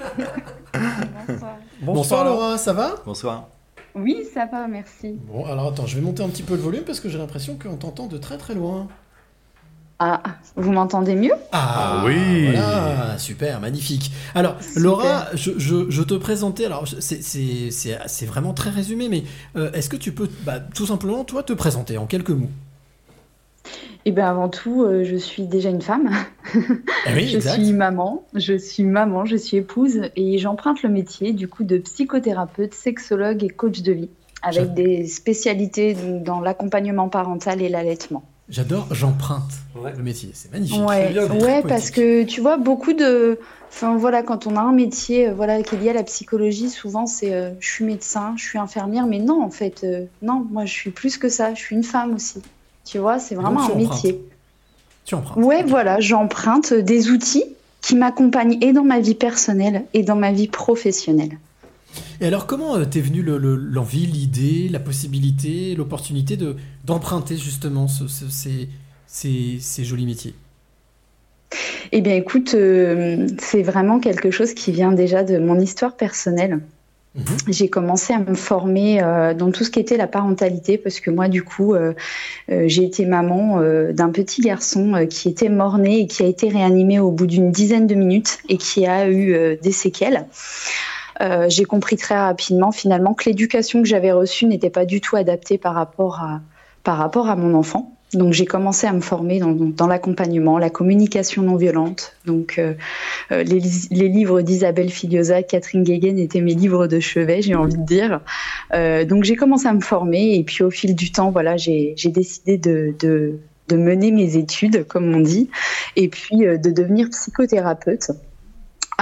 Bonsoir. 1.81 2.25
Laura, 2.25 2.57
ça 2.57 2.73
va? 2.73 2.95
Bonsoir. 3.05 3.47
Oui, 3.95 4.17
ça 4.33 4.45
va, 4.45 4.67
merci. 4.67 5.17
Bon, 5.27 5.45
alors 5.45 5.67
attends, 5.69 5.85
je 5.85 5.95
vais 5.95 6.01
monter 6.01 6.23
un 6.23 6.29
petit 6.29 6.43
peu 6.43 6.55
le 6.55 6.61
volume 6.61 6.83
parce 6.83 6.99
que 6.99 7.09
j'ai 7.09 7.17
l'impression 7.17 7.57
qu'on 7.61 7.75
t'entend 7.75 8.07
de 8.07 8.17
très 8.17 8.37
très 8.37 8.55
loin. 8.55 8.87
Ah, 9.99 10.21
vous 10.55 10.71
m'entendez 10.71 11.15
mieux? 11.15 11.33
Ah 11.51 12.03
oui. 12.07 12.45
Voilà, 12.45 13.19
super, 13.19 13.59
magnifique. 13.59 14.11
Alors, 14.33 14.55
Laura, 14.75 15.27
je, 15.35 15.51
je- 15.59 15.91
je 15.91 16.01
te 16.01 16.15
présentais, 16.15 16.65
alors 16.65 16.85
c'est 16.87 18.25
vraiment 18.25 18.53
très 18.53 18.71
résumé, 18.71 19.09
mais 19.09 19.23
euh, 19.55 19.71
est-ce 19.73 19.89
que 19.89 19.97
tu 19.97 20.11
peux 20.11 20.27
bah, 20.43 20.59
tout 20.59 20.87
simplement, 20.87 21.23
toi, 21.23 21.43
te 21.43 21.53
présenter 21.53 21.99
en 21.99 22.07
quelques 22.07 22.31
mots? 22.31 22.49
Eh 24.05 24.11
bien, 24.11 24.27
avant 24.29 24.49
tout, 24.49 24.83
euh, 24.83 25.03
je 25.03 25.15
suis 25.15 25.43
déjà 25.43 25.69
une 25.69 25.81
femme. 25.81 26.09
Oui, 26.55 26.61
je 27.27 27.35
exact. 27.37 27.61
suis 27.61 27.71
maman, 27.73 28.25
je 28.33 28.57
suis 28.57 28.83
maman, 28.83 29.25
je 29.25 29.35
suis 29.35 29.57
épouse 29.57 30.01
et 30.15 30.37
j'emprunte 30.39 30.81
le 30.83 30.89
métier 30.89 31.33
du 31.33 31.47
coup 31.47 31.63
de 31.63 31.77
psychothérapeute, 31.77 32.73
sexologue 32.73 33.43
et 33.43 33.49
coach 33.49 33.81
de 33.81 33.91
vie 33.93 34.09
avec 34.43 34.73
des 34.73 35.05
spécialités 35.05 35.95
dans 36.25 36.39
l'accompagnement 36.39 37.09
parental 37.09 37.61
et 37.61 37.69
l'allaitement. 37.69 38.23
J'adore, 38.49 38.87
j'emprunte 38.91 39.51
le 39.95 40.03
métier, 40.03 40.31
c'est 40.33 40.51
magnifique. 40.51 40.81
Ouais, 40.85 41.05
C'est 41.07 41.13
bien, 41.13 41.27
très 41.27 41.35
ouais 41.35 41.39
poétique. 41.61 41.67
parce 41.69 41.91
que 41.91 42.23
tu 42.23 42.41
vois, 42.41 42.57
beaucoup 42.57 42.93
de. 42.93 43.39
Enfin 43.69 43.95
voilà, 43.95 44.23
quand 44.23 44.47
on 44.47 44.57
a 44.57 44.59
un 44.61 44.73
métier 44.73 45.29
euh, 45.29 45.33
voilà, 45.33 45.61
qui 45.63 45.75
est 45.75 45.77
lié 45.77 45.91
à 45.91 45.93
la 45.93 46.03
psychologie, 46.03 46.69
souvent 46.69 47.05
c'est 47.05 47.33
euh, 47.33 47.51
je 47.61 47.69
suis 47.69 47.85
médecin, 47.85 48.33
je 48.35 48.43
suis 48.43 48.57
infirmière, 48.57 49.05
mais 49.05 49.19
non, 49.19 49.41
en 49.41 49.51
fait, 49.51 49.83
euh, 49.85 50.05
non, 50.21 50.45
moi 50.51 50.65
je 50.65 50.73
suis 50.73 50.89
plus 50.89 51.17
que 51.17 51.29
ça, 51.29 51.53
je 51.53 51.59
suis 51.59 51.75
une 51.75 51.83
femme 51.83 52.13
aussi. 52.15 52.41
Tu 52.91 52.97
vois, 52.97 53.19
c'est 53.19 53.35
vraiment 53.35 53.61
un 53.61 53.65
empruntes. 53.67 54.03
métier. 54.03 54.21
Tu 55.05 55.15
empruntes. 55.15 55.37
Ouais, 55.41 55.63
voilà, 55.63 56.01
j'emprunte 56.01 56.73
des 56.73 57.09
outils 57.09 57.45
qui 57.79 57.95
m'accompagnent 57.95 58.57
et 58.61 58.73
dans 58.73 58.83
ma 58.83 58.99
vie 58.99 59.15
personnelle 59.15 59.85
et 59.93 60.03
dans 60.03 60.17
ma 60.17 60.33
vie 60.33 60.49
professionnelle. 60.49 61.37
Et 62.19 62.25
alors, 62.25 62.47
comment 62.47 62.75
euh, 62.75 62.83
t'es 62.83 62.99
venu 62.99 63.21
le- 63.21 63.37
le- 63.37 63.55
l'envie, 63.55 64.05
l'idée, 64.07 64.67
la 64.69 64.79
possibilité, 64.81 65.73
l'opportunité 65.75 66.35
de 66.35 66.57
d'emprunter 66.83 67.37
justement 67.37 67.87
ce- 67.87 68.07
ce- 68.09 68.29
ces, 68.29 68.67
ces, 69.07 69.57
ces 69.61 69.85
jolis 69.85 70.05
métiers? 70.05 70.35
Eh 71.93 72.01
bien, 72.01 72.15
écoute, 72.15 72.53
euh, 72.55 73.25
c'est 73.39 73.61
vraiment 73.63 73.99
quelque 73.99 74.31
chose 74.31 74.53
qui 74.53 74.71
vient 74.73 74.91
déjà 74.91 75.23
de 75.23 75.37
mon 75.37 75.59
histoire 75.59 75.95
personnelle. 75.95 76.59
J'ai 77.49 77.69
commencé 77.69 78.13
à 78.13 78.19
me 78.19 78.35
former 78.35 79.03
euh, 79.03 79.33
dans 79.33 79.51
tout 79.51 79.65
ce 79.65 79.69
qui 79.69 79.81
était 79.81 79.97
la 79.97 80.07
parentalité 80.07 80.77
parce 80.77 81.01
que 81.01 81.11
moi, 81.11 81.27
du 81.27 81.43
coup, 81.43 81.73
euh, 81.73 81.93
euh, 82.49 82.63
j'ai 82.67 82.85
été 82.85 83.05
maman 83.05 83.59
d'un 83.91 84.09
petit 84.11 84.41
garçon 84.41 85.05
qui 85.09 85.27
était 85.27 85.49
mort-né 85.49 86.01
et 86.01 86.07
qui 86.07 86.23
a 86.23 86.25
été 86.25 86.47
réanimé 86.47 86.99
au 86.99 87.11
bout 87.11 87.27
d'une 87.27 87.51
dizaine 87.51 87.85
de 87.85 87.95
minutes 87.95 88.39
et 88.47 88.57
qui 88.57 88.85
a 88.85 89.09
eu 89.09 89.57
des 89.61 89.71
séquelles. 89.71 90.25
J'ai 91.49 91.65
compris 91.65 91.97
très 91.97 92.17
rapidement 92.17 92.71
finalement 92.71 93.13
que 93.13 93.29
l'éducation 93.29 93.83
que 93.83 93.87
j'avais 93.87 94.11
reçue 94.11 94.47
n'était 94.47 94.71
pas 94.71 94.85
du 94.85 95.01
tout 95.01 95.15
adaptée 95.15 95.59
par 95.59 95.75
rapport 95.75 96.19
à, 96.19 96.41
par 96.83 96.97
rapport 96.97 97.29
à 97.29 97.35
mon 97.35 97.53
enfant. 97.53 97.93
Donc 98.13 98.33
j'ai 98.33 98.45
commencé 98.45 98.87
à 98.87 98.93
me 98.93 98.99
former 98.99 99.39
dans, 99.39 99.53
dans 99.53 99.87
l'accompagnement, 99.87 100.57
la 100.57 100.69
communication 100.69 101.43
non 101.43 101.55
violente. 101.55 102.13
Donc 102.25 102.55
euh, 102.57 102.73
euh, 103.31 103.43
les, 103.43 103.61
les 103.91 104.09
livres 104.09 104.41
d'Isabelle 104.41 104.89
Filiosa, 104.89 105.43
Catherine 105.43 105.83
Guéguen 105.83 106.19
étaient 106.19 106.41
mes 106.41 106.53
livres 106.53 106.87
de 106.87 106.99
chevet, 106.99 107.41
j'ai 107.41 107.55
envie 107.55 107.77
de 107.77 107.85
dire. 107.85 108.19
Euh, 108.73 109.05
donc 109.05 109.23
j'ai 109.23 109.35
commencé 109.35 109.67
à 109.67 109.73
me 109.73 109.79
former 109.81 110.35
et 110.35 110.43
puis 110.43 110.63
au 110.63 110.71
fil 110.71 110.95
du 110.95 111.11
temps, 111.11 111.31
voilà, 111.31 111.55
j'ai 111.55 111.95
décidé 112.05 112.57
de, 112.57 112.93
de, 112.99 113.39
de 113.69 113.77
mener 113.77 114.11
mes 114.11 114.35
études, 114.35 114.85
comme 114.87 115.15
on 115.15 115.21
dit, 115.21 115.49
et 115.95 116.09
puis 116.09 116.45
euh, 116.45 116.57
de 116.57 116.69
devenir 116.69 117.09
psychothérapeute. 117.09 118.11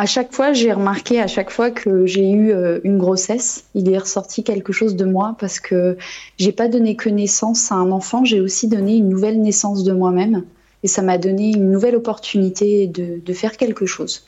À 0.01 0.05
chaque 0.05 0.33
fois, 0.33 0.53
j'ai 0.53 0.71
remarqué 0.71 1.19
à 1.19 1.27
chaque 1.27 1.49
fois 1.49 1.71
que 1.71 2.05
j'ai 2.05 2.31
eu 2.31 2.53
euh, 2.53 2.79
une 2.85 2.97
grossesse, 2.97 3.65
il 3.75 3.91
est 3.91 3.97
ressorti 3.97 4.45
quelque 4.45 4.71
chose 4.71 4.95
de 4.95 5.03
moi 5.03 5.35
parce 5.37 5.59
que 5.59 5.97
j'ai 6.37 6.53
pas 6.53 6.69
donné 6.69 6.95
que 6.95 7.09
naissance 7.09 7.69
à 7.69 7.75
un 7.75 7.91
enfant, 7.91 8.23
j'ai 8.23 8.39
aussi 8.39 8.69
donné 8.69 8.95
une 8.95 9.09
nouvelle 9.09 9.41
naissance 9.41 9.83
de 9.83 9.91
moi-même 9.91 10.45
et 10.83 10.87
ça 10.87 11.01
m'a 11.01 11.17
donné 11.17 11.49
une 11.49 11.69
nouvelle 11.69 11.97
opportunité 11.97 12.87
de, 12.87 13.19
de 13.19 13.33
faire 13.33 13.57
quelque 13.57 13.85
chose. 13.85 14.25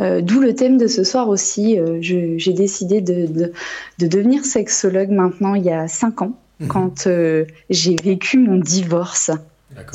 Euh, 0.00 0.20
D'où 0.20 0.40
le 0.40 0.56
thème 0.56 0.78
de 0.78 0.88
ce 0.88 1.04
soir 1.04 1.28
aussi. 1.28 1.78
euh, 1.78 1.98
j'ai 2.00 2.52
décidé 2.52 3.00
de, 3.00 3.26
de, 3.26 3.52
de 4.00 4.06
devenir 4.08 4.44
sexologue 4.44 5.10
maintenant 5.10 5.54
il 5.54 5.64
y 5.64 5.70
a 5.70 5.86
cinq 5.86 6.22
ans, 6.22 6.32
quand 6.66 7.06
euh, 7.06 7.44
j'ai 7.70 7.94
vécu 8.02 8.36
mon 8.38 8.56
divorce. 8.56 9.30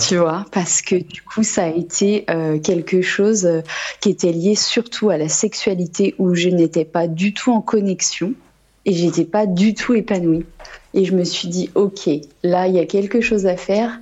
Tu 0.07 0.17
vois, 0.17 0.45
parce 0.51 0.81
que 0.81 0.95
du 0.95 1.21
coup, 1.21 1.43
ça 1.43 1.65
a 1.65 1.69
été 1.69 2.25
euh, 2.29 2.59
quelque 2.59 3.01
chose 3.01 3.45
euh, 3.45 3.61
qui 4.01 4.09
était 4.09 4.31
lié 4.31 4.55
surtout 4.55 5.09
à 5.09 5.17
la 5.17 5.29
sexualité 5.29 6.15
où 6.19 6.35
je 6.35 6.49
n'étais 6.49 6.85
pas 6.85 7.07
du 7.07 7.33
tout 7.33 7.51
en 7.51 7.61
connexion 7.61 8.33
et 8.85 8.93
j'étais 8.93 9.25
pas 9.25 9.45
du 9.45 9.73
tout 9.73 9.93
épanouie. 9.93 10.45
Et 10.93 11.05
je 11.05 11.15
me 11.15 11.23
suis 11.23 11.47
dit, 11.47 11.69
ok, 11.75 12.09
là, 12.43 12.67
il 12.67 12.75
y 12.75 12.79
a 12.79 12.85
quelque 12.85 13.21
chose 13.21 13.45
à 13.45 13.57
faire. 13.57 13.99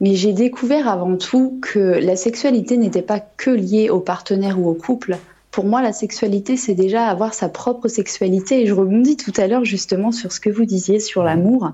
Mais 0.00 0.14
j'ai 0.14 0.32
découvert 0.32 0.88
avant 0.88 1.16
tout 1.16 1.58
que 1.62 1.78
la 1.78 2.16
sexualité 2.16 2.76
n'était 2.76 3.02
pas 3.02 3.20
que 3.20 3.50
liée 3.50 3.88
au 3.88 4.00
partenaire 4.00 4.58
ou 4.58 4.68
au 4.68 4.74
couple. 4.74 5.16
Pour 5.50 5.64
moi, 5.64 5.80
la 5.80 5.94
sexualité, 5.94 6.58
c'est 6.58 6.74
déjà 6.74 7.06
avoir 7.06 7.32
sa 7.32 7.48
propre 7.48 7.88
sexualité. 7.88 8.62
Et 8.62 8.66
je 8.66 8.74
rebondis 8.74 9.16
tout 9.16 9.32
à 9.38 9.46
l'heure 9.46 9.64
justement 9.64 10.12
sur 10.12 10.32
ce 10.32 10.40
que 10.40 10.50
vous 10.50 10.66
disiez 10.66 11.00
sur 11.00 11.22
l'amour. 11.22 11.72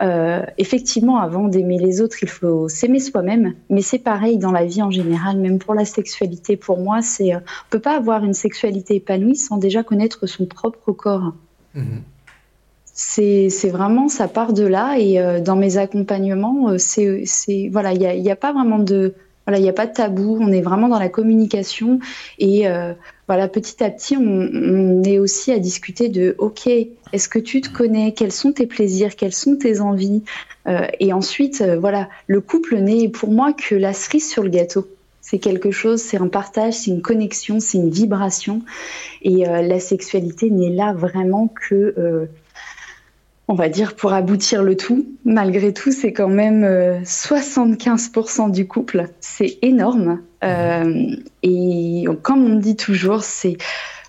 Euh, 0.00 0.42
effectivement, 0.56 1.18
avant 1.18 1.48
d'aimer 1.48 1.78
les 1.78 2.00
autres, 2.00 2.16
il 2.22 2.28
faut 2.28 2.68
s'aimer 2.68 2.98
soi-même. 2.98 3.54
Mais 3.68 3.82
c'est 3.82 3.98
pareil 3.98 4.38
dans 4.38 4.52
la 4.52 4.64
vie 4.64 4.82
en 4.82 4.90
général, 4.90 5.38
même 5.38 5.58
pour 5.58 5.74
la 5.74 5.84
sexualité. 5.84 6.56
Pour 6.56 6.78
moi, 6.78 7.02
c'est 7.02 7.34
euh, 7.34 7.38
on 7.38 7.70
peut 7.70 7.80
pas 7.80 7.96
avoir 7.96 8.24
une 8.24 8.34
sexualité 8.34 8.96
épanouie 8.96 9.36
sans 9.36 9.58
déjà 9.58 9.82
connaître 9.82 10.26
son 10.26 10.46
propre 10.46 10.92
corps. 10.92 11.34
C'est 12.84 13.48
c'est 13.48 13.70
vraiment, 13.70 14.08
ça 14.08 14.28
part 14.28 14.52
de 14.52 14.64
là. 14.64 14.98
Et 14.98 15.18
euh, 15.18 15.40
dans 15.40 15.56
mes 15.56 15.76
accompagnements, 15.76 16.78
c'est 16.78 17.24
voilà, 17.70 17.92
il 17.92 18.22
n'y 18.22 18.30
a 18.30 18.36
pas 18.36 18.52
vraiment 18.52 18.78
de, 18.78 19.14
Voilà, 19.46 19.58
il 19.58 19.62
n'y 19.62 19.68
a 19.68 19.72
pas 19.72 19.86
de 19.86 19.92
tabou, 19.92 20.38
on 20.40 20.52
est 20.52 20.60
vraiment 20.60 20.88
dans 20.88 20.98
la 20.98 21.08
communication 21.08 21.98
et 22.38 22.68
euh, 22.68 22.92
voilà, 23.26 23.48
petit 23.48 23.82
à 23.82 23.90
petit, 23.90 24.16
on, 24.16 25.02
est 25.02 25.18
aussi 25.18 25.50
à 25.50 25.58
discuter 25.58 26.08
de 26.08 26.36
OK, 26.38 26.68
est-ce 26.68 27.28
que 27.28 27.38
tu 27.40 27.60
te 27.60 27.68
connais? 27.68 28.12
Quels 28.12 28.32
sont 28.32 28.52
tes 28.52 28.66
plaisirs? 28.66 29.16
Quelles 29.16 29.34
sont 29.34 29.56
tes 29.56 29.80
envies? 29.80 30.22
Euh, 30.68 30.86
Et 31.00 31.12
ensuite, 31.12 31.60
euh, 31.60 31.78
voilà, 31.78 32.08
le 32.28 32.40
couple 32.40 32.76
n'est 32.76 33.08
pour 33.08 33.30
moi 33.30 33.52
que 33.52 33.74
la 33.74 33.92
cerise 33.92 34.30
sur 34.30 34.44
le 34.44 34.50
gâteau. 34.50 34.86
C'est 35.20 35.38
quelque 35.38 35.70
chose, 35.70 36.00
c'est 36.00 36.18
un 36.18 36.28
partage, 36.28 36.74
c'est 36.74 36.90
une 36.90 37.02
connexion, 37.02 37.58
c'est 37.58 37.78
une 37.78 37.90
vibration. 37.90 38.62
Et 39.22 39.44
la 39.44 39.78
sexualité 39.78 40.50
n'est 40.50 40.70
là 40.70 40.92
vraiment 40.92 41.46
que, 41.46 42.28
on 43.52 43.54
va 43.54 43.68
dire, 43.68 43.94
pour 43.96 44.14
aboutir 44.14 44.62
le 44.62 44.78
tout. 44.78 45.06
Malgré 45.26 45.74
tout, 45.74 45.92
c'est 45.92 46.14
quand 46.14 46.30
même 46.30 46.64
euh, 46.64 47.00
75% 47.02 48.50
du 48.50 48.66
couple. 48.66 49.10
C'est 49.20 49.58
énorme. 49.60 50.22
Euh, 50.42 51.14
et 51.42 52.06
comme 52.22 52.50
on 52.50 52.56
dit 52.56 52.76
toujours, 52.76 53.22
c'est 53.22 53.58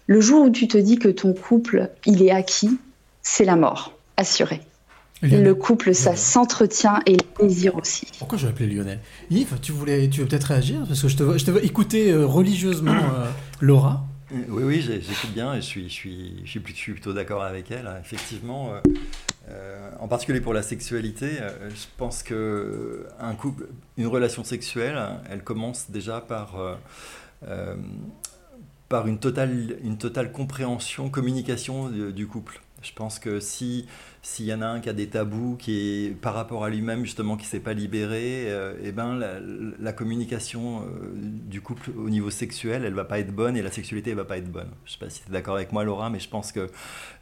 le 0.07 0.21
jour 0.21 0.45
où 0.45 0.49
tu 0.49 0.69
te 0.69 0.77
dis 0.77 0.97
que 0.97 1.09
ton 1.09 1.33
couple, 1.33 1.89
il 2.05 2.23
est 2.23 2.31
acquis, 2.31 2.79
c'est 3.21 3.43
la 3.43 3.57
mort, 3.57 3.91
assuré. 4.15 4.61
Lionel. 5.21 5.43
Le 5.43 5.55
couple, 5.55 5.93
ça 5.93 6.15
s'entretient 6.15 7.01
et 7.05 7.17
le 7.17 7.23
plaisir 7.23 7.75
aussi. 7.75 8.07
Pourquoi 8.19 8.37
je 8.37 8.47
l'appelais 8.47 8.67
Lionel? 8.67 8.99
Yves, 9.29 9.59
tu 9.61 9.73
voulais, 9.73 10.07
tu 10.07 10.21
veux 10.21 10.27
peut-être 10.27 10.45
réagir? 10.45 10.85
Parce 10.87 11.01
que 11.01 11.09
je 11.09 11.17
te 11.17 11.23
vois, 11.23 11.35
je 11.35 11.43
te 11.43 11.51
vois 11.51 11.63
écouter 11.63 12.11
euh, 12.11 12.25
religieusement 12.25 12.93
euh, 12.93 13.29
Laura. 13.59 14.05
Oui, 14.33 14.63
oui, 14.63 14.81
j'écoute 14.81 15.31
bien 15.31 15.53
et 15.53 15.61
je 15.61 15.87
suis, 15.87 16.59
plutôt, 16.59 17.13
d'accord 17.13 17.43
avec 17.43 17.69
elle. 17.69 17.85
hein. 17.85 17.97
Effectivement, 18.01 18.73
euh, 18.73 18.79
euh, 19.49 19.91
en 19.99 20.07
particulier 20.07 20.41
pour 20.41 20.53
la 20.53 20.63
sexualité, 20.63 21.39
euh, 21.39 21.69
je 21.69 21.85
pense 21.97 22.23
que 22.23 23.05
relation 24.07 24.43
sexuelle, 24.43 24.99
elle 25.29 25.43
commence 25.43 25.91
déjà 25.91 26.19
par, 26.19 26.55
par 28.89 29.07
une, 29.07 29.19
totale, 29.19 29.77
une 29.83 29.99
totale 29.99 30.31
compréhension, 30.31 31.11
communication 31.11 31.89
du, 31.89 32.11
du 32.11 32.25
couple. 32.25 32.59
Je 32.81 32.91
pense 32.91 33.19
que 33.19 33.39
si 33.39 33.85
s'il 34.25 34.45
y 34.45 34.53
en 34.53 34.61
a 34.61 34.65
un 34.67 34.79
qui 34.79 34.87
a 34.87 34.93
des 34.93 35.07
tabous, 35.07 35.57
qui 35.59 36.05
est 36.05 36.09
par 36.11 36.33
rapport 36.33 36.63
à 36.63 36.69
lui-même 36.69 37.03
justement 37.03 37.35
qui 37.35 37.45
s'est 37.45 37.59
pas 37.59 37.73
libéré, 37.73 38.45
euh, 38.47 38.73
eh 38.81 38.93
ben 38.93 39.15
la, 39.15 39.33
la 39.79 39.91
communication 39.93 40.79
euh, 40.81 41.11
du 41.15 41.59
couple 41.59 41.91
au 41.97 42.09
niveau 42.09 42.29
sexuel, 42.29 42.83
elle 42.85 42.93
va 42.93 43.03
pas 43.03 43.19
être 43.19 43.35
bonne 43.35 43.57
et 43.57 43.61
la 43.61 43.69
sexualité 43.69 44.11
elle 44.11 44.15
va 44.15 44.23
pas 44.23 44.37
être 44.37 44.49
bonne. 44.49 44.69
Je 44.85 44.93
sais 44.93 44.97
pas 44.97 45.09
si 45.09 45.21
tu 45.23 45.29
es 45.29 45.33
d'accord 45.33 45.55
avec 45.57 45.73
moi 45.73 45.83
Laura, 45.83 46.09
mais 46.09 46.19
je 46.21 46.29
pense 46.29 46.53
que 46.53 46.69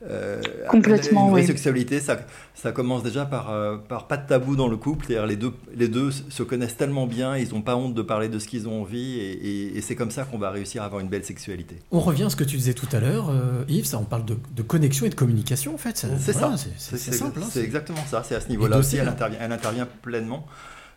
euh, 0.07 0.41
Complètement, 0.69 1.25
une 1.25 1.31
vraie 1.31 1.41
oui. 1.41 1.47
sexualité, 1.47 1.99
ça, 1.99 2.19
ça 2.53 2.71
commence 2.71 3.03
déjà 3.03 3.25
par, 3.25 3.49
euh, 3.51 3.77
par 3.77 4.07
pas 4.07 4.17
de 4.17 4.27
tabou 4.27 4.55
dans 4.55 4.67
le 4.67 4.77
couple, 4.77 5.05
c'est-à-dire 5.07 5.25
les 5.27 5.35
deux, 5.37 5.53
les 5.75 5.87
deux 5.87 6.11
se 6.11 6.43
connaissent 6.43 6.77
tellement 6.77 7.07
bien, 7.07 7.35
ils 7.37 7.49
n'ont 7.49 7.61
pas 7.61 7.75
honte 7.75 7.93
de 7.95 8.01
parler 8.03 8.29
de 8.29 8.37
ce 8.39 8.47
qu'ils 8.47 8.67
ont 8.67 8.81
envie 8.81 9.13
et, 9.19 9.31
et- 9.31 9.77
et 9.77 9.81
c'est 9.81 9.95
comme 9.95 10.11
ça 10.11 10.23
qu'on 10.23 10.37
va 10.37 10.51
réussir 10.51 10.83
à 10.83 10.85
avoir 10.85 11.01
une 11.01 11.09
belle 11.09 11.25
sexualité. 11.25 11.77
On 11.91 11.99
revient 11.99 12.23
à 12.25 12.29
ce 12.29 12.35
que 12.35 12.43
tu 12.43 12.57
disais 12.57 12.73
tout 12.75 12.87
à 12.91 12.99
l'heure, 12.99 13.29
euh, 13.31 13.63
Yves, 13.69 13.85
ça, 13.85 13.97
on 13.99 14.03
parle 14.05 14.25
de, 14.25 14.37
de 14.55 14.61
connexion 14.61 15.05
et 15.05 15.09
de 15.09 15.15
communication 15.15 15.73
en 15.73 15.77
fait. 15.77 15.97
ça- 15.97 16.07
C'est 16.19 16.33
voilà, 16.33 16.57
ça, 16.57 16.90
c'est 16.97 17.13
simple. 17.13 17.39
hein, 17.43 17.47
c'est 17.49 17.63
exactement 17.63 18.03
ça, 18.09 18.23
c'est 18.23 18.35
à 18.35 18.41
ce 18.41 18.49
niveau-là 18.49 18.77
aussi, 18.77 18.97
elle 18.97 19.07
hein. 19.07 19.11
intervient, 19.11 19.39
elle 19.41 19.51
intervient 19.51 19.87
pleinement. 20.01 20.45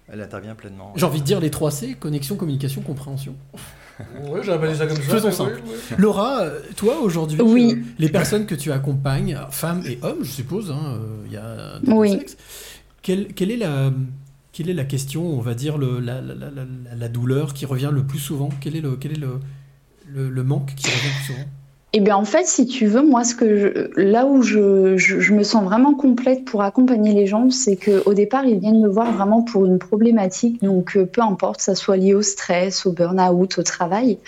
Elle 0.06 0.20
intervient 0.20 0.54
pleinement. 0.54 0.92
J'ai 0.96 1.06
envie 1.06 1.20
de 1.20 1.24
dire 1.24 1.40
les 1.40 1.50
3 1.50 1.70
C 1.70 1.94
connexion, 1.98 2.36
communication, 2.36 2.82
compréhension. 2.82 3.34
J'ai 4.42 4.52
appelé 4.52 4.74
ça 4.74 4.86
comme 4.86 4.96
ça. 4.96 5.02
Faisons 5.02 5.30
simple. 5.32 5.60
oui, 5.64 5.70
oui. 5.72 5.96
Laura, 5.98 6.40
euh, 6.42 6.60
toi 6.76 6.98
aujourd'hui, 7.00 7.40
Oui. 7.40 7.74
euh, 7.76 7.82
les 7.98 8.08
personnes 8.10 8.44
que 8.44 8.54
tu 8.54 8.70
accompagnes, 8.72 9.38
femmes 9.50 9.82
et 9.86 9.98
hommes, 10.02 10.22
je 10.22 10.30
suppose, 10.30 10.70
hein, 10.70 10.98
euh, 10.98 11.22
il 11.26 11.32
y 11.32 11.36
a 11.36 11.78
des 11.80 11.90
Oui. 11.92 12.10
sexes, 12.10 12.36
quelle, 13.02 13.28
quelle 13.34 13.50
est 13.50 13.56
la, 13.56 13.92
quelle 14.52 14.68
est 14.68 14.74
la 14.74 14.84
question, 14.84 15.24
on 15.26 15.40
va 15.40 15.54
dire, 15.54 15.78
le, 15.78 16.00
la, 16.00 16.20
la, 16.20 16.34
la, 16.34 16.50
la- 16.50 16.94
la 16.96 17.08
douleur 17.08 17.54
qui 17.54 17.64
revient 17.64 17.90
le 17.92 18.04
plus 18.04 18.18
souvent? 18.18 18.50
Quel 18.60 18.76
est 18.76 18.80
le, 18.82 18.96
quel 18.96 19.12
est 19.12 19.20
le, 19.20 19.40
le, 20.08 20.28
le 20.28 20.42
manque 20.44 20.74
qui 20.74 20.86
revient 20.86 20.96
le 21.06 21.14
plus 21.24 21.32
souvent? 21.34 21.48
Eh 21.96 22.00
bien, 22.00 22.16
en 22.16 22.24
fait, 22.24 22.44
si 22.48 22.66
tu 22.66 22.86
veux, 22.86 23.02
moi, 23.02 23.22
ce 23.22 23.36
que 23.36 23.88
là 23.96 24.26
où 24.26 24.42
je, 24.42 24.96
je- 24.96 25.20
je 25.20 25.32
me 25.32 25.44
sens 25.44 25.62
vraiment 25.62 25.94
complète 25.94 26.44
pour 26.44 26.62
accompagner 26.62 27.14
les 27.14 27.28
gens, 27.28 27.50
c'est 27.50 27.76
qu'au 27.76 28.14
départ, 28.14 28.44
ils 28.46 28.58
viennent 28.58 28.80
me 28.80 28.88
voir 28.88 29.12
vraiment 29.12 29.42
pour 29.42 29.64
une 29.64 29.78
problématique, 29.78 30.60
donc 30.60 30.96
euh, 30.96 31.06
peu 31.06 31.20
importe, 31.20 31.60
ça 31.60 31.76
soit 31.76 31.96
lié 31.96 32.12
au 32.14 32.22
stress, 32.22 32.84
au 32.84 32.90
burn-out, 32.92 33.58
au 33.58 33.62
travail. 33.62 34.18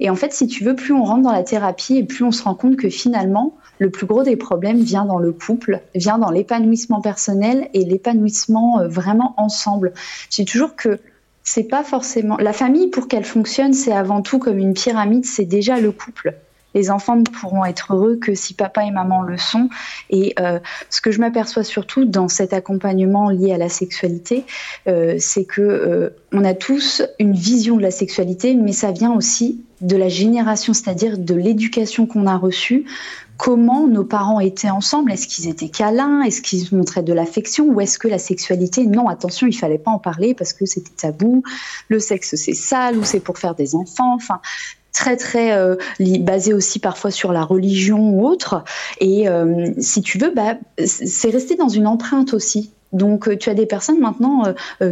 Et 0.00 0.10
en 0.10 0.16
fait, 0.16 0.32
si 0.32 0.48
tu 0.48 0.64
veux, 0.64 0.74
plus 0.74 0.92
on 0.94 1.04
rentre 1.04 1.22
dans 1.22 1.30
la 1.32 1.44
thérapie 1.44 1.96
et 1.96 2.02
plus 2.02 2.24
on 2.24 2.32
se 2.32 2.42
rend 2.42 2.56
compte 2.56 2.76
que 2.76 2.88
finalement, 2.90 3.56
le 3.78 3.90
plus 3.90 4.06
gros 4.06 4.24
des 4.24 4.36
problèmes 4.36 4.80
vient 4.80 5.04
dans 5.04 5.18
le 5.20 5.30
couple, 5.32 5.80
vient 5.94 6.18
dans 6.18 6.30
l'épanouissement 6.32 7.00
personnel 7.00 7.68
et 7.72 7.84
l'épanouissement 7.84 8.80
euh, 8.80 8.88
vraiment 8.88 9.34
ensemble. 9.36 9.92
J'ai 10.28 10.44
toujours 10.44 10.74
que 10.74 10.98
c'est 11.44 11.64
pas 11.68 11.84
forcément 11.84 12.36
la 12.38 12.52
famille 12.52 12.88
pour 12.90 13.06
qu'elle 13.06 13.24
fonctionne, 13.24 13.74
c'est 13.74 13.92
avant 13.92 14.22
tout 14.22 14.40
comme 14.40 14.58
une 14.58 14.74
pyramide, 14.74 15.24
c'est 15.24 15.44
déjà 15.44 15.78
le 15.78 15.92
couple. 15.92 16.34
Les 16.74 16.90
enfants 16.90 17.16
ne 17.16 17.24
pourront 17.24 17.64
être 17.64 17.94
heureux 17.94 18.16
que 18.16 18.34
si 18.34 18.54
papa 18.54 18.84
et 18.84 18.90
maman 18.90 19.22
le 19.22 19.38
sont. 19.38 19.68
Et 20.10 20.34
euh, 20.40 20.58
ce 20.90 21.00
que 21.00 21.10
je 21.10 21.20
m'aperçois 21.20 21.64
surtout 21.64 22.04
dans 22.04 22.28
cet 22.28 22.52
accompagnement 22.52 23.30
lié 23.30 23.52
à 23.52 23.58
la 23.58 23.68
sexualité, 23.68 24.44
euh, 24.88 25.16
c'est 25.18 25.44
que 25.44 25.60
euh, 25.60 26.10
on 26.32 26.44
a 26.44 26.54
tous 26.54 27.02
une 27.18 27.32
vision 27.32 27.76
de 27.76 27.82
la 27.82 27.90
sexualité, 27.90 28.54
mais 28.54 28.72
ça 28.72 28.92
vient 28.92 29.12
aussi 29.12 29.62
de 29.80 29.96
la 29.96 30.08
génération, 30.08 30.72
c'est-à-dire 30.72 31.18
de 31.18 31.34
l'éducation 31.34 32.06
qu'on 32.06 32.26
a 32.26 32.36
reçue. 32.36 32.84
Comment 33.36 33.88
nos 33.88 34.04
parents 34.04 34.38
étaient 34.38 34.70
ensemble 34.70 35.10
Est-ce 35.10 35.26
qu'ils 35.26 35.48
étaient 35.48 35.68
câlins? 35.68 36.22
Est-ce 36.22 36.40
qu'ils 36.42 36.68
montraient 36.76 37.02
de 37.02 37.12
l'affection? 37.12 37.66
Ou 37.66 37.80
est-ce 37.80 37.98
que 37.98 38.06
la 38.06 38.18
sexualité? 38.18 38.86
Non, 38.86 39.08
attention, 39.08 39.48
il 39.48 39.52
fallait 39.52 39.78
pas 39.78 39.90
en 39.90 39.98
parler 39.98 40.34
parce 40.34 40.52
que 40.52 40.64
c'était 40.64 40.92
tabou. 40.96 41.42
Le 41.88 41.98
sexe, 41.98 42.36
c'est 42.36 42.54
sale 42.54 42.96
ou 42.96 43.04
c'est 43.04 43.18
pour 43.18 43.38
faire 43.38 43.56
des 43.56 43.74
enfants. 43.74 44.14
Enfin, 44.14 44.40
très 45.02 45.16
très 45.16 45.52
euh, 45.52 45.74
basé 46.20 46.54
aussi 46.54 46.78
parfois 46.78 47.10
sur 47.10 47.32
la 47.32 47.42
religion 47.42 47.98
ou 48.10 48.24
autre. 48.24 48.62
Et 49.00 49.28
euh, 49.28 49.72
si 49.78 50.00
tu 50.00 50.16
veux, 50.16 50.30
bah, 50.30 50.54
c'est 50.86 51.30
resté 51.30 51.56
dans 51.56 51.68
une 51.68 51.88
empreinte 51.88 52.34
aussi. 52.34 52.70
Donc 52.92 53.26
euh, 53.26 53.36
tu 53.36 53.50
as 53.50 53.54
des 53.54 53.66
personnes 53.66 53.98
maintenant 53.98 54.44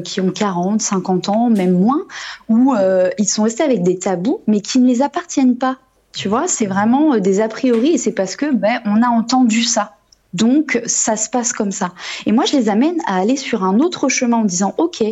qui 0.05 0.21
ont 0.21 0.33
40, 0.33 0.83
50 0.83 1.29
ans, 1.29 1.49
même 1.49 1.79
moins, 1.79 2.03
où 2.49 2.75
ils 3.19 3.29
sont 3.29 3.45
restés 3.45 3.63
avec 3.63 3.85
des 3.85 3.99
tabous, 3.99 4.41
mais 4.49 4.61
qui 4.61 4.81
ne 4.81 4.89
les 4.89 5.01
appartiennent 5.01 5.57
pas. 5.57 5.77
Tu 6.13 6.27
vois, 6.29 6.49
c'est 6.49 6.67
vraiment 6.67 7.19
des 7.19 7.41
a 7.41 7.47
priori 7.47 7.93
et 7.93 7.99
c'est 7.99 8.11
parce 8.11 8.35
que 8.35 8.53
ben, 8.53 8.81
on 8.87 9.03
a 9.03 9.09
entendu 9.09 9.63
ça. 9.63 9.95
Donc 10.35 10.81
ça 10.87 11.17
se 11.17 11.31
passe 11.31 11.53
comme 11.53 11.71
ça. 11.71 11.93
Et 12.27 12.33
moi 12.33 12.47
je 12.47 12.57
les 12.57 12.69
amène 12.69 12.99
à 13.07 13.21
aller 13.21 13.37
sur 13.37 13.63
un 13.63 13.79
autre 13.79 14.09
chemin 14.09 14.39
en 14.39 14.45
disant 14.45 14.75
ok, 14.77 15.05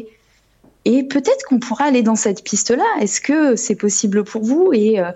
et 0.84 1.02
peut-être 1.02 1.44
qu'on 1.48 1.58
pourra 1.58 1.84
aller 1.84 2.02
dans 2.02 2.16
cette 2.16 2.44
piste-là. 2.44 2.84
Est-ce 3.00 3.20
que 3.20 3.56
c'est 3.56 3.76
possible 3.76 4.24
pour 4.24 4.42
vous? 4.42 4.72
Euh, 4.72 5.12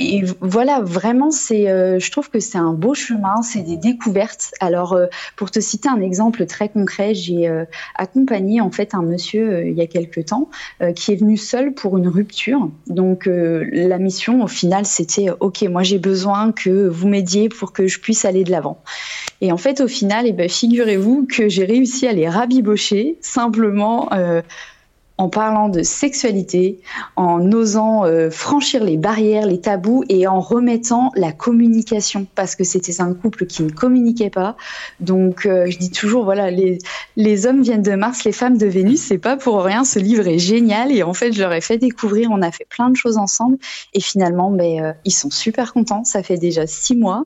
et 0.00 0.24
voilà, 0.40 0.80
vraiment, 0.80 1.30
c'est, 1.30 1.68
euh, 1.68 1.98
je 1.98 2.10
trouve 2.10 2.30
que 2.30 2.40
c'est 2.40 2.56
un 2.56 2.72
beau 2.72 2.94
chemin, 2.94 3.42
c'est 3.42 3.60
des 3.60 3.76
découvertes. 3.76 4.52
Alors, 4.58 4.94
euh, 4.94 5.06
pour 5.36 5.50
te 5.50 5.60
citer 5.60 5.90
un 5.90 6.00
exemple 6.00 6.46
très 6.46 6.70
concret, 6.70 7.14
j'ai 7.14 7.48
euh, 7.48 7.66
accompagné 7.96 8.62
en 8.62 8.70
fait 8.70 8.94
un 8.94 9.02
monsieur 9.02 9.66
il 9.66 9.74
y 9.74 9.82
a 9.82 9.86
quelque 9.86 10.20
temps 10.20 10.48
qui 10.96 11.12
est 11.12 11.16
venu 11.16 11.36
seul 11.36 11.74
pour 11.74 11.98
une 11.98 12.08
rupture. 12.08 12.70
Donc, 12.86 13.28
la 13.28 13.98
mission 13.98 14.42
au 14.42 14.46
final, 14.46 14.86
c'était 14.86 15.28
ok, 15.40 15.62
moi 15.62 15.82
j'ai 15.82 15.98
besoin 15.98 16.52
que 16.52 16.88
vous 16.88 17.08
m'aidiez 17.08 17.48
pour 17.48 17.72
que 17.72 17.86
je 17.86 18.00
puisse 18.00 18.24
aller 18.24 18.44
de 18.44 18.50
l'avant. 18.50 18.82
Et 19.40 19.52
en 19.52 19.56
fait, 19.56 19.80
au 19.80 19.88
final, 19.88 20.26
eh 20.26 20.32
ben, 20.32 20.48
figurez-vous 20.48 21.26
que 21.26 21.48
j'ai 21.48 21.64
réussi 21.64 22.06
à 22.06 22.12
les 22.12 22.28
rabibocher 22.28 23.18
simplement. 23.20 24.08
En 25.20 25.28
parlant 25.28 25.68
de 25.68 25.82
sexualité, 25.82 26.80
en 27.14 27.52
osant 27.52 28.06
euh, 28.06 28.30
franchir 28.30 28.82
les 28.82 28.96
barrières, 28.96 29.44
les 29.44 29.60
tabous 29.60 30.02
et 30.08 30.26
en 30.26 30.40
remettant 30.40 31.12
la 31.14 31.30
communication 31.30 32.26
parce 32.34 32.56
que 32.56 32.64
c'était 32.64 33.02
un 33.02 33.12
couple 33.12 33.44
qui 33.44 33.62
ne 33.62 33.68
communiquait 33.68 34.30
pas. 34.30 34.56
Donc 34.98 35.44
euh, 35.44 35.66
je 35.68 35.76
dis 35.76 35.90
toujours 35.90 36.24
voilà 36.24 36.50
les 36.50 37.46
hommes 37.46 37.60
viennent 37.60 37.82
de 37.82 37.94
Mars, 37.96 38.24
les 38.24 38.32
femmes 38.32 38.56
de 38.56 38.64
Vénus, 38.64 39.02
c'est 39.02 39.18
pas 39.18 39.36
pour 39.36 39.62
rien. 39.62 39.84
Ce 39.84 39.98
livre 39.98 40.26
est 40.26 40.38
génial 40.38 40.90
et 40.90 41.02
en 41.02 41.12
fait 41.12 41.34
je 41.34 41.40
leur 41.40 41.52
ai 41.52 41.60
fait 41.60 41.76
découvrir, 41.76 42.30
on 42.32 42.40
a 42.40 42.50
fait 42.50 42.66
plein 42.66 42.88
de 42.88 42.96
choses 42.96 43.18
ensemble 43.18 43.58
et 43.92 44.00
finalement 44.00 44.50
ben 44.50 44.82
euh, 44.82 44.92
ils 45.04 45.12
sont 45.12 45.30
super 45.30 45.74
contents. 45.74 46.02
Ça 46.02 46.22
fait 46.22 46.38
déjà 46.38 46.66
six 46.66 46.96
mois, 46.96 47.24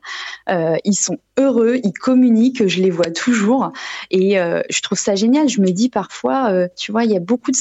ils 0.48 0.96
sont 0.96 1.18
heureux, 1.36 1.78
ils 1.84 1.92
communiquent, 1.92 2.66
je 2.66 2.82
les 2.82 2.90
vois 2.90 3.12
toujours 3.12 3.70
et 4.10 4.34
je 4.34 4.82
trouve 4.82 4.98
ça 4.98 5.14
génial. 5.14 5.48
Je 5.48 5.60
me 5.60 5.70
dis 5.70 5.90
parfois, 5.90 6.50
tu 6.76 6.90
vois, 6.90 7.04
il 7.04 7.12
y 7.12 7.16
a 7.16 7.20
beaucoup 7.20 7.52
de 7.52 7.56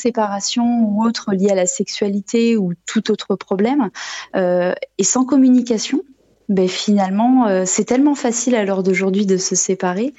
ou 0.58 1.04
autres 1.04 1.34
liées 1.34 1.52
à 1.52 1.56
la 1.56 1.66
sexualité 1.66 2.58
ou 2.58 2.74
tout 2.86 3.12
autre 3.12 3.36
problème. 3.36 3.90
Euh, 4.36 4.74
et 4.98 5.04
sans 5.04 5.26
communication, 5.26 6.04
ben 6.50 6.68
finalement, 6.68 7.48
euh, 7.48 7.64
c'est 7.66 7.86
tellement 7.86 8.16
facile 8.16 8.56
à 8.56 8.66
l'heure 8.66 8.84
d'aujourd'hui 8.84 9.26
de 9.26 9.38
se 9.38 9.56
séparer. 9.56 10.14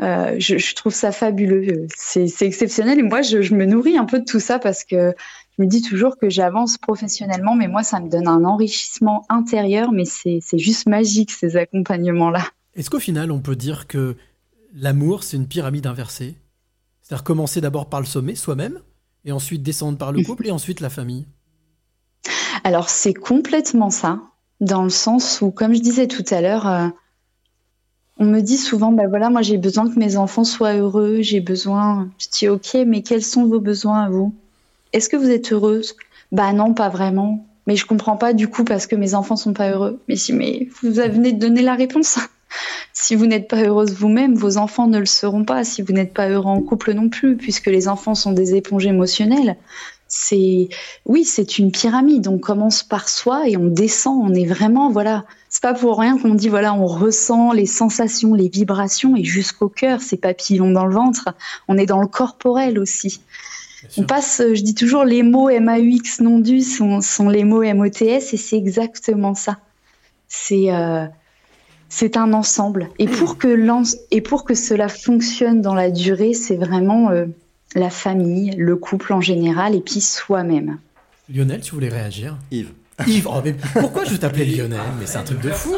Euh, 0.00 0.36
je, 0.38 0.74
trouve 0.74 0.94
ça 0.94 1.12
fabuleux. 1.12 1.86
C'est 1.94 2.42
exceptionnel. 2.42 2.98
Et 2.98 3.02
moi, 3.02 3.20
je, 3.20 3.42
je 3.42 3.54
me 3.54 3.66
nourris 3.66 3.98
un 3.98 4.06
peu 4.06 4.20
de 4.20 4.24
tout 4.24 4.40
ça 4.40 4.58
parce 4.58 4.82
que 4.82 5.14
je 5.58 5.62
me 5.62 5.68
dis 5.68 5.82
toujours 5.82 6.16
que 6.16 6.30
j'avance 6.30 6.78
professionnellement, 6.78 7.54
mais 7.54 7.68
moi, 7.68 7.82
ça 7.82 8.00
me 8.00 8.08
donne 8.08 8.26
un 8.26 8.44
enrichissement 8.44 9.26
intérieur. 9.28 9.92
Mais 9.92 10.04
c'est 10.06 10.40
juste 10.58 10.88
magique, 10.88 11.30
ces 11.30 11.56
accompagnements-là. 11.56 12.42
Est-ce 12.74 12.88
qu'au 12.88 13.00
final, 13.00 13.30
on 13.30 13.40
peut 13.40 13.56
dire 13.56 13.86
que 13.86 14.16
l'amour, 14.74 15.22
c'est 15.22 15.36
une 15.36 15.48
pyramide 15.48 15.86
inversée? 15.86 16.36
C'est-à-dire 17.02 17.24
commencer 17.24 17.60
d'abord 17.60 17.90
par 17.90 18.00
le 18.00 18.06
sommet, 18.06 18.36
soi-même, 18.36 18.80
et 19.24 19.32
ensuite 19.32 19.62
descendre 19.62 19.98
par 19.98 20.12
le 20.12 20.22
couple 20.22 20.46
et 20.46 20.50
ensuite 20.50 20.80
la 20.80 20.90
famille 20.90 21.26
Alors 22.64 22.88
c'est 22.88 23.14
complètement 23.14 23.90
ça, 23.90 24.20
dans 24.60 24.82
le 24.82 24.90
sens 24.90 25.40
où, 25.40 25.50
comme 25.50 25.74
je 25.74 25.80
disais 25.80 26.06
tout 26.06 26.24
à 26.30 26.40
l'heure, 26.40 26.66
euh, 26.66 26.88
on 28.18 28.26
me 28.26 28.40
dit 28.40 28.58
souvent, 28.58 28.92
bah 28.92 29.08
voilà, 29.08 29.30
moi 29.30 29.40
j'ai 29.40 29.56
besoin 29.56 29.90
que 29.90 29.98
mes 29.98 30.16
enfants 30.16 30.44
soient 30.44 30.74
heureux, 30.74 31.22
j'ai 31.22 31.40
besoin. 31.40 32.10
Je 32.18 32.26
dis 32.28 32.48
ok, 32.48 32.76
mais 32.86 33.02
quels 33.02 33.24
sont 33.24 33.46
vos 33.46 33.60
besoins 33.60 34.02
à 34.02 34.10
vous? 34.10 34.34
Est-ce 34.92 35.08
que 35.08 35.16
vous 35.16 35.30
êtes 35.30 35.52
heureuse? 35.52 35.96
Bah 36.30 36.52
non, 36.52 36.74
pas 36.74 36.90
vraiment. 36.90 37.46
Mais 37.66 37.76
je 37.76 37.86
comprends 37.86 38.16
pas 38.16 38.34
du 38.34 38.48
coup 38.48 38.64
parce 38.64 38.86
que 38.86 38.96
mes 38.96 39.14
enfants 39.14 39.36
sont 39.36 39.54
pas 39.54 39.70
heureux. 39.70 40.00
Mais 40.06 40.16
si, 40.16 40.34
mais 40.34 40.68
vous 40.82 40.92
venez 40.92 41.32
de 41.32 41.38
donner 41.38 41.62
la 41.62 41.74
réponse. 41.74 42.18
Si 42.92 43.14
vous 43.14 43.26
n'êtes 43.26 43.48
pas 43.48 43.62
heureuse 43.62 43.94
vous-même, 43.94 44.34
vos 44.34 44.56
enfants 44.56 44.86
ne 44.86 44.98
le 44.98 45.06
seront 45.06 45.44
pas. 45.44 45.64
Si 45.64 45.82
vous 45.82 45.92
n'êtes 45.92 46.12
pas 46.12 46.28
heureux 46.28 46.50
en 46.50 46.62
couple 46.62 46.92
non 46.92 47.08
plus, 47.08 47.36
puisque 47.36 47.66
les 47.66 47.88
enfants 47.88 48.14
sont 48.14 48.32
des 48.32 48.54
éponges 48.54 48.86
émotionnelles. 48.86 49.56
C'est, 50.08 50.68
oui, 51.06 51.24
c'est 51.24 51.58
une 51.58 51.70
pyramide. 51.70 52.26
On 52.26 52.38
commence 52.38 52.82
par 52.82 53.08
soi 53.08 53.48
et 53.48 53.56
on 53.56 53.66
descend. 53.66 54.20
On 54.22 54.34
est 54.34 54.44
vraiment, 54.44 54.90
voilà. 54.90 55.24
C'est 55.48 55.62
pas 55.62 55.74
pour 55.74 55.98
rien 55.98 56.18
qu'on 56.18 56.34
dit, 56.34 56.48
voilà, 56.48 56.74
on 56.74 56.86
ressent 56.86 57.52
les 57.52 57.66
sensations, 57.66 58.34
les 58.34 58.48
vibrations 58.48 59.16
et 59.16 59.24
jusqu'au 59.24 59.68
cœur, 59.68 60.00
ces 60.00 60.16
papillons 60.16 60.72
dans 60.72 60.86
le 60.86 60.94
ventre. 60.94 61.28
On 61.68 61.78
est 61.78 61.86
dans 61.86 62.00
le 62.00 62.08
corporel 62.08 62.78
aussi. 62.78 63.20
On 63.96 64.02
passe, 64.02 64.42
je 64.54 64.62
dis 64.62 64.74
toujours, 64.74 65.04
les 65.04 65.22
mots 65.22 65.48
MAUX 65.48 66.20
non 66.20 66.38
dus 66.38 66.62
sont, 66.62 67.00
sont 67.00 67.28
les 67.28 67.44
mots 67.44 67.62
MOTS 67.62 68.02
et 68.02 68.36
c'est 68.36 68.56
exactement 68.56 69.34
ça. 69.34 69.58
C'est 70.28 70.72
euh, 70.72 71.06
c'est 71.90 72.16
un 72.16 72.32
ensemble. 72.32 72.88
Et 72.98 73.06
pour, 73.06 73.36
que 73.36 73.48
l'en- 73.48 73.82
et 74.10 74.22
pour 74.22 74.44
que 74.44 74.54
cela 74.54 74.88
fonctionne 74.88 75.60
dans 75.60 75.74
la 75.74 75.90
durée, 75.90 76.32
c'est 76.32 76.56
vraiment 76.56 77.10
euh, 77.10 77.26
la 77.74 77.90
famille, 77.90 78.52
le 78.56 78.76
couple 78.76 79.12
en 79.12 79.20
général 79.20 79.74
et 79.74 79.80
puis 79.80 80.00
soi-même. 80.00 80.78
Lionel, 81.32 81.60
tu 81.60 81.72
voulais 81.74 81.88
réagir? 81.90 82.36
Yves. 82.50 82.72
Yves, 83.06 83.28
oh, 83.28 83.40
mais 83.42 83.54
pourquoi 83.80 84.04
je 84.04 84.14
t'appelais 84.16 84.44
Lionel? 84.44 84.78
Mais 84.98 85.06
c'est 85.06 85.16
un 85.16 85.22
truc 85.22 85.40
de 85.40 85.48
fou. 85.48 85.74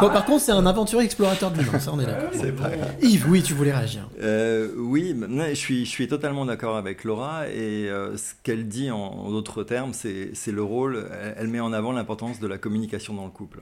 Bon, 0.00 0.08
par 0.10 0.26
contre, 0.26 0.42
c'est 0.44 0.52
un 0.52 0.66
aventurier 0.66 1.06
explorateur 1.06 1.50
de 1.50 1.62
l'humain, 1.62 1.78
ça 1.78 1.90
on 1.94 1.98
est 2.00 2.04
d'accord. 2.04 2.30
Yves, 3.02 3.24
oui, 3.30 3.42
tu 3.42 3.54
voulais 3.54 3.72
réagir. 3.72 4.06
Euh, 4.20 4.68
oui, 4.76 5.14
mais 5.16 5.50
je 5.50 5.54
suis, 5.60 5.86
je 5.86 5.90
suis 5.90 6.06
totalement 6.06 6.44
d'accord 6.44 6.76
avec 6.76 7.04
Laura 7.04 7.48
et 7.48 7.88
euh, 7.88 8.16
ce 8.18 8.34
qu'elle 8.42 8.68
dit 8.68 8.90
en, 8.90 8.98
en 8.98 9.30
d'autres 9.30 9.62
termes, 9.62 9.92
c'est 9.94 10.30
c'est 10.34 10.52
le 10.52 10.62
rôle, 10.62 11.06
elle, 11.22 11.34
elle 11.38 11.48
met 11.48 11.60
en 11.60 11.72
avant 11.72 11.92
l'importance 11.92 12.40
de 12.40 12.46
la 12.46 12.58
communication 12.58 13.14
dans 13.14 13.24
le 13.24 13.30
couple. 13.30 13.60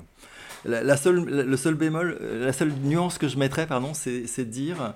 La, 0.65 0.97
seule, 0.97 1.25
le 1.25 1.57
seul 1.57 1.75
bémol, 1.75 2.19
la 2.21 2.53
seule 2.53 2.73
nuance 2.85 3.19
que 3.19 3.29
je 3.29 3.39
mettrais, 3.39 3.67
pardon, 3.67 3.93
c'est 3.93 4.23
de 4.39 4.51
dire, 4.51 4.83
euh, 4.83 4.91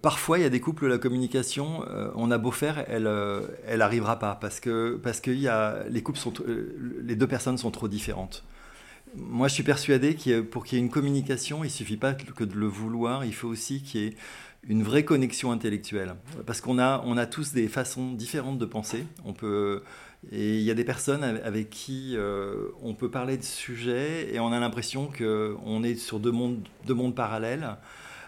parfois 0.00 0.38
il 0.38 0.42
y 0.42 0.44
a 0.44 0.50
des 0.50 0.60
couples, 0.60 0.86
la 0.86 0.98
communication, 0.98 1.84
euh, 1.88 2.10
on 2.14 2.30
a 2.30 2.38
beau 2.38 2.50
faire, 2.50 2.84
elle, 2.88 3.06
euh, 3.06 3.42
elle 3.66 3.82
arrivera 3.82 4.18
pas 4.18 4.34
parce 4.40 4.60
que, 4.60 4.98
parce 5.02 5.20
que 5.20 5.30
y 5.30 5.48
a, 5.48 5.84
les 5.88 6.02
couples 6.02 6.18
sont, 6.18 6.32
euh, 6.48 6.76
les 7.02 7.16
deux 7.16 7.26
personnes 7.26 7.58
sont 7.58 7.70
trop 7.70 7.88
différentes. 7.88 8.44
Moi, 9.16 9.46
je 9.46 9.54
suis 9.54 9.62
persuadé 9.62 10.16
que 10.16 10.40
pour 10.40 10.64
qu'il 10.64 10.78
y 10.78 10.80
ait 10.80 10.84
une 10.84 10.90
communication, 10.90 11.62
il 11.62 11.70
suffit 11.70 11.96
pas 11.96 12.14
que 12.14 12.42
de 12.42 12.54
le 12.56 12.66
vouloir, 12.66 13.24
il 13.24 13.34
faut 13.34 13.46
aussi 13.46 13.80
qu'il 13.80 14.00
y 14.00 14.06
ait 14.06 14.16
une 14.68 14.82
vraie 14.82 15.04
connexion 15.04 15.52
intellectuelle. 15.52 16.16
Parce 16.46 16.60
qu'on 16.60 16.80
a, 16.80 17.00
on 17.06 17.16
a 17.16 17.26
tous 17.26 17.52
des 17.52 17.68
façons 17.68 18.12
différentes 18.12 18.58
de 18.58 18.64
penser. 18.64 19.06
On 19.24 19.32
peut, 19.32 19.82
et 20.32 20.56
il 20.56 20.62
y 20.62 20.70
a 20.70 20.74
des 20.74 20.84
personnes 20.84 21.22
avec 21.22 21.70
qui 21.70 22.14
euh, 22.16 22.68
on 22.82 22.94
peut 22.94 23.10
parler 23.10 23.36
de 23.36 23.42
sujets 23.42 24.34
et 24.34 24.40
on 24.40 24.52
a 24.52 24.60
l'impression 24.60 25.10
qu'on 25.16 25.82
est 25.82 25.96
sur 25.96 26.20
deux 26.20 26.32
mondes, 26.32 27.14
parallèles. 27.14 27.76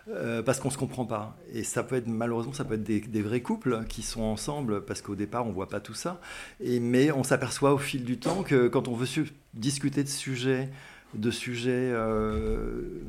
euh, 0.09 0.41
parce 0.43 0.61
qu'on 0.61 0.71
se 0.71 0.79
comprend 0.79 1.05
pas. 1.05 1.37
Et 1.53 1.65
ça 1.65 1.83
peut 1.83 1.97
être, 1.97 2.07
malheureusement, 2.07 2.53
ça 2.53 2.65
peut 2.65 2.75
être 2.75 2.85
des, 2.85 3.23
vrais 3.23 3.41
couples 3.41 3.85
qui 3.89 4.03
sont 4.03 4.23
ensemble, 4.23 4.85
parce 4.85 5.03
qu'au 5.03 5.17
départ, 5.17 5.47
on 5.47 5.51
voit 5.51 5.69
pas 5.69 5.81
tout 5.81 5.95
ça. 5.95 6.21
Et, 6.61 6.79
mais 6.79 7.11
on 7.11 7.25
s'aperçoit 7.25 7.73
au 7.73 7.79
fil 7.79 8.05
du 8.05 8.19
temps 8.19 8.43
que 8.45 8.69
quand 8.69 8.87
on 8.89 8.95
veut 8.95 9.09
discuter 9.55 10.05
de 10.05 10.09
sujets, 10.09 10.69
de 11.15 11.31
sujets, 11.33 11.91
euh, 11.93 13.01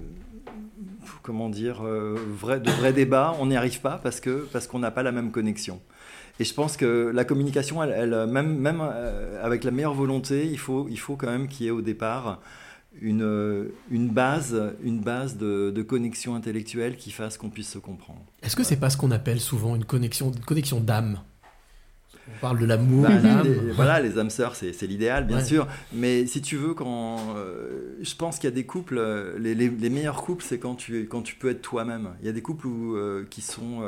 comment 1.21 1.49
dire, 1.49 1.83
de 1.83 2.71
vrais 2.71 2.93
débats, 2.93 3.35
on 3.39 3.47
n'y 3.47 3.57
arrive 3.57 3.81
pas 3.81 3.99
parce 4.01 4.19
que 4.19 4.47
parce 4.51 4.65
qu'on 4.65 4.79
n'a 4.79 4.91
pas 4.91 5.03
la 5.03 5.11
même 5.11 5.31
connexion. 5.31 5.81
Et 6.39 6.43
je 6.43 6.53
pense 6.53 6.77
que 6.77 7.11
la 7.13 7.25
communication, 7.25 7.81
elle, 7.83 7.91
elle, 7.91 8.27
même, 8.27 8.57
même 8.57 8.79
euh, 8.81 9.43
avec 9.43 9.63
la 9.63 9.71
meilleure 9.71 9.93
volonté, 9.95 10.45
il 10.45 10.59
faut, 10.59 10.87
il 10.89 10.99
faut 10.99 11.15
quand 11.15 11.27
même 11.31 11.47
qu'il 11.47 11.65
y 11.65 11.69
ait 11.69 11.71
au 11.71 11.81
départ 11.81 12.39
une, 13.01 13.23
euh, 13.23 13.65
une 13.91 14.09
base, 14.09 14.55
une 14.83 14.99
base 14.99 15.37
de, 15.37 15.71
de 15.71 15.81
connexion 15.81 16.35
intellectuelle 16.35 16.95
qui 16.95 17.11
fasse 17.11 17.37
qu'on 17.37 17.49
puisse 17.49 17.69
se 17.71 17.79
comprendre. 17.79 18.21
Est-ce 18.43 18.55
que 18.55 18.63
c'est 18.63 18.77
pas 18.79 18.89
ce 18.89 18.97
qu'on 18.97 19.11
appelle 19.11 19.39
souvent 19.39 19.75
une 19.75 19.85
connexion, 19.85 20.31
une 20.31 20.43
connexion 20.45 20.79
d'âme? 20.79 21.19
On 22.29 22.39
parle 22.41 22.59
de 22.59 22.65
l'amour, 22.65 23.03
Bah, 23.03 23.43
voilà, 23.73 24.01
les 24.01 24.17
âmes 24.19 24.29
sœurs, 24.29 24.55
c'est 24.55 24.73
l'idéal, 24.85 25.25
bien 25.25 25.37
Ouais. 25.37 25.45
sûr. 25.45 25.65
Mais 25.93 26.25
si 26.27 26.41
tu 26.41 26.57
veux, 26.57 26.73
quand 26.73 27.35
euh, 27.37 27.95
je 28.01 28.15
pense 28.15 28.35
qu'il 28.37 28.49
y 28.49 28.51
a 28.51 28.55
des 28.55 28.65
couples, 28.65 29.01
les, 29.39 29.55
les- 29.55 29.69
les 29.69 29.89
meilleurs 29.89 30.21
couples, 30.21 30.43
c'est 30.45 30.59
quand 30.59 30.75
tu, 30.75 31.07
quand 31.07 31.21
tu 31.21 31.35
peux 31.35 31.49
être 31.49 31.61
toi-même. 31.61 32.09
Il 32.21 32.25
y 32.25 32.29
a 32.29 32.33
des 32.33 32.41
couples 32.41 32.67
où, 32.67 32.95
euh, 32.97 33.25
qui 33.29 33.41
sont, 33.41 33.81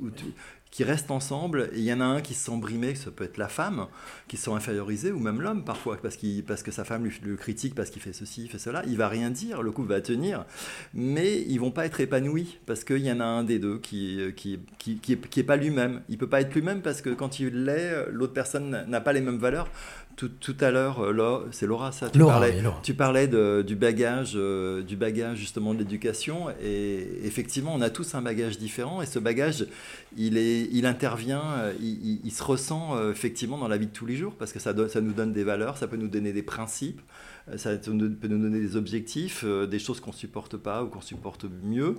où 0.00 0.10
tu- 0.10 0.26
qui 0.74 0.82
restent 0.82 1.12
ensemble, 1.12 1.70
et 1.72 1.78
il 1.78 1.84
y 1.84 1.92
en 1.92 2.00
a 2.00 2.04
un 2.04 2.20
qui 2.20 2.34
se 2.34 2.46
sent 2.46 2.56
brimé, 2.56 2.96
ça 2.96 3.12
peut 3.12 3.22
être 3.22 3.36
la 3.36 3.46
femme, 3.46 3.86
qui 4.26 4.36
se 4.36 4.46
sent 4.46 4.50
infériorisée, 4.50 5.12
ou 5.12 5.20
même 5.20 5.40
l'homme 5.40 5.62
parfois, 5.62 5.96
parce, 6.02 6.16
qu'il 6.16 6.42
parce 6.42 6.64
que 6.64 6.72
sa 6.72 6.82
femme 6.82 7.08
le 7.22 7.36
critique 7.36 7.76
parce 7.76 7.90
qu'il 7.90 8.02
fait 8.02 8.12
ceci, 8.12 8.42
il 8.42 8.50
fait 8.50 8.58
cela. 8.58 8.82
Il 8.88 8.96
va 8.96 9.06
rien 9.06 9.30
dire, 9.30 9.62
le 9.62 9.70
couple 9.70 9.90
va 9.90 10.00
tenir, 10.00 10.44
mais 10.92 11.42
ils 11.42 11.58
vont 11.58 11.70
pas 11.70 11.86
être 11.86 12.00
épanouis, 12.00 12.58
parce 12.66 12.82
qu'il 12.82 12.98
y 12.98 13.12
en 13.12 13.20
a 13.20 13.24
un 13.24 13.44
des 13.44 13.60
deux 13.60 13.78
qui, 13.78 14.18
qui, 14.34 14.58
qui, 14.76 14.96
qui, 14.96 15.12
est, 15.12 15.28
qui 15.28 15.38
est 15.38 15.44
pas 15.44 15.54
lui-même. 15.54 16.02
Il 16.08 16.18
peut 16.18 16.28
pas 16.28 16.40
être 16.40 16.52
lui-même 16.52 16.82
parce 16.82 17.02
que 17.02 17.10
quand 17.10 17.38
il 17.38 17.66
l'est, 17.66 18.10
l'autre 18.10 18.32
personne 18.32 18.84
n'a 18.88 19.00
pas 19.00 19.12
les 19.12 19.20
mêmes 19.20 19.38
valeurs. 19.38 19.70
Tout, 20.16 20.28
tout 20.28 20.56
à 20.60 20.70
l'heure, 20.70 21.00
euh, 21.02 21.48
c'est 21.50 21.66
Laura, 21.66 21.90
ça. 21.90 22.08
Tu 22.08 22.18
Laura, 22.18 22.34
parlais, 22.34 22.62
Laura. 22.62 22.78
tu 22.84 22.94
parlais 22.94 23.26
de- 23.26 23.64
du 23.66 23.74
bagage, 23.74 24.34
euh, 24.36 24.80
du 24.82 24.94
bagage 24.96 25.38
justement 25.38 25.74
de 25.74 25.80
l'éducation, 25.80 26.50
et 26.62 27.08
effectivement, 27.24 27.74
on 27.74 27.80
a 27.80 27.90
tous 27.90 28.14
un 28.14 28.22
bagage 28.22 28.56
différent, 28.58 29.02
et 29.02 29.06
ce 29.06 29.18
bagage, 29.18 29.66
il 30.16 30.38
est, 30.38 30.68
il 30.70 30.86
intervient, 30.86 31.42
euh, 31.58 31.72
il, 31.80 32.06
il- 32.06 32.20
il 32.24 32.30
se 32.30 32.44
ressent 32.44 32.96
euh, 32.96 33.10
effectivement 33.10 33.58
dans 33.58 33.66
la 33.66 33.76
vie 33.76 33.86
de 33.88 33.92
tous 33.92 34.06
les 34.06 34.14
jours, 34.16 34.34
parce 34.38 34.52
que 34.52 34.60
ça, 34.60 34.72
ça 34.88 35.00
nous 35.00 35.12
donne 35.12 35.32
des 35.32 35.42
valeurs, 35.44 35.76
ça 35.78 35.88
peut 35.88 35.96
nous 35.96 36.06
donner 36.08 36.32
des 36.32 36.44
principes, 36.44 37.00
ça 37.56 37.74
peut 37.76 37.90
nous 37.90 38.10
peut 38.10 38.28
nous 38.28 38.38
donner 38.38 38.60
des 38.60 38.76
objectifs, 38.76 39.42
euh, 39.44 39.66
des 39.66 39.80
choses 39.80 39.98
qu'on 39.98 40.12
supporte 40.12 40.56
pas 40.56 40.84
ou 40.84 40.86
qu'on 40.86 41.00
supporte 41.02 41.44
mieux. 41.64 41.96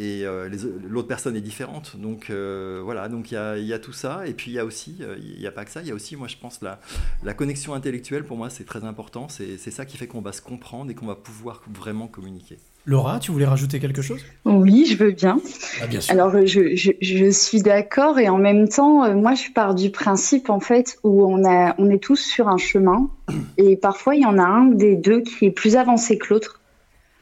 Et 0.00 0.24
euh, 0.24 0.48
l'autre 0.88 1.08
personne 1.08 1.34
est 1.34 1.40
différente. 1.40 1.96
Donc 1.98 2.30
euh, 2.30 2.80
voilà, 2.84 3.08
donc 3.08 3.32
il 3.32 3.34
y 3.34 3.36
a, 3.36 3.58
il 3.58 3.66
y 3.66 3.72
a 3.72 3.80
tout 3.80 3.92
ça. 3.92 4.28
Et 4.28 4.32
puis 4.32 4.52
il 4.52 4.54
y 4.54 4.58
a 4.60 4.64
aussi, 4.64 4.98
euh, 5.00 5.16
il 5.18 5.40
n'y 5.40 5.46
a 5.46 5.50
pas 5.50 5.64
que 5.64 5.72
ça, 5.72 5.82
il 5.82 5.88
y 5.88 5.90
a 5.90 5.94
aussi, 5.94 6.14
moi 6.14 6.28
je 6.28 6.36
pense, 6.36 6.62
la, 6.62 6.78
la 7.24 7.34
connexion 7.34 7.74
intellectuelle, 7.74 8.24
pour 8.24 8.36
moi 8.36 8.48
c'est 8.48 8.62
très 8.62 8.84
important. 8.84 9.26
C'est 9.28 9.58
ça 9.72 9.84
qui 9.84 9.96
fait 9.96 10.06
qu'on 10.06 10.20
va 10.20 10.30
se 10.30 10.40
comprendre 10.40 10.88
et 10.92 10.94
qu'on 10.94 11.06
va 11.06 11.16
pouvoir 11.16 11.62
vraiment 11.68 12.06
communiquer. 12.06 12.58
Laura, 12.86 13.18
tu 13.18 13.32
voulais 13.32 13.44
rajouter 13.44 13.80
quelque 13.80 14.00
chose? 14.00 14.20
Oui, 14.44 14.86
je 14.88 14.96
veux 14.96 15.10
bien. 15.10 15.40
Ah, 15.82 15.88
bien 15.88 16.00
sûr. 16.00 16.14
Alors, 16.14 16.46
je, 16.46 16.74
je, 16.74 16.92
je 17.02 17.30
suis 17.30 17.60
d'accord 17.60 18.18
et 18.20 18.28
en 18.30 18.38
même 18.38 18.68
temps, 18.68 19.14
moi, 19.14 19.34
je 19.34 19.52
pars 19.52 19.74
du 19.74 19.90
principe, 19.90 20.48
en 20.48 20.60
fait, 20.60 20.96
où 21.02 21.26
on, 21.26 21.44
a, 21.44 21.74
on 21.76 21.90
est 21.90 22.02
tous 22.02 22.16
sur 22.16 22.48
un 22.48 22.56
chemin 22.56 23.10
et 23.58 23.76
parfois, 23.76 24.14
il 24.14 24.22
y 24.22 24.26
en 24.26 24.38
a 24.38 24.44
un 24.44 24.66
des 24.66 24.96
deux 24.96 25.20
qui 25.20 25.46
est 25.46 25.50
plus 25.50 25.76
avancé 25.76 26.16
que 26.16 26.32
l'autre. 26.32 26.62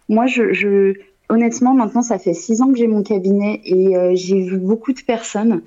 Moi, 0.09 0.27
je, 0.27 0.53
je, 0.53 0.93
honnêtement, 1.29 1.75
maintenant, 1.75 2.03
ça 2.03 2.19
fait 2.19 2.35
six 2.35 2.63
ans 2.63 2.71
que 2.73 2.79
j'ai 2.79 2.87
mon 2.87 3.03
cabinet 3.03 3.61
et 3.65 3.97
euh, 3.97 4.13
j'ai 4.15 4.41
vu 4.41 4.59
beaucoup 4.59 4.93
de 4.93 5.01
personnes 5.01 5.63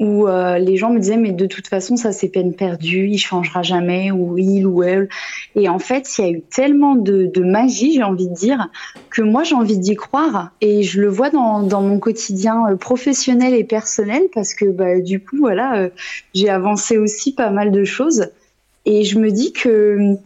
où 0.00 0.26
euh, 0.26 0.58
les 0.58 0.76
gens 0.76 0.90
me 0.90 0.98
disaient, 0.98 1.16
mais 1.16 1.30
de 1.30 1.46
toute 1.46 1.68
façon, 1.68 1.96
ça, 1.96 2.10
c'est 2.10 2.28
peine 2.28 2.52
perdue, 2.52 3.06
il 3.06 3.18
changera 3.18 3.62
jamais, 3.62 4.10
ou 4.10 4.36
il 4.36 4.66
ou 4.66 4.82
elle. 4.82 5.08
Et 5.54 5.68
en 5.68 5.78
fait, 5.78 6.18
il 6.18 6.24
y 6.24 6.28
a 6.28 6.30
eu 6.30 6.40
tellement 6.40 6.96
de, 6.96 7.26
de 7.26 7.44
magie, 7.44 7.94
j'ai 7.94 8.02
envie 8.02 8.28
de 8.28 8.34
dire, 8.34 8.68
que 9.10 9.22
moi, 9.22 9.44
j'ai 9.44 9.54
envie 9.54 9.78
d'y 9.78 9.94
croire. 9.94 10.50
Et 10.60 10.82
je 10.82 11.00
le 11.00 11.08
vois 11.08 11.30
dans, 11.30 11.62
mon 11.80 12.00
quotidien 12.00 12.66
euh, 12.68 12.76
professionnel 12.76 13.54
et 13.54 13.62
personnel, 13.62 14.22
parce 14.34 14.54
que 14.54 14.64
bah, 14.64 15.00
du 15.00 15.20
coup, 15.20 15.36
voilà, 15.38 15.88
j'ai 16.34 16.48
avancé 16.48 16.98
aussi 16.98 17.32
pas 17.32 17.50
mal 17.50 17.70
de 17.70 17.84
choses. 17.84 18.30
Et 18.86 19.04
je 19.04 19.18
me 19.18 19.30
dis 19.30 19.52
que 19.52 20.16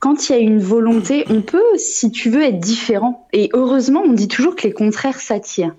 quand 0.00 0.28
il 0.28 0.32
y 0.32 0.34
a 0.34 0.38
une 0.38 0.58
volonté, 0.60 1.24
on 1.30 1.42
peut, 1.42 1.62
si 1.76 2.10
tu 2.10 2.30
veux, 2.30 2.42
être 2.42 2.58
différent. 2.58 3.28
Et 3.32 3.50
heureusement, 3.52 4.02
on 4.04 4.12
dit 4.12 4.28
toujours 4.28 4.56
que 4.56 4.62
les 4.66 4.72
contraires 4.72 5.20
s'attirent. 5.20 5.76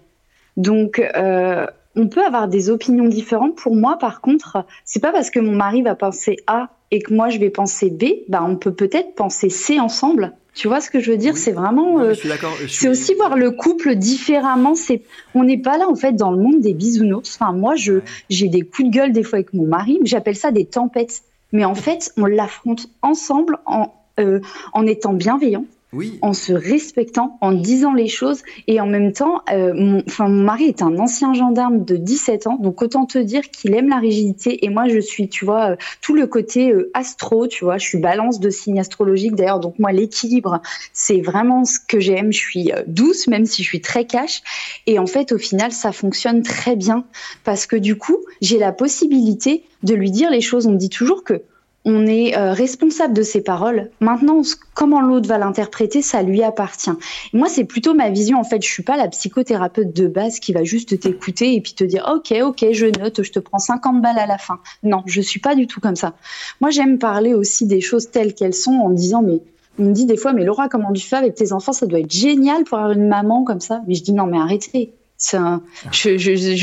Donc, 0.57 0.99
euh, 0.99 1.65
on 1.95 2.07
peut 2.07 2.23
avoir 2.23 2.47
des 2.47 2.69
opinions 2.69 3.07
différentes. 3.07 3.55
Pour 3.55 3.75
moi, 3.75 3.97
par 3.97 4.21
contre, 4.21 4.65
c'est 4.85 5.01
pas 5.01 5.11
parce 5.11 5.29
que 5.31 5.39
mon 5.39 5.53
mari 5.53 5.81
va 5.81 5.95
penser 5.95 6.37
A 6.47 6.69
et 6.91 6.99
que 7.01 7.13
moi 7.13 7.29
je 7.29 7.39
vais 7.39 7.49
penser 7.49 7.89
B, 7.89 8.03
bah 8.29 8.43
on 8.47 8.55
peut 8.57 8.73
peut-être 8.73 9.15
penser 9.15 9.49
C 9.49 9.79
ensemble. 9.79 10.33
Tu 10.53 10.67
vois 10.67 10.81
ce 10.81 10.89
que 10.89 10.99
je 10.99 11.11
veux 11.11 11.17
dire? 11.17 11.37
C'est 11.37 11.53
vraiment, 11.53 11.99
euh, 11.99 12.09
je 12.09 12.19
suis 12.19 12.29
d'accord, 12.29 12.53
je 12.61 12.67
c'est 12.67 12.79
suis- 12.79 12.87
aussi 12.89 13.13
voir 13.15 13.37
le 13.37 13.51
couple 13.51 13.95
différemment. 13.95 14.75
C'est, 14.75 15.01
on 15.33 15.43
n'est 15.45 15.57
pas 15.61 15.77
là 15.77 15.87
en 15.89 15.95
fait 15.95 16.13
dans 16.13 16.31
le 16.31 16.37
monde 16.37 16.59
des 16.59 16.73
bisounours. 16.73 17.37
Enfin, 17.39 17.53
moi, 17.53 17.75
je, 17.75 18.01
j'ai 18.29 18.49
des 18.49 18.61
coups 18.61 18.89
de 18.89 18.93
gueule 18.93 19.13
des 19.13 19.23
fois 19.23 19.37
avec 19.37 19.53
mon 19.53 19.65
mari. 19.65 19.99
J'appelle 20.03 20.35
ça 20.35 20.51
des 20.51 20.65
tempêtes. 20.65 21.21
Mais 21.53 21.63
en 21.65 21.75
fait, 21.85 22.11
on 22.17 22.25
l'affronte 22.25 22.87
ensemble 23.01 23.57
en, 23.65 23.93
euh, 24.19 24.39
en 24.73 24.85
étant 24.85 25.13
bienveillant, 25.13 25.65
Oui. 25.93 26.19
en 26.21 26.33
se 26.33 26.53
respectant, 26.53 27.37
en 27.41 27.51
disant 27.51 27.93
les 27.93 28.07
choses. 28.07 28.41
Et 28.67 28.79
en 28.79 28.85
même 28.85 29.13
temps, 29.13 29.41
euh, 29.51 29.73
mon, 29.73 30.29
mari 30.29 30.65
est 30.65 30.81
un 30.81 30.97
ancien 30.99 31.33
gendarme 31.33 31.83
de 31.83 31.95
17 31.95 32.47
ans, 32.47 32.57
donc 32.57 32.81
autant 32.81 33.05
te 33.05 33.17
dire 33.17 33.49
qu'il 33.51 33.73
aime 33.73 33.89
la 33.89 33.97
rigidité. 33.97 34.65
Et 34.65 34.69
moi, 34.69 34.87
je 34.87 34.99
suis, 34.99 35.29
tu 35.29 35.45
vois, 35.45 35.71
euh, 35.71 35.75
tout 36.01 36.13
le 36.13 36.27
côté 36.27 36.71
euh, 36.71 36.91
astro, 36.93 37.47
tu 37.47 37.63
vois, 37.63 37.77
je 37.77 37.85
suis 37.85 37.99
balance 37.99 38.39
de 38.39 38.49
signes 38.49 38.79
astrologiques. 38.79 39.35
D'ailleurs, 39.35 39.59
donc 39.59 39.79
moi, 39.79 39.91
l'équilibre, 39.91 40.61
c'est 40.93 41.21
vraiment 41.21 41.65
ce 41.65 41.79
que 41.79 41.99
j'aime. 41.99 42.31
Je 42.31 42.39
suis 42.39 42.71
douce, 42.87 43.27
même 43.27 43.45
si 43.45 43.63
je 43.63 43.67
suis 43.67 43.81
très 43.81 44.05
cash. 44.05 44.41
Et 44.87 44.99
en 44.99 45.07
fait, 45.07 45.31
au 45.31 45.37
final, 45.37 45.71
ça 45.71 45.91
fonctionne 45.91 46.41
très 46.41 46.75
bien 46.75 47.05
parce 47.43 47.65
que 47.65 47.75
du 47.75 47.97
coup, 47.97 48.17
j'ai 48.41 48.57
la 48.57 48.71
possibilité 48.71 49.63
de 49.83 49.93
lui 49.93 50.11
dire 50.11 50.29
les 50.29 50.41
choses. 50.41 50.67
On 50.67 50.71
me 50.71 50.77
dit 50.77 50.89
toujours 50.89 51.23
que 51.23 51.41
on 51.83 52.05
est 52.05 52.37
euh, 52.37 52.53
responsable 52.53 53.13
de 53.13 53.23
ses 53.23 53.41
paroles. 53.41 53.89
Maintenant, 53.99 54.41
comment 54.75 55.01
l'autre 55.01 55.27
va 55.27 55.37
l'interpréter, 55.37 56.01
ça 56.01 56.21
lui 56.21 56.43
appartient. 56.43 56.91
Moi, 57.33 57.47
c'est 57.49 57.63
plutôt 57.63 57.93
ma 57.93 58.09
vision. 58.09 58.39
En 58.39 58.43
fait, 58.43 58.61
je 58.61 58.69
suis 58.69 58.83
pas 58.83 58.97
la 58.97 59.07
psychothérapeute 59.07 59.93
de 59.93 60.07
base 60.07 60.39
qui 60.39 60.53
va 60.53 60.63
juste 60.63 60.99
t'écouter 60.99 61.55
et 61.55 61.61
puis 61.61 61.73
te 61.73 61.83
dire, 61.83 62.11
ok, 62.13 62.35
ok, 62.43 62.65
je 62.71 62.85
note, 62.85 63.23
je 63.23 63.31
te 63.31 63.39
prends 63.39 63.59
50 63.59 64.01
balles 64.01 64.19
à 64.19 64.27
la 64.27 64.37
fin. 64.37 64.59
Non, 64.83 65.03
je 65.07 65.21
suis 65.21 65.39
pas 65.39 65.55
du 65.55 65.65
tout 65.65 65.79
comme 65.79 65.95
ça. 65.95 66.13
Moi, 66.59 66.69
j'aime 66.69 66.99
parler 66.99 67.33
aussi 67.33 67.65
des 67.65 67.81
choses 67.81 68.11
telles 68.11 68.35
qu'elles 68.35 68.53
sont 68.53 68.73
en 68.73 68.89
disant, 68.89 69.23
mais 69.23 69.41
on 69.79 69.85
me 69.85 69.93
dit 69.93 70.05
des 70.05 70.17
fois, 70.17 70.33
mais 70.33 70.43
Laura, 70.43 70.69
comment 70.69 70.91
tu 70.91 71.05
fais 71.05 71.15
avec 71.15 71.33
tes 71.33 71.51
enfants? 71.53 71.73
Ça 71.73 71.87
doit 71.87 71.99
être 71.99 72.11
génial 72.11 72.63
pour 72.63 72.77
avoir 72.77 72.91
une 72.91 73.07
maman 73.07 73.43
comme 73.43 73.61
ça. 73.61 73.81
Mais 73.87 73.95
je 73.95 74.03
dis 74.03 74.13
non, 74.13 74.27
mais 74.27 74.37
arrêtez. 74.37 74.93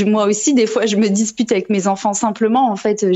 Moi 0.06 0.26
aussi, 0.26 0.54
des 0.54 0.66
fois, 0.66 0.86
je 0.86 0.96
me 0.96 1.08
dispute 1.08 1.50
avec 1.52 1.70
mes 1.70 1.86
enfants 1.86 2.12
simplement. 2.12 2.70
En 2.70 2.76
fait, 2.76 3.06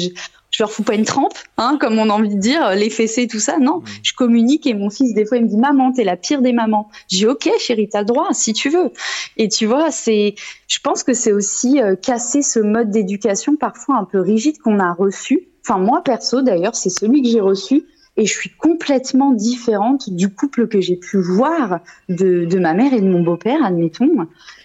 je, 0.53 0.63
leur 0.63 0.71
fous 0.71 0.83
pas 0.83 0.95
une 0.95 1.05
trempe, 1.05 1.35
hein, 1.57 1.79
comme 1.81 1.99
on 1.99 2.09
a 2.11 2.13
envie 2.13 2.35
de 2.35 2.41
dire, 2.41 2.75
les 2.75 2.91
fessées, 2.91 3.27
tout 3.27 3.41
ça. 3.41 3.59
Non, 3.59 3.83
je 4.03 4.13
communique 4.13 4.67
et 4.67 4.75
mon 4.75 4.91
fils, 4.91 5.15
des 5.15 5.25
fois, 5.25 5.39
il 5.39 5.45
me 5.45 5.49
dit 5.49 5.57
Maman, 5.57 5.93
t'es 5.93 6.05
la 6.05 6.17
pire 6.17 6.43
des 6.43 6.53
mamans. 6.53 6.89
Je 7.11 7.17
dis 7.19 7.27
Ok, 7.27 7.49
chérie, 7.59 7.89
t'as 7.89 8.01
le 8.01 8.07
droit, 8.07 8.29
si 8.33 8.53
tu 8.53 8.69
veux. 8.69 8.91
Et 9.37 9.49
tu 9.49 9.67
vois, 9.67 9.91
c'est, 9.91 10.35
je 10.69 10.79
pense 10.81 11.03
que 11.03 11.15
c'est 11.15 11.33
aussi 11.33 11.81
euh, 11.81 11.97
casser 11.97 12.43
ce 12.43 12.61
mode 12.61 12.91
d'éducation 12.91 13.57
parfois 13.57 13.97
un 13.97 14.05
peu 14.05 14.21
rigide 14.21 14.59
qu'on 14.59 14.79
a 14.79 14.93
reçu. 14.93 15.49
Enfin, 15.67 15.79
moi, 15.79 16.03
perso, 16.03 16.43
d'ailleurs, 16.43 16.75
c'est 16.75 16.91
celui 16.91 17.23
que 17.23 17.29
j'ai 17.29 17.41
reçu. 17.41 17.85
Et 18.17 18.27
je 18.27 18.33
suis 18.33 18.51
complètement 18.51 19.33
différente 19.33 20.11
du 20.11 20.29
couple 20.29 20.69
que 20.69 20.81
j'ai 20.81 20.97
pu 20.97 21.19
voir 21.19 21.81
de, 22.11 22.45
de 22.45 22.59
ma 22.59 22.75
mère 22.75 22.93
et 22.93 23.01
de 23.01 23.09
mon 23.09 23.23
beau-père, 23.23 23.65
admettons. 23.65 24.11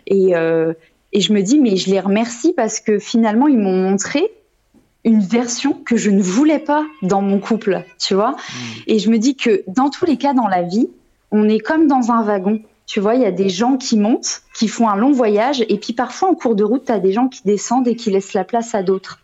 Et, 0.06 0.36
euh, 0.36 0.74
et 1.14 1.22
je 1.22 1.32
me 1.32 1.42
dis, 1.42 1.60
mais 1.60 1.78
je 1.78 1.90
les 1.90 2.02
remercie 2.02 2.54
parce 2.54 2.82
que 2.82 3.00
finalement, 3.00 3.48
ils 3.48 3.58
m'ont 3.58 3.90
montré 3.90 4.30
une 5.08 5.22
version 5.22 5.74
que 5.74 5.96
je 5.96 6.12
ne 6.12 6.22
voulais 6.22 6.60
pas 6.60 6.86
dans 7.02 7.22
mon 7.22 7.40
couple, 7.40 7.84
tu 7.98 8.14
vois. 8.14 8.36
Et 8.88 9.00
je 9.00 9.10
me 9.10 9.18
dis 9.18 9.36
que 9.36 9.64
dans 9.68 9.90
tous 9.90 10.06
les 10.06 10.18
cas 10.18 10.34
dans 10.34 10.48
la 10.48 10.64
vie, 10.64 10.90
on 11.32 11.48
est 11.48 11.60
comme 11.60 11.88
dans 11.88 12.12
un 12.12 12.22
wagon. 12.22 12.62
Tu 12.86 13.00
vois, 13.00 13.16
il 13.16 13.22
y 13.22 13.26
a 13.26 13.32
des 13.32 13.50
gens 13.50 13.78
qui 13.78 13.98
montent, 13.98 14.42
qui 14.54 14.68
font 14.68 14.88
un 14.90 14.96
long 14.96 15.12
voyage, 15.12 15.64
et 15.68 15.78
puis 15.78 15.94
parfois 15.94 16.30
en 16.30 16.36
cours 16.36 16.56
de 16.56 16.64
route, 16.64 16.86
tu 16.86 16.92
as 16.92 17.00
des 17.00 17.14
gens 17.14 17.28
qui 17.28 17.42
descendent 17.46 17.88
et 17.88 17.96
qui 17.96 18.12
laissent 18.12 18.34
la 18.34 18.44
place 18.44 18.76
à 18.76 18.84
d'autres. 18.84 19.20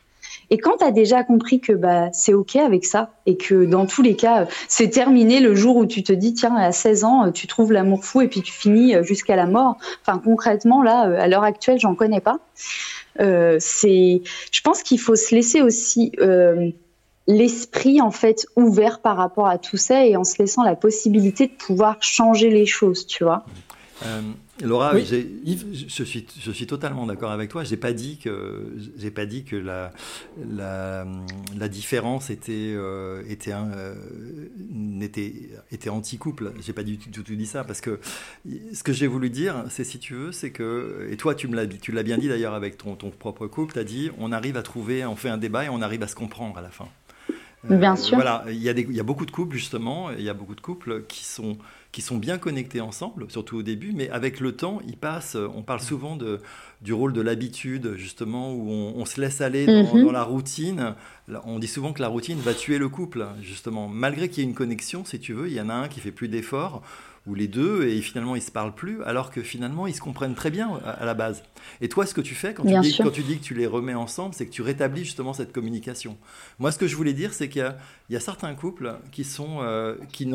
Et 0.50 0.58
quand 0.58 0.78
tu 0.78 0.86
as 0.86 0.92
déjà 0.92 1.24
compris 1.24 1.60
que 1.60 1.74
bah, 1.74 2.12
c'est 2.12 2.34
OK 2.34 2.56
avec 2.56 2.86
ça, 2.86 3.12
et 3.26 3.38
que 3.38 3.66
dans 3.66 3.86
tous 3.86 4.02
les 4.02 4.16
cas, 4.16 4.48
c'est 4.68 4.90
terminé 4.90 5.40
le 5.40 5.56
jour 5.56 5.78
où 5.78 5.86
tu 5.86 6.04
te 6.04 6.14
dis, 6.14 6.34
tiens, 6.34 6.56
à 6.56 6.72
16 6.72 7.04
ans, 7.04 7.32
tu 7.32 7.48
trouves 7.48 7.72
l'amour 7.72 8.06
fou 8.06 8.22
et 8.22 8.28
puis 8.28 8.42
tu 8.42 8.52
finis 8.52 8.96
jusqu'à 9.02 9.36
la 9.36 9.48
mort. 9.48 9.78
Enfin, 10.06 10.22
concrètement, 10.24 10.82
là, 10.82 11.02
à 11.02 11.28
l'heure 11.28 11.44
actuelle, 11.44 11.80
j'en 11.80 11.96
connais 11.96 12.22
pas. 12.22 12.40
Euh, 13.20 13.58
c'est, 13.60 14.22
je 14.52 14.62
pense 14.62 14.84
qu'il 14.84 15.00
faut 15.00 15.16
se 15.16 15.34
laisser 15.36 15.62
aussi 15.62 16.12
euh, 16.20 16.72
l'esprit 17.28 18.02
en 18.02 18.12
fait 18.12 18.46
ouvert 18.56 19.00
par 19.00 19.18
rapport 19.18 19.48
à 19.48 19.58
tout 19.58 19.78
ça 19.78 20.06
et 20.06 20.16
en 20.16 20.24
se 20.24 20.38
laissant 20.40 20.64
la 20.64 20.76
possibilité 20.76 21.48
de 21.48 21.54
pouvoir 21.54 22.02
changer 22.02 22.50
les 22.50 22.66
choses, 22.66 23.06
tu 23.06 23.24
vois. 23.24 23.46
Euh, 24.06 24.22
Laura, 24.62 24.94
Oui, 24.94 25.04
je, 25.06 26.04
suis, 26.04 26.28
je 26.40 26.52
suis 26.52 26.68
totalement 26.68 27.08
d'accord 27.08 27.32
avec 27.32 27.50
toi. 27.50 27.64
J'ai 27.64 27.76
pas 27.76 27.92
dit 27.92 28.18
que, 28.18 28.72
j'ai 28.98 29.10
pas 29.10 29.26
dit 29.26 29.44
que 29.44 29.56
la, 29.56 29.92
la, 30.48 31.06
la 31.58 31.68
différence 31.68 32.30
était, 32.30 32.74
euh, 32.76 33.24
était, 33.28 33.52
un, 33.52 33.72
euh, 33.72 33.96
n'était, 34.70 35.50
était 35.72 35.90
anti-couple. 35.90 36.54
J'ai 36.62 36.72
pas 36.74 36.84
du 36.84 36.98
tout, 37.00 37.24
dit 37.24 37.46
ça 37.48 37.64
parce 37.64 37.82
que 37.82 38.00
ce 38.74 38.84
que 38.84 38.94
j'ai 38.94 39.08
voulu 39.08 39.32
dire, 39.32 39.66
c'est 39.70 39.84
si 39.84 39.98
tu 39.98 40.14
veux, 40.14 40.32
c'est 40.32 40.52
que, 40.52 41.08
et 41.10 41.18
toi 41.18 41.34
tu 41.34 41.48
me 41.48 41.56
l'as, 41.56 41.66
dit- 41.66 41.80
tu 41.80 41.92
l'as 41.92 42.04
bien 42.04 42.20
dit 42.20 42.28
d'ailleurs 42.30 42.54
avec 42.54 42.78
ton, 42.78 42.96
ton 42.96 43.10
propre 43.10 43.48
couple, 43.48 43.74
tu 43.74 43.80
as 43.80 43.84
dit, 43.84 44.12
on 44.20 44.32
arrive 44.32 44.56
à 44.58 44.62
trouver, 44.62 45.04
on 45.04 45.16
fait 45.16 45.30
un 45.30 45.38
débat 45.38 45.66
et 45.66 45.70
on 45.70 45.82
arrive 45.82 46.04
à 46.04 46.08
se 46.08 46.16
comprendre 46.16 46.58
à 46.60 46.62
la 46.62 46.70
fin. 46.70 46.88
Bien 47.64 47.96
sûr. 47.96 48.16
Voilà, 48.18 48.44
il 48.50 48.62
y, 48.62 48.68
a 48.70 48.74
des- 48.74 48.86
il 48.90 48.96
y 48.96 49.00
a 49.00 49.04
beaucoup 49.04 49.26
de 49.26 49.32
couples 49.32 49.56
justement, 49.56 50.12
il 50.12 50.22
y 50.22 50.30
a 50.30 50.34
beaucoup 50.34 50.54
de 50.56 50.60
couples 50.62 51.04
qui 51.08 51.24
sont, 51.24 51.58
qui 51.94 52.02
sont 52.02 52.18
bien 52.18 52.38
connectés 52.40 52.82
ensemble, 52.82 53.28
surtout 53.30 53.58
au 53.58 53.62
début, 53.62 53.94
mais 53.96 54.10
avec 54.10 54.40
le 54.42 54.52
temps, 54.54 54.82
ils 54.86 54.98
passent, 54.98 55.38
on 55.56 55.62
parle 55.62 55.80
souvent 55.80 56.16
de, 56.18 56.40
du 56.82 56.92
rôle 56.92 57.14
de 57.14 57.22
l'habitude, 57.22 57.94
justement, 57.96 58.52
où 58.52 58.68
on, 58.70 58.94
on 58.98 59.06
se 59.06 59.22
laisse 59.22 59.40
aller 59.42 59.68
dans, 59.68 59.94
Mhm. 59.96 60.04
dans 60.04 60.12
la 60.12 60.24
routine. 60.24 60.96
On 61.46 61.60
dit 61.60 61.68
souvent 61.68 61.94
que 61.94 62.02
la 62.02 62.08
routine 62.10 62.40
va 62.40 62.54
tuer 62.56 62.80
le 62.80 62.90
couple, 62.90 63.26
justement. 63.42 63.88
Malgré 63.88 64.28
qu'il 64.28 64.44
y 64.44 64.46
ait 64.46 64.50
une 64.50 64.56
connexion, 64.56 65.06
si 65.06 65.20
tu 65.20 65.34
veux, 65.34 65.48
il 65.48 65.54
y 65.54 65.62
en 65.62 65.70
a 65.70 65.74
un 65.76 65.88
qui 65.88 66.00
fait 66.00 66.12
plus 66.12 66.28
d'efforts, 66.28 66.82
ou 67.26 67.36
les 67.36 67.48
deux, 67.48 67.88
et 67.88 68.02
finalement 68.02 68.36
ils 68.36 68.42
se 68.42 68.52
parlent 68.52 68.76
plus, 68.76 69.02
alors 69.04 69.32
que 69.32 69.42
finalement 69.42 69.88
ils 69.88 69.96
se 69.96 70.02
comprennent 70.02 70.36
très 70.36 70.52
bien 70.52 70.70
à, 70.86 70.90
à 70.90 71.06
la 71.06 71.14
base. 71.14 71.42
Et 71.80 71.88
toi, 71.88 72.06
ce 72.06 72.14
que 72.14 72.20
tu 72.20 72.36
fais 72.36 72.54
quand 72.54 72.64
tu, 72.64 72.74
dis, 72.82 72.92
sûr. 72.92 73.06
quand 73.06 73.12
tu 73.12 73.22
dis 73.24 73.38
que 73.38 73.44
tu 73.44 73.54
les 73.54 73.66
remets 73.66 73.94
ensemble, 73.94 74.34
c'est 74.36 74.46
que 74.46 74.52
tu 74.52 74.62
rétablis 74.62 75.06
justement 75.06 75.32
cette 75.34 75.54
communication. 75.54 76.18
Moi, 76.60 76.72
ce 76.74 76.78
que 76.78 76.86
je 76.88 76.96
voulais 76.98 77.14
dire, 77.14 77.34
c'est 77.34 77.48
qu'il 77.48 77.62
y 77.62 77.66
a, 77.66 77.78
il 78.10 78.14
y 78.14 78.18
a 78.18 78.20
certains 78.20 78.54
couples 78.56 78.96
qui 79.14 79.24
sont, 79.24 79.60
euh, 79.62 79.96
qui 80.12 80.26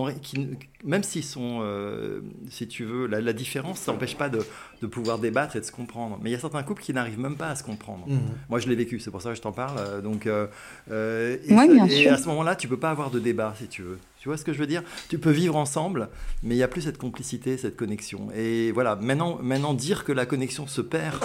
même 0.84 1.02
s'ils 1.02 1.24
sont, 1.24 1.58
euh, 1.62 2.20
si 2.50 2.66
tu 2.66 2.84
veux, 2.84 3.06
la, 3.06 3.20
la 3.20 3.32
différence, 3.34 3.80
ça 3.80 3.92
n'empêche 3.92 4.16
pas 4.16 4.30
de, 4.30 4.40
de 4.80 4.86
pouvoir 4.86 5.18
débattre 5.18 5.56
et 5.56 5.60
de 5.60 5.64
se 5.66 5.72
comprendre. 5.72 6.18
Mais 6.22 6.30
il 6.30 6.32
y 6.32 6.36
a 6.36 6.40
certains 6.40 6.62
couples 6.62 6.82
qui 6.82 6.94
n'arrivent 6.94 7.20
même 7.20 7.36
pas 7.36 7.48
à 7.50 7.54
se 7.56 7.62
comprendre. 7.62 8.06
Mhm. 8.08 8.18
Moi, 8.48 8.60
je 8.60 8.68
l'ai 8.68 8.76
vécu, 8.76 8.98
c'est 9.00 9.10
pour 9.10 9.20
ça 9.20 9.28
que 9.30 9.34
je 9.36 9.42
t'en 9.42 9.52
parle. 9.52 9.76
euh, 9.78 10.00
Donc, 10.00 10.26
euh, 10.26 10.46
et, 10.90 11.52
Ouais, 11.54 11.66
ça- 11.66 11.72
bien 11.72 11.86
et 11.86 12.08
à 12.08 12.16
ce 12.16 12.26
moment-là, 12.28 12.56
tu 12.56 12.66
peux 12.68 12.78
pas 12.78 12.90
avoir 12.90 13.10
de 13.10 13.18
débat, 13.18 13.54
si 13.58 13.66
tu 13.68 13.82
veux. 13.82 13.98
Tu 14.28 14.30
vois 14.30 14.36
ce 14.36 14.44
que 14.44 14.52
je 14.52 14.58
veux 14.58 14.66
dire? 14.66 14.82
Tu 15.08 15.18
peux 15.18 15.30
vivre 15.30 15.56
ensemble, 15.56 16.10
mais 16.42 16.54
il 16.54 16.58
n'y 16.58 16.62
a 16.62 16.68
plus 16.68 16.82
cette 16.82 16.98
complicité, 16.98 17.56
cette 17.56 17.76
connexion. 17.76 18.28
Et 18.36 18.72
voilà, 18.72 18.94
maintenant, 18.94 19.38
maintenant 19.40 19.72
dire 19.72 20.04
que 20.04 20.12
la 20.12 20.26
connexion 20.26 20.66
se 20.66 20.82
perd, 20.82 21.24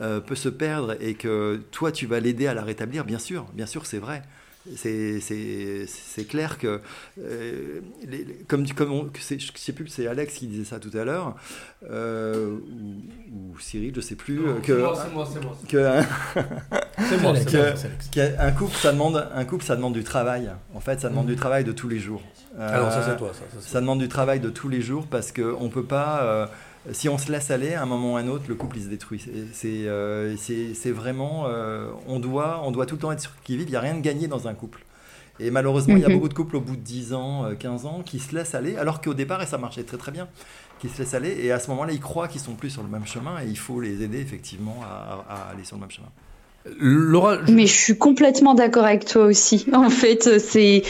euh, 0.00 0.20
peut 0.20 0.36
se 0.36 0.48
perdre, 0.48 0.96
et 1.00 1.14
que 1.14 1.60
toi, 1.72 1.90
tu 1.90 2.06
vas 2.06 2.20
l'aider 2.20 2.46
à 2.46 2.54
la 2.54 2.62
rétablir, 2.62 3.04
bien 3.04 3.18
sûr, 3.18 3.46
bien 3.54 3.66
sûr, 3.66 3.86
c'est 3.86 3.98
vrai. 3.98 4.22
C'est- 4.76 5.20
C'est 5.20 5.84
c'est 5.86 6.24
clair 6.24 6.56
que, 6.58 6.80
euh, 7.20 7.80
les- 8.08 8.24
les- 8.24 8.34
comme, 8.48 8.66
comme 8.72 8.92
on, 8.92 9.04
que 9.06 9.18
c'est- 9.20 9.38
je 9.38 9.52
ne 9.52 9.58
sais 9.58 9.72
plus, 9.72 9.88
c'est 9.88 10.06
Alex 10.06 10.34
qui 10.34 10.46
disait 10.46 10.64
ça 10.64 10.78
tout 10.78 10.90
à 10.96 11.04
l'heure, 11.04 11.36
euh, 11.90 12.56
ou, 13.32 13.52
ou 13.52 13.58
Cyril, 13.60 13.90
je 13.92 13.96
ne 13.96 14.00
sais 14.02 14.14
plus, 14.14 14.40
euh, 14.40 14.54
que, 14.62 14.72
c'est 14.74 14.80
moi, 14.82 14.98
c'est 15.04 15.12
moi, 15.12 15.28
c'est 15.32 15.44
moi. 15.44 15.58
que- 15.68 16.00
C'est 17.08 17.20
moi, 17.20 17.34
c'est 17.36 17.50
que- 17.50 17.56
Alex, 17.58 17.80
c'est 17.80 18.20
Alex. 18.20 18.36
qu'un 18.38 18.52
couple, 18.52 18.76
ça 18.76 18.92
demande, 18.92 19.28
un 19.34 19.44
couple, 19.44 19.64
ça 19.64 19.76
demande 19.76 19.92
du 19.94 20.04
travail. 20.04 20.48
En 20.74 20.80
fait, 20.80 21.00
ça 21.00 21.08
demande 21.10 21.26
du 21.26 21.36
travail 21.36 21.64
de 21.64 21.72
tous 21.72 21.88
les 21.88 21.98
jours. 21.98 22.22
Non, 22.56 22.90
ça, 22.90 23.02
c'est 23.04 23.16
toi, 23.16 23.32
ça, 23.34 23.40
ça, 23.60 23.68
ça 23.68 23.80
demande 23.80 23.98
du 23.98 24.08
travail 24.08 24.40
de 24.40 24.48
tous 24.48 24.68
les 24.68 24.80
jours 24.80 25.06
parce 25.08 25.32
qu'on 25.32 25.64
ne 25.64 25.68
peut 25.68 25.84
pas. 25.84 26.50
Euh, 26.86 26.90
si 26.92 27.08
on 27.08 27.18
se 27.18 27.30
laisse 27.32 27.50
aller, 27.50 27.74
à 27.74 27.82
un 27.82 27.86
moment 27.86 28.14
ou 28.14 28.16
à 28.16 28.20
un 28.20 28.28
autre, 28.28 28.44
le 28.48 28.54
couple 28.54 28.76
il 28.78 28.84
se 28.84 28.88
détruit. 28.88 29.20
C'est- 29.20 29.30
C'est 29.52 29.86
euh, 29.88 30.34
vraiment. 30.92 31.44
euh, 31.46 31.88
on, 32.08 32.18
doit, 32.20 32.60
on 32.64 32.70
doit 32.70 32.86
tout 32.86 32.94
le 32.96 33.00
temps 33.00 33.12
être 33.12 33.20
sur 33.20 33.32
qui 33.44 33.56
vive. 33.56 33.66
Il 33.68 33.70
n'y 33.70 33.76
a 33.76 33.80
rien 33.80 33.94
de 33.94 34.00
gagné 34.00 34.26
dans 34.28 34.48
un 34.48 34.54
couple. 34.54 34.84
Et 35.40 35.50
malheureusement, 35.50 35.96
il 35.96 36.02
y 36.02 36.04
a 36.04 36.08
Mhm. 36.08 36.14
beaucoup 36.14 36.28
de 36.28 36.34
couples 36.34 36.56
au 36.56 36.60
bout 36.60 36.76
de 36.76 36.80
10 36.82 37.12
ans, 37.12 37.44
euh, 37.44 37.54
15 37.54 37.86
ans, 37.86 38.02
qui 38.06 38.20
se 38.20 38.34
laissent 38.34 38.54
aller, 38.54 38.76
alors 38.76 39.00
qu'au 39.00 39.14
départ, 39.14 39.42
et 39.42 39.46
ça 39.46 39.58
marchait 39.58 39.82
très 39.82 39.96
très 39.96 40.12
bien, 40.12 40.28
qui 40.78 40.88
se 40.88 40.98
laissent 41.00 41.14
aller. 41.14 41.36
Et 41.42 41.50
à 41.50 41.58
ce 41.58 41.70
moment-là, 41.70 41.92
ils 41.92 42.00
croient 42.00 42.28
qu'ils 42.28 42.40
sont 42.40 42.54
plus 42.54 42.70
sur 42.70 42.82
le 42.84 42.88
même 42.88 43.04
chemin 43.06 43.40
et 43.42 43.48
il 43.48 43.58
faut 43.58 43.80
les 43.80 44.02
aider 44.02 44.20
effectivement 44.20 44.80
à, 44.84 45.24
à 45.28 45.50
aller 45.52 45.64
sur 45.64 45.76
le 45.76 45.80
même 45.80 45.90
chemin. 45.90 46.06
Laura, 46.78 47.38
Mais 47.50 47.66
je 47.66 47.74
suis 47.74 47.98
complètement 47.98 48.54
d'accord 48.54 48.84
avec 48.84 49.04
toi 49.06 49.24
aussi. 49.24 49.66
En 49.74 49.90
fait, 49.90 50.38
c'est 50.38 50.82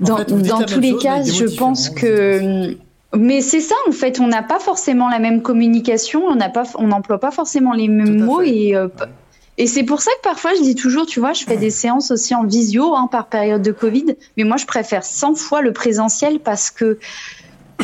dans, 0.00 0.16
fait, 0.16 0.24
dans 0.24 0.64
tous 0.64 0.80
les 0.80 0.90
chose, 0.92 1.02
cas, 1.02 1.22
je 1.22 1.56
pense 1.56 1.90
que. 1.90 2.76
Mais 3.16 3.40
c'est 3.40 3.60
ça, 3.60 3.74
en 3.88 3.92
fait, 3.92 4.20
on 4.20 4.28
n'a 4.28 4.42
pas 4.42 4.60
forcément 4.60 5.08
la 5.08 5.18
même 5.18 5.42
communication, 5.42 6.24
on 6.26 6.36
n'a 6.36 6.48
pas, 6.48 6.64
on 6.76 6.86
n'emploie 6.86 7.18
pas 7.18 7.32
forcément 7.32 7.72
les 7.72 7.88
mêmes 7.88 8.24
mots 8.24 8.42
et. 8.42 8.76
euh, 8.76 8.88
Et 9.58 9.66
c'est 9.66 9.82
pour 9.82 10.00
ça 10.00 10.10
que 10.12 10.22
parfois 10.22 10.54
je 10.54 10.62
dis 10.62 10.74
toujours, 10.74 11.04
tu 11.04 11.20
vois, 11.20 11.34
je 11.34 11.44
fais 11.44 11.58
des 11.58 11.70
séances 11.70 12.10
aussi 12.10 12.34
en 12.34 12.44
visio 12.44 12.94
hein, 12.94 13.08
par 13.12 13.26
période 13.26 13.60
de 13.60 13.72
Covid, 13.72 14.16
mais 14.38 14.44
moi 14.44 14.56
je 14.56 14.64
préfère 14.64 15.04
100 15.04 15.34
fois 15.34 15.60
le 15.60 15.72
présentiel 15.74 16.40
parce 16.40 16.70
que 16.70 16.98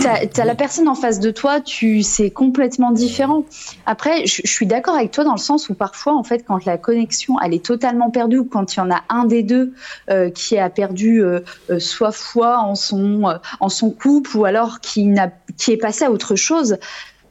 t'as 0.00 0.42
as 0.42 0.44
la 0.44 0.54
personne 0.54 0.88
en 0.88 0.94
face 0.94 1.20
de 1.20 1.30
toi, 1.30 1.60
tu 1.60 2.02
c'est 2.02 2.30
complètement 2.30 2.90
différent. 2.90 3.44
Après, 3.86 4.26
je, 4.26 4.42
je 4.44 4.50
suis 4.50 4.66
d'accord 4.66 4.94
avec 4.94 5.10
toi 5.10 5.24
dans 5.24 5.32
le 5.32 5.38
sens 5.38 5.68
où 5.68 5.74
parfois, 5.74 6.14
en 6.14 6.22
fait, 6.22 6.44
quand 6.46 6.64
la 6.64 6.78
connexion 6.78 7.36
elle 7.44 7.54
est 7.54 7.64
totalement 7.64 8.10
perdue 8.10 8.38
ou 8.38 8.44
quand 8.44 8.74
il 8.74 8.78
y 8.78 8.82
en 8.82 8.90
a 8.90 9.02
un 9.08 9.24
des 9.24 9.42
deux 9.42 9.72
euh, 10.10 10.30
qui 10.30 10.58
a 10.58 10.70
perdu 10.70 11.22
euh, 11.22 11.40
euh, 11.70 11.78
soit 11.78 12.12
foi 12.12 12.58
en 12.58 12.74
son 12.74 13.28
euh, 13.28 13.38
en 13.60 13.68
son 13.68 13.90
couple 13.90 14.36
ou 14.36 14.44
alors 14.44 14.80
qui 14.80 15.04
n'a 15.04 15.30
qui 15.56 15.72
est 15.72 15.76
passé 15.76 16.04
à 16.04 16.10
autre 16.10 16.36
chose. 16.36 16.78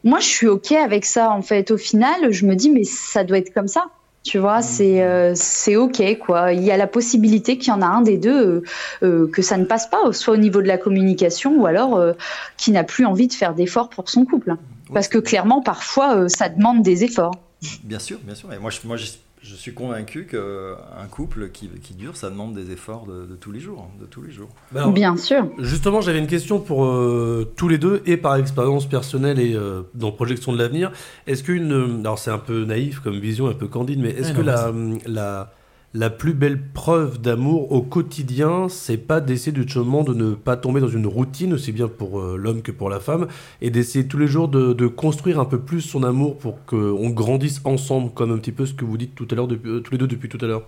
Moi, 0.03 0.19
je 0.19 0.27
suis 0.27 0.47
ok 0.47 0.71
avec 0.73 1.05
ça. 1.05 1.31
En 1.31 1.41
fait, 1.41 1.71
au 1.71 1.77
final, 1.77 2.31
je 2.31 2.45
me 2.45 2.55
dis 2.55 2.69
mais 2.69 2.83
ça 2.83 3.23
doit 3.23 3.37
être 3.37 3.53
comme 3.53 3.67
ça. 3.67 3.87
Tu 4.25 4.39
vois, 4.39 4.63
c'est 4.63 5.03
euh, 5.03 5.33
c'est 5.35 5.75
ok 5.75 6.01
quoi. 6.17 6.51
Il 6.51 6.63
y 6.63 6.71
a 6.71 6.77
la 6.77 6.87
possibilité 6.87 7.59
qu'il 7.59 7.67
y 7.67 7.71
en 7.71 7.83
a 7.83 7.85
un 7.85 8.01
des 8.01 8.17
deux 8.17 8.43
euh, 8.43 8.63
euh, 9.03 9.27
que 9.31 9.43
ça 9.43 9.55
ne 9.55 9.65
passe 9.65 9.87
pas, 9.87 10.11
soit 10.13 10.33
au 10.33 10.37
niveau 10.37 10.63
de 10.63 10.67
la 10.67 10.79
communication 10.79 11.61
ou 11.61 11.67
alors 11.67 11.95
euh, 11.95 12.13
qui 12.57 12.71
n'a 12.71 12.83
plus 12.83 13.05
envie 13.05 13.27
de 13.27 13.33
faire 13.33 13.53
d'efforts 13.53 13.89
pour 13.89 14.09
son 14.09 14.25
couple. 14.25 14.55
Parce 14.91 15.07
que 15.09 15.19
clairement, 15.19 15.61
parfois, 15.61 16.27
ça 16.27 16.49
demande 16.49 16.81
des 16.81 17.03
efforts. 17.03 17.35
Bien 17.83 17.99
sûr, 17.99 18.17
bien 18.23 18.33
sûr. 18.33 18.51
Et 18.51 18.57
moi, 18.57 18.71
je, 18.71 18.79
moi, 18.83 18.97
je, 19.45 19.55
suis 19.55 19.73
convaincu 19.73 20.25
qu'un 20.25 21.07
couple 21.09 21.49
qui, 21.49 21.69
qui 21.81 21.93
dure, 21.93 22.17
ça 22.17 22.29
demande 22.29 22.53
des 22.53 22.71
efforts 22.71 23.05
de, 23.05 23.25
de 23.25 23.35
tous 23.35 23.51
les 23.51 23.59
jours, 23.59 23.87
hein, 23.87 23.97
de 23.99 24.05
tous 24.05 24.21
les 24.21 24.31
jours. 24.31 24.49
Bah 24.71 24.81
alors, 24.81 24.93
Bien 24.93 25.15
sûr. 25.17 25.47
Justement, 25.59 26.01
j'avais 26.01 26.19
une 26.19 26.27
question 26.27 26.59
pour 26.59 26.85
euh, 26.85 27.51
tous 27.55 27.67
les 27.67 27.77
deux, 27.77 28.01
et 28.05 28.17
par 28.17 28.35
expérience 28.37 28.87
personnelle 28.87 29.39
et 29.39 29.53
euh, 29.53 29.83
dans 29.93 30.11
projection 30.11 30.51
de 30.53 30.57
l'avenir. 30.57 30.91
Est-ce 31.27 31.43
qu'une. 31.43 32.01
Alors, 32.01 32.19
c'est 32.19 32.31
un 32.31 32.39
peu 32.39 32.65
naïf 32.65 32.99
comme 32.99 33.19
vision, 33.19 33.47
un 33.47 33.53
peu 33.53 33.67
candide, 33.67 33.99
mais 33.99 34.09
est-ce 34.09 34.29
Ouais, 34.29 34.37
que 34.37 34.41
non, 34.41 34.45
la, 34.45 34.73
la, 35.05 35.53
la 35.97 36.09
plus 36.09 36.33
belle 36.33 36.59
preuve 36.61 37.21
d'amour 37.21 37.71
au 37.71 37.81
quotidien, 37.81 38.67
c'est 38.69 38.97
pas 38.97 39.21
d'essayer 39.21 39.55
justement 39.55 40.03
de 40.03 40.13
ne 40.13 40.33
pas 40.33 40.57
tomber 40.57 40.81
dans 40.81 40.89
une 40.89 41.07
routine, 41.07 41.53
aussi 41.53 41.71
bien 41.71 41.87
pour 41.87 42.19
euh, 42.19 42.35
l'homme 42.37 42.61
que 42.61 42.71
pour 42.73 42.89
la 42.89 42.99
femme, 42.99 43.27
et 43.61 43.69
d'essayer 43.69 44.05
tous 44.05 44.17
les 44.17 44.27
jours 44.27 44.49
de, 44.49 44.73
de 44.73 44.87
construire 44.87 45.39
un 45.39 45.45
peu 45.45 45.57
plus 45.59 45.79
son 45.81 46.03
amour 46.03 46.37
pour 46.37 46.65
qu'on 46.65 47.09
grandisse 47.11 47.61
ensemble, 47.63 48.11
comme 48.13 48.31
un 48.31 48.37
petit 48.37 48.51
peu 48.51 48.65
ce 48.65 48.73
que 48.73 48.83
vous 48.83 48.97
dites 48.97 49.15
tout 49.15 49.27
à 49.31 49.35
l'heure, 49.35 49.47
euh, 49.49 49.79
tous 49.79 49.91
les 49.93 49.97
deux 49.97 50.07
depuis 50.07 50.27
tout 50.27 50.37
à 50.43 50.47
l'heure 50.47 50.63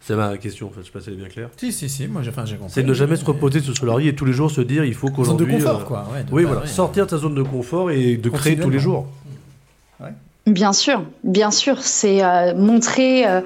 C'est 0.00 0.14
ma 0.14 0.36
question, 0.38 0.68
en 0.68 0.70
fait, 0.70 0.82
je 0.82 0.86
sais 0.86 0.92
pas 0.92 1.00
si 1.00 1.08
elle 1.08 1.14
est 1.14 1.18
bien 1.18 1.28
claire. 1.28 1.48
Si, 1.56 1.72
si, 1.72 1.88
si, 1.88 2.06
moi 2.06 2.22
j'ai 2.22 2.30
enfin, 2.30 2.44
compris. 2.44 2.64
C'est 2.68 2.82
de 2.84 2.88
ne 2.88 2.94
jamais 2.94 3.16
se 3.16 3.24
reposer 3.24 3.58
sur 3.60 3.76
son 3.76 3.86
laurier 3.86 4.10
et 4.10 4.14
tous 4.14 4.24
les 4.24 4.32
jours 4.32 4.50
se 4.52 4.60
dire 4.60 4.84
il 4.84 4.94
faut 4.94 5.08
Zone 5.08 5.14
de 5.36 5.44
qu'aujourd'hui. 5.44 5.54
confort, 5.54 5.80
euh, 5.80 5.84
quoi, 5.84 6.06
ouais, 6.12 6.22
de 6.22 6.32
oui, 6.32 6.42
pas- 6.44 6.48
voilà. 6.48 6.62
ouais. 6.62 6.68
Sortir 6.68 7.06
de 7.06 7.10
sa 7.10 7.18
zone 7.18 7.34
de 7.34 7.42
confort 7.42 7.90
et 7.90 8.16
de 8.16 8.30
créer 8.30 8.56
tous 8.56 8.70
les 8.70 8.78
jours. 8.78 9.08
Bien 10.46 10.72
sûr, 10.72 11.04
bien 11.22 11.52
sûr, 11.52 11.82
c'est 11.82 12.24
euh, 12.24 12.54
montrer 12.54 13.26
euh, 13.28 13.42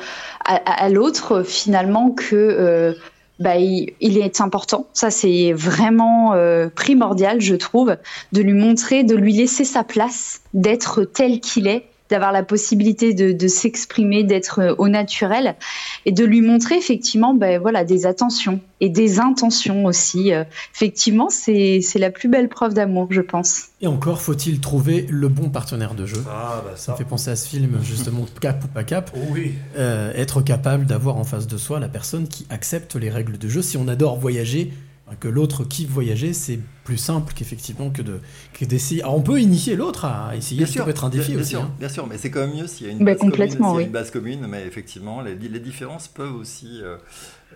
à, 0.47 0.89
l'autre 0.89 1.33
euh, 1.33 1.45
finalement 1.45 2.11
que 2.11 2.35
euh, 2.35 2.95
bah, 3.39 3.57
il, 3.57 3.93
il 4.01 4.17
est 4.17 4.41
important. 4.41 4.87
Ça, 4.95 5.11
c'est 5.11 5.53
vraiment 5.53 6.33
euh, 6.33 6.69
primordial, 6.75 7.43
je 7.43 7.55
trouve, 7.55 7.97
de 8.33 8.41
lui 8.41 8.55
montrer, 8.55 9.05
de 9.05 9.15
lui 9.15 9.35
laisser 9.35 9.65
sa 9.65 9.85
place, 9.85 10.41
d'être 10.55 11.05
tel 11.05 11.41
qu'il 11.41 11.67
est, 11.67 11.85
d'avoir 12.11 12.33
la 12.33 12.43
possibilité 12.43 13.15
de, 13.15 13.33
de 13.33 13.49
s'exprimer, 13.49 14.25
d'être 14.25 14.61
euh, 14.61 14.75
au 14.79 14.89
naturel, 14.89 15.57
et 16.05 16.13
de 16.13 16.25
lui 16.25 16.41
montrer 16.41 16.77
effectivement, 16.77 17.35
ben 17.35 17.61
voilà, 17.61 17.85
des 17.85 18.07
attentions 18.07 18.61
et 18.81 18.89
des 18.89 19.21
intentions 19.21 19.85
aussi. 19.85 20.33
Euh, 20.33 20.45
effectivement, 20.75 21.29
c'est 21.31 21.81
c'est 21.83 21.99
la 21.99 22.11
plus 22.11 22.29
belle 22.29 22.49
preuve 22.49 22.75
d'amour, 22.75 23.09
je 23.11 23.21
pense. 23.21 23.65
Et 23.81 23.87
encore 23.87 24.21
faut-il 24.21 24.61
trouver 24.61 25.07
le 25.09 25.29
bon 25.29 25.51
partenaire 25.51 25.95
de 25.95 26.07
jeu? 26.07 26.23
Ah, 26.29 26.63
bah 26.65 26.73
ça. 26.77 26.93
me 26.93 26.97
fait 26.97 27.05
penser 27.05 27.31
à 27.31 27.37
ce 27.37 27.49
film, 27.49 27.79
justement, 27.83 28.27
Cap 28.41 28.65
ou 28.65 28.69
pas 28.69 28.85
Cap. 28.85 29.11
Oui. 29.31 29.55
Euh, 29.77 30.13
être 30.15 30.43
capable 30.43 30.87
d'avoir 30.87 31.17
en 31.17 31.25
face 31.25 31.47
de 31.47 31.57
soi 31.57 31.81
la 31.81 31.89
personne 31.89 32.29
qui 32.29 32.47
accepte 32.51 32.97
les 32.97 33.11
règles 33.11 33.39
de 33.39 33.49
jeu. 33.49 33.63
Si 33.63 33.77
on 33.77 33.89
adore 33.89 34.19
voyager, 34.19 34.73
que 35.15 35.29
l'autre 35.29 35.65
kiffe 35.65 35.89
voyager, 35.89 36.33
c'est 36.33 36.59
plus 36.85 36.97
simple 36.97 37.33
qu'effectivement 37.35 37.91
que 37.91 38.03
de 38.03 38.21
que 38.53 38.65
d'essayer. 38.65 39.03
Alors 39.03 39.17
on 39.17 39.23
peut 39.23 39.41
initier 39.41 39.77
l'autre 39.77 40.05
à 40.05 40.35
essayer, 40.37 40.59
Bien 40.59 40.67
ça 40.67 40.73
sûr, 40.73 40.85
peut 40.85 40.91
être 40.91 41.05
un 41.05 41.11
défi 41.11 41.33
bien, 41.33 41.41
aussi. 41.41 41.51
sûr, 41.51 41.63
hein. 41.63 41.71
bien 41.79 41.89
sûr, 41.89 42.07
mais 42.07 42.19
c'est 42.19 42.31
quand 42.31 42.41
même 42.41 42.55
mieux 42.57 42.67
s'il 42.67 42.87
y 42.87 42.91
a 42.91 42.93
une, 42.93 42.99
Bah, 42.99 43.05
base, 43.13 43.19
commune, 43.19 43.31
complètement, 43.31 43.69
s'il 43.71 43.75
y 43.75 43.79
a 43.79 43.83
oui. 43.83 43.87
une 43.87 43.93
base 43.93 44.11
commune, 44.11 44.47
mais 44.49 44.67
effectivement, 44.67 45.21
les, 45.23 45.35
les 45.37 45.61
différences 45.61 46.09
peuvent 46.09 46.35
aussi. 46.35 46.81
euh, 46.83 46.97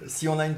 si 0.07 0.29
on 0.29 0.39
a 0.39 0.47
une, 0.47 0.55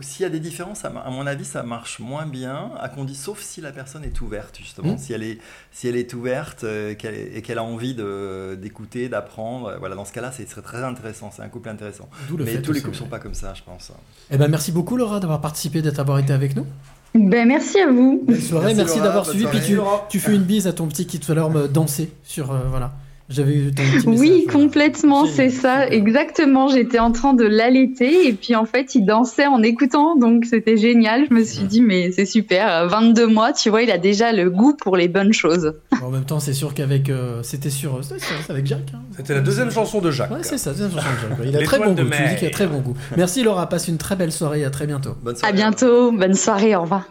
s'il 0.00 0.22
y 0.22 0.26
a 0.26 0.28
des 0.30 0.40
différences, 0.40 0.84
à, 0.84 0.90
mon 0.90 1.26
avis, 1.26 1.44
ça 1.44 1.62
marche 1.62 1.98
moins 2.00 2.26
bien, 2.26 2.70
à 2.80 2.88
condition, 2.88 3.34
sauf 3.34 3.42
si 3.42 3.60
la 3.60 3.72
personne 3.72 4.04
est 4.04 4.20
ouverte 4.20 4.58
justement, 4.58 4.94
Mm. 4.94 4.98
si 4.98 5.12
elle 5.12 5.22
est, 5.22 5.38
si 5.72 5.88
elle 5.88 5.96
est 5.96 6.12
ouverte 6.14 6.64
euh, 6.64 6.94
qu'elle- 6.94 7.14
et 7.34 7.42
qu'elle 7.42 7.58
a 7.58 7.62
envie 7.64 7.94
de, 7.94 8.58
d'écouter, 8.60 9.08
d'apprendre. 9.08 9.68
euh, 9.68 9.76
Voilà, 9.78 9.94
dans 9.94 10.04
ce 10.04 10.12
cas-là, 10.12 10.32
c'est 10.32 10.48
serait 10.48 10.62
très 10.62 10.82
intéressant, 10.84 11.30
c'est 11.34 11.42
un 11.42 11.48
couple 11.48 11.68
intéressant. 11.68 12.08
D'où 12.28 12.36
le 12.36 12.44
Mais 12.44 12.52
fait 12.52 12.62
tous 12.62 12.72
les 12.72 12.80
couples 12.80 12.92
ouais. 12.94 12.98
sont 13.00 13.08
pas 13.08 13.18
comme 13.18 13.34
ça, 13.34 13.52
je 13.54 13.62
pense. 13.62 13.92
Eh 14.30 14.36
ben 14.38 14.48
merci 14.48 14.72
beaucoup 14.72 14.96
Laura 14.96 15.20
d'avoir 15.20 15.40
participé, 15.40 15.82
d'avoir 15.82 16.18
été 16.18 16.32
avec 16.32 16.54
nous. 16.56 16.66
Ben 17.14 17.48
merci 17.48 17.80
à 17.80 17.90
vous. 17.90 18.22
Belle 18.26 18.42
soirée, 18.42 18.74
Merci, 18.74 18.76
merci, 18.76 18.96
Laura, 18.98 19.06
d'avoir 19.08 19.24
bonne 19.24 19.34
suivi. 19.34 19.46
Puis 19.50 19.60
tu, 19.60 19.78
tu 20.10 20.20
fais 20.20 20.34
une 20.34 20.42
bise 20.42 20.66
à 20.66 20.72
ton 20.72 20.86
petit 20.86 21.06
qui 21.06 21.18
tout 21.18 21.32
à 21.32 21.34
l'heure 21.34 21.50
me 21.50 21.66
dansait 21.68 22.10
sur 22.24 22.52
euh, 22.52 22.58
voilà. 22.68 22.92
J'avais 23.28 23.54
eu 23.54 23.72
ton 23.74 23.82
petit 23.82 24.06
message. 24.08 24.20
Oui, 24.20 24.42
voilà. 24.44 24.52
complètement, 24.60 25.26
c'est 25.26 25.50
ça, 25.50 25.88
exactement. 25.88 26.68
J'étais 26.68 27.00
en 27.00 27.10
train 27.10 27.34
de 27.34 27.42
l'allaiter 27.44 28.28
et 28.28 28.32
puis 28.32 28.54
en 28.54 28.66
fait, 28.66 28.94
il 28.94 29.04
dansait 29.04 29.46
en 29.48 29.62
écoutant, 29.64 30.14
donc 30.14 30.44
c'était 30.44 30.76
génial. 30.76 31.26
Je 31.28 31.34
me 31.34 31.42
suis 31.42 31.64
dit, 31.64 31.82
mais 31.82 32.12
c'est 32.12 32.24
super, 32.24 32.72
euh, 32.72 32.86
22 32.86 33.26
mois, 33.26 33.52
tu 33.52 33.68
vois, 33.68 33.82
il 33.82 33.90
a 33.90 33.98
déjà 33.98 34.32
le 34.32 34.48
goût 34.48 34.74
pour 34.74 34.96
les 34.96 35.08
bonnes 35.08 35.32
choses. 35.32 35.74
En 36.02 36.10
même 36.10 36.24
temps, 36.24 36.38
c'est 36.38 36.52
sûr 36.52 36.72
qu'avec 36.72 37.10
euh, 37.10 37.42
c'était 37.42 37.70
sur 37.70 38.00
c'est 38.04 38.50
avec 38.50 38.64
Jacques. 38.66 38.92
hein. 38.94 39.00
C'était 39.16 39.34
la 39.34 39.40
deuxième 39.40 39.72
chanson 39.72 40.00
de 40.00 40.12
Jacques. 40.12 40.30
Ouais, 40.30 40.42
c'est 40.42 40.58
ça, 40.58 40.70
deuxième 40.70 40.90
chanson 40.92 41.06
de 41.08 41.28
Jacques. 41.36 41.46
Il 41.48 41.56
a 41.56 41.62
très 41.64 41.78
bon 41.78 41.94
goût. 41.94 41.94
Tu 41.96 42.02
me 42.04 42.28
dis 42.28 42.36
qu'il 42.36 42.46
a 42.46 42.50
très 42.50 42.66
bon 42.68 42.78
goût. 42.78 42.94
Merci 43.16 43.42
Laura, 43.42 43.68
passe 43.68 43.88
une 43.88 43.98
très 43.98 44.14
belle 44.14 44.30
soirée. 44.30 44.64
À 44.64 44.70
très 44.70 44.86
bientôt. 44.86 45.16
Bonne 45.24 45.34
À 45.42 45.50
bientôt, 45.50 46.12
bonne 46.12 46.34
soirée, 46.34 46.76
au 46.76 46.82
revoir. 46.82 47.08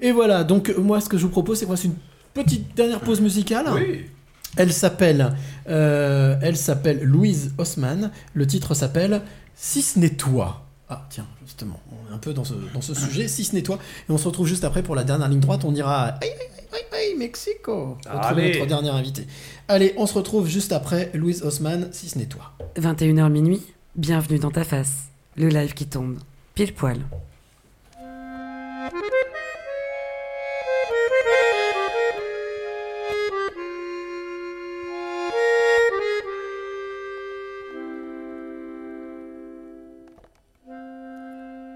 Et 0.00 0.10
voilà, 0.10 0.42
donc 0.42 0.70
euh, 0.70 0.80
moi 0.80 1.00
ce 1.00 1.08
que 1.08 1.16
je 1.16 1.22
vous 1.22 1.28
propose 1.28 1.58
c'est 1.58 1.66
qu'on 1.66 1.72
fasse 1.76 1.84
une 1.84 1.94
petite 2.34 2.74
dernière 2.74 2.98
pause 3.00 3.20
musicale. 3.20 3.66
Oui. 3.74 4.00
Elle 4.56 4.72
s'appelle 4.72 5.34
euh, 5.68 6.36
elle 6.42 6.56
s'appelle 6.56 7.02
Louise 7.02 7.54
Haussmann. 7.58 8.10
Le 8.34 8.46
titre 8.46 8.74
s'appelle 8.74 9.22
Si 9.54 9.82
ce 9.82 9.98
n'est 9.98 10.10
toi. 10.10 10.66
Ah 10.88 11.06
tiens, 11.08 11.26
justement, 11.44 11.80
on 11.90 12.10
est 12.10 12.14
un 12.14 12.18
peu 12.18 12.34
dans 12.34 12.44
ce, 12.44 12.54
dans 12.74 12.82
ce 12.82 12.94
sujet, 12.94 13.26
si 13.26 13.44
ce 13.44 13.54
n'est 13.54 13.62
toi. 13.62 13.78
Et 14.08 14.12
on 14.12 14.18
se 14.18 14.26
retrouve 14.26 14.46
juste 14.46 14.64
après 14.64 14.82
pour 14.82 14.94
la 14.94 15.04
dernière 15.04 15.28
ligne 15.28 15.40
droite. 15.40 15.64
On 15.64 15.74
ira 15.74 16.04
à 16.04 16.08
Aïe, 16.08 16.28
aïe, 16.28 16.64
aïe, 16.72 16.80
aïe, 16.92 17.18
Mexico. 17.18 17.96
Allez. 18.06 18.52
notre 18.52 18.66
dernier 18.66 18.90
invité. 18.90 19.26
Allez, 19.68 19.94
on 19.96 20.06
se 20.06 20.14
retrouve 20.14 20.46
juste 20.46 20.72
après 20.72 21.10
Louise 21.14 21.42
Haussmann, 21.42 21.88
si 21.92 22.08
ce 22.08 22.18
n'est 22.18 22.26
toi. 22.26 22.52
21h 22.76 23.30
minuit, 23.30 23.62
bienvenue 23.96 24.38
dans 24.38 24.50
ta 24.50 24.64
face. 24.64 25.04
Le 25.36 25.48
live 25.48 25.72
qui 25.72 25.86
tombe, 25.86 26.18
pile 26.54 26.74
poil. 26.74 26.98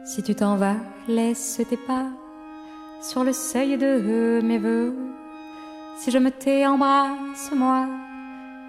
Si 0.09 0.23
tu 0.23 0.35
t'en 0.35 0.57
vas, 0.57 0.77
laisse 1.07 1.61
tes 1.69 1.77
pas 1.77 2.07
sur 3.03 3.25
le 3.25 3.35
seuil 3.35 3.77
de 3.77 4.41
mes 4.43 4.57
voeux. 4.57 4.95
Si 5.99 6.11
je 6.11 6.17
me 6.17 6.31
tais, 6.31 6.65
embrasse-moi. 6.65 7.87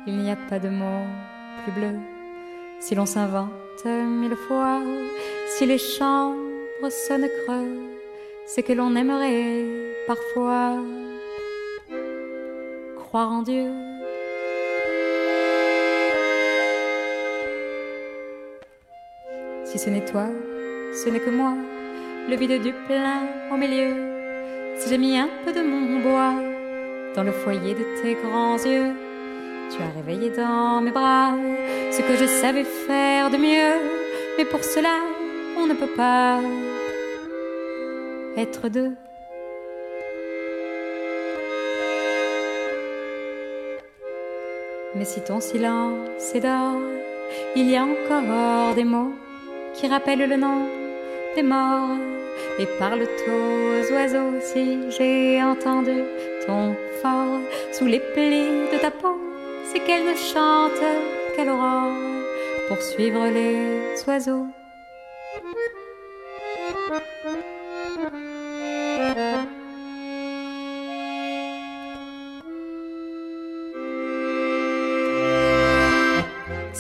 Il 0.05 0.17
n'y 0.17 0.31
a 0.31 0.35
pas 0.35 0.59
de 0.59 0.67
mots 0.67 1.07
plus 1.63 1.71
bleus. 1.71 1.99
Si 2.81 2.93
l'on 2.93 3.05
s'invente 3.05 3.85
mille 3.85 4.35
fois, 4.35 4.81
si 5.55 5.65
les 5.65 5.77
chambres 5.77 6.35
sonnent 6.89 7.29
creux, 7.45 7.87
c'est 8.45 8.61
que 8.61 8.73
l'on 8.73 8.93
aimerait 8.97 9.63
parfois 10.07 10.75
croire 12.97 13.31
en 13.31 13.43
Dieu. 13.43 13.71
Si 19.63 19.79
ce 19.79 19.89
n'est 19.89 20.03
toi, 20.03 20.27
ce 20.93 21.09
n'est 21.09 21.19
que 21.19 21.29
moi, 21.29 21.53
le 22.29 22.35
vide 22.35 22.61
du 22.61 22.73
plein 22.87 23.21
au 23.51 23.57
milieu. 23.57 23.93
Si 24.77 24.89
j'ai 24.89 24.97
mis 24.97 25.17
un 25.17 25.29
peu 25.45 25.51
de 25.51 25.61
mon 25.61 25.99
bois 25.99 26.33
dans 27.15 27.23
le 27.23 27.31
foyer 27.31 27.73
de 27.73 27.85
tes 28.01 28.15
grands 28.15 28.57
yeux, 28.57 28.93
tu 29.71 29.81
as 29.81 29.91
réveillé 29.95 30.29
dans 30.31 30.81
mes 30.81 30.91
bras 30.91 31.33
ce 31.91 32.01
que 32.01 32.15
je 32.15 32.25
savais 32.25 32.63
faire 32.63 33.29
de 33.29 33.37
mieux. 33.37 33.75
Mais 34.37 34.45
pour 34.45 34.63
cela, 34.63 34.95
on 35.57 35.67
ne 35.67 35.73
peut 35.73 35.93
pas 35.95 36.39
être 38.37 38.69
deux. 38.69 38.93
Mais 44.95 45.05
si 45.05 45.21
ton 45.21 45.39
silence 45.39 46.33
est 46.33 46.39
d'or, 46.39 46.77
il 47.55 47.69
y 47.69 47.77
a 47.77 47.83
encore 47.83 48.73
des 48.75 48.83
mots 48.83 49.13
qui 49.75 49.87
rappellent 49.87 50.27
le 50.27 50.35
nom 50.35 50.78
des 51.35 51.43
morts 51.43 51.97
et 52.59 52.65
parlent 52.77 53.07
aux 53.27 53.93
oiseaux. 53.93 54.39
Si 54.41 54.91
j'ai 54.91 55.41
entendu 55.41 56.03
ton 56.45 56.75
fort 57.01 57.39
sous 57.71 57.85
les 57.85 57.99
plis 57.99 58.69
de 58.71 58.77
ta 58.79 58.91
peau, 58.91 59.17
c'est 59.71 59.79
qu'elle 59.79 60.05
ne 60.05 60.15
chante 60.15 60.83
qu'à 61.35 61.45
l'aurore 61.45 61.93
pour 62.67 62.81
suivre 62.81 63.25
les 63.27 64.03
oiseaux. 64.07 64.47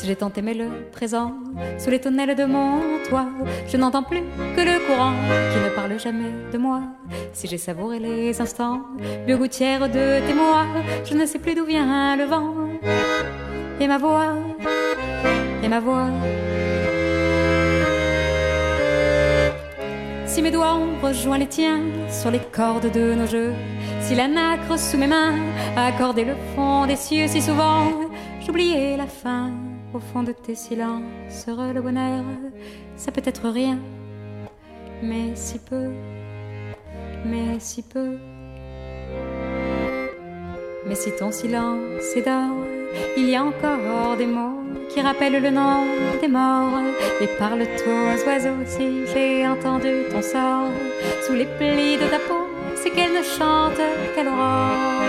J'ai 0.09 0.15
tant 0.15 0.33
aimé 0.33 0.55
le 0.55 0.89
présent, 0.91 1.33
sous 1.77 1.91
les 1.91 2.01
tonnelles 2.01 2.33
de 2.33 2.43
mon 2.43 2.79
toit, 3.07 3.27
je 3.67 3.77
n'entends 3.77 4.01
plus 4.01 4.23
que 4.55 4.61
le 4.61 4.83
courant 4.87 5.13
qui 5.51 5.59
ne 5.63 5.69
parle 5.75 5.99
jamais 5.99 6.31
de 6.51 6.57
moi. 6.57 6.81
Si 7.31 7.45
j'ai 7.45 7.59
savouré 7.59 7.99
les 7.99 8.41
instants, 8.41 8.81
bio 9.27 9.37
gouttière 9.37 9.87
de 9.87 10.25
tes 10.25 10.33
mois, 10.33 10.65
je 11.05 11.13
ne 11.13 11.27
sais 11.27 11.37
plus 11.37 11.53
d'où 11.53 11.63
vient 11.63 12.15
le 12.15 12.23
vent. 12.23 12.55
et 13.79 13.87
ma 13.87 13.99
voix, 13.99 14.33
et 15.61 15.67
ma 15.67 15.79
voix. 15.79 16.09
Si 20.25 20.41
mes 20.41 20.49
doigts 20.49 20.73
ont 20.73 21.05
rejoint 21.05 21.37
les 21.37 21.45
tiens 21.45 21.83
sur 22.09 22.31
les 22.31 22.39
cordes 22.39 22.91
de 22.91 23.13
nos 23.13 23.27
jeux, 23.27 23.53
si 24.01 24.15
la 24.15 24.27
nacre 24.27 24.79
sous 24.79 24.97
mes 24.97 25.05
mains 25.05 25.35
a 25.75 25.85
accordé 25.85 26.25
le 26.25 26.33
fond 26.55 26.87
des 26.87 26.95
cieux 26.95 27.27
si 27.27 27.43
souvent, 27.43 27.91
j'oubliais 28.43 28.97
la 28.97 29.05
fin 29.05 29.51
au 29.93 29.99
fond 29.99 30.23
de 30.23 30.31
tes 30.31 30.55
silences. 30.55 31.47
Le 31.47 31.81
bonheur, 31.81 32.23
ça 32.95 33.11
peut 33.11 33.21
être 33.25 33.49
rien, 33.49 33.79
mais 35.01 35.35
si 35.35 35.59
peu, 35.59 35.91
mais 37.25 37.59
si 37.59 37.81
peu. 37.81 38.17
Mais 40.87 40.95
si 40.95 41.11
ton 41.11 41.31
silence 41.31 42.15
est 42.15 42.21
d'or, 42.21 42.55
il 43.15 43.29
y 43.29 43.35
a 43.35 43.43
encore 43.43 44.17
des 44.17 44.25
mots 44.25 44.63
qui 44.89 45.01
rappellent 45.01 45.41
le 45.41 45.51
nom 45.51 45.85
des 46.19 46.27
morts. 46.27 46.81
Et 47.21 47.27
parle-toi 47.37 47.93
aux 48.15 48.27
oiseaux 48.27 48.63
si 48.65 49.05
j'ai 49.13 49.47
entendu 49.47 49.91
ton 50.09 50.21
sort 50.21 50.71
sous 51.25 51.33
les 51.33 51.45
plis 51.45 51.97
de 51.97 52.07
ta 52.09 52.17
peau. 52.17 52.47
C'est 52.75 52.89
qu'elle 52.89 53.13
ne 53.13 53.21
chante 53.21 53.81
qu'elle 54.15 54.27
aurore. 54.27 55.03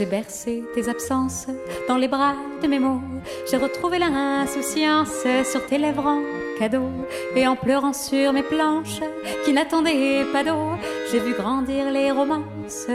J'ai 0.00 0.06
bercé 0.06 0.64
tes 0.74 0.88
absences 0.88 1.46
dans 1.86 1.98
les 1.98 2.08
bras 2.08 2.34
de 2.62 2.66
mes 2.66 2.78
mots, 2.78 3.02
j'ai 3.50 3.58
retrouvé 3.58 3.98
l'insouciance 3.98 5.26
sur 5.44 5.66
tes 5.66 5.76
lèvres 5.76 6.06
en 6.06 6.22
cadeau. 6.58 6.88
Et 7.36 7.46
en 7.46 7.54
pleurant 7.54 7.92
sur 7.92 8.32
mes 8.32 8.42
planches 8.42 9.02
qui 9.44 9.52
n'attendaient 9.52 10.24
pas 10.32 10.42
d'eau, 10.42 10.70
j'ai 11.12 11.18
vu 11.18 11.34
grandir 11.34 11.90
les 11.90 12.10
romances, 12.12 12.86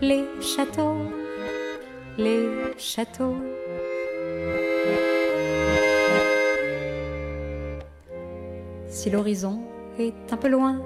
les 0.00 0.24
châteaux, 0.40 0.96
les 2.16 2.48
châteaux. 2.78 3.36
Si 8.88 9.10
l'horizon 9.10 9.60
est 9.98 10.32
un 10.32 10.38
peu 10.38 10.48
loin, 10.48 10.80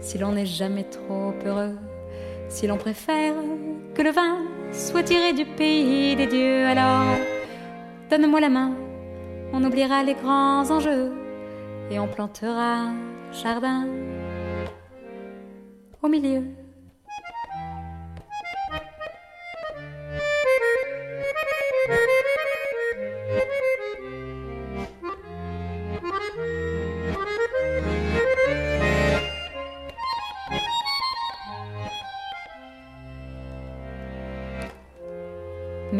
si 0.00 0.16
l'on 0.16 0.32
n'est 0.32 0.46
jamais 0.46 0.84
trop 0.84 1.34
heureux, 1.44 1.76
si 2.48 2.66
l'on 2.66 2.78
préfère 2.78 3.34
que 3.94 4.00
le 4.00 4.10
vin 4.10 4.38
soit 4.72 5.02
tiré 5.02 5.32
du 5.32 5.44
pays 5.44 6.16
des 6.16 6.26
dieux, 6.26 6.66
alors 6.66 7.16
donne-moi 8.10 8.40
la 8.40 8.48
main, 8.48 8.72
on 9.52 9.62
oubliera 9.64 10.02
les 10.02 10.14
grands 10.14 10.70
enjeux 10.70 11.12
et 11.90 11.98
on 11.98 12.06
plantera 12.06 12.86
un 12.86 12.94
jardin 13.32 13.86
au 16.02 16.08
milieu. 16.08 16.59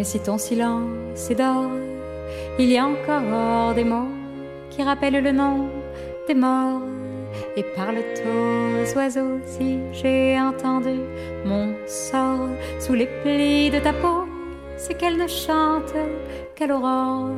Mais 0.00 0.04
si 0.04 0.18
ton 0.18 0.38
silence 0.38 1.30
est 1.30 1.34
d'or, 1.34 1.70
il 2.58 2.72
y 2.72 2.78
a 2.78 2.86
encore 2.86 3.74
des 3.74 3.84
mots 3.84 4.08
qui 4.70 4.82
rappellent 4.82 5.22
le 5.22 5.30
nom 5.30 5.68
des 6.26 6.32
morts. 6.32 6.80
Et 7.54 7.62
parle 7.76 7.98
aux 7.98 8.96
oiseaux 8.96 9.40
si 9.44 9.78
j'ai 9.92 10.40
entendu 10.40 11.00
mon 11.44 11.74
sort 11.86 12.48
sous 12.78 12.94
les 12.94 13.08
plis 13.22 13.68
de 13.68 13.78
ta 13.78 13.92
peau, 13.92 14.24
c'est 14.78 14.94
qu'elle 14.94 15.18
ne 15.18 15.26
chante 15.26 15.92
qu'à 16.54 16.66
l'aurore. 16.66 17.32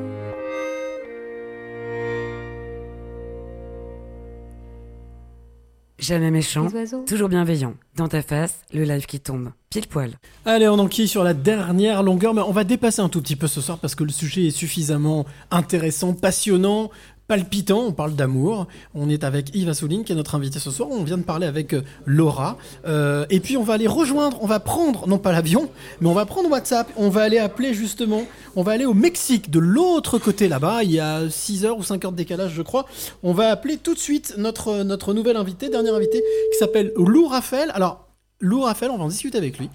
Jamais 6.03 6.33
méchant, 6.33 6.67
Les 6.67 6.75
oiseaux. 6.81 7.05
toujours 7.07 7.29
bienveillant. 7.29 7.75
Dans 7.95 8.09
ta 8.09 8.23
face, 8.23 8.59
le 8.73 8.83
live 8.83 9.07
qui 9.07 9.21
tombe. 9.21 9.53
Pile 9.71 9.87
poil. 9.87 10.11
Allez, 10.45 10.67
on 10.67 10.79
enquille 10.81 11.07
sur 11.07 11.23
la 11.23 11.33
dernière 11.33 12.03
longueur, 12.03 12.35
mais 12.35 12.41
on 12.43 12.51
va 12.51 12.65
dépasser 12.65 13.01
un 13.01 13.09
tout 13.09 13.23
petit 13.23 13.37
peu 13.37 13.47
ce 13.47 13.61
soir 13.61 13.79
parce 13.79 13.95
que 13.95 14.03
le 14.03 14.11
sujet 14.11 14.47
est 14.47 14.51
suffisamment 14.51 15.27
intéressant, 15.53 16.13
passionnant, 16.13 16.91
palpitant. 17.29 17.81
On 17.81 17.93
parle 17.93 18.15
d'amour. 18.15 18.67
On 18.95 19.09
est 19.09 19.25
avec 19.25 19.55
Yves 19.55 19.69
Assouline 19.69 20.05
qui 20.05 20.13
est 20.13 20.15
notre 20.15 20.35
invité 20.35 20.59
ce 20.59 20.71
soir. 20.71 20.89
On 20.91 21.03
vient 21.05 21.19
de 21.19 21.23
parler 21.23 21.47
avec 21.47 21.75
euh, 21.75 21.83
Laura. 22.07 22.59
Euh, 22.87 23.27
et 23.31 23.41
puis 23.41 23.57
on 23.57 23.63
va 23.63 23.75
aller 23.75 23.87
rejoindre, 23.87 24.39
on 24.43 24.47
va 24.47 24.61
prendre, 24.61 25.07
non 25.09 25.19
pas 25.19 25.33
l'avion, 25.33 25.71
mais 26.01 26.09
on 26.09 26.15
va 26.15 26.27
prendre 26.27 26.51
WhatsApp. 26.51 26.89
On 26.97 27.09
va 27.09 27.23
aller 27.23 27.39
appeler 27.39 27.75
justement, 27.75 28.23
on 28.57 28.63
va 28.63 28.73
aller 28.73 28.85
au 28.85 28.95
Mexique, 28.95 29.51
de 29.51 29.59
l'autre 29.59 30.19
côté 30.19 30.49
là-bas. 30.49 30.83
Il 30.83 30.93
y 30.93 31.01
a 31.01 31.29
6 31.29 31.65
heures 31.65 31.79
ou 31.79 31.83
5 31.83 32.05
heures 32.05 32.13
de 32.13 32.17
décalage, 32.17 32.53
je 32.55 32.63
crois. 32.63 32.87
On 33.23 33.33
va 33.33 33.51
appeler 33.51 33.77
tout 33.77 33.95
de 33.95 33.99
suite 33.99 34.35
notre, 34.39 34.83
notre 34.83 35.15
nouvel 35.15 35.37
invité, 35.37 35.69
dernier 35.69 35.91
invité, 35.91 36.23
qui 36.53 36.59
s'appelle 36.59 36.93
Lou 36.97 37.27
Raphaël. 37.27 37.71
Alors, 37.75 38.09
Lou 38.41 38.63
Raphaël, 38.63 38.91
on 38.93 38.99
va 38.99 39.05
en 39.05 39.09
discuter 39.09 39.39
avec 39.39 39.59
lui. 39.59 39.71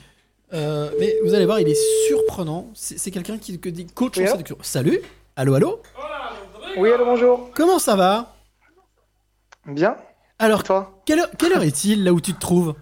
Euh, 0.53 0.89
mais 0.99 1.15
vous 1.23 1.33
allez 1.33 1.45
voir, 1.45 1.59
il 1.59 1.67
est 1.67 2.07
surprenant. 2.07 2.69
C'est 2.73 3.11
quelqu'un 3.11 3.37
qui 3.37 3.59
que 3.59 3.69
dit 3.69 3.85
coach 3.85 4.17
en 4.17 4.21
Oui, 4.21 4.27
séduction. 4.27 4.57
Salut 4.61 5.01
Allô, 5.35 5.53
allô 5.53 5.81
Oui, 6.77 6.91
allô, 6.91 7.05
bonjour. 7.05 7.49
Comment 7.55 7.79
ça 7.79 7.95
va? 7.95 8.35
Bien. 9.65 9.97
Alors, 10.37 10.63
Quelle 11.05 11.19
heure, 11.19 11.29
quelle 11.35 11.53
heure 11.53 11.63
est-il 11.63 12.03
là 12.03 12.13
où 12.13 12.21
tu 12.21 12.33
te 12.33 12.39
trouves? 12.39 12.75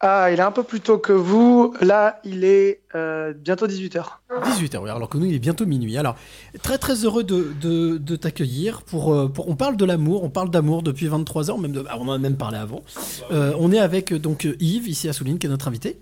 Ah, 0.00 0.30
il 0.32 0.38
est 0.40 0.42
un 0.42 0.50
peu 0.50 0.64
plus 0.64 0.80
tôt 0.80 0.98
que 0.98 1.12
vous. 1.12 1.74
Là, 1.80 2.20
il 2.24 2.44
est 2.44 2.82
euh, 2.96 3.32
bientôt 3.34 3.68
18h. 3.68 4.04
18h, 4.30 4.90
alors 4.90 5.08
que 5.08 5.16
nous, 5.16 5.26
il 5.26 5.34
est 5.34 5.38
bientôt 5.38 5.64
minuit. 5.64 5.96
Alors, 5.96 6.16
très 6.60 6.78
très 6.78 7.04
heureux 7.04 7.22
de, 7.22 7.52
de, 7.60 7.98
de 7.98 8.16
t'accueillir. 8.16 8.82
Pour, 8.82 9.14
euh, 9.14 9.28
pour, 9.28 9.48
on 9.48 9.54
parle 9.54 9.76
de 9.76 9.84
l'amour, 9.84 10.24
on 10.24 10.30
parle 10.30 10.50
d'amour 10.50 10.82
depuis 10.82 11.06
23 11.06 11.52
ans, 11.52 11.58
même 11.58 11.72
de, 11.72 11.84
ah, 11.88 11.98
on 12.00 12.08
en 12.08 12.12
a 12.14 12.18
même 12.18 12.36
parlé 12.36 12.58
avant. 12.58 12.82
Euh, 13.30 13.54
on 13.60 13.70
est 13.70 13.78
avec 13.78 14.12
donc 14.12 14.48
Yves, 14.58 14.88
ici 14.88 15.08
à 15.08 15.12
Souline, 15.12 15.38
qui 15.38 15.46
est 15.46 15.50
notre 15.50 15.68
invité. 15.68 16.00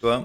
Toi? 0.00 0.24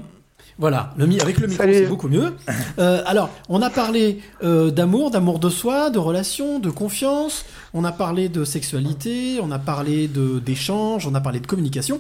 Voilà, 0.59 0.93
le, 0.97 1.03
avec 1.21 1.39
le 1.39 1.47
micro, 1.47 1.63
c'est 1.65 1.87
beaucoup 1.87 2.07
mieux. 2.07 2.35
Euh, 2.79 3.01
alors, 3.07 3.31
on 3.49 3.63
a 3.63 3.71
parlé 3.71 4.19
euh, 4.43 4.69
d'amour, 4.69 5.09
d'amour 5.09 5.39
de 5.39 5.49
soi, 5.49 5.89
de 5.89 5.97
relations, 5.97 6.59
de 6.59 6.69
confiance. 6.69 7.43
On 7.73 7.83
a 7.83 7.91
parlé 7.91 8.29
de 8.29 8.43
sexualité, 8.43 9.39
on 9.41 9.49
a 9.49 9.57
parlé 9.57 10.07
de 10.07 10.37
d'échange, 10.37 11.07
on 11.07 11.15
a 11.15 11.21
parlé 11.21 11.39
de 11.39 11.47
communication. 11.47 11.99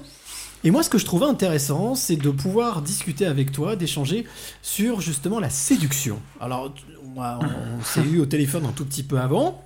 Et 0.63 0.69
moi, 0.69 0.83
ce 0.83 0.89
que 0.89 0.99
je 0.99 1.05
trouvais 1.05 1.25
intéressant, 1.25 1.95
c'est 1.95 2.15
de 2.15 2.29
pouvoir 2.29 2.83
discuter 2.83 3.25
avec 3.25 3.51
toi, 3.51 3.75
d'échanger 3.75 4.25
sur 4.61 5.01
justement 5.01 5.39
la 5.39 5.49
séduction. 5.49 6.19
Alors, 6.39 6.73
moi, 7.15 7.39
on 7.41 7.83
s'est 7.83 8.07
eu 8.07 8.19
au 8.19 8.27
téléphone 8.27 8.65
un 8.65 8.71
tout 8.71 8.85
petit 8.85 9.03
peu 9.03 9.19
avant. 9.19 9.63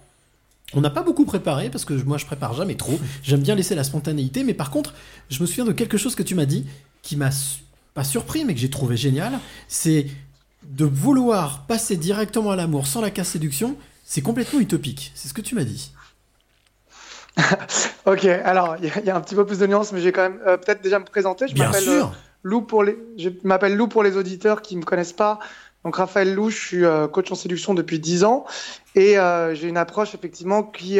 On 0.73 0.79
n'a 0.79 0.89
pas 0.89 1.03
beaucoup 1.03 1.25
préparé 1.25 1.69
parce 1.69 1.83
que 1.83 1.93
moi 1.93 2.17
je 2.17 2.25
prépare 2.25 2.53
jamais 2.53 2.75
trop. 2.75 2.97
J'aime 3.23 3.41
bien 3.41 3.55
laisser 3.55 3.75
la 3.75 3.83
spontanéité, 3.83 4.43
mais 4.45 4.53
par 4.53 4.71
contre, 4.71 4.93
je 5.29 5.41
me 5.41 5.45
souviens 5.45 5.65
de 5.65 5.73
quelque 5.73 5.97
chose 5.97 6.15
que 6.15 6.23
tu 6.23 6.35
m'as 6.35 6.45
dit 6.45 6.65
qui 7.01 7.17
m'a 7.17 7.31
pas 7.93 8.03
surpris, 8.03 8.45
mais 8.45 8.53
que 8.53 8.59
j'ai 8.59 8.69
trouvé 8.69 8.97
génial. 8.97 9.39
C'est 9.67 10.07
de 10.63 10.85
vouloir 10.85 11.65
passer 11.65 11.97
directement 11.97 12.51
à 12.51 12.55
l'amour 12.55 12.87
sans 12.87 13.01
la 13.01 13.09
casse 13.11 13.29
séduction. 13.29 13.75
C'est 14.05 14.21
complètement 14.21 14.59
utopique. 14.59 15.11
C'est 15.15 15.27
ce 15.27 15.33
que 15.33 15.41
tu 15.41 15.55
m'as 15.55 15.63
dit. 15.63 15.91
Ok, 18.05 18.25
alors, 18.25 18.75
il 18.79 18.85
y, 18.85 18.89
a- 18.91 18.99
il 18.99 19.05
y 19.05 19.09
a 19.09 19.15
un 19.15 19.21
petit 19.21 19.35
peu 19.35 19.45
plus 19.45 19.59
de 19.59 19.67
nuances, 19.67 19.91
mais 19.91 19.99
je 19.99 20.05
vais 20.05 20.11
quand 20.11 20.23
même 20.23 20.39
euh, 20.47 20.57
peut-être 20.57 20.81
déjà 20.81 20.99
me 20.99 21.05
présenter. 21.05 21.47
Je 21.47 21.53
Bien 21.53 21.65
m'appelle 21.67 21.83
sûr. 21.83 22.07
euh, 22.07 22.17
Lou 22.43 22.61
pour 22.61 22.83
les, 22.83 22.97
je 23.17 23.29
m'appelle 23.43 23.75
Lou 23.75 23.87
pour 23.87 24.03
les 24.03 24.17
auditeurs 24.17 24.61
qui 24.61 24.75
me 24.75 24.83
connaissent 24.83 25.13
pas. 25.13 25.39
Donc 25.85 25.95
Raphaël 25.95 26.33
Lou, 26.33 26.49
je 26.49 26.57
suis 26.57 26.83
euh, 26.85 27.07
coach 27.07 27.31
en 27.31 27.35
séduction 27.35 27.73
depuis 27.73 27.99
10 27.99 28.23
ans 28.23 28.45
et 28.95 29.15
j'ai 29.53 29.67
une 29.67 29.77
approche 29.77 30.13
effectivement 30.15 30.63
qui 30.63 30.99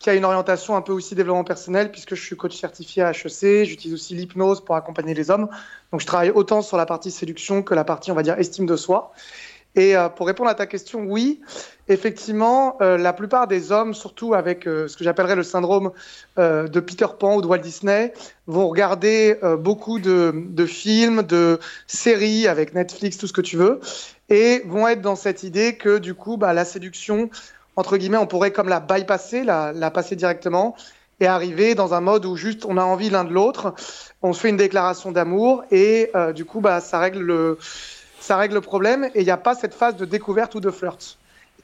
qui 0.00 0.10
a 0.10 0.14
une 0.14 0.24
orientation 0.24 0.74
un 0.74 0.80
peu 0.80 0.92
aussi 0.92 1.14
développement 1.14 1.44
personnel 1.44 1.92
puisque 1.92 2.16
je 2.16 2.24
suis 2.24 2.36
coach 2.36 2.58
certifié 2.58 3.02
à 3.02 3.10
HEC. 3.10 3.64
J'utilise 3.64 3.94
aussi 3.94 4.14
l'hypnose 4.14 4.64
pour 4.64 4.74
accompagner 4.74 5.14
les 5.14 5.30
hommes. 5.30 5.48
Donc 5.92 6.00
je 6.00 6.06
travaille 6.06 6.30
autant 6.30 6.62
sur 6.62 6.76
la 6.76 6.86
partie 6.86 7.12
séduction 7.12 7.62
que 7.62 7.74
la 7.74 7.84
partie 7.84 8.10
on 8.10 8.14
va 8.14 8.22
dire 8.22 8.38
estime 8.38 8.66
de 8.66 8.76
soi. 8.76 9.12
Et 9.76 9.96
euh, 9.96 10.08
pour 10.08 10.26
répondre 10.26 10.50
à 10.50 10.54
ta 10.56 10.66
question, 10.66 11.04
oui, 11.04 11.42
effectivement, 11.86 12.76
euh, 12.80 12.96
la 12.96 13.12
plupart 13.12 13.46
des 13.46 13.70
hommes, 13.70 13.94
surtout 13.94 14.34
avec 14.34 14.66
euh, 14.66 14.88
ce 14.88 14.96
que 14.96 15.04
j'appellerais 15.04 15.36
le 15.36 15.44
syndrome 15.44 15.92
euh, 16.40 16.66
de 16.66 16.80
Peter 16.80 17.06
Pan 17.16 17.36
ou 17.36 17.42
de 17.42 17.46
Walt 17.46 17.58
Disney, 17.58 18.12
vont 18.48 18.68
regarder 18.68 19.38
euh, 19.44 19.56
beaucoup 19.56 20.00
de, 20.00 20.32
de 20.34 20.66
films, 20.66 21.22
de 21.22 21.60
séries 21.86 22.48
avec 22.48 22.74
Netflix, 22.74 23.16
tout 23.16 23.28
ce 23.28 23.32
que 23.32 23.40
tu 23.40 23.56
veux, 23.56 23.78
et 24.28 24.62
vont 24.66 24.88
être 24.88 25.02
dans 25.02 25.16
cette 25.16 25.44
idée 25.44 25.76
que 25.76 25.98
du 25.98 26.14
coup, 26.14 26.36
bah, 26.36 26.52
la 26.52 26.64
séduction, 26.64 27.30
entre 27.76 27.96
guillemets, 27.96 28.18
on 28.18 28.26
pourrait 28.26 28.52
comme 28.52 28.68
la 28.68 28.80
bypasser, 28.80 29.44
la, 29.44 29.90
passer 29.90 30.16
directement, 30.16 30.76
et 31.20 31.26
arriver 31.26 31.74
dans 31.74 31.92
un 31.94 32.00
mode 32.00 32.24
où 32.24 32.36
juste 32.36 32.64
on 32.64 32.76
a 32.76 32.82
envie 32.82 33.10
l'un 33.10 33.24
de 33.24 33.32
l'autre, 33.32 33.74
on 34.22 34.32
se 34.32 34.40
fait 34.40 34.48
une 34.48 34.56
déclaration 34.56 35.12
d'amour, 35.12 35.64
et 35.70 36.10
euh, 36.14 36.32
du 36.32 36.44
coup, 36.44 36.60
bah, 36.60 36.80
ça 36.80 36.98
règle 36.98 37.20
le 37.20 37.58
ça 38.20 38.36
règle 38.36 38.54
le 38.54 38.60
problème 38.60 39.04
et 39.14 39.20
il 39.20 39.24
n'y 39.24 39.30
a 39.30 39.36
pas 39.36 39.54
cette 39.54 39.74
phase 39.74 39.96
de 39.96 40.04
découverte 40.04 40.54
ou 40.54 40.60
de 40.60 40.70
flirt. 40.70 41.16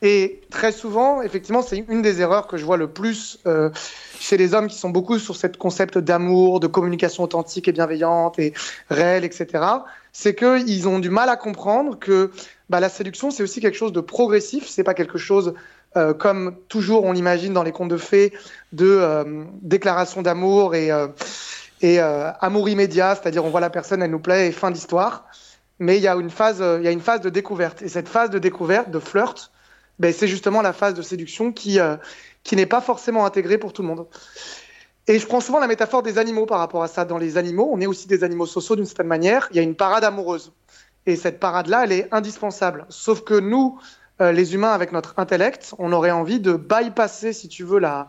Et 0.02 0.42
très 0.50 0.72
souvent, 0.72 1.22
effectivement, 1.22 1.62
c'est 1.62 1.84
une 1.88 2.02
des 2.02 2.20
erreurs 2.20 2.46
que 2.48 2.56
je 2.56 2.64
vois 2.64 2.76
le 2.76 2.88
plus 2.88 3.38
euh, 3.46 3.70
chez 4.18 4.36
les 4.36 4.52
hommes 4.52 4.66
qui 4.66 4.76
sont 4.76 4.90
beaucoup 4.90 5.18
sur 5.18 5.36
ce 5.36 5.46
concept 5.46 5.96
d'amour, 5.96 6.60
de 6.60 6.66
communication 6.66 7.22
authentique 7.22 7.68
et 7.68 7.72
bienveillante 7.72 8.38
et 8.38 8.52
réelle, 8.90 9.24
etc. 9.24 9.64
C'est 10.12 10.34
qu'ils 10.34 10.88
ont 10.88 10.98
du 10.98 11.08
mal 11.08 11.30
à 11.30 11.36
comprendre 11.36 11.98
que 11.98 12.30
bah, 12.68 12.80
la 12.80 12.90
séduction, 12.90 13.30
c'est 13.30 13.42
aussi 13.42 13.60
quelque 13.60 13.76
chose 13.76 13.92
de 13.92 14.00
progressif. 14.00 14.68
C'est 14.68 14.84
pas 14.84 14.94
quelque 14.94 15.18
chose 15.18 15.54
euh, 15.96 16.12
comme 16.12 16.56
toujours 16.68 17.04
on 17.04 17.12
l'imagine 17.12 17.52
dans 17.52 17.62
les 17.62 17.72
contes 17.72 17.88
de 17.88 17.96
fées 17.96 18.32
de 18.72 18.86
euh, 18.86 19.44
déclaration 19.62 20.20
d'amour 20.20 20.74
et, 20.74 20.90
euh, 20.90 22.30
amour 22.40 22.68
immédiat, 22.68 23.14
c'est-à-dire 23.14 23.44
on 23.44 23.50
voit 23.50 23.60
la 23.60 23.70
personne, 23.70 24.02
elle 24.02 24.10
nous 24.10 24.20
plaît 24.20 24.48
et 24.48 24.52
fin 24.52 24.70
d'histoire. 24.70 25.26
Mais 25.78 25.96
il 25.96 26.02
y 26.02 26.08
a 26.08 26.14
une 26.14 26.30
phase, 26.30 26.62
il 26.78 26.84
y 26.84 26.88
a 26.88 26.90
une 26.90 27.00
phase 27.00 27.20
de 27.20 27.30
découverte. 27.30 27.82
Et 27.82 27.88
cette 27.88 28.08
phase 28.08 28.30
de 28.30 28.38
découverte, 28.38 28.90
de 28.90 28.98
flirt, 28.98 29.52
ben, 29.98 30.12
c'est 30.12 30.28
justement 30.28 30.62
la 30.62 30.72
phase 30.72 30.94
de 30.94 31.02
séduction 31.02 31.52
qui, 31.52 31.78
qui 32.44 32.56
n'est 32.56 32.66
pas 32.66 32.80
forcément 32.80 33.26
intégrée 33.26 33.58
pour 33.58 33.74
tout 33.74 33.82
le 33.82 33.88
monde. 33.88 34.06
Et 35.06 35.18
je 35.18 35.26
prends 35.26 35.40
souvent 35.40 35.60
la 35.60 35.66
métaphore 35.66 36.02
des 36.02 36.18
animaux 36.18 36.46
par 36.46 36.58
rapport 36.58 36.82
à 36.82 36.88
ça. 36.88 37.04
Dans 37.04 37.18
les 37.18 37.36
animaux, 37.36 37.68
on 37.70 37.80
est 37.80 37.86
aussi 37.86 38.08
des 38.08 38.24
animaux 38.24 38.46
sociaux 38.46 38.74
d'une 38.74 38.86
certaine 38.86 39.06
manière. 39.06 39.48
Il 39.50 39.56
y 39.56 39.60
a 39.60 39.62
une 39.62 39.76
parade 39.76 40.02
amoureuse. 40.02 40.52
Et 41.06 41.14
cette 41.14 41.38
parade-là, 41.38 41.84
elle 41.84 41.92
est 41.92 42.08
indispensable. 42.10 42.86
Sauf 42.88 43.22
que 43.22 43.38
nous, 43.38 43.78
euh, 44.20 44.32
les 44.32 44.54
humains, 44.54 44.72
avec 44.72 44.92
notre 44.92 45.14
intellect, 45.18 45.74
on 45.78 45.92
aurait 45.92 46.10
envie 46.10 46.40
de 46.40 46.54
bypasser, 46.54 47.32
si 47.32 47.48
tu 47.48 47.64
veux, 47.64 47.78
la, 47.78 48.08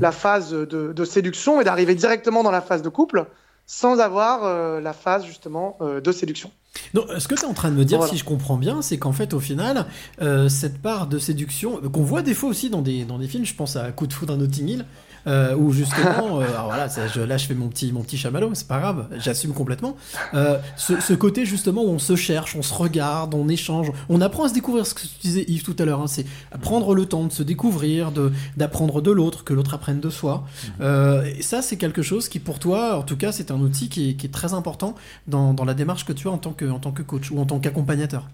la 0.00 0.12
phase 0.12 0.52
de, 0.52 0.92
de 0.92 1.04
séduction 1.04 1.60
et 1.60 1.64
d'arriver 1.64 1.94
directement 1.94 2.42
dans 2.42 2.50
la 2.50 2.60
phase 2.60 2.82
de 2.82 2.88
couple 2.88 3.26
sans 3.66 4.00
avoir 4.00 4.44
euh, 4.44 4.80
la 4.80 4.92
phase 4.92 5.24
justement 5.24 5.76
euh, 5.80 6.00
de 6.00 6.12
séduction. 6.12 6.50
Non, 6.94 7.04
ce 7.18 7.28
que 7.28 7.34
tu 7.34 7.42
es 7.42 7.46
en 7.46 7.54
train 7.54 7.70
de 7.70 7.76
me 7.76 7.84
dire, 7.84 7.98
Voilà. 7.98 8.12
si 8.12 8.18
je 8.18 8.24
comprends 8.24 8.56
bien, 8.56 8.82
c'est 8.82 8.98
qu'en 8.98 9.12
fait, 9.12 9.34
au 9.34 9.40
final, 9.40 9.86
euh, 10.20 10.48
cette 10.48 10.78
part 10.78 11.06
de 11.06 11.18
séduction, 11.18 11.76
qu'on 11.92 12.02
voit 12.02 12.22
des 12.22 12.34
fois 12.34 12.50
aussi 12.50 12.70
dans 12.70 12.82
des, 12.82 13.04
dans 13.04 13.18
des 13.18 13.28
films, 13.28 13.44
je 13.44 13.54
pense 13.54 13.76
à 13.76 13.90
Coup 13.92 14.06
de 14.06 14.12
foudre 14.12 14.34
à 14.34 14.36
Notting 14.36 14.68
Hill, 14.68 14.86
euh, 15.28 15.54
où 15.54 15.72
justement, 15.72 16.40
euh, 16.40 16.48
alors 16.48 16.64
voilà, 16.66 16.88
ça, 16.88 17.06
je, 17.06 17.20
là 17.20 17.36
je 17.36 17.46
fais 17.46 17.54
mon 17.54 17.68
petit, 17.68 17.92
mon 17.92 18.02
petit 18.02 18.16
chamallow, 18.16 18.50
c'est 18.54 18.66
pas 18.66 18.80
grave, 18.80 19.06
j'assume 19.18 19.52
complètement. 19.52 19.96
Euh, 20.34 20.58
ce, 20.76 20.98
ce 21.00 21.12
côté 21.12 21.44
justement 21.46 21.84
où 21.84 21.90
on 21.90 22.00
se 22.00 22.16
cherche, 22.16 22.56
on 22.56 22.62
se 22.62 22.74
regarde, 22.74 23.32
on 23.34 23.48
échange, 23.48 23.92
on 24.08 24.20
apprend 24.20 24.44
à 24.44 24.48
se 24.48 24.54
découvrir, 24.54 24.84
ce 24.84 24.94
que 24.94 25.02
tu 25.02 25.08
disais 25.22 25.44
Yves 25.46 25.62
tout 25.62 25.76
à 25.78 25.84
l'heure, 25.84 26.00
hein, 26.00 26.08
c'est 26.08 26.26
prendre 26.60 26.94
le 26.94 27.06
temps 27.06 27.24
de 27.24 27.32
se 27.32 27.44
découvrir, 27.44 28.10
d'apprendre 28.56 29.00
de 29.00 29.12
l'autre, 29.12 29.44
que 29.44 29.54
l'autre 29.54 29.74
apprenne 29.74 30.00
de 30.00 30.10
soi. 30.10 30.44
Euh, 30.80 31.22
et 31.24 31.42
ça, 31.42 31.62
c'est 31.62 31.76
quelque 31.76 32.02
chose 32.02 32.28
qui 32.28 32.40
pour 32.40 32.58
toi, 32.58 32.98
en 32.98 33.02
tout 33.02 33.16
cas, 33.16 33.30
c'est 33.30 33.52
un 33.52 33.60
outil 33.60 33.88
qui 33.88 34.10
est, 34.10 34.14
qui 34.14 34.26
est 34.26 34.30
très 34.30 34.54
important 34.54 34.96
dans, 35.28 35.54
dans 35.54 35.64
la 35.64 35.74
démarche 35.74 36.04
que 36.04 36.12
tu 36.12 36.26
as 36.26 36.32
en 36.32 36.38
tant 36.38 36.52
que, 36.62 36.70
en 36.70 36.78
tant 36.78 36.92
que 36.92 37.02
coach 37.02 37.30
ou 37.30 37.38
en 37.40 37.46
tant 37.46 37.58
qu'accompagnateur. 37.58 38.28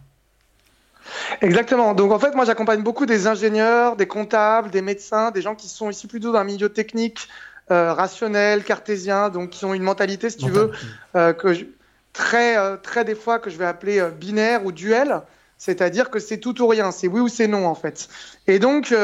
Exactement. 1.41 1.95
Donc 1.95 2.13
en 2.13 2.19
fait, 2.19 2.35
moi 2.35 2.45
j'accompagne 2.45 2.83
beaucoup 2.83 3.07
des 3.07 3.27
ingénieurs, 3.27 3.97
des 3.97 4.07
comptables, 4.07 4.71
des 4.71 4.83
médecins, 4.83 5.31
des 5.31 5.41
gens 5.43 5.55
qui 5.55 5.69
sont 5.69 5.89
issus 5.91 6.07
plutôt 6.07 6.33
d'un 6.33 6.45
milieu 6.45 6.69
technique, 6.69 7.29
euh, 7.71 7.93
rationnel, 7.93 8.65
cartésien, 8.65 9.31
donc 9.31 9.51
qui 9.51 9.65
ont 9.65 9.75
une 9.75 9.83
mentalité, 9.83 10.31
si 10.31 10.37
tu 10.39 10.51
veux, 10.51 10.71
euh, 11.17 11.33
que 11.33 11.55
je- 11.55 11.65
très, 12.13 12.59
euh, 12.59 12.77
très 12.77 13.05
des 13.05 13.15
fois 13.15 13.39
que 13.39 13.51
je 13.51 13.57
vais 13.57 13.65
appeler 13.67 14.07
binaire 14.19 14.65
ou 14.67 14.73
duel, 14.73 15.21
c'est-à-dire 15.57 16.11
que 16.11 16.19
c'est 16.19 16.39
tout 16.39 16.61
ou 16.63 16.67
rien, 16.67 16.91
c'est 16.91 17.09
oui 17.09 17.21
ou 17.21 17.29
c'est 17.29 17.49
non 17.49 17.67
en 17.67 17.75
fait. 17.75 18.09
Et 18.47 18.59
donc, 18.59 18.95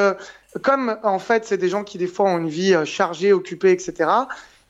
comme 0.63 0.97
en 1.03 1.19
fait 1.19 1.47
c'est 1.47 1.59
des 1.59 1.69
gens 1.69 1.85
qui 1.85 1.99
des 1.99 2.07
fois 2.07 2.27
ont 2.31 2.39
une 2.39 2.49
vie 2.49 2.75
chargée, 2.85 3.33
occupée, 3.33 3.73
etc. 3.73 4.11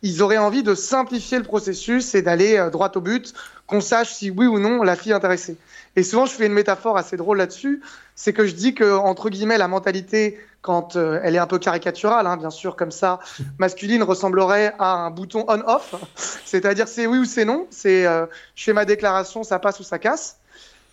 Ils 0.02 0.22
auraient 0.22 0.38
envie 0.38 0.62
de 0.62 0.74
simplifier 0.74 1.38
le 1.38 1.44
processus 1.44 2.14
et 2.14 2.22
d'aller 2.22 2.68
droit 2.70 2.92
au 2.94 3.00
but, 3.00 3.32
qu'on 3.66 3.80
sache 3.80 4.12
si 4.12 4.30
oui 4.30 4.46
ou 4.46 4.58
non 4.58 4.82
la 4.82 4.96
fille 4.96 5.12
est 5.12 5.14
intéressée. 5.14 5.56
Et 5.96 6.02
souvent, 6.02 6.26
je 6.26 6.32
fais 6.32 6.46
une 6.46 6.52
métaphore 6.52 6.96
assez 6.98 7.16
drôle 7.16 7.38
là-dessus, 7.38 7.80
c'est 8.14 8.32
que 8.32 8.46
je 8.46 8.54
dis 8.54 8.74
que 8.74 8.96
entre 8.96 9.30
guillemets 9.30 9.58
la 9.58 9.68
mentalité, 9.68 10.38
quand 10.60 10.96
euh, 10.96 11.20
elle 11.22 11.34
est 11.34 11.38
un 11.38 11.46
peu 11.46 11.58
caricaturale, 11.58 12.26
hein, 12.26 12.36
bien 12.36 12.50
sûr, 12.50 12.74
comme 12.76 12.90
ça, 12.90 13.20
masculine 13.58 14.02
ressemblerait 14.02 14.74
à 14.78 14.94
un 14.94 15.10
bouton 15.10 15.44
on/off, 15.48 15.94
c'est-à-dire 16.44 16.88
c'est 16.88 17.06
oui 17.06 17.18
ou 17.18 17.24
c'est 17.24 17.44
non, 17.44 17.66
c'est 17.70 18.06
euh, 18.06 18.26
je 18.54 18.64
fais 18.64 18.72
ma 18.72 18.84
déclaration, 18.84 19.44
ça 19.44 19.58
passe 19.58 19.80
ou 19.80 19.84
ça 19.84 19.98
casse. 19.98 20.38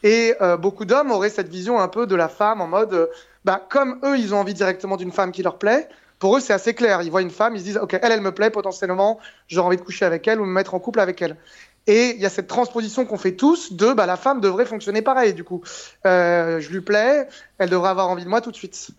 Et 0.04 0.36
euh, 0.42 0.58
beaucoup 0.58 0.86
d'hommes 0.86 1.12
auraient 1.12 1.30
cette 1.30 1.50
vision 1.50 1.80
un 1.80 1.88
peu 1.88 2.08
de 2.08 2.16
la 2.16 2.28
femme 2.28 2.60
en 2.60 2.68
mode, 2.68 3.10
bah, 3.46 3.66
comme 3.70 4.00
eux, 4.04 4.18
ils 4.18 4.34
ont 4.34 4.40
envie 4.40 4.54
directement 4.54 4.98
d'une 4.98 5.12
femme 5.12 5.32
qui 5.32 5.44
leur 5.44 5.58
plaît. 5.58 5.88
Pour 6.20 6.38
eux, 6.38 6.40
c'est 6.40 6.54
assez 6.54 6.76
clair. 6.76 7.02
Ils 7.02 7.10
voient 7.10 7.24
une 7.24 7.32
femme, 7.32 7.56
ils 7.56 7.60
se 7.60 7.64
disent, 7.64 7.78
ok, 7.78 7.98
elle, 8.00 8.12
elle 8.12 8.22
me 8.22 8.32
plaît 8.32 8.52
potentiellement, 8.52 9.20
j'aurais 9.48 9.68
envie 9.68 9.78
de 9.78 9.82
coucher 9.82 10.06
avec 10.06 10.28
elle 10.28 10.40
ou 10.40 10.46
me 10.46 10.52
mettre 10.52 10.76
en 10.76 10.80
couple 10.80 11.00
avec 11.00 11.22
elle. 11.22 11.36
Et 11.88 12.12
il 12.12 12.22
y 12.22 12.26
a 12.26 12.30
cette 12.30 12.48
transposition 12.48 13.06
qu'on 13.06 13.18
fait 13.18 13.36
tous 13.36 13.74
de, 13.74 13.94
bah, 13.94 14.06
la 14.06 14.16
femme 14.16 14.40
devrait 14.40 14.66
fonctionner 14.66 15.02
pareil. 15.02 15.34
Du 15.34 15.44
coup, 15.44 15.62
euh, 16.06 16.60
je 16.60 16.70
lui 16.70 16.82
plais, 16.82 17.28
elle 17.58 17.70
devrait 17.70 17.90
avoir 17.90 18.10
envie 18.10 18.24
de 18.24 18.30
moi 18.30 18.40
tout 18.42 18.52
de 18.52 18.56
suite. 18.56 18.90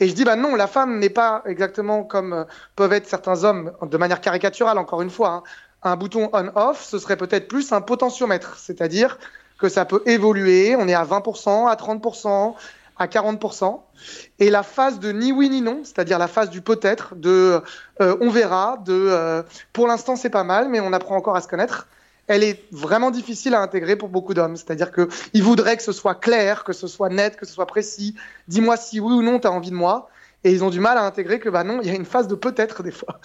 Et 0.00 0.08
je 0.08 0.14
dis, 0.14 0.24
bah 0.24 0.36
non, 0.36 0.54
la 0.54 0.68
femme 0.68 1.00
n'est 1.00 1.10
pas 1.10 1.42
exactement 1.46 2.04
comme 2.04 2.32
euh, 2.32 2.44
peuvent 2.76 2.92
être 2.92 3.08
certains 3.08 3.42
hommes, 3.42 3.72
de 3.82 3.96
manière 3.96 4.20
caricaturale, 4.20 4.78
encore 4.78 5.02
une 5.02 5.10
fois. 5.10 5.30
hein. 5.30 5.42
Un 5.82 5.96
bouton 5.96 6.30
on/off, 6.32 6.84
ce 6.84 6.98
serait 6.98 7.16
peut-être 7.16 7.46
plus 7.48 7.72
un 7.72 7.80
potentiomètre, 7.80 8.56
c'est-à-dire 8.58 9.18
que 9.58 9.68
ça 9.68 9.84
peut 9.84 10.02
évoluer. 10.06 10.76
On 10.76 10.88
est 10.88 10.94
à 10.94 11.04
20%, 11.04 11.68
à 11.68 11.74
30%, 11.74 12.54
à 12.98 13.06
40%. 13.06 13.80
Et 14.38 14.50
la 14.50 14.62
phase 14.62 14.98
de 14.98 15.12
ni 15.12 15.30
oui 15.32 15.50
ni 15.50 15.60
non, 15.60 15.80
c'est-à-dire 15.84 16.18
la 16.18 16.28
phase 16.28 16.50
du 16.50 16.62
peut-être, 16.62 17.14
de 17.14 17.60
euh, 18.00 18.16
on 18.20 18.30
verra, 18.30 18.78
de 18.84 19.44
pour 19.72 19.86
l'instant 19.86 20.16
c'est 20.16 20.30
pas 20.30 20.44
mal, 20.44 20.68
mais 20.68 20.80
on 20.80 20.92
apprend 20.92 21.16
encore 21.16 21.36
à 21.36 21.40
se 21.40 21.48
connaître. 21.48 21.86
Elle 22.28 22.44
est 22.44 22.62
vraiment 22.70 23.10
difficile 23.10 23.54
à 23.54 23.60
intégrer 23.60 23.96
pour 23.96 24.08
beaucoup 24.08 24.34
d'hommes. 24.34 24.56
C'est-à-dire 24.56 24.92
que 24.92 25.08
ils 25.32 25.42
voudraient 25.42 25.76
que 25.76 25.82
ce 25.82 25.92
soit 25.92 26.14
clair, 26.14 26.62
que 26.62 26.72
ce 26.72 26.86
soit 26.86 27.08
net, 27.08 27.36
que 27.36 27.46
ce 27.46 27.52
soit 27.52 27.66
précis. 27.66 28.14
Dis-moi 28.46 28.76
si 28.76 29.00
oui 29.00 29.12
ou 29.12 29.22
non 29.22 29.40
tu 29.40 29.46
as 29.46 29.52
envie 29.52 29.70
de 29.70 29.76
moi. 29.76 30.08
Et 30.44 30.52
ils 30.52 30.62
ont 30.62 30.70
du 30.70 30.78
mal 30.78 30.96
à 30.98 31.04
intégrer 31.04 31.40
que 31.40 31.48
bah 31.48 31.64
non, 31.64 31.80
il 31.82 31.88
y 31.88 31.90
a 31.90 31.94
une 31.94 32.04
phase 32.04 32.28
de 32.28 32.36
peut-être 32.36 32.82
des 32.84 32.92
fois. 32.92 33.18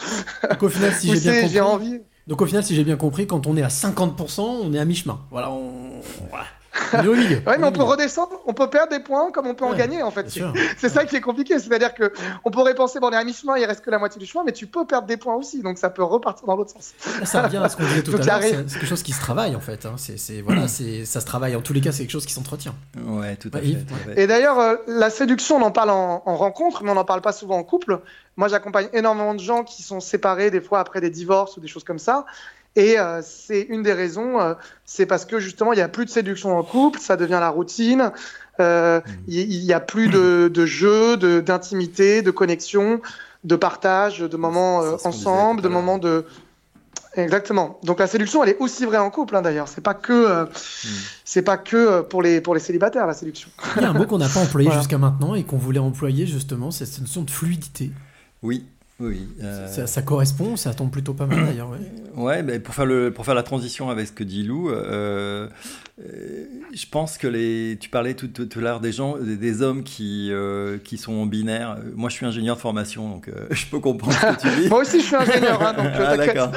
Donc 0.50 0.64
au 0.64 0.70
final, 0.70 0.94
si 0.94 1.10
Où 1.12 1.14
j'ai 1.14 1.20
bien 1.20 1.32
c'est, 1.32 1.42
compris, 1.42 1.54
j'ai 1.54 1.62
envie. 1.62 2.02
donc 2.26 2.42
au 2.42 2.46
final, 2.48 2.64
si 2.64 2.76
j'ai 2.76 2.84
bien 2.84 2.96
compris, 2.98 3.28
quand 3.28 3.46
on 3.46 3.56
est 3.56 3.62
à 3.62 3.68
50%, 3.68 4.42
on 4.42 4.74
est 4.74 4.80
à 4.80 4.86
mi-chemin. 4.86 5.20
Voilà, 5.30 5.52
on, 5.52 6.02
voilà. 6.30 6.46
Ouais, 6.94 7.58
mais 7.58 7.64
on 7.66 7.72
peut 7.72 7.84
redescendre, 7.84 8.40
on 8.46 8.54
peut 8.54 8.70
perdre 8.70 8.92
des 8.92 9.00
points 9.00 9.32
comme 9.32 9.48
on 9.48 9.54
peut 9.56 9.66
en 9.66 9.74
gagner 9.74 10.02
en 10.04 10.12
fait. 10.12 10.28
C'est 10.78 10.90
ça 10.90 11.06
qui 11.06 11.16
est 11.16 11.22
compliqué, 11.22 11.60
c'est-à-dire 11.60 11.94
que 11.94 12.12
on 12.44 12.52
pourrait 12.52 12.76
penser 12.76 13.00
bon 13.00 13.08
on 13.08 13.12
est 13.12 13.16
à 13.18 13.24
mi-chemin, 13.24 13.58
il 13.58 13.66
reste 13.66 13.84
que 13.84 13.92
la 13.92 14.00
moitié 14.00 14.20
du 14.20 14.26
chemin, 14.26 14.44
mais 14.46 14.52
tu 14.52 14.68
peux 14.68 14.86
perdre 14.86 15.08
des 15.08 15.18
points 15.18 15.36
aussi, 15.36 15.62
donc 15.62 15.78
ça 15.78 15.90
peut 15.90 16.04
repartir 16.04 16.48
dans 16.48 16.56
l'autre 16.56 16.72
sens. 16.72 16.94
Là, 17.20 17.26
ça 17.26 17.42
revient 17.44 17.58
à 17.58 17.70
ce 17.70 17.78
qu'on 17.78 17.84
disait 17.84 18.02
tout 18.04 18.12
Donc, 18.12 18.22
à 18.28 18.40
l'heure. 18.40 18.50
C'est 18.68 18.80
quelque 18.80 18.86
chose 18.88 19.04
qui 19.04 19.12
se 19.14 19.20
travaille 19.20 19.56
en 19.56 19.60
fait. 19.60 19.86
hein. 19.86 19.96
C'est, 19.98 20.42
voilà, 20.42 20.68
c'est, 20.68 21.06
ça 21.06 21.22
se 21.22 21.26
travaille. 21.26 21.56
En 21.56 21.62
tous 21.62 21.74
les 21.74 21.82
cas, 21.82 21.92
c'est 21.92 22.00
quelque 22.04 22.12
chose 22.12 22.26
qui 22.26 22.34
s'entretient. 22.34 22.76
Ouais, 23.06 23.36
tout 23.36 23.50
à 23.54 23.58
Ouais, 23.58 23.62
fait. 23.64 23.68
Yves, 23.70 23.86
tout 23.86 23.94
à 23.94 24.14
fait. 24.14 24.22
Et 24.24 24.28
d'ailleurs, 24.28 24.60
euh, 24.60 24.76
la 24.88 25.10
séduction, 25.10 25.58
on 25.58 25.62
en 25.62 25.72
parle 25.72 25.90
en, 25.92 26.24
en 26.26 26.36
rencontre, 26.36 26.84
mais 26.84 26.92
on 26.92 26.96
n'en 26.96 27.06
parle 27.06 27.22
pas 27.22 27.32
souvent 27.34 27.58
en 27.58 27.64
couple. 27.64 28.00
Moi, 28.38 28.48
j'accompagne 28.48 28.88
énormément 28.94 29.34
de 29.36 29.40
gens 29.40 29.64
qui 29.64 29.84
sont 29.84 30.00
séparés 30.00 30.50
des 30.50 30.62
fois 30.62 30.80
après 30.80 31.02
des 31.02 31.10
divorces 31.12 31.58
ou 31.58 31.60
des 31.62 31.68
choses 31.68 31.84
comme 31.84 32.00
ça. 32.00 32.26
Et 32.76 33.00
euh, 33.00 33.22
c'est 33.24 33.62
une 33.62 33.84
des 33.84 33.94
raisons, 33.94 34.42
euh, 34.42 34.54
c'est 34.86 35.06
parce 35.06 35.26
que 35.26 35.40
justement, 35.40 35.74
il 35.74 35.76
n'y 35.76 35.82
a 35.84 35.88
plus 35.90 36.06
de 36.06 36.10
séduction 36.10 36.58
en 36.58 36.64
couple, 36.64 37.00
ça 37.00 37.16
devient 37.18 37.38
la 37.40 37.50
routine. 37.50 38.12
euh, 38.60 39.00
Il 39.28 39.48
n'y 39.66 39.74
a 39.74 39.80
plus 39.80 40.08
de, 40.08 40.50
de 40.52 40.66
jeu, 40.66 41.16
de- 41.18 41.40
d'intimité, 41.40 42.22
de, 42.24 42.32
connexion, 42.32 43.00
de 43.44 43.56
partage, 43.56 44.20
de 44.20 44.38
moments 44.38 44.82
euh, 44.82 44.96
ensemble, 45.04 45.62
de 45.62 45.68
moments 45.68 46.00
de. 46.00 46.26
Exactement. 47.16 47.80
Donc 47.84 48.00
la 48.00 48.08
séduction, 48.08 48.44
elle 48.44 48.50
est 48.50 48.58
aussi 48.60 48.86
vraie 48.86 48.98
en 48.98 49.12
couple, 49.12 49.36
hein, 49.36 49.44
d'ailleurs. 49.44 49.68
C'est 49.68 49.82
pas 49.82 49.94
que, 49.94 50.12
euh, 50.14 50.46
c'est 51.26 51.44
pas 51.44 51.58
que 51.58 52.02
pour 52.02 52.24
les 52.24 52.42
pour 52.42 52.56
les 52.56 52.60
célibataires 52.60 53.06
la 53.06 53.14
séduction. 53.14 53.50
Il 53.76 53.84
y 53.84 53.86
a 53.86 53.92
un 53.92 53.94
mot 53.94 54.08
qu'on 54.08 54.18
n'a 54.18 54.30
pas 54.30 54.40
employé 54.40 54.68
Voilà. 54.70 54.82
jusqu'à 54.82 54.98
maintenant 54.98 55.36
et 55.36 55.44
qu'on 55.44 55.58
voulait 55.58 55.78
employer 55.80 56.26
justement, 56.26 56.72
c'est 56.72 56.88
cette 56.88 57.02
notion 57.02 57.22
de 57.22 57.30
fluidité. 57.30 57.92
Oui, 58.42 58.66
oui. 59.08 59.28
euh, 59.42 59.68
Ça, 59.68 59.88
ça 59.88 60.02
correspond, 60.02 60.56
ça 60.56 60.74
tombe 60.74 60.92
plutôt 60.92 61.14
pas 61.14 61.26
mal 61.26 61.46
d'ailleurs. 61.46 61.70
ouais. 61.70 61.80
Ouais, 62.16 62.60
pour, 62.60 62.76
faire 62.76 62.86
le, 62.86 63.12
pour 63.12 63.26
faire 63.26 63.34
la 63.34 63.42
transition 63.44 63.90
avec 63.90 64.06
ce 64.08 64.12
que 64.12 64.24
dit 64.24 64.44
Lou, 64.44 64.70
euh, 64.70 65.48
euh, 66.00 66.46
je 66.72 66.86
pense 66.86 67.18
que 67.18 67.26
les, 67.28 67.76
tu 67.80 67.90
parlais 67.90 68.14
tout, 68.14 68.28
tout, 68.28 68.46
tout 68.46 68.60
à 68.60 68.62
l'heure 68.62 68.80
des 68.82 68.92
gens, 68.92 69.18
des, 69.18 69.36
des 69.36 69.64
hommes 69.64 69.84
qui, 69.84 70.30
euh, 70.32 70.78
qui 70.84 70.98
sont 71.00 71.26
binaires. 71.26 71.78
Moi, 71.96 72.10
je 72.12 72.16
suis 72.16 72.26
ingénieur 72.28 72.56
de 72.56 72.62
formation, 72.62 73.10
donc 73.10 73.30
euh, 73.30 73.48
je 73.50 73.66
peux 73.66 73.80
comprendre 73.80 74.14
ce 74.16 74.26
que 74.36 74.42
tu 74.56 74.62
dis. 74.62 74.68
Moi 74.70 74.82
aussi, 74.82 75.00
je 75.00 75.06
suis 75.06 75.16
ingénieur, 75.16 75.60
hein, 75.66 75.74
donc, 75.74 75.88
ah, 75.96 76.16
d'accord. 76.18 76.52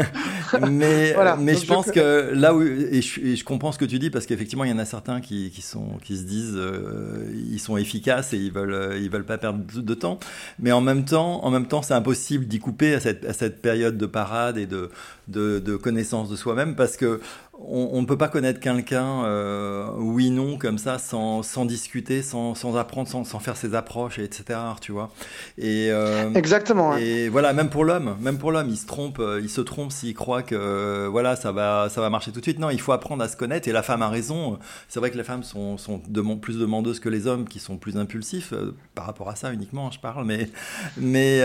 mais 0.70 1.12
Voilà, 1.12 1.36
mais 1.36 1.52
donc 1.52 1.60
je 1.60 1.66
je- 1.66 1.72
pense 1.72 1.90
que 1.90 2.30
là 2.34 2.54
où 2.54 2.62
et 2.62 3.02
je, 3.02 3.20
et 3.20 3.36
je 3.36 3.44
comprends 3.44 3.72
ce 3.72 3.78
que 3.78 3.84
tu 3.84 3.98
dis 3.98 4.10
parce 4.10 4.26
qu'effectivement, 4.26 4.64
il 4.64 4.70
y 4.70 4.72
en 4.72 4.78
a 4.78 4.84
certains 4.84 5.20
qui, 5.20 5.50
qui 5.50 5.60
sont 5.62 5.98
qui 6.02 6.16
se 6.16 6.22
disent 6.24 6.54
euh, 6.56 7.30
ils 7.50 7.60
sont 7.60 7.76
efficaces 7.76 8.32
et 8.32 8.38
ils 8.38 8.52
veulent 8.52 8.96
ils 9.00 9.10
veulent 9.10 9.24
pas 9.26 9.38
perdre 9.38 9.60
de, 9.74 9.80
de 9.80 9.94
temps. 9.94 10.18
Mais 10.58 10.72
en 10.72 10.80
même 10.80 11.04
temps, 11.04 11.44
en 11.44 11.50
même 11.50 11.66
temps, 11.66 11.75
c'est 11.82 11.94
impossible 11.94 12.46
d'y 12.46 12.58
couper 12.58 12.94
à 12.94 13.00
cette 13.00 13.62
période 13.62 13.96
de 13.96 14.06
parade 14.06 14.58
et 14.58 14.66
de 14.66 15.76
connaissance 15.76 16.28
de 16.28 16.36
soi-même 16.36 16.76
parce 16.76 16.96
que 16.96 17.20
on 17.58 18.00
ne 18.00 18.06
peut 18.06 18.18
pas 18.18 18.28
connaître 18.28 18.60
quelqu'un, 18.60 19.24
euh, 19.24 19.88
oui, 19.96 20.30
non, 20.30 20.58
comme 20.58 20.76
ça, 20.76 20.98
sans, 20.98 21.42
sans 21.42 21.64
discuter, 21.64 22.22
sans, 22.22 22.54
sans 22.54 22.76
apprendre, 22.76 23.08
sans, 23.08 23.24
sans 23.24 23.38
faire 23.38 23.56
ses 23.56 23.74
approches, 23.74 24.18
etc. 24.18 24.58
Tu 24.80 24.92
vois. 24.92 25.10
Et, 25.56 25.88
euh, 25.90 26.32
Exactement. 26.34 26.96
Et 26.96 27.28
voilà, 27.28 27.54
même 27.54 27.70
pour 27.70 27.84
l'homme, 27.84 28.16
même 28.20 28.38
pour 28.38 28.52
l'homme, 28.52 28.68
il 28.68 28.76
se 28.76 28.86
trompe, 28.86 29.18
euh, 29.20 29.40
il 29.42 29.48
se 29.48 29.62
trompe 29.62 29.90
s'il 29.90 30.14
croit 30.14 30.42
que 30.42 31.06
voilà, 31.06 31.34
ça 31.34 31.50
va, 31.50 31.88
ça 31.88 32.00
va 32.00 32.10
marcher 32.10 32.30
tout 32.30 32.40
de 32.40 32.44
suite. 32.44 32.58
Non, 32.58 32.70
il 32.70 32.80
faut 32.80 32.92
apprendre 32.92 33.22
à 33.22 33.28
se 33.28 33.36
connaître. 33.36 33.68
Et 33.68 33.72
la 33.72 33.82
femme 33.82 34.02
a 34.02 34.08
raison. 34.08 34.58
C'est 34.88 35.00
vrai 35.00 35.10
que 35.10 35.16
les 35.16 35.24
femmes 35.24 35.42
sont, 35.42 35.78
sont 35.78 36.00
plus 36.40 36.58
demandeuses 36.58 37.00
que 37.00 37.08
les 37.08 37.26
hommes, 37.26 37.48
qui 37.48 37.58
sont 37.58 37.78
plus 37.78 37.96
impulsifs 37.96 38.52
euh, 38.52 38.74
par 38.94 39.06
rapport 39.06 39.30
à 39.30 39.36
ça 39.36 39.52
uniquement. 39.52 39.90
Je 39.90 39.98
parle, 39.98 40.26
mais 40.26 40.50
mais 40.98 41.42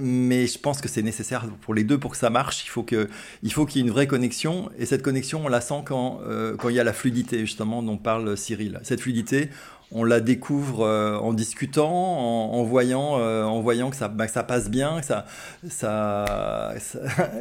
mais 0.00 0.46
je 0.46 0.58
pense 0.58 0.80
que 0.80 0.88
c'est 0.88 1.02
nécessaire 1.02 1.46
pour 1.60 1.74
les 1.74 1.84
deux 1.84 1.98
pour 1.98 2.12
que 2.12 2.16
ça 2.16 2.30
marche. 2.30 2.64
Il 2.64 2.68
faut 2.68 2.82
que 2.82 3.08
il 3.42 3.52
faut 3.52 3.66
qu'il 3.66 3.82
y 3.82 3.84
ait 3.84 3.86
une 3.86 3.92
vraie 3.92 4.06
connexion. 4.06 4.70
Et 4.78 4.86
cette 4.86 5.02
connexion, 5.02 5.25
on 5.34 5.48
la 5.48 5.60
sent 5.60 5.82
quand 5.84 6.20
euh, 6.26 6.56
quand 6.56 6.68
il 6.68 6.76
y 6.76 6.80
a 6.80 6.84
la 6.84 6.92
fluidité 6.92 7.40
justement 7.40 7.82
dont 7.82 7.96
parle 7.96 8.36
Cyril. 8.36 8.80
Cette 8.82 9.00
fluidité. 9.00 9.50
On 9.92 10.02
la 10.02 10.18
découvre 10.20 10.84
euh, 10.84 11.16
en 11.16 11.32
discutant, 11.32 11.88
en, 11.88 12.54
en 12.54 12.62
voyant, 12.64 13.18
euh, 13.20 13.44
en 13.44 13.60
voyant 13.60 13.90
que 13.90 13.96
ça, 13.96 14.08
bah, 14.08 14.26
que 14.26 14.32
ça 14.32 14.42
passe 14.42 14.68
bien, 14.68 15.00
que 15.00 15.06
ça, 15.06 15.24
a- 15.86 16.72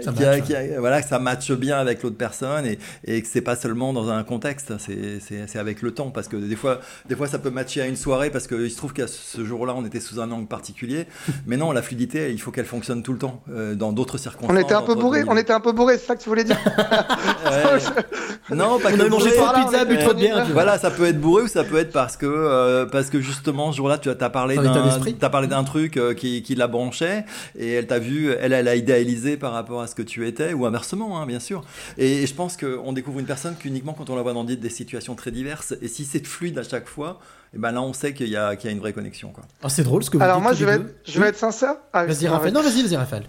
a- 0.09 0.79
voilà, 0.79 1.01
que 1.01 1.07
ça 1.07 1.19
matche 1.19 1.51
bien 1.53 1.77
avec 1.77 2.03
l'autre 2.03 2.17
personne 2.17 2.65
et, 2.65 2.77
et 3.05 3.21
que 3.21 3.27
c'est 3.27 3.41
pas 3.41 3.55
seulement 3.55 3.93
dans 3.93 4.09
un 4.09 4.23
contexte, 4.23 4.73
c'est, 4.77 5.57
avec 5.57 5.81
le 5.81 5.91
temps 5.91 6.11
parce 6.11 6.27
que 6.27 6.35
des 6.37 6.55
fois, 6.55 6.79
des 7.09 7.15
fois 7.15 7.27
ça 7.27 7.39
peut 7.39 7.49
matcher 7.49 7.81
à 7.81 7.87
une 7.87 7.95
soirée 7.95 8.29
parce 8.29 8.47
qu'il 8.47 8.69
se 8.69 8.77
trouve 8.77 8.93
qu'à 8.93 9.07
ce 9.07 9.43
jour-là 9.43 9.73
on 9.75 9.85
était 9.85 9.99
sous 9.99 10.19
un 10.19 10.29
angle 10.31 10.47
particulier, 10.47 11.07
mais 11.47 11.57
non, 11.57 11.71
la 11.71 11.81
fluidité 11.81 12.31
il 12.31 12.39
faut 12.41 12.51
qu'elle 12.51 12.65
fonctionne 12.65 13.01
tout 13.03 13.13
le 13.13 13.19
temps 13.19 13.41
euh, 13.51 13.73
dans 13.75 13.91
d'autres 13.91 14.17
circonstances. 14.17 14.55
On 14.55 14.59
était 14.61 14.73
un 14.75 14.81
peu 14.83 14.95
bourré, 14.95 15.23
on 15.27 15.37
était 15.37 15.53
un 15.53 15.59
peu 15.59 15.71
bourré, 15.71 15.97
c'est 15.97 16.05
ça 16.05 16.15
que 16.15 16.21
tu 16.21 16.29
voulais 16.29 16.43
dire 16.43 16.57
Ouais. 17.45 18.03
Non, 18.55 18.79
pas 18.79 18.89
On 18.93 18.97
que 18.97 19.01
a 19.01 19.09
mangé 19.09 19.29
bourré. 19.29 19.35
trois 19.37 19.53
pizzas, 19.53 19.85
bu 19.85 19.97
trop 19.97 20.13
de 20.13 20.19
bière. 20.19 20.45
Voilà, 20.53 20.77
ça 20.77 20.91
peut 20.91 21.05
être 21.05 21.19
bourré 21.19 21.43
ou 21.43 21.47
ça 21.47 21.63
peut 21.63 21.77
être 21.79 21.91
parce 21.91 22.15
que 22.15 22.27
euh, 22.35 22.85
parce 22.85 23.09
que 23.09 23.19
justement 23.21 23.71
ce 23.71 23.77
jour-là 23.77 23.97
tu 23.97 24.09
as, 24.09 24.15
parlé 24.29 24.55
d'un 24.55 25.29
parlé 25.29 25.47
d'un 25.47 25.63
truc 25.63 25.97
euh, 25.97 26.13
qui, 26.13 26.43
qui 26.43 26.55
la 26.55 26.67
branchait 26.67 27.25
et 27.57 27.73
elle 27.73 27.87
t'a 27.87 27.99
vu, 27.99 28.31
elle 28.39 28.53
elle 28.53 28.67
a 28.67 28.75
idéalisé 28.75 29.37
par 29.37 29.53
rapport 29.53 29.81
à 29.81 29.87
ce 29.87 29.95
que 29.95 30.01
tu 30.01 30.27
étais 30.27 30.53
ou 30.53 30.65
inversement 30.65 31.19
hein, 31.19 31.25
bien 31.25 31.39
sûr. 31.39 31.63
Et, 31.97 32.23
et 32.23 32.27
je 32.27 32.33
pense 32.33 32.57
qu'on 32.57 32.93
découvre 32.93 33.19
une 33.19 33.25
personne 33.25 33.55
qu'uniquement 33.55 33.93
quand 33.93 34.09
on 34.09 34.15
la 34.15 34.21
voit 34.21 34.33
dans 34.33 34.43
des, 34.43 34.55
des 34.55 34.69
situations 34.69 35.15
très 35.15 35.31
diverses 35.31 35.73
et 35.81 35.87
si 35.87 36.05
c'est 36.05 36.25
fluide 36.25 36.57
à 36.57 36.63
chaque 36.63 36.87
fois, 36.87 37.19
et 37.53 37.57
ben 37.57 37.71
là 37.71 37.81
on 37.81 37.93
sait 37.93 38.13
qu'il 38.13 38.29
y 38.29 38.37
a 38.37 38.55
qu'il 38.55 38.69
y 38.69 38.73
a 38.73 38.75
une 38.75 38.81
vraie 38.81 38.93
connexion 38.93 39.29
quoi. 39.29 39.43
Ah, 39.63 39.69
c'est 39.69 39.83
drôle 39.83 40.03
ce 40.03 40.09
que 40.09 40.17
vous 40.17 40.23
Alors 40.23 40.37
dites 40.37 40.43
moi, 40.43 40.53
je 40.53 40.65
vais, 40.65 40.73
être, 40.73 40.95
je 41.05 41.19
vais 41.19 41.27
être 41.27 41.37
sincère. 41.37 41.75
Ah, 41.93 42.05
Vas-y, 42.05 42.27
Raphaël. 42.27 42.53
Non, 42.53 42.61
vas-y, 42.61 42.81
vas-y, 42.81 42.95
Raphaël. 42.95 43.23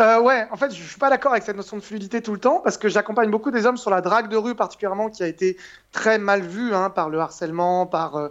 Euh, 0.00 0.18
ouais, 0.18 0.46
en 0.50 0.56
fait, 0.56 0.74
je 0.74 0.82
suis 0.82 0.98
pas 0.98 1.10
d'accord 1.10 1.32
avec 1.32 1.44
cette 1.44 1.56
notion 1.56 1.76
de 1.76 1.82
fluidité 1.82 2.22
tout 2.22 2.32
le 2.32 2.40
temps 2.40 2.60
parce 2.60 2.78
que 2.78 2.88
j'accompagne 2.88 3.30
beaucoup 3.30 3.50
des 3.50 3.66
hommes 3.66 3.76
sur 3.76 3.90
la 3.90 4.00
drague 4.00 4.28
de 4.28 4.36
rue, 4.36 4.54
particulièrement 4.54 5.10
qui 5.10 5.22
a 5.22 5.26
été 5.26 5.58
très 5.92 6.18
mal 6.18 6.40
vue 6.40 6.74
hein, 6.74 6.88
par 6.88 7.10
le 7.10 7.18
harcèlement, 7.18 7.84
par, 7.84 8.16
euh, 8.16 8.28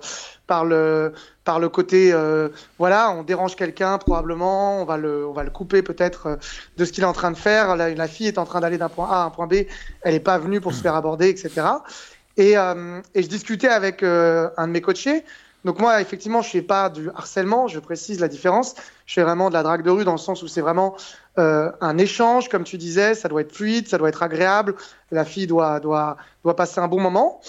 par, 0.48 0.65
le, 0.65 1.14
par 1.43 1.59
le 1.59 1.69
côté, 1.69 2.11
euh, 2.11 2.49
voilà, 2.80 3.11
on 3.11 3.22
dérange 3.22 3.56
quelqu'un 3.56 3.99
probablement, 3.99 4.81
on 4.81 4.85
va 4.85 4.98
le, 4.98 5.27
on 5.27 5.31
va 5.31 5.43
le 5.43 5.51
couper 5.51 5.83
peut-être 5.83 6.25
euh, 6.25 6.35
de 6.77 6.85
ce 6.85 6.91
qu'il 6.91 7.03
est 7.03 7.07
en 7.07 7.14
train 7.14 7.30
de 7.30 7.38
faire. 7.38 7.75
La, 7.75 8.07
fille 8.07 8.27
est 8.27 8.39
en 8.39 8.45
train 8.45 8.61
d'aller 8.61 8.80
d'un 8.80 8.89
point 8.89 9.07
A 9.07 9.22
à 9.22 9.25
un 9.25 9.30
point 9.30 9.45
B, 9.45 9.65
elle 10.01 10.14
n'est 10.14 10.19
pas 10.19 10.39
venue 10.39 10.61
pour 10.61 10.73
se 10.73 10.81
faire 10.81 10.95
aborder, 10.95 11.30
etc. 11.30 11.67
Et, 12.38 12.57
euh, 12.57 12.99
et 13.14 13.22
je 13.22 13.27
discutais 13.27 13.67
avec 13.67 14.01
un 14.01 14.67
de 14.67 14.72
mes 14.72 14.81
coachés. 14.81 15.23
Donc 15.65 15.79
moi, 15.79 15.99
effectivement, 15.99 16.41
je 16.41 16.49
fais 16.49 16.61
pas 16.61 16.89
du 16.89 17.09
harcèlement, 17.09 17.67
je 17.67 17.79
précise 17.79 18.19
la 18.19 18.27
différence. 18.27 18.75
Je 19.05 19.13
fais 19.13 19.23
vraiment 19.23 19.49
de 19.49 19.53
la 19.53 19.63
drague 19.63 19.83
de 19.83 19.89
rue 19.89 20.05
dans 20.05 20.13
le 20.13 20.17
sens 20.17 20.41
où 20.41 20.47
c'est 20.47 20.61
vraiment 20.61 20.95
euh, 21.38 21.71
un 21.81 21.97
échange, 21.97 22.47
comme 22.47 22.63
tu 22.63 22.77
disais, 22.77 23.13
ça 23.13 23.27
doit 23.27 23.41
être 23.41 23.53
fluide, 23.53 23.88
ça 23.88 23.97
doit 23.97 24.09
être 24.09 24.23
agréable, 24.23 24.75
la 25.11 25.25
fille 25.25 25.47
doit, 25.47 25.79
doit, 25.79 26.17
doit 26.43 26.55
passer 26.55 26.79
un 26.79 26.88
bon 26.88 27.01
moment. 27.01 27.41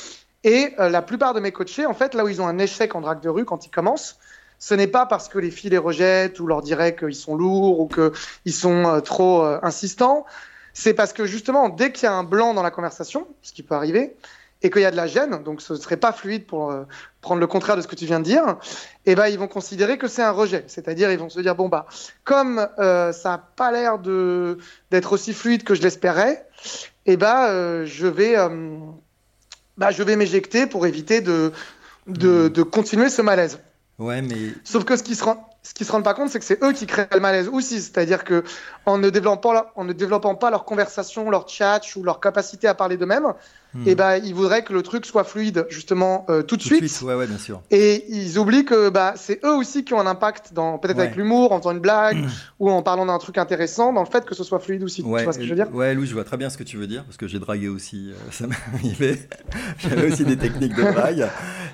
Et 0.43 0.75
euh, 0.79 0.89
la 0.89 1.03
plupart 1.03 1.35
de 1.35 1.41
mes 1.41 1.53
coachés, 1.53 1.87
en 1.87 1.95
fait, 1.95 2.15
là 2.15 2.25
où 2.25 2.29
ils 2.29 2.41
ont 2.43 2.47
un 2.47 2.59
échec 2.59 2.95
en 2.95 3.01
drague 3.01 3.21
de 3.21 3.29
rue 3.29 3.45
quand 3.45 3.67
ils 3.67 3.71
commencent, 3.71 4.19
ce 4.59 4.75
n'est 4.75 4.89
pas 4.89 5.07
parce 5.07 5.29
que 5.29 5.39
les 5.39 5.51
filles 5.51 5.71
les 5.71 5.79
rejettent 5.79 6.41
ou 6.41 6.47
leur 6.47 6.63
diraient 6.63 6.97
qu'ils 6.97 7.15
sont 7.15 7.37
lourds 7.37 7.81
ou 7.81 7.89
qu'ils 7.89 8.53
sont 8.53 8.87
euh, 8.87 9.01
trop 9.01 9.43
insistants. 9.63 10.27
C'est 10.73 10.95
parce 10.95 11.13
que 11.13 11.27
justement, 11.27 11.69
dès 11.69 11.93
qu'il 11.93 12.05
y 12.05 12.07
a 12.07 12.13
un 12.13 12.25
blanc 12.25 12.55
dans 12.55 12.63
la 12.63 12.71
conversation, 12.71 13.27
ce 13.43 13.53
qui 13.53 13.63
peut 13.63 13.75
arriver, 13.75 14.17
et 14.63 14.71
qu'il 14.71 14.83
y 14.83 14.85
a 14.85 14.91
de 14.91 14.97
la 14.97 15.07
gêne, 15.07 15.43
donc 15.43 15.63
ce 15.63 15.75
serait 15.77 15.97
pas 15.97 16.13
fluide 16.13 16.47
pour 16.47 16.71
euh, 16.71 16.85
prendre 17.21 17.41
le 17.41 17.47
contraire 17.47 17.77
de 17.77 17.81
ce 17.83 17.89
que 17.89 17.97
tu 17.97 18.05
viens 18.05 18.21
de 18.21 18.25
dire, 18.25 18.59
et 19.07 19.15
ben 19.15 19.27
ils 19.29 19.39
vont 19.39 19.49
considérer 19.49 19.97
que 19.97 20.09
c'est 20.09 20.23
un 20.23 20.31
rejet. 20.31 20.65
C'est-à-dire 20.67 21.11
ils 21.11 21.19
vont 21.19 21.31
se 21.31 21.41
dire 21.41 21.55
bon 21.55 21.69
bah 21.69 21.87
comme 22.25 22.67
euh, 22.79 23.13
ça 23.13 23.35
a 23.35 23.39
pas 23.39 23.73
l'air 23.73 23.99
de 23.99 24.59
d'être 24.91 25.13
aussi 25.13 25.33
fluide 25.33 25.65
que 25.65 25.75
je 25.75 25.83
l'espérais, 25.83 26.47
et 27.07 27.17
ben 27.17 27.47
euh, 27.49 27.87
je 27.87 28.07
vais 28.07 28.37
bah, 29.79 29.91
je 29.91 30.03
vais 30.03 30.17
m'éjecter 30.17 30.67
pour 30.67 30.87
éviter 30.87 31.21
de 31.21 31.53
de, 32.07 32.49
de 32.49 32.63
continuer 32.63 33.09
ce 33.09 33.23
malaise. 33.23 33.61
Ouais, 33.99 34.23
mais 34.23 34.55
Sauf 34.65 34.85
que 34.85 34.97
ce 34.97 35.03
qui 35.03 35.15
se 35.15 35.25
rend 35.25 35.51
ce 35.63 35.75
qui 35.75 35.85
se 35.85 35.93
rendent 35.93 36.05
pas 36.05 36.15
compte, 36.15 36.31
c'est 36.31 36.39
que 36.39 36.45
c'est 36.45 36.63
eux 36.65 36.73
qui 36.73 36.87
créent 36.87 37.09
le 37.13 37.21
malaise 37.21 37.49
aussi. 37.49 37.83
C'est-à-dire 37.83 38.25
que 38.25 38.45
en 38.87 38.99
ne 38.99 39.11
développant, 39.11 39.67
en 39.77 39.85
ne 39.85 39.93
développant 39.93 40.35
pas 40.35 40.51
leur 40.51 40.65
conversation, 40.65 41.29
leur 41.31 41.49
chat 41.49 41.81
ou 41.97 42.03
leur 42.03 42.21
capacité 42.21 42.67
à 42.67 42.75
parler 42.75 42.97
d'eux-mêmes, 42.97 43.35
Hmm. 43.73 43.87
et 43.87 43.95
ben 43.95 44.17
ils 44.17 44.35
voudraient 44.35 44.65
que 44.65 44.73
le 44.73 44.83
truc 44.83 45.07
soit 45.07 45.23
fluide 45.23 45.65
justement 45.71 46.27
euh, 46.29 46.43
tout 46.43 46.57
de 46.57 46.61
tout 46.63 46.67
suite. 46.67 46.89
suite, 46.89 47.03
ouais, 47.07 47.15
ouais, 47.15 47.29
bien 47.29 47.39
sûr. 47.39 47.63
Et 47.71 48.05
ils 48.09 48.37
oublient 48.37 48.65
que 48.65 48.89
bah, 48.89 49.15
c'est 49.17 49.39
eux 49.45 49.55
aussi 49.55 49.85
qui 49.85 49.95
ont 49.95 50.01
un 50.01 50.07
impact, 50.07 50.53
dans 50.55 50.77
peut-être 50.79 50.97
Ouais. 50.97 51.05
avec 51.05 51.17
l'humour, 51.17 51.53
en 51.53 51.59
faisant 51.59 51.71
une 51.71 51.79
blague 51.79 52.25
ou 52.59 52.69
en 52.69 52.83
parlant 52.83 53.07
d'un 53.07 53.19
truc 53.19 53.39
intéressant, 53.39 53.93
dans 53.93 54.01
le 54.03 54.09
fait 54.11 54.25
que 54.25 54.35
ce 54.35 54.43
soit 54.43 54.59
fluide 54.59 54.83
aussi. 54.83 55.03
Tu 55.03 55.09
vois 55.09 55.33
ce 55.33 55.39
que 55.39 55.45
je 55.45 55.51
veux 55.51 55.55
dire? 55.55 55.73
ouais, 55.73 55.95
Lou, 55.95 56.05
je 56.05 56.15
vois 56.15 56.25
très 56.25 56.37
bien 56.37 56.51
ce 56.51 56.59
que 56.59 56.65
tu 56.65 56.79
veux 56.79 56.89
dire 56.89 57.05
parce 57.05 57.17
que 57.17 57.29
j'ai 57.29 57.39
dragué 57.39 57.69
aussi. 57.69 58.11
euh, 58.11 58.15
ça 58.33 58.49
m'est 58.49 58.57
arrivé. 58.75 59.19
J'avais 59.79 60.11
aussi 60.13 60.25
des 60.25 60.37
techniques 60.37 60.75
de 60.75 60.83
drague 60.83 61.29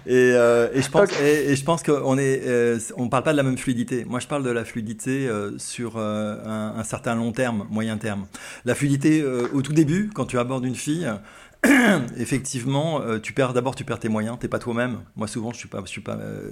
et, 0.07 0.33
euh, 0.34 0.68
et 0.75 0.83
je 0.83 0.91
pense 0.91 1.08
et, 1.20 1.52
et 1.52 1.57
je 1.57 1.65
pense 1.65 1.83
qu'on 1.83 2.18
est, 2.18 2.42
euh, 2.47 2.78
on 2.99 3.08
parle 3.08 3.23
pas 3.25 3.33
de 3.33 3.39
la 3.39 3.42
même 3.42 3.57
fluidité. 3.57 4.05
Moi, 4.05 4.20
je 4.20 4.26
parle 4.26 4.42
de 4.42 4.50
la 4.50 4.65
fluidité 4.66 5.26
euh, 5.28 5.57
sur 5.58 5.94
euh, 5.97 6.36
un, 6.44 6.78
un 6.78 6.84
certain 6.84 7.15
long 7.15 7.33
terme, 7.33 7.66
moyen 7.70 7.97
terme. 7.97 8.26
La 8.66 8.75
fluidité 8.75 9.23
euh, 9.23 9.49
au 9.55 9.62
tout 9.62 9.73
début, 9.73 10.10
quand 10.15 10.26
tu 10.26 10.39
abordes 10.39 10.66
une 10.66 10.75
fille. 10.76 11.08
Effectivement, 12.18 13.00
euh, 13.02 13.18
tu 13.18 13.32
perds 13.32 13.52
d'abord 13.52 13.74
tu 13.74 13.84
perds 13.84 13.98
tes 14.00 14.08
moyens, 14.08 14.36
t'es 14.38 14.48
pas 14.48 14.58
toi-même. 14.58 14.98
Moi 15.16 15.26
souvent 15.26 15.52
je 15.52 15.58
suis 15.58 15.68
pas, 15.68 15.80
je 15.84 15.90
suis 15.90 16.00
pas, 16.00 16.14
euh, 16.16 16.50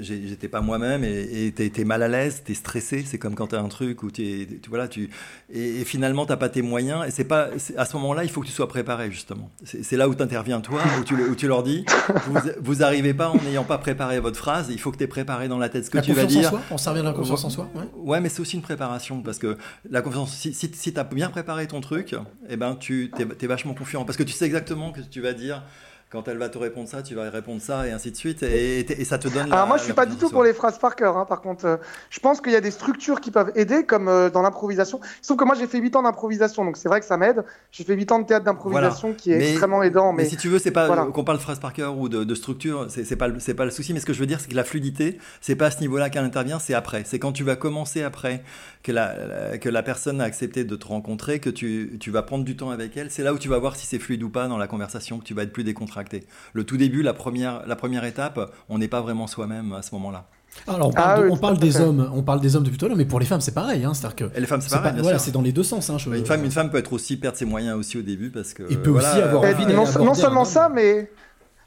j'étais 0.00 0.48
pas 0.48 0.60
moi-même 0.60 1.04
et 1.04 1.46
et 1.46 1.52
t'es 1.52 1.70
t'es 1.70 1.84
mal 1.84 2.02
à 2.02 2.08
l'aise, 2.08 2.42
t'es 2.44 2.54
stressé. 2.54 3.04
C'est 3.06 3.18
comme 3.18 3.34
quand 3.34 3.48
t'as 3.48 3.60
un 3.60 3.68
truc 3.68 4.02
où 4.02 4.10
t'es, 4.10 4.46
tu 4.62 4.68
voilà, 4.68 4.88
tu 4.88 5.10
et, 5.52 5.80
et 5.80 5.84
finalement 5.84 6.26
t'as 6.26 6.36
pas 6.36 6.48
tes 6.48 6.62
moyens 6.62 7.06
et 7.06 7.10
c'est 7.10 7.24
pas 7.24 7.48
à 7.76 7.84
ce 7.84 7.96
moment-là 7.96 8.24
il 8.24 8.30
faut 8.30 8.40
que 8.40 8.46
tu 8.46 8.52
sois 8.52 8.68
préparé 8.68 9.10
justement. 9.10 9.50
C'est 9.64 9.96
là 9.96 10.08
où 10.08 10.14
t'interviens 10.14 10.60
toi, 10.60 10.80
où 11.00 11.04
tu, 11.04 11.16
le- 11.16 11.28
où 11.28 11.34
tu 11.34 11.48
leur 11.48 11.62
dis 11.62 11.84
vous, 12.26 12.38
vous 12.60 12.82
arrivez 12.82 13.14
pas 13.14 13.28
en 13.28 13.36
n'ayant 13.42 13.64
pas 13.64 13.78
préparé 13.78 14.20
votre 14.20 14.36
phrase. 14.38 14.68
Il 14.70 14.78
faut 14.80 14.90
que 14.92 14.96
t'aies 14.96 15.06
préparé 15.06 15.48
dans 15.48 15.58
la 15.58 15.68
tête 15.68 15.84
ce 15.84 15.90
que 15.90 15.96
La 15.98 16.02
tu 16.02 16.12
vas 16.12 16.22
confiance 16.22 16.36
en 16.36 16.40
dire. 16.40 16.48
soi 16.50 16.60
On 16.70 16.78
s'en 16.78 16.90
revient 16.90 17.02
à 17.02 17.04
la 17.04 17.12
confiance 17.12 17.44
en 17.44 17.50
soi 17.50 17.68
ouais. 17.74 17.82
Ouais, 17.96 18.20
mais 18.20 18.28
c'est 18.28 18.40
aussi 18.40 18.56
une 18.56 18.62
préparation 18.62 19.22
parce 19.22 19.38
que 19.38 19.56
la 19.90 20.02
confiance, 20.02 20.32
si, 20.34 20.52
si, 20.54 20.70
si 20.72 20.92
tu 20.92 21.00
as 21.00 21.04
bien 21.04 21.28
préparé 21.30 21.66
ton 21.66 21.80
truc, 21.80 22.14
eh 22.48 22.56
ben, 22.56 22.76
tu 22.78 23.10
es, 23.18 23.46
vachement 23.46 23.74
confiant 23.74 24.04
parce 24.04 24.16
que 24.16 24.22
tu 24.22 24.32
sais 24.32 24.41
exactement 24.42 24.92
que 24.92 25.00
tu 25.00 25.20
vas 25.20 25.32
dire. 25.32 25.62
Quand 26.12 26.28
elle 26.28 26.36
va 26.36 26.50
te 26.50 26.58
répondre 26.58 26.88
ça, 26.90 27.02
tu 27.02 27.14
vas 27.14 27.30
répondre 27.30 27.62
ça 27.62 27.86
et 27.86 27.90
ainsi 27.90 28.10
de 28.10 28.16
suite. 28.16 28.42
Et, 28.42 28.80
et- 28.80 29.00
et 29.00 29.04
ça 29.06 29.16
te 29.16 29.28
donne. 29.28 29.48
la- 29.48 29.54
Alors 29.54 29.66
moi, 29.66 29.78
je 29.78 29.84
suis 29.84 29.94
pas 29.94 30.04
du 30.04 30.16
tout 30.16 30.28
pour 30.28 30.44
les 30.44 30.52
phrases 30.52 30.78
par 30.78 30.94
cœur. 30.94 31.16
Hein, 31.16 31.24
par 31.24 31.40
contre, 31.40 31.64
euh, 31.64 31.76
je 32.10 32.20
pense 32.20 32.42
qu'il 32.42 32.52
y 32.52 32.56
a 32.56 32.60
des 32.60 32.70
structures 32.70 33.20
qui 33.22 33.30
peuvent 33.30 33.50
aider, 33.54 33.86
comme 33.86 34.08
euh, 34.08 34.28
dans 34.28 34.42
l'improvisation. 34.42 35.00
Sauf 35.22 35.38
que 35.38 35.44
moi, 35.44 35.54
j'ai 35.54 35.66
fait 35.66 35.78
8 35.78 35.96
ans 35.96 36.02
d'improvisation, 36.02 36.66
donc 36.66 36.76
c'est 36.76 36.88
vrai 36.90 37.00
que 37.00 37.06
ça 37.06 37.16
m'aide. 37.16 37.44
J'ai 37.70 37.84
fait 37.84 37.94
8 37.94 38.12
ans 38.12 38.18
de 38.18 38.26
théâtre 38.26 38.44
d'improvisation 38.44 39.08
Voilà. 39.08 39.16
qui 39.18 39.32
est 39.32 39.38
Mais- 39.38 39.50
extrêmement 39.52 39.82
aidant. 39.82 40.12
Mais, 40.12 40.24
Mais 40.24 40.28
si 40.28 40.36
tu 40.36 40.48
veux, 40.50 40.58
c'est 40.58 40.70
pas 40.70 40.86
Voilà. 40.86 41.04
qu'on 41.06 41.24
parle 41.24 41.38
de 41.38 41.42
phrase 41.42 41.58
par 41.60 41.72
cœur 41.72 41.96
ou 41.96 42.10
de, 42.10 42.24
de 42.24 42.34
structure, 42.34 42.86
c'est 42.90 43.16
pas 43.16 43.28
le- 43.28 43.40
c'est 43.40 43.54
pas 43.54 43.64
le 43.64 43.70
souci. 43.70 43.94
Mais 43.94 44.00
ce 44.00 44.04
que 44.06 44.12
je 44.12 44.20
veux 44.20 44.26
dire, 44.26 44.38
c'est 44.38 44.50
que 44.50 44.54
la 44.56 44.64
fluidité, 44.64 45.16
c'est 45.40 45.56
pas 45.56 45.66
à 45.68 45.70
ce 45.70 45.80
niveau-là 45.80 46.10
qu'elle 46.10 46.24
intervient, 46.24 46.58
c'est 46.58 46.74
après. 46.74 47.04
C'est 47.06 47.18
quand 47.18 47.32
tu 47.32 47.42
vas 47.42 47.56
commencer 47.56 48.02
après 48.02 48.42
que 48.82 48.92
la, 48.92 49.14
la- 49.52 49.56
que 49.58 49.70
la 49.70 49.82
personne 49.82 50.20
a 50.20 50.24
accepté 50.24 50.64
de 50.64 50.76
te 50.76 50.86
rencontrer, 50.86 51.38
que 51.40 51.48
tu, 51.48 51.96
tu 52.00 52.10
vas 52.10 52.22
prendre 52.22 52.44
du 52.44 52.54
temps 52.54 52.68
avec 52.68 52.98
elle. 52.98 53.10
C'est 53.10 53.22
là 53.22 53.32
où 53.32 53.38
tu 53.38 53.48
vas 53.48 53.58
voir 53.58 53.76
si 53.76 53.86
c'est 53.86 53.98
fluide 53.98 54.22
ou 54.22 54.28
pas 54.28 54.46
dans 54.46 54.58
la 54.58 54.66
conversation, 54.66 55.18
que 55.18 55.24
tu 55.24 55.32
vas 55.32 55.44
être 55.44 55.52
plus 55.54 55.64
décontracté. 55.64 56.01
Le 56.52 56.64
tout 56.64 56.76
début, 56.76 57.02
la 57.02 57.12
première, 57.14 57.66
la 57.66 57.76
première 57.76 58.04
étape, 58.04 58.38
on 58.68 58.78
n'est 58.78 58.88
pas 58.88 59.00
vraiment 59.00 59.26
soi-même 59.26 59.72
à 59.72 59.82
ce 59.82 59.94
moment-là. 59.94 60.26
Alors 60.68 60.88
on 60.88 60.92
parle, 60.92 61.24
de- 61.24 61.30
on 61.30 61.36
parle 61.38 61.56
des 61.58 61.80
hommes, 61.80 62.10
on 62.12 62.22
parle 62.22 62.40
des 62.42 62.56
hommes 62.56 62.62
depuis 62.64 62.76
tout 62.76 62.84
à 62.84 62.88
l'heure, 62.88 62.98
mais 62.98 63.06
pour 63.06 63.18
les 63.18 63.24
femmes 63.24 63.40
c'est 63.40 63.54
pareil, 63.54 63.84
hein, 63.84 63.94
c'est-à-dire 63.94 64.16
que 64.16 64.36
Et 64.36 64.40
les 64.40 64.46
femmes, 64.46 64.60
c'est 64.60 64.68
pareil, 64.68 64.84
pas- 64.90 64.92
bien 64.92 65.02
voilà, 65.02 65.18
sûr. 65.18 65.24
c'est 65.24 65.30
dans 65.32 65.40
les 65.40 65.52
deux 65.52 65.62
sens. 65.62 65.88
Hein, 65.88 65.96
je- 65.96 66.10
Une 66.10 66.26
femme, 66.26 66.44
une 66.44 66.50
femme 66.50 66.68
peut 66.70 66.76
être 66.76 66.92
aussi 66.92 67.16
perdre 67.16 67.38
ses 67.38 67.46
moyens 67.46 67.78
aussi 67.78 67.96
au 67.96 68.02
début 68.02 68.30
parce 68.30 68.52
que. 68.52 68.70
Et 68.70 68.76
peut 68.76 68.90
voilà, 68.90 69.12
aussi 69.12 69.22
avoir 69.22 69.42
envie 69.44 69.64
non, 69.66 69.84
non 70.04 70.14
seulement 70.14 70.44
ça, 70.44 70.68
mais 70.68 71.10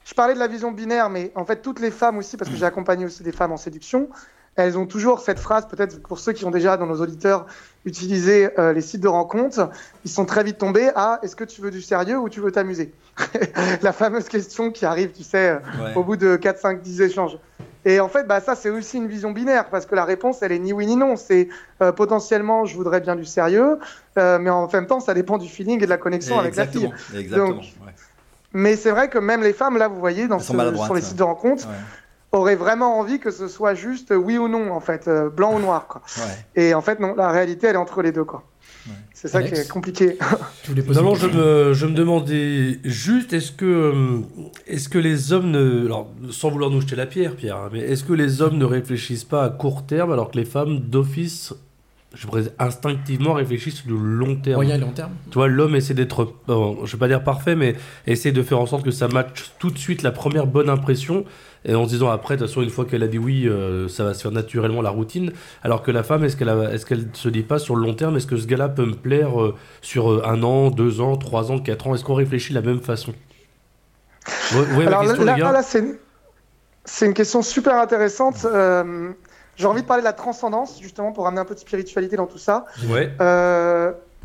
je 0.07 0.13
parlais 0.13 0.35
de 0.35 0.39
la 0.39 0.47
vision 0.47 0.71
binaire, 0.71 1.09
mais 1.09 1.31
en 1.33 1.45
fait, 1.45 1.63
toutes 1.63 1.79
les 1.79 1.89
femmes 1.89 2.17
aussi, 2.19 2.37
parce 2.37 2.51
que 2.51 2.55
j'ai 2.57 2.65
accompagné 2.65 3.05
aussi 3.05 3.23
des 3.23 3.31
femmes 3.31 3.53
en 3.53 3.57
séduction, 3.57 4.07
elles 4.55 4.77
ont 4.77 4.85
toujours 4.85 5.19
cette 5.19 5.39
phrase, 5.39 5.67
peut-être 5.67 6.01
pour 6.03 6.19
ceux 6.19 6.31
qui 6.33 6.45
ont 6.45 6.51
déjà 6.51 6.77
dans 6.77 6.85
nos 6.85 7.01
auditeurs 7.01 7.45
utilisé 7.85 8.49
euh, 8.57 8.73
les 8.73 8.81
sites 8.81 9.01
de 9.01 9.07
rencontres, 9.07 9.69
ils 10.05 10.11
sont 10.11 10.25
très 10.25 10.43
vite 10.43 10.57
tombés 10.57 10.89
à 10.95 11.19
est-ce 11.23 11.35
que 11.35 11.43
tu 11.43 11.61
veux 11.61 11.71
du 11.71 11.81
sérieux 11.81 12.17
ou 12.17 12.29
tu 12.29 12.39
veux 12.39 12.51
t'amuser 12.51 12.93
La 13.81 13.91
fameuse 13.91 14.27
question 14.29 14.71
qui 14.71 14.85
arrive, 14.85 15.11
tu 15.11 15.23
sais, 15.23 15.49
euh, 15.49 15.55
Ouais. 15.83 15.93
au 15.95 16.03
bout 16.03 16.15
de 16.17 16.35
4, 16.35 16.57
5, 16.59 16.81
10 16.81 17.01
échanges. 17.01 17.37
Et 17.87 17.99
en 17.99 18.07
fait, 18.09 18.23
bah, 18.25 18.41
ça, 18.41 18.55
c'est 18.55 18.71
aussi 18.71 18.97
une 18.97 19.07
vision 19.07 19.31
binaire, 19.31 19.69
parce 19.69 19.85
que 19.85 19.93
la 19.93 20.05
réponse, 20.05 20.41
elle 20.41 20.51
est 20.51 20.57
ni 20.59 20.73
oui 20.73 20.87
ni 20.87 20.95
non. 20.95 21.15
C'est 21.17 21.49
euh, 21.83 21.91
potentiellement, 21.91 22.65
je 22.65 22.75
voudrais 22.75 22.99
bien 23.01 23.15
du 23.15 23.25
sérieux, 23.25 23.77
euh, 24.17 24.39
mais 24.39 24.49
en 24.49 24.67
même 24.71 24.87
temps, 24.87 24.99
ça 24.99 25.13
dépend 25.13 25.37
du 25.37 25.47
feeling 25.47 25.83
et 25.83 25.85
de 25.85 25.89
la 25.91 25.97
connexion 25.97 26.39
avec 26.39 26.55
la 26.55 26.65
fille. 26.65 26.85
Exactement, 26.85 27.19
exactement, 27.19 27.49
Donc, 27.57 27.61
ouais. 27.85 27.93
mais 28.53 28.75
c'est 28.75 28.89
vrai 28.89 29.09
que 29.09 29.19
même 29.19 29.43
les 29.43 29.53
femmes, 29.53 29.77
là, 29.77 29.87
vous 29.87 29.99
voyez, 29.99 30.27
dans 30.27 30.39
ce- 30.39 30.45
sur 30.85 30.93
les 30.95 31.01
sites 31.01 31.17
de 31.17 31.23
rencontres, 31.23 31.67
auraient 32.35 32.55
vraiment 32.55 32.99
envie 32.99 33.19
que 33.19 33.31
ce 33.31 33.47
soit 33.47 33.73
juste 33.73 34.13
oui 34.15 34.37
ou 34.37 34.47
non, 34.47 34.71
en 34.71 34.79
fait, 34.79 35.07
euh, 35.07 35.29
blanc 35.29 35.55
ou 35.55 35.59
noir. 35.59 35.87
Quoi. 35.87 36.01
Et 36.55 36.73
en 36.73 36.81
fait, 36.81 36.99
non, 36.99 37.15
la 37.15 37.31
réalité, 37.31 37.67
elle 37.67 37.75
est 37.75 37.79
entre 37.79 38.01
les 38.01 38.11
deux. 38.11 38.25
quoi. 38.25 38.43
C'est 39.13 39.29
ça 39.29 39.39
Alex 39.39 39.53
qui 39.53 39.65
est 39.65 39.69
compliqué. 39.69 40.17
Non, 40.93 41.15
je 41.15 41.27
me, 41.27 41.73
je 41.73 41.85
me 41.85 41.93
demandais 41.93 42.79
juste, 42.83 43.33
est-ce 43.33 43.51
que, 43.51 43.65
euh, 43.65 44.19
est-ce 44.67 44.89
que 44.89 44.99
les 44.99 45.33
hommes 45.33 45.49
ne. 45.51 45.85
Alors, 45.85 46.11
sans 46.29 46.49
vouloir 46.49 46.69
nous 46.69 46.81
jeter 46.81 46.95
la 46.95 47.05
pierre, 47.07 47.35
Pierre, 47.35 47.57
hein, 47.57 47.69
mais 47.71 47.79
est-ce 47.79 48.03
que 48.03 48.13
les 48.13 48.41
hommes 48.41 48.57
ne 48.57 48.65
réfléchissent 48.65 49.23
pas 49.23 49.43
à 49.43 49.49
court 49.49 49.85
terme 49.85 50.11
alors 50.11 50.29
que 50.29 50.37
les 50.37 50.45
femmes, 50.45 50.79
d'office, 50.79 51.53
je 52.13 52.27
pourrais 52.27 52.43
dire, 52.43 52.51
instinctivement 52.59 53.33
réfléchissent 53.33 53.81
sur 53.81 53.89
le 53.89 53.97
long 53.97 54.35
terme? 54.35 54.57
Moyen 54.57 54.75
et 54.75 54.79
long 54.79 54.91
terme. 54.91 55.13
Tu 55.31 55.35
vois, 55.35 55.47
l'homme 55.47 55.75
essaie 55.75 55.93
d'être, 55.95 56.33
bon, 56.45 56.85
je 56.85 56.91
vais 56.91 56.99
pas 56.99 57.07
dire 57.07 57.23
parfait, 57.23 57.55
mais 57.55 57.75
essaie 58.05 58.33
de 58.33 58.43
faire 58.43 58.59
en 58.59 58.65
sorte 58.67 58.83
que 58.83 58.91
ça 58.91 59.07
matche 59.07 59.51
tout 59.57 59.71
de 59.71 59.77
suite 59.77 60.03
la 60.03 60.11
première 60.11 60.45
bonne 60.45 60.69
impression, 60.69 61.25
et 61.65 61.75
en 61.75 61.85
se 61.85 61.89
disant 61.89 62.09
après, 62.09 62.35
de 62.35 62.41
toute 62.41 62.49
façon, 62.49 62.61
une 62.61 62.69
fois 62.69 62.85
qu'elle 62.85 63.03
a 63.03 63.07
dit 63.07 63.17
oui, 63.17 63.47
euh, 63.47 63.87
ça 63.87 64.03
va 64.03 64.13
se 64.13 64.21
faire 64.21 64.31
naturellement 64.31 64.81
la 64.81 64.91
routine. 64.91 65.31
Alors 65.63 65.81
que 65.81 65.91
la 65.91 66.03
femme, 66.03 66.23
est-ce 66.23 66.37
qu'elle 66.37 66.49
est-ce 66.71 66.85
qu'elle 66.85 67.07
se 67.13 67.27
dit 67.27 67.41
pas 67.43 67.59
sur 67.59 67.75
le 67.75 67.81
long 67.81 67.95
terme, 67.95 68.15
est-ce 68.17 68.27
que 68.27 68.37
ce 68.37 68.45
gars-là 68.45 68.69
peut 68.69 68.85
me 68.85 68.93
plaire 68.93 69.41
euh, 69.41 69.55
sur 69.81 70.11
euh, 70.11 70.23
un 70.25 70.43
an, 70.43 70.69
deux 70.69 71.01
ans, 71.01 71.17
trois 71.17 71.51
ans, 71.51 71.59
quatre 71.59 71.87
ans? 71.87 71.95
Est-ce 71.95 72.03
qu'on 72.03 72.13
réfléchit 72.13 72.53
de 72.53 72.59
la 72.59 72.65
même 72.65 72.81
façon? 72.81 73.13
Ouais, 74.53 74.77
ouais, 74.77 74.87
Alors 74.87 75.01
question, 75.01 75.23
là, 75.23 75.37
gars? 75.37 75.51
là, 75.51 75.63
c'est 75.63 77.05
une... 77.05 77.13
question 77.13 77.41
super 77.41 77.75
intéressante. 77.75 78.45
Euh, 78.45 79.11
J'ai 79.55 79.67
envie 79.67 79.81
de 79.81 79.87
parler 79.87 80.01
de 80.01 80.07
la 80.07 80.13
transcendance, 80.13 80.79
justement, 80.81 81.11
pour 81.13 81.23
ramener 81.23 81.41
un 81.41 81.45
peu 81.45 81.55
de 81.55 81.59
spiritualité 81.59 82.15
dans 82.15 82.27
tout 82.27 82.37
ça. 82.37 82.65
Ouais. 82.89 83.11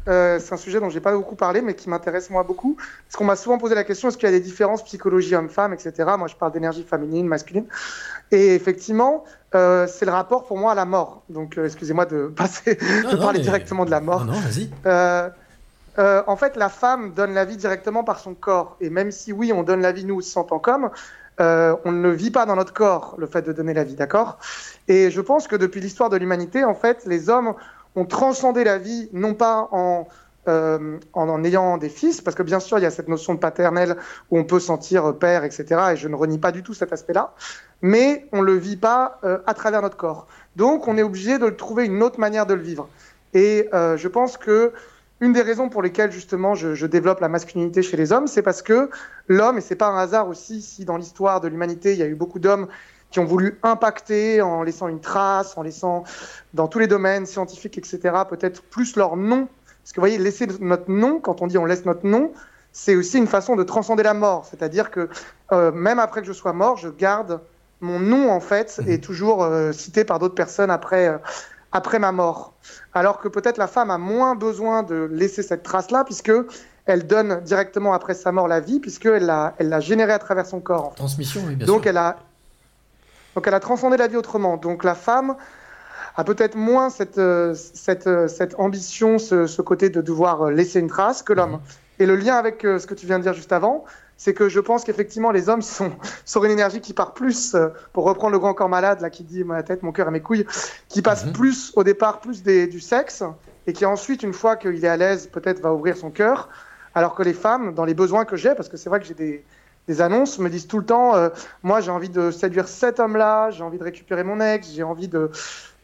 Euh, 0.08 0.38
c'est 0.40 0.54
un 0.54 0.56
sujet 0.56 0.80
dont 0.80 0.88
j'ai 0.88 1.00
pas 1.00 1.12
beaucoup 1.12 1.36
parlé, 1.36 1.60
mais 1.62 1.74
qui 1.74 1.88
m'intéresse 1.88 2.30
moi 2.30 2.42
beaucoup. 2.42 2.76
Parce 2.76 3.16
qu'on 3.16 3.24
m'a 3.24 3.36
souvent 3.36 3.58
posé 3.58 3.74
la 3.74 3.84
question 3.84 4.08
est-ce 4.08 4.16
qu'il 4.16 4.28
y 4.28 4.32
a 4.32 4.34
des 4.34 4.40
différences 4.40 4.84
psychologie 4.84 5.34
homme-femme, 5.34 5.72
etc. 5.72 5.92
Moi, 6.18 6.28
je 6.28 6.34
parle 6.36 6.52
d'énergie 6.52 6.82
féminine, 6.82 7.26
masculine. 7.26 7.66
Et 8.30 8.54
effectivement, 8.54 9.24
euh, 9.54 9.86
c'est 9.86 10.04
le 10.06 10.12
rapport 10.12 10.44
pour 10.46 10.56
moi 10.58 10.72
à 10.72 10.74
la 10.74 10.84
mort. 10.84 11.22
Donc, 11.28 11.58
euh, 11.58 11.66
excusez-moi 11.66 12.06
de 12.06 12.26
passer, 12.36 12.76
de 12.76 13.16
non, 13.16 13.22
parler 13.22 13.38
mais- 13.38 13.44
directement 13.44 13.84
de 13.84 13.90
la 13.90 14.00
mort. 14.00 14.24
Non, 14.24 14.32
non, 14.32 14.40
vas-y. 14.40 14.70
En 16.26 16.36
fait, 16.36 16.56
la 16.56 16.70
femme 16.70 17.12
donne 17.12 17.34
la 17.34 17.44
vie 17.44 17.56
directement 17.58 18.04
par 18.04 18.20
son 18.20 18.34
corps. 18.34 18.76
Et 18.80 18.88
même 18.88 19.10
si, 19.10 19.32
oui, 19.32 19.52
on 19.52 19.62
donne 19.62 19.82
la 19.82 19.92
vie, 19.92 20.04
nous, 20.06 20.20
en 20.36 20.44
comme, 20.58 20.90
euh, 21.40 21.74
on 21.84 21.92
ne 21.92 22.02
le 22.02 22.10
vit 22.10 22.30
pas 22.30 22.44
dans 22.44 22.56
notre 22.56 22.72
corps, 22.74 23.14
le 23.18 23.26
fait 23.26 23.42
de 23.42 23.52
donner 23.52 23.72
la 23.72 23.84
vie, 23.84 23.94
d'accord? 23.94 24.38
Et 24.88 25.10
je 25.10 25.20
pense 25.20 25.48
que 25.48 25.56
depuis 25.56 25.80
l'histoire 25.80 26.10
de 26.10 26.16
l'humanité, 26.16 26.64
en 26.64 26.74
fait, 26.74 27.04
les 27.06 27.30
hommes 27.30 27.54
ont 27.96 28.04
transcendé 28.04 28.64
la 28.64 28.78
vie, 28.78 29.08
non 29.12 29.34
pas 29.34 29.68
en, 29.72 30.06
euh, 30.48 30.98
en 31.12 31.28
en 31.28 31.44
ayant 31.44 31.76
des 31.76 31.88
fils, 31.88 32.20
parce 32.20 32.34
que 32.34 32.42
bien 32.42 32.60
sûr, 32.60 32.78
il 32.78 32.82
y 32.82 32.86
a 32.86 32.90
cette 32.90 33.08
notion 33.08 33.34
de 33.34 33.38
paternel 33.38 33.96
où 34.30 34.38
on 34.38 34.44
peut 34.44 34.60
sentir 34.60 35.16
père, 35.18 35.44
etc. 35.44 35.80
Et 35.92 35.96
je 35.96 36.08
ne 36.08 36.14
renie 36.14 36.38
pas 36.38 36.52
du 36.52 36.62
tout 36.62 36.74
cet 36.74 36.92
aspect-là. 36.92 37.34
Mais 37.82 38.26
on 38.32 38.38
ne 38.38 38.46
le 38.46 38.56
vit 38.56 38.76
pas 38.76 39.18
euh, 39.24 39.38
à 39.46 39.54
travers 39.54 39.82
notre 39.82 39.96
corps. 39.96 40.26
Donc, 40.56 40.88
on 40.88 40.96
est 40.96 41.02
obligé 41.02 41.38
de 41.38 41.48
trouver 41.50 41.86
une 41.86 42.02
autre 42.02 42.20
manière 42.20 42.46
de 42.46 42.54
le 42.54 42.62
vivre. 42.62 42.88
Et 43.34 43.68
euh, 43.74 43.96
je 43.96 44.08
pense 44.08 44.36
que 44.36 44.72
une 45.20 45.34
des 45.34 45.42
raisons 45.42 45.68
pour 45.68 45.82
lesquelles 45.82 46.10
justement 46.10 46.54
je, 46.54 46.74
je 46.74 46.86
développe 46.86 47.20
la 47.20 47.28
masculinité 47.28 47.82
chez 47.82 47.96
les 47.98 48.10
hommes, 48.10 48.26
c'est 48.26 48.42
parce 48.42 48.62
que 48.62 48.88
l'homme, 49.28 49.58
et 49.58 49.60
c'est 49.60 49.76
pas 49.76 49.88
un 49.88 49.98
hasard 49.98 50.28
aussi 50.28 50.62
si 50.62 50.86
dans 50.86 50.96
l'histoire 50.96 51.42
de 51.42 51.48
l'humanité 51.48 51.92
il 51.92 51.98
y 51.98 52.02
a 52.02 52.06
eu 52.06 52.14
beaucoup 52.14 52.38
d'hommes 52.38 52.68
qui 53.10 53.18
ont 53.18 53.24
voulu 53.24 53.58
impacter 53.62 54.40
en 54.40 54.62
laissant 54.62 54.88
une 54.88 55.00
trace, 55.00 55.56
en 55.56 55.62
laissant 55.62 56.04
dans 56.54 56.68
tous 56.68 56.78
les 56.78 56.86
domaines 56.86 57.26
scientifiques, 57.26 57.76
etc., 57.78 57.98
peut-être 58.28 58.62
plus 58.62 58.96
leur 58.96 59.16
nom. 59.16 59.48
Parce 59.82 59.92
que 59.92 59.96
vous 59.96 60.02
voyez, 60.02 60.18
laisser 60.18 60.46
notre 60.60 60.90
nom, 60.90 61.20
quand 61.20 61.42
on 61.42 61.46
dit 61.46 61.58
on 61.58 61.64
laisse 61.64 61.84
notre 61.84 62.06
nom, 62.06 62.32
c'est 62.72 62.94
aussi 62.94 63.18
une 63.18 63.26
façon 63.26 63.56
de 63.56 63.64
transcender 63.64 64.02
la 64.02 64.14
mort. 64.14 64.46
C'est-à-dire 64.48 64.90
que 64.90 65.08
euh, 65.52 65.72
même 65.72 65.98
après 65.98 66.20
que 66.20 66.26
je 66.26 66.32
sois 66.32 66.52
mort, 66.52 66.76
je 66.76 66.88
garde 66.88 67.40
mon 67.80 67.98
nom 67.98 68.30
en 68.30 68.40
fait 68.40 68.80
est 68.86 69.02
toujours 69.02 69.42
euh, 69.42 69.72
cité 69.72 70.04
par 70.04 70.18
d'autres 70.18 70.34
personnes 70.34 70.70
après, 70.70 71.08
euh, 71.08 71.18
après 71.72 71.98
ma 71.98 72.12
mort. 72.12 72.52
Alors 72.92 73.20
que 73.20 73.28
peut-être 73.28 73.56
la 73.56 73.66
femme 73.66 73.90
a 73.90 73.98
moins 73.98 74.34
besoin 74.34 74.82
de 74.82 75.08
laisser 75.10 75.42
cette 75.42 75.62
trace-là, 75.62 76.04
puisque 76.04 76.32
elle 76.84 77.06
donne 77.06 77.40
directement 77.40 77.92
après 77.94 78.14
sa 78.14 78.32
mort 78.32 78.48
la 78.48 78.60
vie, 78.60 78.80
puisqu'elle 78.80 79.24
l'a, 79.26 79.54
elle 79.58 79.68
l'a 79.68 79.80
générée 79.80 80.12
à 80.12 80.18
travers 80.18 80.46
son 80.46 80.60
corps. 80.60 80.86
en 80.86 80.90
fait. 80.90 80.96
Transmission, 80.96 81.40
oui, 81.46 81.56
bien 81.56 81.66
Donc 81.66 81.82
sûr. 81.82 81.90
elle 81.90 81.96
a, 81.96 82.16
donc 83.34 83.46
elle 83.46 83.54
a 83.54 83.60
transcendé 83.60 83.96
la 83.96 84.08
vie 84.08 84.16
autrement. 84.16 84.56
Donc 84.56 84.84
la 84.84 84.94
femme 84.94 85.36
a 86.16 86.24
peut-être 86.24 86.56
moins 86.56 86.90
cette, 86.90 87.18
euh, 87.18 87.54
cette, 87.54 88.06
euh, 88.06 88.28
cette 88.28 88.54
ambition, 88.58 89.18
ce, 89.18 89.46
ce 89.46 89.62
côté 89.62 89.90
de 89.90 90.00
devoir 90.00 90.42
euh, 90.42 90.50
laisser 90.50 90.80
une 90.80 90.88
trace 90.88 91.22
que 91.22 91.32
l'homme. 91.32 91.60
Et 91.98 92.06
le 92.06 92.16
lien 92.16 92.36
avec 92.36 92.62
ce 92.62 92.86
que 92.86 92.94
tu 92.94 93.04
viens 93.04 93.18
de 93.18 93.24
dire 93.24 93.34
juste 93.34 93.52
avant, 93.52 93.84
c'est 94.16 94.32
que 94.32 94.48
je 94.48 94.58
pense 94.58 94.84
qu'effectivement 94.84 95.30
les 95.30 95.50
hommes 95.50 95.60
sont 95.60 95.92
sur 96.24 96.44
une 96.44 96.50
énergie 96.50 96.80
qui 96.80 96.94
part 96.94 97.12
plus, 97.12 97.54
pour 97.92 98.04
reprendre 98.04 98.32
le 98.32 98.38
grand 98.38 98.54
corps 98.54 98.70
malade 98.70 99.02
là 99.02 99.10
qui 99.10 99.22
dit 99.22 99.44
ma 99.44 99.62
tête, 99.62 99.82
mon 99.82 99.92
cœur 99.92 100.08
et 100.08 100.10
mes 100.10 100.20
couilles, 100.20 100.46
qui 100.88 101.02
passe 101.02 101.24
plus 101.32 101.72
au 101.76 101.84
départ 101.84 102.20
plus 102.20 102.42
des, 102.42 102.66
du 102.66 102.80
sexe 102.80 103.22
et 103.66 103.74
qui 103.74 103.84
ensuite 103.84 104.22
une 104.22 104.32
fois 104.32 104.56
qu'il 104.56 104.82
est 104.82 104.88
à 104.88 104.96
l'aise 104.96 105.26
peut-être 105.26 105.60
va 105.60 105.74
ouvrir 105.74 105.94
son 105.96 106.10
cœur, 106.10 106.48
alors 106.94 107.14
que 107.14 107.22
les 107.22 107.34
femmes 107.34 107.74
dans 107.74 107.84
les 107.84 107.94
besoins 107.94 108.24
que 108.24 108.36
j'ai, 108.36 108.54
parce 108.54 108.70
que 108.70 108.78
c'est 108.78 108.88
vrai 108.88 108.98
que 109.00 109.06
j'ai 109.06 109.14
des 109.14 109.44
des 109.88 110.00
annonces 110.00 110.38
me 110.38 110.48
disent 110.48 110.66
tout 110.66 110.78
le 110.78 110.84
temps 110.84 111.16
euh, 111.16 111.30
moi 111.62 111.80
j'ai 111.80 111.90
envie 111.90 112.08
de 112.08 112.30
séduire 112.30 112.68
cet 112.68 113.00
homme 113.00 113.16
là 113.16 113.50
j'ai 113.50 113.62
envie 113.62 113.78
de 113.78 113.84
récupérer 113.84 114.24
mon 114.24 114.40
ex 114.40 114.70
j'ai 114.72 114.82
envie 114.82 115.08
de, 115.08 115.30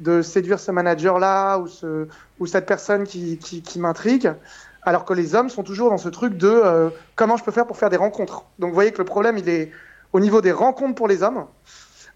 de 0.01 0.23
séduire 0.23 0.61
ce 0.61 0.71
manager 0.71 1.19
là 1.19 1.59
ou, 1.59 1.67
ce, 1.67 2.07
ou 2.39 2.47
cette 2.47 2.67
personne 2.67 3.05
qui, 3.05 3.39
qui, 3.39 3.79
m'intrigue. 3.79 4.33
Alors 4.83 5.05
que 5.05 5.15
les 5.15 5.35
hommes 5.35 5.49
sont 5.49 5.65
toujours 5.65 5.91
dans 5.91 5.99
ce 5.99 6.09
truc 6.09 6.37
de 6.37 6.49
euh, 6.49 6.91
comment 7.17 7.37
je 7.37 7.45
peux 7.45 7.51
faire 7.51 7.67
pour 7.67 7.77
faire 7.77 7.91
des 7.91 7.97
rencontres? 7.97 8.45
Donc 8.59 8.69
vous 8.71 8.75
voyez 8.75 8.93
que 8.93 8.99
le 8.99 9.05
problème 9.05 9.37
il 9.39 9.49
est 9.49 9.73
au 10.13 10.21
niveau 10.21 10.41
des 10.41 10.53
rencontres 10.53 10.95
pour 10.95 11.09
les 11.09 11.23
hommes 11.23 11.47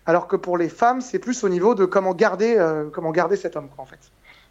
alors 0.07 0.29
que 0.29 0.37
pour 0.37 0.57
les 0.57 0.69
femmes 0.69 1.01
c'est 1.01 1.19
plus 1.19 1.43
au 1.43 1.49
niveau 1.49 1.75
de 1.75 1.85
comment 1.85 2.15
garder 2.15 2.57
euh, 2.57 2.89
comment 2.93 3.11
garder 3.11 3.37
cet 3.37 3.57
homme 3.57 3.69
en 3.77 3.87
fait 3.87 3.99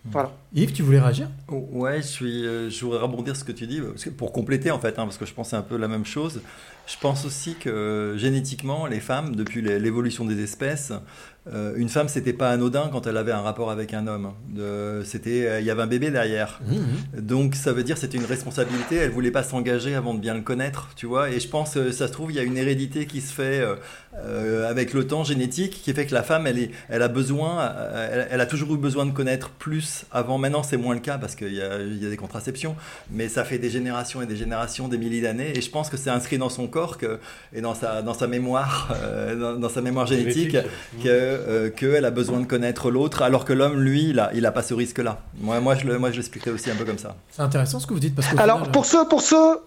voilà 0.06 0.32
Yves, 0.54 0.72
tu 0.72 0.82
voulais 0.82 1.00
réagir? 1.00 1.28
Oh, 1.50 1.68
Ouais, 1.72 1.98
je, 2.02 2.08
suis, 2.08 2.46
euh, 2.46 2.70
je 2.70 2.86
voudrais 2.86 3.02
rebondir 3.02 3.36
sur 3.36 3.46
ce 3.46 3.52
que 3.52 3.58
tu 3.58 3.68
dis, 3.68 3.82
parce 3.82 4.06
que 4.06 4.10
pour 4.10 4.32
compléter 4.32 4.72
en 4.72 4.80
fait, 4.80 4.98
hein, 4.98 5.04
parce 5.04 5.18
que 5.18 5.26
je 5.26 5.34
pense 5.34 5.54
un 5.54 5.62
peu 5.62 5.78
la 5.78 5.88
même 5.88 6.06
chose. 6.06 6.42
Je 6.88 6.96
pense 7.00 7.26
aussi 7.26 7.56
que 7.56 7.70
euh, 7.70 8.18
génétiquement, 8.18 8.88
les 8.88 9.00
femmes, 9.00 9.36
depuis 9.36 9.62
l'évolution 9.62 10.26
des 10.26 10.42
espèces, 10.42 10.92
euh, 11.54 11.74
une 11.76 11.90
femme, 11.90 12.08
c'était 12.08 12.34
pas 12.34 12.52
anodin 12.52 12.90
quand 12.92 13.08
elle 13.08 13.18
avait 13.18 13.32
un 13.32 13.42
rapport 13.42 13.72
avec 13.72 13.94
un 13.94 14.08
homme. 14.08 14.34
C'était, 15.04 15.48
euh, 15.48 15.60
il 15.60 15.66
y 15.66 15.72
avait 15.72 15.82
un 15.82 15.88
bébé 15.88 16.12
derrière. 16.12 16.60
Donc 17.18 17.56
ça 17.56 17.74
veut 17.74 17.84
dire 17.84 17.98
c'était 17.98 18.18
une 18.18 18.26
responsabilité. 18.26 18.98
Elle 18.98 19.12
voulait 19.12 19.32
pas 19.32 19.44
s'engager 19.44 19.96
avant 19.96 20.14
de 20.14 20.20
bien 20.20 20.36
le 20.36 20.42
connaître, 20.42 20.90
tu 20.96 21.06
vois. 21.06 21.32
Et 21.32 21.40
je 21.40 21.48
pense, 21.48 21.78
euh, 21.78 21.92
ça 21.92 22.08
se 22.08 22.12
trouve, 22.12 22.32
il 22.32 22.36
y 22.36 22.40
a 22.40 22.44
une 22.44 22.58
hérédité 22.58 23.06
qui 23.06 23.22
se 23.22 23.34
fait 23.34 23.64
avec 24.68 24.94
le 24.94 25.08
temps 25.08 25.24
génétique, 25.24 25.82
qui 25.82 25.94
fait 25.94 26.06
que 26.06 26.14
la 26.14 26.24
femme, 26.24 26.46
elle, 26.46 26.60
est, 26.60 26.72
elle 26.90 27.02
a 27.02 27.08
besoin, 27.08 27.74
elle, 28.12 28.28
elle 28.30 28.42
a 28.42 28.46
toujours 28.46 28.74
eu 28.74 28.78
besoin 28.78 29.06
de 29.06 29.12
connaître 29.12 29.50
plus 29.50 30.06
avant. 30.12 30.38
Maintenant, 30.38 30.64
c'est 30.64 30.78
moins 30.78 30.94
le 30.94 31.00
cas 31.00 31.18
parce 31.18 31.36
qu'il 31.36 31.54
y 31.54 31.58
y 31.58 31.62
a 31.62 32.10
des 32.10 32.18
contraceptions, 32.18 32.76
mais 33.12 33.28
ça 33.30 33.44
fait 33.44 33.58
des 33.58 33.70
générations 33.70 34.22
et 34.22 34.26
des 34.26 34.36
générations, 34.36 34.88
des 34.88 34.98
milliers 34.98 35.22
d'années. 35.22 35.58
Et 35.58 35.62
je 35.62 35.70
pense 35.70 35.90
que 35.90 35.98
c'est 35.98 36.10
inscrit 36.10 36.38
dans 36.38 36.50
son 36.50 36.68
corps 36.68 36.98
que, 36.98 37.20
et 37.54 37.62
dans 37.62 37.76
sa, 37.76 38.02
dans 38.02 38.14
sa 38.14 38.28
mémoire, 38.28 38.94
dans, 39.40 39.56
dans 39.56 39.70
sa 39.70 39.82
mémoire 39.82 40.06
génétique, 40.06 40.52
Génétique. 40.52 41.04
que, 41.04 41.39
euh, 41.48 41.70
qu'elle 41.70 42.06
a 42.06 42.12
besoin 42.12 42.40
de 42.40 42.46
connaître 42.46 42.92
l'autre, 42.92 43.22
alors 43.22 43.46
que 43.46 43.54
l'homme, 43.54 43.80
lui, 43.82 44.10
il 44.10 44.20
a, 44.20 44.32
il 44.34 44.46
a 44.46 44.52
pas 44.52 44.62
ce 44.64 44.74
risque-là. 44.74 45.20
Moi, 45.40 45.60
moi, 45.60 45.76
je, 45.76 45.86
le- 45.88 45.98
moi, 45.98 46.12
je 46.12 46.18
l'expliquerais 46.18 46.52
aussi 46.52 46.70
un 46.72 46.76
peu 46.76 46.86
comme 46.86 46.98
ça. 46.98 47.16
C'est 47.32 47.42
intéressant 47.42 47.80
ce 47.80 47.88
que 47.88 47.94
vous 47.94 48.00
dites 48.00 48.16
parce 48.16 48.28
que. 48.28 48.38
Alors, 48.40 48.70
pour 48.72 48.86
ceux, 48.86 49.08
pour 49.08 49.22
ceux, 49.22 49.60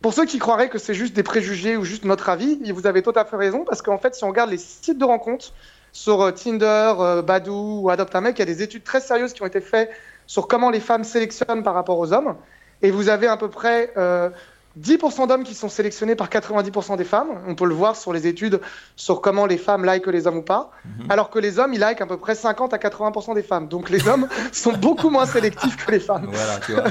pour 0.00 0.14
ceux 0.14 0.24
qui 0.24 0.38
croiraient 0.38 0.68
que 0.70 0.78
c'est 0.78 0.94
juste 0.94 1.14
des 1.14 1.22
préjugés 1.22 1.76
ou 1.76 1.84
juste 1.84 2.04
notre 2.04 2.28
avis, 2.28 2.58
vous 2.72 2.86
avez 2.86 3.02
tout 3.02 3.12
à 3.16 3.24
fait 3.24 3.36
raison, 3.36 3.64
parce 3.64 3.82
qu'en 3.82 3.98
fait, 3.98 4.14
si 4.14 4.24
on 4.24 4.28
regarde 4.28 4.50
les 4.50 4.58
sites 4.58 4.98
de 4.98 5.04
rencontres 5.04 5.52
sur 5.92 6.22
euh, 6.22 6.30
Tinder, 6.30 6.92
euh, 7.00 7.22
Badoo 7.22 7.80
ou 7.82 7.90
Adopt 7.90 8.14
un 8.14 8.20
mec, 8.20 8.38
il 8.38 8.40
y 8.40 8.42
a 8.42 8.46
des 8.46 8.62
études 8.62 8.84
très 8.84 9.00
sérieuses 9.00 9.32
qui 9.32 9.42
ont 9.42 9.46
été 9.46 9.60
faites 9.60 9.90
sur 10.26 10.46
comment 10.48 10.70
les 10.70 10.80
femmes 10.80 11.04
sélectionnent 11.04 11.62
par 11.62 11.74
rapport 11.74 11.98
aux 11.98 12.12
hommes. 12.12 12.36
Et 12.82 12.90
vous 12.90 13.08
avez 13.08 13.26
à 13.26 13.36
peu 13.36 13.48
près 13.48 13.92
euh, 13.96 14.30
10% 14.78 15.26
d'hommes 15.26 15.42
qui 15.42 15.54
sont 15.54 15.68
sélectionnés 15.68 16.14
par 16.14 16.28
90% 16.28 16.96
des 16.96 17.04
femmes. 17.04 17.28
On 17.48 17.54
peut 17.54 17.66
le 17.66 17.74
voir 17.74 17.96
sur 17.96 18.12
les 18.12 18.26
études 18.26 18.60
sur 18.94 19.20
comment 19.20 19.46
les 19.46 19.58
femmes 19.58 19.84
likent 19.84 20.06
les 20.06 20.26
hommes 20.26 20.38
ou 20.38 20.42
pas. 20.42 20.70
Alors 21.08 21.30
que 21.30 21.38
les 21.38 21.58
hommes, 21.58 21.74
ils 21.74 21.80
likent 21.80 22.00
à 22.00 22.06
peu 22.06 22.16
près 22.16 22.34
50 22.34 22.72
à 22.72 22.76
80% 22.76 23.34
des 23.34 23.42
femmes. 23.42 23.68
Donc 23.68 23.90
les 23.90 24.06
hommes 24.06 24.28
sont 24.52 24.72
beaucoup 24.72 25.10
moins 25.10 25.26
sélectifs 25.26 25.76
que 25.76 25.90
les 25.90 26.00
femmes. 26.00 26.28
Voilà, 26.30 26.60
tu 26.64 26.72
vois. 26.72 26.84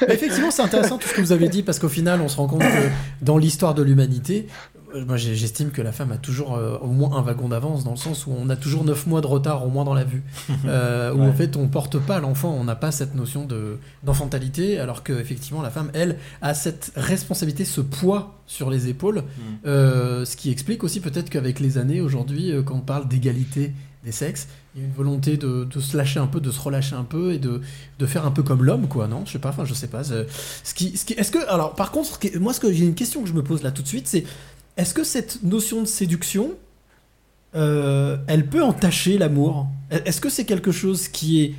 Effectivement, 0.08 0.50
c'est 0.50 0.62
intéressant 0.62 0.96
tout 0.96 1.08
ce 1.08 1.14
que 1.14 1.20
vous 1.20 1.32
avez 1.32 1.48
dit 1.48 1.62
parce 1.62 1.78
qu'au 1.78 1.88
final, 1.88 2.20
on 2.22 2.28
se 2.28 2.36
rend 2.36 2.46
compte 2.46 2.62
que 2.62 2.88
dans 3.20 3.36
l'histoire 3.36 3.74
de 3.74 3.82
l'humanité, 3.82 4.46
Moi, 5.06 5.16
j'ai- 5.16 5.34
j'estime 5.34 5.70
que 5.70 5.82
la 5.82 5.92
femme 5.92 6.12
a 6.12 6.16
toujours 6.16 6.54
euh, 6.56 6.76
au 6.78 6.88
moins 6.88 7.16
un 7.16 7.22
wagon 7.22 7.48
d'avance, 7.48 7.84
dans 7.84 7.92
le 7.92 7.96
sens 7.96 8.26
où 8.26 8.32
on 8.36 8.48
a 8.50 8.56
toujours 8.56 8.84
9 8.84 9.06
mois 9.06 9.20
de 9.20 9.26
retard, 9.26 9.64
au 9.66 9.68
moins 9.70 9.84
dans 9.84 9.94
la 9.94 10.04
vue. 10.04 10.22
Euh, 10.66 11.12
Où 11.14 11.22
en 11.22 11.32
fait, 11.32 11.56
on 11.56 11.68
porte 11.68 11.98
pas 11.98 12.20
l'enfant, 12.20 12.50
on 12.58 12.64
n'a 12.64 12.76
pas 12.76 12.90
cette 12.92 13.14
notion 13.14 13.44
de- 13.46 13.78
d'enfantalité, 14.02 14.78
alors 14.78 15.02
que 15.02 15.12
effectivement 15.12 15.62
la 15.62 15.70
femme, 15.70 15.90
elle, 15.94 16.16
a 16.42 16.54
cette 16.54 16.92
responsabilité, 16.96 17.64
ce 17.64 17.80
poids 17.80 18.38
sur 18.46 18.70
les 18.70 18.88
épaules. 18.88 19.22
Euh, 19.66 20.24
ce 20.24 20.36
qui 20.36 20.50
explique 20.50 20.84
aussi 20.84 21.00
peut-être 21.00 21.30
qu'avec 21.30 21.60
les 21.60 21.78
années, 21.78 22.00
aujourd'hui, 22.00 22.52
euh, 22.52 22.62
quand 22.62 22.74
on 22.76 22.80
parle 22.80 23.08
d'égalité 23.08 23.72
des 24.04 24.12
sexes, 24.12 24.48
il 24.74 24.80
y 24.80 24.84
a 24.84 24.86
une 24.86 24.94
volonté 24.94 25.36
de, 25.36 25.64
de 25.64 25.80
se 25.80 25.96
lâcher 25.96 26.20
un 26.20 26.26
peu, 26.26 26.40
de 26.40 26.50
se 26.50 26.60
relâcher 26.60 26.94
un 26.94 27.02
peu 27.04 27.32
et 27.32 27.38
de, 27.38 27.60
de 27.98 28.06
faire 28.06 28.24
un 28.24 28.30
peu 28.30 28.42
comme 28.42 28.64
l'homme, 28.64 28.86
quoi, 28.88 29.08
non? 29.08 29.24
Je 29.26 29.32
sais 29.32 29.38
pas, 29.38 29.50
enfin, 29.50 29.64
je 29.66 29.74
sais 29.74 29.88
pas. 29.88 30.02
Ce 30.04 30.74
qui, 30.74 30.96
ce 30.96 31.04
qui, 31.04 31.12
est-ce 31.14 31.30
que, 31.30 31.46
alors, 31.50 31.74
par 31.74 31.90
contre, 31.90 32.18
moi, 32.38 32.54
ce 32.54 32.60
que 32.60 32.72
j'ai 32.72 32.84
une 32.86 32.94
question 32.94 33.20
que 33.22 33.28
je 33.28 33.34
me 33.34 33.42
pose 33.42 33.62
là 33.62 33.72
tout 33.72 33.82
de 33.82 33.88
suite, 33.88 34.06
c'est 34.06 34.24
est-ce 34.80 34.94
que 34.94 35.04
cette 35.04 35.42
notion 35.42 35.82
de 35.82 35.86
séduction, 35.86 36.52
euh, 37.54 38.16
elle 38.28 38.46
peut 38.46 38.62
entacher 38.62 39.18
l'amour? 39.18 39.66
Est-ce 39.90 40.22
que 40.22 40.30
c'est 40.30 40.46
quelque 40.46 40.72
chose 40.72 41.08
qui 41.08 41.44
est 41.44 41.54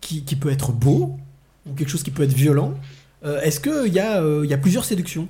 qui, 0.00 0.36
peut 0.36 0.50
être 0.50 0.72
beau 0.72 1.16
ou 1.66 1.72
quelque 1.74 1.88
chose 1.88 2.02
qui 2.02 2.10
peut 2.10 2.24
être 2.24 2.32
violent? 2.34 2.74
Euh, 3.24 3.40
Est-ce 3.40 3.58
qu'il 3.58 3.92
y, 3.92 4.00
a, 4.00 4.20
euh, 4.20 4.44
y 4.44 4.52
a 4.52 4.58
plusieurs 4.58 4.84
séductions? 4.84 5.28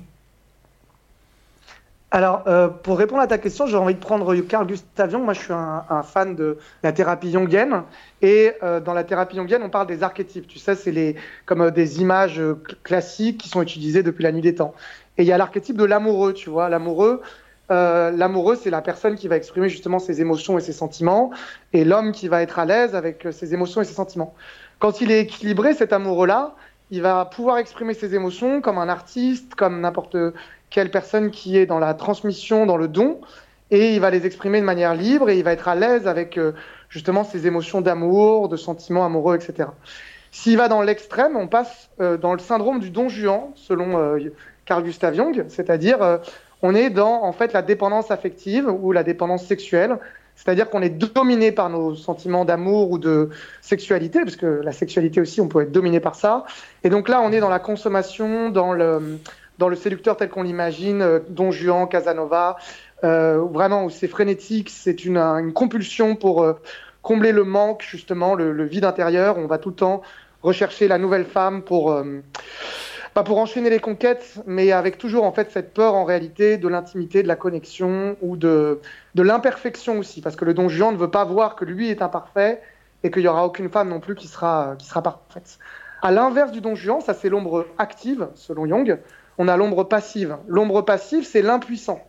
Alors, 2.11 2.43
pour 2.83 2.97
répondre 2.97 3.21
à 3.21 3.27
ta 3.27 3.37
question, 3.37 3.67
j'ai 3.67 3.75
envie 3.75 3.93
de 3.93 3.99
prendre 3.99 4.33
Carl 4.37 4.65
Gustav 4.65 5.11
Jung. 5.11 5.23
Moi, 5.23 5.33
je 5.33 5.41
suis 5.41 5.53
un, 5.53 6.03
fan 6.03 6.33
de 6.33 6.57
la 6.81 6.93
thérapie 6.93 7.29
jungienne. 7.29 7.83
Et 8.21 8.53
dans 8.61 8.93
la 8.93 9.03
thérapie 9.03 9.35
jungienne, 9.35 9.61
on 9.63 9.69
parle 9.69 9.87
des 9.87 10.01
archétypes. 10.01 10.47
Tu 10.47 10.57
sais, 10.57 10.75
c'est 10.75 11.15
comme 11.45 11.71
des 11.71 11.99
images 11.99 12.39
cl- 12.39 12.75
classiques 12.83 13.41
qui 13.41 13.49
sont 13.49 13.61
utilisées 13.61 14.01
depuis 14.01 14.23
la 14.23 14.31
nuit 14.31 14.41
des 14.41 14.55
temps. 14.55 14.73
Et 15.17 15.23
il 15.23 15.27
y 15.27 15.31
a 15.31 15.37
l'archétype 15.37 15.77
de 15.77 15.85
l'amoureux, 15.85 16.33
tu 16.33 16.49
vois. 16.49 16.69
L'amoureux, 16.69 17.21
euh, 17.71 18.11
l'amoureux, 18.11 18.55
c'est 18.55 18.69
la 18.69 18.81
personne 18.81 19.15
qui 19.15 19.27
va 19.27 19.37
exprimer 19.37 19.69
justement 19.69 19.99
ses 19.99 20.21
émotions 20.21 20.57
et 20.57 20.61
ses 20.61 20.73
sentiments. 20.73 21.31
Et 21.73 21.85
l'homme 21.85 22.11
qui 22.11 22.27
va 22.27 22.41
être 22.41 22.59
à 22.59 22.65
l'aise 22.65 22.95
avec 22.95 23.25
euh, 23.25 23.31
ses 23.31 23.53
émotions 23.53 23.81
et 23.81 23.85
ses 23.85 23.93
sentiments. 23.93 24.33
Quand 24.79 25.01
il 25.01 25.11
est 25.11 25.21
équilibré, 25.21 25.73
cet 25.73 25.93
amoureux-là, 25.93 26.55
il 26.91 27.01
va 27.01 27.25
pouvoir 27.25 27.57
exprimer 27.57 27.93
ses 27.93 28.13
émotions 28.13 28.61
comme 28.61 28.77
un 28.77 28.89
artiste, 28.89 29.55
comme 29.55 29.81
n'importe 29.81 30.17
quelle 30.69 30.91
personne 30.91 31.31
qui 31.31 31.57
est 31.57 31.65
dans 31.65 31.79
la 31.79 31.93
transmission, 31.93 32.65
dans 32.65 32.77
le 32.77 32.87
don, 32.87 33.21
et 33.71 33.93
il 33.93 33.99
va 33.99 34.09
les 34.11 34.25
exprimer 34.25 34.59
de 34.59 34.65
manière 34.65 34.93
libre 34.93 35.29
et 35.29 35.37
il 35.37 35.43
va 35.43 35.53
être 35.53 35.67
à 35.67 35.75
l'aise 35.75 36.07
avec 36.07 36.37
euh, 36.37 36.51
justement 36.89 37.23
ses 37.23 37.47
émotions 37.47 37.81
d'amour, 37.81 38.49
de 38.49 38.57
sentiments 38.57 39.05
amoureux, 39.05 39.35
etc. 39.35 39.69
S'il 40.31 40.57
va 40.57 40.67
dans 40.67 40.81
l'extrême, 40.81 41.35
on 41.35 41.47
passe 41.47 41.89
euh, 41.99 42.17
dans 42.17 42.33
le 42.33 42.39
syndrome 42.39 42.79
du 42.79 42.89
don 42.89 43.09
juan, 43.09 43.51
selon 43.55 43.97
euh, 43.97 44.19
Carl 44.65 44.83
Gustav 44.83 45.13
Jung, 45.13 45.45
c'est-à-dire 45.47 46.01
euh, 46.01 46.17
on 46.61 46.73
est 46.75 46.89
dans 46.89 47.23
en 47.23 47.31
fait 47.31 47.53
la 47.53 47.61
dépendance 47.61 48.11
affective 48.11 48.67
ou 48.67 48.91
la 48.91 49.03
dépendance 49.03 49.45
sexuelle, 49.45 49.97
c'est-à-dire 50.35 50.69
qu'on 50.69 50.81
est 50.81 50.89
dominé 50.89 51.51
par 51.51 51.69
nos 51.69 51.95
sentiments 51.95 52.43
d'amour 52.43 52.91
ou 52.91 52.97
de 52.97 53.29
sexualité, 53.61 54.19
parce 54.21 54.35
que 54.35 54.45
la 54.45 54.71
sexualité 54.73 55.21
aussi, 55.21 55.39
on 55.39 55.47
peut 55.47 55.61
être 55.61 55.71
dominé 55.71 55.99
par 55.99 56.15
ça. 56.15 56.45
Et 56.83 56.89
donc 56.89 57.07
là, 57.07 57.21
on 57.21 57.31
est 57.31 57.39
dans 57.39 57.49
la 57.49 57.59
consommation, 57.59 58.49
dans 58.49 58.73
le, 58.73 59.19
dans 59.59 59.69
le 59.69 59.75
séducteur 59.75 60.17
tel 60.17 60.29
qu'on 60.29 60.43
l'imagine, 60.43 61.01
euh, 61.01 61.19
Don 61.29 61.51
Juan, 61.51 61.87
Casanova, 61.87 62.57
euh, 63.03 63.45
vraiment 63.49 63.85
où 63.85 63.89
c'est 63.89 64.09
frénétique, 64.09 64.69
c'est 64.69 65.05
une, 65.05 65.17
une 65.17 65.53
compulsion 65.53 66.15
pour 66.15 66.43
euh, 66.43 66.53
combler 67.01 67.31
le 67.31 67.43
manque, 67.43 67.85
justement, 67.87 68.35
le, 68.35 68.51
le 68.51 68.65
vide 68.65 68.83
intérieur. 68.83 69.37
On 69.37 69.47
va 69.47 69.57
tout 69.57 69.69
le 69.69 69.75
temps 69.75 70.01
rechercher 70.43 70.87
la 70.87 70.97
nouvelle 70.97 71.25
femme 71.25 71.61
pour, 71.61 71.91
euh, 71.91 72.03
pas 73.15 73.23
pour 73.23 73.37
enchaîner 73.37 73.69
les 73.69 73.79
conquêtes, 73.79 74.41
mais 74.45 74.73
avec 74.73 74.97
toujours 74.97 75.23
en 75.23 75.31
fait 75.31 75.49
cette 75.49 75.73
peur 75.73 75.95
en 75.95 76.03
réalité 76.03 76.57
de 76.57 76.67
l'intimité, 76.67 77.23
de 77.23 77.29
la 77.29 77.37
connexion 77.37 78.17
ou 78.21 78.35
de, 78.35 78.81
de 79.15 79.23
l'imperfection 79.23 79.99
aussi, 79.99 80.19
parce 80.19 80.35
que 80.35 80.43
le 80.43 80.53
don 80.53 80.67
Juan 80.67 80.93
ne 80.93 80.99
veut 80.99 81.09
pas 81.09 81.23
voir 81.23 81.55
que 81.55 81.63
lui 81.63 81.89
est 81.89 82.01
imparfait 82.01 82.61
et 83.03 83.11
qu'il 83.11 83.21
n'y 83.21 83.29
aura 83.29 83.45
aucune 83.45 83.69
femme 83.69 83.87
non 83.87 84.01
plus 84.01 84.15
qui 84.15 84.27
sera, 84.27 84.75
qui 84.77 84.85
sera 84.85 85.01
parfaite. 85.01 85.59
À 86.01 86.11
l'inverse 86.11 86.51
du 86.51 86.59
don 86.59 86.75
Juan, 86.75 86.99
ça 86.99 87.13
c'est 87.13 87.29
l'ombre 87.29 87.65
active, 87.77 88.27
selon 88.35 88.67
Jung, 88.67 88.99
on 89.37 89.47
a 89.47 89.55
l'ombre 89.55 89.85
passive. 89.85 90.35
L'ombre 90.49 90.81
passive, 90.81 91.25
c'est 91.25 91.41
l'impuissant. 91.41 92.05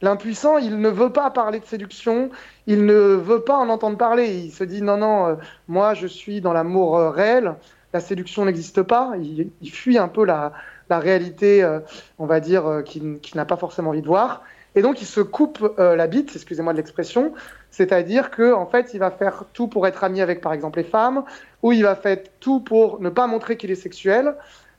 L'impuissant, 0.00 0.58
il 0.58 0.80
ne 0.80 0.88
veut 0.88 1.10
pas 1.10 1.30
parler 1.30 1.60
de 1.60 1.66
séduction, 1.66 2.30
il 2.66 2.84
ne 2.84 2.94
veut 2.94 3.42
pas 3.42 3.54
en 3.54 3.68
entendre 3.68 3.96
parler. 3.96 4.26
Il 4.26 4.50
se 4.50 4.64
dit 4.64 4.82
non, 4.82 4.96
non, 4.96 5.28
euh, 5.28 5.34
moi 5.68 5.94
je 5.94 6.08
suis 6.08 6.40
dans 6.40 6.52
l'amour 6.52 6.96
euh, 6.96 7.10
réel, 7.10 7.54
la 7.92 8.00
séduction 8.00 8.44
n'existe 8.44 8.82
pas. 8.82 9.12
Il, 9.20 9.50
il 9.60 9.70
fuit 9.70 9.98
un 9.98 10.08
peu 10.08 10.24
la, 10.24 10.52
la 10.88 10.98
réalité, 10.98 11.62
euh, 11.62 11.80
on 12.18 12.26
va 12.26 12.40
dire, 12.40 12.66
euh, 12.66 12.82
qu'il 12.82 13.20
n'a 13.34 13.44
pas 13.44 13.56
forcément 13.56 13.90
envie 13.90 14.02
de 14.02 14.06
voir. 14.06 14.42
Et 14.74 14.82
donc 14.82 15.02
il 15.02 15.06
se 15.06 15.20
coupe 15.20 15.74
euh, 15.78 15.96
la 15.96 16.06
bite, 16.06 16.32
excusez-moi 16.34 16.72
de 16.72 16.78
l'expression, 16.78 17.34
c'est-à-dire 17.70 18.30
que 18.30 18.54
en 18.54 18.66
fait 18.66 18.94
il 18.94 19.00
va 19.00 19.10
faire 19.10 19.44
tout 19.52 19.68
pour 19.68 19.86
être 19.86 20.02
ami 20.02 20.22
avec 20.22 20.40
par 20.40 20.52
exemple 20.54 20.78
les 20.78 20.84
femmes, 20.84 21.24
ou 21.62 21.72
il 21.72 21.82
va 21.82 21.94
faire 21.94 22.18
tout 22.40 22.60
pour 22.60 23.00
ne 23.00 23.10
pas 23.10 23.26
montrer 23.26 23.56
qu'il 23.58 23.70
est 23.70 23.74
sexuel, 23.74 24.34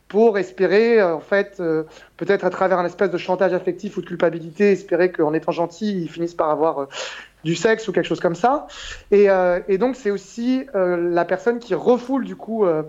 pour 0.08 0.38
espérer 0.38 1.00
euh, 1.00 1.16
en 1.16 1.20
fait 1.20 1.58
euh, 1.60 1.84
peut-être 2.18 2.46
à 2.46 2.50
travers 2.50 2.80
un 2.80 2.86
espèce 2.86 3.10
de 3.10 3.18
chantage 3.18 3.54
affectif 3.54 3.98
ou 3.98 4.02
de 4.02 4.06
culpabilité, 4.06 4.72
espérer 4.72 5.12
qu'en 5.12 5.34
étant 5.34 5.52
gentil 5.52 6.04
ils 6.04 6.10
finissent 6.10 6.36
par 6.36 6.50
avoir 6.50 6.80
euh, 6.80 6.86
du 7.44 7.56
sexe 7.56 7.88
ou 7.88 7.92
quelque 7.92 8.08
chose 8.08 8.20
comme 8.20 8.36
ça. 8.36 8.68
Et, 9.12 9.30
euh, 9.30 9.60
et 9.68 9.78
donc 9.78 9.96
c'est 9.96 10.12
aussi 10.12 10.66
euh, 10.76 11.12
la 11.12 11.26
personne 11.26 11.60
qui 11.60 11.76
refoule 11.76 12.26
du 12.26 12.36
coup 12.36 12.66
euh, 12.66 12.84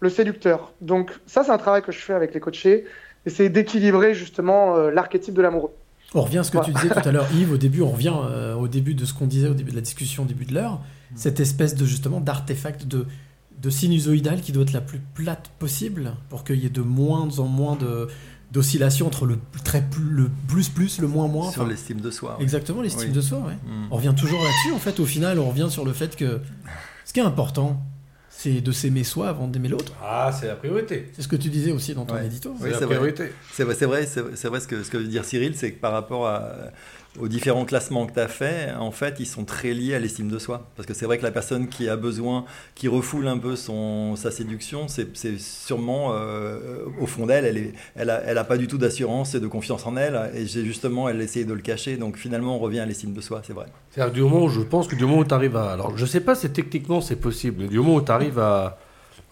le 0.00 0.08
séducteur. 0.08 0.72
Donc 0.80 1.12
ça 1.26 1.44
c'est 1.44 1.50
un 1.50 1.58
travail 1.58 1.82
que 1.82 1.92
je 1.92 1.98
fais 1.98 2.14
avec 2.14 2.34
les 2.34 2.40
coachés, 2.40 2.86
essayer 3.26 3.48
d'équilibrer 3.48 4.14
justement 4.14 4.76
euh, 4.76 4.90
l'archétype 4.90 5.34
de 5.34 5.42
l'amoureux. 5.42 5.72
On 6.14 6.22
revient 6.22 6.38
à 6.38 6.42
ce 6.42 6.50
que 6.50 6.58
tu 6.64 6.72
disais 6.72 6.88
tout 6.88 7.08
à 7.08 7.12
l'heure, 7.12 7.28
Yves, 7.34 7.52
au 7.52 7.56
début, 7.56 7.82
on 7.82 7.90
revient 7.90 8.14
euh, 8.14 8.54
au 8.54 8.66
début 8.66 8.94
de 8.94 9.04
ce 9.04 9.14
qu'on 9.14 9.26
disait 9.26 9.48
au 9.48 9.54
début 9.54 9.70
de 9.70 9.76
la 9.76 9.82
discussion, 9.82 10.24
au 10.24 10.26
début 10.26 10.44
de 10.44 10.54
l'heure, 10.54 10.80
cette 11.14 11.38
espèce 11.38 11.74
de 11.76 11.84
justement 11.84 12.20
d'artefact 12.20 12.86
de, 12.86 13.06
de 13.60 13.70
sinusoïdal 13.70 14.40
qui 14.40 14.52
doit 14.52 14.62
être 14.62 14.72
la 14.72 14.80
plus 14.80 15.00
plate 15.14 15.50
possible 15.58 16.14
pour 16.28 16.44
qu'il 16.44 16.56
y 16.56 16.66
ait 16.66 16.70
de 16.70 16.80
moins 16.82 17.38
en 17.38 17.46
moins 17.46 17.76
de 17.76 18.08
d'oscillation 18.52 19.06
entre 19.06 19.26
le 19.26 19.38
très 19.64 19.80
plus, 19.80 20.02
le 20.10 20.28
plus 20.48 20.68
plus, 20.68 20.98
le 20.98 21.06
moins 21.06 21.28
moins. 21.28 21.52
Sur 21.52 21.62
enfin, 21.62 21.70
l'estime 21.70 22.00
de 22.00 22.10
soi. 22.10 22.36
ouais. 22.36 22.42
Exactement, 22.42 22.82
l'estime 22.82 23.10
Oui. 23.10 23.14
de 23.14 23.20
soi, 23.20 23.38
ouais. 23.38 23.54
Mm. 23.54 23.86
On 23.92 23.96
revient 23.96 24.14
toujours 24.18 24.42
là-dessus, 24.42 24.72
en 24.74 24.78
fait, 24.80 24.98
au 24.98 25.06
final, 25.06 25.38
on 25.38 25.48
revient 25.50 25.68
sur 25.70 25.84
le 25.84 25.92
fait 25.92 26.16
que 26.16 26.40
ce 27.04 27.12
qui 27.12 27.20
est 27.20 27.22
important, 27.22 27.80
c'est 28.28 28.60
de 28.60 28.72
s'aimer 28.72 29.04
soi 29.04 29.28
avant 29.28 29.46
d'aimer 29.46 29.68
l'autre. 29.68 29.92
Ah, 30.02 30.32
c'est 30.32 30.48
la 30.48 30.56
priorité. 30.56 31.12
C'est 31.12 31.22
ce 31.22 31.28
que 31.28 31.36
tu 31.36 31.48
disais 31.48 31.70
aussi 31.70 31.94
dans 31.94 32.04
ton 32.06 32.14
Ouais. 32.14 32.26
édito. 32.26 32.52
Oui, 32.60 32.70
c'est 32.76 32.86
vrai. 32.86 33.14
C'est 33.52 33.62
vrai, 33.64 33.74
c'est 33.76 33.84
vrai, 33.86 34.06
c'est 34.06 34.36
c'est 34.36 34.48
vrai 34.48 34.58
ce, 34.58 34.66
que, 34.66 34.82
ce 34.82 34.90
que 34.90 34.96
veut 34.96 35.04
dire 35.06 35.24
Cyril, 35.24 35.52
c'est 35.54 35.70
que 35.72 35.78
par 35.80 35.92
rapport 35.92 36.26
à- 36.26 36.52
aux 37.18 37.28
différents 37.28 37.64
classements 37.64 38.06
que 38.06 38.12
tu 38.12 38.20
as 38.20 38.28
fait, 38.28 38.72
en 38.78 38.92
fait, 38.92 39.16
ils 39.18 39.26
sont 39.26 39.44
très 39.44 39.74
liés 39.74 39.94
à 39.94 39.98
l'estime 39.98 40.28
de 40.28 40.38
soi. 40.38 40.68
Parce 40.76 40.86
que 40.86 40.94
c'est 40.94 41.06
vrai 41.06 41.18
que 41.18 41.24
la 41.24 41.32
personne 41.32 41.68
qui 41.68 41.88
a 41.88 41.96
besoin, 41.96 42.44
qui 42.74 42.86
refoule 42.86 43.26
un 43.26 43.38
peu 43.38 43.56
son, 43.56 44.14
sa 44.14 44.30
séduction, 44.30 44.86
c'est 44.86 45.16
c'est 45.16 45.38
sûrement, 45.38 46.12
euh, 46.14 46.84
au 47.00 47.06
fond 47.06 47.26
d'elle, 47.26 47.44
elle 47.44 47.62
n'a 47.64 47.70
elle 47.96 48.10
a, 48.10 48.22
elle 48.26 48.38
a 48.38 48.44
pas 48.44 48.56
du 48.56 48.68
tout 48.68 48.78
d'assurance 48.78 49.34
et 49.34 49.40
de 49.40 49.48
confiance 49.48 49.86
en 49.86 49.96
elle. 49.96 50.30
Et 50.34 50.46
justement, 50.46 51.08
elle 51.08 51.20
essaye 51.20 51.44
de 51.44 51.52
le 51.52 51.62
cacher. 51.62 51.96
Donc 51.96 52.16
finalement, 52.16 52.56
on 52.56 52.58
revient 52.58 52.80
à 52.80 52.86
l'estime 52.86 53.12
de 53.12 53.20
soi, 53.20 53.42
c'est 53.44 53.54
vrai. 53.54 53.66
C'est-à-dire 53.90 54.12
du 54.14 54.22
moment 54.22 54.44
où 54.44 54.48
je 54.48 54.60
pense 54.60 54.86
que 54.86 54.94
du 54.94 55.04
moment 55.04 55.18
où 55.18 55.24
tu 55.24 55.34
arrives 55.34 55.56
à. 55.56 55.72
Alors 55.72 55.96
je 55.96 56.06
sais 56.06 56.20
pas 56.20 56.36
si 56.36 56.48
techniquement 56.50 57.00
c'est 57.00 57.16
possible, 57.16 57.62
mais 57.62 57.68
du 57.68 57.78
moment 57.78 57.96
où 57.96 58.02
tu 58.02 58.12
arrives 58.12 58.38
à. 58.38 58.78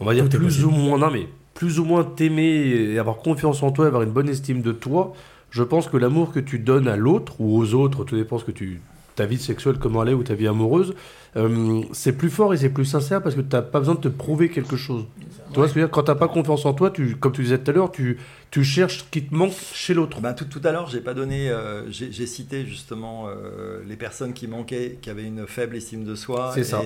On 0.00 0.04
va 0.04 0.14
dire 0.14 0.24
est 0.24 0.28
plus 0.28 0.38
possible. 0.40 0.66
ou 0.66 0.70
moins. 0.70 0.98
Non 0.98 1.10
mais 1.10 1.28
plus 1.54 1.80
ou 1.80 1.84
moins 1.84 2.04
t'aimer 2.04 2.92
et 2.92 2.98
avoir 3.00 3.16
confiance 3.16 3.62
en 3.64 3.72
toi, 3.72 3.86
avoir 3.86 4.02
une 4.02 4.12
bonne 4.12 4.28
estime 4.28 4.62
de 4.62 4.70
toi, 4.70 5.12
je 5.50 5.62
pense 5.62 5.88
que 5.88 5.96
l'amour 5.96 6.32
que 6.32 6.40
tu 6.40 6.58
donnes 6.58 6.88
à 6.88 6.96
l'autre 6.96 7.40
ou 7.40 7.58
aux 7.58 7.74
autres, 7.74 8.04
tout 8.04 8.16
dépend 8.16 8.38
ce 8.38 8.44
que 8.44 8.50
tu. 8.50 8.80
Ta 9.14 9.26
vie 9.26 9.38
sexuelle, 9.38 9.78
comment 9.78 10.02
elle 10.02 10.10
est, 10.10 10.14
ou 10.14 10.22
ta 10.22 10.34
vie 10.34 10.46
amoureuse, 10.46 10.94
euh, 11.36 11.82
c'est 11.92 12.12
plus 12.12 12.30
fort 12.30 12.54
et 12.54 12.56
c'est 12.56 12.70
plus 12.70 12.84
sincère 12.84 13.22
parce 13.22 13.34
que 13.34 13.40
tu 13.40 13.54
n'as 13.54 13.62
pas 13.62 13.78
besoin 13.80 13.94
de 13.94 14.00
te 14.00 14.08
prouver 14.08 14.48
quelque 14.48 14.76
chose. 14.76 15.04
Tu 15.50 15.54
vois 15.54 15.66
ce 15.68 15.72
que 15.72 15.80
je 15.80 15.84
veux 15.84 15.86
dire? 15.86 15.90
Quand 15.90 16.02
tu 16.02 16.10
n'as 16.10 16.14
pas 16.16 16.28
confiance 16.28 16.64
en 16.66 16.74
toi, 16.74 16.90
tu, 16.90 17.16
comme 17.16 17.32
tu 17.32 17.42
disais 17.42 17.58
tout 17.58 17.70
à 17.70 17.74
l'heure, 17.74 17.90
tu, 17.90 18.18
tu 18.50 18.64
cherches 18.64 18.98
ce 18.98 19.04
qui 19.10 19.24
te 19.24 19.34
manque 19.34 19.52
chez 19.72 19.94
l'autre. 19.94 20.20
Ben, 20.20 20.34
tout, 20.34 20.44
tout 20.44 20.60
à 20.64 20.72
l'heure, 20.72 20.88
j'ai 20.90 21.00
pas 21.00 21.14
donné, 21.14 21.50
euh, 21.50 21.90
j'ai 21.90 22.26
cité 22.26 22.66
justement 22.66 23.28
euh, 23.28 23.80
les 23.86 23.96
personnes 23.96 24.32
qui 24.34 24.46
manquaient, 24.46 24.98
qui 25.00 25.08
avaient 25.10 25.24
une 25.24 25.46
faible 25.46 25.76
estime 25.76 26.04
de 26.04 26.14
soi. 26.14 26.52
C'est 26.54 26.64
ça. 26.64 26.82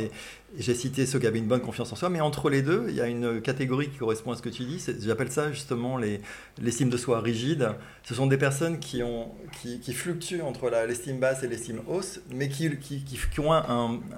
J'ai 0.58 0.74
cité 0.74 1.06
ceux 1.06 1.18
qui 1.18 1.26
avaient 1.26 1.38
une 1.38 1.46
bonne 1.46 1.62
confiance 1.62 1.92
en 1.92 1.96
soi. 1.96 2.10
Mais 2.10 2.20
entre 2.20 2.50
les 2.50 2.60
deux, 2.62 2.84
il 2.88 2.94
y 2.94 3.00
a 3.00 3.06
une 3.08 3.40
catégorie 3.40 3.88
qui 3.88 3.96
correspond 3.96 4.32
à 4.32 4.36
ce 4.36 4.42
que 4.42 4.50
tu 4.50 4.64
dis. 4.64 4.84
J'appelle 5.00 5.30
ça 5.32 5.50
justement 5.50 5.96
les- 5.96 6.20
l'estime 6.60 6.90
de 6.90 6.96
soi 6.98 7.20
rigide. 7.20 7.70
Ce 8.04 8.14
sont 8.14 8.26
des 8.26 8.36
personnes 8.36 8.78
qui, 8.78 9.02
ont, 9.02 9.30
qui, 9.60 9.80
qui 9.80 9.92
fluctuent 9.94 10.42
entre 10.42 10.70
l'estime 10.86 11.18
basse 11.18 11.42
et 11.42 11.48
l'estime 11.48 11.80
hausse, 11.88 12.20
mais 12.34 12.48
qui, 12.50 12.68
qui, 12.78 13.02
qui- 13.02 13.18
qui 13.32 13.40
ont 13.40 13.52
un, 13.52 13.62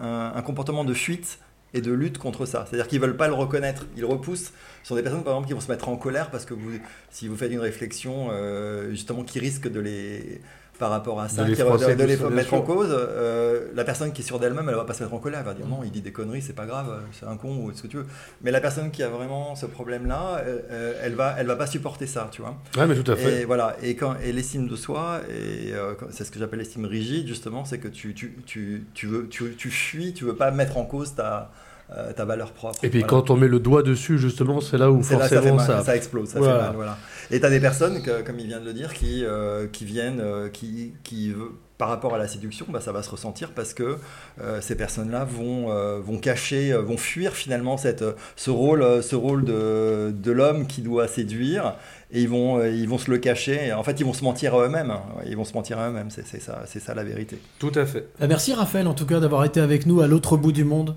un- 0.03 0.05
un 0.15 0.43
comportement 0.43 0.85
de 0.85 0.95
fuite 0.95 1.39
et 1.75 1.81
de 1.81 1.93
lutte 1.93 2.19
contre 2.19 2.47
ça. 2.47 2.67
C'est-à-dire 2.67 2.87
qu'ils 2.87 3.01
veulent 3.01 3.17
pas 3.17 3.27
le 3.27 3.35
reconnaître, 3.35 3.87
ils 3.97 4.05
repoussent. 4.05 4.53
Ce 4.83 4.89
sont 4.89 4.95
des 4.95 5.03
personnes, 5.03 5.25
par 5.25 5.35
exemple, 5.35 5.49
qui 5.49 5.55
vont 5.55 5.61
se 5.61 5.71
mettre 5.71 5.89
en 5.89 5.97
colère 5.97 6.31
parce 6.31 6.45
que 6.45 6.55
vous, 6.55 6.71
si 7.11 7.27
vous 7.27 7.37
faites 7.37 7.51
une 7.51 7.59
réflexion, 7.59 8.29
euh, 8.31 8.91
justement, 8.91 9.25
qui 9.25 9.41
risque 9.41 9.69
de 9.69 9.81
les, 9.81 10.41
par 10.79 10.91
rapport 10.91 11.21
à 11.21 11.29
ça, 11.29 11.45
De 11.45 11.55
qui- 11.55 11.61
froisser 11.61 11.95
de, 11.95 12.03
les 12.05 12.17
mettre 12.17 12.53
en 12.55 12.61
cause. 12.63 12.89
euh, 12.91 13.69
la 13.75 13.85
personne 13.85 14.13
qui 14.13 14.23
est 14.23 14.25
sûre 14.25 14.41
d'elle-même, 14.41 14.69
elle 14.69 14.75
va 14.75 14.85
pas 14.85 14.93
se 14.95 15.03
mettre 15.03 15.15
en 15.15 15.19
colère, 15.19 15.39
elle 15.41 15.47
va 15.47 15.55
dire 15.55 15.67
non, 15.67 15.81
il 15.85 15.91
dit 15.91 16.01
des 16.03 16.13
conneries, 16.13 16.43
c'est 16.43 16.53
pas 16.53 16.67
grave, 16.67 17.01
c'est 17.13 17.27
un 17.27 17.37
con 17.37 17.57
ou 17.65 17.73
ce 17.73 17.83
que 17.83 17.87
tu 17.87 17.97
veux. 17.99 18.07
Mais 18.43 18.51
la 18.51 18.61
personne 18.61 18.91
qui 18.91 19.03
a 19.03 19.09
vraiment 19.09 19.55
ce 19.55 19.67
problème-là, 19.67 20.43
euh, 20.47 20.93
elle 21.03 21.15
va, 21.15 21.37
elle 21.39 21.47
va 21.47 21.57
pas 21.57 21.67
supporter 21.67 22.07
ça, 22.07 22.29
tu 22.33 22.43
vois. 22.43 22.57
Ouais, 22.77 22.87
mais 22.87 23.01
tout 23.01 23.11
à 23.11 23.17
fait. 23.17 23.43
Et 23.43 23.45
voilà. 23.45 23.77
Et 23.83 23.95
quand 23.97 24.17
et 24.25 24.33
l'estime 24.33 24.67
de 24.69 24.77
soi, 24.77 25.21
et 25.31 25.73
euh, 25.75 25.95
c'est 26.11 26.25
ce 26.25 26.31
que 26.31 26.39
j'appelle 26.39 26.59
l'estime 26.59 26.85
rigide, 26.87 27.27
justement, 27.29 27.65
c'est 27.65 27.79
que 27.79 27.89
tu, 27.89 28.15
tu, 28.15 28.37
tu, 28.45 28.85
tu 28.95 29.07
veux, 29.07 29.29
tu, 29.29 29.55
tu 29.57 29.71
fuis, 29.71 30.13
tu 30.13 30.25
veux 30.25 30.35
pas 30.37 30.51
mettre 30.51 30.77
en 30.77 30.85
cause 30.85 31.15
ta, 31.15 31.51
euh, 31.91 32.13
ta 32.13 32.25
valeur 32.25 32.53
propre. 32.53 32.79
Et 32.85 32.89
puis 32.89 33.01
Voilà. 33.01 33.11
quand 33.11 33.31
on 33.31 33.37
met 33.37 33.49
le 33.49 33.59
doigt 33.61 33.83
dessus, 33.83 34.19
justement, 34.19 34.61
c'est 34.61 34.79
là 34.79 34.91
où 34.91 35.03
C'est 35.03 35.17
là, 35.17 35.29
ça, 35.29 35.37
forcément 35.37 35.59
fait 35.59 35.69
mal, 35.73 35.79
ça, 35.81 35.85
ça 35.85 35.97
explose, 35.97 36.29
ça 36.29 36.39
Voilà. 36.39 36.55
fait 36.59 36.63
mal, 36.67 36.77
voilà. 36.77 36.99
Et 37.31 37.41
tu 37.41 37.47
as 37.47 37.51
des 37.51 37.61
personnes, 37.61 38.03
que, 38.03 38.23
comme 38.23 38.39
il 38.39 38.47
vient 38.47 38.61
de 38.61 38.65
le 38.67 38.73
dire, 38.73 38.93
qui, 38.95 39.25
euh, 39.25 39.67
qui 39.67 39.85
viennent, 39.85 40.21
euh, 40.21 40.49
qui, 40.49 40.93
par 41.79 41.89
rapport 41.89 42.15
à 42.15 42.19
la 42.19 42.29
séduction, 42.29 42.67
bah, 42.69 42.81
ça 42.81 42.93
va 42.93 43.03
se 43.03 43.11
ressentir 43.11 43.51
parce 43.51 43.75
que 43.75 43.97
euh, 44.41 44.61
ces 44.61 44.77
personnes-là 44.77 45.25
vont, 45.25 45.71
euh, 45.73 45.99
vont 46.01 46.19
cacher, 46.19 46.73
vont 46.73 46.97
fuir 46.97 47.33
finalement 47.33 47.77
cette, 47.77 48.05
ce 48.37 48.51
rôle, 48.51 49.03
ce 49.03 49.17
rôle 49.17 49.45
de, 49.45 50.13
de 50.17 50.33
l'homme 50.33 50.67
qui 50.67 50.83
doit 50.83 51.09
séduire. 51.09 51.75
Et 52.13 52.21
ils 52.23 52.29
vont, 52.29 52.65
ils 52.65 52.89
vont 52.89 52.99
se 52.99 53.11
le 53.11 53.19
cacher. 53.19 53.73
En 53.73 53.83
fait, 53.83 53.99
ils 53.99 54.07
vont 54.07 54.13
se 54.13 54.23
mentir 54.23 54.55
à 54.55 54.65
eux-mêmes. 54.67 54.93
hein. 54.93 55.03
Ils 55.27 55.37
vont 55.37 55.45
se 55.45 55.53
mentir 55.55 55.79
à 55.81 55.89
eux-mêmes. 55.89 56.11
C'est 56.11 56.41
ça, 56.41 56.63
ça 56.67 56.95
la 56.95 57.03
vérité. 57.03 57.39
Tout 57.59 57.73
à 57.75 57.85
fait. 57.87 58.07
Ah, 58.21 58.29
merci 58.29 58.53
Raphaël 58.55 58.87
en 58.87 58.95
tout 58.95 59.07
cas 59.07 59.19
d'avoir 59.19 59.45
été 59.45 59.61
avec 59.61 59.85
nous 59.87 60.01
à 60.01 60.07
l'autre 60.07 60.37
bout 60.37 60.53
du 60.53 60.63
monde. 60.65 60.95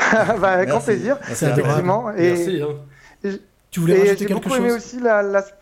Bah, 0.40 0.50
avec 0.52 0.68
grand 0.68 0.78
Merci. 0.78 0.86
plaisir, 0.86 1.18
Merci, 1.26 1.44
effectivement. 1.46 2.10
Et, 2.12 2.28
Merci. 2.32 2.62
hein. 2.62 3.30
Tu 3.70 3.80
voulais 3.80 3.94
rajouter 3.98 4.16
j'ai 4.18 4.26
quelque 4.26 4.42
beaucoup 4.42 4.56
aimé 4.56 4.68
chose 4.70 4.78
aussi 4.78 5.00
la- 5.00 5.22
l'as- 5.22 5.52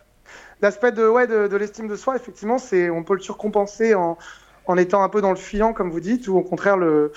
l'aspect 0.61 0.91
de, 0.91 1.07
ouais, 1.07 1.27
de, 1.27 1.47
de 1.47 1.57
l'estime 1.57 1.87
de 1.87 1.95
soi. 1.95 2.15
Effectivement, 2.15 2.57
c'est 2.57 2.89
on 2.89 3.03
peut 3.03 3.13
le 3.13 3.19
surcompenser 3.21 3.93
en, 3.93 4.17
en 4.65 4.77
étant 4.77 5.03
un 5.03 5.09
peu 5.09 5.21
dans 5.21 5.29
le 5.29 5.35
fuyant, 5.37 5.73
comme 5.73 5.91
vous 5.91 5.99
dites, 5.99 6.27
ou 6.27 6.37
au 6.37 6.41
contraire 6.41 6.77
le 6.77 7.11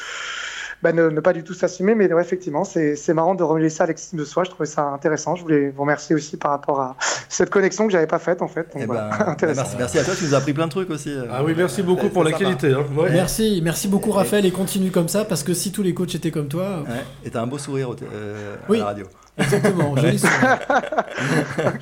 bah, 0.82 0.92
ne, 0.92 1.08
ne 1.08 1.20
pas 1.20 1.32
du 1.32 1.44
tout 1.44 1.54
s'assumer. 1.54 1.94
Mais 1.94 2.12
ouais, 2.12 2.20
effectivement, 2.22 2.64
c'est 2.64 2.96
c'est 2.96 3.14
marrant 3.14 3.34
de 3.34 3.42
relier 3.42 3.68
ça 3.70 3.84
à 3.84 3.86
l'estime 3.86 4.18
de 4.18 4.24
soi. 4.24 4.44
Je 4.44 4.50
trouvais 4.50 4.66
ça 4.68 4.82
intéressant. 4.88 5.36
Je 5.36 5.42
voulais 5.42 5.70
vous 5.70 5.82
remercier 5.82 6.14
aussi 6.14 6.36
par 6.36 6.50
rapport 6.52 6.80
à 6.80 6.96
cette 7.28 7.50
connexion 7.50 7.86
que 7.86 7.92
j'avais 7.92 8.06
pas 8.06 8.18
faite 8.18 8.42
en 8.42 8.48
fait. 8.48 8.62
Donc, 8.72 8.82
Eh 8.82 8.86
voilà, 8.86 9.10
intéressant. 9.28 9.62
merci, 9.62 9.76
merci 9.78 9.98
à 9.98 10.04
toi, 10.04 10.14
tu 10.16 10.24
nous 10.24 10.34
as 10.34 10.38
appris 10.38 10.52
plein 10.52 10.66
de 10.66 10.70
trucs 10.70 10.90
aussi. 10.90 11.10
euh. 11.10 11.24
Ah 11.32 11.42
oui, 11.44 11.54
merci 11.56 11.82
beaucoup 11.82 12.08
pour 12.08 12.24
la 12.24 12.32
qualité. 12.32 12.72
hein. 12.72 12.84
Ouais. 12.96 13.10
Merci, 13.10 13.60
merci 13.64 13.88
beaucoup 13.88 14.10
Raphaël 14.10 14.44
et 14.46 14.50
continue 14.50 14.90
comme 14.90 15.08
ça 15.08 15.24
parce 15.24 15.42
que 15.42 15.54
si 15.54 15.72
tous 15.72 15.82
les 15.82 15.94
coachs 15.94 16.14
étaient 16.14 16.30
comme 16.30 16.48
toi, 16.48 16.80
Ouais. 16.82 17.04
Et 17.24 17.30
t'as 17.30 17.42
un 17.42 17.46
beau 17.46 17.58
sourire 17.58 17.90
au 17.90 17.96
euh, 18.12 18.56
Oui. 18.68 18.76
à 18.78 18.80
la 18.80 18.86
radio. 18.86 19.06
exactement, 19.38 19.96
joli 19.96 20.18
sourire. 20.18 20.58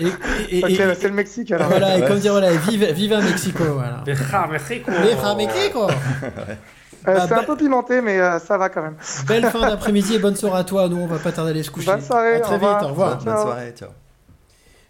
Et, 0.00 0.04
et- 0.04 0.58
et- 0.60 0.64
Ok, 0.64 0.70
et- 0.70 0.76
bah, 0.78 0.94
c'est 0.98 1.08
le 1.08 1.14
Mexique 1.14 1.52
alors. 1.52 1.68
voilà, 1.68 1.98
et 1.98 2.02
Ouais. 2.02 2.08
comme 2.08 2.18
dire 2.18 2.32
voilà, 2.32 2.52
vive, 2.52 2.84
vive 2.92 3.12
à 3.12 3.20
Mexico, 3.20 3.64
voilà. 3.74 4.02
Mexico. 4.50 4.90
Mexico. 5.36 5.86
Euh, 7.08 7.14
Ah, 7.16 7.20
c'est 7.22 7.34
bah- 7.34 7.40
un 7.40 7.44
peu 7.44 7.56
pimenté, 7.56 8.00
mais 8.00 8.18
euh, 8.20 8.38
ça 8.38 8.58
va 8.58 8.68
quand 8.68 8.82
même. 8.82 8.96
Belle 9.26 9.46
fin 9.46 9.60
d'après-midi 9.68 10.14
et 10.14 10.18
bonne 10.18 10.36
soirée 10.36 10.60
à 10.60 10.64
toi. 10.64 10.88
Nous, 10.88 10.96
on 10.98 11.06
va 11.06 11.18
pas 11.18 11.32
tarder 11.32 11.50
à 11.50 11.54
aller 11.54 11.62
se 11.62 11.70
coucher. 11.70 11.90
Bonne 11.90 12.02
soirée, 12.02 12.34
À 12.36 12.40
très 12.40 12.56
au 12.56 12.58
vite, 12.58 12.66
revoir. 12.68 12.84
au 12.84 12.88
revoir. 12.88 13.16
Bonne, 13.16 13.24
bonne 13.34 13.42
soirée, 13.42 13.74
ciao. 13.78 13.88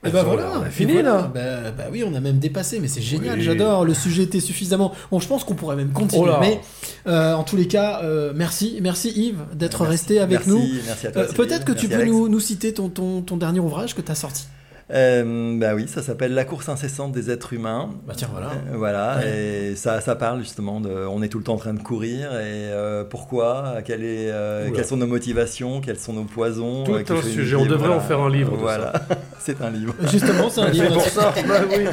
Et 0.02 0.08
bah 0.08 0.22
Voilà, 0.24 0.44
voilà, 0.46 0.60
on 0.60 0.62
a 0.66 0.70
fini, 0.70 0.94
voilà. 0.94 1.10
là. 1.12 1.30
Bah, 1.34 1.70
bah 1.76 1.84
oui, 1.92 2.02
on 2.06 2.14
a 2.14 2.20
même 2.20 2.38
dépassé, 2.38 2.80
mais 2.80 2.88
c'est 2.88 3.02
génial, 3.02 3.36
Oui. 3.36 3.44
j'adore. 3.44 3.84
Le 3.84 3.92
sujet 3.92 4.22
était 4.22 4.40
suffisamment. 4.40 4.92
Bon, 5.10 5.20
je 5.20 5.28
pense 5.28 5.44
qu'on 5.44 5.54
pourrait 5.54 5.76
même 5.76 5.92
continuer. 5.92 6.30
Oh 6.34 6.38
mais 6.40 6.58
euh, 7.06 7.34
en 7.34 7.42
tous 7.44 7.56
les 7.56 7.68
cas, 7.68 8.00
euh, 8.02 8.32
merci, 8.34 8.78
merci 8.82 9.10
Yves 9.10 9.40
d'être 9.52 9.84
resté 9.84 10.18
avec 10.18 10.38
Merci, 10.46 10.50
nous. 10.50 10.62
merci 10.86 11.06
à 11.06 11.12
toi, 11.12 11.22
Euh. 11.22 11.32
Peut-être 11.34 11.66
que 11.66 11.72
tu 11.72 11.86
peux 11.86 12.02
nous, 12.06 12.30
nous 12.30 12.40
citer 12.40 12.72
ton, 12.72 12.88
ton, 12.88 13.20
ton 13.20 13.36
dernier 13.36 13.60
ouvrage 13.60 13.94
que 13.94 14.00
tu 14.00 14.10
as 14.10 14.14
sorti. 14.14 14.46
Euh, 14.92 15.56
bah 15.58 15.74
oui, 15.74 15.86
ça 15.86 16.02
s'appelle 16.02 16.34
La 16.34 16.44
course 16.44 16.68
incessante 16.68 17.12
des 17.12 17.30
êtres 17.30 17.52
humains. 17.52 17.90
Bah 18.06 18.14
tiens, 18.16 18.28
voilà. 18.32 18.48
Euh, 18.48 18.76
voilà, 18.76 19.20
et 19.26 19.76
ça, 19.76 20.00
ça 20.00 20.16
parle 20.16 20.40
justement 20.40 20.80
de. 20.80 20.90
On 20.90 21.22
est 21.22 21.28
tout 21.28 21.38
le 21.38 21.44
temps 21.44 21.54
en 21.54 21.58
train 21.58 21.74
de 21.74 21.82
courir, 21.82 22.32
et 22.32 22.70
euh, 22.72 23.04
pourquoi 23.04 23.76
quelle 23.84 24.02
est, 24.02 24.30
euh. 24.30 24.70
Quelles 24.74 24.84
sont 24.84 24.96
nos 24.96 25.06
motivations 25.06 25.80
Quels 25.80 25.98
sont 25.98 26.12
nos 26.12 26.24
poisons 26.24 26.84
Tout 26.84 26.94
euh, 26.94 27.04
un 27.08 27.22
sujet, 27.22 27.56
on 27.56 27.64
devrait 27.64 27.78
voilà. 27.78 27.96
en 27.96 28.00
faire 28.00 28.20
un 28.20 28.30
livre 28.30 28.52
de 28.52 28.56
Voilà, 28.56 28.92
c'est 29.38 29.60
un 29.62 29.70
livre. 29.70 29.94
Justement, 30.10 30.50
c'est 30.50 30.60
un 30.60 30.70
livre. 30.70 31.00
C'est 31.00 31.14
pour 31.14 31.22
ça. 31.22 31.34
Bah 31.46 31.60
oui. 31.70 31.84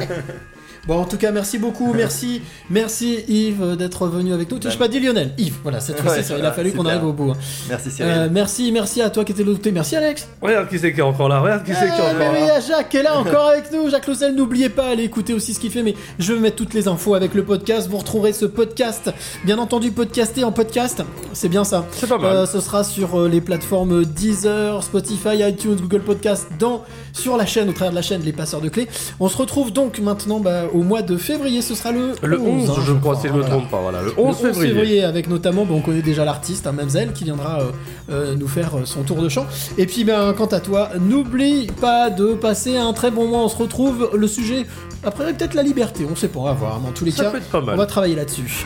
Bon, 0.88 1.00
en 1.00 1.04
tout 1.04 1.18
cas, 1.18 1.30
merci 1.32 1.58
beaucoup, 1.58 1.92
merci, 1.96 2.40
merci 2.70 3.18
Yves 3.28 3.76
d'être 3.76 4.06
venu 4.06 4.32
avec 4.32 4.50
nous. 4.50 4.58
Tu 4.58 4.68
n'as 4.68 4.74
pas 4.76 4.88
dit 4.88 4.98
Lionel, 5.00 5.34
Yves, 5.36 5.58
voilà, 5.62 5.80
cette 5.80 6.00
fois-ci, 6.00 6.16
Ouais, 6.16 6.22
ça, 6.24 6.38
il 6.38 6.44
a 6.46 6.50
fallu 6.50 6.72
qu'on 6.72 6.86
arrive 6.86 7.04
au 7.04 7.12
bout. 7.12 7.30
hein. 7.32 7.36
Merci 7.68 7.90
Cyril. 7.90 8.10
Euh, 8.10 8.28
merci, 8.32 8.72
merci 8.72 9.02
à 9.02 9.10
toi 9.10 9.22
qui 9.22 9.32
étais 9.32 9.42
de 9.42 9.48
l'autre 9.48 9.58
côté, 9.58 9.70
merci 9.70 9.96
Alex. 9.96 10.26
Regarde 10.40 10.66
qui 10.70 10.78
c'est 10.78 10.94
qui 10.94 11.00
est 11.00 11.02
encore 11.02 11.28
là. 11.28 11.40
Regarde 11.40 11.62
qui 11.64 11.72
c'est 11.74 11.80
qui 11.80 12.00
est 12.00 12.14
mais 12.18 12.24
encore 12.24 12.32
oui, 12.32 12.38
il 12.40 12.44
y 12.44 12.48
là. 12.48 12.54
a 12.54 12.60
Jacques 12.60 12.88
qui 12.88 12.96
est 12.96 13.02
là 13.02 13.18
encore 13.18 13.48
avec 13.48 13.70
nous. 13.70 13.90
Jacques 13.90 14.06
Loussel, 14.06 14.34
n'oubliez 14.34 14.70
pas, 14.70 14.86
allez 14.88 15.04
écouter 15.04 15.34
aussi 15.34 15.52
ce 15.52 15.60
qu'il 15.60 15.70
fait. 15.70 15.82
Mais 15.82 15.94
je 16.18 16.32
vais 16.32 16.40
mettre 16.40 16.56
toutes 16.56 16.72
les 16.72 16.88
infos 16.88 17.14
avec 17.14 17.34
le 17.34 17.44
podcast. 17.44 17.86
Vous 17.90 17.98
retrouverez 17.98 18.32
ce 18.32 18.46
podcast, 18.46 19.10
bien 19.44 19.58
entendu, 19.58 19.90
podcasté 19.90 20.42
en 20.42 20.52
podcast. 20.52 21.02
C'est 21.34 21.50
bien 21.50 21.64
ça. 21.64 21.84
C'est 21.92 22.08
pas 22.08 22.16
mal. 22.16 22.34
Euh, 22.34 22.46
ce 22.46 22.60
sera 22.60 22.82
sur 22.82 23.20
euh, 23.20 23.28
les 23.28 23.42
plateformes 23.42 24.06
Deezer, 24.06 24.82
Spotify, 24.82 25.42
iTunes, 25.46 25.76
Google 25.82 26.00
Podcast, 26.00 26.46
dans, 26.58 26.82
sur 27.18 27.36
la 27.36 27.46
chaîne, 27.46 27.68
au 27.68 27.72
travers 27.72 27.90
de 27.90 27.96
la 27.96 28.02
chaîne 28.02 28.22
Les 28.22 28.32
Passeurs 28.32 28.60
de 28.60 28.68
Clés. 28.68 28.88
On 29.20 29.28
se 29.28 29.36
retrouve 29.36 29.72
donc 29.72 29.98
maintenant 29.98 30.40
bah, 30.40 30.64
au 30.72 30.82
mois 30.82 31.02
de 31.02 31.16
février. 31.16 31.62
Ce 31.62 31.74
sera 31.74 31.92
le, 31.92 32.12
Le 32.22 32.40
11, 32.40 32.70
hein, 32.70 32.74
je 32.86 32.92
crois, 32.92 33.16
si 33.16 33.28
je 33.28 33.32
me 33.32 33.42
trompe 33.42 33.68
pas. 33.70 33.80
Voilà, 33.80 34.00
le 34.02 34.08
Le 34.08 34.18
11 34.18 34.36
février. 34.52 35.04
avec 35.04 35.28
notamment, 35.28 35.64
bon, 35.64 35.76
on 35.76 35.80
connaît 35.80 36.02
déjà 36.02 36.24
l'artiste, 36.24 36.66
hein, 36.66 36.72
Mamselle, 36.72 37.12
qui 37.12 37.24
viendra 37.24 37.60
euh, 37.60 37.70
euh, 38.10 38.34
nous 38.36 38.48
faire 38.48 38.76
euh, 38.76 38.84
son 38.84 39.02
tour 39.02 39.22
de 39.22 39.28
chant. 39.28 39.46
Et 39.76 39.86
puis, 39.86 40.04
ben, 40.04 40.32
quant 40.32 40.46
à 40.46 40.60
toi, 40.60 40.90
n'oublie 41.00 41.66
pas 41.80 42.10
de 42.10 42.34
passer 42.34 42.76
un 42.76 42.92
très 42.92 43.10
bon 43.10 43.26
mois. 43.28 43.40
On 43.40 43.48
se 43.48 43.56
retrouve. 43.56 44.10
Le 44.14 44.26
sujet, 44.26 44.66
après, 45.04 45.32
peut-être 45.32 45.54
la 45.54 45.62
liberté, 45.62 46.06
on 46.10 46.16
sait 46.16 46.28
pas, 46.28 46.40
on 46.40 46.44
va 46.44 46.52
voir. 46.52 46.80
Mais 46.80 46.88
en 46.88 46.92
tous 46.92 47.04
les 47.04 47.10
Ça 47.10 47.24
cas, 47.24 47.38
on 47.52 47.76
va 47.76 47.86
travailler 47.86 48.14
là-dessus. 48.14 48.64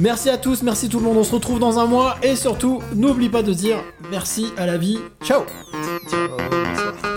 Merci 0.00 0.28
à 0.28 0.38
tous, 0.38 0.62
merci 0.62 0.88
tout 0.88 0.98
le 0.98 1.04
monde. 1.04 1.16
On 1.18 1.24
se 1.24 1.32
retrouve 1.32 1.58
dans 1.58 1.78
un 1.78 1.86
mois. 1.86 2.16
Et 2.22 2.36
surtout, 2.36 2.82
n'oublie 2.94 3.28
pas 3.28 3.42
de 3.42 3.52
dire 3.52 3.76
merci 4.10 4.46
à 4.56 4.66
la 4.66 4.76
vie. 4.76 4.98
Ciao! 5.22 5.42
Ciao. 6.10 7.13